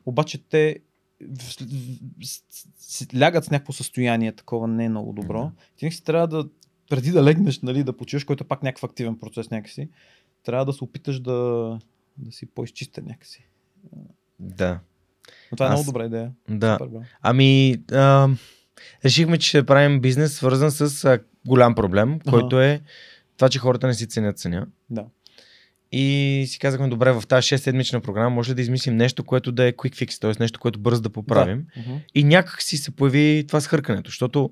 обаче 0.06 0.48
те 0.48 0.78
лягат 3.20 3.44
с 3.44 3.50
някакво 3.50 3.72
състояние, 3.72 4.32
такова 4.32 4.68
не 4.68 4.84
е 4.84 4.88
много 4.88 5.12
добро. 5.12 5.42
Да. 5.42 5.52
Ти 5.76 5.84
някакси 5.84 6.04
трябва 6.04 6.28
да, 6.28 6.48
преди 6.90 7.10
да 7.10 7.24
легнеш, 7.24 7.60
нали, 7.60 7.84
да 7.84 7.96
почиваш, 7.96 8.24
който 8.24 8.44
е 8.44 8.48
пак 8.48 8.62
някакъв 8.62 8.90
активен 8.90 9.18
процес 9.18 9.50
някакси, 9.50 9.88
трябва 10.42 10.64
да 10.64 10.72
се 10.72 10.84
опиташ 10.84 11.20
да, 11.20 11.32
да 12.18 12.32
си 12.32 12.46
по-изчистен 12.46 13.04
някакси. 13.06 13.48
Да. 14.38 14.80
Но 15.52 15.56
това 15.56 15.66
е 15.66 15.68
Аз- 15.68 15.74
много 15.74 15.86
добра 15.86 16.04
идея. 16.06 16.32
Да. 16.48 16.78
Супер. 16.80 17.00
Ами, 17.22 17.76
а, 17.92 18.28
решихме, 19.04 19.38
че 19.38 19.48
ще 19.48 19.66
правим 19.66 20.00
бизнес 20.00 20.34
свързан 20.34 20.70
с 20.70 21.04
а, 21.04 21.18
голям 21.46 21.74
проблем, 21.74 22.20
който 22.20 22.60
е 22.60 22.82
това, 23.36 23.48
че 23.48 23.58
хората 23.58 23.86
не 23.86 23.94
си 23.94 24.08
ценят 24.08 24.38
ценя. 24.38 24.66
Да. 24.90 25.04
И 25.92 26.44
си 26.48 26.58
казахме, 26.58 26.88
добре, 26.88 27.12
в 27.12 27.22
тази 27.28 27.48
6-седмична 27.48 28.00
програма 28.00 28.30
може 28.30 28.50
ли 28.50 28.54
да 28.54 28.62
измислим 28.62 28.96
нещо, 28.96 29.24
което 29.24 29.52
да 29.52 29.64
е 29.64 29.72
quick 29.72 30.06
fix, 30.06 30.20
т.е. 30.20 30.32
нещо, 30.40 30.60
което 30.60 30.78
бързо 30.78 31.02
да 31.02 31.10
поправим. 31.10 31.66
Да. 31.76 31.82
Мгм. 31.82 31.98
И 32.14 32.24
някак 32.24 32.62
си 32.62 32.76
се 32.76 32.90
появи 32.90 33.44
това 33.48 33.60
схъркането, 33.60 34.10
защото 34.10 34.50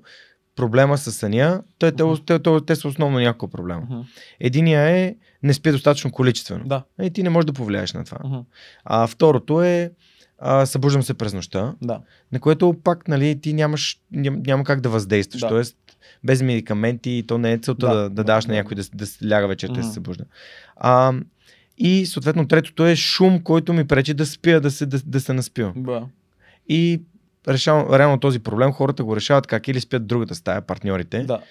проблема 0.55 0.97
с 0.97 1.11
съня, 1.11 1.63
те, 1.79 1.91
те, 1.91 2.03
те, 2.25 2.39
те, 2.39 2.49
те 2.67 2.75
са 2.75 2.87
основно 2.87 3.19
няколко 3.19 3.51
проблема. 3.51 3.81
Мгм. 3.81 4.01
Единия 4.39 4.81
е 4.81 5.15
не 5.43 5.53
спи 5.53 5.71
достатъчно 5.71 6.11
количествено. 6.11 6.65
Да. 6.65 6.83
И 7.01 7.09
ти 7.09 7.23
не 7.23 7.29
можеш 7.29 7.45
да 7.45 7.53
повлияеш 7.53 7.93
на 7.93 8.03
това. 8.03 8.17
Мгм. 8.23 8.39
А 8.85 9.07
второто 9.07 9.61
е 9.61 9.91
а, 10.43 10.65
събуждам 10.65 11.03
се 11.03 11.13
през 11.13 11.33
нощта, 11.33 11.75
Да. 11.81 12.01
на 12.31 12.39
което 12.39 12.75
пак 12.83 13.07
нали, 13.07 13.41
ти 13.41 13.53
нямаш, 13.53 13.99
ням, 14.11 14.41
няма 14.45 14.63
как 14.63 14.81
да 14.81 14.89
въздействаш. 14.89 15.41
Да. 15.41 15.47
Тоест, 15.47 15.77
без 16.23 16.41
медикаменти, 16.41 17.23
то 17.27 17.37
не 17.37 17.51
е 17.51 17.57
целта 17.57 17.87
Да, 17.87 17.95
да, 17.95 18.01
да, 18.01 18.09
да, 18.09 18.23
даваш 18.23 18.45
да. 18.45 18.51
на 18.51 18.57
някой 18.57 18.75
да, 18.75 18.83
да 18.93 19.05
се 19.05 19.29
ляга 19.29 19.47
вечерта 19.47 19.73
и 19.73 19.77
да 19.77 19.83
се 19.83 19.93
събужда. 19.93 20.23
А, 20.75 21.13
и 21.77 22.05
съответно 22.05 22.47
третото 22.47 22.85
е 22.85 22.95
шум, 22.95 23.43
който 23.43 23.73
ми 23.73 23.87
пречи 23.87 24.13
да 24.13 24.25
спя, 24.25 24.59
да 24.59 24.71
се, 24.71 24.85
да, 24.85 24.99
да 25.05 25.19
се 25.19 25.33
наспивам. 25.33 25.73
Ба. 25.75 26.07
И 26.69 27.01
решавам, 27.47 27.93
реално 27.93 28.19
този 28.19 28.39
проблем 28.39 28.71
хората 28.71 29.03
го 29.03 29.15
решават 29.15 29.47
как 29.47 29.67
или 29.67 29.79
спят 29.79 30.07
другата 30.07 30.35
стая, 30.35 30.61
партньорите. 30.61 31.23
Да. 31.23 31.41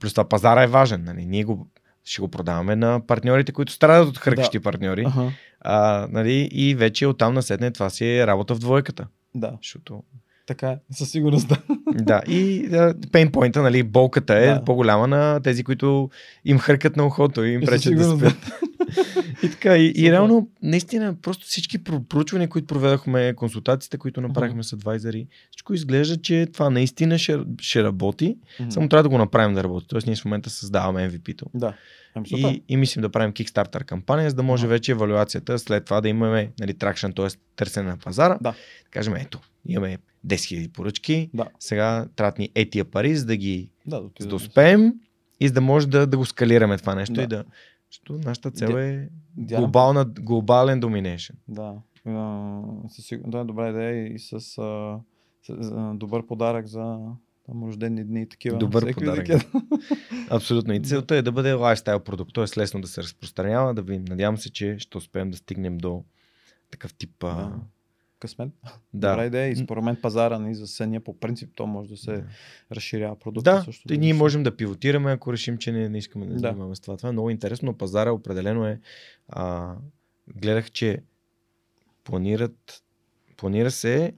Плюс 0.00 0.12
това 0.12 0.28
пазара 0.28 0.62
е 0.62 0.66
важен. 0.66 1.04
Нали? 1.04 1.26
Ние 1.26 1.44
го, 1.44 1.68
ще 2.04 2.20
го 2.20 2.28
продаваме 2.28 2.76
на 2.76 3.06
партньорите, 3.06 3.52
които 3.52 3.72
страдат 3.72 4.08
от 4.08 4.18
хъркащи 4.18 4.60
партньори. 4.60 5.04
Аха. 5.06 5.32
А, 5.60 6.08
нали? 6.10 6.48
И 6.52 6.74
вече 6.74 7.06
оттам 7.06 7.34
насетне 7.34 7.70
това 7.70 7.90
си 7.90 8.06
е 8.06 8.26
работа 8.26 8.54
в 8.54 8.58
двойката. 8.58 9.06
Да. 9.34 9.52
Защото 9.62 10.02
Така 10.50 10.68
е. 10.68 10.78
Със 10.90 11.10
сигурност 11.10 11.48
да. 11.48 11.56
да, 11.94 12.22
и 12.28 12.68
пейнпойнта, 13.12 13.62
нали, 13.62 13.82
болката 13.82 14.34
е 14.34 14.46
Да. 14.46 14.64
по-голяма 14.64 15.06
на 15.06 15.40
тези, 15.42 15.64
които 15.64 16.10
им 16.44 16.58
хъркат 16.58 16.96
на 16.96 17.06
ухото 17.06 17.44
и 17.44 17.52
им 17.52 17.60
пречат 17.60 17.96
да 17.96 18.16
спят. 18.16 18.52
и 19.42 19.50
така, 19.50 19.76
и, 19.76 19.92
и 19.96 20.12
реално, 20.12 20.48
наистина, 20.62 21.14
просто 21.22 21.46
всички 21.46 21.78
про- 21.78 22.08
проучвания, 22.08 22.48
които 22.48 22.66
проведохме, 22.66 23.34
консултациите, 23.34 23.98
които 23.98 24.20
направихме 24.20 24.62
с 24.62 24.72
адвайзери, 24.72 25.26
всичко 25.50 25.74
изглежда, 25.74 26.16
че 26.16 26.46
това 26.52 26.70
наистина 26.70 27.18
ще, 27.18 27.38
ще 27.60 27.84
работи, 27.84 28.36
Мгм. 28.60 28.70
само 28.70 28.88
трябва 28.88 29.02
да 29.02 29.08
го 29.08 29.18
направим 29.18 29.54
да 29.54 29.64
работи. 29.64 29.86
Тоест 29.88 30.06
ние 30.06 30.16
в 30.16 30.24
момента 30.24 30.50
създаваме 30.50 31.10
MVP-то. 31.10 31.46
Да. 31.54 31.74
Ами. 32.14 32.26
И, 32.30 32.62
и 32.68 32.76
мислим 32.76 33.02
да 33.02 33.08
правим 33.08 33.32
Kickstarter 33.32 33.84
кампания, 33.84 34.30
за 34.30 34.36
да 34.36 34.42
може 34.42 34.64
Ага. 34.66 34.70
вече 34.70 34.92
евалуацията 34.92 35.58
след 35.58 35.84
това 35.84 36.00
да 36.00 36.08
имаме 36.08 36.50
нали, 36.60 36.74
тракшн, 36.74 37.10
т.е. 37.16 37.26
търсене 37.56 37.88
на 37.88 37.96
пазара. 37.96 38.38
Да. 38.40 38.50
Да 38.50 38.54
кажем, 38.90 39.14
ето, 39.16 39.38
имаме 39.68 39.98
10 40.26 40.34
000 40.34 40.72
поръчки, 40.72 41.30
Да. 41.34 41.48
сега 41.58 42.06
трябват 42.16 42.38
ни 42.38 42.50
е 42.54 42.70
тия 42.70 42.84
пари, 42.84 43.16
за 43.16 43.26
да 43.26 43.36
ги 43.36 43.70
Да, 43.86 44.02
да, 44.20 44.26
да 44.26 44.34
успеем 44.34 44.94
и 45.40 45.48
за 45.48 45.54
да 45.54 45.60
може 45.60 45.88
да, 45.88 46.06
да 46.06 46.16
го 46.16 46.26
скалираме 46.26 46.78
това 46.78 46.94
нещо 46.94 47.14
Да. 47.14 47.22
и 47.22 47.26
да... 47.26 47.44
Защото 47.90 48.12
нашата 48.12 48.50
цел 48.50 48.68
е 48.68 49.08
глобална, 49.36 50.04
глобален 50.04 50.80
доминейшн. 50.80 51.32
Да. 51.48 51.74
Сигурност, 52.88 53.30
да, 53.30 53.44
добра 53.44 53.70
идея 53.70 54.14
и 54.14 54.18
с, 54.18 54.32
а, 54.32 54.38
с 55.42 55.48
а, 55.48 55.92
добър 55.94 56.26
подарък 56.26 56.66
за 56.66 56.98
там 57.46 57.64
рождени 57.64 58.04
дни 58.04 58.22
и 58.22 58.28
такива. 58.28 58.58
Добър 58.58 58.82
всеки 58.82 58.94
подарък. 58.94 59.26
такива. 59.26 59.62
Абсолютно. 60.30 60.74
И 60.74 60.82
целта 60.82 61.16
е 61.16 61.22
да 61.22 61.32
бъде 61.32 61.52
лайфстайл 61.52 62.00
продукт. 62.00 62.32
Тоест 62.34 62.56
лесно 62.56 62.80
да 62.80 62.88
се 62.88 63.02
разпространява. 63.02 63.74
Да 63.74 63.82
ви, 63.82 63.98
надявам 63.98 64.38
се, 64.38 64.52
че 64.52 64.76
ще 64.78 64.98
успеем 64.98 65.30
да 65.30 65.36
стигнем 65.36 65.78
до 65.78 66.04
такъв 66.70 66.94
тип. 66.94 67.10
Да. 67.20 67.52
Късмет. 68.20 68.48
Да. 68.94 69.10
Добра 69.10 69.24
идея. 69.26 69.48
И 69.48 69.56
според 69.56 69.84
мен 69.84 69.96
пазара 69.96 70.38
ни 70.38 70.54
за 70.54 70.66
сения 70.66 71.00
по 71.00 71.20
принцип 71.20 71.50
то 71.54 71.66
може 71.66 71.88
да 71.88 71.96
се 71.96 72.12
Да. 72.12 72.24
разширява 72.72 73.18
продукта. 73.18 73.52
Да, 73.52 73.62
също 73.62 73.94
и 73.94 73.98
ние 73.98 74.14
можем 74.14 74.42
да 74.42 74.56
пивотираме, 74.56 75.12
ако 75.12 75.32
решим, 75.32 75.58
че 75.58 75.72
не, 75.72 75.88
не 75.88 75.98
искаме 75.98 76.26
да 76.26 76.32
Да. 76.32 76.38
занимаваме 76.38 76.76
с 76.76 76.80
това. 76.80 76.96
Това 76.96 77.08
е 77.08 77.12
много 77.12 77.30
интересно, 77.30 77.66
но 77.66 77.78
пазара 77.78 78.12
определено 78.12 78.66
е. 78.66 78.80
А, 79.28 79.74
гледах, 80.36 80.70
че 80.70 81.02
планират, 82.04 82.82
планира 83.36 83.70
се 83.70 84.12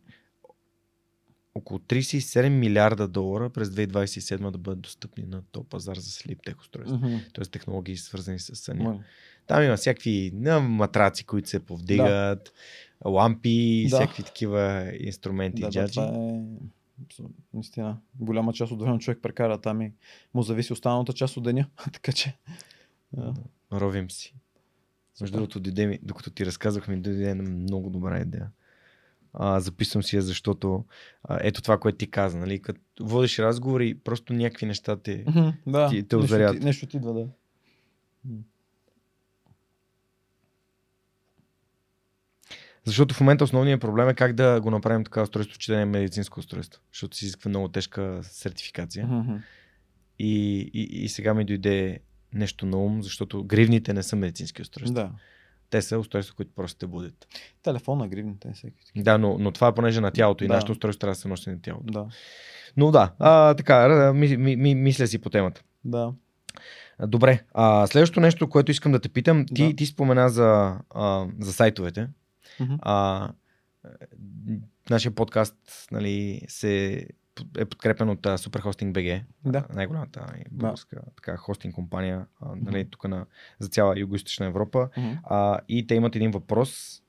около 1.55 1.79
37 1.81 2.49
милиарда 2.49 3.09
долара 3.09 3.51
през 3.51 3.69
2027 3.69 4.51
да 4.51 4.59
бъдат 4.59 4.81
достъпни 4.81 5.25
на 5.25 5.43
този 5.53 5.67
пазар 5.69 5.97
за 5.97 6.11
слип 6.11 6.39
тех 6.45 6.61
устройства. 6.61 6.97
Мгм. 6.97 7.17
Т.е. 7.35 7.45
технологии 7.45 7.97
свързани 7.97 8.39
с 8.39 8.57
съня. 8.57 8.83
Може. 8.85 8.99
Там 9.47 9.63
има 9.65 9.77
всякакви 9.77 10.31
на, 10.35 10.61
матраци, 10.61 11.25
които 11.25 11.49
се 11.49 11.61
повдигат, 11.61 12.53
лампи, 13.07 13.87
Да. 13.91 13.97
всякакви 13.97 14.23
такива 14.23 14.93
инструменти, 15.01 15.63
Да, 15.63 15.71
да, 15.71 15.89
това 15.89 16.05
е 16.05 16.41
наистина. 17.55 17.99
Голяма 18.15 18.53
част 18.53 18.73
от 18.73 18.83
време 18.83 18.99
човек 18.99 19.19
прекара 19.23 19.61
там 19.61 19.83
и 19.83 19.93
му 20.35 20.43
зависи 20.43 20.73
останалата 20.73 21.13
част 21.13 21.37
от 21.37 21.45
деня. 21.45 21.67
така 21.93 22.13
че. 22.13 22.37
Да. 23.13 23.35
Ровим 23.73 24.11
си. 24.11 24.35
Между 25.21 25.37
другото, 25.37 25.61
дойде 25.61 25.87
ми, 25.87 25.99
докато 26.03 26.31
ти 26.31 26.47
разказвах, 26.47 26.89
ми 26.89 27.01
дойде 27.01 27.31
една 27.31 27.51
много 27.51 27.91
добра 27.91 28.21
идея. 28.21 28.51
А, 29.35 29.61
записвам 29.61 30.03
си 30.03 30.17
я, 30.17 30.23
защото 30.23 30.85
а, 31.25 31.39
ето 31.43 31.63
това, 31.63 31.79
което 31.79 31.99
ти 31.99 32.11
каза, 32.11 32.39
нали? 32.39 32.63
Като 32.63 32.81
водиш 33.01 33.39
разговори, 33.39 33.95
просто 33.95 34.33
някакви 34.33 34.67
неща 34.67 34.97
те... 34.97 35.25
Мгм, 35.29 35.49
да, 35.67 35.89
Ти- 35.89 36.03
те 36.09 36.17
нещо, 36.17 36.19
озарят. 36.19 36.59
ти, 36.59 36.65
нещо 36.65 36.87
ти 36.87 36.97
идва, 36.97 37.15
да. 37.15 37.27
Защото 42.85 43.15
в 43.15 43.21
момента 43.21 43.45
основният 43.45 43.81
проблем 43.81 44.09
е 44.09 44.15
как 44.15 44.33
да 44.33 44.61
го 44.61 44.71
направим 44.71 45.05
така 45.05 45.23
устройство, 45.23 45.59
че 45.59 45.73
да 45.73 45.77
не 45.77 45.83
е 45.83 45.87
медицинско 45.87 46.41
устройство. 46.41 46.83
Защото 46.93 47.17
си 47.17 47.25
изисква 47.25 47.49
много 47.49 47.69
тежка 47.69 48.21
сертификация. 48.23 49.07
Мгм. 49.07 49.37
И, 50.19 50.59
и, 50.75 51.05
и 51.05 51.09
сега 51.09 51.35
ми 51.35 51.45
дойде 51.45 51.99
нещо 52.35 52.67
на 52.67 52.77
ум, 52.77 53.03
защото 53.03 53.45
гривните 53.45 53.93
не 53.95 54.03
са 54.03 54.17
медицински 54.17 54.63
устройства. 54.63 54.95
Да. 54.95 55.11
Те 55.71 55.83
са 55.83 55.99
устройства, 55.99 56.35
които 56.37 56.51
просто 56.55 56.79
те 56.79 56.87
будят. 56.87 57.27
Телефона, 57.63 58.09
гривните, 58.09 58.53
всеки. 58.55 58.77
Да, 58.97 59.19
но, 59.19 59.39
но 59.39 59.53
това 59.53 59.69
е 59.69 59.75
понеже 59.75 60.01
на 60.01 60.11
тялото 60.11 60.45
и 60.45 60.49
Да. 60.49 60.55
нашето 60.55 60.73
устройство 60.73 61.01
трябва 61.01 61.13
да 61.15 61.21
се 61.21 61.29
носи 61.29 61.51
на 61.51 61.63
тялото. 61.63 61.93
Да. 61.93 62.07
Но 62.77 62.91
да, 62.91 63.13
а, 63.19 63.55
така, 63.55 64.13
ми, 64.13 64.37
ми, 64.37 64.57
ми, 64.57 64.75
мисля 64.75 65.07
си 65.07 65.19
по 65.19 65.31
темата. 65.31 65.63
Да. 65.85 66.13
Добре, 67.07 67.43
а, 67.55 67.87
следващото 67.87 68.21
нещо, 68.21 68.49
което 68.49 68.71
искам 68.71 68.93
да 68.93 68.99
те 69.01 69.09
питам, 69.09 69.47
ти, 69.55 69.69
Да. 69.69 69.77
ти 69.77 69.87
спомена 69.87 70.29
за, 70.29 70.79
а, 70.91 71.27
за 71.41 71.53
сайтовете. 71.53 72.09
Мгм. 72.61 72.75
А, 72.81 73.29
нашия 74.91 75.15
подкаст 75.15 75.89
нали, 75.91 76.43
се, 76.49 77.07
е 77.59 77.65
подкрепен 77.65 78.09
от 78.09 78.23
Superhosting 78.23 78.93
BG, 78.93 79.25
Да. 79.45 79.67
най-голямата 79.75 80.27
българска 80.51 81.03
така, 81.17 81.37
хостинг 81.37 81.75
компания 81.75 82.27
а, 82.41 82.57
нали, 82.57 82.91
тук 82.91 83.09
на, 83.09 83.27
за 83.59 83.69
цяла 83.69 83.95
Юго-Источна 83.95 84.47
Европа. 84.47 84.89
Мгм. 84.97 85.13
А, 85.25 85.59
и 85.69 85.87
те 85.87 85.95
имат 85.95 86.17
един 86.17 86.31
въпрос, 86.31 87.03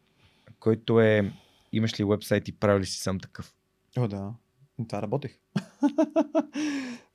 който 0.60 1.02
е 1.02 1.34
имаш 1.72 2.00
ли 2.00 2.04
вебсайт 2.04 2.48
и 2.48 2.52
правил 2.52 2.80
ли 2.80 2.86
си 2.86 2.98
сам 2.98 3.20
такъв? 3.20 3.54
О, 3.98 4.08
да. 4.08 4.34
Това 4.88 5.02
работех. 5.02 5.40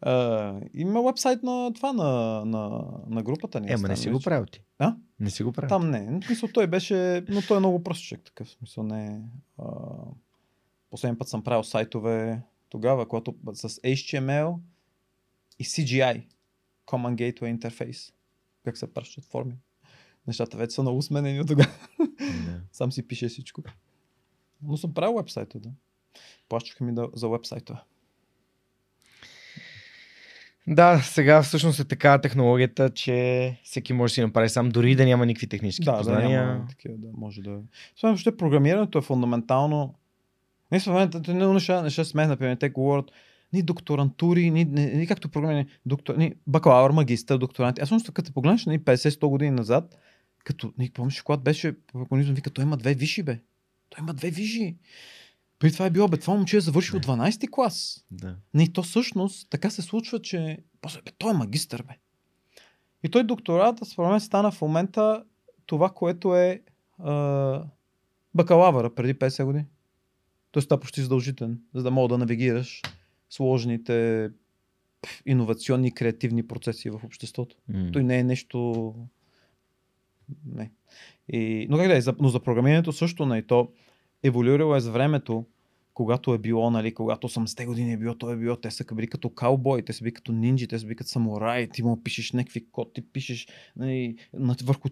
А, 0.00 0.60
има 0.74 1.02
вебсайт 1.02 1.42
на 1.42 1.72
това, 1.74 1.92
на, 1.92 2.44
на, 2.44 2.84
на 3.06 3.22
групата 3.22 3.60
ни. 3.60 3.70
Е, 3.70 3.74
ама 3.74 3.88
не 3.88 3.96
си 3.96 4.10
го 4.10 4.20
правил 4.20 4.46
ти. 4.46 4.62
А? 4.78 4.96
Не 5.20 5.30
си 5.30 5.42
го 5.42 5.52
правил. 5.52 5.68
Там 5.68 5.90
не. 5.90 6.20
В 6.20 6.26
смисъл, 6.26 6.48
той 6.54 6.66
беше, 6.66 7.24
но 7.28 7.42
той 7.42 7.56
е 7.56 7.60
много 7.60 7.82
простичък 7.82 8.22
такъв. 8.24 8.50
Смисъл, 8.50 8.84
не. 8.84 9.20
А, 9.58 9.66
последния 10.90 11.18
път 11.18 11.28
съм 11.28 11.44
правил 11.44 11.62
сайтове 11.62 12.42
тогава, 12.68 13.08
когато 13.08 13.34
с 13.52 13.68
HTML 13.68 14.56
и 15.58 15.64
CGI. 15.64 16.24
Common 16.86 17.14
Gateway 17.14 17.58
Interface. 17.58 18.12
Как 18.64 18.78
се 18.78 18.94
пращат 18.94 19.24
форми. 19.24 19.54
Нещата 20.26 20.56
вече 20.56 20.74
са 20.74 20.82
много 20.82 21.02
сменени 21.02 21.40
от 21.40 21.48
тогава. 21.48 21.70
Да. 21.98 22.60
Сам 22.72 22.92
си 22.92 23.08
пише 23.08 23.28
всичко. 23.28 23.62
Но 24.62 24.76
съм 24.76 24.94
правил 24.94 25.16
вебсайта, 25.16 25.60
да. 25.60 25.70
Плащаха 26.48 26.84
ми 26.84 26.94
да, 26.94 27.08
за 27.14 27.28
вебсайта. 27.28 27.82
Да, 30.66 31.00
сега 31.02 31.42
всъщност 31.42 31.80
е 31.80 31.84
така 31.84 32.20
технологията, 32.20 32.90
че 32.90 33.56
всеки 33.64 33.92
може 33.92 34.10
да 34.10 34.14
си 34.14 34.20
направи 34.20 34.48
сам, 34.48 34.68
дори 34.68 34.94
да 34.94 35.04
няма 35.04 35.26
никакви 35.26 35.46
технически 35.46 35.84
Да, 35.84 35.92
да, 35.92 35.98
познания. 35.98 36.46
няма 36.46 36.66
такива, 36.68 36.94
да, 36.98 37.08
може 37.16 37.42
да. 37.42 37.60
Спомням, 37.98 38.18
че 38.18 38.36
програмирането 38.36 38.98
е 38.98 39.02
фундаментално. 39.02 39.94
Не 40.72 40.80
в 40.80 40.86
момента, 40.86 41.34
не 41.34 41.46
неща, 41.46 41.82
неща 41.82 42.04
смех, 42.04 42.28
например, 42.28 42.56
те 42.56 42.68
говорят 42.68 43.10
ни 43.52 43.62
докторантури, 43.62 44.50
ни, 44.50 44.64
ни, 44.64 44.86
ни 44.86 45.06
както 45.06 45.28
програмиране, 45.28 45.66
доктор, 45.86 46.16
ни 46.16 46.34
бакалавър, 46.46 46.90
магистър, 46.90 47.38
докторанти. 47.38 47.80
Аз 47.80 47.88
също 47.88 48.12
като 48.12 48.32
погледнеш 48.32 48.66
ни 48.66 48.80
50-100 48.80 49.26
години 49.26 49.50
назад, 49.50 49.98
като, 50.44 50.72
ни 50.78 50.90
помниш, 50.90 51.22
когато 51.22 51.42
беше 51.42 51.76
програмизъм, 51.92 52.34
вика, 52.34 52.50
той 52.50 52.64
има 52.64 52.76
две 52.76 52.94
виши, 52.94 53.22
бе. 53.22 53.38
Той 53.90 54.02
има 54.02 54.14
две 54.14 54.30
виши. 54.30 54.76
При 55.58 55.72
това 55.72 55.86
е 55.86 55.90
било, 55.90 56.08
бе, 56.08 56.16
това 56.16 56.34
момче 56.34 56.56
е 56.56 56.60
завършил 56.60 57.00
12-ти 57.00 57.48
клас. 57.50 58.06
Да. 58.10 58.36
Не, 58.54 58.72
то 58.72 58.82
всъщност 58.82 59.50
така 59.50 59.70
се 59.70 59.82
случва, 59.82 60.22
че 60.22 60.58
после, 60.80 61.02
бе, 61.02 61.10
той 61.18 61.30
е 61.30 61.36
магистър, 61.36 61.82
бе. 61.82 61.94
И 63.02 63.08
той 63.08 63.24
доктората, 63.24 63.84
според 63.84 64.10
мен, 64.10 64.20
стана 64.20 64.50
в 64.50 64.60
момента 64.60 65.24
това, 65.66 65.90
което 65.90 66.36
е 66.36 66.62
а, 66.98 67.62
бакалавъра 68.34 68.94
преди 68.94 69.14
50 69.14 69.44
години. 69.44 69.64
Той 70.50 70.62
става 70.62 70.80
почти 70.80 71.02
задължителен, 71.02 71.60
за 71.74 71.82
да 71.82 71.90
мога 71.90 72.08
да 72.08 72.18
навигираш 72.18 72.82
сложните 73.30 74.28
иновационни, 75.26 75.94
креативни 75.94 76.46
процеси 76.46 76.90
в 76.90 77.00
обществото. 77.04 77.56
М. 77.68 77.90
Той 77.92 78.04
не 78.04 78.18
е 78.18 78.24
нещо... 78.24 78.94
Не. 80.46 80.70
И... 81.28 81.66
Но 81.70 81.76
как 81.76 81.88
да 81.88 81.96
е, 81.96 82.00
за- 82.00 82.16
но 82.20 82.28
за 82.28 82.40
програмирането 82.40 82.92
също 82.92 83.26
не. 83.26 83.42
То 83.42 83.72
еволюирало 84.22 84.76
е 84.76 84.80
с 84.80 84.88
времето, 84.88 85.44
когато 85.94 86.34
е 86.34 86.38
било, 86.38 86.70
нали, 86.70 86.94
когато 86.94 87.28
80-те 87.28 87.66
години 87.66 87.92
е 87.92 87.96
било, 87.96 88.14
то 88.14 88.32
е 88.32 88.36
било, 88.36 88.56
те 88.56 88.70
са 88.70 88.84
били 88.94 89.06
като 89.06 89.30
каубой, 89.30 89.82
те 89.82 89.92
са 89.92 90.02
били 90.02 90.14
като 90.14 90.32
нинджи, 90.32 90.68
те 90.68 90.78
са 90.78 90.86
били 90.86 90.96
като 90.96 91.10
самураи, 91.10 91.68
ти 91.68 91.82
му 91.82 92.02
пишеш 92.02 92.32
някакви 92.32 92.66
код, 92.72 92.92
ти 92.92 93.00
пишеш 93.00 93.48
нали, 93.76 94.16
върху 94.64 94.88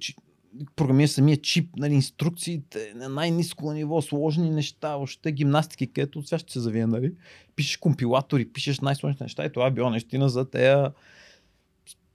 програмира 0.77 1.09
самия 1.09 1.37
чип, 1.37 1.77
нали, 1.77 1.95
инструкциите 1.95 2.93
на 2.97 3.09
най-низко 3.09 3.73
ниво, 3.73 4.03
сложни 4.03 4.51
неща, 4.51 4.97
още 4.97 5.33
гимнастики, 5.33 5.87
където 5.87 6.23
сега 6.23 6.39
ще 6.39 6.53
се 6.53 6.61
завия, 6.61 6.87
нали? 6.87 7.13
Пишеш 7.57 7.77
компилатори, 7.77 8.49
пишеш 8.49 8.81
най-сложните 8.81 9.25
неща 9.25 9.45
и 9.45 9.53
това 9.53 9.67
е 9.67 9.71
било 9.71 9.91
наистина 9.91 10.29
за 10.29 10.51
тея 10.51 10.93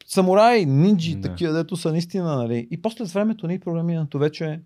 самураи, 0.07 0.65
нинджи, 0.65 1.15
да. 1.15 1.29
такива, 1.29 1.53
дето 1.53 1.75
са 1.75 1.91
наистина, 1.91 2.35
нали. 2.35 2.67
И 2.71 2.81
после 2.81 3.05
с 3.05 3.13
времето 3.13 3.47
ни 3.47 3.59
програмирането 3.59 4.19
вече 4.19 4.59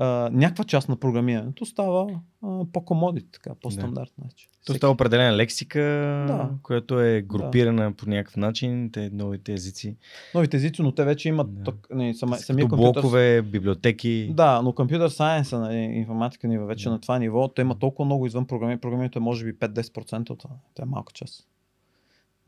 а, 0.00 0.30
някаква 0.32 0.64
част 0.64 0.88
на 0.88 0.96
програмирането 0.96 1.66
става 1.66 2.06
а, 2.42 2.64
по-комодит, 2.64 3.26
така, 3.32 3.50
по-стандартна. 3.54 4.24
вече. 4.24 4.48
То 4.48 4.58
Всеки- 4.62 4.76
става 4.76 4.92
определена 4.92 5.36
лексика, 5.36 5.80
Да. 6.28 6.50
която 6.62 7.00
е 7.00 7.22
групирана 7.22 7.92
по 7.92 8.06
някакъв 8.06 8.36
начин, 8.36 8.90
те 8.92 9.10
новите 9.10 9.52
езици. 9.52 9.96
Новите 10.34 10.56
езици, 10.56 10.82
но 10.82 10.92
те 10.92 11.04
вече 11.04 11.28
имат 11.28 11.54
Да. 11.54 11.62
да. 11.62 11.70
тък, 11.72 11.86
не, 11.90 12.14
сама, 12.14 12.36
самия 12.36 12.68
компютър. 12.68 12.92
блокове, 12.92 13.42
библиотеки. 13.42 14.30
Да, 14.32 14.62
но 14.62 14.72
компютър 14.72 15.08
сайенса, 15.08 15.58
нали, 15.60 15.76
информатика 15.76 16.48
ни 16.48 16.54
е 16.54 16.58
вече 16.58 16.84
Да. 16.84 16.90
на 16.90 17.00
това 17.00 17.18
ниво, 17.18 17.48
те 17.48 17.60
има 17.60 17.74
толкова 17.74 18.04
много 18.04 18.26
извън 18.26 18.46
програми. 18.46 18.78
Програмирането 18.78 19.18
е 19.18 19.22
може 19.22 19.44
би 19.44 19.54
5-10% 19.54 20.30
от 20.30 20.38
това. 20.38 20.54
Тя 20.74 20.82
е 20.82 20.86
малка 20.86 21.12
част. 21.12 21.46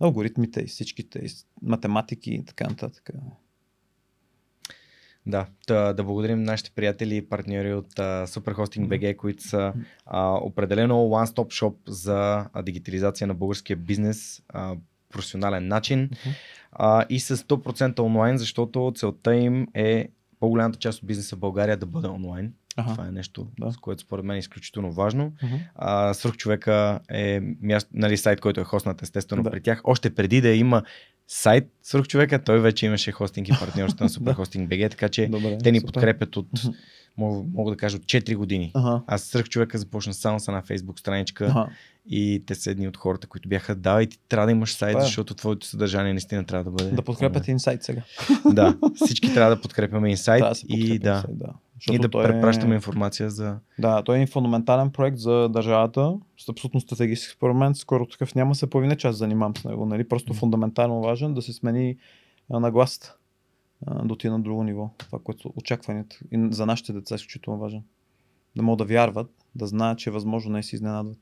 Алгоритмите 0.01 0.61
и 0.61 0.67
всичките, 0.67 1.19
и 1.19 1.29
математики 1.63 2.31
и 2.31 2.45
така 2.45 2.69
нататък. 2.69 3.11
Да, 5.27 5.47
да, 5.69 5.93
да 5.93 6.05
благодарим 6.05 6.39
на 6.39 6.45
нашите 6.53 6.71
приятели 6.71 7.17
и 7.17 7.29
партньори 7.29 7.75
от 7.75 7.93
uh, 7.93 8.25
Superhosting 8.25 8.87
BG, 8.89 9.17
които 9.17 9.43
са 9.43 9.73
а, 10.07 10.29
определено 10.35 10.95
one-stop 10.95 11.47
shop 11.63 11.75
за 11.87 12.47
а, 12.53 12.63
дигитализация 12.63 13.27
на 13.27 13.35
българския 13.35 13.77
бизнес, 13.77 14.43
а, 14.49 14.75
професионален 15.13 15.69
начин 15.69 16.11
а, 16.73 17.05
и 17.09 17.21
с 17.21 17.37
100% 17.37 17.99
онлайн, 18.01 18.39
защото 18.39 18.93
целта 18.97 19.35
им 19.37 19.67
е 19.75 20.09
по-голямата 20.41 20.79
част 20.79 20.99
от 20.99 21.07
бизнеса 21.07 21.37
в 21.37 21.39
България 21.39 21.77
да 21.77 21.87
бъде 21.87 22.09
онлайн. 22.09 22.53
Ага. 22.77 22.93
Това 22.93 23.09
е 23.09 23.11
нещо, 23.13 23.47
Да. 23.61 23.73
с 23.73 23.77
което 23.77 24.03
според 24.03 24.25
мен 24.25 24.37
е 24.37 24.39
изключително 24.39 24.93
важно. 24.93 25.33
Мгм. 25.43 25.55
А, 25.75 26.15
Свърхчовека 26.15 27.01
е 27.11 27.41
място, 27.61 27.91
нали, 27.95 28.17
сайт, 28.17 28.41
който 28.41 28.61
е 28.61 28.65
хостнат 28.65 29.03
естествено 29.03 29.43
Да. 29.43 29.51
при 29.51 29.61
тях. 29.61 29.81
Още 29.85 30.15
преди 30.15 30.41
да 30.41 30.49
има 30.49 30.83
сайт 31.29 31.65
Свърхчовека, 31.83 32.45
той 32.45 32.61
вече 32.61 32.87
имаше 32.87 33.13
хостинг 33.13 33.49
и 33.49 33.53
партньорство 33.59 34.05
на 34.05 34.11
Superhosting 34.11 34.69
BG, 34.69 34.91
така 34.91 35.09
че 35.09 35.27
Добре, 35.27 35.59
те 35.59 35.73
ни 35.73 35.81
супер. 35.81 35.93
подкрепят 35.93 36.37
от 36.37 36.49
мога, 37.17 37.45
мога 37.55 37.71
да 37.71 37.77
кажа 37.77 37.97
от 37.97 38.03
4 38.03 38.37
години. 38.37 38.71
Ага. 38.75 39.03
Аз 39.07 39.23
сръх 39.23 39.49
човека 39.49 39.79
започна 39.79 40.15
само 40.15 40.41
с 40.41 40.49
една 40.49 40.63
фейсбук 40.63 40.99
страничка 40.99 41.45
Ага. 41.45 41.69
и 42.07 42.43
те 42.47 42.55
са 42.55 42.71
едни 42.71 42.89
от 42.89 42.97
хората, 42.97 43.27
които 43.27 43.49
бяха, 43.49 43.75
давай 43.75 44.07
ти 44.07 44.19
трябва 44.29 44.47
да 44.47 44.53
имаш 44.53 44.75
сайт, 44.75 44.97
е. 44.99 45.01
защото 45.01 45.35
твоето 45.35 45.67
съдържание 45.67 46.13
наистина 46.13 46.45
трябва 46.45 46.65
да 46.65 46.71
бъде. 46.71 46.91
Да 46.91 47.03
подкрепяте 47.03 47.51
инсайт 47.51 47.83
сега. 47.83 48.03
Да, 48.53 48.77
всички 48.95 49.35
трябва 49.35 49.57
да 49.57 49.63
подкрепяме 49.63 50.11
инсайт 50.17 50.41
да 50.41 50.55
и 50.69 50.99
да, 50.99 51.11
инсайт, 51.11 51.39
да. 51.39 51.53
И 51.91 51.99
да 51.99 52.09
той 52.09 52.25
е- 52.25 52.29
препращаме 52.29 52.75
информация 52.75 53.31
за... 53.31 53.59
Да, 53.79 54.03
той 54.03 54.21
е 54.21 54.27
фундаментален 54.27 54.91
проект 54.91 55.19
за 55.19 55.49
държавата, 55.49 56.19
с 56.39 56.49
абсолютно 56.49 56.81
стратегически 56.81 57.33
експеримент, 57.33 57.77
скоро 57.77 58.07
такъв 58.07 58.35
няма 58.35 58.55
се 58.55 58.71
появи, 58.71 58.97
че 58.97 59.07
аз 59.07 59.17
занимавам 59.17 59.57
с 59.57 59.65
него, 59.65 59.87
нали? 59.87 60.09
просто 60.09 60.35
фундаментално 60.35 61.01
важен 61.01 61.35
да 61.35 61.43
се 61.43 61.53
смени 61.53 61.97
нагласата, 62.51 63.17
да 64.05 64.13
отиде 64.13 64.31
на 64.31 64.41
друго 64.41 64.65
ниво. 64.65 64.91
Това, 64.99 65.19
което 65.25 65.53
очакванията 65.57 66.19
и 66.33 66.49
за 66.51 66.67
нашите 66.67 66.93
деца 66.93 67.15
е 67.15 67.17
изключително 67.17 67.59
важен. 67.59 67.83
Да 68.57 68.63
могат 68.63 68.79
да 68.79 68.95
вярват, 68.95 69.31
да 69.55 69.67
знаят, 69.67 69.99
че 69.99 70.11
е 70.11 70.13
възможно 70.13 70.53
не 70.53 70.63
се 70.63 70.77
изненадват. 70.77 71.19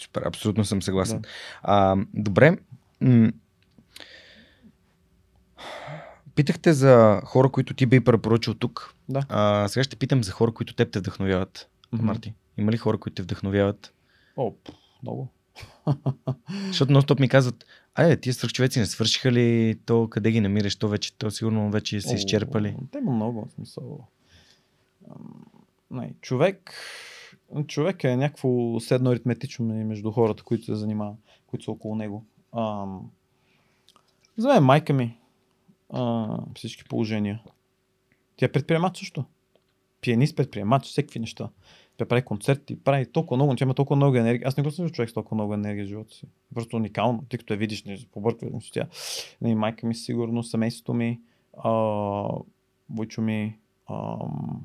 Супер, 0.00 0.22
абсолютно 0.26 0.64
съм 0.64 0.82
съгласен. 0.82 1.20
Да. 1.20 1.28
А, 1.62 1.96
добре. 2.14 2.58
Питахте 6.34 6.72
за 6.72 7.20
хора, 7.24 7.48
които 7.48 7.74
ти 7.74 7.86
би 7.86 8.04
препоръчал 8.04 8.54
тук. 8.54 8.94
Да. 9.08 9.26
А, 9.28 9.68
сега 9.68 9.84
ще 9.84 9.96
питам 9.96 10.24
за 10.24 10.32
хора, 10.32 10.52
които 10.52 10.74
теб 10.74 10.92
те 10.92 10.98
вдъхновяват. 10.98 11.68
Мгм. 11.92 12.06
Марти, 12.06 12.34
има 12.56 12.72
ли 12.72 12.76
хора, 12.76 12.98
които 12.98 13.14
те 13.14 13.22
вдъхновяват? 13.22 13.94
О, 14.36 14.52
много. 15.02 15.28
Защото 16.66 16.92
нон-стоп 16.92 17.20
ми 17.20 17.28
казват, 17.28 17.64
айде, 17.94 18.16
тия 18.16 18.34
свръхчовеци 18.34 18.78
не 18.78 18.86
свършиха 18.86 19.32
ли, 19.32 19.78
то 19.86 20.08
къде 20.10 20.30
ги 20.30 20.40
намираш, 20.40 20.76
то 20.76 20.88
вече, 20.88 21.16
то 21.16 21.30
сигурно 21.30 21.70
вече 21.70 21.96
О, 21.96 22.14
изчерпали. 22.14 22.76
Те 22.92 22.98
има 22.98 23.12
много 23.12 23.48
смисъл. 23.54 24.06
Не, 25.90 26.14
човек, 26.20 26.74
човек 27.66 28.04
е 28.04 28.16
някакво 28.16 28.80
седно 28.80 29.10
аритметично 29.10 29.64
между 29.64 30.10
хората, 30.10 30.42
които 30.42 30.64
се 30.64 30.74
занимават, 30.74 31.16
които 31.46 31.64
са 31.64 31.70
около 31.70 31.94
него. 31.94 32.24
Ам, 32.56 33.10
за 34.36 34.48
мен 34.48 34.64
майка 34.64 34.92
ми 34.92 35.18
а, 35.94 36.38
всички 36.54 36.84
положения. 36.84 37.42
Тя 38.36 38.46
е 38.46 38.52
предприемач 38.52 38.98
също. 38.98 39.24
Пианист, 40.00 40.36
предприемач, 40.36 40.84
всеки 40.84 41.18
неща. 41.18 41.48
Тя 41.96 42.06
прави 42.06 42.22
концерти, 42.22 42.80
прави 42.80 43.06
толкова 43.06 43.36
много, 43.36 43.56
тя 43.56 43.64
има 43.64 43.74
толкова 43.74 43.96
много 43.96 44.16
енергия. 44.16 44.48
Аз 44.48 44.56
не 44.56 44.62
го 44.62 44.70
съм 44.70 44.90
човек 44.90 45.10
с 45.10 45.14
толкова 45.14 45.34
много 45.34 45.54
енергия 45.54 45.84
в 45.84 45.88
живота 45.88 46.14
си. 46.14 46.26
Просто 46.54 46.76
уникално, 46.76 47.24
тъй 47.28 47.38
като 47.38 47.52
я 47.52 47.58
видиш, 47.58 47.84
не 47.84 47.98
побърква 48.12 48.60
с 48.60 48.70
тя. 48.70 48.86
И 49.44 49.54
майка 49.54 49.86
ми 49.86 49.94
сигурно, 49.94 50.42
семейството 50.42 50.94
ми, 50.94 51.20
а, 51.58 51.70
Войчо 52.90 53.20
ми, 53.20 53.58
ам, 53.90 54.64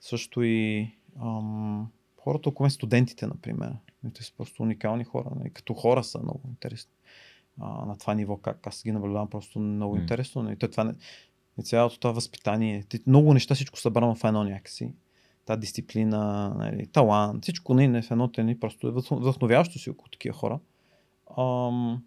също 0.00 0.42
и 0.42 0.90
ам, 1.20 1.90
хората 2.16 2.48
около 2.48 2.70
студентите, 2.70 3.26
например. 3.26 3.72
Те 4.14 4.24
са 4.24 4.32
просто 4.36 4.62
уникални 4.62 5.04
хора. 5.04 5.30
нали, 5.36 5.50
Като 5.50 5.74
хора 5.74 6.04
са 6.04 6.18
много 6.18 6.40
интересни. 6.48 6.92
А, 7.60 7.86
на 7.86 7.98
това 7.98 8.14
ниво, 8.14 8.36
как 8.36 8.66
аз 8.66 8.82
ги 8.84 8.92
наблюдавам, 8.92 9.30
просто 9.30 9.58
много 9.58 9.94
М. 9.94 10.00
интересно. 10.00 10.42
нали. 10.42 10.56
То 10.56 10.68
това 10.68 10.84
не, 10.84 10.94
и 11.58 11.62
цялото 11.62 11.98
това 11.98 12.12
възпитание, 12.12 12.84
много 13.06 13.34
неща, 13.34 13.54
всичко 13.54 13.78
събрано 13.78 14.14
в 14.14 14.24
едно 14.24 14.44
някакси. 14.44 14.92
Та 15.44 15.56
дисциплина, 15.56 16.54
нали, 16.58 16.86
талант, 16.86 17.42
всичко 17.42 17.74
не 17.74 18.02
в 18.02 18.10
едно 18.10 18.30
ни 18.38 18.60
просто 18.60 18.88
е 18.88 18.90
вдъхно- 18.90 19.16
вдъхновяващо 19.20 19.78
си 19.78 19.90
около 19.90 20.08
такива 20.08 20.34
хора. 20.34 20.60
Ам, 21.38 22.04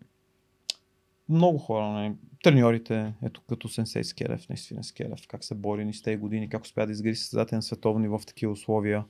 много 1.30 1.58
хора, 1.58 1.88
нали, 1.88 2.14
треньорите, 2.44 3.14
ето 3.24 3.42
като 3.50 3.70
Сенсей 3.70 4.04
Скелев, 4.04 4.50
наистина 4.50 4.84
Скелев, 4.84 5.28
как 5.28 5.44
се 5.44 5.56
бори 5.56 5.86
ни 5.86 5.94
с 5.94 6.02
тези 6.02 6.18
години, 6.18 6.50
как 6.50 6.64
успя 6.64 6.86
да 6.86 6.92
изгради 6.92 7.16
състезател 7.16 7.56
на 7.56 7.62
световно 7.62 8.00
ниво 8.00 8.20
в 8.20 8.26
такива 8.26 8.52
условия. 8.52 9.06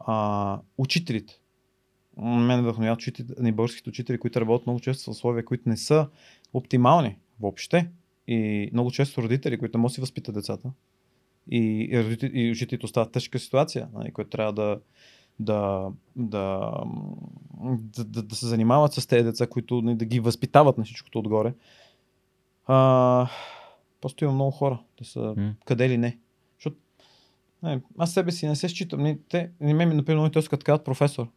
А, 0.00 0.60
учителите. 0.78 1.40
Мен 2.16 2.62
вдъхновяват 2.62 2.98
учителите, 2.98 3.42
ни 3.42 3.52
българските 3.52 3.88
учители, 3.88 4.18
които 4.18 4.40
работят 4.40 4.66
много 4.66 4.80
често 4.80 5.04
в 5.04 5.08
условия, 5.08 5.44
които 5.44 5.68
не 5.68 5.76
са 5.76 6.08
оптимални 6.52 7.18
въобще. 7.40 7.90
И 8.28 8.70
много 8.72 8.90
често 8.90 9.22
родители, 9.22 9.58
които 9.58 9.78
не 9.78 9.80
могат 9.82 9.90
да 9.90 9.94
си 9.94 10.00
възпитат 10.00 10.34
децата. 10.34 10.70
И, 11.50 11.88
и, 11.90 12.04
родители, 12.04 12.30
и 12.34 12.50
учителите 12.50 12.86
остават 12.86 13.12
тежка 13.12 13.38
ситуация, 13.38 13.88
нали, 13.94 14.12
които 14.12 14.30
трябва 14.30 14.52
да, 14.52 14.80
да, 15.40 15.88
да, 16.16 16.72
да, 17.88 18.22
да, 18.22 18.34
се 18.34 18.46
занимават 18.46 18.92
с 18.92 19.06
тези 19.06 19.24
деца, 19.24 19.46
които 19.46 19.82
нали, 19.82 19.96
да 19.96 20.04
ги 20.04 20.20
възпитават 20.20 20.78
на 20.78 20.84
всичкото 20.84 21.18
отгоре. 21.18 21.54
А, 22.66 23.28
просто 24.00 24.24
има 24.24 24.32
много 24.32 24.50
хора, 24.50 24.82
да 24.98 25.04
са 25.04 25.34
М. 25.36 25.54
къде 25.64 25.88
ли 25.88 25.98
не. 25.98 26.18
Защото 26.58 26.76
не, 27.62 27.80
аз 27.98 28.12
себе 28.12 28.32
си 28.32 28.46
не 28.46 28.56
се 28.56 28.68
считам. 28.68 29.02
Не, 29.02 29.18
те, 29.28 29.50
не 29.60 29.74
ме, 29.74 29.86
например, 29.86 30.24
интересно, 30.24 30.50
като 30.50 30.64
казват 30.64 30.84
професор. 30.84 31.28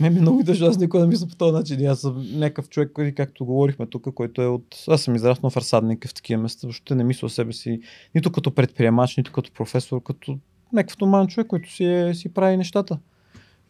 Ме 0.00 0.10
ми 0.10 0.18
е 0.18 0.20
много 0.20 0.42
държа, 0.42 0.66
аз 0.66 0.78
никога 0.78 1.02
не 1.02 1.08
мисля 1.08 1.26
по 1.26 1.36
този 1.36 1.52
начин. 1.52 1.86
Аз 1.86 2.00
съм 2.00 2.38
някакъв 2.38 2.68
човек, 2.68 2.90
както 3.16 3.44
говорихме 3.44 3.86
тук, 3.86 4.14
който 4.14 4.42
е 4.42 4.46
от... 4.46 4.84
Аз 4.88 5.02
съм 5.02 5.14
израснал 5.14 5.50
в 5.50 5.56
разсадника 5.56 6.08
в 6.08 6.14
такива 6.14 6.42
места, 6.42 6.66
защото 6.66 6.94
не 6.94 7.04
мисля 7.04 7.30
себе 7.30 7.52
си 7.52 7.80
нито 8.14 8.32
като 8.32 8.54
предприемач, 8.54 9.16
нито 9.16 9.32
като 9.32 9.52
професор, 9.52 10.02
като 10.02 10.38
някакъв 10.72 11.00
нормален 11.00 11.26
човек, 11.26 11.46
който 11.46 11.72
си, 11.72 11.84
е, 11.84 12.14
си 12.14 12.28
прави 12.28 12.56
нещата. 12.56 12.98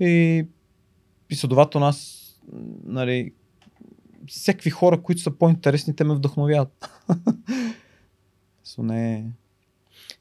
И, 0.01 0.45
и 1.31 1.35
следователно 1.35 1.87
аз, 1.87 2.31
нали, 2.85 3.33
всякакви 4.27 4.71
хора, 4.71 5.03
които 5.03 5.21
са 5.21 5.31
по-интересни, 5.31 5.97
те 5.97 6.05
ме 6.05 6.15
вдъхновяват. 6.15 6.91
Со 8.65 8.83
не... 8.83 9.31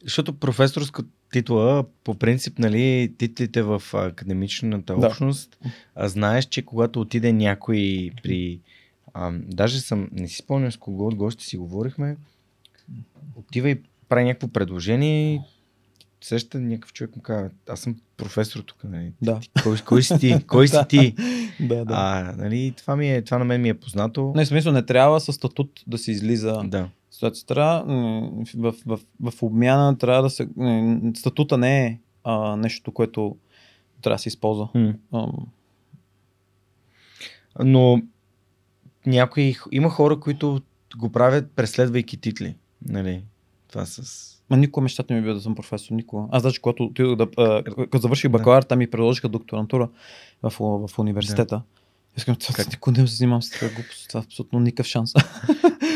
Защото 0.03 0.33
професорска 0.33 1.03
титла, 1.33 1.85
по 2.03 2.15
принцип, 2.15 2.59
нали, 2.59 3.13
титлите 3.17 3.61
в 3.61 3.83
академичната 3.93 4.95
Да. 4.95 5.07
общност, 5.07 5.57
а, 5.95 6.07
знаеш, 6.09 6.45
че 6.45 6.61
когато 6.61 7.01
отиде 7.01 7.33
някой 7.33 8.11
при... 8.23 8.59
А, 9.13 9.31
даже 9.33 9.79
съм, 9.79 10.09
не 10.11 10.27
си 10.27 10.35
спомням 10.35 10.71
с 10.71 10.77
кого 10.77 11.07
от 11.07 11.15
гости 11.15 11.45
си 11.45 11.57
говорихме, 11.57 12.17
отива 13.35 13.69
и 13.69 13.81
прави 14.09 14.23
някакво 14.23 14.47
предложение 14.47 15.33
и 15.33 15.41
сеща 16.21 16.59
някакъв 16.59 16.93
човек 16.93 17.15
му 17.15 17.21
казва, 17.21 17.49
аз 17.69 17.79
съм 17.79 17.95
професор 18.17 18.59
тук, 18.59 18.83
нали? 18.83 19.11
Да. 19.21 19.39
Ти, 19.39 19.49
кой, 19.63 19.77
кой 19.85 20.03
си 20.03 20.19
ти? 20.19 20.35
Кой 20.47 20.67
си 20.67 20.77
ти? 20.89 21.15
Да, 21.59 21.85
да. 21.85 21.93
А, 21.97 22.33
нали, 22.37 22.73
това, 22.77 22.95
ми 22.95 23.11
е, 23.11 23.21
това 23.21 23.37
на 23.37 23.45
мен 23.45 23.61
ми 23.61 23.69
е 23.69 23.73
познато. 23.73 24.33
Не, 24.35 24.45
в 24.45 24.47
смисъл 24.47 24.73
не 24.73 24.85
трябва 24.85 25.19
с 25.19 25.33
статут 25.33 25.83
да 25.87 25.97
се 25.97 26.11
излиза. 26.11 26.61
Да. 26.65 26.89
Ситуация 27.13 27.45
трябва, 27.45 27.93
м, 27.93 28.43
в, 28.55 28.75
в, 28.85 28.99
в, 29.21 29.43
обмяна 29.43 29.97
трябва 29.97 30.21
да 30.21 30.29
се... 30.29 30.47
Статута 31.15 31.57
не 31.57 31.85
е 31.85 31.99
а, 32.23 32.55
нещо, 32.55 32.91
което 32.91 33.37
трябва 34.01 34.15
да 34.15 34.19
се 34.19 34.29
използва. 34.29 34.69
Ам, 35.13 35.31
Но 37.59 38.01
някои, 39.05 39.55
има 39.71 39.89
хора, 39.89 40.19
които 40.19 40.61
го 40.97 41.11
правят 41.11 41.51
преследвайки 41.55 42.17
титли. 42.17 42.55
Нали? 42.87 43.23
Това 43.67 43.85
с... 43.85 44.29
Ма 44.49 44.57
никога 44.57 44.83
мечтата 44.83 45.13
ми 45.13 45.19
е 45.19 45.23
била 45.23 45.33
да 45.33 45.41
съм 45.41 45.55
професор, 45.55 45.93
никога. 45.93 46.27
Аз 46.31 46.43
даже 46.43 46.59
когато, 46.59 46.83
отидох 46.83 47.15
да, 47.15 47.27
а, 47.37 47.63
като 47.63 47.97
завърших 47.97 48.31
бакалавър, 48.31 48.63
там 48.63 48.79
ми 48.79 48.89
предложиха 48.89 49.29
докторантура 49.29 49.89
в, 50.43 50.53
в 50.87 50.99
университета. 50.99 51.61
Искам, 52.17 52.35
това 52.35 52.63
никога 52.69 53.01
не 53.01 53.07
се 53.07 53.15
занимавам 53.15 53.41
с 53.41 53.49
такава 53.49 53.71
глупост. 53.73 54.07
Това 54.07 54.19
е 54.19 54.23
абсолютно 54.23 54.59
никакъв 54.59 54.87
шанс. 54.87 55.13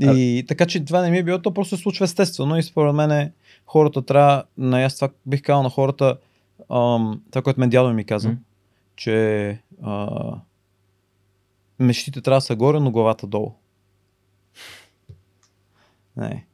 и 0.00 0.44
така 0.48 0.66
че 0.66 0.84
това 0.84 1.02
не 1.02 1.10
ми 1.10 1.18
е 1.18 1.22
било, 1.22 1.38
то 1.38 1.54
просто 1.54 1.76
се 1.76 1.82
случва 1.82 2.04
естествено 2.04 2.56
и 2.56 2.62
според 2.62 2.94
мен 2.94 3.32
хората 3.66 4.02
трябва, 4.02 4.44
на 4.58 4.82
аз 4.82 4.94
това 4.94 5.08
бих 5.26 5.42
казал 5.42 5.62
на 5.62 5.70
хората, 5.70 6.16
ам, 6.70 7.22
това, 7.30 7.42
което 7.42 7.60
мен 7.60 7.70
дядо 7.70 7.92
ми 7.92 8.04
каза, 8.04 8.28
М. 8.28 8.36
че 8.96 9.58
а, 9.82 10.08
мечтите 11.78 12.20
трябва 12.20 12.36
да 12.36 12.40
са 12.40 12.56
горе, 12.56 12.80
но 12.80 12.90
главата 12.90 13.26
долу. 13.26 13.54
Не. 16.16 16.46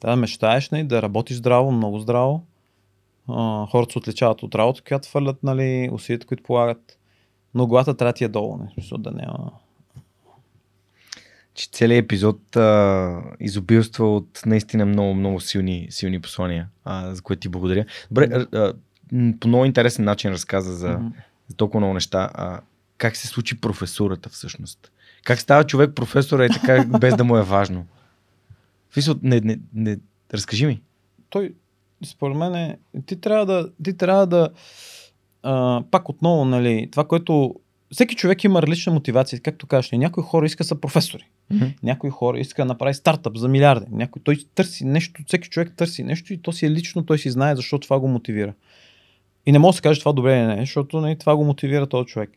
Трябва 0.00 0.16
да 0.16 0.20
мечтаеш, 0.20 0.70
нали, 0.70 0.84
да 0.84 1.02
работиш 1.02 1.36
здраво, 1.36 1.72
много 1.72 1.98
здраво. 1.98 2.44
А, 3.28 3.66
хората 3.66 3.92
се 3.92 3.98
отличават 3.98 4.42
от 4.42 4.54
работа, 4.54 4.82
която 4.82 5.08
фърлят, 5.08 5.42
нали, 5.42 5.90
усилията, 5.92 6.26
които 6.26 6.42
полагат. 6.42 6.98
Но 7.54 7.66
главата 7.66 7.96
трябва 7.96 8.12
да 8.12 8.16
ти 8.16 8.24
е 8.24 8.28
долу, 8.28 8.56
не, 8.56 8.70
смисъл 8.70 8.98
да 8.98 9.10
няма... 9.10 9.52
че 11.54 11.68
целият 11.72 12.04
епизод 12.04 12.56
а, 12.56 13.22
изобилства 13.40 14.16
от 14.16 14.42
наистина 14.46 14.86
много, 14.86 15.14
много 15.14 15.40
силни, 15.40 15.86
силни 15.90 16.20
послания, 16.20 16.68
а, 16.84 17.14
за 17.14 17.22
което 17.22 17.40
ти 17.40 17.48
благодаря. 17.48 17.84
Добре, 18.10 18.46
а, 18.54 18.72
по 19.40 19.48
много 19.48 19.64
интересен 19.64 20.04
начин 20.04 20.30
разказа 20.32 20.72
за, 20.72 20.88
Мгм. 20.88 21.06
за 21.48 21.56
толкова 21.56 21.80
много 21.80 21.94
неща. 21.94 22.30
А, 22.34 22.60
как 22.98 23.16
се 23.16 23.26
случи 23.26 23.60
професурата 23.60 24.28
всъщност? 24.28 24.92
Как 25.24 25.40
става 25.40 25.64
човек 25.64 25.94
професор 25.94 26.40
е 26.40 26.48
така, 26.48 26.84
без 27.00 27.16
да 27.16 27.24
му 27.24 27.36
е 27.36 27.42
важно? 27.42 27.86
В 28.90 28.94
смисъл, 28.94 29.14
не, 29.22 29.40
не, 29.40 29.58
не, 29.74 29.98
разкажи 30.34 30.66
ми. 30.66 30.80
той, 31.30 31.54
според 32.04 32.36
мен, 32.36 32.54
е, 32.54 32.78
ти 33.06 33.20
трябва 33.20 33.46
да, 33.46 33.68
ти 33.84 33.96
трябва 33.96 34.26
да 34.26 34.48
а, 35.42 35.82
пак 35.90 36.08
отново, 36.08 36.44
нали, 36.44 36.88
това, 36.92 37.04
което 37.04 37.54
всеки 37.92 38.16
човек 38.16 38.44
има 38.44 38.62
различна 38.62 38.92
мотивация. 38.92 39.40
Както 39.40 39.66
кажеш, 39.66 39.90
някои 39.90 40.22
хора 40.22 40.46
искат 40.46 40.66
са 40.66 40.80
професори. 40.80 41.28
Мгм. 41.52 41.64
Някои 41.82 42.10
хора 42.10 42.40
искат 42.40 42.56
да 42.56 42.64
направи 42.64 42.94
стартъп 42.94 43.36
за 43.36 43.48
милиарди. 43.48 43.86
Някой 43.90 44.22
той 44.22 44.36
търси 44.54 44.84
нещо, 44.84 45.22
всеки 45.26 45.48
човек 45.48 45.72
търси 45.76 46.02
нещо 46.02 46.32
и 46.32 46.42
то 46.42 46.52
си 46.52 46.66
е 46.66 46.70
лично, 46.70 47.06
той 47.06 47.18
си 47.18 47.30
знае 47.30 47.56
защо 47.56 47.78
това 47.78 48.00
го 48.00 48.08
мотивира. 48.08 48.54
И 49.46 49.52
не 49.52 49.58
може 49.58 49.74
да 49.74 49.76
се 49.76 49.82
каже 49.82 50.00
това 50.00 50.12
добре 50.12 50.38
или 50.38 50.46
не, 50.46 50.60
защото 50.60 51.00
не, 51.00 51.16
това 51.16 51.36
го 51.36 51.44
мотивира 51.44 51.86
този 51.86 52.06
човек. 52.06 52.30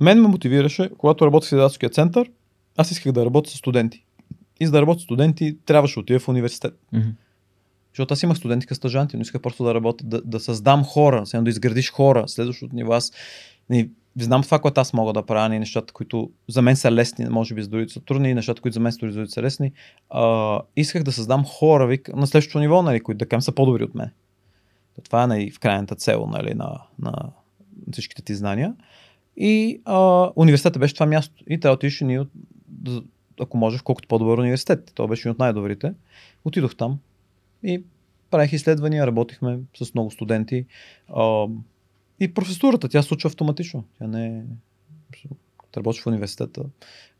Мен 0.00 0.22
ме 0.22 0.28
мотивираше, 0.28 0.90
когато 0.98 1.26
работех 1.26 1.44
в 1.44 1.48
изследователския 1.48 1.90
център, 1.90 2.30
аз 2.76 2.90
исках 2.90 3.12
да 3.12 3.24
работя 3.24 3.50
с 3.50 3.54
студенти. 3.54 4.04
И 4.60 4.66
за 4.66 4.72
да 4.72 4.80
работя 4.80 5.00
с 5.00 5.02
студенти, 5.02 5.56
трябваше 5.66 5.94
да 5.94 6.00
отида 6.00 6.20
в 6.20 6.28
университет. 6.28 6.74
Мгм. 6.92 7.08
Защото 7.92 8.14
аз 8.14 8.22
имах 8.22 8.36
студенти 8.36 8.66
като 8.66 8.76
стажанти, 8.76 9.16
но 9.16 9.22
исках 9.22 9.42
просто 9.42 9.64
да 9.64 9.74
работя, 9.74 10.04
да, 10.04 10.22
да 10.22 10.40
създам 10.40 10.84
хора, 10.84 11.26
сега 11.26 11.42
да 11.42 11.50
изградиш 11.50 11.90
хора. 11.90 12.24
Следващото 12.26 12.74
ниво 12.74 12.92
аз 12.92 13.12
не, 13.70 13.88
знам 14.18 14.42
това, 14.42 14.58
което 14.58 14.80
аз 14.80 14.92
мога 14.92 15.12
да 15.12 15.26
правя, 15.26 15.48
не 15.48 15.58
нещата, 15.58 15.92
които 15.92 16.30
за 16.48 16.62
мен 16.62 16.76
са 16.76 16.92
лесни, 16.92 17.26
може 17.28 17.54
би 17.54 17.62
за 17.62 17.68
другите 17.68 17.92
са 17.92 18.00
трудни, 18.00 18.34
нещата, 18.34 18.62
които 18.62 18.74
за 18.74 18.80
мен 18.80 18.92
са 18.92 19.26
са 19.26 19.42
лесни. 19.42 19.72
А, 20.10 20.60
исках 20.76 21.02
да 21.02 21.12
създам 21.12 21.44
хора 21.44 21.86
вик, 21.86 22.10
на 22.16 22.26
следващото 22.26 22.58
ниво, 22.58 22.82
нали, 22.82 23.00
които 23.00 23.18
да 23.18 23.26
кажем 23.26 23.42
са 23.42 23.52
по-добри 23.52 23.84
от 23.84 23.94
мен. 23.94 24.10
Това 25.02 25.22
е 25.22 25.26
нали, 25.26 25.50
в 25.50 25.60
крайната 25.60 25.94
цел 25.94 26.26
нали, 26.26 26.54
на, 26.54 26.80
на 26.98 27.12
всичките 27.92 28.22
ти 28.22 28.34
знания. 28.34 28.74
И 29.36 29.80
а, 29.84 30.30
университетът 30.36 30.80
беше 30.80 30.94
това 30.94 31.06
място. 31.06 31.44
И 31.48 31.60
трябва 31.60 31.72
да 31.72 31.78
отидеш 31.78 32.00
и 32.00 32.04
ние, 32.04 32.20
от- 32.20 32.30
ако 33.40 33.56
можеш, 33.56 33.82
колкото 33.82 34.08
по-добър 34.08 34.38
университет. 34.38 34.92
Това 34.94 35.08
беше 35.08 35.28
един 35.28 35.32
от 35.32 35.38
най-добрите. 35.38 35.92
Отидох 36.44 36.76
там 36.76 36.98
и 37.62 37.82
правих 38.30 38.52
изследвания, 38.52 39.06
работихме 39.06 39.58
с 39.76 39.94
много 39.94 40.10
студенти. 40.10 40.66
А, 41.08 41.46
и 42.20 42.34
професурата, 42.34 42.88
тя 42.88 43.02
случва 43.02 43.28
автоматично. 43.28 43.84
Тя 43.98 44.06
не 44.06 44.26
е... 44.26 44.42
В 45.76 46.06
университета. 46.06 46.62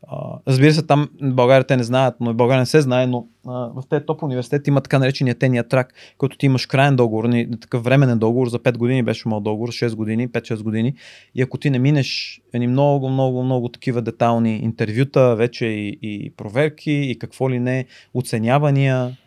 А, 0.07 0.39
разбира 0.47 0.73
се, 0.73 0.85
там 0.85 1.09
в 1.21 1.33
България 1.33 1.67
те 1.67 1.77
не 1.77 1.83
знаят, 1.83 2.15
но 2.19 2.31
и 2.31 2.33
в 2.33 2.37
България 2.37 2.61
не 2.61 2.65
се 2.65 2.81
знае, 2.81 3.07
но 3.07 3.27
а, 3.47 3.51
в 3.51 3.83
тези 3.89 4.05
топ 4.05 4.23
университети 4.23 4.69
има 4.69 4.81
така 4.81 4.99
наречения 4.99 5.35
тения 5.35 5.67
трак, 5.67 5.93
който 6.17 6.37
ти 6.37 6.45
имаш 6.45 6.65
крайен 6.65 6.95
договор, 6.95 7.25
не, 7.25 7.49
такъв 7.59 7.83
временен 7.83 8.19
договор, 8.19 8.47
за 8.49 8.59
5 8.59 8.77
години 8.77 9.03
беше 9.03 9.23
имал 9.25 9.39
договор, 9.39 9.69
6 9.69 9.95
години, 9.95 10.29
5-6 10.29 10.63
години. 10.63 10.93
И 11.35 11.41
ако 11.41 11.57
ти 11.57 11.69
не 11.69 11.79
минеш 11.79 12.41
едни 12.53 12.67
много, 12.67 13.09
много, 13.09 13.43
много 13.43 13.69
такива 13.69 14.01
детални 14.01 14.57
интервюта, 14.57 15.35
вече 15.35 15.65
и, 15.65 15.99
и 16.01 16.29
проверки, 16.29 16.91
и 16.91 17.19
какво 17.19 17.49
ли 17.49 17.59
не, 17.59 17.85
оценявания, 18.13 19.17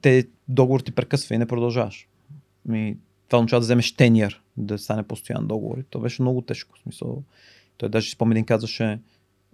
те 0.00 0.24
договор 0.48 0.80
ти 0.80 0.92
прекъсва 0.92 1.34
и 1.34 1.38
не 1.38 1.46
продължаваш. 1.46 2.08
Ми, 2.68 2.96
това 3.28 3.38
означава 3.38 3.60
да 3.60 3.64
вземеш 3.64 3.92
тениер, 3.96 4.40
да 4.56 4.78
стане 4.78 5.02
постоянен 5.02 5.46
договор. 5.46 5.78
То 5.90 6.00
беше 6.00 6.22
много 6.22 6.42
тежко. 6.42 6.76
В 6.76 6.82
смисъл, 6.82 7.22
той 7.76 7.88
даже 7.88 8.10
спомня 8.10 8.32
един 8.32 8.44
казваше, 8.44 9.00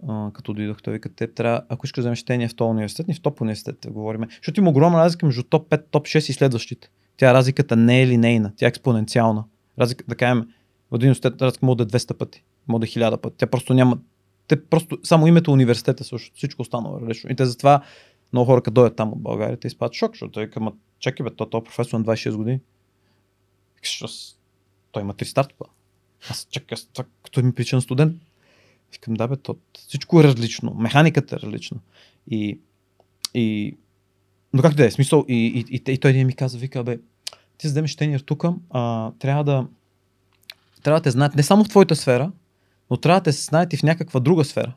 а, 0.07 0.31
като 0.33 0.53
дойдох, 0.53 0.81
той 0.81 0.93
вика, 0.93 1.09
те 1.09 1.27
трябва, 1.27 1.61
ако 1.69 1.85
искаш 1.85 2.01
да 2.01 2.01
вземеш 2.01 2.23
тения 2.23 2.49
в 2.49 2.55
този 2.55 2.69
университет, 2.69 3.07
ни 3.07 3.13
в 3.13 3.21
топ 3.21 3.41
университет 3.41 3.87
говорим. 3.89 4.21
Защото 4.29 4.59
има 4.59 4.69
огромна 4.69 4.99
разлика 4.99 5.25
между 5.25 5.43
топ 5.43 5.69
5, 5.69 5.83
топ 5.91 6.05
6 6.05 6.29
и 6.29 6.33
следващите. 6.33 6.89
Тя 7.17 7.33
разликата 7.33 7.75
не 7.75 8.01
е 8.01 8.07
линейна, 8.07 8.53
тя 8.55 8.65
е 8.65 8.69
експоненциална. 8.69 9.43
Разлика, 9.79 10.05
да 10.07 10.15
кажем, 10.15 10.47
в 10.91 10.95
един 10.95 11.05
университет 11.05 11.41
разлика 11.41 11.65
може 11.65 11.77
да 11.77 11.83
е 11.83 11.87
200 11.87 12.13
пъти, 12.13 12.43
може 12.67 12.79
да 12.79 12.85
е 12.85 12.89
1000 12.89 13.17
пъти. 13.17 13.37
Тя 13.37 13.47
просто 13.47 13.73
няма, 13.73 13.99
те 14.47 14.65
просто, 14.65 14.97
само 15.03 15.27
името 15.27 15.51
университета 15.51 16.03
също, 16.03 16.35
всичко 16.35 16.61
останало 16.61 16.97
е 16.97 17.01
различно. 17.01 17.31
И 17.31 17.35
те 17.35 17.45
затова 17.45 17.81
много 18.33 18.45
хора, 18.45 18.61
като 18.61 18.73
дойдат 18.73 18.95
там 18.95 19.13
от 19.13 19.21
България, 19.21 19.57
те 19.57 19.67
изпадат 19.67 19.93
шок, 19.93 20.11
защото 20.13 20.31
той 20.31 20.49
казва, 20.49 20.71
чакай 20.99 21.23
бе, 21.23 21.29
то, 21.29 21.45
то 21.45 21.63
професор 21.63 21.99
на 21.99 22.05
26 22.05 22.35
години. 22.35 22.59
Той 24.91 25.01
има 25.01 25.13
три 25.13 25.25
старта. 25.25 25.65
Аз 26.29 26.47
чакай, 26.51 26.75
аз 26.75 26.85
това, 26.85 27.05
като 27.23 27.43
ми 27.43 27.55
причина 27.55 27.81
студент. 27.81 28.21
Викам, 28.93 29.13
да 29.13 29.27
бе, 29.27 29.35
то, 29.35 29.55
всичко 29.73 30.19
е 30.19 30.23
различно. 30.23 30.73
Механиката 30.73 31.35
е 31.35 31.39
различна. 31.39 31.77
И, 32.31 32.59
и 33.33 33.75
но 34.53 34.61
как 34.61 34.73
да 34.73 34.85
е, 34.85 34.91
смисъл, 34.91 35.25
и, 35.27 35.35
и, 35.35 35.75
и, 35.75 35.93
и 35.93 35.97
той 35.97 36.11
един 36.11 36.27
ми 36.27 36.33
каза, 36.33 36.57
вика, 36.57 36.83
бе, 36.83 36.99
ти 37.57 37.67
за 37.67 37.81
да 37.81 37.87
тенир 37.97 38.19
тук, 38.19 38.43
а, 38.69 39.11
трябва 39.19 39.43
да 39.43 39.67
трябва 40.83 40.99
да 40.99 41.03
те 41.03 41.11
знаят 41.11 41.35
не 41.35 41.43
само 41.43 41.63
в 41.63 41.69
твоята 41.69 41.95
сфера, 41.95 42.31
но 42.89 42.97
трябва 42.97 43.19
да 43.19 43.23
те 43.23 43.31
знаят 43.31 43.73
и 43.73 43.77
в 43.77 43.83
някаква 43.83 44.19
друга 44.19 44.45
сфера. 44.45 44.73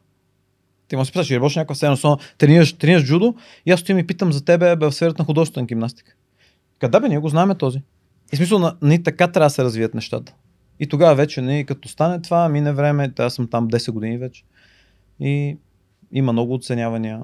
Ти 0.88 0.96
му 0.96 1.04
се 1.04 1.12
питаш, 1.12 1.30
работиш 1.30 1.56
някаква 1.56 1.74
сфера, 1.74 1.96
но 2.04 2.18
тренираш, 2.38 2.72
тренираш 2.72 3.04
джудо 3.04 3.34
и 3.66 3.70
аз 3.70 3.80
стоим 3.80 3.98
и 3.98 4.06
питам 4.06 4.32
за 4.32 4.44
тебе 4.44 4.76
бе, 4.76 4.86
в 4.86 4.92
сферата 4.92 5.22
на 5.22 5.26
художествена 5.26 5.66
гимнастика. 5.66 6.14
Къде 6.78 7.00
бе, 7.00 7.08
ние 7.08 7.18
го 7.18 7.28
знаем 7.28 7.54
този. 7.58 7.82
И 8.34 8.36
смисъл, 8.36 8.58
на, 8.58 8.76
не 8.82 9.02
така 9.02 9.32
трябва 9.32 9.46
да 9.46 9.50
се 9.50 9.64
развият 9.64 9.94
нещата. 9.94 10.34
И 10.80 10.86
тогава 10.86 11.14
вече, 11.14 11.42
не, 11.42 11.64
като 11.64 11.88
стане 11.88 12.22
това, 12.22 12.48
мине 12.48 12.72
време, 12.72 13.12
аз 13.18 13.34
съм 13.34 13.48
там 13.48 13.68
10 13.70 13.90
години 13.90 14.18
вече. 14.18 14.44
И 15.20 15.58
има 16.12 16.32
много 16.32 16.54
оценявания. 16.54 17.22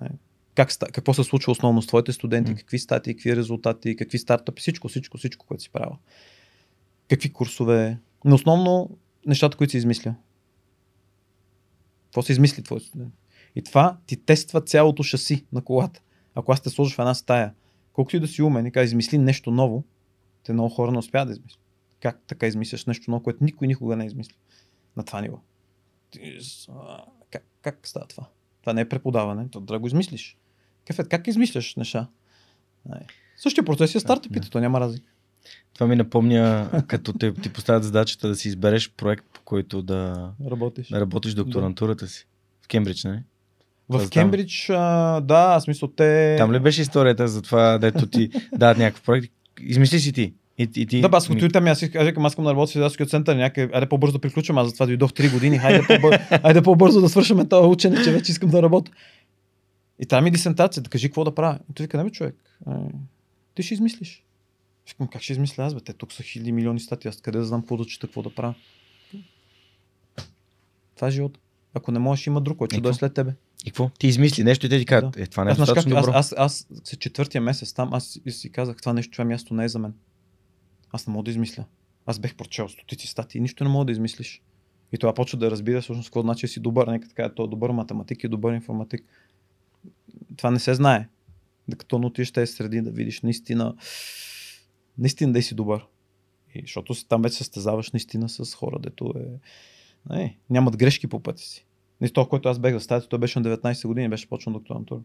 Не, 0.00 0.08
Как, 0.54 0.68
какво 0.92 1.14
се 1.14 1.24
случва 1.24 1.52
основно 1.52 1.82
с 1.82 1.86
твоите 1.86 2.12
студенти, 2.12 2.54
какви 2.54 2.78
статии, 2.78 3.14
какви 3.14 3.36
резултати, 3.36 3.96
какви 3.96 4.18
стартъпи, 4.18 4.60
всичко, 4.60 4.88
всичко, 4.88 5.18
всичко, 5.18 5.46
което 5.46 5.62
си 5.62 5.70
правил. 5.70 5.96
Какви 7.10 7.32
курсове. 7.32 7.98
Но 8.24 8.34
основно 8.34 8.90
нещата, 9.26 9.56
които 9.56 9.70
си 9.70 9.76
измисля. 9.76 10.14
Какво 12.04 12.22
се 12.22 12.32
измисли 12.32 12.62
твой 12.62 12.80
студент? 12.80 13.14
И 13.56 13.62
това 13.62 13.96
ти 14.06 14.16
тества 14.16 14.60
цялото 14.60 15.02
шаси 15.02 15.44
на 15.52 15.62
колата. 15.64 16.00
Ако 16.34 16.52
аз 16.52 16.60
те 16.60 16.70
сложа 16.70 16.94
в 16.94 16.98
една 16.98 17.14
стая, 17.14 17.52
колкото 17.92 18.16
и 18.16 18.20
да 18.20 18.28
си 18.28 18.42
умен 18.42 18.66
и 18.66 18.72
кажа, 18.72 18.84
измисли 18.84 19.18
нещо 19.18 19.50
ново, 19.50 19.84
те 20.44 20.52
много 20.52 20.68
хора 20.68 20.92
не 20.92 20.98
успяват 20.98 21.28
да 21.28 21.32
измислят. 21.32 21.60
Как 22.00 22.20
така 22.26 22.46
измисляш 22.46 22.86
нещо 22.86 23.10
ново, 23.10 23.22
което 23.22 23.44
никой 23.44 23.66
никога 23.68 23.96
не 23.96 24.04
е 24.06 24.10
на 24.96 25.04
това 25.04 25.20
ниво? 25.20 25.40
Как, 27.30 27.44
как 27.62 27.88
става 27.88 28.06
това? 28.06 28.26
Това 28.60 28.72
не 28.72 28.80
е 28.80 28.88
преподаване, 28.88 29.48
то 29.50 29.60
да 29.60 29.78
го 29.78 29.86
измислиш. 29.86 30.36
Кефет, 30.86 31.08
как 31.08 31.26
измисляш 31.26 31.76
неща? 31.76 32.08
Същия 33.36 33.64
процес 33.64 33.94
е 33.94 34.00
стартъпите, 34.00 34.40
Да. 34.40 34.50
то 34.50 34.60
няма 34.60 34.80
разлика. 34.80 35.08
Това 35.74 35.86
ми 35.86 35.96
напомня, 35.96 36.70
като 36.86 37.12
те, 37.12 37.34
ти 37.34 37.52
поставят 37.52 37.84
задачата 37.84 38.28
да 38.28 38.34
си 38.34 38.48
избереш 38.48 38.92
проект, 38.92 39.24
по 39.32 39.40
който 39.44 39.82
да, 39.82 40.32
Работиш. 40.50 40.88
да 40.88 41.00
работиш 41.00 41.34
докторантурата 41.34 42.06
си. 42.06 42.26
В 42.62 42.68
Кембридж, 42.68 43.04
не? 43.04 43.24
В 43.88 43.96
Аз 43.96 44.02
там- 44.02 44.10
Кембридж, 44.10 44.70
а, 44.70 45.20
да, 45.20 45.58
в 45.58 45.62
смисъл 45.62 45.88
те... 45.88 46.36
Там 46.38 46.52
ли 46.52 46.60
беше 46.60 46.82
историята 46.82 47.28
за 47.28 47.42
това, 47.42 47.78
дето 47.78 48.06
ти 48.06 48.30
дадат 48.52 48.78
някакъв 48.78 49.02
проект? 49.02 49.32
Измисли 49.60 50.00
си 50.00 50.12
ти. 50.12 50.34
И, 50.58 50.68
и 50.76 50.86
ти 50.86 51.00
Да, 51.00 51.08
аз 51.12 51.28
като 51.28 51.48
там, 51.48 51.66
аз 51.66 51.82
искам, 51.82 52.24
аз 52.24 52.32
искам 52.32 52.44
да 52.44 52.50
работя 52.50 52.66
в 52.66 52.70
изследователския 52.70 53.06
център, 53.06 53.36
някъде, 53.36 53.74
айде 53.74 53.88
по-бързо 53.88 54.12
да 54.12 54.18
приключвам, 54.18 54.58
аз 54.58 54.66
затова 54.68 54.86
дойдох 54.86 55.10
3 55.10 55.32
години, 55.32 55.58
хайде, 55.58 55.86
по-бързо, 55.86 56.18
айде 56.42 56.62
по-бързо 56.62 57.00
да 57.00 57.08
свършим 57.08 57.48
това 57.48 57.66
учене, 57.68 58.04
че 58.04 58.12
вече 58.12 58.32
искам 58.32 58.50
да 58.50 58.62
работя. 58.62 58.92
И 59.98 60.06
там 60.06 60.24
ми 60.24 60.30
дисентация, 60.30 60.82
да 60.82 60.90
кажи 60.90 61.08
какво 61.08 61.24
да 61.24 61.34
правя. 61.34 61.58
И 61.70 61.74
той 61.74 61.84
вика, 61.84 61.98
не 61.98 62.04
бе, 62.04 62.10
човек, 62.10 62.36
ти 63.54 63.62
ще 63.62 63.74
измислиш. 63.74 64.24
Викам, 64.88 65.06
как 65.06 65.22
ще 65.22 65.32
измисля 65.32 65.64
аз, 65.64 65.74
бе? 65.74 65.80
Те 65.80 65.92
тук 65.92 66.12
са 66.12 66.22
хиляди 66.22 66.52
милиони 66.52 66.80
статии, 66.80 67.08
аз 67.08 67.20
къде 67.20 67.38
да 67.38 67.44
знам 67.44 67.60
какво 67.60 67.76
да 67.76 67.84
чета, 67.84 68.06
какво 68.06 68.22
да 68.22 68.34
правя. 68.34 68.54
Това 70.96 71.08
е 71.08 71.10
живот. 71.10 71.38
Ако 71.74 71.92
не 71.92 71.98
можеш, 71.98 72.26
има 72.26 72.40
друг, 72.40 72.58
който 72.58 72.74
ще 72.74 72.80
дойде 72.80 72.98
след 72.98 73.14
тебе. 73.14 73.32
И 73.64 73.70
какво? 73.70 73.90
Ти 73.98 74.06
измисли 74.06 74.44
нещо 74.44 74.66
и 74.66 74.68
те 74.68 74.78
ти 74.78 74.86
казват, 74.86 75.12
Да. 75.14 75.22
е, 75.22 75.26
това 75.26 75.44
не 75.44 75.50
е 75.50 75.52
Аз, 75.52 75.58
достатъчно 75.58 75.96
аз, 75.96 76.04
добро. 76.06 76.18
аз, 76.18 76.34
аз, 76.36 76.66
след 76.84 77.00
четвъртия 77.00 77.40
месец 77.40 77.72
там, 77.72 77.92
аз 77.92 78.06
си- 78.06 78.30
си 78.30 78.50
казах, 78.50 78.76
това 78.76 78.92
нещо, 78.92 79.12
това 79.12 79.24
място 79.24 79.54
не 79.54 79.64
е 79.64 79.68
за 79.68 79.78
мен. 79.78 79.94
Аз 80.92 81.06
не 81.06 81.12
мога 81.12 81.22
да 81.24 81.30
измисля. 81.30 81.64
Аз 82.06 82.18
бех 82.18 82.34
прочел 82.34 82.68
стотици 82.68 83.06
статии, 83.06 83.40
нищо 83.40 83.64
не 83.64 83.70
мога 83.70 83.84
да 83.84 83.92
измислиш. 83.92 84.42
И 84.92 84.98
това 84.98 85.14
почва 85.14 85.38
да 85.38 85.50
разбира 85.50 85.82
всъщност 85.82 86.08
какво 86.08 86.20
значи 86.22 86.48
си 86.48 86.60
добър. 86.60 86.86
Нека 86.86 87.08
така, 87.08 87.34
той 87.34 87.44
е 87.44 87.48
добър 87.48 87.70
математик 87.70 88.24
и 88.24 88.28
добър 88.28 88.54
информатик. 88.54 89.04
Това 90.36 90.50
не 90.50 90.58
се 90.58 90.74
знае. 90.74 91.08
Докато 91.68 91.98
не 91.98 92.06
отидеш 92.06 92.32
тези 92.32 92.52
среди 92.52 92.80
да 92.80 92.90
видиш 92.90 93.20
наистина, 93.20 93.74
наистина 94.98 95.32
да 95.32 95.42
си 95.42 95.54
добър. 95.54 95.86
И, 96.54 96.60
защото 96.60 97.06
там 97.08 97.22
вече 97.22 97.36
състезаваш 97.36 97.90
наистина 97.90 98.28
с 98.28 98.54
хора, 98.54 98.78
дето 98.78 99.14
е... 99.16 99.24
Не, 100.10 100.38
нямат 100.50 100.76
грешки 100.76 101.06
по 101.06 101.20
пътя 101.20 101.42
си. 101.42 101.66
Не 102.04 102.10
то, 102.10 102.28
който 102.28 102.48
аз 102.48 102.58
бех 102.58 102.74
в 102.74 102.80
стадията, 102.80 103.08
той 103.08 103.18
беше 103.18 103.40
на 103.40 103.56
19 103.56 103.86
години, 103.86 104.08
беше 104.08 104.28
почнал 104.28 104.52
докторантура. 104.52 105.00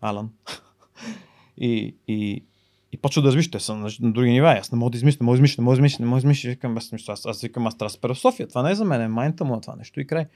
Алан. 0.00 0.30
и, 1.56 1.94
и, 2.08 2.44
и 2.92 2.96
почва 2.96 3.22
да 3.22 3.28
разбиш, 3.28 3.50
те 3.50 3.60
са 3.60 3.74
на, 3.74 3.90
на 4.00 4.12
други 4.12 4.30
нива. 4.30 4.52
Аз 4.52 4.72
не 4.72 4.78
мога 4.78 4.90
да 4.90 4.96
измисля, 4.96 5.18
не 5.20 5.24
мога 5.24 5.36
да 5.36 5.38
измисля, 5.38 5.62
не 5.62 5.64
мога 5.64 5.76
да 5.76 5.78
измисля, 5.78 6.04
не 6.04 6.08
мога 6.08 6.16
да 6.16 6.20
измисля. 6.20 6.50
Викам, 6.50 6.80
смисъл. 6.80 7.12
Аз, 7.12 7.26
аз 7.26 7.40
викам, 7.40 7.66
аз 7.66 7.78
трябва 7.78 7.88
да 7.88 7.94
спера 7.94 8.14
в 8.14 8.18
София. 8.18 8.48
Това 8.48 8.62
не 8.62 8.70
е 8.70 8.74
за 8.74 8.84
мен, 8.84 9.00
е 9.00 9.08
майнта 9.08 9.44
му 9.44 9.56
е 9.56 9.60
това 9.60 9.76
нещо 9.76 10.00
и 10.00 10.06
край. 10.06 10.26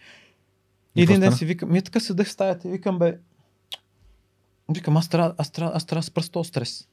И 0.97 1.03
един 1.03 1.21
ден 1.21 1.33
си 1.33 1.45
викам, 1.45 1.73
ми 1.73 1.83
така 1.83 2.01
седех 2.01 2.27
в 2.27 2.33
стаята 2.33 2.69
и 2.69 2.71
викам, 2.71 2.99
бе, 2.99 3.19
викам, 4.75 4.97
аз 4.97 5.09
трябва, 5.09 5.35
аз 5.39 5.51
трябва, 5.51 5.77
аз 5.77 5.87
трябва 5.87 6.01
да 6.01 6.07
спра 6.07 6.23
с 6.23 6.31
този 6.31 6.49
стрес. 6.49 6.89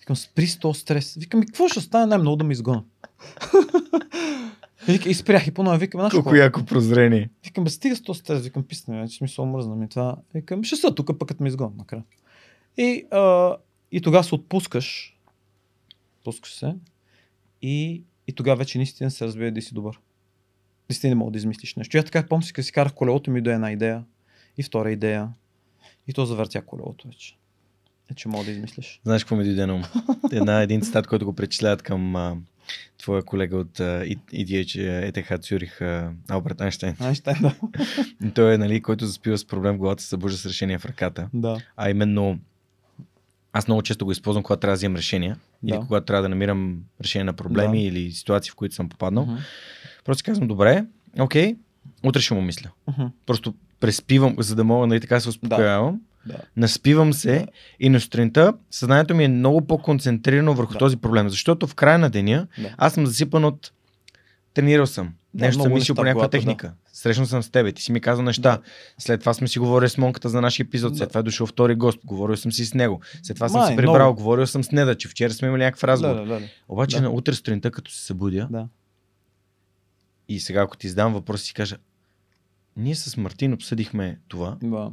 Викам, 0.00 0.16
спри 0.16 0.46
с 0.46 0.58
този 0.58 0.80
стрес. 0.80 1.14
Викам, 1.14 1.42
и 1.42 1.46
какво 1.46 1.68
ще 1.68 1.80
стане 1.80 2.06
най-много 2.06 2.36
да 2.36 2.44
ме 2.44 2.52
изгона? 2.52 2.84
Вика, 4.86 5.08
и 5.08 5.14
спрях 5.14 5.46
и 5.46 5.50
по-нове 5.50 5.78
викам, 5.78 6.00
знаеш 6.00 6.12
Колко 6.12 6.34
яко 6.34 6.64
прозрение. 6.64 7.30
Викам, 7.44 7.64
бе, 7.64 7.70
стига 7.70 7.96
с 7.96 8.02
този 8.02 8.20
стрес, 8.20 8.42
викам, 8.42 8.62
писна, 8.62 9.00
вече 9.00 9.16
смисъл 9.16 9.46
мръзна 9.46 9.76
ми 9.76 9.88
това. 9.88 10.16
Викам, 10.34 10.64
ще 10.64 10.76
са 10.76 10.94
тук, 10.94 11.18
пък 11.18 11.28
като 11.28 11.42
ме 11.42 11.48
изгон 11.48 11.74
накрая. 11.78 12.02
И, 12.76 13.06
а, 13.10 13.56
и 13.92 14.00
тогава 14.00 14.24
се 14.24 14.34
отпускаш, 14.34 15.16
отпускаш 16.18 16.54
се 16.54 16.74
и, 17.62 18.02
и 18.26 18.32
тогава 18.32 18.56
вече 18.56 18.78
наистина 18.78 19.10
се 19.10 19.24
разбира 19.24 19.50
да 19.50 19.62
си 19.62 19.74
добър. 19.74 20.00
Наистина 20.90 21.08
не 21.08 21.14
мога 21.14 21.30
да 21.30 21.38
измислиш 21.38 21.74
нещо. 21.74 21.96
И 21.96 21.98
аз 21.98 22.04
така 22.04 22.28
помня, 22.28 22.42
си 22.42 22.52
си 22.62 22.72
карах 22.72 22.94
колелото 22.94 23.30
ми 23.30 23.40
до 23.40 23.50
една 23.50 23.72
идея. 23.72 24.04
И 24.58 24.62
втора 24.62 24.92
идея. 24.92 25.28
И 26.08 26.12
то 26.12 26.26
завъртя 26.26 26.62
колелото 26.62 27.08
вече. 27.08 27.36
Е, 28.10 28.14
че 28.14 28.28
мога 28.28 28.44
да 28.44 28.50
измислиш. 28.50 29.00
Знаеш 29.04 29.24
какво 29.24 29.36
ми 29.36 29.44
дойде 29.44 29.66
на 29.66 29.74
ум? 29.74 29.82
Една, 30.32 30.62
един 30.62 30.80
цитат, 30.80 31.06
който 31.06 31.24
го 31.24 31.32
причисляват 31.32 31.82
към 31.82 32.16
а, 32.16 32.36
твоя 32.98 33.22
колега 33.22 33.56
от 33.56 33.78
EDH, 33.78 35.12
ETH 35.12 35.42
Цюрих, 35.42 35.80
Алберт 36.28 36.60
Айнштейн. 36.60 36.96
Айнштейн, 37.00 37.36
да. 37.40 37.54
Той 38.34 38.54
е, 38.54 38.58
нали, 38.58 38.82
който 38.82 39.06
заспива 39.06 39.38
с 39.38 39.44
проблем 39.46 39.78
главата, 39.78 40.02
се 40.02 40.08
събужда 40.08 40.38
с 40.38 40.46
решение 40.46 40.78
в 40.78 40.84
ръката. 40.84 41.28
да. 41.34 41.58
А 41.76 41.90
именно, 41.90 42.38
аз 43.52 43.68
много 43.68 43.82
често 43.82 44.04
го 44.04 44.12
използвам, 44.12 44.42
когато 44.42 44.60
трябва 44.60 44.72
да 44.72 44.78
вземам 44.78 44.96
решения. 44.96 45.38
Или 45.64 45.72
Да. 45.72 45.80
когато 45.86 46.06
трябва 46.06 46.22
да 46.22 46.28
намирам 46.28 46.80
решение 47.00 47.24
на 47.24 47.32
проблеми 47.32 47.78
Да. 47.82 47.86
или 47.88 48.12
ситуации, 48.12 48.50
в 48.50 48.54
които 48.54 48.74
съм 48.74 48.88
попаднал. 48.88 49.26
Мгм. 49.26 49.36
Просто 50.04 50.24
казвам, 50.24 50.48
добре, 50.48 50.84
окей, 51.20 51.56
утре 52.04 52.20
ще 52.20 52.34
му 52.34 52.42
мисля. 52.42 52.70
Мгм. 52.88 53.02
Просто 53.26 53.54
преспивам, 53.80 54.36
за 54.38 54.54
да 54.54 54.64
мога 54.64 54.86
нали, 54.86 55.00
така 55.00 55.20
се 55.20 55.28
успокоявам. 55.28 55.92
Да. 55.94 56.00
Наспивам 56.56 57.12
се 57.12 57.32
Да. 57.32 57.46
и 57.80 57.88
на 57.88 58.00
сутринта 58.00 58.52
съзнанието 58.70 59.14
ми 59.14 59.24
е 59.24 59.28
много 59.28 59.66
по-концентрирано 59.66 60.54
върху 60.54 60.72
Да. 60.72 60.78
този 60.78 60.96
проблем. 60.96 61.28
Защото 61.28 61.66
в 61.66 61.74
края 61.74 61.98
на 61.98 62.10
деня 62.10 62.46
Да. 62.58 62.74
аз 62.78 62.92
съм 62.92 63.06
засипан 63.06 63.44
от 63.44 63.72
тренирал 64.54 64.86
съм. 64.86 65.14
Да, 65.34 65.44
Нещо 65.44 65.62
съм 65.62 65.72
мислил 65.72 65.94
по 65.94 66.00
някаква 66.00 66.14
главата, 66.14 66.30
техника. 66.30 66.72
Срещнал 66.92 67.26
съм 67.26 67.42
с 67.42 67.50
тебе, 67.50 67.72
ти 67.72 67.82
си 67.82 67.92
ми 67.92 68.00
казал 68.00 68.24
неща. 68.24 68.42
Да. 68.42 68.60
След 68.98 69.20
това 69.20 69.34
сме 69.34 69.48
си 69.48 69.58
говорили 69.58 69.88
с 69.88 69.98
Монката 69.98 70.28
за 70.28 70.40
нашия 70.40 70.64
епизод. 70.64 70.92
След 70.92 70.98
Да. 70.98 71.08
това 71.08 71.20
е 71.20 71.22
дошъл 71.22 71.46
втори 71.46 71.74
гост. 71.74 71.98
Говорил 72.04 72.36
съм 72.36 72.52
си 72.52 72.64
с 72.64 72.74
него. 72.74 73.00
След 73.22 73.34
това 73.36 73.48
съм 73.48 73.60
Май, 73.60 73.70
си 73.70 73.76
прибрал. 73.76 73.94
много. 73.94 74.16
Говорил 74.16 74.46
съм 74.46 74.64
с 74.64 74.72
Неда, 74.72 74.94
че 74.94 75.08
вчера 75.08 75.30
сме 75.32 75.48
имали 75.48 75.62
някакъв 75.62 75.80
Да, 75.80 75.86
разговор. 75.86 76.14
да, 76.16 76.24
да, 76.24 76.40
да. 76.40 76.46
Обаче 76.68 76.96
Да. 76.96 77.02
на 77.02 77.10
утре 77.10 77.34
сутринта, 77.34 77.70
като 77.70 77.90
се 77.90 78.04
събудя 78.06 78.48
да. 78.50 78.68
и 80.28 80.40
сега 80.40 80.60
ако 80.62 80.76
ти 80.76 80.88
задам 80.88 81.12
въпрос, 81.12 81.42
си 81.42 81.54
кажа, 81.54 81.76
ние 82.76 82.94
с 82.94 83.16
Мартин 83.16 83.52
обсъдихме 83.52 84.18
това. 84.28 84.56
да. 84.62 84.90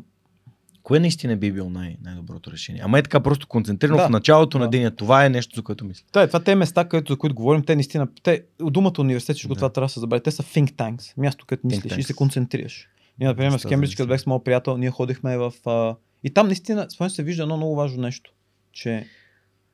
Кое 0.84 1.00
наистина 1.00 1.38
би 1.38 1.52
било 1.52 1.70
най- 1.70 1.98
най-доброто 2.02 2.52
решение? 2.52 2.82
Ама 2.86 3.00
е 3.00 3.04
така 3.04 3.20
просто 3.20 3.48
концентрирано 3.48 3.98
Да. 3.98 4.08
в 4.08 4.10
началото 4.10 4.60
на 4.60 4.66
Да. 4.66 4.70
деня. 4.70 4.96
Това 4.96 5.26
е 5.26 5.30
нещо, 5.30 5.56
за 5.56 5.62
което 5.62 5.86
мисля. 5.86 6.06
Да, 6.14 6.28
това 6.28 6.40
те 6.40 6.56
места, 6.56 6.90
където, 6.90 7.14
за 7.14 7.18
които 7.18 7.36
говорим, 7.36 7.64
те 7.64 7.76
наистина, 7.76 8.08
те, 8.24 8.44
думата 8.60 8.94
университет, 9.00 9.36
всичко 9.36 9.54
Да. 9.54 9.56
това 9.56 9.70
трябва 9.70 9.86
да 9.86 9.90
се 9.94 10.00
забрави. 10.00 10.24
Те 10.24 10.32
са 10.32 10.44
think 10.44 10.72
tanks, 10.72 11.18
място, 11.18 11.46
където 11.46 11.68
Think 11.68 11.84
мислиш 11.84 11.98
и 11.98 12.04
се 12.04 12.14
концентрираш. 12.14 12.90
Ние, 13.20 13.28
например, 13.28 13.58
с 13.60 13.68
Кембридж, 13.68 13.96
като 13.96 14.08
бях 14.08 14.22
с 14.22 14.26
моят 14.26 14.44
приятел, 14.44 14.78
ние 14.78 14.92
ходихме 14.92 15.38
в... 15.38 15.54
А... 15.66 15.96
И 16.24 16.30
там 16.34 16.48
наистина, 16.48 16.88
спомням 16.90 17.10
се, 17.10 17.24
вижда 17.24 17.44
едно 17.44 17.58
много 17.58 17.76
важно 17.76 18.02
нещо, 18.02 18.34
че 18.72 19.08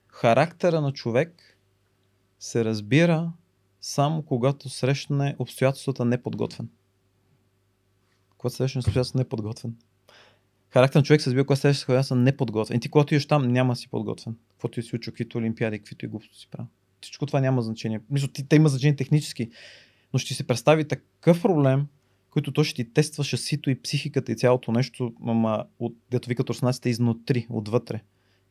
характера 0.08 0.82
на 0.82 0.92
човек 0.92 1.58
се 2.40 2.66
разбира 2.66 3.32
само 3.82 4.22
когато 4.22 4.70
срещне 4.70 5.36
обстоятелствата 5.40 6.06
неподготвен. 6.06 6.70
Когато 8.38 8.56
срещне 8.56 8.80
обстоятелствата 8.80 9.18
неподготвен. 9.18 9.76
Характер 10.70 11.00
на 11.00 11.04
човек 11.04 11.22
се 11.22 11.30
разбира, 11.30 11.46
когато 11.46 11.62
срещне 11.62 11.82
обстоятелствата 11.82 12.22
неподготвен. 12.22 12.78
И 12.78 12.80
ти, 12.80 12.90
когато 12.90 13.14
идеш 13.14 13.28
там, 13.28 13.52
няма 13.52 13.76
си 13.76 13.88
подготвен. 13.88 14.36
Каквото 14.52 14.80
и 14.80 14.84
се 14.84 14.90
случва, 14.90 15.12
каквито 15.12 15.38
олимпиади, 15.38 15.80
каквито 15.80 16.06
и 16.06 16.08
глупости 16.08 16.38
си 16.38 16.48
правил. 16.52 16.68
Всичко 17.02 17.26
това 17.26 17.42
няма 17.42 17.62
значение. 17.62 18.02
Мисля, 18.10 18.28
те 18.50 18.56
има 18.56 18.70
значение 18.70 18.96
технически, 18.96 19.50
но 20.14 20.20
ще 20.20 20.34
си 20.34 20.48
представи 20.48 20.88
такъв 20.88 21.42
проблем, 21.42 21.88
който 22.30 22.52
то 22.52 22.64
ще 22.64 22.76
ти 22.84 22.94
тества 22.94 23.24
шасито 23.24 23.70
и 23.70 23.82
психиката 23.82 24.32
и 24.32 24.36
цялото 24.36 24.72
нещо, 24.72 25.14
ама 25.26 25.66
от, 25.80 25.96
дето 26.12 26.30
викат 26.30 26.50
руснаците, 26.50 26.90
изнутри, 26.90 27.48
отвътре. 27.50 28.02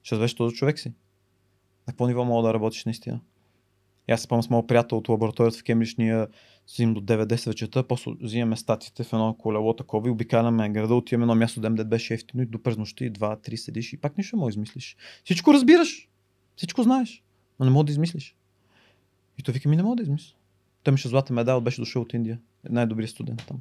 Ще 0.02 0.14
разбереш 0.14 0.34
този 0.34 0.56
човек 0.56 0.78
си. 0.78 0.88
На 0.88 1.92
какво 1.92 2.06
ниво 2.06 2.24
мога 2.24 2.48
да 2.48 2.54
работиш 2.54 2.84
наистина? 2.84 3.20
И 4.08 4.12
аз 4.12 4.20
се 4.20 4.24
спомням 4.24 4.42
с 4.42 4.50
моят 4.50 4.68
приятел 4.68 4.98
от 4.98 5.08
лабораторията 5.08 5.58
в 5.58 5.64
Кембридж, 5.64 5.96
ние 5.96 6.26
седим 6.68 6.94
до 6.94 7.00
9-10 7.00 7.46
вечерта, 7.46 7.82
после 7.82 8.12
взимаме 8.20 8.56
статите 8.56 9.04
в 9.04 9.12
едно 9.12 9.34
колело 9.34 9.76
такова 9.76 10.08
и 10.08 10.10
обикаляме 10.10 10.68
града, 10.68 10.94
отиваме 10.94 11.26
на 11.26 11.34
място, 11.34 11.60
дем 11.60 11.74
дет 11.74 11.88
беше 11.88 12.14
ефтино 12.14 12.42
и 12.42 12.46
до 12.46 12.62
през 12.62 12.76
нощта 12.76 13.04
и 13.04 13.12
2-3 13.12 13.56
седиш 13.56 13.92
и 13.92 13.96
пак 13.96 14.18
нищо 14.18 14.36
да 14.36 14.48
измислиш. 14.48 14.96
Всичко 15.24 15.54
разбираш, 15.54 16.08
всичко 16.56 16.82
знаеш, 16.82 17.22
но 17.60 17.66
не 17.66 17.70
можеш 17.72 17.86
да 17.86 17.92
измислиш. 17.92 18.36
И 19.38 19.42
той 19.42 19.54
вика 19.54 19.68
ми 19.68 19.76
не 19.76 19.82
мога 19.82 19.96
да 19.96 20.02
измисля. 20.02 20.34
Той 20.82 20.92
ми 20.92 20.98
ще 20.98 21.08
златен 21.08 21.36
медал, 21.36 21.60
беше 21.60 21.80
дошъл 21.80 22.02
от 22.02 22.12
Индия. 22.12 22.38
Най-добрият 22.70 23.10
студент 23.10 23.44
там. 23.46 23.60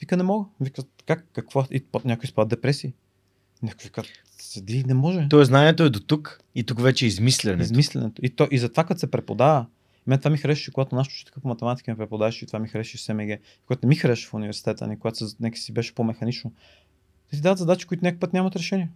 Вика 0.00 0.16
не 0.16 0.22
мога. 0.22 0.44
Вика 0.60 0.82
как, 1.06 1.26
какво? 1.32 1.66
И 1.70 1.84
някой 2.04 2.26
спада 2.26 2.48
депресии. 2.48 2.92
Някой 3.62 3.84
вика, 3.84 4.02
седи, 4.38 4.84
не 4.84 4.94
може. 4.94 5.26
То 5.30 5.44
знанието 5.44 5.82
е 5.82 5.90
до 5.90 6.00
тук 6.00 6.40
и 6.54 6.64
тук 6.64 6.80
вече 6.80 7.04
е 7.04 7.08
измисленето. 7.08 7.62
Измисленето. 7.62 8.24
И, 8.24 8.30
то, 8.30 8.48
и 8.50 8.58
затова 8.58 8.84
като 8.84 9.00
се 9.00 9.10
преподава, 9.10 9.66
мен 10.06 10.18
това 10.18 10.30
ми 10.30 10.38
харесваше, 10.38 10.72
когато 10.72 10.94
нашата 10.94 11.14
учителка 11.14 11.40
по 11.40 11.48
математика 11.48 11.90
ме 11.90 11.96
преподаваше 11.96 12.44
и 12.44 12.46
това 12.46 12.58
ми 12.58 12.68
харесваше 12.68 12.98
в 12.98 13.00
СМГ. 13.00 13.40
Когато 13.66 13.86
не 13.86 13.88
ми 13.88 13.96
харесваше 13.96 14.28
в 14.28 14.34
университета, 14.34 14.86
ни, 14.86 14.98
когато 14.98 15.28
се, 15.28 15.36
нека 15.40 15.58
си 15.58 15.72
беше 15.72 15.94
по-механично. 15.94 16.52
Те 17.30 17.36
ти 17.36 17.42
дават 17.42 17.58
задачи, 17.58 17.86
които 17.86 18.04
някакъв 18.04 18.20
път 18.20 18.32
нямат 18.32 18.56
решение. 18.56 18.88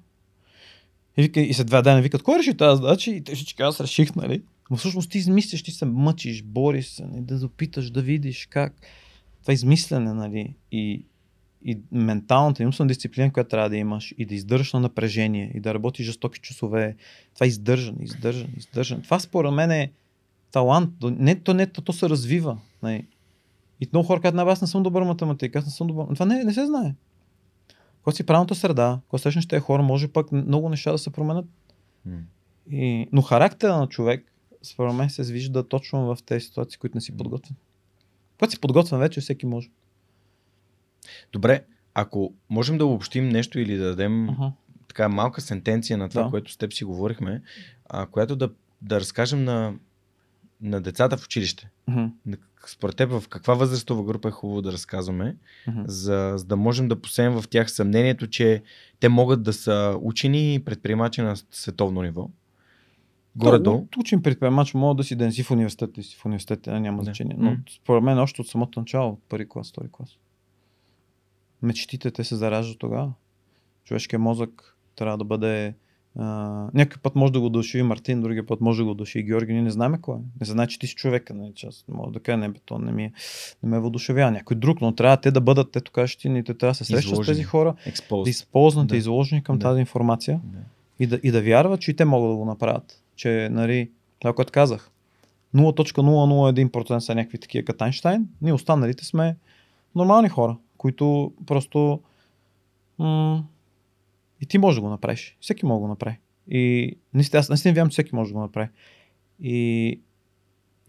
И, 1.16 1.22
вика, 1.22 1.40
и 1.40 1.54
след 1.54 1.66
два 1.66 1.82
дена 1.82 2.02
викат, 2.02 2.22
кой 2.22 2.38
реши 2.38 2.56
тази 2.56 2.82
задача? 2.82 3.10
И 3.10 3.24
те 3.24 3.36
ще 3.36 3.62
аз 3.62 3.80
реших, 3.80 4.14
нали? 4.14 4.42
Но 4.70 4.76
всъщност 4.76 5.10
ти 5.10 5.18
измисляш, 5.18 5.62
ти 5.62 5.70
се 5.70 5.84
мъчиш, 5.84 6.42
бориш 6.42 6.86
се, 6.86 7.04
нали? 7.06 7.22
да 7.22 7.38
допиташ, 7.38 7.90
да 7.90 8.02
видиш 8.02 8.46
как. 8.50 8.74
Това 9.42 9.54
измислене, 9.54 10.12
нали? 10.12 10.54
И, 10.72 11.04
и 11.64 11.78
менталната 11.92 12.62
и 12.62 12.66
умствена 12.66 12.88
дисциплина, 12.88 13.32
която 13.32 13.50
трябва 13.50 13.70
да 13.70 13.76
имаш 13.76 14.14
и 14.18 14.26
да 14.26 14.34
издържаш 14.34 14.72
на 14.72 14.80
напрежение 14.80 15.52
и 15.54 15.60
да 15.60 15.74
работиш 15.74 16.06
жестоки 16.06 16.40
часове. 16.40 16.96
Това 17.34 17.44
е 17.44 17.48
издържане, 17.48 17.98
издържане, 18.02 18.52
издържане. 18.56 19.02
Това 19.02 19.20
според 19.20 19.52
мен 19.52 19.70
е 19.70 19.92
талант. 20.52 20.94
Не, 21.02 21.40
то, 21.40 21.54
не, 21.54 21.66
то, 21.66 21.82
то 21.82 21.92
се 21.92 22.08
развива. 22.08 22.58
Нали? 22.82 23.06
И 23.80 23.88
много 23.92 24.06
хора 24.06 24.20
казват, 24.20 24.46
«Не, 24.46 24.52
аз 24.52 24.60
не 24.60 24.66
съм 24.66 24.82
добър 24.82 25.02
математик, 25.02 25.56
аз 25.56 25.64
не 25.64 25.70
съм 25.70 25.86
добър. 25.86 26.14
Това 26.14 26.26
не, 26.26 26.44
не 26.44 26.54
се 26.54 26.66
знае. 26.66 26.94
Когато 28.02 28.16
си 28.16 28.26
правилната 28.26 28.54
среда, 28.54 29.00
когато 29.08 29.22
срещнеш 29.22 29.46
тези 29.46 29.60
хора, 29.60 29.82
може 29.82 30.08
пък 30.08 30.32
много 30.32 30.68
неща 30.68 30.92
да 30.92 30.98
се 30.98 31.10
променят. 31.10 31.46
М. 32.06 32.16
И... 32.70 33.08
Но 33.12 33.22
характера 33.22 33.76
на 33.76 33.86
човек, 33.86 34.32
според 34.62 34.94
мен, 34.94 35.10
се 35.10 35.32
вижда 35.32 35.68
точно 35.68 36.06
в 36.06 36.22
тези 36.26 36.46
ситуации, 36.46 36.78
които 36.78 36.96
не 36.96 37.00
си 37.00 37.16
подготвен. 37.16 37.56
Когато 38.38 38.50
си 38.50 38.60
подготвен 38.60 38.98
вече, 38.98 39.20
всеки 39.20 39.46
може. 39.46 39.68
Добре, 41.32 41.64
ако 41.94 42.32
можем 42.50 42.78
да 42.78 42.86
обобщим 42.86 43.28
нещо 43.28 43.58
или 43.58 43.76
да 43.76 43.84
дадем 43.84 44.28
Аха. 44.28 44.52
така 44.88 45.08
малка 45.08 45.40
сентенция 45.40 45.98
на 45.98 46.08
това, 46.08 46.22
Да. 46.22 46.30
което 46.30 46.52
с 46.52 46.56
теб 46.56 46.72
си 46.72 46.84
говорихме, 46.84 47.42
а, 47.88 48.06
която 48.06 48.36
да, 48.36 48.50
да 48.82 49.00
разкажем 49.00 49.44
на, 49.44 49.74
на 50.62 50.80
децата 50.80 51.16
в 51.16 51.24
училище. 51.24 51.70
На- 51.88 52.10
Според 52.66 52.96
теб 52.96 53.10
в 53.10 53.28
каква 53.28 53.54
възрастова 53.54 54.02
група 54.04 54.28
е 54.28 54.32
хубаво 54.32 54.62
да 54.62 54.72
разказваме, 54.72 55.36
Мгм. 55.68 55.80
за, 55.86 56.32
за 56.36 56.44
да 56.44 56.56
можем 56.56 56.88
да 56.88 57.00
посеем 57.00 57.32
в 57.32 57.44
тях 57.50 57.70
съмнението, 57.70 58.26
че 58.26 58.62
те 59.00 59.08
могат 59.08 59.42
да 59.42 59.52
са 59.52 59.98
учени 60.00 60.54
и 60.54 60.58
предприемачи 60.58 61.20
на 61.22 61.36
световно 61.50 62.02
ниво. 62.02 62.28
Горе-долу. 63.36 63.88
Учим 63.98 64.22
предприемач, 64.22 64.74
мога 64.74 64.94
да 64.94 65.04
си 65.04 65.16
да 65.16 65.24
не 65.24 65.32
си 65.32 65.42
в 65.42 65.50
университета 65.50 66.00
и 66.00 66.04
си 66.04 66.16
в 66.16 66.24
университета, 66.24 66.80
няма 66.80 66.98
Да. 66.98 67.04
значение. 67.04 67.36
Но 67.38 67.50
М. 67.50 67.56
според 67.70 68.02
мен 68.02 68.18
още 68.18 68.40
от 68.40 68.48
самото 68.48 68.80
начало, 68.80 69.12
от 69.12 69.22
първи 69.28 69.48
клас, 69.48 69.68
втори 69.70 69.88
клас. 69.92 70.08
Мечтите 71.62 72.10
те 72.10 72.24
се 72.24 72.36
зараждат 72.36 72.78
тогава. 72.78 73.12
Човешкият 73.84 74.22
мозък 74.22 74.76
трябва 74.96 75.18
да 75.18 75.24
бъде... 75.24 75.74
А, 76.18 76.24
някой 76.74 76.96
път 77.02 77.14
може 77.16 77.32
да 77.32 77.40
го 77.40 77.50
души 77.50 77.82
Мартин, 77.82 78.22
другия 78.22 78.46
път 78.46 78.60
може 78.60 78.78
да 78.78 78.84
го 78.84 78.94
души 78.94 79.22
Георги. 79.22 79.52
Ние 79.52 79.62
не 79.62 79.70
знаем 79.70 79.96
кой 80.00 80.14
е. 80.14 80.20
Не 80.40 80.46
знае, 80.46 80.66
че 80.66 80.78
ти 80.78 80.86
си 80.86 80.94
човека. 80.94 81.34
Че 81.54 81.66
аз 81.66 81.84
мога 81.88 82.10
да 82.12 82.20
кажа, 82.20 82.36
не, 82.36 82.48
бе, 82.48 82.58
то 82.58 82.78
не, 82.78 82.92
ми, 82.92 83.04
е- 83.04 83.12
не 83.62 83.68
ме 83.68 83.78
въодушевява. 83.80 84.30
Някой 84.30 84.56
друг, 84.56 84.80
но 84.80 84.94
трябва 84.94 85.16
те 85.16 85.30
да 85.30 85.40
бъдат, 85.40 85.72
те 85.72 85.80
кажеш 85.82 86.16
ти, 86.16 86.28
ни 86.28 86.44
те 86.44 86.54
трябва 86.54 86.70
да 86.70 86.74
се 86.74 86.84
срещат 86.84 87.16
с 87.16 87.26
тези 87.26 87.42
хора, 87.42 87.74
Експоз. 87.86 88.24
да 88.24 88.30
използват. 88.30 88.86
Да. 88.86 88.96
изложени 88.96 89.42
към 89.42 89.58
Да. 89.58 89.62
тази 89.62 89.80
информация 89.80 90.40
Да. 90.44 90.58
и 91.00 91.06
да, 91.06 91.20
и 91.22 91.30
да 91.30 91.42
вярват, 91.42 91.80
че 91.80 91.90
и 91.90 91.96
те 91.96 92.04
могат 92.04 92.30
да 92.30 92.36
го 92.36 92.44
направят. 92.44 93.02
Че, 93.16 93.48
нали, 93.52 93.90
това, 94.18 94.32
което 94.32 94.52
казах, 94.52 94.90
0.001% 95.54 96.98
са 96.98 97.14
някакви 97.14 97.38
такива 97.38 97.64
като 97.64 97.84
Айнштайн, 97.84 98.28
ние 98.42 98.52
останалите 98.52 99.04
сме 99.04 99.36
нормални 99.94 100.28
хора, 100.28 100.56
които 100.76 101.32
просто 101.46 102.00
м- 102.98 103.44
и 104.40 104.46
ти 104.46 104.58
можеш 104.58 104.76
да 104.76 104.80
го 104.82 104.88
направиш. 104.88 105.36
Всеки 105.40 105.66
може 105.66 105.76
да 105.76 105.80
го 105.80 105.88
направи. 105.88 106.18
И 106.50 106.92
наистина, 107.14 107.40
аз 107.40 107.48
наистина 107.48 107.74
вярвам, 107.74 107.90
че 107.90 107.92
всеки 107.92 108.14
може 108.14 108.28
да 108.28 108.34
го 108.34 108.40
направи. 108.40 108.68
И, 109.42 110.00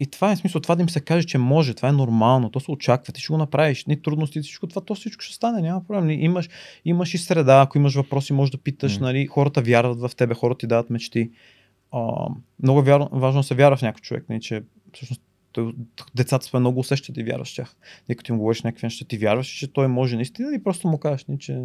и 0.00 0.06
това 0.06 0.32
е 0.32 0.36
смисъл, 0.36 0.60
това 0.60 0.74
да 0.74 0.82
им 0.82 0.88
се 0.88 1.00
каже, 1.00 1.26
че 1.26 1.38
може, 1.38 1.74
това 1.74 1.88
е 1.88 1.92
нормално, 1.92 2.50
то 2.50 2.60
се 2.60 2.70
очаква, 2.70 3.12
ти 3.12 3.20
ще 3.20 3.32
го 3.32 3.38
направиш, 3.38 3.86
ни 3.86 4.02
трудности, 4.02 4.40
всичко 4.40 4.66
това, 4.66 4.80
то 4.84 4.94
всичко 4.94 5.22
ще 5.22 5.34
стане, 5.34 5.62
няма 5.62 5.84
проблем. 5.84 6.06
Ни- 6.06 6.24
Имаш, 6.24 6.48
имаш 6.84 7.14
и 7.14 7.18
среда, 7.18 7.60
ако 7.60 7.78
имаш 7.78 7.94
въпроси, 7.94 8.32
можеш 8.32 8.50
да 8.52 8.58
питаш, 8.58 8.98
М. 8.98 9.06
нали, 9.06 9.26
хората 9.26 9.62
вярват 9.62 10.00
в 10.00 10.10
тебе, 10.16 10.34
хората 10.34 10.58
ти 10.58 10.66
дават 10.66 10.90
мечти. 10.90 11.30
А, 11.92 12.28
много 12.62 12.80
е 12.80 12.82
вярно, 12.82 13.08
важно 13.12 13.40
да 13.40 13.44
се 13.44 13.54
вярва 13.54 13.76
в 13.76 13.82
някой 13.82 14.00
човек, 14.00 14.24
нали, 14.28 14.40
че 14.40 14.62
всъщност 14.92 15.22
децата 16.14 16.46
сме 16.46 16.60
много 16.60 16.80
усещат 16.80 17.16
и 17.16 17.22
вярваш 17.22 17.52
в 17.52 17.56
тях. 17.56 17.76
И 18.08 18.16
като 18.16 18.32
им 18.32 18.38
говориш 18.38 18.62
някакви 18.62 18.86
неща, 18.86 19.04
ти 19.04 19.18
вярваш, 19.18 19.46
че 19.46 19.72
той 19.72 19.88
може 19.88 20.16
наистина 20.16 20.54
и 20.54 20.62
просто 20.62 20.88
му 20.88 20.98
кажеш, 20.98 21.24
нали, 21.24 21.38
че. 21.38 21.62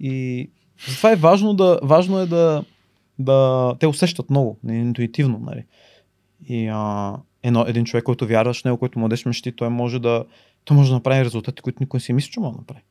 И 0.00 0.50
затова 0.88 1.12
е 1.12 1.16
важно 1.16 1.54
да, 1.54 1.80
важно 1.82 2.18
е 2.18 2.26
да, 2.26 2.64
да 3.18 3.74
те 3.80 3.86
усещат 3.86 4.30
много, 4.30 4.58
нали, 4.64 4.76
интуитивно, 4.76 5.38
нали. 5.38 5.64
И, 6.48 6.68
а, 6.72 7.16
едно, 7.42 7.64
един 7.68 7.84
човек, 7.84 8.04
който 8.04 8.26
вярваш 8.26 8.62
в 8.62 8.64
него, 8.64 8.78
който 8.78 8.98
младеж 8.98 9.24
мечти, 9.24 9.52
той 9.52 9.68
може 9.68 9.98
да, 9.98 10.24
той 10.64 10.76
може 10.76 10.90
да 10.90 10.94
направи 10.94 11.24
резултати, 11.24 11.62
които 11.62 11.82
никой 11.82 11.98
не 11.98 12.02
си 12.02 12.12
мисли, 12.12 12.30
че 12.30 12.40
може 12.40 12.52
да 12.52 12.58
направи. 12.58 12.82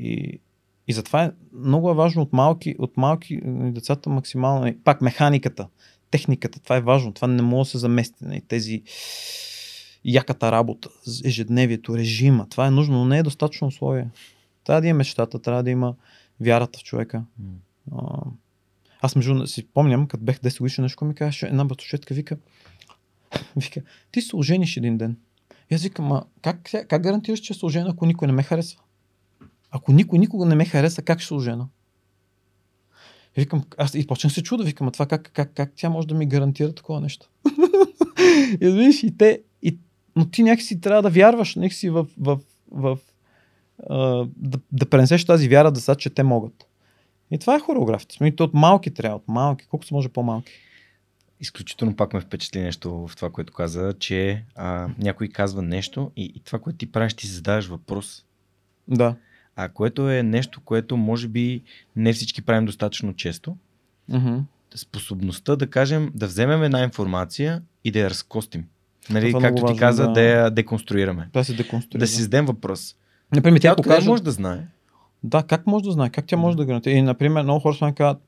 И, 0.00 0.40
и 0.88 0.92
затова 0.92 1.24
е 1.24 1.30
много 1.52 1.90
е 1.90 1.94
важно 1.94 2.22
от 2.22 2.32
малки, 2.32 2.74
от 2.78 2.96
малки 2.96 3.40
нали, 3.44 3.72
децата 3.72 4.10
максимално, 4.10 4.60
нали, 4.60 4.76
пак 4.84 5.00
механиката, 5.00 5.68
техниката, 6.10 6.60
това 6.60 6.76
е 6.76 6.80
важно, 6.80 7.12
това 7.12 7.28
не 7.28 7.42
може 7.42 7.66
да 7.66 7.70
се 7.70 7.78
замести. 7.78 8.24
Нали, 8.24 8.40
тези 8.48 8.82
яката 10.04 10.52
работа, 10.52 10.88
ежедневието, 11.24 11.98
режима, 11.98 12.46
това 12.48 12.66
е 12.66 12.70
нужно, 12.70 12.98
но 12.98 13.04
не 13.04 13.18
е 13.18 13.22
достатъчно 13.22 13.68
условие. 13.68 14.08
Трябва 14.64 14.80
да 14.80 14.88
има 14.88 14.96
мечтата, 14.96 15.38
трябва 15.38 15.62
да 15.62 15.70
има 15.70 15.94
вярата 16.40 16.78
в 16.78 16.82
човека. 16.82 17.24
А, 17.92 18.20
аз 19.00 19.16
между 19.16 19.46
си 19.46 19.66
помням, 19.66 20.06
като 20.06 20.24
бех 20.24 20.38
10 20.38 20.58
годишен, 20.58 20.82
нещо 20.82 21.04
ми 21.04 21.14
казваше, 21.14 21.46
една 21.46 21.64
батушетка 21.64 22.14
вика, 22.14 22.36
вика, 23.56 23.82
ти 24.10 24.20
се 24.20 24.36
ожениш 24.36 24.76
един 24.76 24.98
ден. 24.98 25.16
И 25.70 25.74
аз 25.74 25.82
викам, 25.82 26.12
а 26.12 26.24
как, 26.42 26.70
как 26.88 27.02
гарантираш, 27.02 27.40
че 27.40 27.54
се 27.54 27.66
ожена, 27.66 27.90
ако 27.90 28.06
никой 28.06 28.26
не 28.28 28.32
ме 28.32 28.42
харесва? 28.42 28.80
Ако 29.70 29.92
никой 29.92 30.18
никога 30.18 30.46
не 30.46 30.54
ме 30.54 30.64
хареса, 30.64 31.02
как 31.02 31.20
ще 31.20 31.28
се 31.28 31.34
ожена? 31.34 31.68
И 33.36 33.40
викам, 33.40 33.64
аз 33.78 33.94
и 33.94 34.06
почнах 34.06 34.32
се 34.32 34.42
чуда, 34.42 34.64
викам, 34.64 34.88
а 34.88 34.90
това 34.90 35.06
как, 35.06 35.30
как, 35.32 35.52
как 35.54 35.72
тя 35.76 35.90
може 35.90 36.08
да 36.08 36.14
ми 36.14 36.26
гарантира 36.26 36.74
такова 36.74 37.00
нещо? 37.00 37.30
и 38.60 38.68
виж, 38.68 39.02
и 39.02 39.16
те, 39.16 39.42
и, 39.62 39.78
но 40.16 40.30
ти 40.30 40.42
някакси 40.42 40.80
трябва 40.80 41.02
да 41.02 41.10
вярваш 41.10 41.54
някакси 41.54 41.90
в, 41.90 42.06
в, 42.18 42.38
в, 42.70 42.96
в 42.96 42.98
да, 44.36 44.58
да 44.72 44.86
пренесеш 44.90 45.24
тази 45.24 45.48
вяра 45.48 45.72
да 45.72 45.80
са, 45.80 45.94
че 45.94 46.10
те 46.10 46.22
могат. 46.22 46.66
И 47.30 47.38
това 47.38 47.56
е 47.56 47.60
хореографията. 47.60 48.14
Смисъл, 48.14 48.44
от 48.46 48.54
малки 48.54 48.90
трябва, 48.90 49.16
от 49.16 49.28
малки, 49.28 49.66
колкото 49.70 49.88
се 49.88 49.94
може 49.94 50.08
по-малки. 50.08 50.52
Изключително 51.40 51.96
пак 51.96 52.12
ме 52.12 52.20
впечатли 52.20 52.60
нещо 52.60 53.06
в 53.08 53.16
това, 53.16 53.30
което 53.30 53.52
каза, 53.52 53.94
че 53.98 54.44
а, 54.54 54.88
някой 54.98 55.28
казва 55.28 55.62
нещо 55.62 56.10
и, 56.16 56.24
и 56.24 56.40
това, 56.40 56.58
което 56.58 56.76
ти 56.76 56.92
правиш, 56.92 57.14
ти 57.14 57.26
задаваш 57.26 57.66
въпрос. 57.66 58.24
Да. 58.88 59.16
А 59.56 59.68
което 59.68 60.10
е 60.10 60.22
нещо, 60.22 60.60
което 60.60 60.96
може 60.96 61.28
би 61.28 61.62
не 61.96 62.12
всички 62.12 62.42
правим 62.42 62.66
достатъчно 62.66 63.14
често. 63.14 63.56
Mm-hmm. 64.10 64.40
Способността 64.74 65.56
да 65.56 65.70
кажем, 65.70 66.12
да 66.14 66.26
вземем 66.26 66.62
една 66.62 66.82
информация 66.82 67.62
и 67.84 67.90
да 67.90 67.98
я 67.98 68.10
разкостим. 68.10 68.64
Нали, 69.10 69.32
Това 69.32 69.46
е 69.46 69.48
както 69.48 69.56
ти 69.56 69.62
важно, 69.62 69.78
каза, 69.78 70.06
да. 70.06 70.12
да 70.12 70.22
я 70.22 70.50
деконструираме. 70.50 71.28
Да 71.32 71.44
се 71.44 71.54
деконструира. 71.54 72.00
Да 72.00 72.06
си 72.06 72.22
зададем 72.22 72.46
въпрос. 72.46 72.96
Например, 73.34 73.60
Тя 73.60 73.68
тя 73.68 73.72
откъде 73.72 73.88
покажа... 73.88 74.10
може 74.10 74.22
да 74.22 74.30
знае? 74.30 74.66
Да, 75.22 75.42
как 75.42 75.66
може 75.66 75.84
да 75.84 75.92
знае? 75.92 76.10
Как 76.10 76.26
тя 76.26 76.36
може 76.36 76.56
да 76.56 76.64
гарантира? 76.64 76.94
И, 76.94 77.02
например, 77.02 77.42
много 77.42 77.60
хора 77.60 77.86
ми 77.86 77.94
казват, 77.94 78.22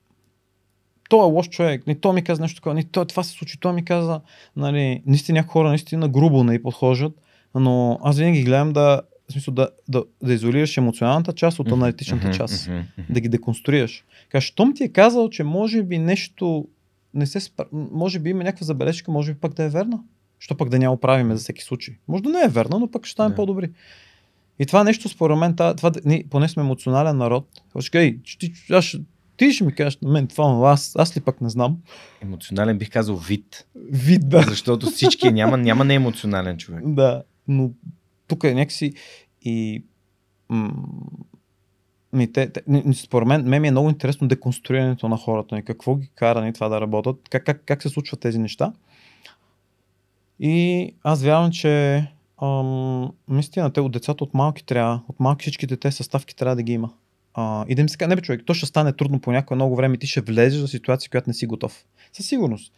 той 1.09 1.21
е 1.21 1.33
лош 1.33 1.49
човек, 1.49 1.87
не 1.87 1.95
той 1.95 2.13
ми 2.13 2.25
каза 2.25 2.43
нещо 2.43 2.57
такова, 2.57 2.75
не 2.75 2.85
той, 2.85 3.07
това 3.07 3.23
се 3.23 3.31
случи, 3.31 3.61
той 3.61 3.73
ми 3.73 3.85
каза, 3.85 4.21
нали, 4.57 5.03
наистина 5.07 5.39
някои 5.39 5.53
хора 5.53 5.69
наистина 5.69 6.09
грубо 6.09 6.45
не 6.45 6.63
подхожат, 6.63 7.13
но 7.55 7.99
аз 8.03 8.19
винаги 8.19 8.43
гледам 8.43 8.73
да, 8.73 9.03
в 9.29 9.33
смисъл 9.33 9.55
да, 9.55 9.69
да, 9.89 10.05
да 10.23 10.35
изолираш 10.35 10.77
емоционалната 10.77 11.33
част 11.33 11.59
от 11.59 11.73
аналитичната 11.73 12.31
част, 12.31 12.71
да 13.11 13.21
ги 13.21 13.29
деконструираш. 13.29 14.05
Кажеш, 14.29 14.49
щом 14.49 14.75
ти 14.75 14.85
е 14.85 14.89
казал, 14.89 15.31
че 15.31 15.45
може 15.45 15.83
би 15.83 15.99
нещо 15.99 16.69
не 17.15 17.27
се 17.27 17.41
спра... 17.41 17.65
може 17.73 18.19
би 18.19 18.31
има 18.31 18.45
някаква 18.45 18.65
забележка, 18.65 19.11
може 19.11 19.35
би 19.35 19.41
пък 19.41 19.55
да 19.55 19.65
е 19.65 19.69
верна. 19.69 20.01
Що 20.39 20.57
пък 20.57 20.69
да 20.69 20.79
няма 20.79 20.95
оправиме 20.95 21.37
за 21.37 21.41
всеки 21.41 21.65
случай. 21.65 21.95
Може 22.09 22.23
да 22.23 22.29
не 22.29 22.43
е 22.45 22.49
верна, 22.49 22.79
но 22.79 22.91
пък 22.91 23.07
ще 23.07 23.13
станем 23.13 23.31
Да. 23.31 23.37
по-добри. 23.37 23.71
И 24.59 24.67
това 24.67 24.85
нещо, 24.85 25.09
според 25.09 25.39
мен, 25.39 25.57
това, 25.57 25.75
това, 25.75 25.93
ние, 26.05 26.25
поне 26.31 26.49
сме 26.49 26.63
емоционален 26.63 27.17
народ. 27.17 27.49
«Ей, 27.95 28.19
ти, 28.39 28.53
аз 28.71 28.97
ти 29.37 29.53
ще 29.53 29.65
ми 29.65 29.75
кажеш 29.75 29.99
на 30.03 30.11
мен 30.11 30.27
това, 30.27 30.71
аз, 30.71 30.97
аз 30.97 31.17
ли 31.17 31.21
пък 31.21 31.41
не 31.41 31.49
знам. 31.49 31.79
Емоционален 32.23 32.79
бих 32.79 32.91
казал 32.91 33.17
вид. 33.17 33.67
Вид, 33.91 34.29
да. 34.29 34.43
Защото 34.43 34.87
всички 34.87 35.33
няма, 35.33 35.57
няма 35.57 35.85
неемоционален 35.85 36.57
човек. 36.57 36.83
Да, 36.87 37.23
но 37.49 37.71
тук 38.29 38.45
е 38.45 38.55
някакси 38.55 38.93
и 39.43 39.85
м- 40.49 40.73
ми, 42.13 42.33
те, 42.33 42.53
те, 42.53 42.63
според 42.95 43.29
мен, 43.29 43.49
мен 43.49 43.63
ми 43.63 43.69
е 43.69 43.71
много 43.71 43.89
интересно 43.89 44.29
деконструирането 44.29 45.09
на 45.09 45.17
хората, 45.17 45.59
и 45.59 45.65
какво 45.65 45.97
ги 45.97 46.11
кара 46.15 46.45
ни 46.45 46.53
това 46.53 46.69
да 46.69 46.81
работят, 46.81 47.17
как, 47.31 47.45
как, 47.45 47.63
как 47.67 47.83
се 47.83 47.89
случват 47.89 48.21
тези 48.21 48.39
неща. 48.39 48.73
И 50.41 50.95
аз 51.03 51.23
вярвам, 51.23 51.51
че 51.51 52.07
ам, 52.43 53.11
наистина 53.29 53.71
те 53.71 53.81
от 53.81 53.93
децата 53.93 54.25
от 54.25 54.35
малки 54.35 54.65
трябва, 54.65 55.03
от 55.09 55.21
малки 55.21 55.43
всички 55.43 55.67
дете 55.67 55.93
съставки 55.93 56.37
трябва 56.37 56.57
да 56.57 56.63
ги 56.63 56.73
има. 56.73 56.91
А, 57.35 57.65
и 57.69 57.75
да 57.75 57.81
им 57.81 57.89
се 57.89 57.97
каже, 57.97 58.09
не 58.09 58.17
бе 58.17 58.23
човек, 58.23 58.43
то 58.47 58.55
ще 58.55 58.67
стане 58.67 58.93
трудно 58.93 59.21
по 59.21 59.33
някое 59.33 59.55
много 59.55 59.77
време 59.77 59.97
ти 59.97 60.07
ще 60.07 60.21
влезеш 60.21 60.63
в 60.63 60.69
ситуация, 60.69 61.11
която 61.11 61.31
не 61.31 61.35
си 61.35 61.47
готов. 61.47 61.85
Със 62.13 62.27
сигурност. 62.27 62.73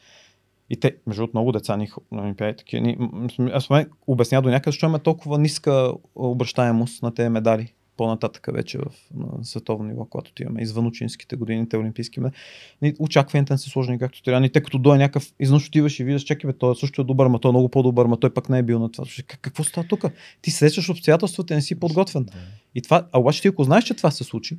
И 0.71 0.77
те, 0.77 0.97
между 1.07 1.21
другото, 1.21 1.37
много 1.37 1.53
деца 1.53 1.77
ни 1.77 1.89
такива. 2.37 2.83
Ни, 2.83 2.97
м- 2.99 3.29
м- 3.39 3.51
аз 3.55 3.71
мен 3.71 3.91
обясня 4.07 4.43
до 4.43 4.49
някъде, 4.49 4.73
защо 4.73 4.87
има 4.87 4.99
толкова 4.99 5.39
ниска 5.39 5.93
обращаемост 6.15 7.03
на 7.03 7.15
тези 7.15 7.29
медали 7.29 7.73
по-нататък 8.01 8.49
вече 8.53 8.79
в, 8.79 8.85
на 9.15 9.45
световно 9.45 9.89
ниво, 9.89 10.05
когато 10.05 10.31
отиваме 10.31 10.63
извън 10.63 10.87
ученическите 10.87 11.37
години, 11.37 11.69
те 11.69 11.77
олимпийски 11.77 12.21
медали. 12.21 12.35
Ни, 12.83 12.95
очакванията 12.99 13.55
не 13.55 13.59
са 13.59 13.71
сложни 13.71 13.99
както 13.99 14.23
трябва. 14.23 14.47
И 14.47 14.51
те 14.51 14.63
като 14.63 14.79
дойде 14.79 14.99
някакъв, 14.99 15.33
изнъж 15.41 15.69
отиваш 15.69 16.01
и 16.01 16.05
виждаш, 16.05 16.23
чакай, 16.23 16.51
бе, 16.51 16.59
той 16.59 16.77
също 16.77 17.01
е 17.01 17.05
добър, 17.05 17.27
ма 17.27 17.39
той 17.39 17.49
е 17.49 17.53
много 17.53 17.69
по-добър, 17.69 18.07
ма 18.07 18.21
той 18.21 18.35
пък 18.35 18.49
не 18.49 18.59
е 18.59 18.63
бил 18.63 18.79
на 18.79 18.93
това. 18.93 19.05
Как, 19.27 19.41
какво 19.41 19.65
става 19.65 19.87
тук? 19.89 20.05
Ти 20.43 20.51
срещаш 20.51 20.91
обстоятелствата, 20.91 21.55
не 21.55 21.63
си 21.63 21.81
подготвен. 21.81 22.27
И 22.75 22.83
това, 22.83 23.07
а 23.13 23.19
обаче 23.19 23.43
ти 23.43 23.49
ако 23.49 23.65
знаеш, 23.65 23.85
че 23.85 23.95
това 23.95 24.11
се 24.11 24.25
случи, 24.25 24.59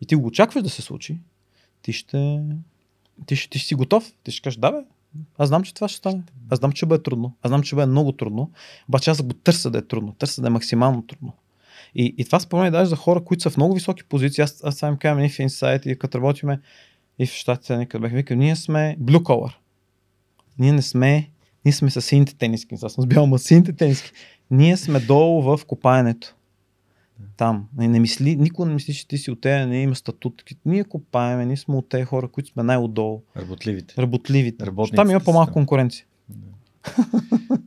и 0.00 0.06
ти 0.06 0.14
го 0.14 0.26
очакваш 0.26 0.62
да 0.62 0.70
се 0.70 0.82
случи, 0.82 1.18
ти 1.82 1.92
ще, 1.92 2.40
ти 3.26 3.36
ще, 3.36 3.50
ти 3.50 3.58
ще 3.58 3.68
си 3.68 3.74
готов. 3.74 4.12
Ти 4.24 4.30
ще 4.30 4.42
кажеш, 4.42 4.58
да 4.58 4.72
бе, 4.72 4.78
аз 5.38 5.48
знам, 5.48 5.62
че 5.62 5.74
това 5.74 5.88
ще 5.88 5.98
стане. 5.98 6.22
Аз 6.50 6.58
знам, 6.58 6.72
че 6.72 6.76
ще 6.76 6.86
бъде 6.86 7.02
трудно. 7.02 7.36
Аз 7.42 7.50
знам, 7.50 7.62
че 7.62 7.66
ще 7.66 7.76
бъде 7.76 7.86
много 7.86 8.12
трудно. 8.12 8.50
Обаче 8.88 9.10
аз 9.10 9.22
го 9.22 9.32
търся 9.34 9.70
да 9.70 9.78
е 9.78 9.82
трудно. 9.82 10.12
Търся 10.12 10.40
да 10.40 10.46
е 10.46 10.50
максимално 10.50 11.02
трудно. 11.02 11.32
И, 11.94 12.14
и 12.18 12.24
това 12.24 12.40
спомня 12.40 12.70
даже 12.70 12.88
за 12.88 12.96
хора, 12.96 13.24
които 13.24 13.42
са 13.42 13.50
в 13.50 13.56
много 13.56 13.74
високи 13.74 14.04
позиции. 14.04 14.42
Аз, 14.42 14.60
аз 14.64 14.76
сега 14.76 14.88
им 14.88 14.96
казвам 14.96 15.24
и 15.24 15.28
в 15.28 15.36
Insight, 15.36 15.86
и 15.86 15.98
като 15.98 16.18
работиме 16.18 16.60
и 17.18 17.26
в 17.26 17.32
щатите, 17.32 17.76
никъде 17.76 18.02
бях 18.02 18.12
викал, 18.12 18.36
ние 18.36 18.56
сме 18.56 18.96
blue 19.00 19.22
collar. 19.22 19.52
Ние 20.58 20.72
не 20.72 20.82
сме, 20.82 21.30
ние 21.64 21.72
сме 21.72 21.90
с 21.90 22.02
сините 22.02 22.34
тениски. 22.34 22.74
Аз 22.82 22.92
съм 22.92 23.04
с 23.04 23.06
бял, 23.06 23.38
сините 23.38 23.72
тениски. 23.72 24.12
Ние 24.50 24.76
сме 24.76 25.00
долу 25.00 25.42
в 25.42 25.60
копаенето. 25.66 26.34
Там. 27.36 27.68
Не, 27.76 27.88
не 27.88 28.00
мисли, 28.00 28.36
никой 28.36 28.66
не 28.66 28.74
мисли, 28.74 28.94
че 28.94 29.08
ти 29.08 29.18
си 29.18 29.30
от 29.30 29.40
тея, 29.40 29.66
не 29.66 29.82
има 29.82 29.94
статут. 29.94 30.42
Ние 30.64 30.84
копаеме, 30.84 31.46
ние 31.46 31.56
сме 31.56 31.76
от 31.76 31.88
тези 31.88 32.04
хора, 32.04 32.28
които 32.28 32.48
сме 32.48 32.62
най-отдолу. 32.62 33.22
Работливите. 33.36 33.94
Работливите. 33.98 34.66
Работниците 34.66 34.96
Там 34.96 35.10
има 35.10 35.20
по-малко 35.20 35.52
конкуренция. 35.52 36.06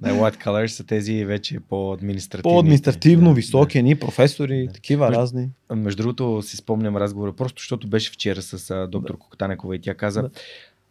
Най-white 0.01 0.37
colors 0.37 0.67
са 0.67 0.83
тези 0.83 1.25
вече 1.25 1.59
по-административни. 1.59 2.43
По-административно, 2.43 3.29
Да, 3.29 3.33
високи, 3.33 3.83
ни 3.83 3.95
професори, 3.95 4.67
Да. 4.67 4.73
такива 4.73 5.05
Между- 5.05 5.19
разни. 5.21 5.49
да. 5.69 5.75
Между 5.75 6.03
другото 6.03 6.41
си 6.41 6.57
спомням 6.57 6.97
разговора, 6.97 7.33
просто 7.33 7.59
защото 7.59 7.87
беше 7.87 8.11
вчера 8.11 8.41
с 8.41 8.69
а, 8.71 8.87
доктор 8.87 9.17
Кокотанекова 9.17 9.75
и 9.75 9.81
тя 9.81 9.93
каза, 9.93 10.21
Да. 10.21 10.29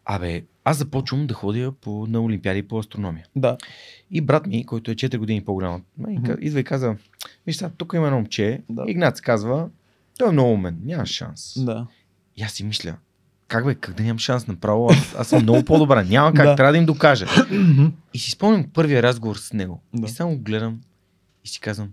абе, 0.05 0.43
аз 0.65 0.77
започвам 0.79 1.27
да 1.27 1.35
ходя 1.35 1.73
по, 1.73 2.07
на 2.07 2.21
Олимпиади 2.21 2.63
по 2.63 2.79
астрономия. 2.79 3.27
Да. 3.37 3.57
И 4.11 4.21
брат 4.21 4.47
ми, 4.47 4.67
който 4.67 4.91
е 4.91 4.95
4 4.95 5.19
години 5.19 5.45
по-голям 5.45 5.83
Мгм. 5.99 6.33
идва 6.41 6.61
и 6.61 6.65
каза, 6.65 6.97
виж 7.47 7.57
сега, 7.57 7.71
тук 7.71 7.93
има 7.95 8.07
едно 8.07 8.17
момче, 8.19 8.63
Да. 8.69 8.85
Игнат 8.89 9.21
казва, 9.21 9.69
той 10.19 10.29
е 10.29 10.33
много 10.33 10.53
умен, 10.53 10.79
няма 10.85 11.07
шанс. 11.07 11.65
Да. 11.65 11.87
И 12.37 12.43
аз 12.43 12.53
си 12.53 12.65
мисля, 12.65 12.95
как 13.53 13.65
бе, 13.65 13.75
как 13.75 13.95
да 13.95 14.03
нямам 14.03 14.19
шанс 14.19 14.47
направо, 14.47 14.89
аз, 14.91 15.15
аз 15.19 15.29
съм 15.29 15.43
много 15.43 15.65
по-добра, 15.65 16.05
няма 16.05 16.35
как, 16.35 16.47
Да. 16.47 16.57
трябва 16.57 16.73
да 16.73 16.79
им 16.79 16.87
докажа. 16.87 17.27
И 18.15 18.19
си 18.19 18.31
спомням 18.31 18.67
първия 18.75 19.03
разговор 19.03 19.37
с 19.37 19.53
него. 19.53 19.83
Да. 19.95 20.07
И 20.07 20.11
само 20.11 20.39
гледам 20.39 20.81
и 21.45 21.49
си 21.49 21.61
казвам, 21.61 21.89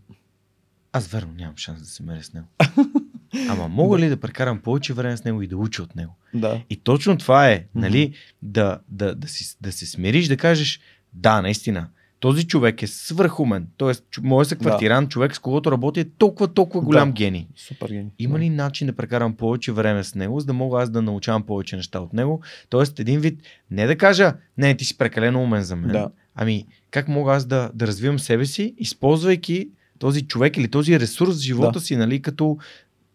аз 0.93 1.07
верно 1.07 1.33
нямам 1.37 1.57
шанс 1.57 1.79
да 1.79 1.85
се 1.85 2.03
меря 2.03 2.23
с 2.23 2.33
него. 2.33 2.47
Ама 3.49 3.67
мога 3.67 3.99
ли 3.99 4.09
да 4.09 4.17
прекарам 4.17 4.59
повече 4.59 4.93
време 4.93 5.17
с 5.17 5.23
него 5.23 5.41
и 5.41 5.47
да 5.47 5.57
уча 5.57 5.83
от 5.83 5.95
него? 5.95 6.15
Да. 6.33 6.61
И 6.69 6.75
точно 6.75 7.17
това 7.17 7.49
е, 7.49 7.65
нали, 7.75 8.13
да, 8.41 8.79
да, 8.87 9.15
да, 9.15 9.27
си, 9.27 9.57
да 9.61 9.71
се 9.71 9.85
смириш, 9.85 10.27
да 10.27 10.37
кажеш, 10.37 10.79
да, 11.13 11.41
наистина, 11.41 11.87
този 12.19 12.47
човек 12.47 12.81
е 12.81 12.87
свърхумен. 12.87 13.67
Тоест, 13.77 14.03
моят 14.23 14.47
съквартирант, 14.49 15.09
човек 15.09 15.35
с 15.35 15.39
когото 15.39 15.71
работи 15.71 15.99
е 15.99 16.05
толкова, 16.17 16.47
толкова 16.53 16.85
голям 16.85 17.09
Да. 17.09 17.13
гений. 17.13 17.47
Супер 17.55 17.87
гений. 17.87 18.11
Има 18.19 18.39
ли 18.39 18.49
начин 18.49 18.87
да 18.87 18.95
прекарам 18.95 19.33
повече 19.35 19.71
време 19.71 20.03
с 20.03 20.15
него, 20.15 20.39
за 20.39 20.45
да 20.45 20.53
мога 20.53 20.81
аз 20.81 20.89
да 20.89 21.01
научавам 21.01 21.43
повече 21.43 21.75
неща 21.75 21.99
от 21.99 22.13
него? 22.13 22.41
Тоест, 22.69 22.99
един 22.99 23.19
вид, 23.19 23.41
не 23.71 23.87
да 23.87 23.97
кажа, 23.97 24.33
не, 24.57 24.77
ти 24.77 24.85
си 24.85 24.97
прекалено 24.97 25.43
умен 25.43 25.63
за 25.63 25.75
мен. 25.75 25.91
Да. 25.91 26.09
Ами, 26.35 26.65
как 26.91 27.07
мога 27.07 27.33
аз 27.33 27.45
да, 27.45 27.71
да 27.73 27.87
развивам 27.87 28.19
себе 28.19 28.45
си, 28.45 28.73
използвайки 28.77 29.69
този 29.99 30.21
човек 30.27 30.57
или 30.57 30.67
този 30.67 30.99
ресурс 30.99 31.37
в 31.37 31.41
живота 31.41 31.71
Да. 31.71 31.79
си, 31.79 31.95
нали, 31.95 32.21
като, 32.21 32.57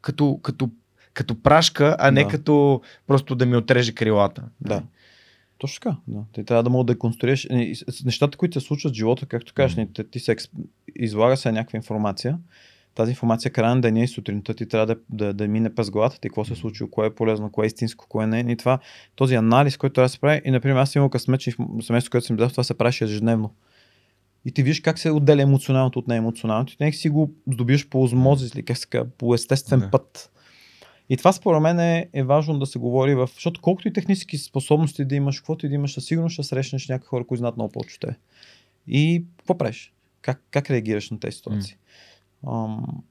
като, 0.01 0.39
като, 0.43 0.71
като 1.15 1.43
прашка, 1.43 1.97
а 1.99 2.11
не 2.11 2.23
Да. 2.25 2.29
като 2.29 2.81
просто 3.07 3.35
да 3.35 3.47
ми 3.47 3.57
отреже 3.57 3.93
крилата. 3.93 4.43
Да. 4.61 4.83
Точно 5.59 5.81
така. 5.83 5.97
Да. 6.09 6.25
Ти 6.33 6.45
трябва 6.45 6.63
да 6.63 6.71
мога 6.71 6.85
да 6.85 6.99
конструираш. 6.99 7.45
е, 7.45 7.73
Нещата, 8.05 8.39
които 8.39 8.61
се 8.61 8.67
случват 8.67 8.93
в 8.93 8.97
живота, 8.97 9.27
както 9.27 9.55
кажеш, 9.55 9.77
Мгм. 9.77 9.87
mm. 9.87 9.95
ти, 9.95 10.11
ти 10.11 10.21
се 10.21 10.33
експ... 10.33 10.53
излага 10.97 11.37
се 11.37 11.53
някаква 11.53 11.77
информация. 11.77 12.39
Тази 12.95 13.11
информация 13.11 13.51
края 13.53 13.75
на 13.75 13.81
деня 13.81 14.01
и 14.03 14.09
сутринта 14.09 14.55
ти 14.55 14.69
трябва 14.69 14.87
да, 14.87 14.97
да, 15.11 15.35
да 15.35 15.49
мине 15.49 15.75
през 15.75 15.91
главата 15.91 16.21
ти, 16.21 16.29
какво 16.29 16.45
се 16.45 16.53
е 16.53 16.57
случило, 16.57 16.91
кое 16.91 17.07
е 17.07 17.15
полезно, 17.15 17.51
кое 17.53 17.67
е 17.67 17.69
истинско, 17.69 18.07
кое 18.09 18.27
не 18.27 18.41
е. 18.41 18.45
И 18.49 18.57
това, 18.57 18.79
този 19.17 19.35
анализ, 19.35 19.77
който 19.77 19.93
трябва 19.95 20.05
да 20.05 20.09
се 20.09 20.21
прави. 20.21 20.41
И, 20.45 20.51
например, 20.51 20.77
аз 20.77 20.95
имам 20.95 21.11
късмет, 21.11 21.41
че 21.41 21.55
в 21.59 21.83
семейството, 21.83 22.11
което 22.11 22.27
съм 22.27 22.37
дал, 22.37 22.49
това 22.49 22.65
се 22.65 22.75
правеше 22.79 23.05
ежедневно. 23.05 23.55
И 24.45 24.53
ти 24.53 24.63
виждаш 24.63 24.81
как 24.81 24.99
се 24.99 25.11
отделя 25.11 25.43
емоционалното 25.43 25.99
от 25.99 26.09
неемоционалното. 26.09 26.73
И 26.73 26.77
нека 26.81 26.97
си 26.97 27.09
го 27.09 27.31
здобиваш 27.53 27.89
по 27.89 28.03
озмозис 28.03 28.55
или 28.55 28.63
как 28.63 28.77
се 28.79 28.87
по 29.19 29.35
естествен 29.35 29.81
Да. 29.81 29.91
път. 29.91 30.31
И 31.09 31.17
това 31.17 31.33
според 31.33 31.63
мен 31.63 31.81
е, 31.81 32.09
е 32.13 32.23
важно 32.23 32.59
да 32.59 32.67
се 32.67 32.79
говори 32.79 33.15
в... 33.15 33.31
Защото 33.35 33.61
колкото 33.61 33.89
и 33.89 33.93
технически 33.93 34.39
способности 34.39 35.05
да 35.05 35.15
имаш, 35.15 35.37
каквото 35.37 35.67
и 35.67 35.69
да 35.69 35.75
имаш, 35.75 35.95
със 35.95 36.05
сигурност 36.05 36.33
ще 36.33 36.43
срещнеш 36.43 36.89
някакви 36.89 37.09
хора, 37.09 37.27
които 37.27 37.39
знаят 37.39 37.57
много 37.57 37.73
повече 37.73 38.01
теб. 38.01 38.15
И 38.89 39.25
какво 39.39 39.59
правиш? 39.59 39.93
Как, 40.23 40.43
как 40.51 40.71
реагираш 40.71 41.11
на 41.11 41.21
тези 41.21 41.37
ситуации? 41.37 41.77
Ам, 42.47 43.03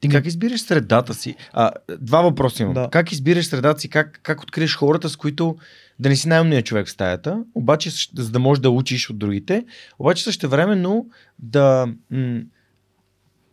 Ти 0.00 0.08
как 0.08 0.26
избираш 0.26 0.60
средата 0.60 1.14
си? 1.14 1.34
А, 1.52 1.70
два 2.00 2.22
въпроса 2.22 2.62
имам. 2.62 2.74
Да. 2.74 2.88
Как 2.90 3.12
избираш 3.12 3.46
средата 3.46 3.80
си? 3.80 3.88
Как, 3.88 4.20
как 4.22 4.42
откриеш 4.42 4.76
хората, 4.76 5.08
с 5.08 5.16
които 5.16 5.56
да 5.98 6.08
не 6.08 6.16
си 6.16 6.28
най-умният 6.28 6.66
човек 6.66 6.86
в 6.86 6.90
стаята, 6.90 7.44
обаче 7.54 7.90
за 8.16 8.30
да 8.30 8.38
можеш 8.38 8.62
да 8.62 8.70
учиш 8.70 9.10
от 9.10 9.18
другите, 9.18 9.64
обаче 9.98 10.24
същевременно 10.24 11.06
да, 11.38 11.86
м- 12.10 12.40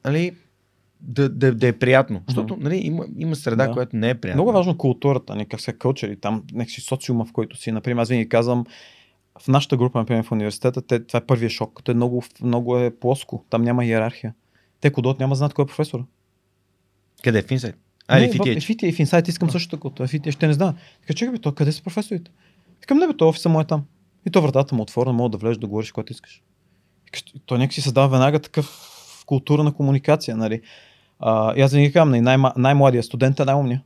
нали, 0.06 0.36
да, 1.08 1.30
да, 1.30 1.56
да 1.56 1.68
е 1.68 1.74
приятно. 1.74 2.22
Защото 2.28 2.58
нали, 2.60 2.78
има, 2.78 3.06
има 3.18 3.36
среда, 3.36 3.68
Да. 3.68 3.74
която 3.74 3.96
не 3.96 4.10
е 4.10 4.16
приятна. 4.16 4.38
Много 4.38 4.50
е 4.50 4.54
важно 4.54 4.78
културата, 4.78 5.36
не 5.36 5.46
как 5.46 5.62
се 5.62 5.74
кълчери, 5.74 6.20
там 6.20 6.44
някакси 6.54 6.82
социума, 6.82 7.26
в 7.26 7.32
който 7.32 7.58
си. 7.58 7.72
Например, 7.72 8.02
аз 8.02 8.10
винаги 8.10 8.30
казвам, 8.30 8.66
в 9.40 9.48
нашата 9.48 9.78
група, 9.78 10.00
например, 10.00 10.24
в 10.24 10.32
университета, 10.32 10.82
те, 10.82 11.06
това 11.06 11.18
е 11.18 11.26
първия 11.26 11.50
шок. 11.50 11.82
Те 11.84 11.94
много, 11.94 12.24
много 12.42 12.78
е 12.78 12.96
плоско, 13.00 13.46
там 13.50 13.62
няма 13.62 13.86
иерархия. 13.86 14.34
Те 14.82 14.92
кодот 14.92 15.20
няма 15.20 15.36
знаят 15.36 15.54
кой 15.54 15.64
е 15.64 15.66
професор. 15.66 16.06
Къде? 17.24 17.42
В 17.42 17.46
Insight? 17.46 17.76
А, 18.08 18.20
или 18.20 18.28
в 18.28 18.32
в? 18.32 18.38
FITH 18.38 18.84
и 18.84 18.92
в 18.92 18.98
Insight 18.98 19.30
искам 19.30 19.50
също 19.50 19.78
така. 19.78 20.06
В 20.06 20.10
FITH 20.10 20.32
ще 20.32 20.48
не 20.48 20.54
знае. 20.54 20.74
Така, 21.02 21.14
чакай, 21.14 21.32
бе, 21.32 21.40
то, 21.40 21.52
къде 21.52 21.72
са 21.72 21.84
професорите? 21.84 22.32
Викам, 22.82 22.98
не 22.98 23.08
бе, 23.08 23.14
то 23.14 23.28
офиса 23.28 23.50
му 23.50 23.62
е 23.62 23.66
там. 23.66 23.84
И 24.28 24.32
то 24.32 24.42
вратата 24.42 24.76
му 24.76 24.82
е 24.82 24.84
отворена, 24.84 25.14
мога 25.14 25.30
да 25.30 25.38
влезеш 25.38 25.58
да 25.58 25.68
говориш, 25.68 25.92
което 25.92 26.14
искаш. 26.14 26.44
Той 27.46 27.58
някак 27.58 27.74
си 27.74 27.82
създава 27.82 28.08
веднага 28.08 28.40
такъв 28.40 28.96
култура 29.26 29.64
на 29.64 29.74
комуникация, 29.74 30.38
нали? 30.38 30.62
А, 31.20 31.54
и 31.56 31.62
аз 31.62 31.72
винаги 31.72 31.94
казвам, 31.94 32.10
нали, 32.10 32.22
най- 32.22 32.52
най-младият 32.58 33.06
студент 33.06 33.40
е 33.40 33.46
най-умният, 33.46 33.82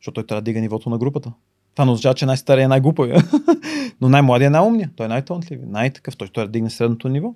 защото 0.00 0.14
той 0.14 0.26
трябва 0.26 0.40
да 0.40 0.44
дига 0.44 0.60
нивото 0.60 0.90
на 0.90 0.98
групата. 0.98 1.32
Това 1.74 1.84
не 1.84 1.90
означава, 1.90 2.14
че 2.14 2.26
най-стария 2.26 2.64
е 2.64 2.68
най-глупавия. 2.68 3.22
Но 4.00 4.08
най-младият 4.08 4.50
е 4.50 4.52
най-умният. 4.52 4.90
Той 4.96 5.06
е 5.06 5.08
най-талантливият, 5.08 5.70
най-такъв. 5.70 6.16
Той, 6.16 6.28
трябва 6.28 6.46
да 6.46 6.52
дигне 6.52 6.70
средното 6.70 7.08
ниво. 7.08 7.34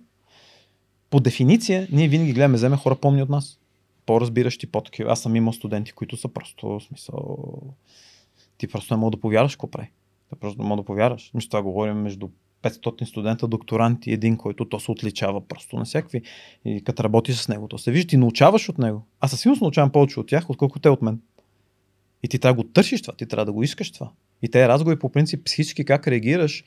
По 1.11 1.21
дефиниция, 1.21 1.89
ние 1.93 2.09
винаги 2.09 2.33
гледаме, 2.33 2.57
вземе 2.57 2.77
хора 2.77 2.97
помни 2.97 3.23
от 3.23 3.29
нас. 3.29 3.59
По-разбиращи, 4.07 4.67
по-такива. 4.67 5.13
Аз 5.13 5.21
съм 5.21 5.37
имал 5.37 5.53
студенти, 5.53 5.93
които 5.93 6.17
са 6.17 6.29
просто, 6.29 6.69
в 6.69 6.81
смисъл, 6.81 7.39
ти 8.59 8.69
просто 8.69 8.95
не 8.95 9.01
мога 9.01 9.11
да 9.11 9.21
повярваш 9.21 9.53
какво 9.53 9.71
прави. 9.71 9.91
Ти 10.29 10.41
просто 10.41 10.63
не 10.63 10.69
мога 10.69 10.83
да 10.83 10.87
повярваш. 10.87 11.31
Мисля, 11.35 11.49
това 11.49 11.63
говорим 11.63 11.97
между 11.97 12.29
500 12.63 13.05
студента, 13.05 13.49
докторант 13.49 14.07
и 14.07 14.13
един, 14.13 14.37
който 14.37 14.65
то 14.65 14.81
се 14.81 14.91
отличава 14.91 15.49
просто 15.49 15.77
на 15.77 15.85
всякакви. 15.85 16.23
И 16.65 16.85
като 16.85 17.05
работи 17.05 17.33
с 17.33 17.49
него, 17.49 17.69
то 17.69 17.79
се 17.79 17.91
вижда, 17.93 18.09
ти 18.09 18.17
научаваш 18.17 18.69
от 18.69 18.79
него. 18.79 19.07
Аз 19.21 19.31
със 19.31 19.41
сигурност 19.41 19.63
научавам 19.63 19.91
повече 19.91 20.21
от 20.21 20.27
тях, 20.27 20.51
отколкото 20.51 20.81
те 20.81 20.89
от 20.89 21.03
мен. 21.03 21.21
И 22.23 22.29
ти 22.29 22.39
трябва 22.39 22.57
да 22.57 22.63
го 22.63 22.73
търсиш 22.73 23.03
това, 23.03 23.15
ти 23.15 23.27
трябва 23.27 23.45
да 23.47 23.53
го 23.53 23.63
искаш 23.63 23.93
това. 23.93 24.11
И 24.43 24.49
те 24.49 24.69
разговори 24.69 24.99
по 24.99 25.13
принцип 25.13 25.45
психически 25.45 25.85
как 25.85 26.09
реагираш 26.09 26.65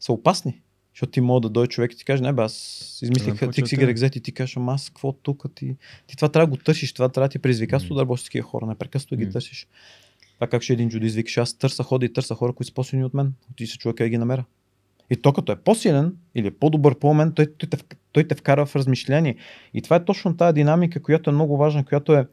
са 0.00 0.12
опасни. 0.12 0.60
Защото 0.94 1.10
ти 1.10 1.20
мога 1.20 1.40
да 1.40 1.48
дойде 1.48 1.68
човек 1.68 1.92
и 1.92 1.96
ти 1.96 2.04
каже, 2.04 2.22
не 2.22 2.32
бе, 2.32 2.42
аз 2.42 2.98
измислих 3.02 3.40
почва 3.40 3.76
Грекзет 3.76 4.16
и 4.16 4.20
ти 4.20 4.32
кажеш, 4.32 4.56
ама 4.56 4.72
аз 4.72 4.88
какво 4.88 5.12
тук 5.12 5.46
ти... 5.54 5.76
Ти 6.06 6.16
това 6.16 6.28
трябва 6.28 6.46
да 6.46 6.50
го 6.50 6.62
търсиш, 6.62 6.92
това 6.92 7.08
трябва 7.08 7.28
да 7.28 7.32
ти 7.32 7.38
е 7.38 7.40
предизвикателство 7.40 7.94
Мгм. 7.94 7.98
да 7.98 8.02
работиш 8.02 8.22
с 8.22 8.24
такива 8.24 8.48
хора, 8.48 8.66
непрекъснато 8.66 9.16
ги 9.16 9.24
Мгм. 9.24 9.32
търсиш. 9.32 9.66
Това 10.34 10.46
как 10.46 10.62
ще 10.62 10.72
един 10.72 10.88
джудист 10.88 11.16
викаш, 11.16 11.36
аз 11.36 11.54
търса, 11.54 11.82
хода 11.82 12.06
и 12.06 12.12
търса 12.12 12.34
хора, 12.34 12.52
които 12.52 12.68
са 12.68 12.74
по-силни 12.74 13.04
от 13.04 13.14
мен. 13.14 13.34
Ти 13.56 13.66
се 13.66 13.78
чува 13.78 13.94
как 13.94 14.08
ги 14.08 14.18
намеря. 14.18 14.44
И 15.10 15.16
то 15.16 15.32
като 15.32 15.52
е 15.52 15.56
по-силен 15.56 16.16
или 16.34 16.46
е 16.46 16.50
по-добър 16.50 16.98
по 16.98 17.14
мен, 17.14 17.32
той, 17.32 17.46
той, 17.58 17.68
те, 17.68 17.76
вк- 17.76 17.96
той 18.12 18.24
те 18.24 18.34
вкара 18.34 18.66
в 18.66 18.76
размишление. 18.76 19.36
И 19.74 19.82
това 19.82 19.96
е 19.96 20.04
точно 20.04 20.36
тази 20.36 20.54
динамика, 20.54 21.02
която 21.02 21.30
е 21.30 21.32
много 21.32 21.56
важна, 21.56 21.84
която 21.84 22.14
е 22.14 22.26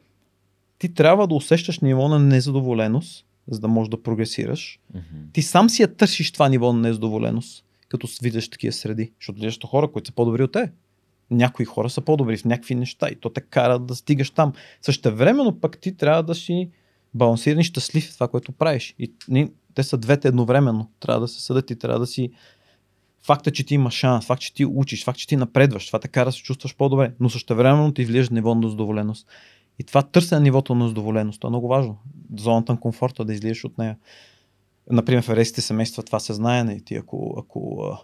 ти 0.78 0.94
трябва 0.94 1.26
да 1.26 1.34
усещаш 1.34 1.80
ниво 1.80 2.08
на 2.08 2.18
незадоволеност, 2.18 3.26
за 3.48 3.60
да 3.60 3.68
можеш 3.68 3.88
да 3.88 4.02
прогресираш. 4.02 4.80
Мгм. 4.94 5.02
Ти 5.32 5.42
сам 5.42 5.70
си 5.70 5.82
я 5.82 5.94
търсиш 5.94 6.32
това 6.32 6.48
ниво 6.48 6.72
на 6.72 6.80
незадоволеност, 6.80 7.64
като 7.88 8.08
видиш 8.22 8.48
такива 8.50 8.72
среди. 8.72 9.12
Защото 9.20 9.40
виждаш 9.40 9.58
хора, 9.66 9.88
които 9.88 10.06
са 10.06 10.14
по-добри 10.14 10.42
от 10.42 10.52
те. 10.52 10.72
Някои 11.30 11.64
хора 11.64 11.90
са 11.90 12.00
по-добри 12.00 12.36
в 12.36 12.44
някакви 12.44 12.74
неща 12.74 13.08
и 13.08 13.16
то 13.16 13.30
те 13.30 13.40
кара 13.40 13.78
да 13.78 13.94
стигаш 13.94 14.30
там. 14.30 14.52
Същевременно 14.82 15.60
пък 15.60 15.78
ти 15.78 15.96
трябва 15.96 16.22
да 16.22 16.34
си 16.34 16.70
балансиран 17.14 17.60
и 17.60 17.64
щастлив 17.64 18.10
в 18.10 18.14
това, 18.14 18.28
което 18.28 18.52
правиш. 18.52 18.94
И 18.98 19.12
те 19.74 19.82
са 19.82 19.98
двете 19.98 20.28
едновременно. 20.28 20.90
Трябва 21.00 21.20
да 21.20 21.28
се 21.28 21.42
съдат 21.42 21.70
и 21.70 21.78
трябва 21.78 22.00
да 22.00 22.06
си 22.06 22.30
факта, 23.28 23.50
че 23.50 23.64
ти 23.64 23.74
имаш 23.74 23.94
шанс, 23.94 24.26
факт, 24.26 24.42
че 24.42 24.54
ти 24.54 24.64
учиш, 24.64 25.04
факт, 25.04 25.18
че 25.18 25.26
ти 25.26 25.36
напредваш, 25.36 25.86
това 25.86 25.98
те 25.98 26.08
кара 26.08 26.24
да 26.24 26.32
се 26.32 26.42
чувстваш 26.42 26.76
по-добре, 26.76 27.12
но 27.20 27.30
същевременно 27.30 27.92
ти 27.92 28.04
влияш 28.04 28.30
ниво 28.30 28.54
на 28.54 28.70
задоволеност. 28.70 29.28
И 29.78 29.84
това 29.84 30.02
търсене 30.02 30.38
на 30.38 30.42
нивото 30.42 30.74
на 30.74 30.88
задоволеност, 30.88 31.40
това 31.40 31.48
е 31.48 31.50
много 31.50 31.68
важно. 31.68 31.98
Зоната 32.36 32.72
на 32.72 32.80
комфорта, 32.80 33.24
да 33.24 33.32
излизаш 33.32 33.64
от 33.64 33.78
нея. 33.78 33.96
Например, 34.90 35.22
в 35.22 35.28
арестите 35.28 35.60
семейства 35.60 36.02
това 36.02 36.20
се 36.20 36.32
знае, 36.32 36.64
не? 36.64 36.80
ти 36.80 36.94
ако, 36.94 37.34
ако 37.38 37.82
а, 37.82 37.98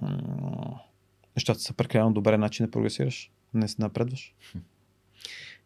м- 0.00 0.80
нещата 1.36 1.60
са 1.60 1.72
прекалено 1.72 2.12
добре, 2.12 2.38
начин 2.38 2.66
да 2.66 2.70
прогресираш, 2.70 3.30
не 3.54 3.68
се 3.68 3.76
напредваш. 3.78 4.34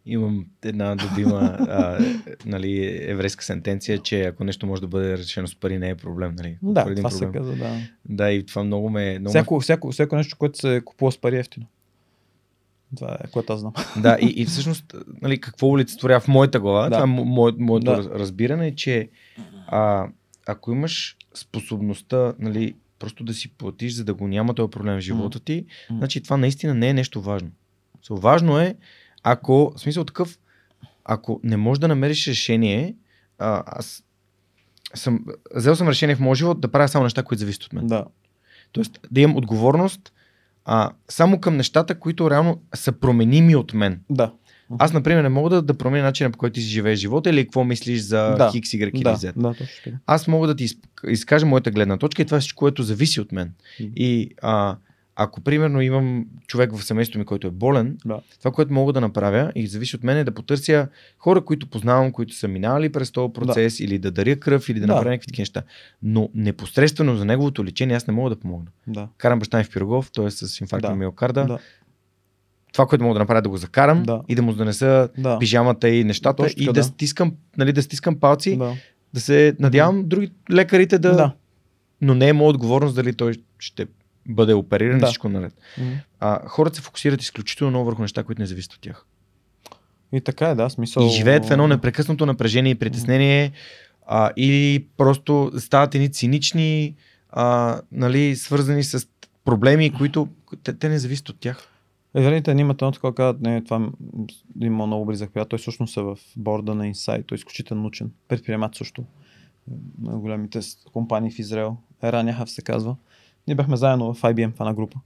Имам 0.06 0.46
една 0.62 0.96
любима 0.96 1.40
а, 1.60 1.98
нали, 2.46 2.98
еврейска 3.02 3.44
сентенция, 3.44 3.98
че 3.98 4.22
ако 4.22 4.44
нещо 4.44 4.66
може 4.66 4.80
да 4.80 4.88
бъде 4.88 5.18
решено 5.18 5.46
с 5.46 5.54
пари, 5.54 5.78
не 5.78 5.88
е 5.88 5.94
проблем. 5.94 6.34
Нали? 6.38 6.58
Да, 6.62 6.80
един 6.80 6.94
това 6.96 7.10
се 7.10 7.18
проблем. 7.18 7.32
казва, 7.32 7.56
да. 7.56 7.76
Да, 8.04 8.30
и 8.30 8.46
това 8.46 8.64
много 8.64 8.90
ме... 8.90 9.10
Много 9.10 9.24
ме 9.24 9.28
Всяко, 9.30 9.60
всяко, 9.60 9.92
всяко 9.92 10.16
нещо, 10.16 10.36
което 10.38 10.58
се 10.58 10.82
купува 10.84 11.12
с 11.12 11.18
пари 11.18 11.36
е 11.36 11.40
ефтино. 11.40 11.66
Това 12.96 13.16
е, 13.24 13.30
което 13.30 13.52
аз 13.52 13.60
знам. 13.60 13.72
Да, 13.96 14.18
и, 14.22 14.26
и 14.26 14.44
всъщност, 14.46 14.94
нали, 15.22 15.40
какво 15.40 15.68
олицетворява 15.68 16.20
в 16.20 16.28
моята 16.28 16.60
глава, 16.60 16.82
Да. 16.82 16.90
това 16.90 17.02
е 17.02 17.16
мо- 17.16 17.24
мое, 17.24 17.52
моето 17.58 17.84
Да. 17.84 17.96
раз- 17.96 18.06
разбиране, 18.06 18.66
е, 18.66 18.74
че 18.74 19.08
а, 19.66 20.06
ако 20.46 20.72
имаш 20.72 21.16
способността, 21.34 22.34
нали, 22.38 22.74
просто 22.98 23.24
да 23.24 23.34
си 23.34 23.48
платиш, 23.48 23.92
за 23.92 24.04
да 24.04 24.14
го 24.14 24.28
няма 24.28 24.54
този 24.54 24.70
проблем 24.70 24.96
в 24.96 25.00
живота 25.00 25.40
ти, 25.40 25.64
М. 25.90 25.96
значи 25.98 26.22
това 26.22 26.36
наистина 26.36 26.74
не 26.74 26.88
е 26.88 26.94
нещо 26.94 27.20
важно. 27.20 27.50
So, 28.04 28.20
важно 28.20 28.58
е, 28.58 28.74
ако, 29.22 29.72
в 29.76 29.80
смисъл 29.80 30.04
такъв, 30.04 30.38
ако 31.04 31.40
не 31.44 31.56
можеш 31.56 31.80
да 31.80 31.88
намериш 31.88 32.28
решение, 32.28 32.94
а, 33.38 33.62
аз 33.66 34.04
съм, 34.94 35.24
взел 35.54 35.76
съм 35.76 35.88
решение 35.88 36.16
в 36.16 36.20
моят 36.20 36.38
живот 36.38 36.60
да 36.60 36.68
правя 36.68 36.88
само 36.88 37.04
неща, 37.04 37.22
които 37.22 37.40
зависят 37.40 37.64
от 37.64 37.72
мен. 37.72 37.86
Да. 37.86 38.04
Тоест 38.72 39.00
да 39.10 39.20
имам 39.20 39.36
отговорност 39.36 40.12
а, 40.64 40.90
само 41.08 41.40
към 41.40 41.56
нещата, 41.56 41.98
които 41.98 42.30
реално 42.30 42.62
са 42.74 42.92
променими 42.92 43.56
от 43.56 43.74
мен. 43.74 44.00
Да. 44.10 44.32
Аз, 44.78 44.92
например, 44.92 45.22
не 45.22 45.28
мога 45.28 45.50
да, 45.50 45.62
да 45.62 45.78
променя 45.78 46.04
начина 46.04 46.30
по 46.30 46.38
който 46.38 46.54
ти 46.54 46.60
си 46.60 46.68
живееш 46.68 46.98
живота 46.98 47.30
или 47.30 47.44
какво 47.44 47.64
мислиш 47.64 48.00
за 48.00 48.34
Да. 48.38 48.50
Хикс, 48.52 48.70
Y 48.70 48.90
или 48.90 49.02
Да, 49.02 49.16
Z. 49.16 49.32
да, 49.36 49.54
точно. 49.54 49.92
Аз 50.06 50.28
мога 50.28 50.46
да 50.46 50.56
ти 50.56 50.68
изкажа 51.08 51.46
моята 51.46 51.70
гледна 51.70 51.96
точка 51.96 52.22
и 52.22 52.24
това 52.24 52.36
е 52.36 52.40
всичко, 52.40 52.58
което 52.58 52.82
зависи 52.82 53.20
от 53.20 53.32
мен. 53.32 53.52
И 53.80 54.30
а, 54.42 54.76
ако, 55.16 55.40
примерно, 55.40 55.80
имам 55.80 56.26
човек 56.46 56.76
в 56.76 56.84
семейството 56.84 57.18
ми, 57.18 57.24
който 57.24 57.46
е 57.46 57.50
болен, 57.50 57.98
Да. 58.04 58.20
това, 58.38 58.50
което 58.50 58.72
мога 58.72 58.92
да 58.92 59.00
направя 59.00 59.52
и 59.54 59.66
зависи 59.66 59.96
от 59.96 60.04
мен 60.04 60.16
е 60.18 60.24
да 60.24 60.32
потърся 60.34 60.88
хора, 61.18 61.44
които 61.44 61.66
познавам, 61.66 62.12
които 62.12 62.34
са 62.34 62.48
минали 62.48 62.92
през 62.92 63.10
този 63.10 63.32
процес 63.32 63.80
или 63.80 63.98
да 63.98 64.10
даря 64.10 64.36
кръв 64.36 64.68
или 64.68 64.80
да, 64.80 64.86
Да. 64.86 64.92
направя 64.94 65.10
някакви 65.10 65.26
такива 65.26 65.42
неща. 65.42 65.62
Но 66.02 66.28
непосредствено 66.34 67.16
за 67.16 67.24
неговото 67.24 67.64
лечение 67.64 67.96
аз 67.96 68.06
не 68.06 68.12
мога 68.12 68.30
да 68.30 68.36
помогна. 68.36 68.66
Да. 68.86 69.08
Карам 69.18 69.38
баща 69.38 69.58
ми 69.58 69.64
в 69.64 69.70
Пирогов, 69.70 70.10
той 70.12 70.26
е 70.26 70.30
с 70.30 70.60
инфаркт 70.60 70.82
Да. 70.82 70.90
на 70.90 70.96
миокарда. 70.96 71.44
Да. 71.44 71.58
Това, 72.72 72.86
което 72.86 73.04
мога 73.04 73.14
да 73.14 73.18
направя 73.18 73.38
е 73.38 73.42
да 73.42 73.48
го 73.48 73.56
закарам 73.56 74.02
Да. 74.02 74.22
и 74.28 74.34
да 74.34 74.42
му 74.42 74.52
донеса 74.52 75.08
Да. 75.18 75.38
пижамата 75.38 75.88
и 75.88 76.04
нещата 76.04 76.42
Точно 76.42 76.62
и 76.62 76.66
да, 76.66 76.72
да. 76.72 76.84
стискам, 76.84 77.32
нали, 77.56 77.72
да 77.72 77.82
стискам 77.82 78.20
палци, 78.20 78.56
да. 78.56 78.72
Да. 79.14 79.20
се 79.20 79.56
надявам 79.58 80.08
други 80.08 80.30
лекарите 80.52 80.98
да... 80.98 81.16
Да. 81.16 81.34
Но 82.00 82.14
не 82.14 82.28
е 82.28 82.32
моя 82.32 82.50
отговорност 82.50 82.94
дали 82.94 83.12
той 83.14 83.34
ще 83.58 83.86
бъде 84.26 84.54
опериран 84.54 84.96
и 84.96 85.00
Да. 85.00 85.06
всичко 85.06 85.28
наред. 85.28 85.54
М. 85.78 85.90
А, 86.20 86.48
хората 86.48 86.76
се 86.76 86.82
фокусират 86.82 87.22
изключително 87.22 87.70
много 87.70 87.86
върху 87.86 88.02
неща, 88.02 88.22
които 88.22 88.42
не 88.42 88.46
зависят 88.46 88.72
от 88.72 88.80
тях. 88.80 89.06
И 90.12 90.20
така 90.20 90.48
е, 90.48 90.54
да, 90.54 90.70
смисъл. 90.70 91.02
И 91.02 91.08
живеят 91.08 91.46
в 91.46 91.50
едно 91.50 91.68
непрекъснато 91.68 92.26
напрежение 92.26 92.72
и 92.72 92.78
притеснение 92.78 93.52
а, 94.06 94.30
или 94.36 94.86
просто 94.96 95.52
стават 95.58 95.94
едни 95.94 96.12
цинични, 96.12 96.94
а, 97.30 97.80
нали, 97.92 98.36
свързани 98.36 98.84
с 98.84 99.08
проблеми, 99.44 99.92
които 99.92 100.28
те, 100.62 100.72
те 100.78 100.88
не 100.88 100.98
зависят 100.98 101.28
от 101.28 101.40
тях. 101.40 101.66
Верните 102.14 102.54
ни 102.54 102.60
имат 102.60 102.82
едно 102.82 102.92
такова, 102.92 103.14
казват, 103.14 103.40
не, 103.40 103.64
това 103.64 103.88
има 104.60 104.86
много 104.86 105.06
близък 105.06 105.32
приятел. 105.32 105.48
Той 105.48 105.58
всъщност 105.58 105.96
е 105.96 106.00
в 106.00 106.18
борда 106.36 106.74
на 106.74 106.84
Insight. 106.84 107.26
Той 107.26 107.36
е 107.36 107.38
изключително 107.38 107.82
научен. 107.82 108.10
Предприемач 108.28 108.76
също. 108.76 109.04
На 110.02 110.18
големите 110.18 110.60
компании 110.92 111.30
в 111.30 111.38
Израел. 111.38 111.76
Ераняхав 112.02 112.50
се 112.50 112.62
казва. 112.62 112.96
Ние 113.46 113.54
бяхме 113.54 113.76
заедно 113.76 114.14
в 114.14 114.22
IBM 114.22 114.52
в 114.52 114.60
една 114.60 114.74
група. 114.74 114.98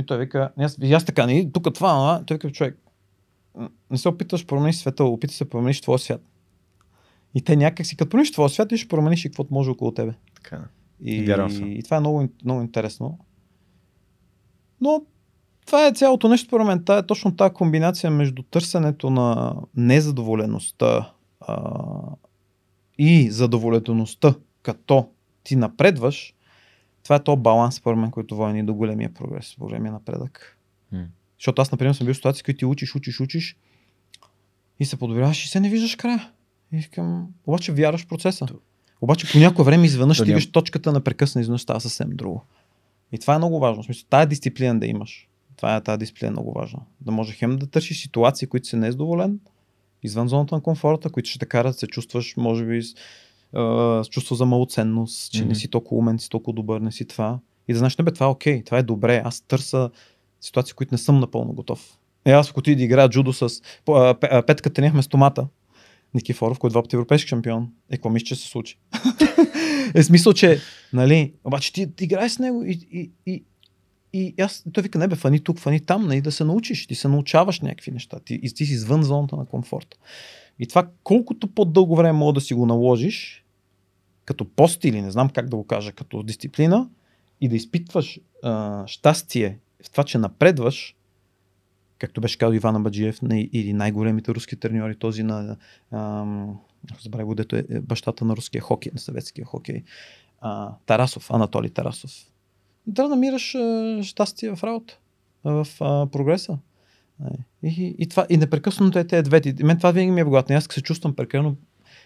И 0.00 0.06
той 0.06 0.18
вика, 0.18 0.52
и 0.58 0.62
аз, 0.62 0.78
и 0.82 0.92
аз 0.92 1.04
така, 1.04 1.26
не, 1.26 1.50
тук 1.52 1.74
това, 1.74 1.90
а? 1.90 2.24
той 2.24 2.34
вика, 2.34 2.52
човек, 2.52 2.78
не 3.90 3.98
се 3.98 4.08
опитваш 4.08 4.40
да 4.40 4.46
промениш 4.46 4.76
света, 4.76 5.04
опитай 5.04 5.34
се 5.34 5.44
да 5.44 5.50
промениш 5.50 5.80
твоя 5.80 5.98
свят. 5.98 6.22
И 7.34 7.42
те 7.42 7.56
някак 7.56 7.86
си, 7.86 7.96
като 7.96 8.08
промениш 8.08 8.32
твоя 8.32 8.48
свят, 8.48 8.68
ти 8.68 8.76
ще 8.78 8.88
промениш 8.88 9.24
и 9.24 9.28
каквото 9.28 9.54
може 9.54 9.70
около 9.70 9.92
тебе. 9.92 10.12
Така. 10.34 10.64
И, 11.00 11.24
Вярвам 11.24 11.72
и 11.72 11.82
това 11.82 11.96
е 11.96 12.00
много, 12.00 12.28
много 12.44 12.60
интересно. 12.62 13.18
Но 14.80 15.02
това 15.66 15.86
е 15.86 15.92
цялото 15.92 16.28
нещо, 16.28 16.46
според 16.46 16.66
мен. 16.66 16.84
Та 16.84 16.98
е 16.98 17.06
точно 17.06 17.36
тази 17.36 17.54
комбинация 17.54 18.10
между 18.10 18.42
търсенето 18.42 19.10
на 19.10 19.56
незадоволеността 19.76 21.12
а, 21.40 21.82
и 22.98 23.30
задоволеността, 23.30 24.34
като 24.62 25.08
ти 25.44 25.56
напредваш, 25.56 26.34
това 27.02 27.16
е 27.16 27.22
то 27.24 27.36
баланс, 27.36 27.74
според 27.74 27.98
мен, 27.98 28.10
който 28.10 28.36
води 28.36 28.62
до 28.62 28.74
големия 28.74 29.14
прогрес, 29.14 29.54
големия 29.58 29.92
напредък. 29.92 30.58
М. 30.92 31.04
Защото 31.38 31.62
аз, 31.62 31.72
например, 31.72 31.94
съм 31.94 32.04
бил 32.04 32.14
в 32.14 32.16
ситуации, 32.16 32.42
в 32.42 32.44
които 32.44 32.58
ти 32.58 32.64
учиш, 32.64 32.94
учиш, 32.94 33.20
учиш 33.20 33.56
и 34.80 34.84
се 34.84 34.96
подобряваш 34.96 35.44
и 35.44 35.48
се 35.48 35.60
не 35.60 35.68
виждаш 35.68 35.96
края. 35.96 36.30
И 36.72 36.76
викам, 36.76 37.28
обаче 37.46 37.72
вярваш 37.72 38.04
в 38.04 38.06
процеса. 38.06 38.46
Обаче 39.00 39.32
по 39.32 39.38
някое 39.38 39.64
време 39.64 39.86
изведнъж 39.86 40.18
То 40.18 40.24
стигаш 40.24 40.52
точката 40.52 40.92
на 40.92 41.00
прекъсна, 41.00 41.40
изведнъж 41.40 41.60
става 41.60 41.80
съвсем 41.80 42.10
друго. 42.10 42.44
И 43.12 43.18
това 43.18 43.34
е 43.34 43.38
много 43.38 43.58
важно. 43.58 43.82
В 43.82 43.86
смисъл, 43.86 44.06
тая 44.10 44.26
дисциплина 44.26 44.80
да 44.80 44.86
имаш. 44.86 45.28
Това 45.56 45.76
е 45.76 45.80
тази 45.80 45.98
дисциплина 45.98 46.28
е 46.28 46.30
много 46.30 46.52
важна. 46.52 46.80
Да 47.00 47.12
може 47.12 47.32
хем 47.32 47.56
да 47.56 47.66
търсиш 47.66 48.02
ситуации, 48.02 48.48
които 48.48 48.66
си 48.66 48.76
незадоволен, 48.76 49.40
извън 50.02 50.28
зоната 50.28 50.54
на 50.54 50.60
комфорта, 50.60 51.10
които 51.10 51.28
ще 51.28 51.38
те 51.38 51.46
карат 51.46 51.72
да 51.72 51.78
се 51.78 51.86
чувстваш, 51.86 52.36
може 52.36 52.64
би, 52.64 52.80
а, 53.52 54.04
с 54.04 54.08
чувство 54.08 54.34
за 54.34 54.46
малоценност, 54.46 55.32
че 55.32 55.40
Мгм. 55.40 55.48
не 55.48 55.54
си 55.54 55.68
толкова 55.68 55.98
умен, 55.98 56.18
си 56.18 56.28
толкова 56.28 56.54
добър, 56.54 56.80
не 56.80 56.92
си 56.92 57.04
това. 57.04 57.38
И 57.68 57.72
да 57.72 57.78
знаеш, 57.78 57.96
не 57.96 58.04
бе, 58.04 58.12
това 58.12 58.26
е 58.26 58.28
окей, 58.28 58.64
това 58.64 58.78
е 58.78 58.82
добре. 58.82 59.22
Аз 59.24 59.40
търся 59.40 59.90
ситуации, 60.40 60.74
които 60.74 60.94
не 60.94 60.98
съм 60.98 61.20
напълно 61.20 61.52
готов. 61.52 61.98
Е, 62.24 62.30
аз 62.30 62.50
ако 62.50 62.62
ти 62.62 62.76
да 62.76 62.82
играя 62.82 63.08
джудо 63.08 63.32
с 63.32 63.62
петка 64.46 64.70
тренирахме 64.70 65.02
с 65.02 65.08
томата, 65.08 65.46
Никифоров, 66.14 66.58
който 66.58 66.70
е 66.70 66.74
два 66.74 66.82
пъти 66.82 66.96
европейски 66.96 67.28
шампион. 67.28 67.68
Е, 67.90 67.96
какво 67.96 68.10
мисля, 68.10 68.24
че 68.24 68.36
се 68.36 68.48
случи? 68.48 68.78
е 69.94 70.02
смисъл, 70.02 70.32
че, 70.32 70.58
нали, 70.92 71.32
обаче 71.44 71.72
ти, 71.72 71.92
ти 71.92 72.04
играеш 72.04 72.32
с 72.32 72.38
него 72.38 72.64
и, 72.64 72.86
и, 72.92 73.10
и, 73.26 73.44
и 74.12 74.34
аз, 74.42 74.64
той 74.72 74.82
вика, 74.82 74.98
не 74.98 75.08
бе, 75.08 75.16
фани 75.16 75.40
тук, 75.40 75.58
фани 75.58 75.80
там, 75.80 76.06
нали, 76.06 76.20
да 76.20 76.32
се 76.32 76.44
научиш, 76.44 76.86
ти 76.86 76.94
се 76.94 77.08
научаваш 77.08 77.60
някакви 77.60 77.90
неща, 77.90 78.18
ти, 78.24 78.40
и 78.42 78.54
ти 78.54 78.66
си 78.66 78.72
извън 78.72 79.02
зоната 79.02 79.36
на 79.36 79.46
комфорт. 79.46 79.98
И 80.58 80.66
това, 80.66 80.88
колкото 81.04 81.46
по-дълго 81.46 81.96
време 81.96 82.12
мога 82.12 82.32
да 82.32 82.40
си 82.40 82.54
го 82.54 82.66
наложиш, 82.66 83.41
като 84.24 84.44
пост 84.44 84.84
или 84.84 85.02
не 85.02 85.10
знам 85.10 85.28
как 85.28 85.48
да 85.48 85.56
го 85.56 85.66
кажа, 85.66 85.92
като 85.92 86.22
дисциплина, 86.22 86.88
и 87.40 87.48
да 87.48 87.56
изпитваш 87.56 88.20
а, 88.42 88.86
щастие 88.86 89.58
в 89.84 89.90
това, 89.90 90.04
че 90.04 90.18
напредваш, 90.18 90.96
както 91.98 92.20
беше 92.20 92.38
казал 92.38 92.54
Ивана 92.54 92.80
Баджиев, 92.80 93.22
най- 93.22 93.48
или 93.52 93.72
най-големите 93.72 94.34
руски 94.34 94.56
треньори, 94.56 94.96
този 94.96 95.22
на 95.22 95.56
забравя 97.02 97.24
го, 97.24 97.34
дето 97.34 97.56
е 97.56 97.64
е 97.70 97.80
бащата 97.80 98.24
на 98.24 98.36
руския 98.36 98.62
хокей, 98.62 98.92
на 98.94 98.98
съветския 98.98 99.44
хокей, 99.44 99.82
а, 100.40 100.74
Тарасов, 100.86 101.30
Анатолий 101.30 101.70
Тарасов. 101.70 102.10
Да 102.86 103.08
намираш 103.08 103.54
а, 103.54 104.00
щастие 104.02 104.56
в 104.56 104.64
работа, 104.64 104.98
в 105.44 105.66
а, 105.80 106.06
прогреса. 106.06 106.58
И, 107.62 107.94
и, 107.98 108.08
това, 108.08 108.26
и 108.30 108.36
непрекъснато 108.36 108.98
е 108.98 109.04
тези 109.04 109.22
двете. 109.22 109.64
Мен 109.64 109.76
това 109.76 109.90
винаги 109.90 110.10
ми 110.10 110.20
е. 110.20 110.44
И 110.50 110.54
Аз 110.54 110.68
се 110.70 110.82
чувствам 110.82 111.14
прекалено 111.14 111.56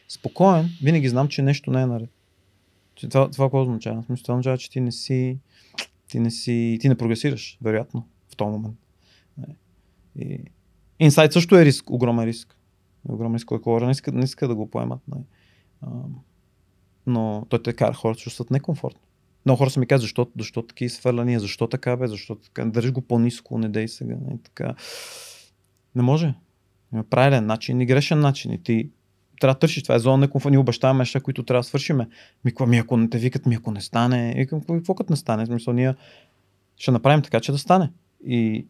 спокоен, 0.09 0.69
винаги 0.83 1.09
знам, 1.09 1.29
че 1.29 1.43
нещо 1.43 1.71
не 1.71 1.83
е 1.83 1.87
наред. 1.87 2.11
Че 2.95 3.09
Това, 3.09 3.31
това 3.31 3.45
какво 3.45 3.63
означава? 3.63 4.03
Смисъл, 4.03 4.23
Това 4.23 4.35
означава, 4.35 4.59
че 4.59 4.71
ти 4.71 4.81
не 4.81 4.93
си, 4.93 5.39
ти 6.09 6.21
не 6.21 6.31
си, 6.31 6.79
ти 6.81 6.89
не 6.89 6.95
прогресираш, 6.95 7.59
вероятно, 7.63 8.09
в 8.29 8.37
този 8.37 8.51
момент. 8.51 8.77
Инсайт 10.99 11.33
също 11.33 11.59
е 11.59 11.65
риск, 11.65 11.91
огромен 11.91 12.25
риск. 12.25 12.57
Огромен 13.09 13.35
риск, 13.35 13.47
който 13.47 13.65
хора 13.65 13.85
не 13.85 13.91
искат, 13.91 14.15
не 14.15 14.25
искат 14.25 14.49
да 14.49 14.55
го 14.55 14.71
поемат. 14.71 15.01
Не. 15.09 15.23
Но 17.07 17.47
той 17.49 17.63
те 17.63 17.73
кара 17.73 17.95
хората 17.95 18.21
чувстват 18.21 18.51
некомфортно. 18.51 19.01
Много 19.47 19.59
хора 19.59 19.71
са 19.71 19.81
ми 19.81 19.87
казват, 19.87 20.03
защо, 20.03 20.31
защо 20.39 20.63
таки 20.63 20.89
свърляния, 20.89 21.41
защо 21.41 21.67
така 21.67 21.97
бе, 21.97 22.07
защо 22.07 22.35
така, 22.35 22.65
държи 22.65 22.91
го 22.91 23.01
по-низко, 23.01 23.59
не 23.59 23.69
дей 23.69 23.89
сега. 23.89 24.17
Не, 24.31 24.39
така. 24.39 24.75
не 25.95 26.03
може. 26.03 26.35
Има 26.93 27.05
правилен 27.05 27.47
начин 27.47 27.81
и 27.81 27.87
грешен 27.87 28.21
начин. 28.21 28.53
И 28.53 28.63
ти 28.63 28.91
трябва 29.41 29.55
да 29.55 29.59
търсиш. 29.59 29.83
Това 29.83 29.95
е 29.95 29.99
зона 29.99 30.17
на 30.17 30.29
комфорт. 30.29 30.51
Ние 30.51 30.59
обещаваме 30.59 30.99
неща, 30.99 31.21
които 31.21 31.43
трябва 31.43 31.61
да 31.61 31.65
свършиме. 31.65 32.09
Ми, 32.45 32.53
ми 32.67 32.79
ако 32.79 32.97
не 32.97 33.11
те 33.11 33.19
викат, 33.19 33.47
ми 33.47 33.55
ако 33.55 33.71
не 33.71 33.81
стане. 33.81 34.35
И 34.37 34.47
към 34.47 34.61
какво 34.61 34.95
като 34.95 35.13
не 35.13 35.17
стане? 35.17 35.47
Смисъл, 35.47 35.75
ние 35.75 35.95
ще 36.77 36.91
направим 36.91 37.23
така, 37.23 37.41
че 37.41 37.53
да 37.53 37.59
стане. 37.59 37.91
И... 38.27 38.67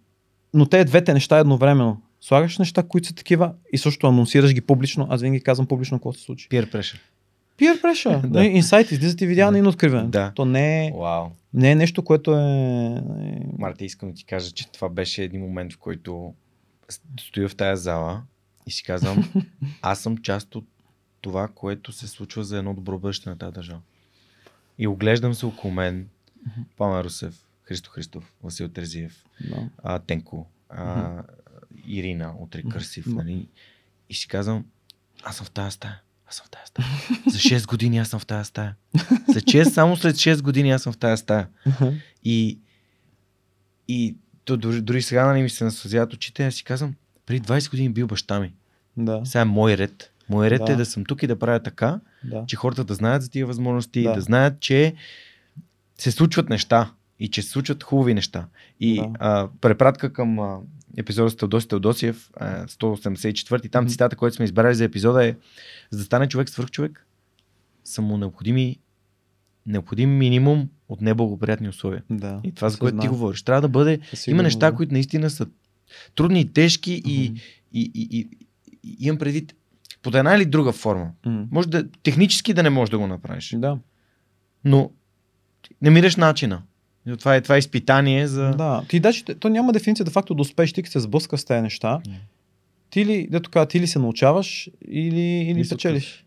Но 0.54 0.66
те 0.66 0.84
двете 0.84 1.14
неща 1.14 1.38
едновременно. 1.38 2.02
Слагаш 2.20 2.58
неща, 2.58 2.82
които 2.82 3.08
са 3.08 3.14
такива 3.14 3.52
и 3.72 3.78
също 3.78 4.06
анонсираш 4.06 4.54
ги 4.54 4.60
публично. 4.60 5.06
Аз 5.10 5.22
винаги 5.22 5.42
казвам 5.42 5.66
публично 5.66 5.98
какво 5.98 6.12
се 6.12 6.22
случи. 6.22 6.48
Peer 6.48 6.72
pressure. 6.72 6.98
Peer 7.58 7.82
pressure. 7.82 8.26
Да. 8.30 8.44
Инсайт, 8.44 8.90
излизат 8.90 9.20
и 9.20 9.26
видеа 9.26 9.50
на 9.50 9.58
ино 9.58 9.68
откриване. 9.68 10.08
Да. 10.08 10.32
То 10.34 10.44
не 10.44 10.86
е, 10.86 10.92
Вау. 10.96 11.26
не 11.54 11.70
е 11.70 11.74
нещо, 11.74 12.02
което 12.02 12.32
е... 12.32 13.02
Марти, 13.58 13.84
искам 13.84 14.08
да 14.08 14.14
ти 14.14 14.24
кажа, 14.24 14.50
че 14.50 14.72
това 14.72 14.88
беше 14.88 15.22
един 15.22 15.40
момент, 15.40 15.72
в 15.72 15.78
който 15.78 16.34
стоя 17.20 17.48
в 17.48 17.56
тая 17.56 17.76
зала 17.76 18.22
и 18.66 18.70
си 18.70 18.82
казвам, 18.82 19.32
аз 19.82 20.00
съм 20.00 20.18
част 20.18 20.54
от 20.54 20.66
това, 21.20 21.48
което 21.48 21.92
се 21.92 22.06
случва 22.08 22.44
за 22.44 22.58
едно 22.58 22.74
добро 22.74 22.98
бъдеще 22.98 23.30
на 23.30 23.38
тази 23.38 23.52
държава. 23.52 23.80
И 24.78 24.86
оглеждам 24.86 25.34
се 25.34 25.46
около 25.46 25.74
мен, 25.74 26.08
Пламен 26.76 27.00
Русев, 27.00 27.46
Христо 27.62 27.90
Христов, 27.90 28.32
Васил 28.42 28.68
Терзиев, 28.68 29.24
Да. 29.50 29.68
а, 29.82 29.98
Тенко, 29.98 30.46
а, 30.68 31.22
Ирина 31.86 32.34
от 32.38 32.54
Рекърсив, 32.54 33.06
Мгм. 33.06 33.16
нали? 33.16 33.48
И 34.10 34.14
си 34.14 34.28
казвам, 34.28 34.64
аз 35.22 35.36
съм 35.36 35.46
в 35.46 35.50
тази 35.50 35.70
стая. 35.74 36.00
Аз 36.28 36.36
съм 36.36 36.46
в 36.46 36.50
тази 36.50 36.66
стая. 36.66 36.88
За 37.26 37.38
6 37.38 37.66
години 37.66 37.98
аз 37.98 38.08
съм 38.08 38.20
в 38.20 38.26
тази 38.26 38.48
стая. 38.48 38.74
За 39.28 39.40
6, 39.40 39.62
само 39.64 39.96
след 39.96 40.16
6 40.16 40.42
години 40.42 40.70
аз 40.70 40.82
съм 40.82 40.92
в 40.92 40.98
тази 40.98 41.22
стая. 41.22 41.48
И, 42.24 42.58
и 43.88 44.16
то, 44.44 44.56
дори, 44.56 44.80
дори 44.82 45.02
сега 45.02 45.26
нали, 45.26 45.42
ми 45.42 45.50
се 45.50 45.64
насълзяват 45.64 46.12
очите, 46.12 46.46
аз 46.46 46.54
си 46.54 46.64
казвам, 46.64 46.94
преди 47.26 47.40
20 47.40 47.70
години 47.70 47.88
бил 47.88 48.06
баща 48.06 48.40
ми. 48.40 48.52
Да. 48.96 49.20
Сега 49.24 49.40
е 49.42 49.44
мой 49.44 49.76
ред. 49.76 50.12
Мой 50.28 50.50
ред 50.50 50.62
Да. 50.66 50.72
е 50.72 50.76
да 50.76 50.84
съм 50.86 51.04
тук 51.04 51.22
и 51.22 51.26
да 51.26 51.38
правя 51.38 51.60
така, 51.62 52.00
да. 52.24 52.44
че 52.46 52.56
хората 52.56 52.84
да 52.84 52.94
знаят 52.94 53.22
за 53.22 53.30
тия 53.30 53.46
възможности, 53.46 54.02
да, 54.02 54.12
Да. 54.12 54.20
знаят, 54.20 54.60
че 54.60 54.94
се 55.98 56.10
случват 56.10 56.48
неща 56.48 56.92
и 57.20 57.28
че 57.28 57.42
се 57.42 57.48
случват 57.50 57.82
хубави 57.82 58.14
неща. 58.14 58.46
И 58.80 58.96
Да. 58.96 59.08
а, 59.18 59.48
препратка 59.60 60.12
към 60.12 60.38
а, 60.38 60.58
епизода 60.96 61.30
с 61.30 61.36
Теодоси 61.36 61.68
Теодосиев, 61.68 62.30
а, 62.36 62.66
184, 62.66 63.70
там 63.70 63.88
цитата, 63.88 64.16
който 64.16 64.36
сме 64.36 64.44
избрали 64.44 64.74
за 64.74 64.84
епизода 64.84 65.26
е 65.26 65.34
за 65.90 65.98
да 65.98 66.04
стане 66.04 66.28
човек 66.28 66.48
свърх 66.48 66.70
човек, 66.70 67.06
са 67.84 68.02
му 68.02 68.16
необходими 68.18 68.76
необходим 69.66 70.10
минимум 70.10 70.68
от 70.88 71.00
неблагоприятни 71.00 71.68
условия. 71.68 72.02
да. 72.10 72.40
И 72.44 72.52
това, 72.52 72.68
за 72.68 72.78
което 72.78 72.96
ти 72.96 73.00
знае. 73.00 73.08
говориш. 73.08 73.42
Трябва 73.42 73.60
да 73.62 73.68
бъде. 73.68 73.98
Има 74.26 74.42
неща, 74.42 74.70
да. 74.70 74.76
които 74.76 74.92
наистина 74.92 75.30
са 75.30 75.46
трудни 76.14 76.40
и 76.40 76.52
тежки 76.52 77.02
и, 77.06 77.28
Мгм. 77.30 77.38
и, 77.72 77.90
и, 77.94 78.18
и, 78.18 78.28
и 78.84 78.96
имам 79.06 79.18
предвид 79.18 79.54
под 80.02 80.14
една 80.14 80.34
или 80.36 80.44
друга 80.44 80.72
форма. 80.72 81.10
Мгм. 81.26 81.42
Може 81.50 81.68
да 81.68 81.88
технически 81.90 82.54
да 82.54 82.62
не 82.62 82.70
можеш 82.70 82.90
да 82.90 82.98
го 82.98 83.06
направиш, 83.06 83.54
Да. 83.56 83.78
но 84.64 84.90
намираш 85.82 86.16
начина. 86.16 86.62
И 87.08 87.16
Това 87.16 87.36
е, 87.36 87.40
това 87.40 87.54
е 87.54 87.58
изпитание 87.58 88.26
за... 88.26 88.50
Да. 88.50 88.84
Ти 88.88 89.00
даже, 89.00 89.24
то 89.24 89.48
няма 89.48 89.72
дефиниция 89.72 90.04
де 90.04 90.10
факто 90.10 90.34
да 90.34 90.42
успееш, 90.42 90.72
ти 90.72 90.82
се 90.86 91.00
сблъска 91.00 91.38
с 91.38 91.44
тези 91.44 91.62
неща. 91.62 92.00
М. 92.08 92.14
Ти 92.90 93.06
ли, 93.06 93.28
дето 93.30 93.50
казва, 93.50 93.66
ти 93.68 93.80
ли 93.80 93.86
се 93.86 93.98
научаваш 93.98 94.70
или, 94.88 95.20
или 95.20 95.54
Мисля, 95.54 95.76
печелиш? 95.76 96.25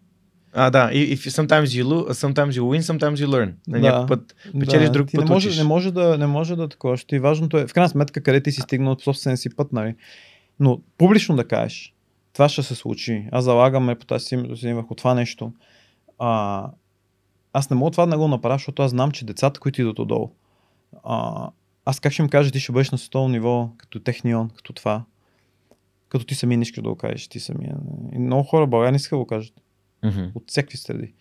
А, 0.54 0.70
да. 0.70 0.90
И, 0.94 1.18
if 1.18 1.30
sometimes 1.30 1.64
you, 1.66 1.84
lo- 1.84 2.10
sometimes 2.14 2.50
you 2.50 2.62
win, 2.62 2.80
sometimes 2.82 3.16
you 3.16 3.28
learn. 3.28 3.54
На 3.68 3.80
Да. 3.80 3.92
някой 3.92 4.08
път 4.08 4.36
печелиш, 4.60 4.90
друг 4.90 5.08
ти 5.08 5.16
път 5.18 5.26
не 5.26 5.34
може, 5.34 5.48
учиш. 5.48 5.58
не 5.58 5.64
може 5.64 5.92
да, 5.92 6.18
не 6.18 6.28
може 6.28 6.56
да 6.56 6.68
такова. 6.68 6.98
И 7.12 7.20
важното 7.20 7.58
е, 7.58 7.68
в 7.68 7.74
крайна 7.74 7.90
сметка, 7.90 8.24
къде 8.24 8.44
ти 8.44 8.52
си 8.52 8.62
стигнал 8.62 8.96
по 8.96 9.02
собствения 9.02 9.38
си 9.38 9.56
път, 9.56 9.74
нали? 9.74 9.96
Но 10.60 10.82
публично 10.98 11.36
да 11.36 11.48
кажеш, 11.48 11.94
това 12.34 12.50
ще 12.50 12.64
се 12.64 12.76
случи. 12.76 13.28
Аз 13.32 13.44
залагам 13.44 13.90
репутацията 13.90 14.58
си 14.58 14.74
върху 14.74 14.96
това 14.96 15.14
нещо. 15.14 15.54
А, 16.20 16.66
аз 17.54 17.70
не 17.70 17.76
мога 17.76 17.92
това 17.92 18.06
да 18.06 18.10
не 18.10 18.18
го 18.18 18.28
направя, 18.28 18.56
защото 18.56 18.82
аз 18.82 18.92
знам, 18.92 19.12
че 19.12 19.26
децата, 19.26 19.60
които 19.60 19.82
идват 19.82 20.00
отдолу, 20.00 20.32
а, 21.04 21.50
аз 21.86 22.00
как 22.00 22.14
ще 22.14 22.22
им 22.22 22.30
кажа, 22.30 22.52
ти 22.52 22.60
ще 22.60 22.72
бъдеш 22.72 22.92
на 22.92 22.98
световно 22.98 23.30
ниво, 23.30 23.70
като 23.78 24.00
технион, 24.00 24.50
като 24.50 24.74
това. 24.74 25.04
Като 26.10 26.26
ти 26.26 26.36
самия 26.36 26.58
не 26.58 26.62
искаш 26.64 26.84
да 26.84 26.90
го 26.90 26.96
кажеш, 26.96 27.28
ти 27.28 27.40
самия. 27.40 27.76
И 28.14 28.20
много 28.20 28.44
хора 28.44 28.66
в 28.66 28.70
България 28.70 28.92
не 28.92 28.96
искат 28.96 29.18
да 29.18 29.24
го 29.24 29.28
кажат 29.28 29.54
Мгм. 30.04 30.26
от 30.36 30.44
всеки 30.48 30.78
среди. 30.78 31.14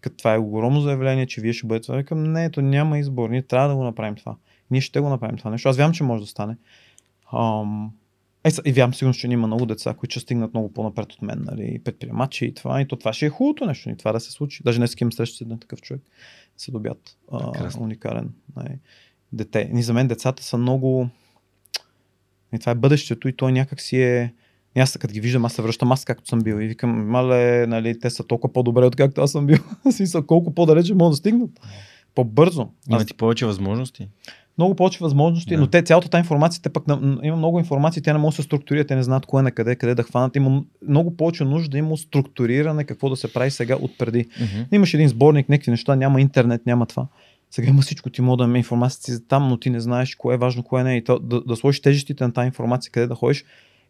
Като 0.00 0.16
това 0.16 0.34
е 0.34 0.38
огромно 0.38 0.80
заявление, 0.80 1.26
че 1.26 1.40
вие 1.40 1.52
ще 1.52 1.66
бъдете 1.66 1.86
това. 1.86 1.96
Викам, 1.96 2.32
не, 2.32 2.50
то 2.50 2.60
няма 2.60 2.98
избор. 2.98 3.30
Ние 3.30 3.42
трябва 3.42 3.68
да 3.68 3.76
го 3.76 3.84
направим 3.84 4.14
това. 4.14 4.36
Ние 4.70 4.80
ще 4.80 5.00
го 5.00 5.08
направим 5.08 5.36
това 5.36 5.50
нещо. 5.50 5.68
Аз 5.68 5.76
вярвам, 5.76 5.92
че 5.92 6.04
може 6.04 6.22
да 6.22 6.26
стане. 6.26 6.56
Ам... 7.32 7.92
Е, 8.44 8.50
и 8.64 8.72
вярвам 8.72 8.94
сигурно, 8.94 9.14
че 9.14 9.26
има 9.26 9.46
много 9.46 9.66
деца, 9.66 9.94
които 9.94 10.12
ще 10.12 10.20
стигнат 10.20 10.54
много 10.54 10.72
по-напред 10.72 11.12
от 11.12 11.22
мен, 11.22 11.44
нали, 11.44 11.78
предприемачи 11.84 12.44
и 12.44 12.54
това. 12.54 12.80
И 12.80 12.88
то 12.88 12.96
това 12.96 13.12
ще 13.12 13.26
е 13.26 13.30
хубавото 13.30 13.66
нещо. 13.66 13.90
И 13.90 13.96
това 13.96 14.12
да 14.12 14.20
се 14.20 14.30
случи. 14.30 14.62
Даже 14.62 14.78
днес 14.78 14.94
имам 15.00 15.12
среща 15.12 15.36
с 15.36 15.40
един 15.40 15.58
такъв 15.58 15.82
човек. 15.82 16.02
Се 16.56 16.70
добят. 16.70 17.16
А, 17.32 17.70
уникален. 17.78 18.32
Нали, 18.56 18.78
дете. 19.32 19.70
И 19.74 19.82
за 19.82 19.92
мен 19.92 20.08
децата 20.08 20.42
са 20.42 20.58
много... 20.58 21.08
И 22.54 22.58
това 22.58 22.72
е 22.72 22.74
бъдещето 22.74 23.28
и 23.28 23.36
той 23.36 23.52
някак 23.52 23.80
си 23.80 24.02
е... 24.02 24.34
И 24.76 24.80
аз 24.80 24.96
като 24.96 25.14
ги 25.14 25.20
виждам, 25.20 25.44
аз 25.44 25.52
се 25.52 25.62
връщам 25.62 25.92
аз 25.92 26.04
както 26.04 26.28
съм 26.28 26.40
бил 26.40 26.54
и 26.54 26.66
викам, 26.66 27.08
мале, 27.08 27.66
нали, 27.66 27.98
те 27.98 28.10
са 28.10 28.24
толкова 28.26 28.52
по-добре 28.52 28.84
от 28.84 28.96
както 28.96 29.20
аз 29.20 29.30
съм 29.32 29.46
бил. 29.46 29.58
Смисъл, 29.90 30.26
колко 30.26 30.54
по-далече 30.54 30.94
могат 30.94 31.12
да 31.12 31.16
стигнат. 31.16 31.50
По-бързо. 32.14 32.62
Аз, 32.62 32.68
Има 32.90 33.04
ти 33.04 33.14
повече 33.14 33.46
възможности. 33.46 34.08
много 34.58 34.74
повече 34.74 34.98
възможности, 35.00 35.54
Да. 35.54 35.60
но 35.60 35.66
те 35.66 35.82
цялата 35.82 36.08
тази 36.08 36.20
информация, 36.20 36.62
те 36.62 36.68
пък 36.68 36.84
има 37.22 37.36
много 37.36 37.58
информация, 37.58 38.02
тя 38.02 38.12
не 38.12 38.18
може 38.18 38.36
да 38.36 38.42
се 38.42 38.46
структурира, 38.46 38.84
те 38.84 38.96
не 38.96 39.02
знаят 39.02 39.26
кое 39.26 39.42
на 39.42 39.50
къде, 39.50 39.76
къде 39.76 39.94
да 39.94 40.02
хванат. 40.02 40.36
Има 40.36 40.62
много 40.88 41.16
повече 41.16 41.44
нужда, 41.44 41.78
има 41.78 41.96
структуриране 41.96 42.84
какво 42.84 43.10
да 43.10 43.16
се 43.16 43.32
прави 43.32 43.50
сега 43.50 43.76
от 43.76 43.98
преди. 43.98 44.26
Мгм. 44.40 44.62
Имаш 44.72 44.94
един 44.94 45.08
сборник, 45.08 45.48
някакви 45.48 45.70
неща, 45.70 45.96
няма 45.96 46.20
интернет, 46.20 46.66
няма 46.66 46.86
това. 46.86 47.06
Сега 47.50 47.68
има 47.68 47.82
всичко, 47.82 48.10
ти 48.10 48.22
мога 48.22 48.46
да 48.46 48.58
има 48.58 48.88
за 48.90 49.26
там, 49.26 49.48
но 49.48 49.56
ти 49.56 49.70
не 49.70 49.80
знаеш 49.80 50.14
кое 50.14 50.34
е 50.34 50.38
важно, 50.38 50.62
кое 50.62 50.84
не 50.84 50.94
е. 50.94 50.96
И 50.96 51.04
то, 51.04 51.18
да, 51.18 51.40
да 51.40 51.56
сложиш 51.56 51.80
тежестите 51.80 52.24
на 52.24 52.32
тази 52.32 52.46
информация, 52.46 52.92
къде 52.92 53.06
да 53.06 53.14
ходиш. 53.14 53.44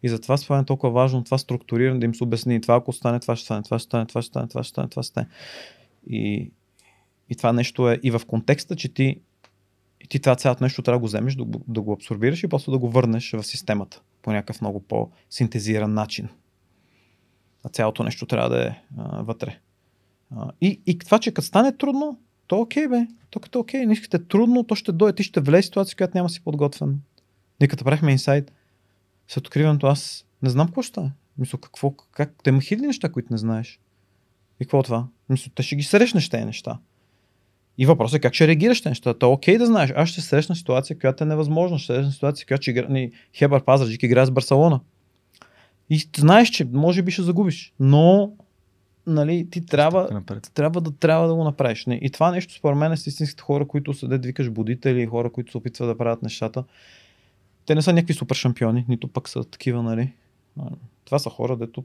И 0.05 0.09
затова 0.09 0.37
това 0.37 0.59
е 0.59 0.65
толкова 0.65 0.93
важно, 0.93 1.23
това 1.23 1.37
структуриране, 1.37 1.99
да 1.99 2.05
им 2.05 2.15
се 2.15 2.23
обясни. 2.23 2.61
Това 2.61 2.75
ако 2.75 2.93
стане, 2.93 3.19
това 3.19 3.35
ще 3.35 3.45
стане, 3.45 3.63
това 3.63 3.79
ще 3.79 3.85
стане, 3.85 4.05
това 4.05 4.21
ще 4.21 4.29
стане, 4.29 4.47
това 4.47 4.63
ще 4.63 4.69
стане, 4.69 4.87
това 4.89 5.03
ще 5.03 5.11
стане. 5.11 5.27
И, 6.09 6.51
и 7.29 7.35
това 7.35 7.53
нещо 7.53 7.89
е 7.89 7.99
и 8.03 8.11
в 8.11 8.21
контекста, 8.27 8.75
че 8.75 8.93
ти, 8.93 9.19
ти 10.09 10.19
това 10.19 10.35
цялото 10.35 10.63
нещо 10.63 10.81
трябва 10.81 10.97
да 10.97 11.01
го 11.01 11.05
вземеш, 11.05 11.35
да, 11.35 11.45
да 11.67 11.81
го 11.81 11.93
абсорбираш 11.93 12.43
и 12.43 12.47
после 12.47 12.71
да 12.71 12.77
го 12.77 12.89
върнеш 12.89 13.31
в 13.31 13.43
системата 13.43 14.01
по 14.21 14.31
някакъв 14.31 14.61
много 14.61 14.79
по-синтезиран 14.79 15.93
начин. 15.93 16.29
А 17.63 17.69
цялото 17.69 18.03
нещо 18.03 18.25
трябва 18.25 18.49
да 18.49 18.67
е 18.67 18.81
а, 18.97 19.23
вътре. 19.23 19.59
А, 20.35 20.51
и, 20.61 20.81
и 20.85 20.97
това, 20.97 21.19
че 21.19 21.33
като 21.33 21.47
стане 21.47 21.77
трудно, 21.77 22.19
то 22.47 22.59
окей, 22.59 22.87
бе. 22.87 23.07
То 23.29 23.39
като 23.39 23.59
е 23.59 23.61
окей, 23.61 23.85
не 23.85 23.93
искате 23.93 24.27
трудно, 24.27 24.63
то 24.63 24.75
ще 24.75 24.91
дойде, 24.91 25.15
ти 25.15 25.23
ще 25.23 25.41
влезе 25.41 25.61
в 25.61 25.65
ситуация, 25.65 25.97
която 25.97 26.17
няма 26.17 26.29
си 26.29 26.43
подготвен. 26.43 26.99
Ние 27.59 27.67
като 27.67 27.83
правихме 27.83 28.11
инсайт, 28.11 28.51
след 29.27 29.47
откриването 29.47 29.87
аз 29.87 30.25
не 30.41 30.49
знам 30.49 30.67
какво 30.67 30.81
ще. 30.81 31.11
Мисля, 31.37 31.57
какво, 31.57 31.91
как, 31.91 32.33
те 32.43 32.49
има 32.49 32.61
хиляди 32.61 32.87
неща, 32.87 33.11
които 33.11 33.27
не 33.31 33.37
знаеш. 33.37 33.79
И 34.59 34.65
какво 34.65 34.79
е 34.79 34.83
това? 34.83 35.07
Мисля, 35.29 35.51
те 35.55 35.63
ще 35.63 35.75
ги 35.75 35.83
срещнеш 35.83 36.29
тези 36.29 36.45
неща. 36.45 36.79
И 37.77 37.85
въпросът 37.85 38.17
е 38.17 38.21
как 38.21 38.33
ще 38.33 38.47
реагираш 38.47 38.81
тези 38.81 38.91
неща. 38.91 39.13
То 39.13 39.25
е 39.25 39.29
окей 39.29 39.57
да 39.57 39.65
знаеш. 39.65 39.93
Аз 39.95 40.09
ще 40.09 40.21
срещна 40.21 40.55
ситуация, 40.55 40.99
която 40.99 41.23
е 41.23 41.27
невъзможна. 41.27 41.79
Ще 41.79 41.93
срещна 41.93 42.11
ситуация, 42.11 42.47
която 42.47 42.61
ще 42.61 42.71
игра... 42.71 42.87
ни, 42.87 43.11
Хебър 43.33 43.63
Пазарджик 43.63 44.03
играе 44.03 44.25
с 44.25 44.31
Барселона. 44.31 44.79
И 45.89 46.09
знаеш, 46.17 46.49
че 46.49 46.65
може 46.73 47.01
би 47.01 47.11
ще 47.11 47.21
загубиш. 47.21 47.73
Но 47.79 48.33
нали, 49.07 49.49
ти 49.49 49.65
трябва, 49.65 50.21
трябва 50.53 50.81
да, 50.81 50.91
трябва 50.91 51.27
да 51.27 51.35
го 51.35 51.43
направиш. 51.43 51.85
Не? 51.85 51.99
И 52.01 52.09
това 52.09 52.31
нещо 52.31 52.53
според 52.53 52.77
мен 52.77 52.91
е 52.91 52.97
с 52.97 53.07
истинските 53.07 53.43
хора, 53.43 53.67
които 53.67 54.07
да 54.07 54.17
викаш 54.17 54.49
будители, 54.49 55.05
хора, 55.05 55.31
които 55.31 55.51
се 55.51 55.57
опитват 55.57 55.89
да 55.89 55.97
правят 55.97 56.23
нещата. 56.23 56.63
Те 57.65 57.75
не 57.75 57.81
са 57.81 57.93
някакви 57.93 58.13
супер 58.13 58.35
шампиони, 58.35 58.85
нито 58.87 59.07
пък 59.07 59.29
са 59.29 59.43
такива, 59.43 59.83
нали. 59.83 60.13
Това 61.05 61.19
са 61.19 61.29
хора, 61.29 61.57
дето 61.57 61.83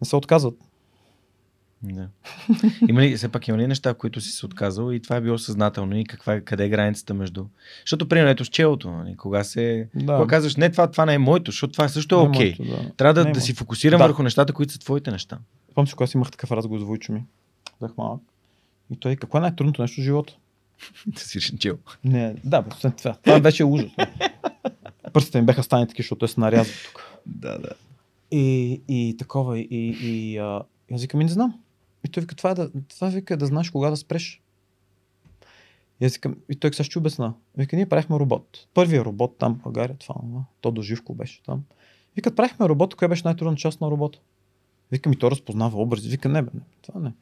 не 0.00 0.06
се 0.06 0.16
отказват. 0.16 0.54
Да. 1.82 2.08
Има 2.88 3.02
ли, 3.02 3.16
все 3.16 3.28
пак 3.28 3.48
има 3.48 3.58
ли 3.58 3.66
неща, 3.66 3.94
които 3.94 4.20
си 4.20 4.30
се 4.30 4.46
отказал 4.46 4.92
и 4.92 5.00
това 5.00 5.16
е 5.16 5.20
било 5.20 5.38
съзнателно 5.38 5.96
и 5.96 6.04
каква, 6.04 6.34
е- 6.34 6.40
къде 6.40 6.64
е 6.64 6.68
границата 6.68 7.14
между... 7.14 7.44
Защото, 7.80 8.08
примерно, 8.08 8.30
ето 8.30 8.44
с 8.44 8.48
челото, 8.48 8.90
нали, 8.90 9.16
кога 9.16 9.44
се... 9.44 9.88
Да. 9.94 10.16
Кога 10.16 10.26
казваш, 10.26 10.56
не, 10.56 10.70
това, 10.70 10.90
това 10.90 11.06
не 11.06 11.14
е 11.14 11.18
моето, 11.18 11.50
защото 11.50 11.72
това 11.72 11.88
също 11.88 12.14
е 12.14 12.18
Не 12.22 12.28
окей. 12.28 12.54
моето, 12.58 12.82
да. 12.82 12.90
Трябва 12.92 13.14
да, 13.14 13.24
Не 13.24 13.30
е 13.30 13.32
да 13.32 13.40
си 13.40 13.54
фокусирам 13.54 13.98
Да. 13.98 14.06
върху 14.06 14.22
нещата, 14.22 14.52
които 14.52 14.72
са 14.72 14.78
твоите 14.78 15.10
неща. 15.10 15.38
Помня 15.74 15.86
си, 15.88 15.94
когато 15.94 16.16
имах 16.16 16.30
такъв 16.30 16.52
разговор 16.52 16.80
с 16.80 16.84
Войчо 16.84 17.12
ми. 17.12 17.24
Бях 17.80 17.96
малък. 17.96 18.20
И 18.90 18.96
той, 18.96 19.16
какво 19.16 19.38
е 19.38 19.40
най-трудното 19.40 19.82
нещо 19.82 20.00
в 20.00 20.04
живота? 20.04 20.36
Да 21.06 21.20
си 21.20 21.58
чел. 21.58 21.78
Не, 22.04 22.34
да, 22.44 22.64
това. 22.96 23.14
Това 23.14 23.40
беше 23.40 23.64
ужас. 23.64 23.90
Пръстите 25.14 25.40
ми 25.40 25.46
беха 25.46 25.62
стани 25.62 25.88
таки, 25.88 26.02
защото 26.02 26.18
той 26.18 26.28
се 26.28 26.40
нарязва 26.40 26.74
тук. 26.86 27.20
Да, 27.26 27.58
да. 27.58 27.70
И, 28.30 28.80
и 28.88 29.16
такова, 29.18 29.58
и, 29.58 29.96
и 30.02 30.38
а, 30.38 30.62
аз 30.92 31.02
викам, 31.02 31.20
не 31.20 31.28
знам. 31.28 31.60
И 32.04 32.08
той 32.08 32.20
вика, 32.20 32.34
това 32.34 32.50
е 32.50 32.54
да, 32.54 32.70
това 32.88 33.08
вика, 33.08 33.34
е 33.34 33.36
да 33.36 33.46
знаеш 33.46 33.70
кога 33.70 33.90
да 33.90 33.96
спреш. 33.96 34.42
И 36.00 36.04
аз 36.04 36.14
викам, 36.14 36.36
и 36.50 36.56
той 36.56 36.72
сега 36.74 36.84
ще 36.84 36.98
обясна. 36.98 37.34
Вика, 37.56 37.76
ние 37.76 37.88
правихме 37.88 38.18
робот. 38.18 38.66
Първият 38.74 39.06
робот 39.06 39.36
там 39.38 39.54
в 39.54 39.62
България, 39.62 39.96
това, 39.96 40.14
това 40.14 40.44
то 40.60 40.70
до 40.70 40.82
Живко 40.82 41.14
беше 41.14 41.42
там. 41.42 41.64
Вика, 42.16 42.34
правихме 42.34 42.68
робот, 42.68 42.94
коя 42.94 43.08
беше 43.08 43.22
най-трудната 43.24 43.60
част 43.60 43.80
на 43.80 43.90
робота? 43.90 44.18
Вика, 44.92 45.10
ми 45.10 45.16
то 45.16 45.30
разпознава 45.30 45.82
образи. 45.82 46.08
Вика, 46.08 46.28
не, 46.28 46.42
бе, 46.42 46.50
не, 46.54 46.60
това 46.82 47.00
не. 47.00 47.12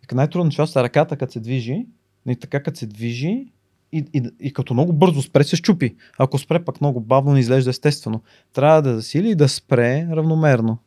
Вика, 0.00 0.14
най-трудната 0.14 0.56
част 0.56 0.76
е 0.76 0.82
ръката, 0.82 1.16
като 1.16 1.32
се 1.32 1.40
движи, 1.40 1.86
и 2.28 2.36
така 2.36 2.62
като 2.62 2.78
се 2.78 2.86
движи, 2.86 3.46
и, 3.92 4.04
и, 4.14 4.30
и 4.40 4.52
като 4.52 4.74
много 4.74 4.92
бързо 4.92 5.22
спре, 5.22 5.44
се 5.44 5.56
щупи. 5.56 5.96
Ако 6.18 6.38
спре 6.38 6.64
пък 6.64 6.80
много 6.80 7.00
бавно, 7.00 7.32
не 7.32 7.40
изглежда 7.40 7.70
естествено. 7.70 8.22
Трябва 8.52 8.82
да 8.82 8.94
засили 8.94 9.30
и 9.30 9.34
да 9.34 9.48
спре 9.48 10.08
равномерно. 10.10 10.78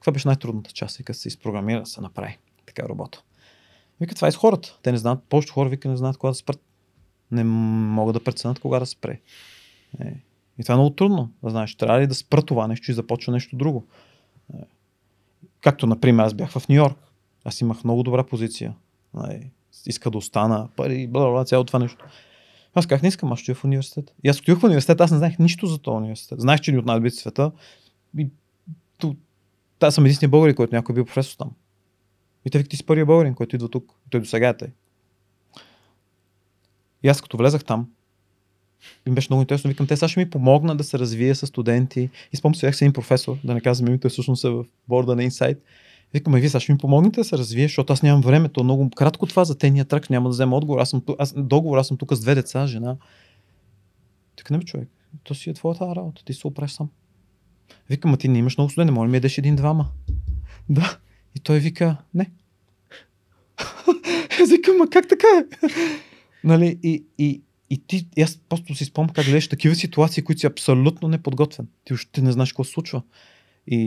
Това 0.00 0.12
беше 0.12 0.28
най-трудната 0.28 0.72
част, 0.72 0.96
вика, 0.96 1.14
се 1.14 1.28
изпрограмира 1.28 1.86
се 1.86 2.00
направи 2.00 2.38
така 2.66 2.88
работа. 2.88 3.22
Вика, 4.00 4.14
това 4.14 4.28
е 4.28 4.32
с 4.32 4.36
хората. 4.36 4.78
Те 4.82 4.92
не 4.92 4.98
знаят, 4.98 5.18
повечето 5.28 5.54
хора 5.54 5.68
вика 5.68 5.88
не 5.88 5.96
знаят 5.96 6.16
кога 6.16 6.30
да 6.30 6.34
спрат. 6.34 6.60
Не 7.30 7.44
могат 7.44 8.14
да 8.14 8.24
преценят 8.24 8.58
кога 8.58 8.78
да 8.78 8.86
спре. 8.86 9.20
Е. 10.00 10.14
И 10.58 10.62
това 10.62 10.72
е 10.72 10.76
много 10.76 10.90
трудно. 10.90 11.32
Да 11.42 11.50
знаеш, 11.50 11.74
трябва 11.74 12.00
ли 12.00 12.06
да 12.06 12.14
спра 12.14 12.42
това 12.42 12.68
нещо 12.68 12.90
и 12.90 12.94
започва 12.94 13.32
нещо 13.32 13.56
друго. 13.56 13.86
Е. 14.54 14.58
Както, 15.60 15.86
например, 15.86 16.24
аз 16.24 16.34
бях 16.34 16.50
в 16.50 16.68
Нью 16.68 16.76
Йорк. 16.76 16.98
Аз 17.44 17.60
имах 17.60 17.84
много 17.84 18.02
добра 18.02 18.24
позиция. 18.24 18.74
Е. 19.30 19.50
Иска 19.86 20.10
да 20.10 20.18
остана, 20.18 20.68
пари, 20.76 21.06
бла, 21.06 21.30
бла, 21.30 21.44
цялото 21.44 21.66
това 21.66 21.78
нещо. 21.78 22.04
Аз 22.78 22.86
как 22.86 23.02
не 23.02 23.08
искам, 23.08 23.32
аз 23.32 23.38
ще 23.38 23.54
в 23.54 23.64
университет. 23.64 24.14
И 24.24 24.28
аз 24.28 24.38
отидох 24.38 24.60
в 24.60 24.64
университет, 24.64 25.00
аз 25.00 25.10
не 25.10 25.18
знаех 25.18 25.38
нищо 25.38 25.66
за 25.66 25.78
този 25.78 25.96
университет. 25.96 26.40
Знаех, 26.40 26.60
че 26.60 26.72
ни 26.72 26.78
от 26.78 26.86
най-добрите 26.86 27.16
в 27.16 27.20
света. 27.20 27.52
И 28.18 28.28
ту, 28.98 29.14
аз 29.80 29.94
съм 29.94 30.04
единствения 30.04 30.30
българин, 30.30 30.54
който 30.54 30.74
някой 30.74 30.92
е 30.92 30.94
бил 30.94 31.04
професор 31.04 31.36
там. 31.36 31.50
И 32.44 32.50
те 32.50 32.58
викат, 32.58 32.70
ти 32.70 32.76
си 32.76 32.86
първият 32.86 33.06
българин, 33.06 33.34
който 33.34 33.56
идва 33.56 33.68
тук. 33.68 33.92
Той 34.10 34.20
до 34.20 34.26
сега 34.26 34.54
е. 34.62 34.66
И 37.02 37.08
аз 37.08 37.20
като 37.20 37.36
влезах 37.36 37.64
там, 37.64 37.88
им 39.06 39.14
беше 39.14 39.28
много 39.30 39.42
интересно. 39.42 39.68
Викам, 39.68 39.86
те 39.86 39.96
сега 39.96 40.08
ще 40.08 40.20
ми 40.20 40.30
помогна 40.30 40.76
да 40.76 40.84
се 40.84 40.98
развия 40.98 41.34
с 41.34 41.46
студенти. 41.46 42.10
И 42.32 42.36
спомням 42.36 42.54
се, 42.54 42.66
един 42.66 42.92
професор, 42.92 43.36
да 43.44 43.54
не 43.54 43.60
казвам 43.60 43.88
името, 43.88 44.08
всъщност 44.08 44.44
е 44.44 44.48
в 44.48 44.64
борда 44.88 45.16
на 45.16 45.22
Insight. 45.22 45.58
Викам, 46.16 46.34
а 46.34 46.38
вие 46.38 46.48
сега 46.48 46.60
ще 46.60 46.72
ми 46.72 46.78
помогнете 46.78 47.20
да 47.20 47.24
се 47.24 47.38
развие, 47.38 47.64
защото 47.64 47.92
аз 47.92 48.02
нямам 48.02 48.22
време. 48.22 48.48
То 48.48 48.60
е 48.60 48.64
много 48.64 48.90
кратко 48.90 49.26
това 49.26 49.44
за 49.44 49.58
тения 49.58 49.84
трак, 49.84 50.10
няма 50.10 50.28
да 50.28 50.30
взема 50.30 50.56
отговор. 50.56 50.80
Аз 50.80 50.90
съм 50.90 51.02
аз, 51.18 51.34
договор, 51.36 51.78
аз 51.78 51.88
съм 51.88 51.96
тук 51.96 52.12
с 52.12 52.20
две 52.20 52.34
деца, 52.34 52.66
жена. 52.66 52.96
Така 54.36 54.54
не 54.54 54.58
бе, 54.58 54.64
човек. 54.64 54.88
То 55.22 55.34
си 55.34 55.50
е 55.50 55.54
твоята 55.54 55.96
работа. 55.96 56.24
Ти 56.24 56.34
се 56.34 56.46
оправиш 56.46 56.72
сам. 56.72 56.90
Викам, 57.90 58.14
а 58.14 58.16
ти 58.16 58.28
не 58.28 58.38
имаш 58.38 58.56
много 58.56 58.70
студенти, 58.70 58.92
моля 58.92 59.08
ми 59.08 59.16
ядеш 59.16 59.38
един-двама. 59.38 59.88
Да. 60.68 60.98
И 61.34 61.40
той 61.40 61.58
вика, 61.58 61.96
не. 62.14 62.30
Викам, 64.50 64.76
ма 64.76 64.90
как 64.90 65.08
така 65.08 65.26
е? 65.38 65.68
нали, 66.44 66.78
и, 66.82 67.04
и, 67.18 67.42
и 67.70 67.78
ти, 67.86 68.08
и 68.16 68.22
аз 68.22 68.38
просто 68.48 68.74
си 68.74 68.84
спомням 68.84 69.14
как 69.14 69.24
гледаш 69.24 69.48
такива 69.48 69.74
ситуации, 69.74 70.24
които 70.24 70.40
си 70.40 70.46
абсолютно 70.46 71.08
неподготвен. 71.08 71.68
Ти 71.84 71.94
още 71.94 72.22
не 72.22 72.32
знаеш 72.32 72.52
какво 72.52 72.64
се 72.64 72.72
случва. 72.72 73.02
И, 73.66 73.78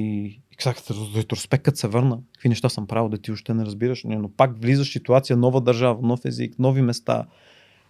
и 0.51 0.55
като 0.55 0.93
ретроспект, 1.15 1.63
като 1.63 1.77
се 1.77 1.87
върна, 1.87 2.19
какви 2.33 2.49
неща 2.49 2.69
съм 2.69 2.87
правил, 2.87 3.09
да 3.09 3.17
ти 3.17 3.31
още 3.31 3.53
не 3.53 3.65
разбираш, 3.65 4.03
но 4.05 4.29
пак 4.29 4.61
влизаш 4.61 4.89
в 4.89 4.93
ситуация, 4.93 5.37
нова 5.37 5.61
държава, 5.61 5.99
нов 6.01 6.25
език, 6.25 6.59
нови 6.59 6.81
места. 6.81 7.25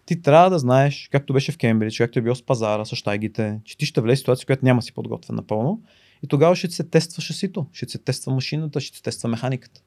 Ти 0.05 0.21
трябва 0.21 0.49
да 0.49 0.59
знаеш, 0.59 1.09
както 1.11 1.33
беше 1.33 1.51
в 1.51 1.57
Кембридж, 1.57 1.97
както 1.97 2.19
е 2.19 2.21
било 2.21 2.35
с 2.35 2.45
пазара, 2.45 2.85
с 2.85 2.95
щайгите, 2.95 3.59
че 3.63 3.77
ти 3.77 3.85
ще 3.85 4.01
влезе 4.01 4.15
в 4.15 4.19
ситуация, 4.19 4.45
която 4.45 4.65
няма 4.65 4.81
си 4.81 4.93
подготвен 4.93 5.35
напълно. 5.35 5.81
И 6.23 6.27
тогава 6.27 6.55
ще 6.55 6.71
се 6.71 6.83
тества 6.83 7.21
шасито, 7.21 7.65
ще 7.73 7.89
се 7.89 7.97
тества 7.97 8.33
машината, 8.33 8.79
ще 8.79 8.97
се 8.97 9.03
тества 9.03 9.29
механиката. 9.29 9.81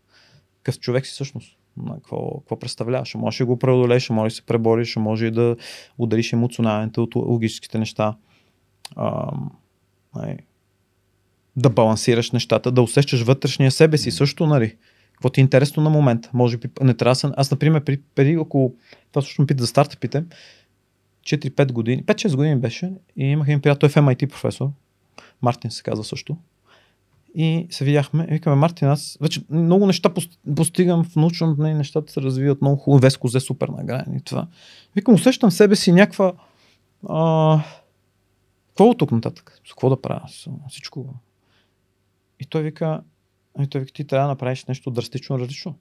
Какъв 0.56 0.80
човек 0.80 1.06
си 1.06 1.12
всъщност? 1.12 1.58
На 1.76 1.94
какво, 1.94 2.38
какво 2.38 2.58
представляваш? 2.58 3.14
Може 3.14 3.38
да 3.38 3.46
го 3.46 3.58
преодолееш, 3.58 4.10
може 4.10 4.32
да 4.32 4.36
се 4.36 4.42
пребориш, 4.42 4.96
може 4.96 5.30
да 5.30 5.56
удариш 5.98 6.32
емоционалните 6.32 7.00
от 7.00 7.14
логическите 7.14 7.78
неща. 7.78 8.16
А, 8.96 9.32
да 11.56 11.70
балансираш 11.70 12.30
нещата, 12.30 12.72
да 12.72 12.82
усещаш 12.82 13.22
вътрешния 13.22 13.70
себе 13.70 13.98
си 13.98 14.10
също, 14.10 14.46
нали? 14.46 14.76
Какво 15.12 15.30
ти 15.30 15.40
е 15.40 15.42
интересно 15.42 15.82
на 15.82 15.90
момента? 15.90 16.30
Може 16.32 16.56
би 16.56 16.68
не 16.80 16.94
трябва 16.94 17.28
да. 17.28 17.34
Аз, 17.36 17.50
например, 17.50 17.84
при, 17.84 18.00
преди 18.14 18.36
около... 18.36 18.74
Това 19.10 19.22
също 19.22 19.42
ме 19.42 19.46
пита 19.46 19.62
за 19.62 19.66
стартъпите. 19.66 20.24
4-5 21.22 21.72
години, 21.72 22.04
5-6 22.04 22.36
години 22.36 22.56
беше 22.56 22.92
и 23.16 23.24
имах 23.24 23.48
един 23.48 23.60
приятел, 23.60 23.78
той 23.78 23.86
е 23.86 23.90
в 23.90 23.94
MIT 23.94 24.26
професор. 24.26 24.68
Мартин 25.42 25.70
се 25.70 25.82
казва 25.82 26.04
също. 26.04 26.36
И 27.34 27.66
се 27.70 27.84
видяхме 27.84 28.26
викаме, 28.30 28.56
Мартин, 28.56 28.88
аз 28.88 29.18
вече 29.20 29.42
много 29.50 29.86
неща 29.86 30.08
пос- 30.08 30.54
постигам 30.56 31.04
в 31.04 31.16
научното, 31.16 31.62
не, 31.62 31.74
нещата 31.74 32.12
се 32.12 32.20
развиват 32.20 32.62
много 32.62 32.76
хубаво, 32.76 33.00
Веско 33.00 33.26
взе 33.26 33.40
супер 33.40 33.68
награден 33.68 34.16
и 34.16 34.20
това. 34.20 34.46
Викам, 34.96 35.14
усещам 35.14 35.50
в 35.50 35.54
себе 35.54 35.76
си 35.76 35.92
някаква... 35.92 36.32
А, 37.08 37.62
какво 38.68 38.84
от 38.84 38.98
тук 38.98 39.12
нататък? 39.12 39.60
С 39.66 39.68
какво 39.68 39.90
да 39.90 40.00
правя? 40.00 40.22
Всичко. 40.68 41.14
И 42.42 42.46
той 42.46 42.62
вика, 42.62 43.02
и 43.62 43.66
той 43.66 43.80
вика, 43.80 43.92
ти 43.92 44.04
трябва 44.04 44.24
да 44.24 44.32
направиш 44.32 44.64
нещо 44.64 44.90
драстично 44.90 45.38
различно. 45.38 45.74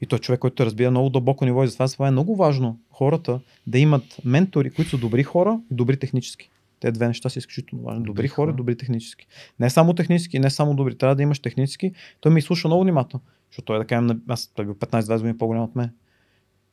И 0.00 0.06
той 0.06 0.16
е 0.16 0.20
човек, 0.20 0.40
който 0.40 0.66
разбира 0.66 0.90
много 0.90 1.10
дълбоко 1.10 1.44
ниво 1.44 1.64
и 1.64 1.68
затова 1.68 1.88
това 1.88 2.08
е 2.08 2.10
много 2.10 2.36
важно 2.36 2.80
хората 2.90 3.40
да 3.66 3.78
имат 3.78 4.16
ментори, 4.24 4.70
които 4.70 4.90
са 4.90 4.98
добри 4.98 5.22
хора 5.22 5.60
и 5.72 5.74
добри 5.74 5.96
технически. 5.96 6.50
Те 6.80 6.92
две 6.92 7.08
неща 7.08 7.28
са 7.28 7.38
изключително 7.38 7.84
важни. 7.84 8.04
Добри, 8.04 8.08
Добри 8.08 8.28
хора, 8.28 8.52
добри 8.52 8.76
технически. 8.76 9.26
Не 9.60 9.70
само 9.70 9.94
технически, 9.94 10.38
не 10.38 10.50
само 10.50 10.74
добри. 10.74 10.98
Трябва 10.98 11.16
да 11.16 11.22
имаш 11.22 11.38
технически. 11.38 11.92
Той 12.20 12.32
ми 12.32 12.42
слуша 12.42 12.68
много 12.68 12.82
внимателно. 12.82 13.24
Защото 13.50 13.64
той 13.64 13.76
е 13.76 13.78
да 13.78 13.84
кажем, 13.84 14.22
аз 14.28 14.52
той 14.54 14.64
е 14.64 14.66
бил 14.66 14.74
15-20 14.74 15.16
години 15.16 15.38
по-голям 15.38 15.62
от 15.62 15.76
мен. 15.76 15.90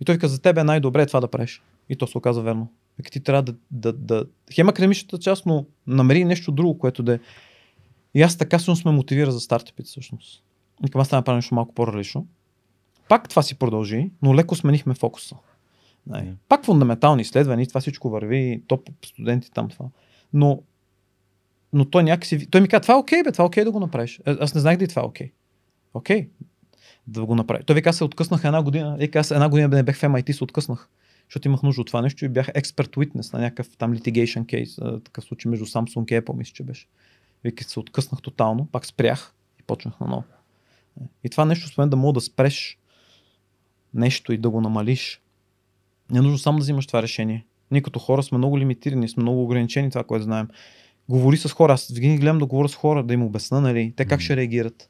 И 0.01 0.05
той 0.05 0.15
вика, 0.15 0.27
за 0.27 0.41
теб 0.41 0.57
е 0.57 0.63
най-добре 0.63 1.05
това 1.05 1.19
да 1.19 1.27
правиш. 1.27 1.61
И 1.89 1.95
то 1.95 2.07
се 2.07 2.17
оказа 2.17 2.41
верно. 2.41 2.71
Вика, 2.97 3.11
ти 3.11 3.19
трябва 3.19 3.41
да, 3.41 3.53
да, 3.71 3.93
да... 3.93 4.25
Хем 4.53 4.69
академичната 4.69 5.17
част, 5.17 5.45
но 5.45 5.65
намери 5.87 6.25
нещо 6.25 6.51
друго, 6.51 6.77
което 6.77 7.03
да 7.03 7.13
е. 7.13 7.19
И 8.13 8.21
аз 8.21 8.37
така 8.37 8.59
съм 8.59 8.75
сме 8.75 8.91
мотивира 8.91 9.31
за 9.31 9.39
стартъпите 9.39 9.87
всъщност. 9.87 10.43
И 10.87 10.91
аз 10.93 11.09
трябва 11.09 11.21
да 11.21 11.33
нещо 11.33 11.55
малко 11.55 11.73
по-различно. 11.73 12.27
Пак 13.09 13.29
това 13.29 13.41
си 13.41 13.55
продължи, 13.55 14.11
но 14.21 14.35
леко 14.35 14.55
сменихме 14.55 14.93
фокуса. 14.93 15.35
Yeah. 16.09 16.33
Пак 16.49 16.65
фундаментални 16.65 17.21
изследвания, 17.21 17.67
това 17.67 17.81
всичко 17.81 18.09
върви, 18.09 18.63
топ 18.67 18.89
студенти 19.05 19.51
там 19.51 19.69
това. 19.69 19.85
Но, 20.33 20.61
но 21.73 21.85
той 21.85 22.03
някакси... 22.03 22.49
Той 22.49 22.61
ми 22.61 22.67
каза, 22.67 22.81
това 22.81 22.93
е 22.93 22.97
окей, 22.97 23.23
бе, 23.23 23.31
това 23.31 23.43
е 23.43 23.47
окей 23.47 23.63
да 23.63 23.71
го 23.71 23.79
направиш. 23.79 24.21
А- 24.25 24.37
Аз 24.39 24.55
не 24.55 24.61
знаех 24.61 24.77
да 24.77 24.83
и 24.83 24.87
това 24.87 25.01
е 25.01 25.05
окей. 25.05 25.31
Окей, 25.93 26.29
да 27.07 27.25
го 27.25 27.35
направи. 27.35 27.63
Той 27.63 27.75
вика, 27.75 27.93
се 27.93 28.03
откъснах 28.03 28.43
една 28.43 28.63
година. 28.63 28.95
Вика, 28.99 29.19
аз 29.19 29.31
една 29.31 29.49
година 29.49 29.67
не 29.67 29.83
бех 29.83 29.97
в 29.97 30.01
MIT, 30.01 30.31
се 30.31 30.43
откъснах. 30.43 30.89
Защото 31.29 31.47
имах 31.47 31.63
нужда 31.63 31.81
от 31.81 31.87
това 31.87 32.01
нещо 32.01 32.25
и 32.25 32.29
бях 32.29 32.49
експерт 32.53 32.95
witness 32.95 33.33
на 33.33 33.39
някакъв 33.39 33.77
там 33.77 33.97
litigation 33.97 34.45
кейс, 34.45 34.75
такъв 35.03 35.23
случай 35.23 35.49
между 35.49 35.65
Samsung 35.65 36.11
и 36.11 36.21
Apple, 36.21 36.37
мисля, 36.37 36.53
че 36.53 36.63
беше. 36.63 36.87
Вика, 37.43 37.63
се 37.63 37.79
откъснах 37.79 38.21
тотално, 38.21 38.65
пак 38.65 38.85
спрях 38.85 39.33
и 39.59 39.63
почнах 39.63 39.99
наново. 39.99 40.23
И 41.23 41.29
това 41.29 41.45
нещо, 41.45 41.65
освен 41.65 41.89
да 41.89 41.95
мога 41.95 42.13
да 42.13 42.21
спреш 42.21 42.77
нещо 43.93 44.33
и 44.33 44.37
да 44.37 44.49
го 44.49 44.61
намалиш, 44.61 45.21
не 46.11 46.19
е 46.19 46.21
нужно 46.21 46.37
само 46.37 46.57
да 46.57 46.61
взимаш 46.61 46.87
това 46.87 47.01
решение. 47.01 47.45
Ние 47.71 47.81
като 47.81 47.99
хора 47.99 48.23
сме 48.23 48.37
много 48.37 48.59
лимитирани, 48.59 49.09
сме 49.09 49.23
много 49.23 49.43
ограничени 49.43 49.89
това, 49.89 50.03
което 50.03 50.23
знаем. 50.23 50.47
Говори 51.09 51.37
с 51.37 51.49
хора. 51.49 51.73
Аз 51.73 51.87
винаги 51.87 52.19
гледам 52.19 52.39
да 52.39 52.45
говоря 52.45 52.69
с 52.69 52.75
хора, 52.75 53.03
да 53.03 53.13
им 53.13 53.23
обясна, 53.23 53.61
нали, 53.61 53.93
те 53.95 54.05
как 54.05 54.21
ще 54.21 54.35
реагират. 54.35 54.89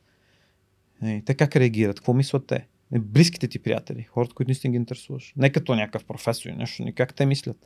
Е, 1.04 1.22
те 1.26 1.34
как 1.34 1.56
реагират, 1.56 2.00
какво 2.00 2.14
мислят 2.14 2.48
те. 2.48 2.68
Е, 2.94 3.00
Близките 3.00 3.48
ти 3.48 3.60
приятели, 3.60 4.04
хората, 4.04 4.34
които 4.34 4.50
наистина 4.50 4.72
ги 4.72 4.78
интересуваш. 4.78 5.34
Не 5.38 5.50
като 5.50 5.76
някакъв 5.76 6.06
професор 6.06 6.50
и 6.50 6.54
нещо, 6.54 6.84
ни 6.84 6.94
как 6.94 7.14
те 7.14 7.26
мислят. 7.26 7.66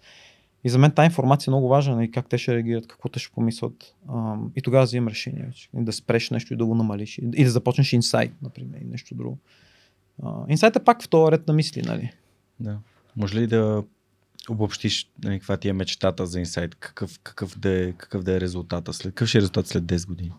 И 0.63 0.69
за 0.69 0.77
мен 0.77 0.91
тази 0.91 1.05
информация 1.05 1.51
е 1.51 1.53
много 1.53 1.67
важна, 1.67 2.03
и 2.03 2.11
как 2.11 2.29
те 2.29 2.37
ще 2.37 2.55
реагират, 2.55 2.87
какво 2.87 3.09
те 3.09 3.19
ще 3.19 3.31
помислят. 3.31 3.95
Ам, 4.09 4.51
и 4.55 4.61
тогава 4.61 4.83
взимам 4.83 5.07
решение 5.07 5.43
вече. 5.45 5.69
И 5.77 5.83
да 5.83 5.93
спреш 5.93 6.29
нещо 6.29 6.53
и 6.53 6.57
да 6.57 6.65
го 6.65 6.75
намалиш. 6.75 7.17
И, 7.17 7.43
да 7.43 7.49
започнеш 7.49 7.93
инсайт, 7.93 8.33
например, 8.41 8.79
и 8.81 8.85
нещо 8.85 9.15
друго. 9.15 9.37
Инсайт 10.49 10.75
е 10.75 10.83
пак 10.83 11.03
в 11.03 11.09
този 11.09 11.31
ред 11.31 11.47
на 11.47 11.53
мисли, 11.53 11.81
нали? 11.81 12.13
Да. 12.59 12.79
Може 13.15 13.39
ли 13.39 13.47
да 13.47 13.83
обобщиш 14.49 15.11
нали, 15.23 15.39
каква 15.39 15.57
ти 15.57 15.69
е 15.69 15.73
мечтата 15.73 16.25
за 16.25 16.39
инсайт? 16.39 16.75
Какъв, 16.75 17.19
какъв, 17.19 17.59
да 17.59 17.83
е, 17.83 17.91
какъв 17.91 18.23
да 18.23 18.35
е 18.35 18.41
резултата? 18.41 18.93
След, 18.93 19.13
какъв 19.13 19.29
ще 19.29 19.37
е 19.37 19.41
резултат 19.41 19.67
след 19.67 19.83
10 19.83 20.07
години? 20.07 20.31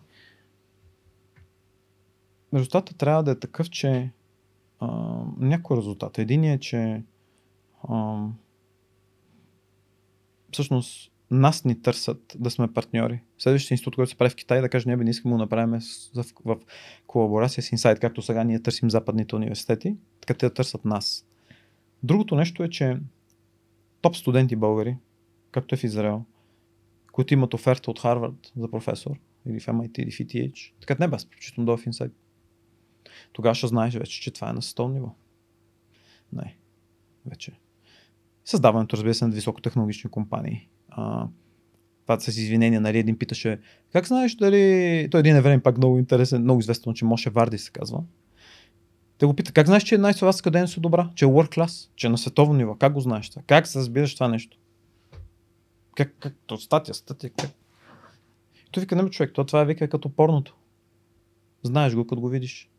резултатът 2.53 2.97
трябва 2.97 3.23
да 3.23 3.31
е 3.31 3.39
такъв, 3.39 3.69
че 3.69 4.11
а, 4.79 4.87
някой 5.37 5.77
резултат. 5.77 6.17
Единият 6.17 6.57
е, 6.57 6.59
че 6.59 7.03
а, 7.89 8.25
всъщност 10.55 11.11
нас 11.31 11.65
ни 11.65 11.81
търсят 11.81 12.35
да 12.39 12.49
сме 12.49 12.73
партньори. 12.73 13.21
Следващия 13.37 13.73
институт, 13.75 13.95
който 13.95 14.09
се 14.09 14.17
прави 14.17 14.29
в 14.29 14.35
Китай, 14.35 14.61
да 14.61 14.69
каже, 14.69 14.89
не 14.89 14.97
бе, 14.97 15.03
не 15.03 15.09
искаме 15.09 15.33
да 15.33 15.37
направим 15.37 15.79
в, 16.15 16.25
в 16.45 16.57
колаборация 17.07 17.63
с 17.63 17.69
Insight, 17.69 17.99
както 17.99 18.21
сега 18.21 18.43
ние 18.43 18.61
търсим 18.61 18.89
западните 18.89 19.35
университети, 19.35 19.95
така 20.21 20.33
те 20.33 20.45
да 20.45 20.53
търсят 20.53 20.85
нас. 20.85 21.25
Другото 22.03 22.35
нещо 22.35 22.63
е, 22.63 22.69
че 22.69 22.97
топ 24.01 24.15
студенти 24.15 24.55
българи, 24.55 24.97
както 25.51 25.75
е 25.75 25.77
в 25.77 25.83
Израел, 25.83 26.23
които 27.11 27.33
имат 27.33 27.53
оферта 27.53 27.91
от 27.91 27.99
Харвард 27.99 28.51
за 28.57 28.71
професор, 28.71 29.19
или 29.49 29.59
в 29.59 29.65
MIT, 29.65 29.99
или 29.99 30.11
в 30.11 30.17
ETH, 30.17 30.71
така 30.81 30.95
не 30.99 31.07
бе, 31.07 31.15
аз 31.15 31.25
предпочитам 31.25 31.65
да 31.65 31.71
е 31.71 31.77
в 31.77 31.85
Insight 31.85 32.11
тогава 33.33 33.55
ще 33.55 33.67
знаеш 33.67 33.93
вече, 33.93 34.21
че 34.21 34.31
това 34.31 34.49
е 34.49 34.53
на 34.53 34.61
световно 34.61 34.93
ниво. 34.93 35.15
Не. 36.33 36.57
Вече. 37.25 37.51
Създаването, 38.45 38.97
разбира 38.97 39.13
се, 39.13 39.25
на 39.25 39.31
високотехнологични 39.31 40.09
компании. 40.09 40.67
А, 40.89 41.27
това 42.03 42.19
с 42.19 42.27
извинения, 42.27 42.81
нали, 42.81 42.97
един 42.97 43.17
питаше, 43.17 43.59
как 43.93 44.07
знаеш 44.07 44.35
дали... 44.35 45.07
Той 45.11 45.19
един 45.19 45.35
е 45.35 45.41
време 45.41 45.63
пак 45.63 45.77
много 45.77 45.99
интересен, 45.99 46.41
много 46.41 46.59
известно, 46.59 46.93
че 46.93 47.05
Моше 47.05 47.29
Варди 47.29 47.57
се 47.57 47.71
казва. 47.71 48.03
Те 49.17 49.25
го 49.25 49.33
пита, 49.33 49.51
как 49.51 49.67
знаеш, 49.67 49.83
че 49.83 49.95
изследователска 49.95 50.51
дейност 50.51 50.77
е 50.77 50.79
добра, 50.79 51.09
че 51.15 51.25
е 51.25 51.27
world 51.27 51.57
class, 51.57 51.89
че 51.95 52.07
е 52.07 52.09
на 52.09 52.17
световно 52.17 52.53
ниво, 52.53 52.75
как 52.75 52.93
го 52.93 52.99
знаеш 52.99 53.29
това? 53.29 53.41
Как 53.47 53.67
се 53.67 53.79
разбираш 53.79 54.13
това 54.13 54.27
нещо? 54.27 54.57
Как, 55.95 56.15
как, 56.19 56.35
то 56.45 56.57
статия, 56.57 56.95
статия, 56.95 57.29
как? 57.29 57.51
Той 58.71 58.81
вика, 58.81 58.95
не 58.95 59.03
бе, 59.03 59.09
човек, 59.09 59.31
то 59.33 59.43
това 59.43 59.61
е 59.61 59.65
вика 59.65 59.89
като 59.89 60.09
порното. 60.09 60.55
Знаеш 61.63 61.95
го, 61.95 62.07
като 62.07 62.21
го 62.21 62.29
видиш. 62.29 62.69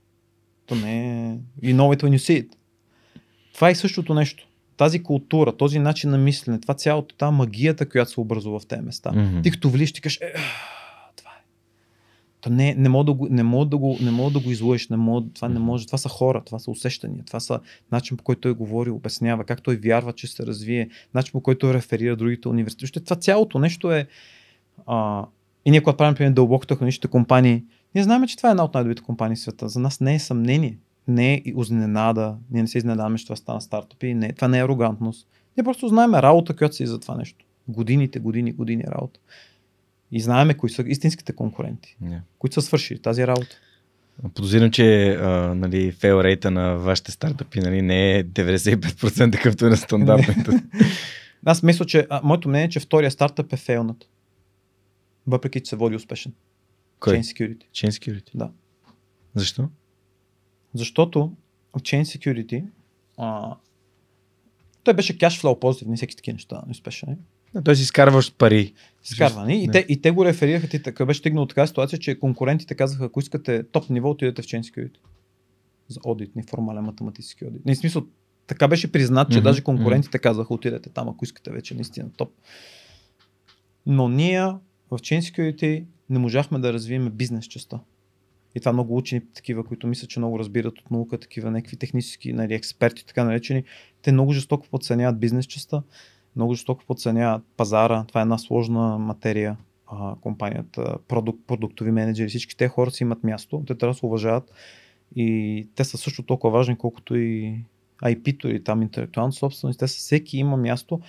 То 0.67 0.75
не 0.75 1.21
е... 1.31 1.39
You 1.63 1.77
know 1.77 2.03
when 2.03 2.17
you 2.17 2.17
see 2.17 2.47
it. 2.47 2.55
Това 3.55 3.71
е 3.71 3.75
същото 3.75 4.15
нещо. 4.15 4.46
Тази 4.77 5.03
култура, 5.03 5.57
този 5.57 5.79
начин 5.79 6.11
на 6.11 6.19
мислене, 6.19 6.61
това 6.61 6.75
цялото, 6.75 7.15
тази 7.15 7.35
магията, 7.35 7.89
която 7.89 8.11
се 8.11 8.21
образува 8.21 8.59
в 8.59 8.67
тези 8.67 8.83
места. 8.83 9.13
Мгм. 9.13 9.43
Ти 9.43 9.51
като 9.51 9.71
влиш, 9.71 9.93
ти 9.93 10.01
кажеш, 10.01 10.19
е, 10.21 10.33
това 11.17 11.31
е. 11.31 11.43
То 12.41 12.51
не, 12.51 12.75
не 12.75 12.89
мога 12.89 13.05
да 13.05 13.13
го, 13.13 13.29
не 13.31 13.43
мога 13.43 13.67
да 13.67 13.77
го, 13.77 13.99
не 14.01 14.11
мога 14.11 14.31
да 14.31 14.41
го 14.41 14.51
излъжеш, 14.51 14.89
не 14.89 14.97
мога, 14.97 15.27
това 15.35 15.49
не 15.49 15.59
може. 15.59 15.87
Това 15.87 15.99
са 15.99 16.09
хора, 16.09 16.43
това 16.47 16.59
са 16.59 16.71
усещания, 16.71 17.25
това 17.25 17.41
са 17.41 17.61
начин 17.93 18.17
по 18.17 18.25
който 18.25 18.41
той 18.41 18.55
говори, 18.55 18.91
обяснява, 18.91 19.45
как 19.45 19.63
той 19.63 19.77
вярва, 19.77 20.13
че 20.13 20.27
се 20.27 20.47
развие, 20.47 20.89
начин 21.15 21.33
по 21.33 21.41
който 21.41 21.75
реферира 21.75 22.17
другите 22.17 22.49
университети. 22.49 23.05
Това 23.05 23.17
цялото 23.17 23.59
нещо 23.59 23.93
е. 23.93 24.07
А, 24.87 25.27
и 25.65 25.71
ние, 25.71 25.81
когато 25.81 25.97
правим, 25.97 26.11
например, 26.11 26.33
дълбоко 26.33 26.67
технологичните 26.67 27.09
компании, 27.09 27.65
ние 27.95 28.05
знаем, 28.05 28.27
че 28.27 28.37
това 28.37 28.49
е 28.49 28.51
една 28.51 28.65
от 28.65 28.75
най-добрите 28.75 29.03
компании 29.03 29.37
в 29.37 29.41
света. 29.41 29.69
За 29.69 29.81
нас 29.81 30.01
не 30.01 30.15
е 30.15 30.19
съмнение, 30.19 30.79
не 31.09 31.35
е 31.35 31.43
изненада, 31.45 32.37
ние 32.51 32.63
не 32.63 32.69
се 32.69 32.79
изненадаме, 32.79 33.19
че 33.19 33.25
това 33.25 33.37
стана 33.37 33.61
стартъпи, 33.61 34.15
не, 34.15 34.33
това 34.33 34.49
не 34.49 34.59
е 34.59 34.65
арогантност. 34.65 35.29
Ние 35.57 35.65
просто 35.65 35.89
знаем 35.89 36.15
работа, 36.15 36.57
която 36.57 36.77
си 36.77 36.83
е 36.83 36.87
за 36.87 37.01
това 37.01 37.17
нещо. 37.17 37.45
Годините, 37.69 38.19
години, 38.19 38.53
години 38.53 38.85
работа. 38.89 39.21
И 40.13 40.21
знаеме 40.21 40.55
кои 40.55 40.71
са 40.71 40.85
истинските 40.87 41.33
конкуренти, 41.33 41.97
Yeah. 42.03 42.21
които 42.39 42.55
са 42.55 42.63
свършили 42.63 42.99
тази 42.99 43.27
работа. 43.27 43.57
Подозирам, 44.35 44.71
че 44.71 45.15
а, 45.15 45.55
нали, 45.55 45.93
фейл 45.93 46.21
рейта 46.21 46.51
на 46.51 46.77
вашите 46.77 47.13
стартъпи 47.13 47.61
нали, 47.61 47.83
не 47.83 48.17
е 48.17 48.25
95% 48.25 49.33
какъвто 49.37 49.67
е 49.67 49.71
на 49.71 49.77
стандартните. 49.77 50.51
Аз 51.45 51.63
мисля, 51.63 51.85
че 51.85 52.07
а, 52.11 52.21
моето 52.25 52.49
мнение 52.49 52.67
е, 52.67 52.71
че 52.71 52.81
втория 52.81 53.11
стартъп 53.11 53.53
е 53.53 53.57
фейлнат. 53.57 54.09
Въпреки, 55.27 55.61
че 55.61 55.69
се 55.69 55.77
води 55.77 55.97
успешен. 55.97 56.33
Кой? 57.01 57.15
Chain 57.15 57.21
Security. 57.21 57.63
Chain 57.73 57.91
Security. 57.91 58.31
Да. 58.35 58.51
Защо? 59.35 59.69
Защото 60.75 61.33
в 61.77 61.81
Chain 61.81 62.03
Security 62.03 62.65
а, 63.17 63.57
той 64.85 64.95
беше 64.95 65.19
cashflow 65.19 65.59
позитив, 65.59 65.89
не 65.89 65.97
всеки 65.97 66.17
такива 66.17 66.33
неща 66.33 66.63
не 66.67 66.71
успешен. 66.71 67.09
е. 67.09 67.17
Да, 67.55 67.63
той 67.63 67.77
си 67.77 67.83
изкарваш 67.83 68.35
пари. 68.35 68.75
Изкарвани. 69.05 69.65
И, 69.65 69.69
те, 69.69 69.87
и 69.89 70.01
те 70.01 70.11
го 70.11 70.25
реферираха, 70.25 70.69
ти 70.69 70.83
така 70.83 71.07
беше 71.07 71.21
стигнал 71.21 71.47
така 71.47 71.67
ситуация, 71.67 71.99
че 71.99 72.19
конкурентите 72.19 72.75
казаха, 72.75 73.05
ако 73.05 73.21
искате 73.21 73.63
топ 73.63 73.91
ниво, 73.91 74.11
отидете 74.11 74.43
в 74.43 74.45
Chain 74.45 74.61
Security. 74.61 74.99
За 75.89 76.01
одит, 76.05 76.37
неформален 76.37 76.85
математически 76.85 77.45
одит. 77.45 77.67
Не, 77.67 77.75
в 77.75 77.79
смисъл, 77.79 78.07
така 78.47 78.69
беше 78.69 78.93
признат, 78.93 79.31
че 79.31 79.39
Мгм, 79.39 79.45
даже 79.45 79.63
конкурентите 79.63 80.19
казаха, 80.19 80.55
отидете 80.55 80.91
там, 80.91 81.09
ако 81.09 81.25
искате 81.25 81.51
вече 81.51 81.75
наистина 81.75 82.11
топ. 82.17 82.33
Но 83.87 84.09
ние 84.09 84.43
в 84.91 84.99
Chain 84.99 85.21
Security 85.21 85.85
не 86.11 86.19
можахме 86.19 86.59
да 86.59 86.73
развием 86.73 87.11
бизнес 87.11 87.45
частта. 87.45 87.81
И 88.57 88.61
това 88.61 88.73
много 88.73 88.97
учени, 88.97 89.23
такива, 89.35 89.65
които 89.65 89.87
мислят, 89.87 90.11
че 90.11 90.21
много 90.21 90.39
разбират 90.39 90.79
от 90.79 90.91
наука, 90.91 91.19
такива 91.19 91.51
някакви 91.51 91.77
технически 91.77 92.33
нали, 92.33 92.55
експерти, 92.55 93.07
така 93.07 93.25
наречени, 93.25 93.65
те 94.03 94.13
много 94.13 94.33
жестоко 94.33 94.69
подценяват 94.71 95.21
бизнес 95.21 95.47
частта, 95.47 95.83
много 96.37 96.55
жестоко 96.55 96.85
подценяват 96.87 97.43
пазара. 97.57 98.05
Това 98.09 98.21
е 98.21 98.23
една 98.23 98.39
сложна 98.39 98.99
материя. 98.99 99.57
А, 99.87 100.15
компанията, 100.21 100.97
продукт, 101.09 101.47
продуктови 101.47 101.91
менеджери, 101.91 102.29
всички 102.29 102.57
те 102.57 102.69
хора 102.69 102.91
си 102.91 103.03
имат 103.03 103.25
място, 103.25 103.63
те 103.67 103.75
трябва 103.75 103.95
да 103.95 103.99
се 103.99 104.07
уважават 104.07 104.53
и 105.17 105.69
те 105.75 105.85
са 105.85 105.99
също 105.99 106.23
толкова 106.23 106.59
важни, 106.59 106.79
колкото 106.79 107.17
и 107.17 107.59
IP-то 108.03 108.49
или 108.49 108.65
там 108.65 108.83
интелектуална 108.83 109.33
собственост. 109.33 109.79
Те 109.79 109.89
са 109.89 109.99
всеки 109.99 110.39
има 110.39 110.57
място. 110.57 111.01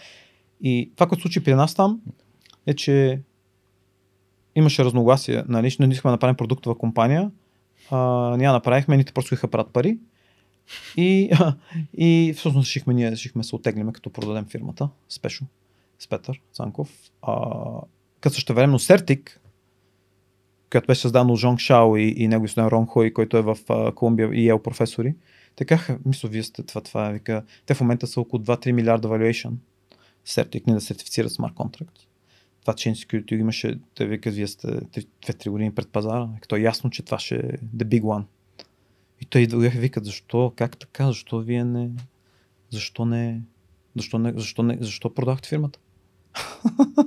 И 0.62 0.92
това, 0.96 1.08
което 1.08 1.22
случи 1.22 1.44
при 1.44 1.56
нас 1.56 1.76
там, 1.76 2.02
е, 2.68 2.74
че 2.74 3.22
имаше 4.58 4.86
разногласие. 4.86 5.44
Нали? 5.48 5.76
Не 5.80 5.94
искаме 5.94 6.10
да 6.10 6.12
направим 6.12 6.36
продуктова 6.36 6.78
компания. 6.78 7.32
А, 7.92 8.36
ние 8.38 8.48
направихме, 8.48 8.98
ните 8.98 9.14
просто 9.14 9.34
иха 9.34 9.48
правят 9.48 9.74
пари. 9.74 9.98
И, 10.98 11.32
и 11.98 12.34
всъщност 12.38 12.66
решихме, 12.66 12.94
ние 12.94 13.12
решихме 13.12 13.44
се 13.44 13.56
отеглиме, 13.56 13.94
като 13.94 14.10
продадем 14.10 14.46
фирмата. 14.46 14.90
Спешо. 15.10 15.46
С 16.00 16.08
Петър 16.08 16.42
Цанков. 16.54 16.90
А, 17.22 17.36
като 18.22 18.36
също 18.36 18.54
времено 18.54 18.80
Сертик, 18.80 19.42
която 20.72 20.88
беше 20.88 21.02
създана 21.02 21.34
от 21.34 21.40
Жонг 21.40 21.60
Шао 21.60 21.98
и, 21.98 22.14
и 22.18 22.28
негови 22.28 22.50
студент 22.50 22.72
Рон 22.72 22.86
Хой, 22.86 23.12
който 23.12 23.38
е 23.38 23.42
в 23.42 23.58
а, 23.70 23.92
Колумбия 23.92 24.30
и 24.34 24.50
Ел 24.50 24.60
професори. 24.60 25.16
Те 25.56 25.66
казаха, 25.66 26.00
мисля, 26.06 26.30
вие 26.30 26.44
сте 26.44 26.64
това, 26.64 26.82
това. 26.82 27.10
Вика, 27.10 27.44
те 27.66 27.74
в 27.74 27.82
момента 27.82 28.08
са 28.08 28.22
около 28.22 28.44
2-3 28.44 28.72
милиарда 28.72 29.08
valuation. 29.08 29.52
Сертик 30.26 30.68
не 30.68 30.74
да 30.74 30.82
сертифицират 30.82 31.32
смарт 31.32 31.54
контракт. 31.54 32.07
Това 32.68 32.76
Chain 32.76 32.94
Security 32.94 33.40
имаше, 33.40 33.80
те 33.96 34.06
викат, 34.06 34.34
вие 34.34 34.48
сте 34.48 34.68
2-3 34.68 35.50
години 35.50 35.76
пред 35.76 35.88
пазара. 35.90 36.30
Като 36.42 36.56
е 36.56 36.60
ясно, 36.60 36.90
че 36.90 37.06
това 37.06 37.20
ще 37.20 37.36
е 37.36 37.42
the 37.42 37.84
big 37.84 38.02
one. 38.02 38.24
И 39.22 39.26
те 39.26 39.40
идваха 39.40 39.80
викат, 39.80 40.06
защо, 40.06 40.54
как 40.56 40.78
така, 40.78 41.08
защо 41.08 41.40
вие 41.40 41.64
не, 41.64 41.90
защо 42.70 43.06
не, 43.06 43.42
защо 43.96 44.20
не, 44.20 44.34
защо 44.36 44.64
не, 44.64 44.78
защо 44.82 45.14
продахте 45.14 45.50
фирмата? 45.50 45.80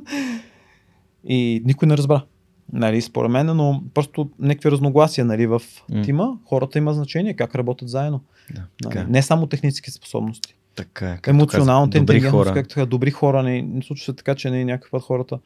и 1.24 1.62
никой 1.64 1.88
не 1.88 1.96
разбра. 1.96 2.24
Нали, 2.72 3.02
според 3.02 3.30
мен, 3.30 3.46
но 3.46 3.82
просто 3.94 4.30
някакви 4.38 4.70
разногласия 4.70 5.24
нали, 5.24 5.46
в 5.46 5.62
тима, 6.04 6.38
хората 6.44 6.78
има 6.78 6.94
значение 6.94 7.36
как 7.36 7.54
работят 7.54 7.88
заедно. 7.88 8.20
Да, 8.54 8.66
Нали, 8.84 8.98
е. 8.98 9.04
не 9.04 9.22
само 9.22 9.46
технически 9.46 9.90
способности. 9.90 10.56
Така 10.74 11.10
е, 11.10 11.18
Емоционалната 11.26 11.98
интелигентност, 11.98 12.48
хора. 12.48 12.54
както 12.54 12.74
така, 12.74 12.86
добри 12.86 13.10
хора, 13.10 13.42
не, 13.42 13.62
не 13.62 13.82
случва 13.82 14.04
се 14.04 14.12
така, 14.12 14.34
че 14.34 14.50
не 14.50 14.64
някакъв 14.64 14.90
път 14.90 15.02
хората. 15.02 15.38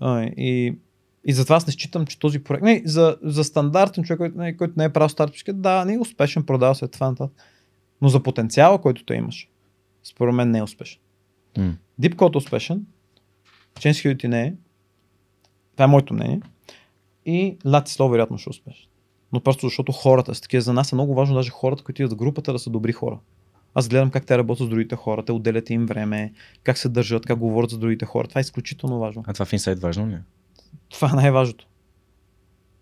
А, 0.00 0.22
и, 0.22 0.76
и 1.24 1.32
затова 1.32 1.56
аз 1.56 1.66
не 1.66 1.72
считам, 1.72 2.06
че 2.06 2.18
този 2.18 2.38
проект, 2.38 2.64
не, 2.64 2.82
за, 2.84 3.16
за 3.22 3.44
стандартен 3.44 4.04
човек, 4.04 4.18
който 4.18 4.38
не, 4.38 4.56
който 4.56 4.74
не 4.76 4.84
е 4.84 4.92
правил 4.92 5.08
стартъпски, 5.08 5.52
да, 5.52 5.84
не 5.84 5.94
е 5.94 5.98
успешен, 5.98 6.42
продава 6.42 6.74
се 6.74 6.88
това 6.88 7.10
нататък. 7.10 7.36
Но 8.02 8.08
за 8.08 8.22
потенциала, 8.22 8.80
който 8.80 9.04
той 9.04 9.16
имаш, 9.16 9.48
според 10.04 10.34
мен 10.34 10.50
не 10.50 10.58
е 10.58 10.62
успешен. 10.62 11.00
М. 11.58 11.74
Deep 12.00 12.14
Code 12.14 12.34
е 12.34 12.38
успешен, 12.38 12.86
Chain 13.74 13.90
Security 13.90 14.26
не 14.26 14.42
е. 14.42 14.54
Това 15.72 15.84
е 15.84 15.88
моето 15.88 16.14
мнение. 16.14 16.40
И 17.26 17.56
Latislaw 17.64 18.10
вероятно 18.10 18.38
ще 18.38 18.48
е 18.48 18.50
успешен. 18.50 18.88
Но 19.32 19.40
просто 19.40 19.66
защото 19.66 19.92
хората 19.92 20.34
са 20.34 20.42
такива. 20.42 20.60
За 20.60 20.72
нас 20.72 20.92
е 20.92 20.94
много 20.94 21.14
важно 21.14 21.34
даже 21.34 21.50
хората, 21.50 21.84
които 21.84 22.02
идват 22.02 22.12
в 22.12 22.16
групата 22.16 22.52
да 22.52 22.58
са 22.58 22.70
добри 22.70 22.92
хора. 22.92 23.18
Аз 23.78 23.88
гледам 23.88 24.10
как 24.10 24.26
те 24.26 24.38
работят 24.38 24.66
с 24.66 24.70
другите 24.70 24.96
хора, 24.96 25.24
те 25.24 25.32
отделят 25.32 25.70
им 25.70 25.86
време, 25.86 26.32
как 26.62 26.78
се 26.78 26.88
държат, 26.88 27.26
как 27.26 27.38
говорят 27.38 27.70
за 27.70 27.78
другите 27.78 28.06
хора. 28.06 28.28
Това 28.28 28.38
е 28.38 28.40
изключително 28.40 28.98
важно. 28.98 29.24
А 29.26 29.32
това 29.32 29.46
в 29.46 29.52
инсайт 29.52 29.80
важно 29.80 30.08
ли? 30.08 30.14
е? 30.14 30.20
Това 30.88 31.10
е 31.12 31.16
най-важното. 31.16 31.66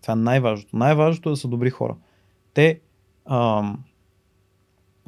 Това 0.01 0.11
е 0.11 0.15
най-важното. 0.15 0.77
Най-важното 0.77 1.29
е 1.29 1.31
да 1.31 1.37
са 1.37 1.47
добри 1.47 1.69
хора. 1.69 1.95
Те, 2.53 2.79
ам, 3.25 3.83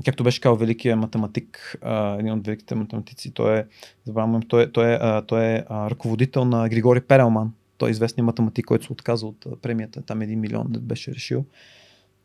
както 0.06 0.24
беше 0.24 0.42
казал 0.42 0.56
великия 0.56 0.98
математик, 0.98 1.78
а, 1.82 2.14
един 2.20 2.34
от 2.34 2.46
великите 2.46 2.76
математици, 2.76 3.32
той 3.34 3.60
е, 3.60 3.66
забравям, 4.06 4.42
той 4.42 4.64
е, 4.64 4.72
той 4.72 4.94
е, 4.94 4.98
а, 5.02 5.22
той 5.22 5.46
е 5.46 5.64
а, 5.70 5.90
ръководител 5.90 6.46
на 6.46 6.70
Григори 6.70 7.02
Перелман. 7.02 7.54
Той 7.78 7.90
е 7.90 7.92
известният 7.92 8.26
математик, 8.26 8.66
който 8.66 8.86
се 8.86 8.94
отказа 8.94 9.28
от 9.28 9.62
премията. 9.62 10.02
Там 10.02 10.22
един 10.22 10.40
милион 10.40 10.68
беше 10.68 11.16
решил. 11.16 11.46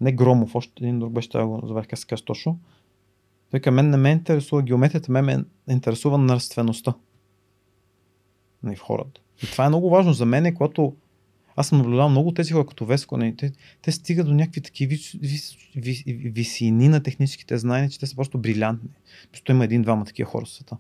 Не 0.01 0.13
Громов, 0.13 0.55
още 0.55 0.73
един 0.81 0.99
друг 0.99 1.13
беше, 1.13 1.29
това 1.29 1.47
го 1.47 1.61
забравих 1.67 1.89
как 1.89 1.99
се 1.99 2.07
казва 2.07 2.25
точно. 2.25 2.59
Той 3.53 3.61
каза, 3.61 3.75
мен 3.75 3.91
не 3.91 3.97
ме 3.97 4.11
интересува 4.11 4.63
геометрията, 4.63 5.13
мен 5.13 5.25
ме 5.25 5.45
интересува 5.69 6.19
нравствеността 6.19 6.95
в 8.63 8.79
хората. 8.79 9.21
И 9.43 9.47
това 9.47 9.65
е 9.65 9.69
много 9.69 9.91
важно 9.91 10.13
за 10.13 10.27
мен, 10.27 10.55
когато 10.55 10.97
аз 11.57 11.69
съм 11.69 11.79
наблюдавал 11.79 12.09
много 12.09 12.35
тези 12.35 12.53
хора 12.53 12.67
като 12.67 12.87
Веско, 12.87 13.17
нали, 13.17 13.37
те, 13.37 13.53
те 13.83 13.93
стигат 13.93 14.27
до 14.27 14.35
някакви 14.35 14.61
такива 14.61 14.91
вис, 14.91 15.13
вис, 15.13 15.57
вис, 15.77 16.03
висини 16.07 16.89
на 16.89 17.03
техническите 17.03 17.59
знания, 17.59 17.91
че 17.91 17.99
те 17.99 18.07
са 18.07 18.17
просто 18.17 18.39
брилянтни. 18.39 18.89
Просто 19.33 19.53
има 19.53 19.65
един-двама 19.65 20.05
такива 20.05 20.31
хора 20.31 20.45
в 20.45 20.51
света. 20.51 20.77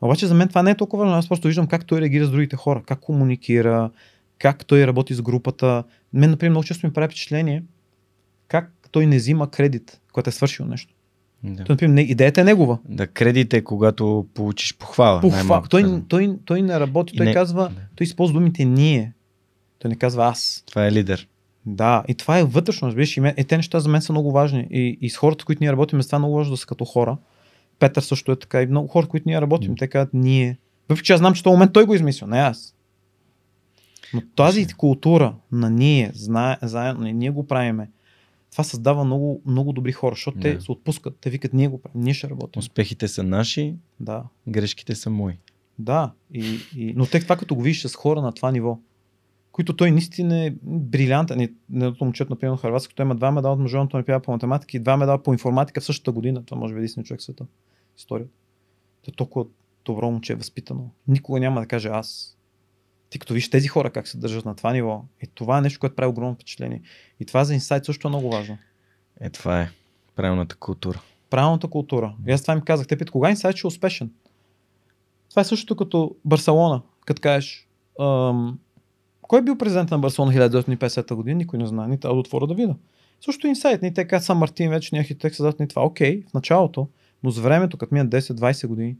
Обаче 0.00 0.26
за 0.26 0.34
мен 0.34 0.48
това 0.48 0.62
не 0.62 0.70
е 0.70 0.76
толкова 0.76 1.04
важно. 1.04 1.18
Аз 1.18 1.28
просто 1.28 1.48
виждам 1.48 1.66
как 1.66 1.86
той 1.86 2.00
реагира 2.00 2.26
с 2.26 2.30
другите 2.30 2.56
хора, 2.56 2.82
как 2.86 3.00
комуникира, 3.00 3.90
как 4.38 4.66
той 4.66 4.86
работи 4.86 5.14
с 5.14 5.22
групата. 5.22 5.84
Мен, 6.12 6.30
например, 6.30 6.50
много 6.50 6.64
често 6.64 6.86
ми 6.86 6.92
прави 6.92 7.08
впечатление 7.08 7.64
как 8.48 8.88
той 8.90 9.06
не 9.06 9.16
взима 9.16 9.50
кредит, 9.50 10.00
когато 10.12 10.28
е 10.28 10.32
свършил 10.32 10.66
нещо. 10.66 10.94
Да. 11.44 11.64
Той, 11.64 11.74
например, 11.74 12.02
идеята 12.02 12.40
е 12.40 12.44
негова. 12.44 12.78
да, 12.88 13.06
кредит 13.06 13.54
е 13.54 13.64
когато 13.64 14.26
получиш 14.34 14.76
похвала. 14.76 15.20
Похва... 15.20 15.36
най-малко 15.36 15.68
Той, 15.68 16.02
той, 16.08 16.36
той 16.44 16.62
не 16.62 16.80
работи, 16.80 17.14
И 17.14 17.16
той 17.16 17.26
не- 17.26 17.32
казва, 17.32 17.72
той 17.94 18.04
използва 18.04 18.38
думите 18.38 18.64
ние. 18.64 19.12
Той 19.78 19.88
не 19.88 19.96
казва 19.96 20.26
аз. 20.26 20.64
Това 20.66 20.86
е 20.86 20.92
лидер. 20.92 21.28
Да, 21.66 22.04
и 22.08 22.14
това 22.14 22.38
е 22.38 22.44
вътрешно, 22.44 22.88
разбираш. 22.88 23.16
И, 23.16 23.20
мен, 23.20 23.34
и 23.38 23.44
те 23.44 23.56
неща 23.56 23.80
за 23.80 23.88
мен 23.88 24.02
са 24.02 24.12
много 24.12 24.32
важни. 24.32 24.66
И, 24.70 24.98
и 25.00 25.10
с 25.10 25.16
хората, 25.16 25.42
с 25.42 25.44
които 25.44 25.62
ние 25.62 25.72
работим, 25.72 26.02
с 26.02 26.06
това 26.06 26.16
е 26.16 26.18
много 26.18 26.36
важно 26.36 26.50
да 26.50 26.56
са 26.56 26.66
като 26.66 26.84
хора. 26.84 27.16
Петър 27.78 28.02
също 28.02 28.32
е 28.32 28.36
така. 28.36 28.62
И 28.62 28.66
много 28.66 28.88
хора, 28.88 29.06
с 29.06 29.08
които 29.08 29.28
ние 29.28 29.40
работим, 29.40 29.70
М. 29.70 29.76
те 29.78 29.88
казват 29.88 30.14
ние. 30.14 30.58
Въпреки 30.88 31.06
че 31.06 31.12
аз 31.12 31.18
знам, 31.18 31.34
че 31.34 31.40
в 31.40 31.44
този 31.44 31.52
момент 31.52 31.72
той 31.72 31.84
го 31.86 31.92
е 31.92 31.96
измислил, 31.96 32.28
не 32.28 32.38
аз. 32.38 32.74
Но 34.14 34.22
тази 34.36 34.66
култура 34.66 35.34
на 35.52 35.70
ние, 35.70 36.10
знае, 36.14 36.56
заедно, 36.62 37.04
ние 37.06 37.30
го 37.30 37.46
правиме, 37.46 37.88
това 38.54 38.64
създава 38.64 39.04
много, 39.04 39.42
много 39.46 39.72
добри 39.72 39.92
хора, 39.92 40.14
защото 40.14 40.38
те 40.38 40.54
Да. 40.54 40.60
се 40.60 40.72
отпускат, 40.72 41.16
те 41.20 41.30
викат, 41.30 41.52
ние 41.52 41.68
го 41.68 41.82
правим, 41.82 42.02
ние 42.02 42.14
ще 42.14 42.30
работим. 42.30 42.60
Успехите 42.60 43.08
са 43.08 43.22
наши, 43.22 43.74
Да. 44.00 44.24
грешките 44.48 44.94
са 44.94 45.10
мои. 45.10 45.38
Да, 45.78 46.12
и, 46.34 46.58
и, 46.76 46.92
но 46.96 47.06
те 47.06 47.20
това 47.20 47.36
като 47.36 47.54
го 47.54 47.62
видиш 47.62 47.86
с 47.86 47.94
хора 47.94 48.22
на 48.22 48.32
това 48.32 48.52
ниво, 48.52 48.78
които 49.52 49.76
той 49.76 49.90
наистина 49.90 50.44
е 50.44 50.52
брилянтен. 50.62 51.40
Едното 51.40 52.04
момчето, 52.04 52.32
например, 52.32 52.56
Харватска, 52.56 52.94
той 52.94 53.04
има 53.06 53.14
два 53.14 53.30
медала 53.30 53.54
от 53.54 53.60
Международната 53.60 53.96
олимпиада 53.96 54.22
по 54.22 54.30
математика 54.32 54.76
и 54.76 54.80
два 54.80 54.96
медала 54.96 55.22
по 55.22 55.32
информатика 55.32 55.80
в 55.80 55.84
същата 55.84 56.12
година. 56.12 56.44
Това 56.44 56.58
може 56.60 56.74
би 56.74 56.78
е 56.78 56.80
единствен 56.80 57.04
човек 57.04 57.20
в 57.20 57.24
света. 57.24 57.46
Историята. 57.98 58.32
Той 59.02 59.12
е 59.12 59.16
толкова 59.16 59.46
добро 59.84 60.10
момче 60.10 60.32
е 60.32 60.36
възпитано. 60.36 60.90
Никога 61.08 61.40
няма 61.40 61.60
да 61.60 61.66
каже 61.66 61.88
аз. 61.88 62.33
Ти 63.14 63.18
като 63.18 63.34
виж 63.34 63.50
тези 63.50 63.68
хора 63.68 63.90
как 63.90 64.08
се 64.08 64.18
държат 64.18 64.44
на 64.44 64.54
това 64.54 64.72
ниво, 64.72 65.04
и 65.22 65.26
това 65.26 65.58
е 65.58 65.60
нещо, 65.60 65.80
което 65.80 65.96
прави 65.96 66.08
огромно 66.08 66.34
впечатление. 66.34 66.80
И 67.20 67.24
това 67.24 67.44
за 67.44 67.54
инсайт 67.54 67.84
също 67.84 68.08
е 68.08 68.10
много 68.10 68.30
важно. 68.30 68.58
Е, 69.20 69.30
това 69.30 69.60
е 69.60 69.70
правилната 70.16 70.56
култура. 70.56 71.00
Правилната 71.30 71.68
култура. 71.68 72.14
И 72.26 72.32
аз 72.32 72.42
това 72.42 72.54
им 72.54 72.60
казах. 72.60 72.86
Те 72.86 72.96
питат, 72.96 73.10
кога 73.10 73.30
инсайт 73.30 73.56
ще 73.56 73.66
е 73.66 73.68
успешен? 73.68 74.10
Това 75.30 75.42
е 75.42 75.44
същото 75.44 75.76
като 75.76 76.16
Барселона. 76.24 76.82
Като 77.06 77.22
кажеш, 77.22 77.68
ам, 78.00 78.58
кой 79.22 79.38
е 79.38 79.42
бил 79.42 79.58
президент 79.58 79.90
на 79.90 79.98
Барселона 79.98 80.32
1950 80.32 81.14
година? 81.14 81.36
Никой 81.36 81.58
не 81.58 81.66
знае. 81.66 81.88
Ни 81.88 82.00
трябва 82.00 82.14
да 82.14 82.20
отворя 82.20 82.46
да 82.46 82.54
видя. 82.54 82.74
Също 83.24 83.46
инсайт. 83.46 83.82
Ни 83.82 83.94
те 83.94 84.04
казват 84.04 84.26
Сан 84.26 84.38
Мартин, 84.38 84.70
вече 84.70 84.90
ни 84.92 85.00
архитект 85.00 85.36
създадат 85.36 85.60
ни 85.60 85.68
това. 85.68 85.82
Окей, 85.82 86.22
в 86.30 86.34
началото, 86.34 86.88
но 87.22 87.30
с 87.30 87.38
времето, 87.38 87.76
като 87.76 87.94
минат 87.94 88.10
10-20 88.10 88.66
години, 88.66 88.96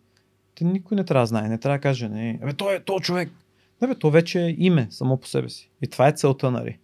те 0.55 0.65
никой 0.65 0.97
не 0.97 1.05
трябва 1.05 1.23
да 1.23 1.27
знае. 1.27 1.49
Не 1.49 1.59
трябва 1.59 1.79
да 1.79 1.83
каже, 1.83 2.09
не, 2.09 2.39
абе, 2.43 2.53
той 2.53 2.75
е 2.75 2.81
то 2.81 3.01
човек. 3.01 3.31
Не, 3.85 3.89
бе, 3.89 3.95
то 3.95 4.11
вече 4.11 4.47
е 4.47 4.55
име 4.59 4.87
само 4.91 5.17
по 5.17 5.27
себе 5.27 5.49
си. 5.49 5.71
И 5.83 5.87
това 5.87 6.09
е 6.09 6.13
целта, 6.13 6.51
нали? 6.51 6.79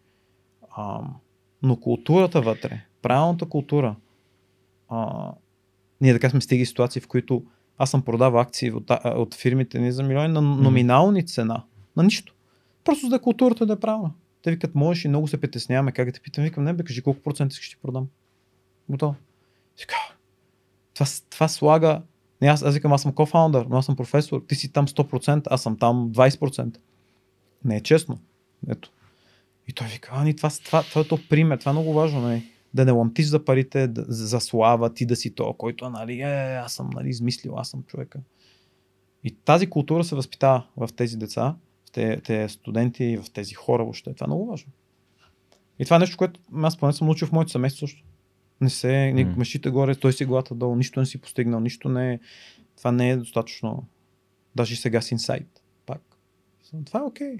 Ам, 0.76 1.16
но 1.62 1.76
културата 1.76 2.40
вътре, 2.40 2.80
правилната 3.02 3.46
култура, 3.46 3.96
а, 4.88 5.32
ние 6.00 6.12
така 6.12 6.30
сме 6.30 6.40
стигали 6.40 6.66
ситуации, 6.66 7.02
в 7.02 7.08
които 7.08 7.44
аз 7.78 7.90
съм 7.90 8.02
продавал 8.02 8.40
акции 8.40 8.72
от, 8.72 8.90
а, 8.90 9.00
от 9.04 9.34
фирмите 9.34 9.78
ни 9.78 9.92
за 9.92 10.02
милиони 10.02 10.28
на 10.28 10.40
номинални 10.40 11.26
цена. 11.26 11.64
На 11.96 12.02
нищо. 12.02 12.34
Просто 12.84 13.06
за 13.06 13.10
да 13.10 13.22
културата 13.22 13.66
да 13.66 13.72
е 13.72 13.80
правилна. 13.80 14.12
Те 14.42 14.50
викат, 14.50 14.74
можеш 14.74 15.04
и 15.04 15.08
много 15.08 15.28
се 15.28 15.40
притесняваме, 15.40 15.92
как 15.92 16.06
да 16.06 16.12
те 16.12 16.20
питам. 16.20 16.44
Викам, 16.44 16.64
не 16.64 16.72
бе, 16.72 16.84
кажи 16.84 17.02
колко 17.02 17.20
процента 17.20 17.54
да 17.54 17.60
ти 17.60 17.76
продам. 17.82 18.08
Готово. 18.88 19.14
Вика, 19.80 19.96
това, 20.94 21.06
това 21.30 21.48
слага... 21.48 22.02
Не, 22.42 22.48
аз, 22.48 22.62
аз 22.62 22.74
викам, 22.74 22.92
аз 22.92 23.02
съм 23.02 23.12
кофаундър, 23.12 23.66
но 23.70 23.76
аз 23.76 23.86
съм 23.86 23.96
професор. 23.96 24.44
Ти 24.48 24.54
си 24.54 24.72
там 24.72 24.86
100%, 24.86 25.46
аз 25.50 25.62
съм 25.62 25.78
там 25.78 26.12
20%. 26.12 26.76
Не 27.64 27.76
е 27.76 27.80
честно. 27.80 28.18
Ето. 28.68 28.90
И 29.68 29.72
той 29.72 29.86
вика, 29.86 30.10
а, 30.12 30.24
ни, 30.24 30.36
това, 30.36 30.50
това, 30.64 30.82
това 30.82 31.00
е 31.00 31.04
то 31.04 31.18
пример, 31.28 31.58
това 31.58 31.70
е 31.70 31.72
много 31.72 31.92
важно. 31.92 32.28
Не? 32.28 32.44
Да 32.74 32.84
не 32.84 32.92
ламтиш 32.92 33.26
за 33.26 33.44
парите, 33.44 33.86
да, 33.86 34.04
за 34.08 34.40
слава, 34.40 34.94
ти 34.94 35.06
да 35.06 35.16
си 35.16 35.34
то, 35.34 35.52
който 35.52 35.90
нали, 35.90 36.20
е, 36.20 36.56
аз 36.56 36.72
съм 36.72 36.90
нали, 36.94 37.08
измислил, 37.08 37.54
аз 37.56 37.68
съм 37.68 37.82
човека. 37.82 38.20
И 39.24 39.30
тази 39.30 39.70
култура 39.70 40.04
се 40.04 40.14
възпитава 40.14 40.66
в 40.76 40.88
тези 40.96 41.16
деца, 41.16 41.56
в 41.88 41.90
тези 42.22 42.48
студенти, 42.48 43.16
в 43.16 43.30
тези 43.32 43.54
хора 43.54 43.82
въобще. 43.82 44.14
Това 44.14 44.24
е 44.24 44.28
много 44.28 44.46
важно. 44.46 44.72
И 45.78 45.84
това 45.84 45.96
е 45.96 45.98
нещо, 45.98 46.16
което 46.16 46.40
аз 46.62 46.76
поне 46.76 46.92
съм 46.92 47.06
научил 47.06 47.28
в 47.28 47.32
моето 47.32 47.50
семейство 47.50 47.86
също. 47.86 48.04
Не 48.60 48.70
се, 48.70 49.12
М. 49.14 49.20
mm. 49.20 49.36
мъжите 49.36 49.70
горе, 49.70 49.94
той 49.94 50.12
си 50.12 50.24
главата 50.24 50.54
долу, 50.54 50.76
нищо 50.76 51.00
не 51.00 51.06
си 51.06 51.20
постигнал, 51.20 51.60
нищо 51.60 51.88
не 51.88 52.12
е, 52.12 52.20
това 52.76 52.92
не 52.92 53.10
е 53.10 53.16
достатъчно. 53.16 53.86
Даже 54.56 54.74
и 54.74 54.76
сега 54.76 55.00
с 55.00 55.10
инсайт. 55.10 55.59
Това 56.86 57.00
е 57.00 57.02
окей. 57.02 57.36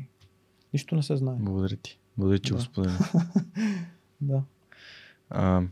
Нищо 0.72 0.94
не 0.94 1.02
се 1.02 1.16
знае. 1.16 1.36
Благодаря 1.38 1.76
ти. 1.76 1.98
Благодаря, 2.18 2.38
че 2.38 2.50
Да. 2.52 2.56
го 2.56 2.62
сподели. 2.62 2.94
Да. 4.20 4.42
А, 5.30 5.62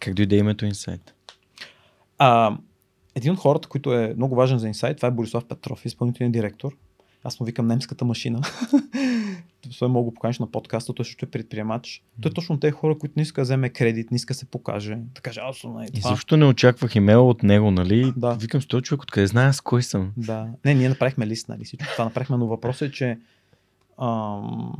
как 0.00 0.14
дойде 0.14 0.36
името 0.36 0.64
Insight? 0.64 1.10
А, 2.18 2.58
един 3.14 3.32
от 3.32 3.38
хората, 3.38 3.68
който 3.68 3.94
е 3.94 4.14
много 4.16 4.34
важен 4.34 4.58
за 4.58 4.68
инсайт, 4.68 4.96
това 4.96 5.08
е 5.08 5.12
Борислав 5.12 5.44
Петров, 5.48 5.84
изпълнителен 5.84 6.32
директор. 6.32 6.76
Аз 7.24 7.40
му 7.40 7.46
викам 7.46 7.66
немската 7.66 8.04
машина. 8.04 8.40
Той 9.78 9.88
мога 9.88 10.04
го 10.04 10.14
поканиш 10.14 10.38
на 10.38 10.50
подкаста, 10.50 10.94
той 10.94 11.04
също 11.04 11.24
е 11.24 11.30
предприемач. 11.30 12.02
Той 12.22 12.30
е 12.30 12.34
точно 12.34 12.60
тези 12.60 12.72
хора, 12.72 12.98
които 12.98 13.12
не 13.16 13.22
иска 13.22 13.40
да 13.40 13.42
вземе 13.42 13.68
кредит, 13.68 14.10
не 14.10 14.16
иска 14.16 14.34
да 14.34 14.38
се 14.38 14.44
покаже. 14.44 14.98
Да 15.14 15.20
каже, 15.20 15.40
аз 15.42 15.56
съм 15.56 15.84
И 15.94 16.02
също 16.02 16.36
не 16.36 16.44
очаквах 16.44 16.94
имейл 16.94 17.28
от 17.28 17.42
него, 17.42 17.70
нали? 17.70 18.12
Да. 18.16 18.34
Викам, 18.34 18.60
този 18.68 18.82
човек, 18.82 19.02
откъде 19.02 19.26
знае 19.26 19.46
аз 19.46 19.60
кой 19.60 19.82
съм. 19.82 20.12
Да. 20.16 20.48
Не, 20.64 20.74
ние 20.74 20.88
направихме 20.88 21.26
лист, 21.26 21.48
нали? 21.48 21.64
Всичко 21.64 21.86
това 21.92 22.04
направихме, 22.04 22.36
но 22.36 22.46
въпросът 22.46 22.88
е, 22.88 22.92
че 22.92 23.18
ам, 24.02 24.72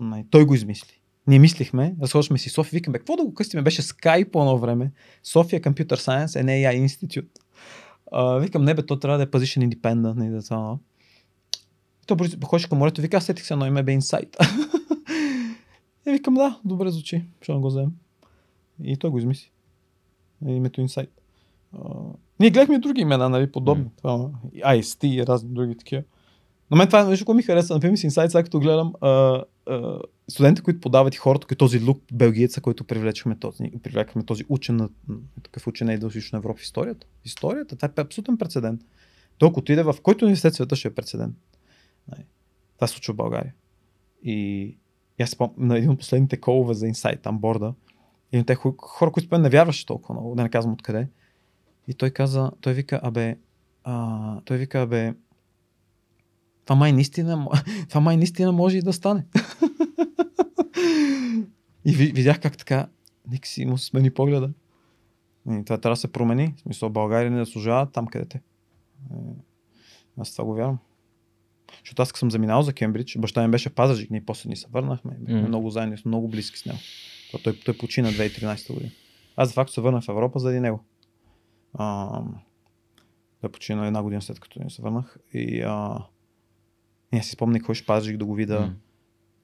не, 0.00 0.26
той 0.30 0.44
го 0.44 0.54
измисли. 0.54 1.00
Ние 1.26 1.38
мислихме, 1.38 1.94
разхождахме 2.02 2.38
си 2.38 2.50
София, 2.50 2.76
викаме, 2.76 2.98
какво 2.98 3.16
да 3.16 3.24
го 3.24 3.34
къстиме? 3.34 3.62
Беше 3.62 3.82
Sky 3.82 4.30
по 4.30 4.40
едно 4.40 4.58
време. 4.58 4.92
София 5.22 5.60
Computer 5.60 5.96
Science 5.96 6.26
and 6.26 6.44
AI 6.44 6.86
Institute. 6.86 7.28
А, 8.12 8.38
викам, 8.38 8.64
не 8.64 8.74
бе, 8.74 8.86
то 8.86 8.98
трябва 8.98 9.18
да 9.18 9.24
е 9.24 9.26
position 9.26 9.68
independent. 9.68 10.16
Не, 10.16 10.30
да, 10.30 10.42
това. 10.42 10.78
То 12.08 12.16
ходиш 12.44 12.66
към 12.66 12.78
морето, 12.78 13.00
вика, 13.00 13.16
аз 13.16 13.24
сетих 13.24 13.44
се 13.44 13.54
едно 13.54 13.66
име, 13.66 13.82
бе 13.82 13.92
Insight. 13.92 14.36
и 16.06 16.10
викам, 16.10 16.34
да, 16.34 16.60
добре 16.64 16.90
звучи, 16.90 17.24
ще 17.40 17.52
го 17.52 17.68
вземем. 17.68 17.92
И 18.84 18.96
той 18.96 19.10
го 19.10 19.18
измисли. 19.18 19.50
Името 20.46 20.80
Insight. 20.80 21.08
А, 21.72 21.78
Ние 22.40 22.50
гледахме 22.50 22.78
други 22.78 23.00
имена, 23.00 23.28
нали, 23.28 23.52
подобни. 23.52 23.84
М. 23.84 23.90
Това, 23.96 24.30
IST 24.54 25.06
и 25.06 25.26
разни 25.26 25.50
други 25.50 25.76
такива. 25.76 26.02
Но 26.70 26.76
мен 26.76 26.86
това 26.86 27.04
нещо, 27.04 27.24
което 27.24 27.36
ми 27.36 27.42
хареса, 27.42 27.74
например, 27.74 27.96
с 27.96 28.02
Insight, 28.02 28.28
сега 28.28 28.42
като 28.42 28.60
гледам 28.60 28.92
а, 29.00 29.42
а, 29.66 29.98
студентите, 30.28 30.64
които 30.64 30.80
подават 30.80 31.14
и 31.14 31.18
хората, 31.18 31.46
като 31.46 31.58
този 31.58 31.84
Лук 31.84 32.02
Белгиеца, 32.12 32.60
който 32.60 32.84
привлечахме 32.84 33.38
този, 33.38 33.70
привлекахме 33.82 34.24
този 34.24 34.44
учен 34.48 34.88
такъв 35.42 35.66
учен 35.66 35.88
е 35.88 35.98
в 35.98 36.12
Европа 36.34 36.58
в 36.58 36.62
историята. 36.62 37.06
Историята, 37.24 37.76
това 37.76 37.88
е 37.98 38.00
абсолютен 38.00 38.38
прецедент. 38.38 38.80
Той 39.38 39.48
ако 39.48 39.60
отиде 39.60 39.82
в 39.82 39.96
който 40.02 40.24
университет 40.24 40.54
света 40.54 40.76
ще 40.76 40.88
е 40.88 40.94
прецедент. 40.94 41.36
Нали. 42.08 42.24
Това 42.74 42.86
се 42.86 42.92
случва 42.92 43.14
в 43.14 43.16
България. 43.16 43.54
И, 44.22 44.76
аз 45.20 45.30
спомням 45.30 45.68
на 45.68 45.78
един 45.78 45.90
от 45.90 45.98
последните 45.98 46.40
колове 46.40 46.74
за 46.74 46.86
Insight, 46.86 47.22
там 47.22 47.38
борда, 47.38 47.74
и 48.32 48.44
те 48.44 48.54
хо- 48.54 48.74
хора, 48.78 49.12
които 49.12 49.38
не 49.38 49.50
вярваше 49.50 49.86
толкова 49.86 50.14
много, 50.14 50.34
да 50.34 50.42
не 50.42 50.48
казвам 50.48 50.72
откъде. 50.74 51.08
И 51.88 51.94
той 51.94 52.10
каза, 52.10 52.50
той 52.60 52.72
вика, 52.72 53.00
абе, 53.02 53.38
а, 53.84 54.40
той 54.40 54.56
вика, 54.56 54.80
абе, 54.80 55.14
това 56.64 56.76
май 56.76 56.92
наистина, 56.92 57.48
това 57.88 58.00
май 58.00 58.16
наистина 58.16 58.52
може 58.52 58.76
и 58.78 58.82
да 58.82 58.92
стане. 58.92 59.26
и 61.84 61.92
ви- 61.92 62.12
видях 62.12 62.40
как 62.40 62.58
така, 62.58 62.88
ник 63.30 63.46
си 63.46 63.64
му 63.64 63.78
смени 63.78 64.10
погледа. 64.10 64.50
И 65.50 65.64
това 65.64 65.78
трябва 65.78 65.92
да 65.94 65.96
се 65.96 66.12
промени. 66.12 66.54
В 66.56 66.60
смисъл, 66.60 66.90
България 66.90 67.30
не 67.30 67.44
заслужава 67.44 67.90
там, 67.90 68.06
където 68.06 68.36
е. 68.36 68.40
Е, 69.14 69.16
Аз 70.18 70.32
това 70.32 70.44
го 70.44 70.54
вярвам. 70.54 70.78
Защото 71.84 72.02
аз 72.02 72.08
съм 72.08 72.30
заминал 72.30 72.62
за 72.62 72.72
Кембридж, 72.72 73.18
баща 73.18 73.42
ми 73.42 73.50
беше 73.50 73.70
пазажик, 73.70 74.10
ние 74.10 74.24
после 74.26 74.48
ни 74.48 74.56
се 74.56 74.66
върнахме, 74.70 75.10
бяхме 75.20 75.40
Мгм. 75.40 75.48
много 75.48 75.70
заедно, 75.70 75.96
много 76.04 76.28
близки 76.28 76.58
с 76.58 76.64
него. 76.66 76.78
То 77.32 77.38
той, 77.38 77.60
той 77.64 77.78
почина 77.78 78.08
2013 78.10 78.72
година. 78.74 78.90
Аз 79.36 79.50
de 79.50 79.54
факто 79.54 79.72
се 79.72 79.80
върнах 79.80 80.04
в 80.04 80.08
Европа 80.08 80.38
заради 80.38 80.60
него. 80.60 80.84
А, 81.74 82.20
той 83.40 83.50
почина 83.50 83.86
една 83.86 84.02
година 84.02 84.22
след 84.22 84.40
като 84.40 84.62
ни 84.62 84.70
се 84.70 84.82
върнах. 84.82 85.16
И 85.32 85.60
а, 85.60 85.98
аз 87.12 87.26
си 87.26 87.32
спомних 87.32 87.62
кой 87.62 87.74
ще 87.74 87.86
пазажик 87.86 88.16
да 88.16 88.24
го 88.24 88.34
видя. 88.34 88.60
М. 88.60 88.74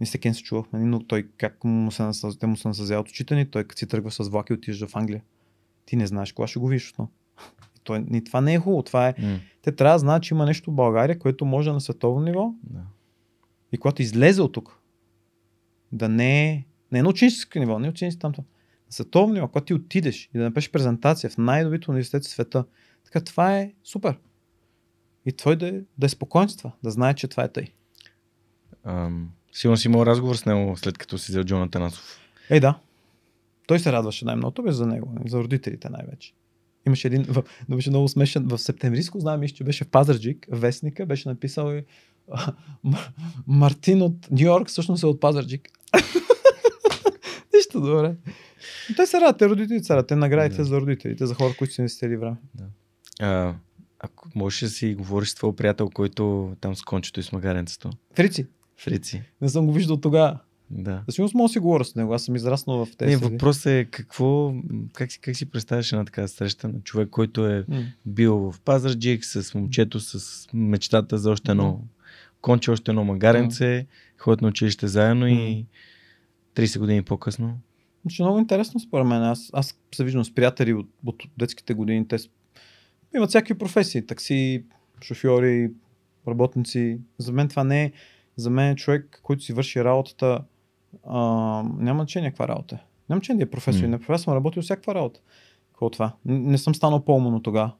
Ние 0.01 0.07
с 0.07 0.19
Кен 0.19 0.35
се 0.35 0.43
чувахме, 0.43 0.79
но 0.79 1.07
той 1.07 1.29
как 1.37 1.65
му 1.65 1.91
се 1.91 2.03
насъз... 2.03 2.39
те 2.39 2.47
му 2.47 2.57
се 2.57 2.69
насъзяват 2.69 3.09
очите 3.09 3.37
ни, 3.37 3.51
той 3.51 3.65
като 3.65 3.79
си 3.79 3.87
тръгва 3.87 4.11
с 4.11 4.29
влак 4.29 4.51
и 4.51 4.53
отижда 4.53 4.87
в 4.87 4.97
Англия. 4.97 5.23
Ти 5.87 5.97
не 5.97 6.07
знаеш 6.07 6.33
кога 6.33 6.49
ще 6.49 6.59
го 6.59 6.69
видиш 6.69 6.91
отново. 6.91 7.11
Той, 7.85 8.05
ни, 8.09 8.25
това 8.25 8.41
не 8.41 8.55
е 8.55 8.59
хубаво. 8.59 8.83
Това 8.83 9.09
е... 9.09 9.15
М. 9.19 9.39
Те 9.63 9.73
трябва 9.73 9.95
да 9.95 9.99
знаят, 9.99 10.23
че 10.23 10.35
има 10.35 10.47
нещо 10.47 10.71
в 10.71 10.75
България, 10.75 11.19
което 11.19 11.45
може 11.45 11.73
на 11.73 11.81
световно 11.81 12.21
ниво 12.25 12.55
Да. 12.63 12.81
и 13.73 13.79
когато 13.79 14.03
излезе 14.03 14.43
от 14.43 14.53
тук, 14.53 14.79
да 15.93 16.09
не 16.09 16.51
е, 16.51 16.65
не 16.93 16.99
е 16.99 17.03
на 17.03 17.09
ученическо 17.09 17.59
ниво, 17.59 17.79
не 17.79 17.87
е 17.87 17.91
ученическо 17.91 18.21
там, 18.21 18.33
на 18.39 18.45
световно 18.91 19.35
ниво, 19.35 19.49
когато 19.49 19.65
ти 19.65 19.75
отидеш 19.75 20.31
и 20.35 20.39
да 20.39 20.45
напишеш 20.45 20.71
презентация 20.71 21.31
в 21.31 21.39
най-добрите 21.39 21.91
университети 21.91 22.29
в 22.29 22.31
света, 22.31 22.65
така 23.05 23.21
това 23.21 23.59
е 23.59 23.73
супер. 23.85 24.19
И 25.27 25.33
той 25.33 25.57
да, 25.57 25.69
е- 25.69 25.81
да 25.99 26.07
е 26.07 26.09
спокоен 26.09 26.49
с 26.49 26.57
това, 26.57 26.73
да 26.85 26.91
знае, 26.91 27.15
че 27.15 27.29
това 27.29 27.45
е 27.45 27.49
тъй. 27.49 27.67
Ам, 28.85 29.31
сигурно 29.53 29.77
си 29.77 29.89
имал 29.89 30.03
разговор 30.03 30.35
с 30.37 30.47
него 30.47 30.77
след 30.77 30.99
като 30.99 31.19
си 31.19 31.33
взел 31.33 31.45
Джона 31.45 31.71
Танасов. 31.71 32.21
Ей 32.51 32.61
да, 32.61 32.79
той 33.67 33.79
се 33.79 33.93
радваше 33.93 34.25
най-много, 34.25 34.63
беше 34.63 34.77
за 34.77 34.87
него, 34.87 35.15
за 35.27 35.39
родителите 35.39 35.89
най-вече. 35.89 36.33
Имаше 36.87 37.07
един, 37.07 37.23
в, 37.29 37.45
но 37.69 37.77
беше 37.77 37.91
много 37.91 38.09
смешен, 38.09 38.49
в 38.49 38.59
септемвриско, 38.59 39.21
знам, 39.21 39.41
мисля, 39.41 39.55
че 39.57 39.65
беше 39.65 39.85
в 39.85 39.89
Пазарджик, 39.89 40.47
вестника, 40.51 41.07
беше 41.07 41.29
написал 41.29 41.73
и 41.75 41.83
Мартин 43.47 44.03
от 44.03 44.31
Нью 44.31 44.45
Йорк, 44.47 44.69
всъщност 44.69 45.03
е 45.03 45.07
от 45.07 45.21
Пазарджик. 45.21 45.69
Нищо 47.55 47.81
добре. 47.81 48.15
Но 48.91 48.97
Те 48.97 49.07
се 49.07 49.17
радват, 49.21 49.39
те 49.39 49.49
родителите 49.49 49.89
радват, 49.95 50.07
те 50.07 50.17
наградите 50.17 50.57
Да. 50.57 50.65
за 50.65 50.81
родителите, 50.81 51.27
за 51.27 51.35
хора, 51.35 51.55
които 51.59 51.75
си 51.75 51.81
инвестирали 51.81 52.17
време. 52.17 52.37
А, 53.21 53.55
ако 53.99 54.29
можеш 54.35 54.61
да 54.61 54.69
си 54.69 54.95
говориш 54.95 55.29
с 55.29 55.35
твой 55.35 55.57
приятел, 55.57 55.91
който 55.91 56.53
там 56.61 56.77
с 56.77 56.83
кончето 56.83 57.21
и 57.21 57.23
с 57.23 57.33
магаренцето. 57.33 57.91
Фрици, 58.15 58.47
Фрици. 58.77 59.23
не 59.41 59.49
съм 59.49 59.67
го 59.67 59.73
виждал 59.73 59.97
тогава. 59.97 60.39
Да. 60.71 61.03
За 61.09 61.13
сигурност 61.13 61.35
мога 61.35 61.49
да 61.49 61.53
си 61.53 61.59
говоря 61.59 61.85
с 61.85 61.95
него, 61.95 62.15
аз 62.15 62.25
съм 62.25 62.37
израснал 62.37 62.85
в 62.85 62.97
тези. 62.97 63.11
Не, 63.11 63.17
въпросът 63.17 63.67
е 63.67 63.85
какво, 63.85 64.55
как 64.93 65.13
си, 65.13 65.21
как 65.21 65.37
си 65.37 65.51
представяш 65.51 65.93
една 65.93 66.05
такава 66.05 66.29
среща 66.29 66.69
на 66.69 66.81
човек, 66.81 67.09
който 67.11 67.47
е 67.47 67.65
М. 67.69 67.83
бил 68.07 68.37
в 68.37 68.61
Пазарджик 68.61 69.25
с 69.25 69.55
момчето 69.55 70.01
с 70.01 70.47
мечтата 70.55 71.19
за 71.19 71.31
още 71.31 71.51
едно 71.51 71.81
конче, 72.41 72.71
още 72.71 72.91
едно 72.91 73.05
магаренце, 73.05 73.87
ходят 74.19 74.41
на 74.41 74.49
училище 74.49 74.89
заедно 74.89 75.27
и 75.29 75.67
30 76.55 76.79
години 76.79 77.03
по-късно. 77.03 77.59
Значи 78.03 78.23
много 78.23 78.39
интересно 78.39 78.81
според 78.81 79.07
мен. 79.07 79.23
Аз, 79.23 79.51
аз 79.53 79.79
се 79.95 80.05
виждам 80.05 80.25
с 80.25 80.35
приятели 80.35 80.73
от, 80.73 80.89
от 81.07 81.23
детските 81.39 81.75
години. 81.75 82.09
Те 82.09 82.17
имат 83.17 83.29
всякакви 83.29 83.55
професии. 83.55 84.07
Такси, 84.07 84.65
шофьори, 85.03 85.71
работници. 86.29 86.99
За 87.19 87.33
мен 87.33 87.49
това 87.49 87.65
не 87.65 87.85
е. 87.85 87.93
За 88.37 88.51
мен 88.51 88.71
е 88.71 88.77
човек, 88.77 89.21
който 89.23 89.43
си 89.43 89.53
върши 89.53 89.85
работата. 89.85 90.41
А, 91.05 91.19
няма 91.77 91.99
значение 91.99 92.31
каква 92.31 92.49
работа 92.49 92.75
е. 92.75 92.79
Няма 93.09 93.19
значение 93.19 93.39
да 93.39 93.49
е 93.49 93.51
професор. 93.51 93.81
Mm. 93.81 94.09
Не 94.09 94.19
съм 94.19 94.35
работил 94.35 94.63
всякаква 94.63 94.95
работа. 94.95 95.21
Какво 95.69 95.87
е 95.87 95.91
това? 95.91 96.13
Н- 96.25 96.39
Не 96.41 96.59
съм 96.59 96.75
станал 96.75 97.01
по-умен 97.01 97.43
тогава. 97.43 97.73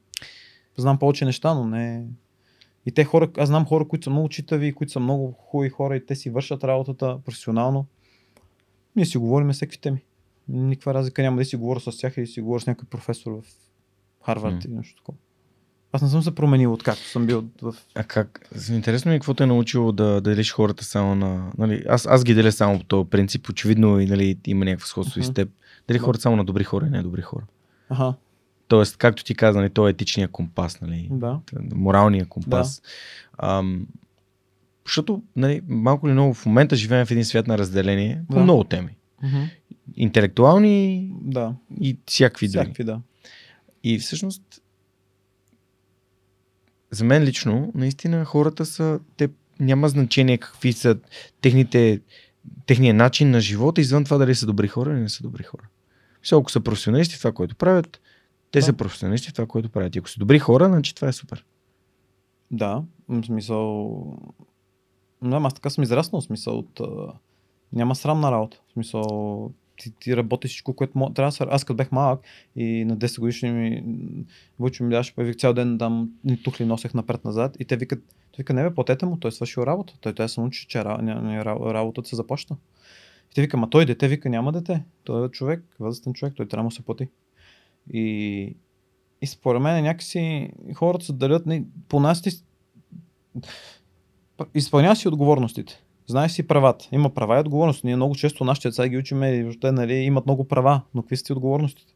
Знам 0.77 0.99
повече 0.99 1.25
неща, 1.25 1.55
но 1.55 1.67
не. 1.67 2.05
И 2.87 2.93
те 2.93 3.05
хора, 3.05 3.31
аз 3.39 3.49
знам 3.49 3.67
хора, 3.67 3.89
които 3.89 4.05
са 4.05 4.11
много 4.11 4.29
читави, 4.29 4.73
които 4.73 4.93
са 4.93 5.01
много 5.01 5.33
хубави 5.33 5.69
хора 5.71 5.97
и 5.97 6.07
те 6.07 6.15
си 6.15 6.31
вършат 6.31 6.65
работата 6.65 7.19
професионално. 7.25 7.87
Ние 8.97 9.07
си 9.07 9.19
говорим 9.19 9.51
всеки 9.51 9.81
теми. 9.81 10.03
Никаква 10.49 10.95
разлика 10.95 11.23
няма 11.23 11.37
да 11.37 11.45
си 11.45 11.57
говоря 11.57 11.81
с 11.81 11.99
тях 11.99 12.17
или 12.17 12.27
си 12.27 12.41
говоря 12.41 12.61
с 12.61 12.67
някой 12.67 12.89
професор 12.89 13.33
в 13.33 13.45
Харвард 14.23 14.55
М. 14.55 14.61
или 14.65 14.73
нещо 14.73 14.97
такова. 14.97 15.19
Аз 15.95 16.03
не 16.03 16.09
съм 16.09 16.23
се 16.23 16.35
променил 16.35 16.73
откакто 16.73 17.03
съм 17.09 17.27
бил 17.27 17.45
в... 17.63 17.75
А 17.95 18.05
как? 18.05 18.49
Интересно 18.71 19.09
ми 19.09 19.15
е 19.15 19.19
какво 19.19 19.35
те 19.35 19.43
е 19.45 19.47
научило 19.47 19.93
да 19.93 20.21
делиш 20.21 20.53
хората 20.53 20.85
само 20.85 21.15
на... 21.15 21.53
Нали, 21.59 21.85
аз, 21.89 22.07
аз 22.07 22.25
ги 22.25 22.35
деля 22.35 22.53
само 22.53 22.79
по 22.79 22.85
този 22.85 23.09
принцип. 23.11 23.49
Очевидно 23.49 24.01
и 24.01 24.07
нали, 24.07 24.39
има 24.47 24.65
някакво 24.65 24.87
сходство 24.87 25.21
и 25.21 25.25
с 25.25 25.33
теб. 25.33 25.49
Дали 25.89 25.99
Да. 25.99 26.05
хората 26.05 26.23
само 26.23 26.37
на 26.37 26.45
добри 26.45 26.65
хора 26.65 26.87
и 26.87 26.91
недобри 26.91 27.23
хора. 27.23 27.45
Аха, 27.89 28.15
Тоест, 28.69 28.97
както 28.97 29.25
ти 29.25 29.35
каза, 29.35 29.59
нали, 29.59 29.71
той 29.71 29.89
е 29.89 29.93
етичния 29.93 30.29
компас, 30.29 30.81
нали, 30.81 31.09
да. 31.11 31.41
моралния 31.75 32.27
компас. 32.27 32.83
Ам, 33.39 33.87
защото, 34.87 35.23
нали, 35.37 35.63
малко 35.69 36.09
ли 36.09 36.13
много 36.13 36.35
в 36.35 36.47
момента 36.47 36.77
живеем 36.77 37.07
в 37.07 37.11
един 37.11 37.25
свят 37.25 37.47
на 37.47 37.59
разделение 37.59 38.23
по 38.29 38.35
Да. 38.35 38.41
много 38.43 38.65
теми. 38.65 38.97
Мгм. 39.23 39.43
Интелектуални 39.97 41.09
Да, 41.23 41.55
и 41.81 41.99
всякакви 42.07 42.47
други. 42.49 42.59
всякакви, 42.59 42.85
да. 42.85 43.01
И 43.85 43.99
всъщност, 43.99 44.43
за 46.95 47.05
мен 47.05 47.23
лично, 47.23 47.73
наистина 47.75 48.25
хората 48.25 48.67
са, 48.67 49.01
те 49.17 49.29
няма 49.61 49.89
значение 49.89 50.39
какви 50.39 50.73
са 50.73 50.97
техните, 51.41 52.01
техния 52.67 52.95
начин 52.95 53.31
на 53.31 53.41
живота, 53.41 53.81
извън 53.81 54.05
това 54.05 54.19
дали 54.19 54.35
са 54.35 54.47
добри 54.47 54.69
хора 54.69 54.93
или 54.93 55.01
не 55.01 55.09
са 55.09 55.23
добри 55.23 55.43
хора. 55.43 55.63
Все, 56.23 56.35
ако 56.35 56.51
са 56.51 56.61
професионалисти 56.61 57.15
в 57.15 57.19
това, 57.19 57.33
което 57.33 57.57
правят, 57.57 58.01
те 58.51 58.59
Да. 58.59 58.65
са 58.65 58.73
професионалисти 58.73 59.29
в 59.29 59.33
това, 59.33 59.47
което 59.47 59.71
правят. 59.71 59.97
И 59.97 59.99
ако 59.99 60.09
са 60.11 60.19
добри 60.19 60.39
хора, 60.39 60.69
значи 60.69 60.95
това 60.95 61.09
е 61.09 61.13
супер. 61.13 61.45
Да, 62.51 62.83
в 63.09 63.23
смисъл... 63.25 64.19
Не, 65.23 65.37
аз 65.37 65.55
така 65.55 65.71
съм 65.71 65.85
израснал, 65.85 66.21
в 66.21 66.25
смисъл 66.25 66.59
от... 66.59 66.81
Няма 67.73 67.95
срамна 67.95 68.33
работа. 68.33 68.61
В 68.69 68.73
смисъл, 68.73 69.53
ти, 69.77 69.91
ти 69.91 70.17
работиш 70.17 70.51
всичко, 70.51 70.75
което 70.75 70.99
мо... 70.99 71.13
трябва 71.13 71.29
да 71.29 71.33
се... 71.33 71.45
Аз 71.51 71.65
като 71.65 71.77
бях 71.77 71.93
малък 71.93 72.21
и 72.57 72.85
на 72.85 72.97
10 72.97 73.21
годишни 73.21 73.51
ми... 73.51 73.85
Вучо 74.59 74.85
ми 74.85 74.91
даваше, 74.91 75.15
появих 75.15 75.37
цял 75.37 75.53
ден 75.53 75.79
там 75.79 76.11
ни 76.25 76.43
тухли 76.43 76.67
носех 76.67 76.95
напред-назад 76.95 77.57
и 77.61 77.65
те 77.65 77.77
викат, 77.77 78.03
той 78.33 78.43
вика, 78.43 78.55
не 78.55 78.63
бе, 78.63 78.75
платете 78.75 79.07
му, 79.07 79.17
той 79.17 79.29
е 79.29 79.33
свършил 79.33 79.63
работа. 79.63 79.95
Той, 80.01 80.15
той 80.15 80.29
се 80.29 80.41
научи, 80.41 80.67
че 80.67 80.85
работата 80.85 82.09
се 82.09 82.17
започна. 82.17 82.57
И 83.31 83.35
те 83.35 83.41
вика, 83.41 83.57
ма 83.57 83.71
той 83.71 83.87
дете, 83.87 84.09
вика, 84.09 84.31
няма 84.31 84.53
дете. 84.53 84.85
Той 85.05 85.27
е 85.27 85.29
човек, 85.31 85.65
възрастен 85.81 86.15
човек, 86.15 86.35
той 86.37 86.49
трябва 86.49 86.69
да 86.69 86.75
се 86.75 86.83
плати. 86.83 87.09
И, 87.93 88.57
и 89.23 89.27
според 89.27 89.63
мен 89.63 89.85
някакси 89.85 90.51
хората 90.75 91.05
се 91.05 91.13
делят, 91.13 91.47
не, 91.47 91.65
по 91.89 92.01
нас 92.01 92.23
ти 92.23 92.31
изпълняваш 94.55 94.99
си 94.99 95.09
отговорностите. 95.09 95.84
Знаеш 96.07 96.33
си 96.33 96.47
правата. 96.47 96.89
Има 96.93 97.11
права 97.11 97.37
и 97.37 97.41
отговорности. 97.41 97.87
Ние 97.87 97.97
много 97.97 98.15
често 98.15 98.45
нашите 98.45 98.69
деца 98.69 98.89
ги 98.89 98.99
учиме 98.99 99.31
и 99.31 99.43
въобще 99.43 99.73
нали, 99.73 99.95
имат 99.95 100.27
много 100.27 100.49
права, 100.49 100.81
но 100.95 101.03
какви 101.03 101.17
са 101.17 101.25
ти 101.25 101.33
отговорностите? 101.33 101.95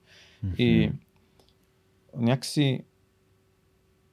И 0.59 0.91
някакси 2.17 2.81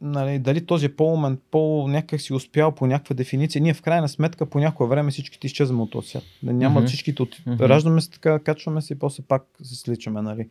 нали, 0.02 0.40
дали 0.40 0.66
този 0.66 0.86
е 0.86 0.96
по-умен, 0.96 1.40
по 1.52 1.88
някак 1.88 2.22
си 2.22 2.34
успял 2.34 2.72
по 2.72 2.88
някаква 2.88 3.14
дефиниция, 3.14 3.62
ние 3.62 3.74
в 3.74 3.82
крайна 3.82 4.10
сметка 4.10 4.46
по 4.46 4.60
някое 4.60 4.88
време 4.88 5.12
всичките 5.12 5.48
изчезваме 5.48 5.82
от 5.82 5.92
този 5.92 6.08
свят. 6.08 6.24
Няма 6.44 6.80
Мгм. 6.80 6.88
всичките 6.88 7.24
от... 7.24 7.38
Мгм. 7.46 7.64
Раждаме 7.64 8.02
се 8.02 8.12
така, 8.12 8.40
качваме 8.40 8.82
се 8.82 8.94
и 8.94 9.00
после 9.00 9.24
пак 9.24 9.44
се 9.64 9.76
сличаме. 9.76 10.22
Нали. 10.22 10.50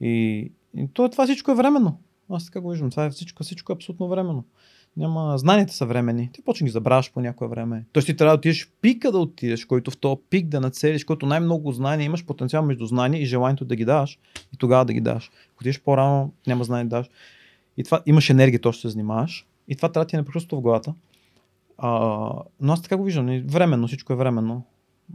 И, 0.00 0.38
и 0.76 0.88
то, 0.92 1.08
това 1.08 1.24
всичко 1.24 1.50
е 1.50 1.54
временно. 1.54 1.98
Аз 2.30 2.44
така 2.44 2.60
го 2.60 2.70
виждам. 2.70 2.90
Това 2.90 3.04
е 3.04 3.10
всичко, 3.10 3.42
всичко 3.42 3.72
е 3.72 3.74
абсолютно 3.74 4.08
временно. 4.08 4.44
Няма, 4.96 5.38
знанията 5.38 5.72
са 5.72 5.86
времени. 5.86 6.30
Ти 6.32 6.42
почни 6.42 6.64
ги 6.64 6.70
забравяш 6.70 7.12
по 7.12 7.20
някое 7.20 7.48
време. 7.48 7.84
Тоест 7.92 8.06
ти 8.06 8.16
трябва 8.16 8.36
да 8.36 8.38
отидеш 8.38 8.66
в 8.66 8.72
пика 8.80 9.12
да 9.12 9.18
отидеш, 9.18 9.64
който 9.64 9.90
в 9.90 9.96
този 9.96 10.20
пик 10.30 10.48
да 10.48 10.60
нацелиш, 10.60 11.04
който 11.04 11.26
най-много 11.26 11.72
знания, 11.72 12.04
имаш 12.04 12.24
потенциал 12.24 12.64
между 12.64 12.86
знания 12.86 13.22
и 13.22 13.26
желанието 13.26 13.64
да 13.64 13.76
ги 13.76 13.84
даваш 13.84 14.18
и 14.54 14.56
тогава 14.56 14.84
да 14.84 14.92
ги 14.92 15.00
даваш. 15.00 15.30
Ако 15.52 15.60
отидеш 15.60 15.80
по-рано, 15.80 16.32
няма 16.46 16.64
знание 16.64 16.84
да 16.84 16.88
даваш. 16.88 17.08
И 17.76 17.84
това 17.84 18.02
имаш 18.06 18.30
енергия, 18.30 18.60
то 18.60 18.72
ще 18.72 18.80
се 18.80 18.88
занимаваш. 18.88 19.46
И 19.68 19.76
това 19.76 19.92
трябва 19.92 20.04
да 20.04 20.08
ти 20.08 20.16
е 20.16 20.18
непрекъснато 20.18 20.56
в 20.56 20.60
главата. 20.60 20.94
А, 21.78 21.90
но 22.60 22.72
аз 22.72 22.82
така 22.82 22.96
го 22.96 23.04
виждам. 23.04 23.26
Нали, 23.26 23.40
временно, 23.40 23.86
всичко 23.86 24.12
е 24.12 24.16
временно. 24.16 24.62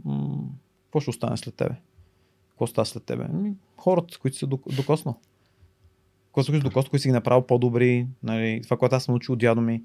М- 0.04 0.38
какво 0.84 1.00
ще 1.00 1.10
остане 1.10 1.36
след 1.36 1.54
тебе? 1.54 1.74
Какво 2.50 2.66
става 2.66 2.86
след 2.86 3.04
тебе? 3.04 3.26
Ами, 3.32 3.54
хората, 3.76 4.18
които 4.18 4.36
са 4.36 4.46
докоснал. 4.46 5.16
Които 6.36 6.52
са 6.52 6.60
докоснал, 6.60 6.90
които 6.90 7.02
си 7.02 7.08
ги 7.08 7.12
направил 7.12 7.42
по-добри. 7.42 8.06
Нали, 8.22 8.60
това, 8.62 8.76
което 8.76 8.96
аз 8.96 9.04
съм 9.04 9.12
научил 9.12 9.32
от 9.32 9.38
дядо 9.38 9.60
ми, 9.60 9.82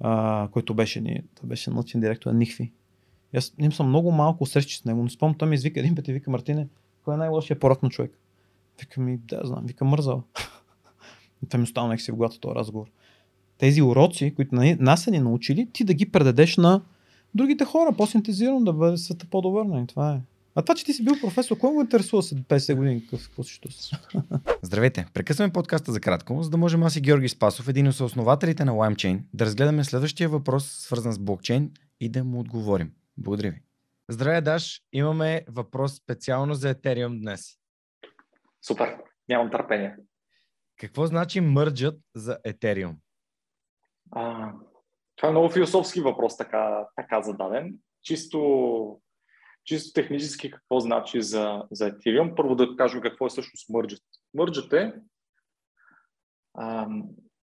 а, 0.00 0.48
който 0.52 0.74
беше, 0.74 1.00
ни, 1.00 1.22
беше 1.44 1.70
научен 1.70 2.00
директор 2.00 2.30
на 2.30 2.38
Нихви. 2.38 2.72
Аз 3.36 3.54
им 3.58 3.72
съм 3.72 3.88
много 3.88 4.12
малко 4.12 4.46
срещи 4.46 4.74
с 4.74 4.84
него, 4.84 5.02
но 5.02 5.08
спомням, 5.08 5.38
той 5.38 5.48
ми 5.48 5.54
извика 5.54 5.80
един 5.80 5.94
път 5.94 6.08
и 6.08 6.12
вика, 6.12 6.30
Мартине, 6.30 6.68
кой 7.04 7.14
е 7.14 7.16
най-лошия 7.16 7.58
порок 7.58 7.82
на 7.82 7.90
човек? 7.90 8.18
Вика 8.80 9.00
ми, 9.00 9.16
да, 9.16 9.40
знам, 9.44 9.64
вика 9.66 9.84
мързал. 9.84 10.22
Това 11.48 11.58
ми 11.58 11.64
остава 11.64 11.86
някакси 11.86 12.12
в 12.12 12.16
главата 12.16 12.40
този 12.40 12.54
разговор. 12.54 12.86
Тези 13.58 13.82
уроци, 13.82 14.34
които 14.36 14.54
нас 14.78 15.02
са 15.02 15.10
ни 15.10 15.18
научили, 15.18 15.68
ти 15.72 15.84
да 15.84 15.94
ги 15.94 16.12
предадеш 16.12 16.56
на 16.56 16.82
другите 17.34 17.64
хора, 17.64 17.96
по-синтезирано 17.96 18.60
да 18.60 18.72
бъде 18.72 18.96
света 18.96 19.26
по-добър. 19.30 19.64
Нали? 19.64 19.86
Това 19.86 20.12
е. 20.12 20.20
А 20.56 20.62
това, 20.62 20.74
че 20.74 20.84
ти 20.84 20.92
си 20.92 21.04
бил 21.04 21.14
професор, 21.20 21.58
кой 21.58 21.72
го 21.72 21.80
интересува 21.80 22.22
след 22.22 22.38
50 22.38 22.74
години? 22.74 23.06
Какво 23.06 23.42
си 23.42 23.60
Здравейте! 24.62 25.06
Прекъсваме 25.14 25.52
подкаста 25.52 25.92
за 25.92 26.00
кратко, 26.00 26.42
за 26.42 26.50
да 26.50 26.56
можем 26.56 26.82
аз 26.82 26.96
и 26.96 27.00
Георги 27.00 27.28
Спасов, 27.28 27.68
един 27.68 27.88
от 27.88 28.00
основателите 28.00 28.64
на 28.64 28.72
LimeChain, 28.72 29.20
да 29.34 29.44
разгледаме 29.44 29.84
следващия 29.84 30.28
въпрос, 30.28 30.70
свързан 30.70 31.12
с 31.12 31.18
блокчейн 31.18 31.70
и 32.00 32.08
да 32.08 32.24
му 32.24 32.40
отговорим. 32.40 32.92
Благодаря 33.16 33.50
ви. 33.50 33.62
Здравей, 34.08 34.40
Даш! 34.40 34.82
Имаме 34.92 35.44
въпрос 35.48 35.96
специално 35.96 36.54
за 36.54 36.74
Ethereum 36.74 37.20
днес. 37.20 37.58
Супер! 38.62 38.96
Нямам 39.28 39.50
търпение. 39.50 39.96
Какво 40.80 41.06
значи 41.06 41.40
мърджът 41.40 42.00
за 42.14 42.38
Ethereum? 42.46 42.94
А, 44.12 44.52
това 45.16 45.28
е 45.28 45.32
много 45.32 45.50
философски 45.50 46.00
въпрос, 46.00 46.36
така, 46.36 46.86
така 46.96 47.22
зададен. 47.22 47.74
Чисто, 48.02 49.00
чисто 49.64 50.00
технически 50.00 50.50
какво 50.50 50.80
значи 50.80 51.22
за, 51.22 51.62
за 51.70 51.90
Ethereum? 51.90 52.34
Първо 52.36 52.54
да 52.54 52.76
кажем 52.76 53.00
какво 53.00 53.26
е 53.26 53.28
всъщност 53.28 53.68
мърджът. 53.68 54.02
Мърджът 54.34 54.72
е 54.72 54.94
а, 56.54 56.86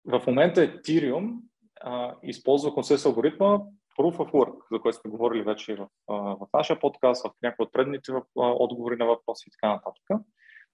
в 0.04 0.22
момента 0.26 0.60
Ethereum 0.60 1.36
а, 1.80 2.14
използва 2.22 2.74
консенсус 2.74 3.06
алгоритма 3.06 3.60
Proof 3.98 4.16
of 4.16 4.32
Work, 4.32 4.54
за 4.72 4.80
който 4.80 4.98
сме 4.98 5.10
говорили 5.10 5.42
вече 5.42 5.74
в, 5.74 5.88
в 6.08 6.48
нашия 6.54 6.80
подкаст, 6.80 7.26
в 7.26 7.30
някои 7.42 7.64
от 7.64 7.72
предните 7.72 8.12
отговори 8.36 8.96
на 8.96 9.06
въпроси 9.06 9.44
и 9.48 9.50
така 9.50 9.72
нататък. 9.72 10.26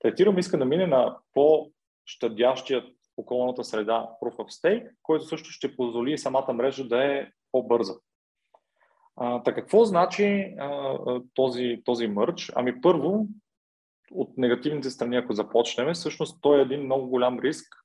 Ethereum 0.05 0.39
иска 0.39 0.59
да 0.59 0.65
мине 0.65 0.87
на 0.87 1.19
по-щадящият 1.33 2.97
околната 3.17 3.65
среда 3.65 4.11
Proof 4.23 4.37
of 4.37 4.63
Stake, 4.63 4.91
който 5.03 5.25
също 5.25 5.51
ще 5.51 5.77
позволи 5.77 6.19
самата 6.19 6.53
мрежа 6.53 6.89
да 6.89 7.05
е 7.05 7.27
по-бърза. 7.53 7.95
А, 9.17 9.43
така 9.43 9.61
какво 9.61 9.85
значи 9.85 10.55
а, 10.59 10.99
този, 11.35 11.83
този 11.85 12.07
мърч? 12.07 12.53
Ами 12.55 12.81
първо, 12.81 13.27
от 14.11 14.39
негативните 14.39 14.91
страни, 14.91 15.17
ако 15.17 15.33
започнем, 15.33 15.95
всъщност 15.95 16.39
той 16.41 16.59
е 16.59 16.63
един 16.63 16.85
много 16.85 17.09
голям 17.09 17.39
риск, 17.41 17.77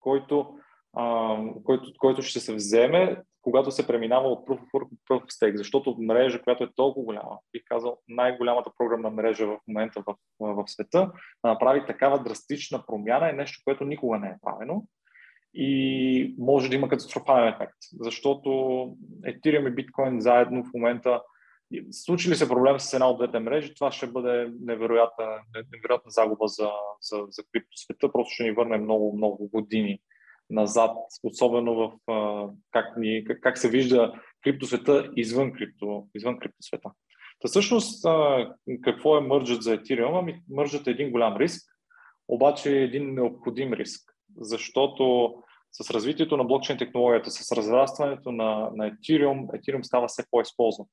който, 0.00 0.58
а, 0.96 1.36
който, 1.64 1.92
който 1.98 2.22
ще 2.22 2.40
се 2.40 2.54
вземе, 2.54 3.22
когато 3.42 3.70
се 3.70 3.86
преминава 3.86 4.28
от 4.28 4.46
Proof 4.46 4.60
of 4.60 4.70
Work 4.74 4.88
Proof 5.10 5.22
of 5.22 5.26
Stake, 5.26 5.56
защото 5.56 5.96
мрежа, 5.98 6.42
която 6.42 6.64
е 6.64 6.72
толкова 6.76 7.04
голяма, 7.04 7.38
бих 7.52 7.62
казал 7.64 7.98
най-голямата 8.08 8.70
програмна 8.78 9.10
мрежа 9.10 9.46
в 9.46 9.58
момента 9.68 10.02
в, 10.06 10.16
в 10.40 10.64
света, 10.66 11.12
да 11.44 11.50
направи 11.50 11.86
такава 11.86 12.22
драстична 12.22 12.84
промяна 12.86 13.30
е 13.30 13.32
нещо, 13.32 13.62
което 13.64 13.84
никога 13.84 14.18
не 14.18 14.28
е 14.28 14.38
правено 14.42 14.84
и 15.58 16.34
може 16.38 16.68
да 16.68 16.74
има 16.74 16.88
катастрофален 16.88 17.48
ефект, 17.48 17.76
защото 18.00 18.48
Ethereum 19.26 19.72
и 19.72 19.74
Bitcoin 19.74 20.18
заедно 20.18 20.64
в 20.64 20.70
момента 20.74 21.20
Случи 21.90 22.30
ли 22.30 22.34
се 22.34 22.48
проблем 22.48 22.80
с 22.80 22.92
една 22.92 23.10
от 23.10 23.18
двете 23.18 23.38
мрежи, 23.38 23.74
това 23.74 23.92
ще 23.92 24.06
бъде 24.06 24.52
невероятна, 24.60 25.26
невероятна 25.72 26.10
загуба 26.10 26.48
за, 26.48 26.70
за, 27.00 27.24
за 27.28 27.42
криптосвета, 27.52 28.12
просто 28.12 28.34
ще 28.34 28.44
ни 28.44 28.52
върне 28.52 28.78
много, 28.78 29.16
много 29.16 29.48
години 29.48 29.98
назад, 30.50 30.96
особено 31.22 31.74
в 31.74 31.92
как, 32.72 32.96
ни, 32.96 33.24
как, 33.24 33.40
как 33.40 33.58
се 33.58 33.70
вижда 33.70 34.12
криптосвета 34.42 35.10
извън, 35.16 35.52
крипто, 35.52 36.08
извън 36.14 36.38
криптосвета. 36.38 36.90
Та 37.40 37.48
всъщност, 37.48 38.06
какво 38.82 39.16
е 39.16 39.20
мърджът 39.20 39.62
за 39.62 39.78
Ethereum? 39.78 40.18
Ами 40.18 40.42
мърджът 40.50 40.86
е 40.86 40.90
един 40.90 41.10
голям 41.10 41.36
риск, 41.36 41.66
обаче 42.28 42.78
е 42.78 42.82
един 42.82 43.14
необходим 43.14 43.72
риск, 43.72 44.12
защото 44.36 45.34
с 45.82 45.90
развитието 45.90 46.36
на 46.36 46.44
блокчейн 46.44 46.78
технологията, 46.78 47.30
с 47.30 47.52
разрастването 47.52 48.32
на, 48.32 48.70
на 48.74 48.90
Ethereum, 48.90 49.46
Ethereum 49.46 49.82
става 49.82 50.08
все 50.08 50.24
по-използван. 50.30 50.86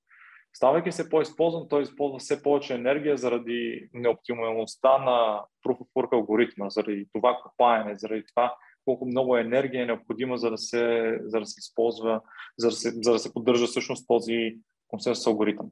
Ставайки 0.53 0.91
се 0.91 1.09
по-използван, 1.09 1.67
той 1.69 1.81
използва 1.81 2.19
все 2.19 2.43
повече 2.43 2.73
енергия 2.73 3.17
заради 3.17 3.89
неоптималността 3.93 4.97
на 4.97 5.41
Proof 5.65 5.77
of 5.77 5.87
Work 5.95 6.13
алгоритма, 6.13 6.69
заради 6.69 7.05
това 7.13 7.39
копаене, 7.43 7.95
заради 7.95 8.23
това 8.35 8.55
колко 8.85 9.05
много 9.05 9.37
енергия 9.37 9.83
е 9.83 9.85
необходима, 9.85 10.37
за 10.37 10.49
да 10.49 10.57
се, 10.57 11.15
за 11.23 11.39
да 11.39 11.45
се 11.45 11.59
използва, 11.59 12.21
за 12.57 12.67
да 12.67 12.75
се, 12.75 12.89
за 12.89 13.11
да 13.11 13.19
се 13.19 13.33
поддържа 13.33 13.67
всъщност 13.67 14.07
този 14.07 14.55
консенсус 14.87 15.27
алгоритъм. 15.27 15.69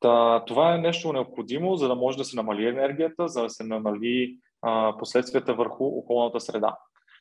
Та, 0.00 0.44
това 0.44 0.74
е 0.74 0.78
нещо 0.78 1.12
необходимо, 1.12 1.76
за 1.76 1.88
да 1.88 1.94
може 1.94 2.18
да 2.18 2.24
се 2.24 2.36
намали 2.36 2.66
енергията, 2.66 3.28
за 3.28 3.42
да 3.42 3.50
се 3.50 3.64
намали 3.64 4.38
а, 4.62 4.96
последствията 4.98 5.54
върху 5.54 5.84
околната 5.84 6.40
среда. 6.40 6.76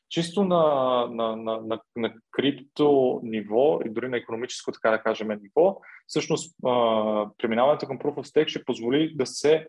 Чисто 0.10 0.44
на, 0.44 0.64
на, 1.12 1.36
на, 1.36 1.62
на, 1.62 1.82
на 1.96 2.14
крипто 2.32 3.20
ниво 3.24 3.80
и 3.86 3.90
дори 3.90 4.10
на 4.10 4.18
економическо, 4.18 4.72
така 4.72 4.92
да 4.92 5.04
кажем, 5.04 5.28
ниво, 5.28 5.82
всъщност 6.08 6.56
а, 6.66 7.30
преминаването 7.38 7.88
към 7.88 8.00
Proof 8.00 8.16
of 8.16 8.26
Stake 8.26 8.48
ще 8.48 8.66
позволи 8.66 9.16
да 9.16 9.26
се 9.26 9.68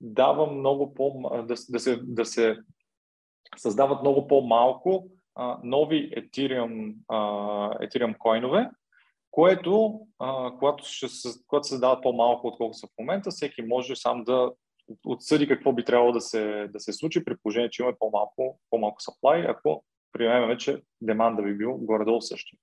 дава 0.00 0.46
много 0.46 0.94
по... 0.94 1.30
да, 1.32 1.54
да, 1.68 1.80
се, 1.80 2.00
да 2.02 2.24
се 2.24 2.58
създават 3.56 4.00
много 4.00 4.28
по-малко 4.28 5.08
а, 5.34 5.58
нови 5.64 6.10
Ethereum, 6.10 6.94
а, 7.08 7.18
Ethereum 7.78 8.18
коинове, 8.18 8.70
което, 9.30 10.00
а, 10.18 10.52
когато, 10.58 10.84
ще, 10.84 11.06
когато 11.46 11.66
се 11.66 11.70
създават 11.70 12.02
по-малко, 12.02 12.46
отколкото 12.46 12.78
са 12.78 12.86
в 12.86 12.98
момента, 12.98 13.30
всеки 13.30 13.62
може 13.62 13.96
сам 13.96 14.24
да 14.24 14.52
отсъди 15.06 15.48
какво 15.48 15.72
би 15.72 15.84
трябвало 15.84 16.12
да 16.12 16.20
се, 16.20 16.68
да 16.72 16.80
се 16.80 16.92
случи, 16.92 17.24
при 17.24 17.36
положение, 17.42 17.70
че 17.70 17.82
имаме 17.82 17.96
по-малко, 17.98 18.60
по-малко 18.70 19.00
supply, 19.00 19.50
ако 19.50 19.84
приемем, 20.12 20.58
че 20.58 20.82
деманда 21.00 21.42
би 21.42 21.54
бил 21.54 21.74
горе-долу 21.74 22.20
същия. 22.20 22.58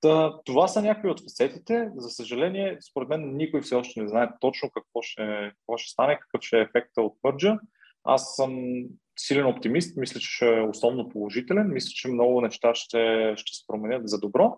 Та, 0.00 0.40
това 0.44 0.68
са 0.68 0.82
някои 0.82 1.10
от 1.10 1.22
фасетите. 1.22 1.90
За 1.96 2.10
съжаление, 2.10 2.78
според 2.90 3.08
мен 3.08 3.36
никой 3.36 3.60
все 3.60 3.74
още 3.74 4.02
не 4.02 4.08
знае 4.08 4.28
точно 4.40 4.70
какво 4.70 5.02
ще, 5.02 5.52
какво 5.58 5.76
ще 5.76 5.92
стане, 5.92 6.18
какъв 6.20 6.42
ще 6.42 6.58
е 6.58 6.62
ефекта 6.62 7.02
от 7.02 7.14
мърджа. 7.24 7.58
Аз 8.04 8.34
съм 8.36 8.82
силен 9.18 9.46
оптимист, 9.46 9.96
мисля, 9.96 10.20
че 10.20 10.30
ще 10.30 10.56
е 10.56 10.60
основно 10.60 11.08
положителен, 11.08 11.72
мисля, 11.72 11.88
че 11.88 12.08
много 12.08 12.40
неща 12.40 12.74
ще, 12.74 13.32
ще 13.36 13.56
се 13.56 13.66
променят 13.66 14.08
за 14.08 14.20
добро. 14.20 14.56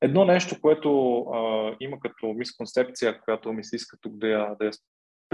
Едно 0.00 0.24
нещо, 0.24 0.60
което 0.60 1.18
а, 1.18 1.72
има 1.80 2.00
като 2.00 2.26
мисконцепция, 2.26 3.20
която 3.20 3.52
ми 3.52 3.64
се 3.64 3.76
иска 3.76 3.96
тук 4.00 4.16
да 4.16 4.28
я, 4.28 4.54
да 4.58 4.64
я 4.64 4.72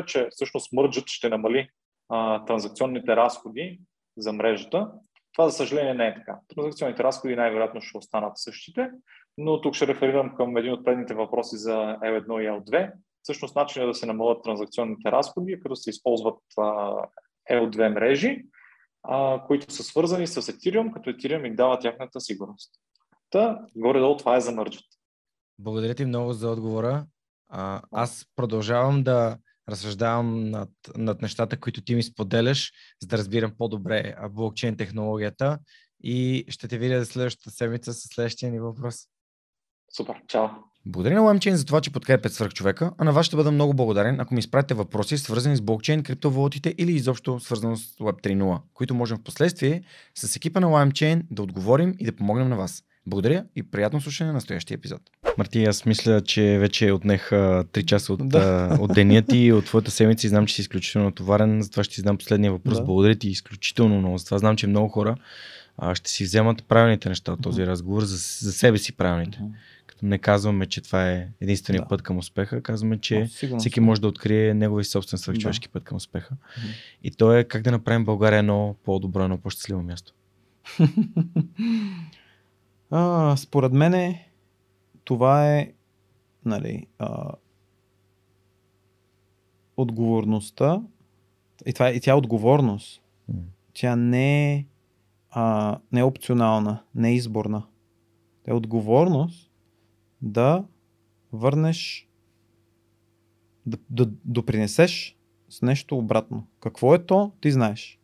че 0.07 0.29
всъщност 0.31 0.73
мърджът 0.73 1.07
ще 1.07 1.29
намали 1.29 1.69
а, 2.09 2.45
транзакционните 2.45 3.17
разходи 3.17 3.81
за 4.17 4.33
мрежата. 4.33 4.93
Това, 5.33 5.49
за 5.49 5.57
съжаление, 5.57 5.95
не 5.95 6.07
е 6.07 6.15
така. 6.15 6.39
Транзакционните 6.49 7.05
разходи 7.05 7.37
най-вероятно 7.37 7.81
ще 7.81 7.99
останат 7.99 8.39
същите, 8.39 8.91
но 9.39 9.61
тук 9.61 9.75
ще 9.75 9.87
реферирам 9.87 10.35
към 10.37 10.57
един 10.57 10.73
от 10.73 10.85
предните 10.85 11.15
въпроси 11.15 11.57
за 11.57 11.77
L1 12.03 12.41
и 12.41 12.49
L2. 12.49 12.93
Всъщност, 13.23 13.57
начинът 13.57 13.85
е 13.85 13.87
да 13.87 13.95
се 13.95 14.07
намалят 14.07 14.43
транзакционните 14.45 15.13
разходи, 15.13 15.61
като 15.61 15.77
се 15.77 15.91
използват 15.91 16.39
а, 16.59 16.95
L2 17.51 17.89
мрежи, 17.89 18.45
а, 19.03 19.45
които 19.47 19.75
са 19.75 19.83
свързани 19.83 20.27
с 20.27 20.43
Ethereum, 20.43 20.93
като 20.93 21.11
Ethereum 21.11 21.47
им 21.47 21.57
дава 21.57 21.79
тяхната 21.79 22.21
сигурност. 22.21 22.71
Та, 23.31 23.59
горе-долу 23.77 24.17
това 24.17 24.37
е 24.37 24.41
за 24.41 24.53
мърджът. 24.53 24.85
Благодаря 25.59 25.95
ти 25.95 26.05
много 26.05 26.33
за 26.33 26.51
отговора. 26.51 27.07
А, 27.49 27.83
аз 27.93 28.27
продължавам 28.37 29.03
да 29.03 29.37
разсъждавам 29.71 30.51
над, 30.51 30.71
над 30.97 31.23
нещата, 31.23 31.61
които 31.61 31.83
ти 31.83 31.95
ми 31.95 32.03
споделяш, 32.03 32.73
за 33.03 33.09
да 33.09 33.19
разбирам 33.19 33.53
по-добре 33.59 34.15
блокчейн 34.31 34.77
технологията 34.77 35.59
и 36.03 36.45
ще 36.49 36.69
те 36.69 36.79
видя 36.79 37.05
следващата 37.05 37.51
седмица 37.51 37.93
с 37.93 38.09
следващия 38.15 38.53
ни 38.53 38.61
въпрос. 38.61 38.97
Супер, 39.97 40.15
чао! 40.29 40.49
Благодаря 40.87 41.15
на 41.15 41.21
LimeChain 41.21 41.55
за 41.55 41.65
това, 41.65 41.81
че 41.81 41.93
подкрепят 41.93 42.33
свърх 42.33 42.53
човека, 42.53 42.93
а 42.99 43.05
на 43.05 43.13
вас 43.13 43.27
ще 43.27 43.37
бъда 43.37 43.53
много 43.53 43.75
благодарен, 43.75 44.21
ако 44.21 44.35
ми 44.35 44.41
изпратите 44.41 44.75
въпроси, 44.75 45.19
свързани 45.19 45.57
с 45.57 45.61
блокчейн, 45.61 46.03
криптовалутите 46.03 46.75
или 46.79 46.93
изобщо 46.93 47.41
свързано 47.41 47.77
с 47.77 47.83
Web 47.83 48.23
3.0, 48.25 48.61
които 48.75 48.95
можем 48.95 49.19
в 49.19 49.23
последствие 49.23 49.83
с 50.15 50.37
екипа 50.37 50.61
на 50.61 50.67
LimeChain 50.67 51.23
да 51.31 51.43
отговорим 51.43 51.95
и 51.99 52.05
да 52.05 52.17
помогнем 52.17 52.49
на 52.49 52.57
вас. 52.57 52.83
Благодаря 53.07 53.45
и 53.57 53.71
приятно 53.71 54.01
слушане 54.01 54.29
на 54.29 54.35
настоящия 54.35 54.75
епизод. 54.75 55.03
Марти, 55.39 55.65
аз 55.65 55.87
мисля, 55.87 56.21
че 56.21 56.59
вече 56.59 56.93
отнех 56.93 57.31
3 57.31 57.85
часа 57.85 58.13
от, 58.13 58.29
да. 58.29 58.77
от 58.81 58.95
деня 58.95 59.23
ти, 59.23 59.53
от 59.53 59.65
твоята 59.65 59.91
седмица 59.91 60.27
и 60.27 60.31
знам, 60.31 60.47
че 60.47 60.55
си 60.55 60.61
изключително 60.61 61.13
товарен, 61.13 61.63
затова 61.63 61.85
ще 61.85 61.95
ти 61.95 62.01
задам 62.01 62.19
последния 62.19 62.53
въпрос. 62.53 62.79
Да. 62.79 62.85
Благодаря 62.85 63.15
ти 63.15 63.29
изключително 63.29 63.99
много. 63.99 64.19
Затова 64.19 64.39
знам, 64.39 64.57
че 64.57 64.67
много 64.67 64.89
хора 64.89 65.17
а, 65.79 65.95
ще 65.95 66.11
си 66.11 66.25
вземат 66.25 66.65
правилните 66.65 67.09
неща 67.09 67.33
от 67.33 67.43
този 67.43 67.67
разговор, 67.67 68.03
за, 68.03 68.17
за 68.47 68.53
себе 68.53 68.79
си 68.79 68.93
правилните. 68.93 69.41
Като 69.87 70.07
не 70.07 70.19
казваме, 70.19 70.67
че 70.67 70.81
това 70.81 71.11
е 71.11 71.29
единствения 71.41 71.83
Да. 71.83 71.89
път 71.89 72.03
към 72.03 72.19
успеха, 72.19 72.63
казваме, 72.63 72.99
че 72.99 73.27
сигурно 73.27 73.61
всеки 73.61 73.81
може 73.81 74.01
да 74.01 74.09
открие 74.09 74.55
негови 74.55 74.85
собствен 74.85 75.19
свръхчовешки 75.19 75.69
път 75.69 75.85
към 75.85 75.97
успеха. 75.97 76.35
И 77.03 77.11
то 77.11 77.33
е 77.37 77.45
как 77.45 77.63
да 77.63 77.71
направим 77.71 78.05
България 78.05 78.39
едно 78.39 78.77
по-добро, 78.85 79.25
едно 79.25 79.39
по-щастливо 79.39 79.83
място. 79.83 80.13
А, 82.93 83.37
според 83.37 83.73
мен 83.73 84.15
това 85.11 85.57
е 85.57 85.73
нали, 86.45 86.87
а, 86.99 87.33
отговорността 89.77 90.83
и, 91.67 91.73
това, 91.73 91.89
е- 91.89 91.93
и 91.93 92.01
тя 92.01 92.11
е 92.11 92.15
отговорност. 92.15 93.03
Тя 93.73 93.97
не 93.97 94.55
е, 94.55 94.67
а, 95.31 95.79
не 95.93 96.01
е 96.01 96.05
опционална, 96.05 96.83
не 96.95 97.09
е 97.11 97.15
изборна. 97.15 97.67
Тя 98.43 98.51
е 98.53 98.55
отговорност 98.55 99.51
да 100.23 100.65
върнеш, 101.33 102.09
да, 103.67 103.79
да 103.91 104.07
допринесеш 104.25 105.17
с 105.49 105.63
нещо 105.63 105.99
обратно. 105.99 106.47
Какво 106.61 106.95
е 106.95 107.07
то, 107.07 107.33
ти 107.41 107.51
знаеш. 107.51 108.00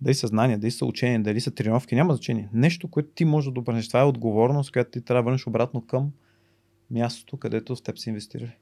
Дали 0.00 0.14
са 0.14 0.26
знания, 0.26 0.58
дали 0.58 0.70
са 0.70 0.86
учения, 0.86 1.22
дали 1.22 1.40
са 1.40 1.50
тренировки, 1.50 1.94
няма 1.94 2.14
значение. 2.14 2.48
Нещо, 2.52 2.88
което 2.88 3.08
ти 3.08 3.24
можеш 3.24 3.46
да 3.46 3.52
допринесеш. 3.52 3.88
Това 3.88 4.00
е 4.00 4.04
отговорност, 4.04 4.72
която 4.72 4.90
ти 4.90 5.00
трябва 5.00 5.22
да 5.22 5.24
върнеш 5.24 5.46
обратно 5.46 5.86
към 5.86 6.10
мястото, 6.90 7.36
където 7.36 7.76
в 7.76 7.82
теб 7.82 7.98
си 7.98 8.08
инвестирали. 8.08 8.56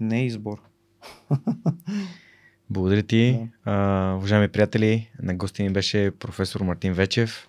Не 0.00 0.20
е 0.20 0.26
избор. 0.26 0.62
Благодаря 2.70 3.02
ти. 3.02 3.48
А, 3.64 4.14
уважаеми 4.16 4.48
приятели, 4.48 5.10
на 5.22 5.34
гости 5.34 5.62
ни 5.62 5.70
беше 5.70 6.10
професор 6.18 6.60
Мартин 6.60 6.92
Вечев, 6.92 7.48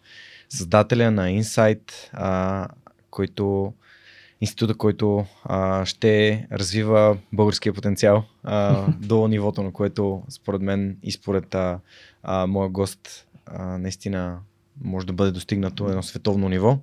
създателя 0.50 1.12
на 1.12 1.28
Insight, 1.28 1.92
а, 2.14 2.68
който 3.10 3.74
института, 4.42 4.76
който 4.76 5.26
а, 5.44 5.86
ще 5.86 6.48
развива 6.52 7.18
българския 7.34 7.74
потенциал 7.74 8.24
а, 8.44 8.88
до 9.00 9.28
нивото, 9.28 9.64
на 9.64 9.72
което 9.72 10.24
според 10.30 10.62
мен 10.62 10.98
и 11.04 11.12
според 11.12 11.56
а, 11.56 11.80
а, 12.24 12.48
моя 12.48 12.70
гост 12.70 13.28
а, 13.46 13.78
наистина 13.78 14.40
може 14.84 15.08
да 15.08 15.14
бъде 15.14 15.32
достигнато 15.32 15.90
едно 15.90 16.04
световно 16.04 16.50
ниво. 16.50 16.80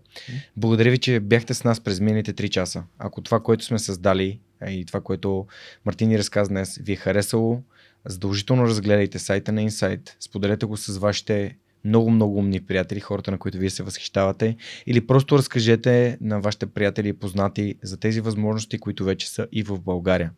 Благодаря 0.56 0.90
ви, 0.90 0.98
че 0.98 1.20
бяхте 1.20 1.54
с 1.54 1.64
нас 1.64 1.80
през 1.80 2.00
миналите 2.00 2.32
3 2.32 2.48
часа. 2.48 2.84
Ако 2.98 3.20
това, 3.20 3.40
което 3.40 3.64
сме 3.64 3.78
създали 3.78 4.40
и 4.68 4.84
това, 4.84 5.00
което 5.00 5.46
Мартин 5.84 6.08
ни 6.08 6.18
разказа 6.18 6.48
днес, 6.48 6.78
ви 6.78 6.92
е 6.92 6.96
харесало, 6.96 7.62
задължително 8.06 8.62
разгледайте 8.62 9.18
сайта 9.18 9.52
на 9.52 9.60
Insight, 9.60 10.10
споделете 10.20 10.66
го 10.66 10.76
с 10.76 10.98
вашите 10.98 11.56
много-много 11.84 12.38
умни 12.38 12.60
приятели, 12.60 13.00
хората, 13.00 13.30
на 13.30 13.38
които 13.38 13.58
вие 13.58 13.70
се 13.70 13.82
възхищавате, 13.82 14.56
или 14.86 15.06
просто 15.06 15.38
разкажете 15.38 16.18
на 16.20 16.40
вашите 16.40 16.66
приятели 16.66 17.08
и 17.08 17.12
познати 17.12 17.74
за 17.82 17.96
тези 17.96 18.20
възможности, 18.20 18.78
които 18.78 19.04
вече 19.04 19.30
са 19.30 19.46
и 19.52 19.62
в 19.62 19.80
България. 19.80 20.32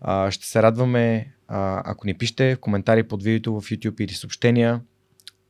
А, 0.00 0.30
ще 0.30 0.46
се 0.46 0.62
радваме, 0.62 1.32
а, 1.48 1.82
ако 1.84 2.06
ни 2.06 2.14
пишете 2.14 2.54
в 2.54 2.60
коментари 2.60 3.02
под 3.02 3.22
видеото 3.22 3.60
в 3.60 3.70
YouTube 3.70 4.00
или 4.00 4.12
съобщения. 4.12 4.80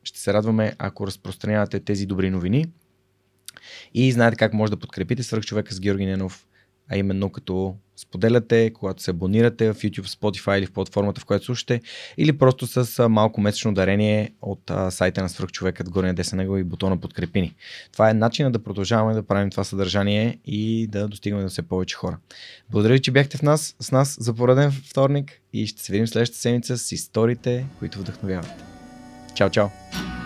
Ще 0.03 0.19
се 0.19 0.33
радваме, 0.33 0.75
ако 0.77 1.07
разпространявате 1.07 1.79
тези 1.79 2.05
добри 2.05 2.29
новини. 2.29 2.65
И 3.93 4.11
знаете 4.11 4.37
как 4.37 4.53
може 4.53 4.71
да 4.71 4.79
подкрепите 4.79 5.23
свърхчовека 5.23 5.73
с 5.73 5.79
Георги 5.79 6.05
Ненов, 6.05 6.47
а 6.89 6.97
именно 6.97 7.29
като 7.29 7.75
споделяте, 8.01 8.73
когато 8.73 9.03
се 9.03 9.11
абонирате 9.11 9.73
в 9.73 9.75
YouTube, 9.75 10.07
Spotify 10.07 10.57
или 10.57 10.65
в 10.65 10.71
платформата, 10.71 11.21
в 11.21 11.25
която 11.25 11.45
слушате, 11.45 11.81
или 12.17 12.37
просто 12.37 12.67
с 12.67 13.09
малко 13.09 13.41
месечно 13.41 13.73
дарение 13.73 14.33
от 14.41 14.71
сайта 14.89 15.21
на 15.21 15.29
свърхчовекът, 15.29 15.89
горния 15.89 16.13
десен 16.13 16.39
ъгъл 16.39 16.57
и 16.57 16.63
бутона 16.63 16.97
подкрепини. 16.97 17.55
Това 17.91 18.09
е 18.09 18.13
начинът 18.13 18.53
да 18.53 18.63
продължаваме 18.63 19.13
да 19.13 19.23
правим 19.23 19.49
това 19.49 19.63
съдържание 19.63 20.39
и 20.45 20.87
да 20.87 21.07
достигаме 21.07 21.43
до 21.43 21.49
все 21.49 21.61
повече 21.61 21.95
хора. 21.95 22.17
Благодаря 22.69 22.93
ви, 22.93 23.01
че 23.01 23.11
бяхте 23.11 23.37
в 23.37 23.41
нас, 23.41 23.75
с 23.79 23.91
нас 23.91 24.17
за 24.19 24.33
пореден 24.33 24.71
вторник 24.71 25.41
и 25.53 25.67
ще 25.67 25.83
се 25.83 25.91
видим 25.91 26.07
следващата 26.07 26.41
седмица 26.41 26.77
с 26.77 26.91
историите, 26.91 27.65
които 27.79 27.99
вдъхновяват. 27.99 28.63
Чао, 29.35 29.49
чао! 29.49 30.18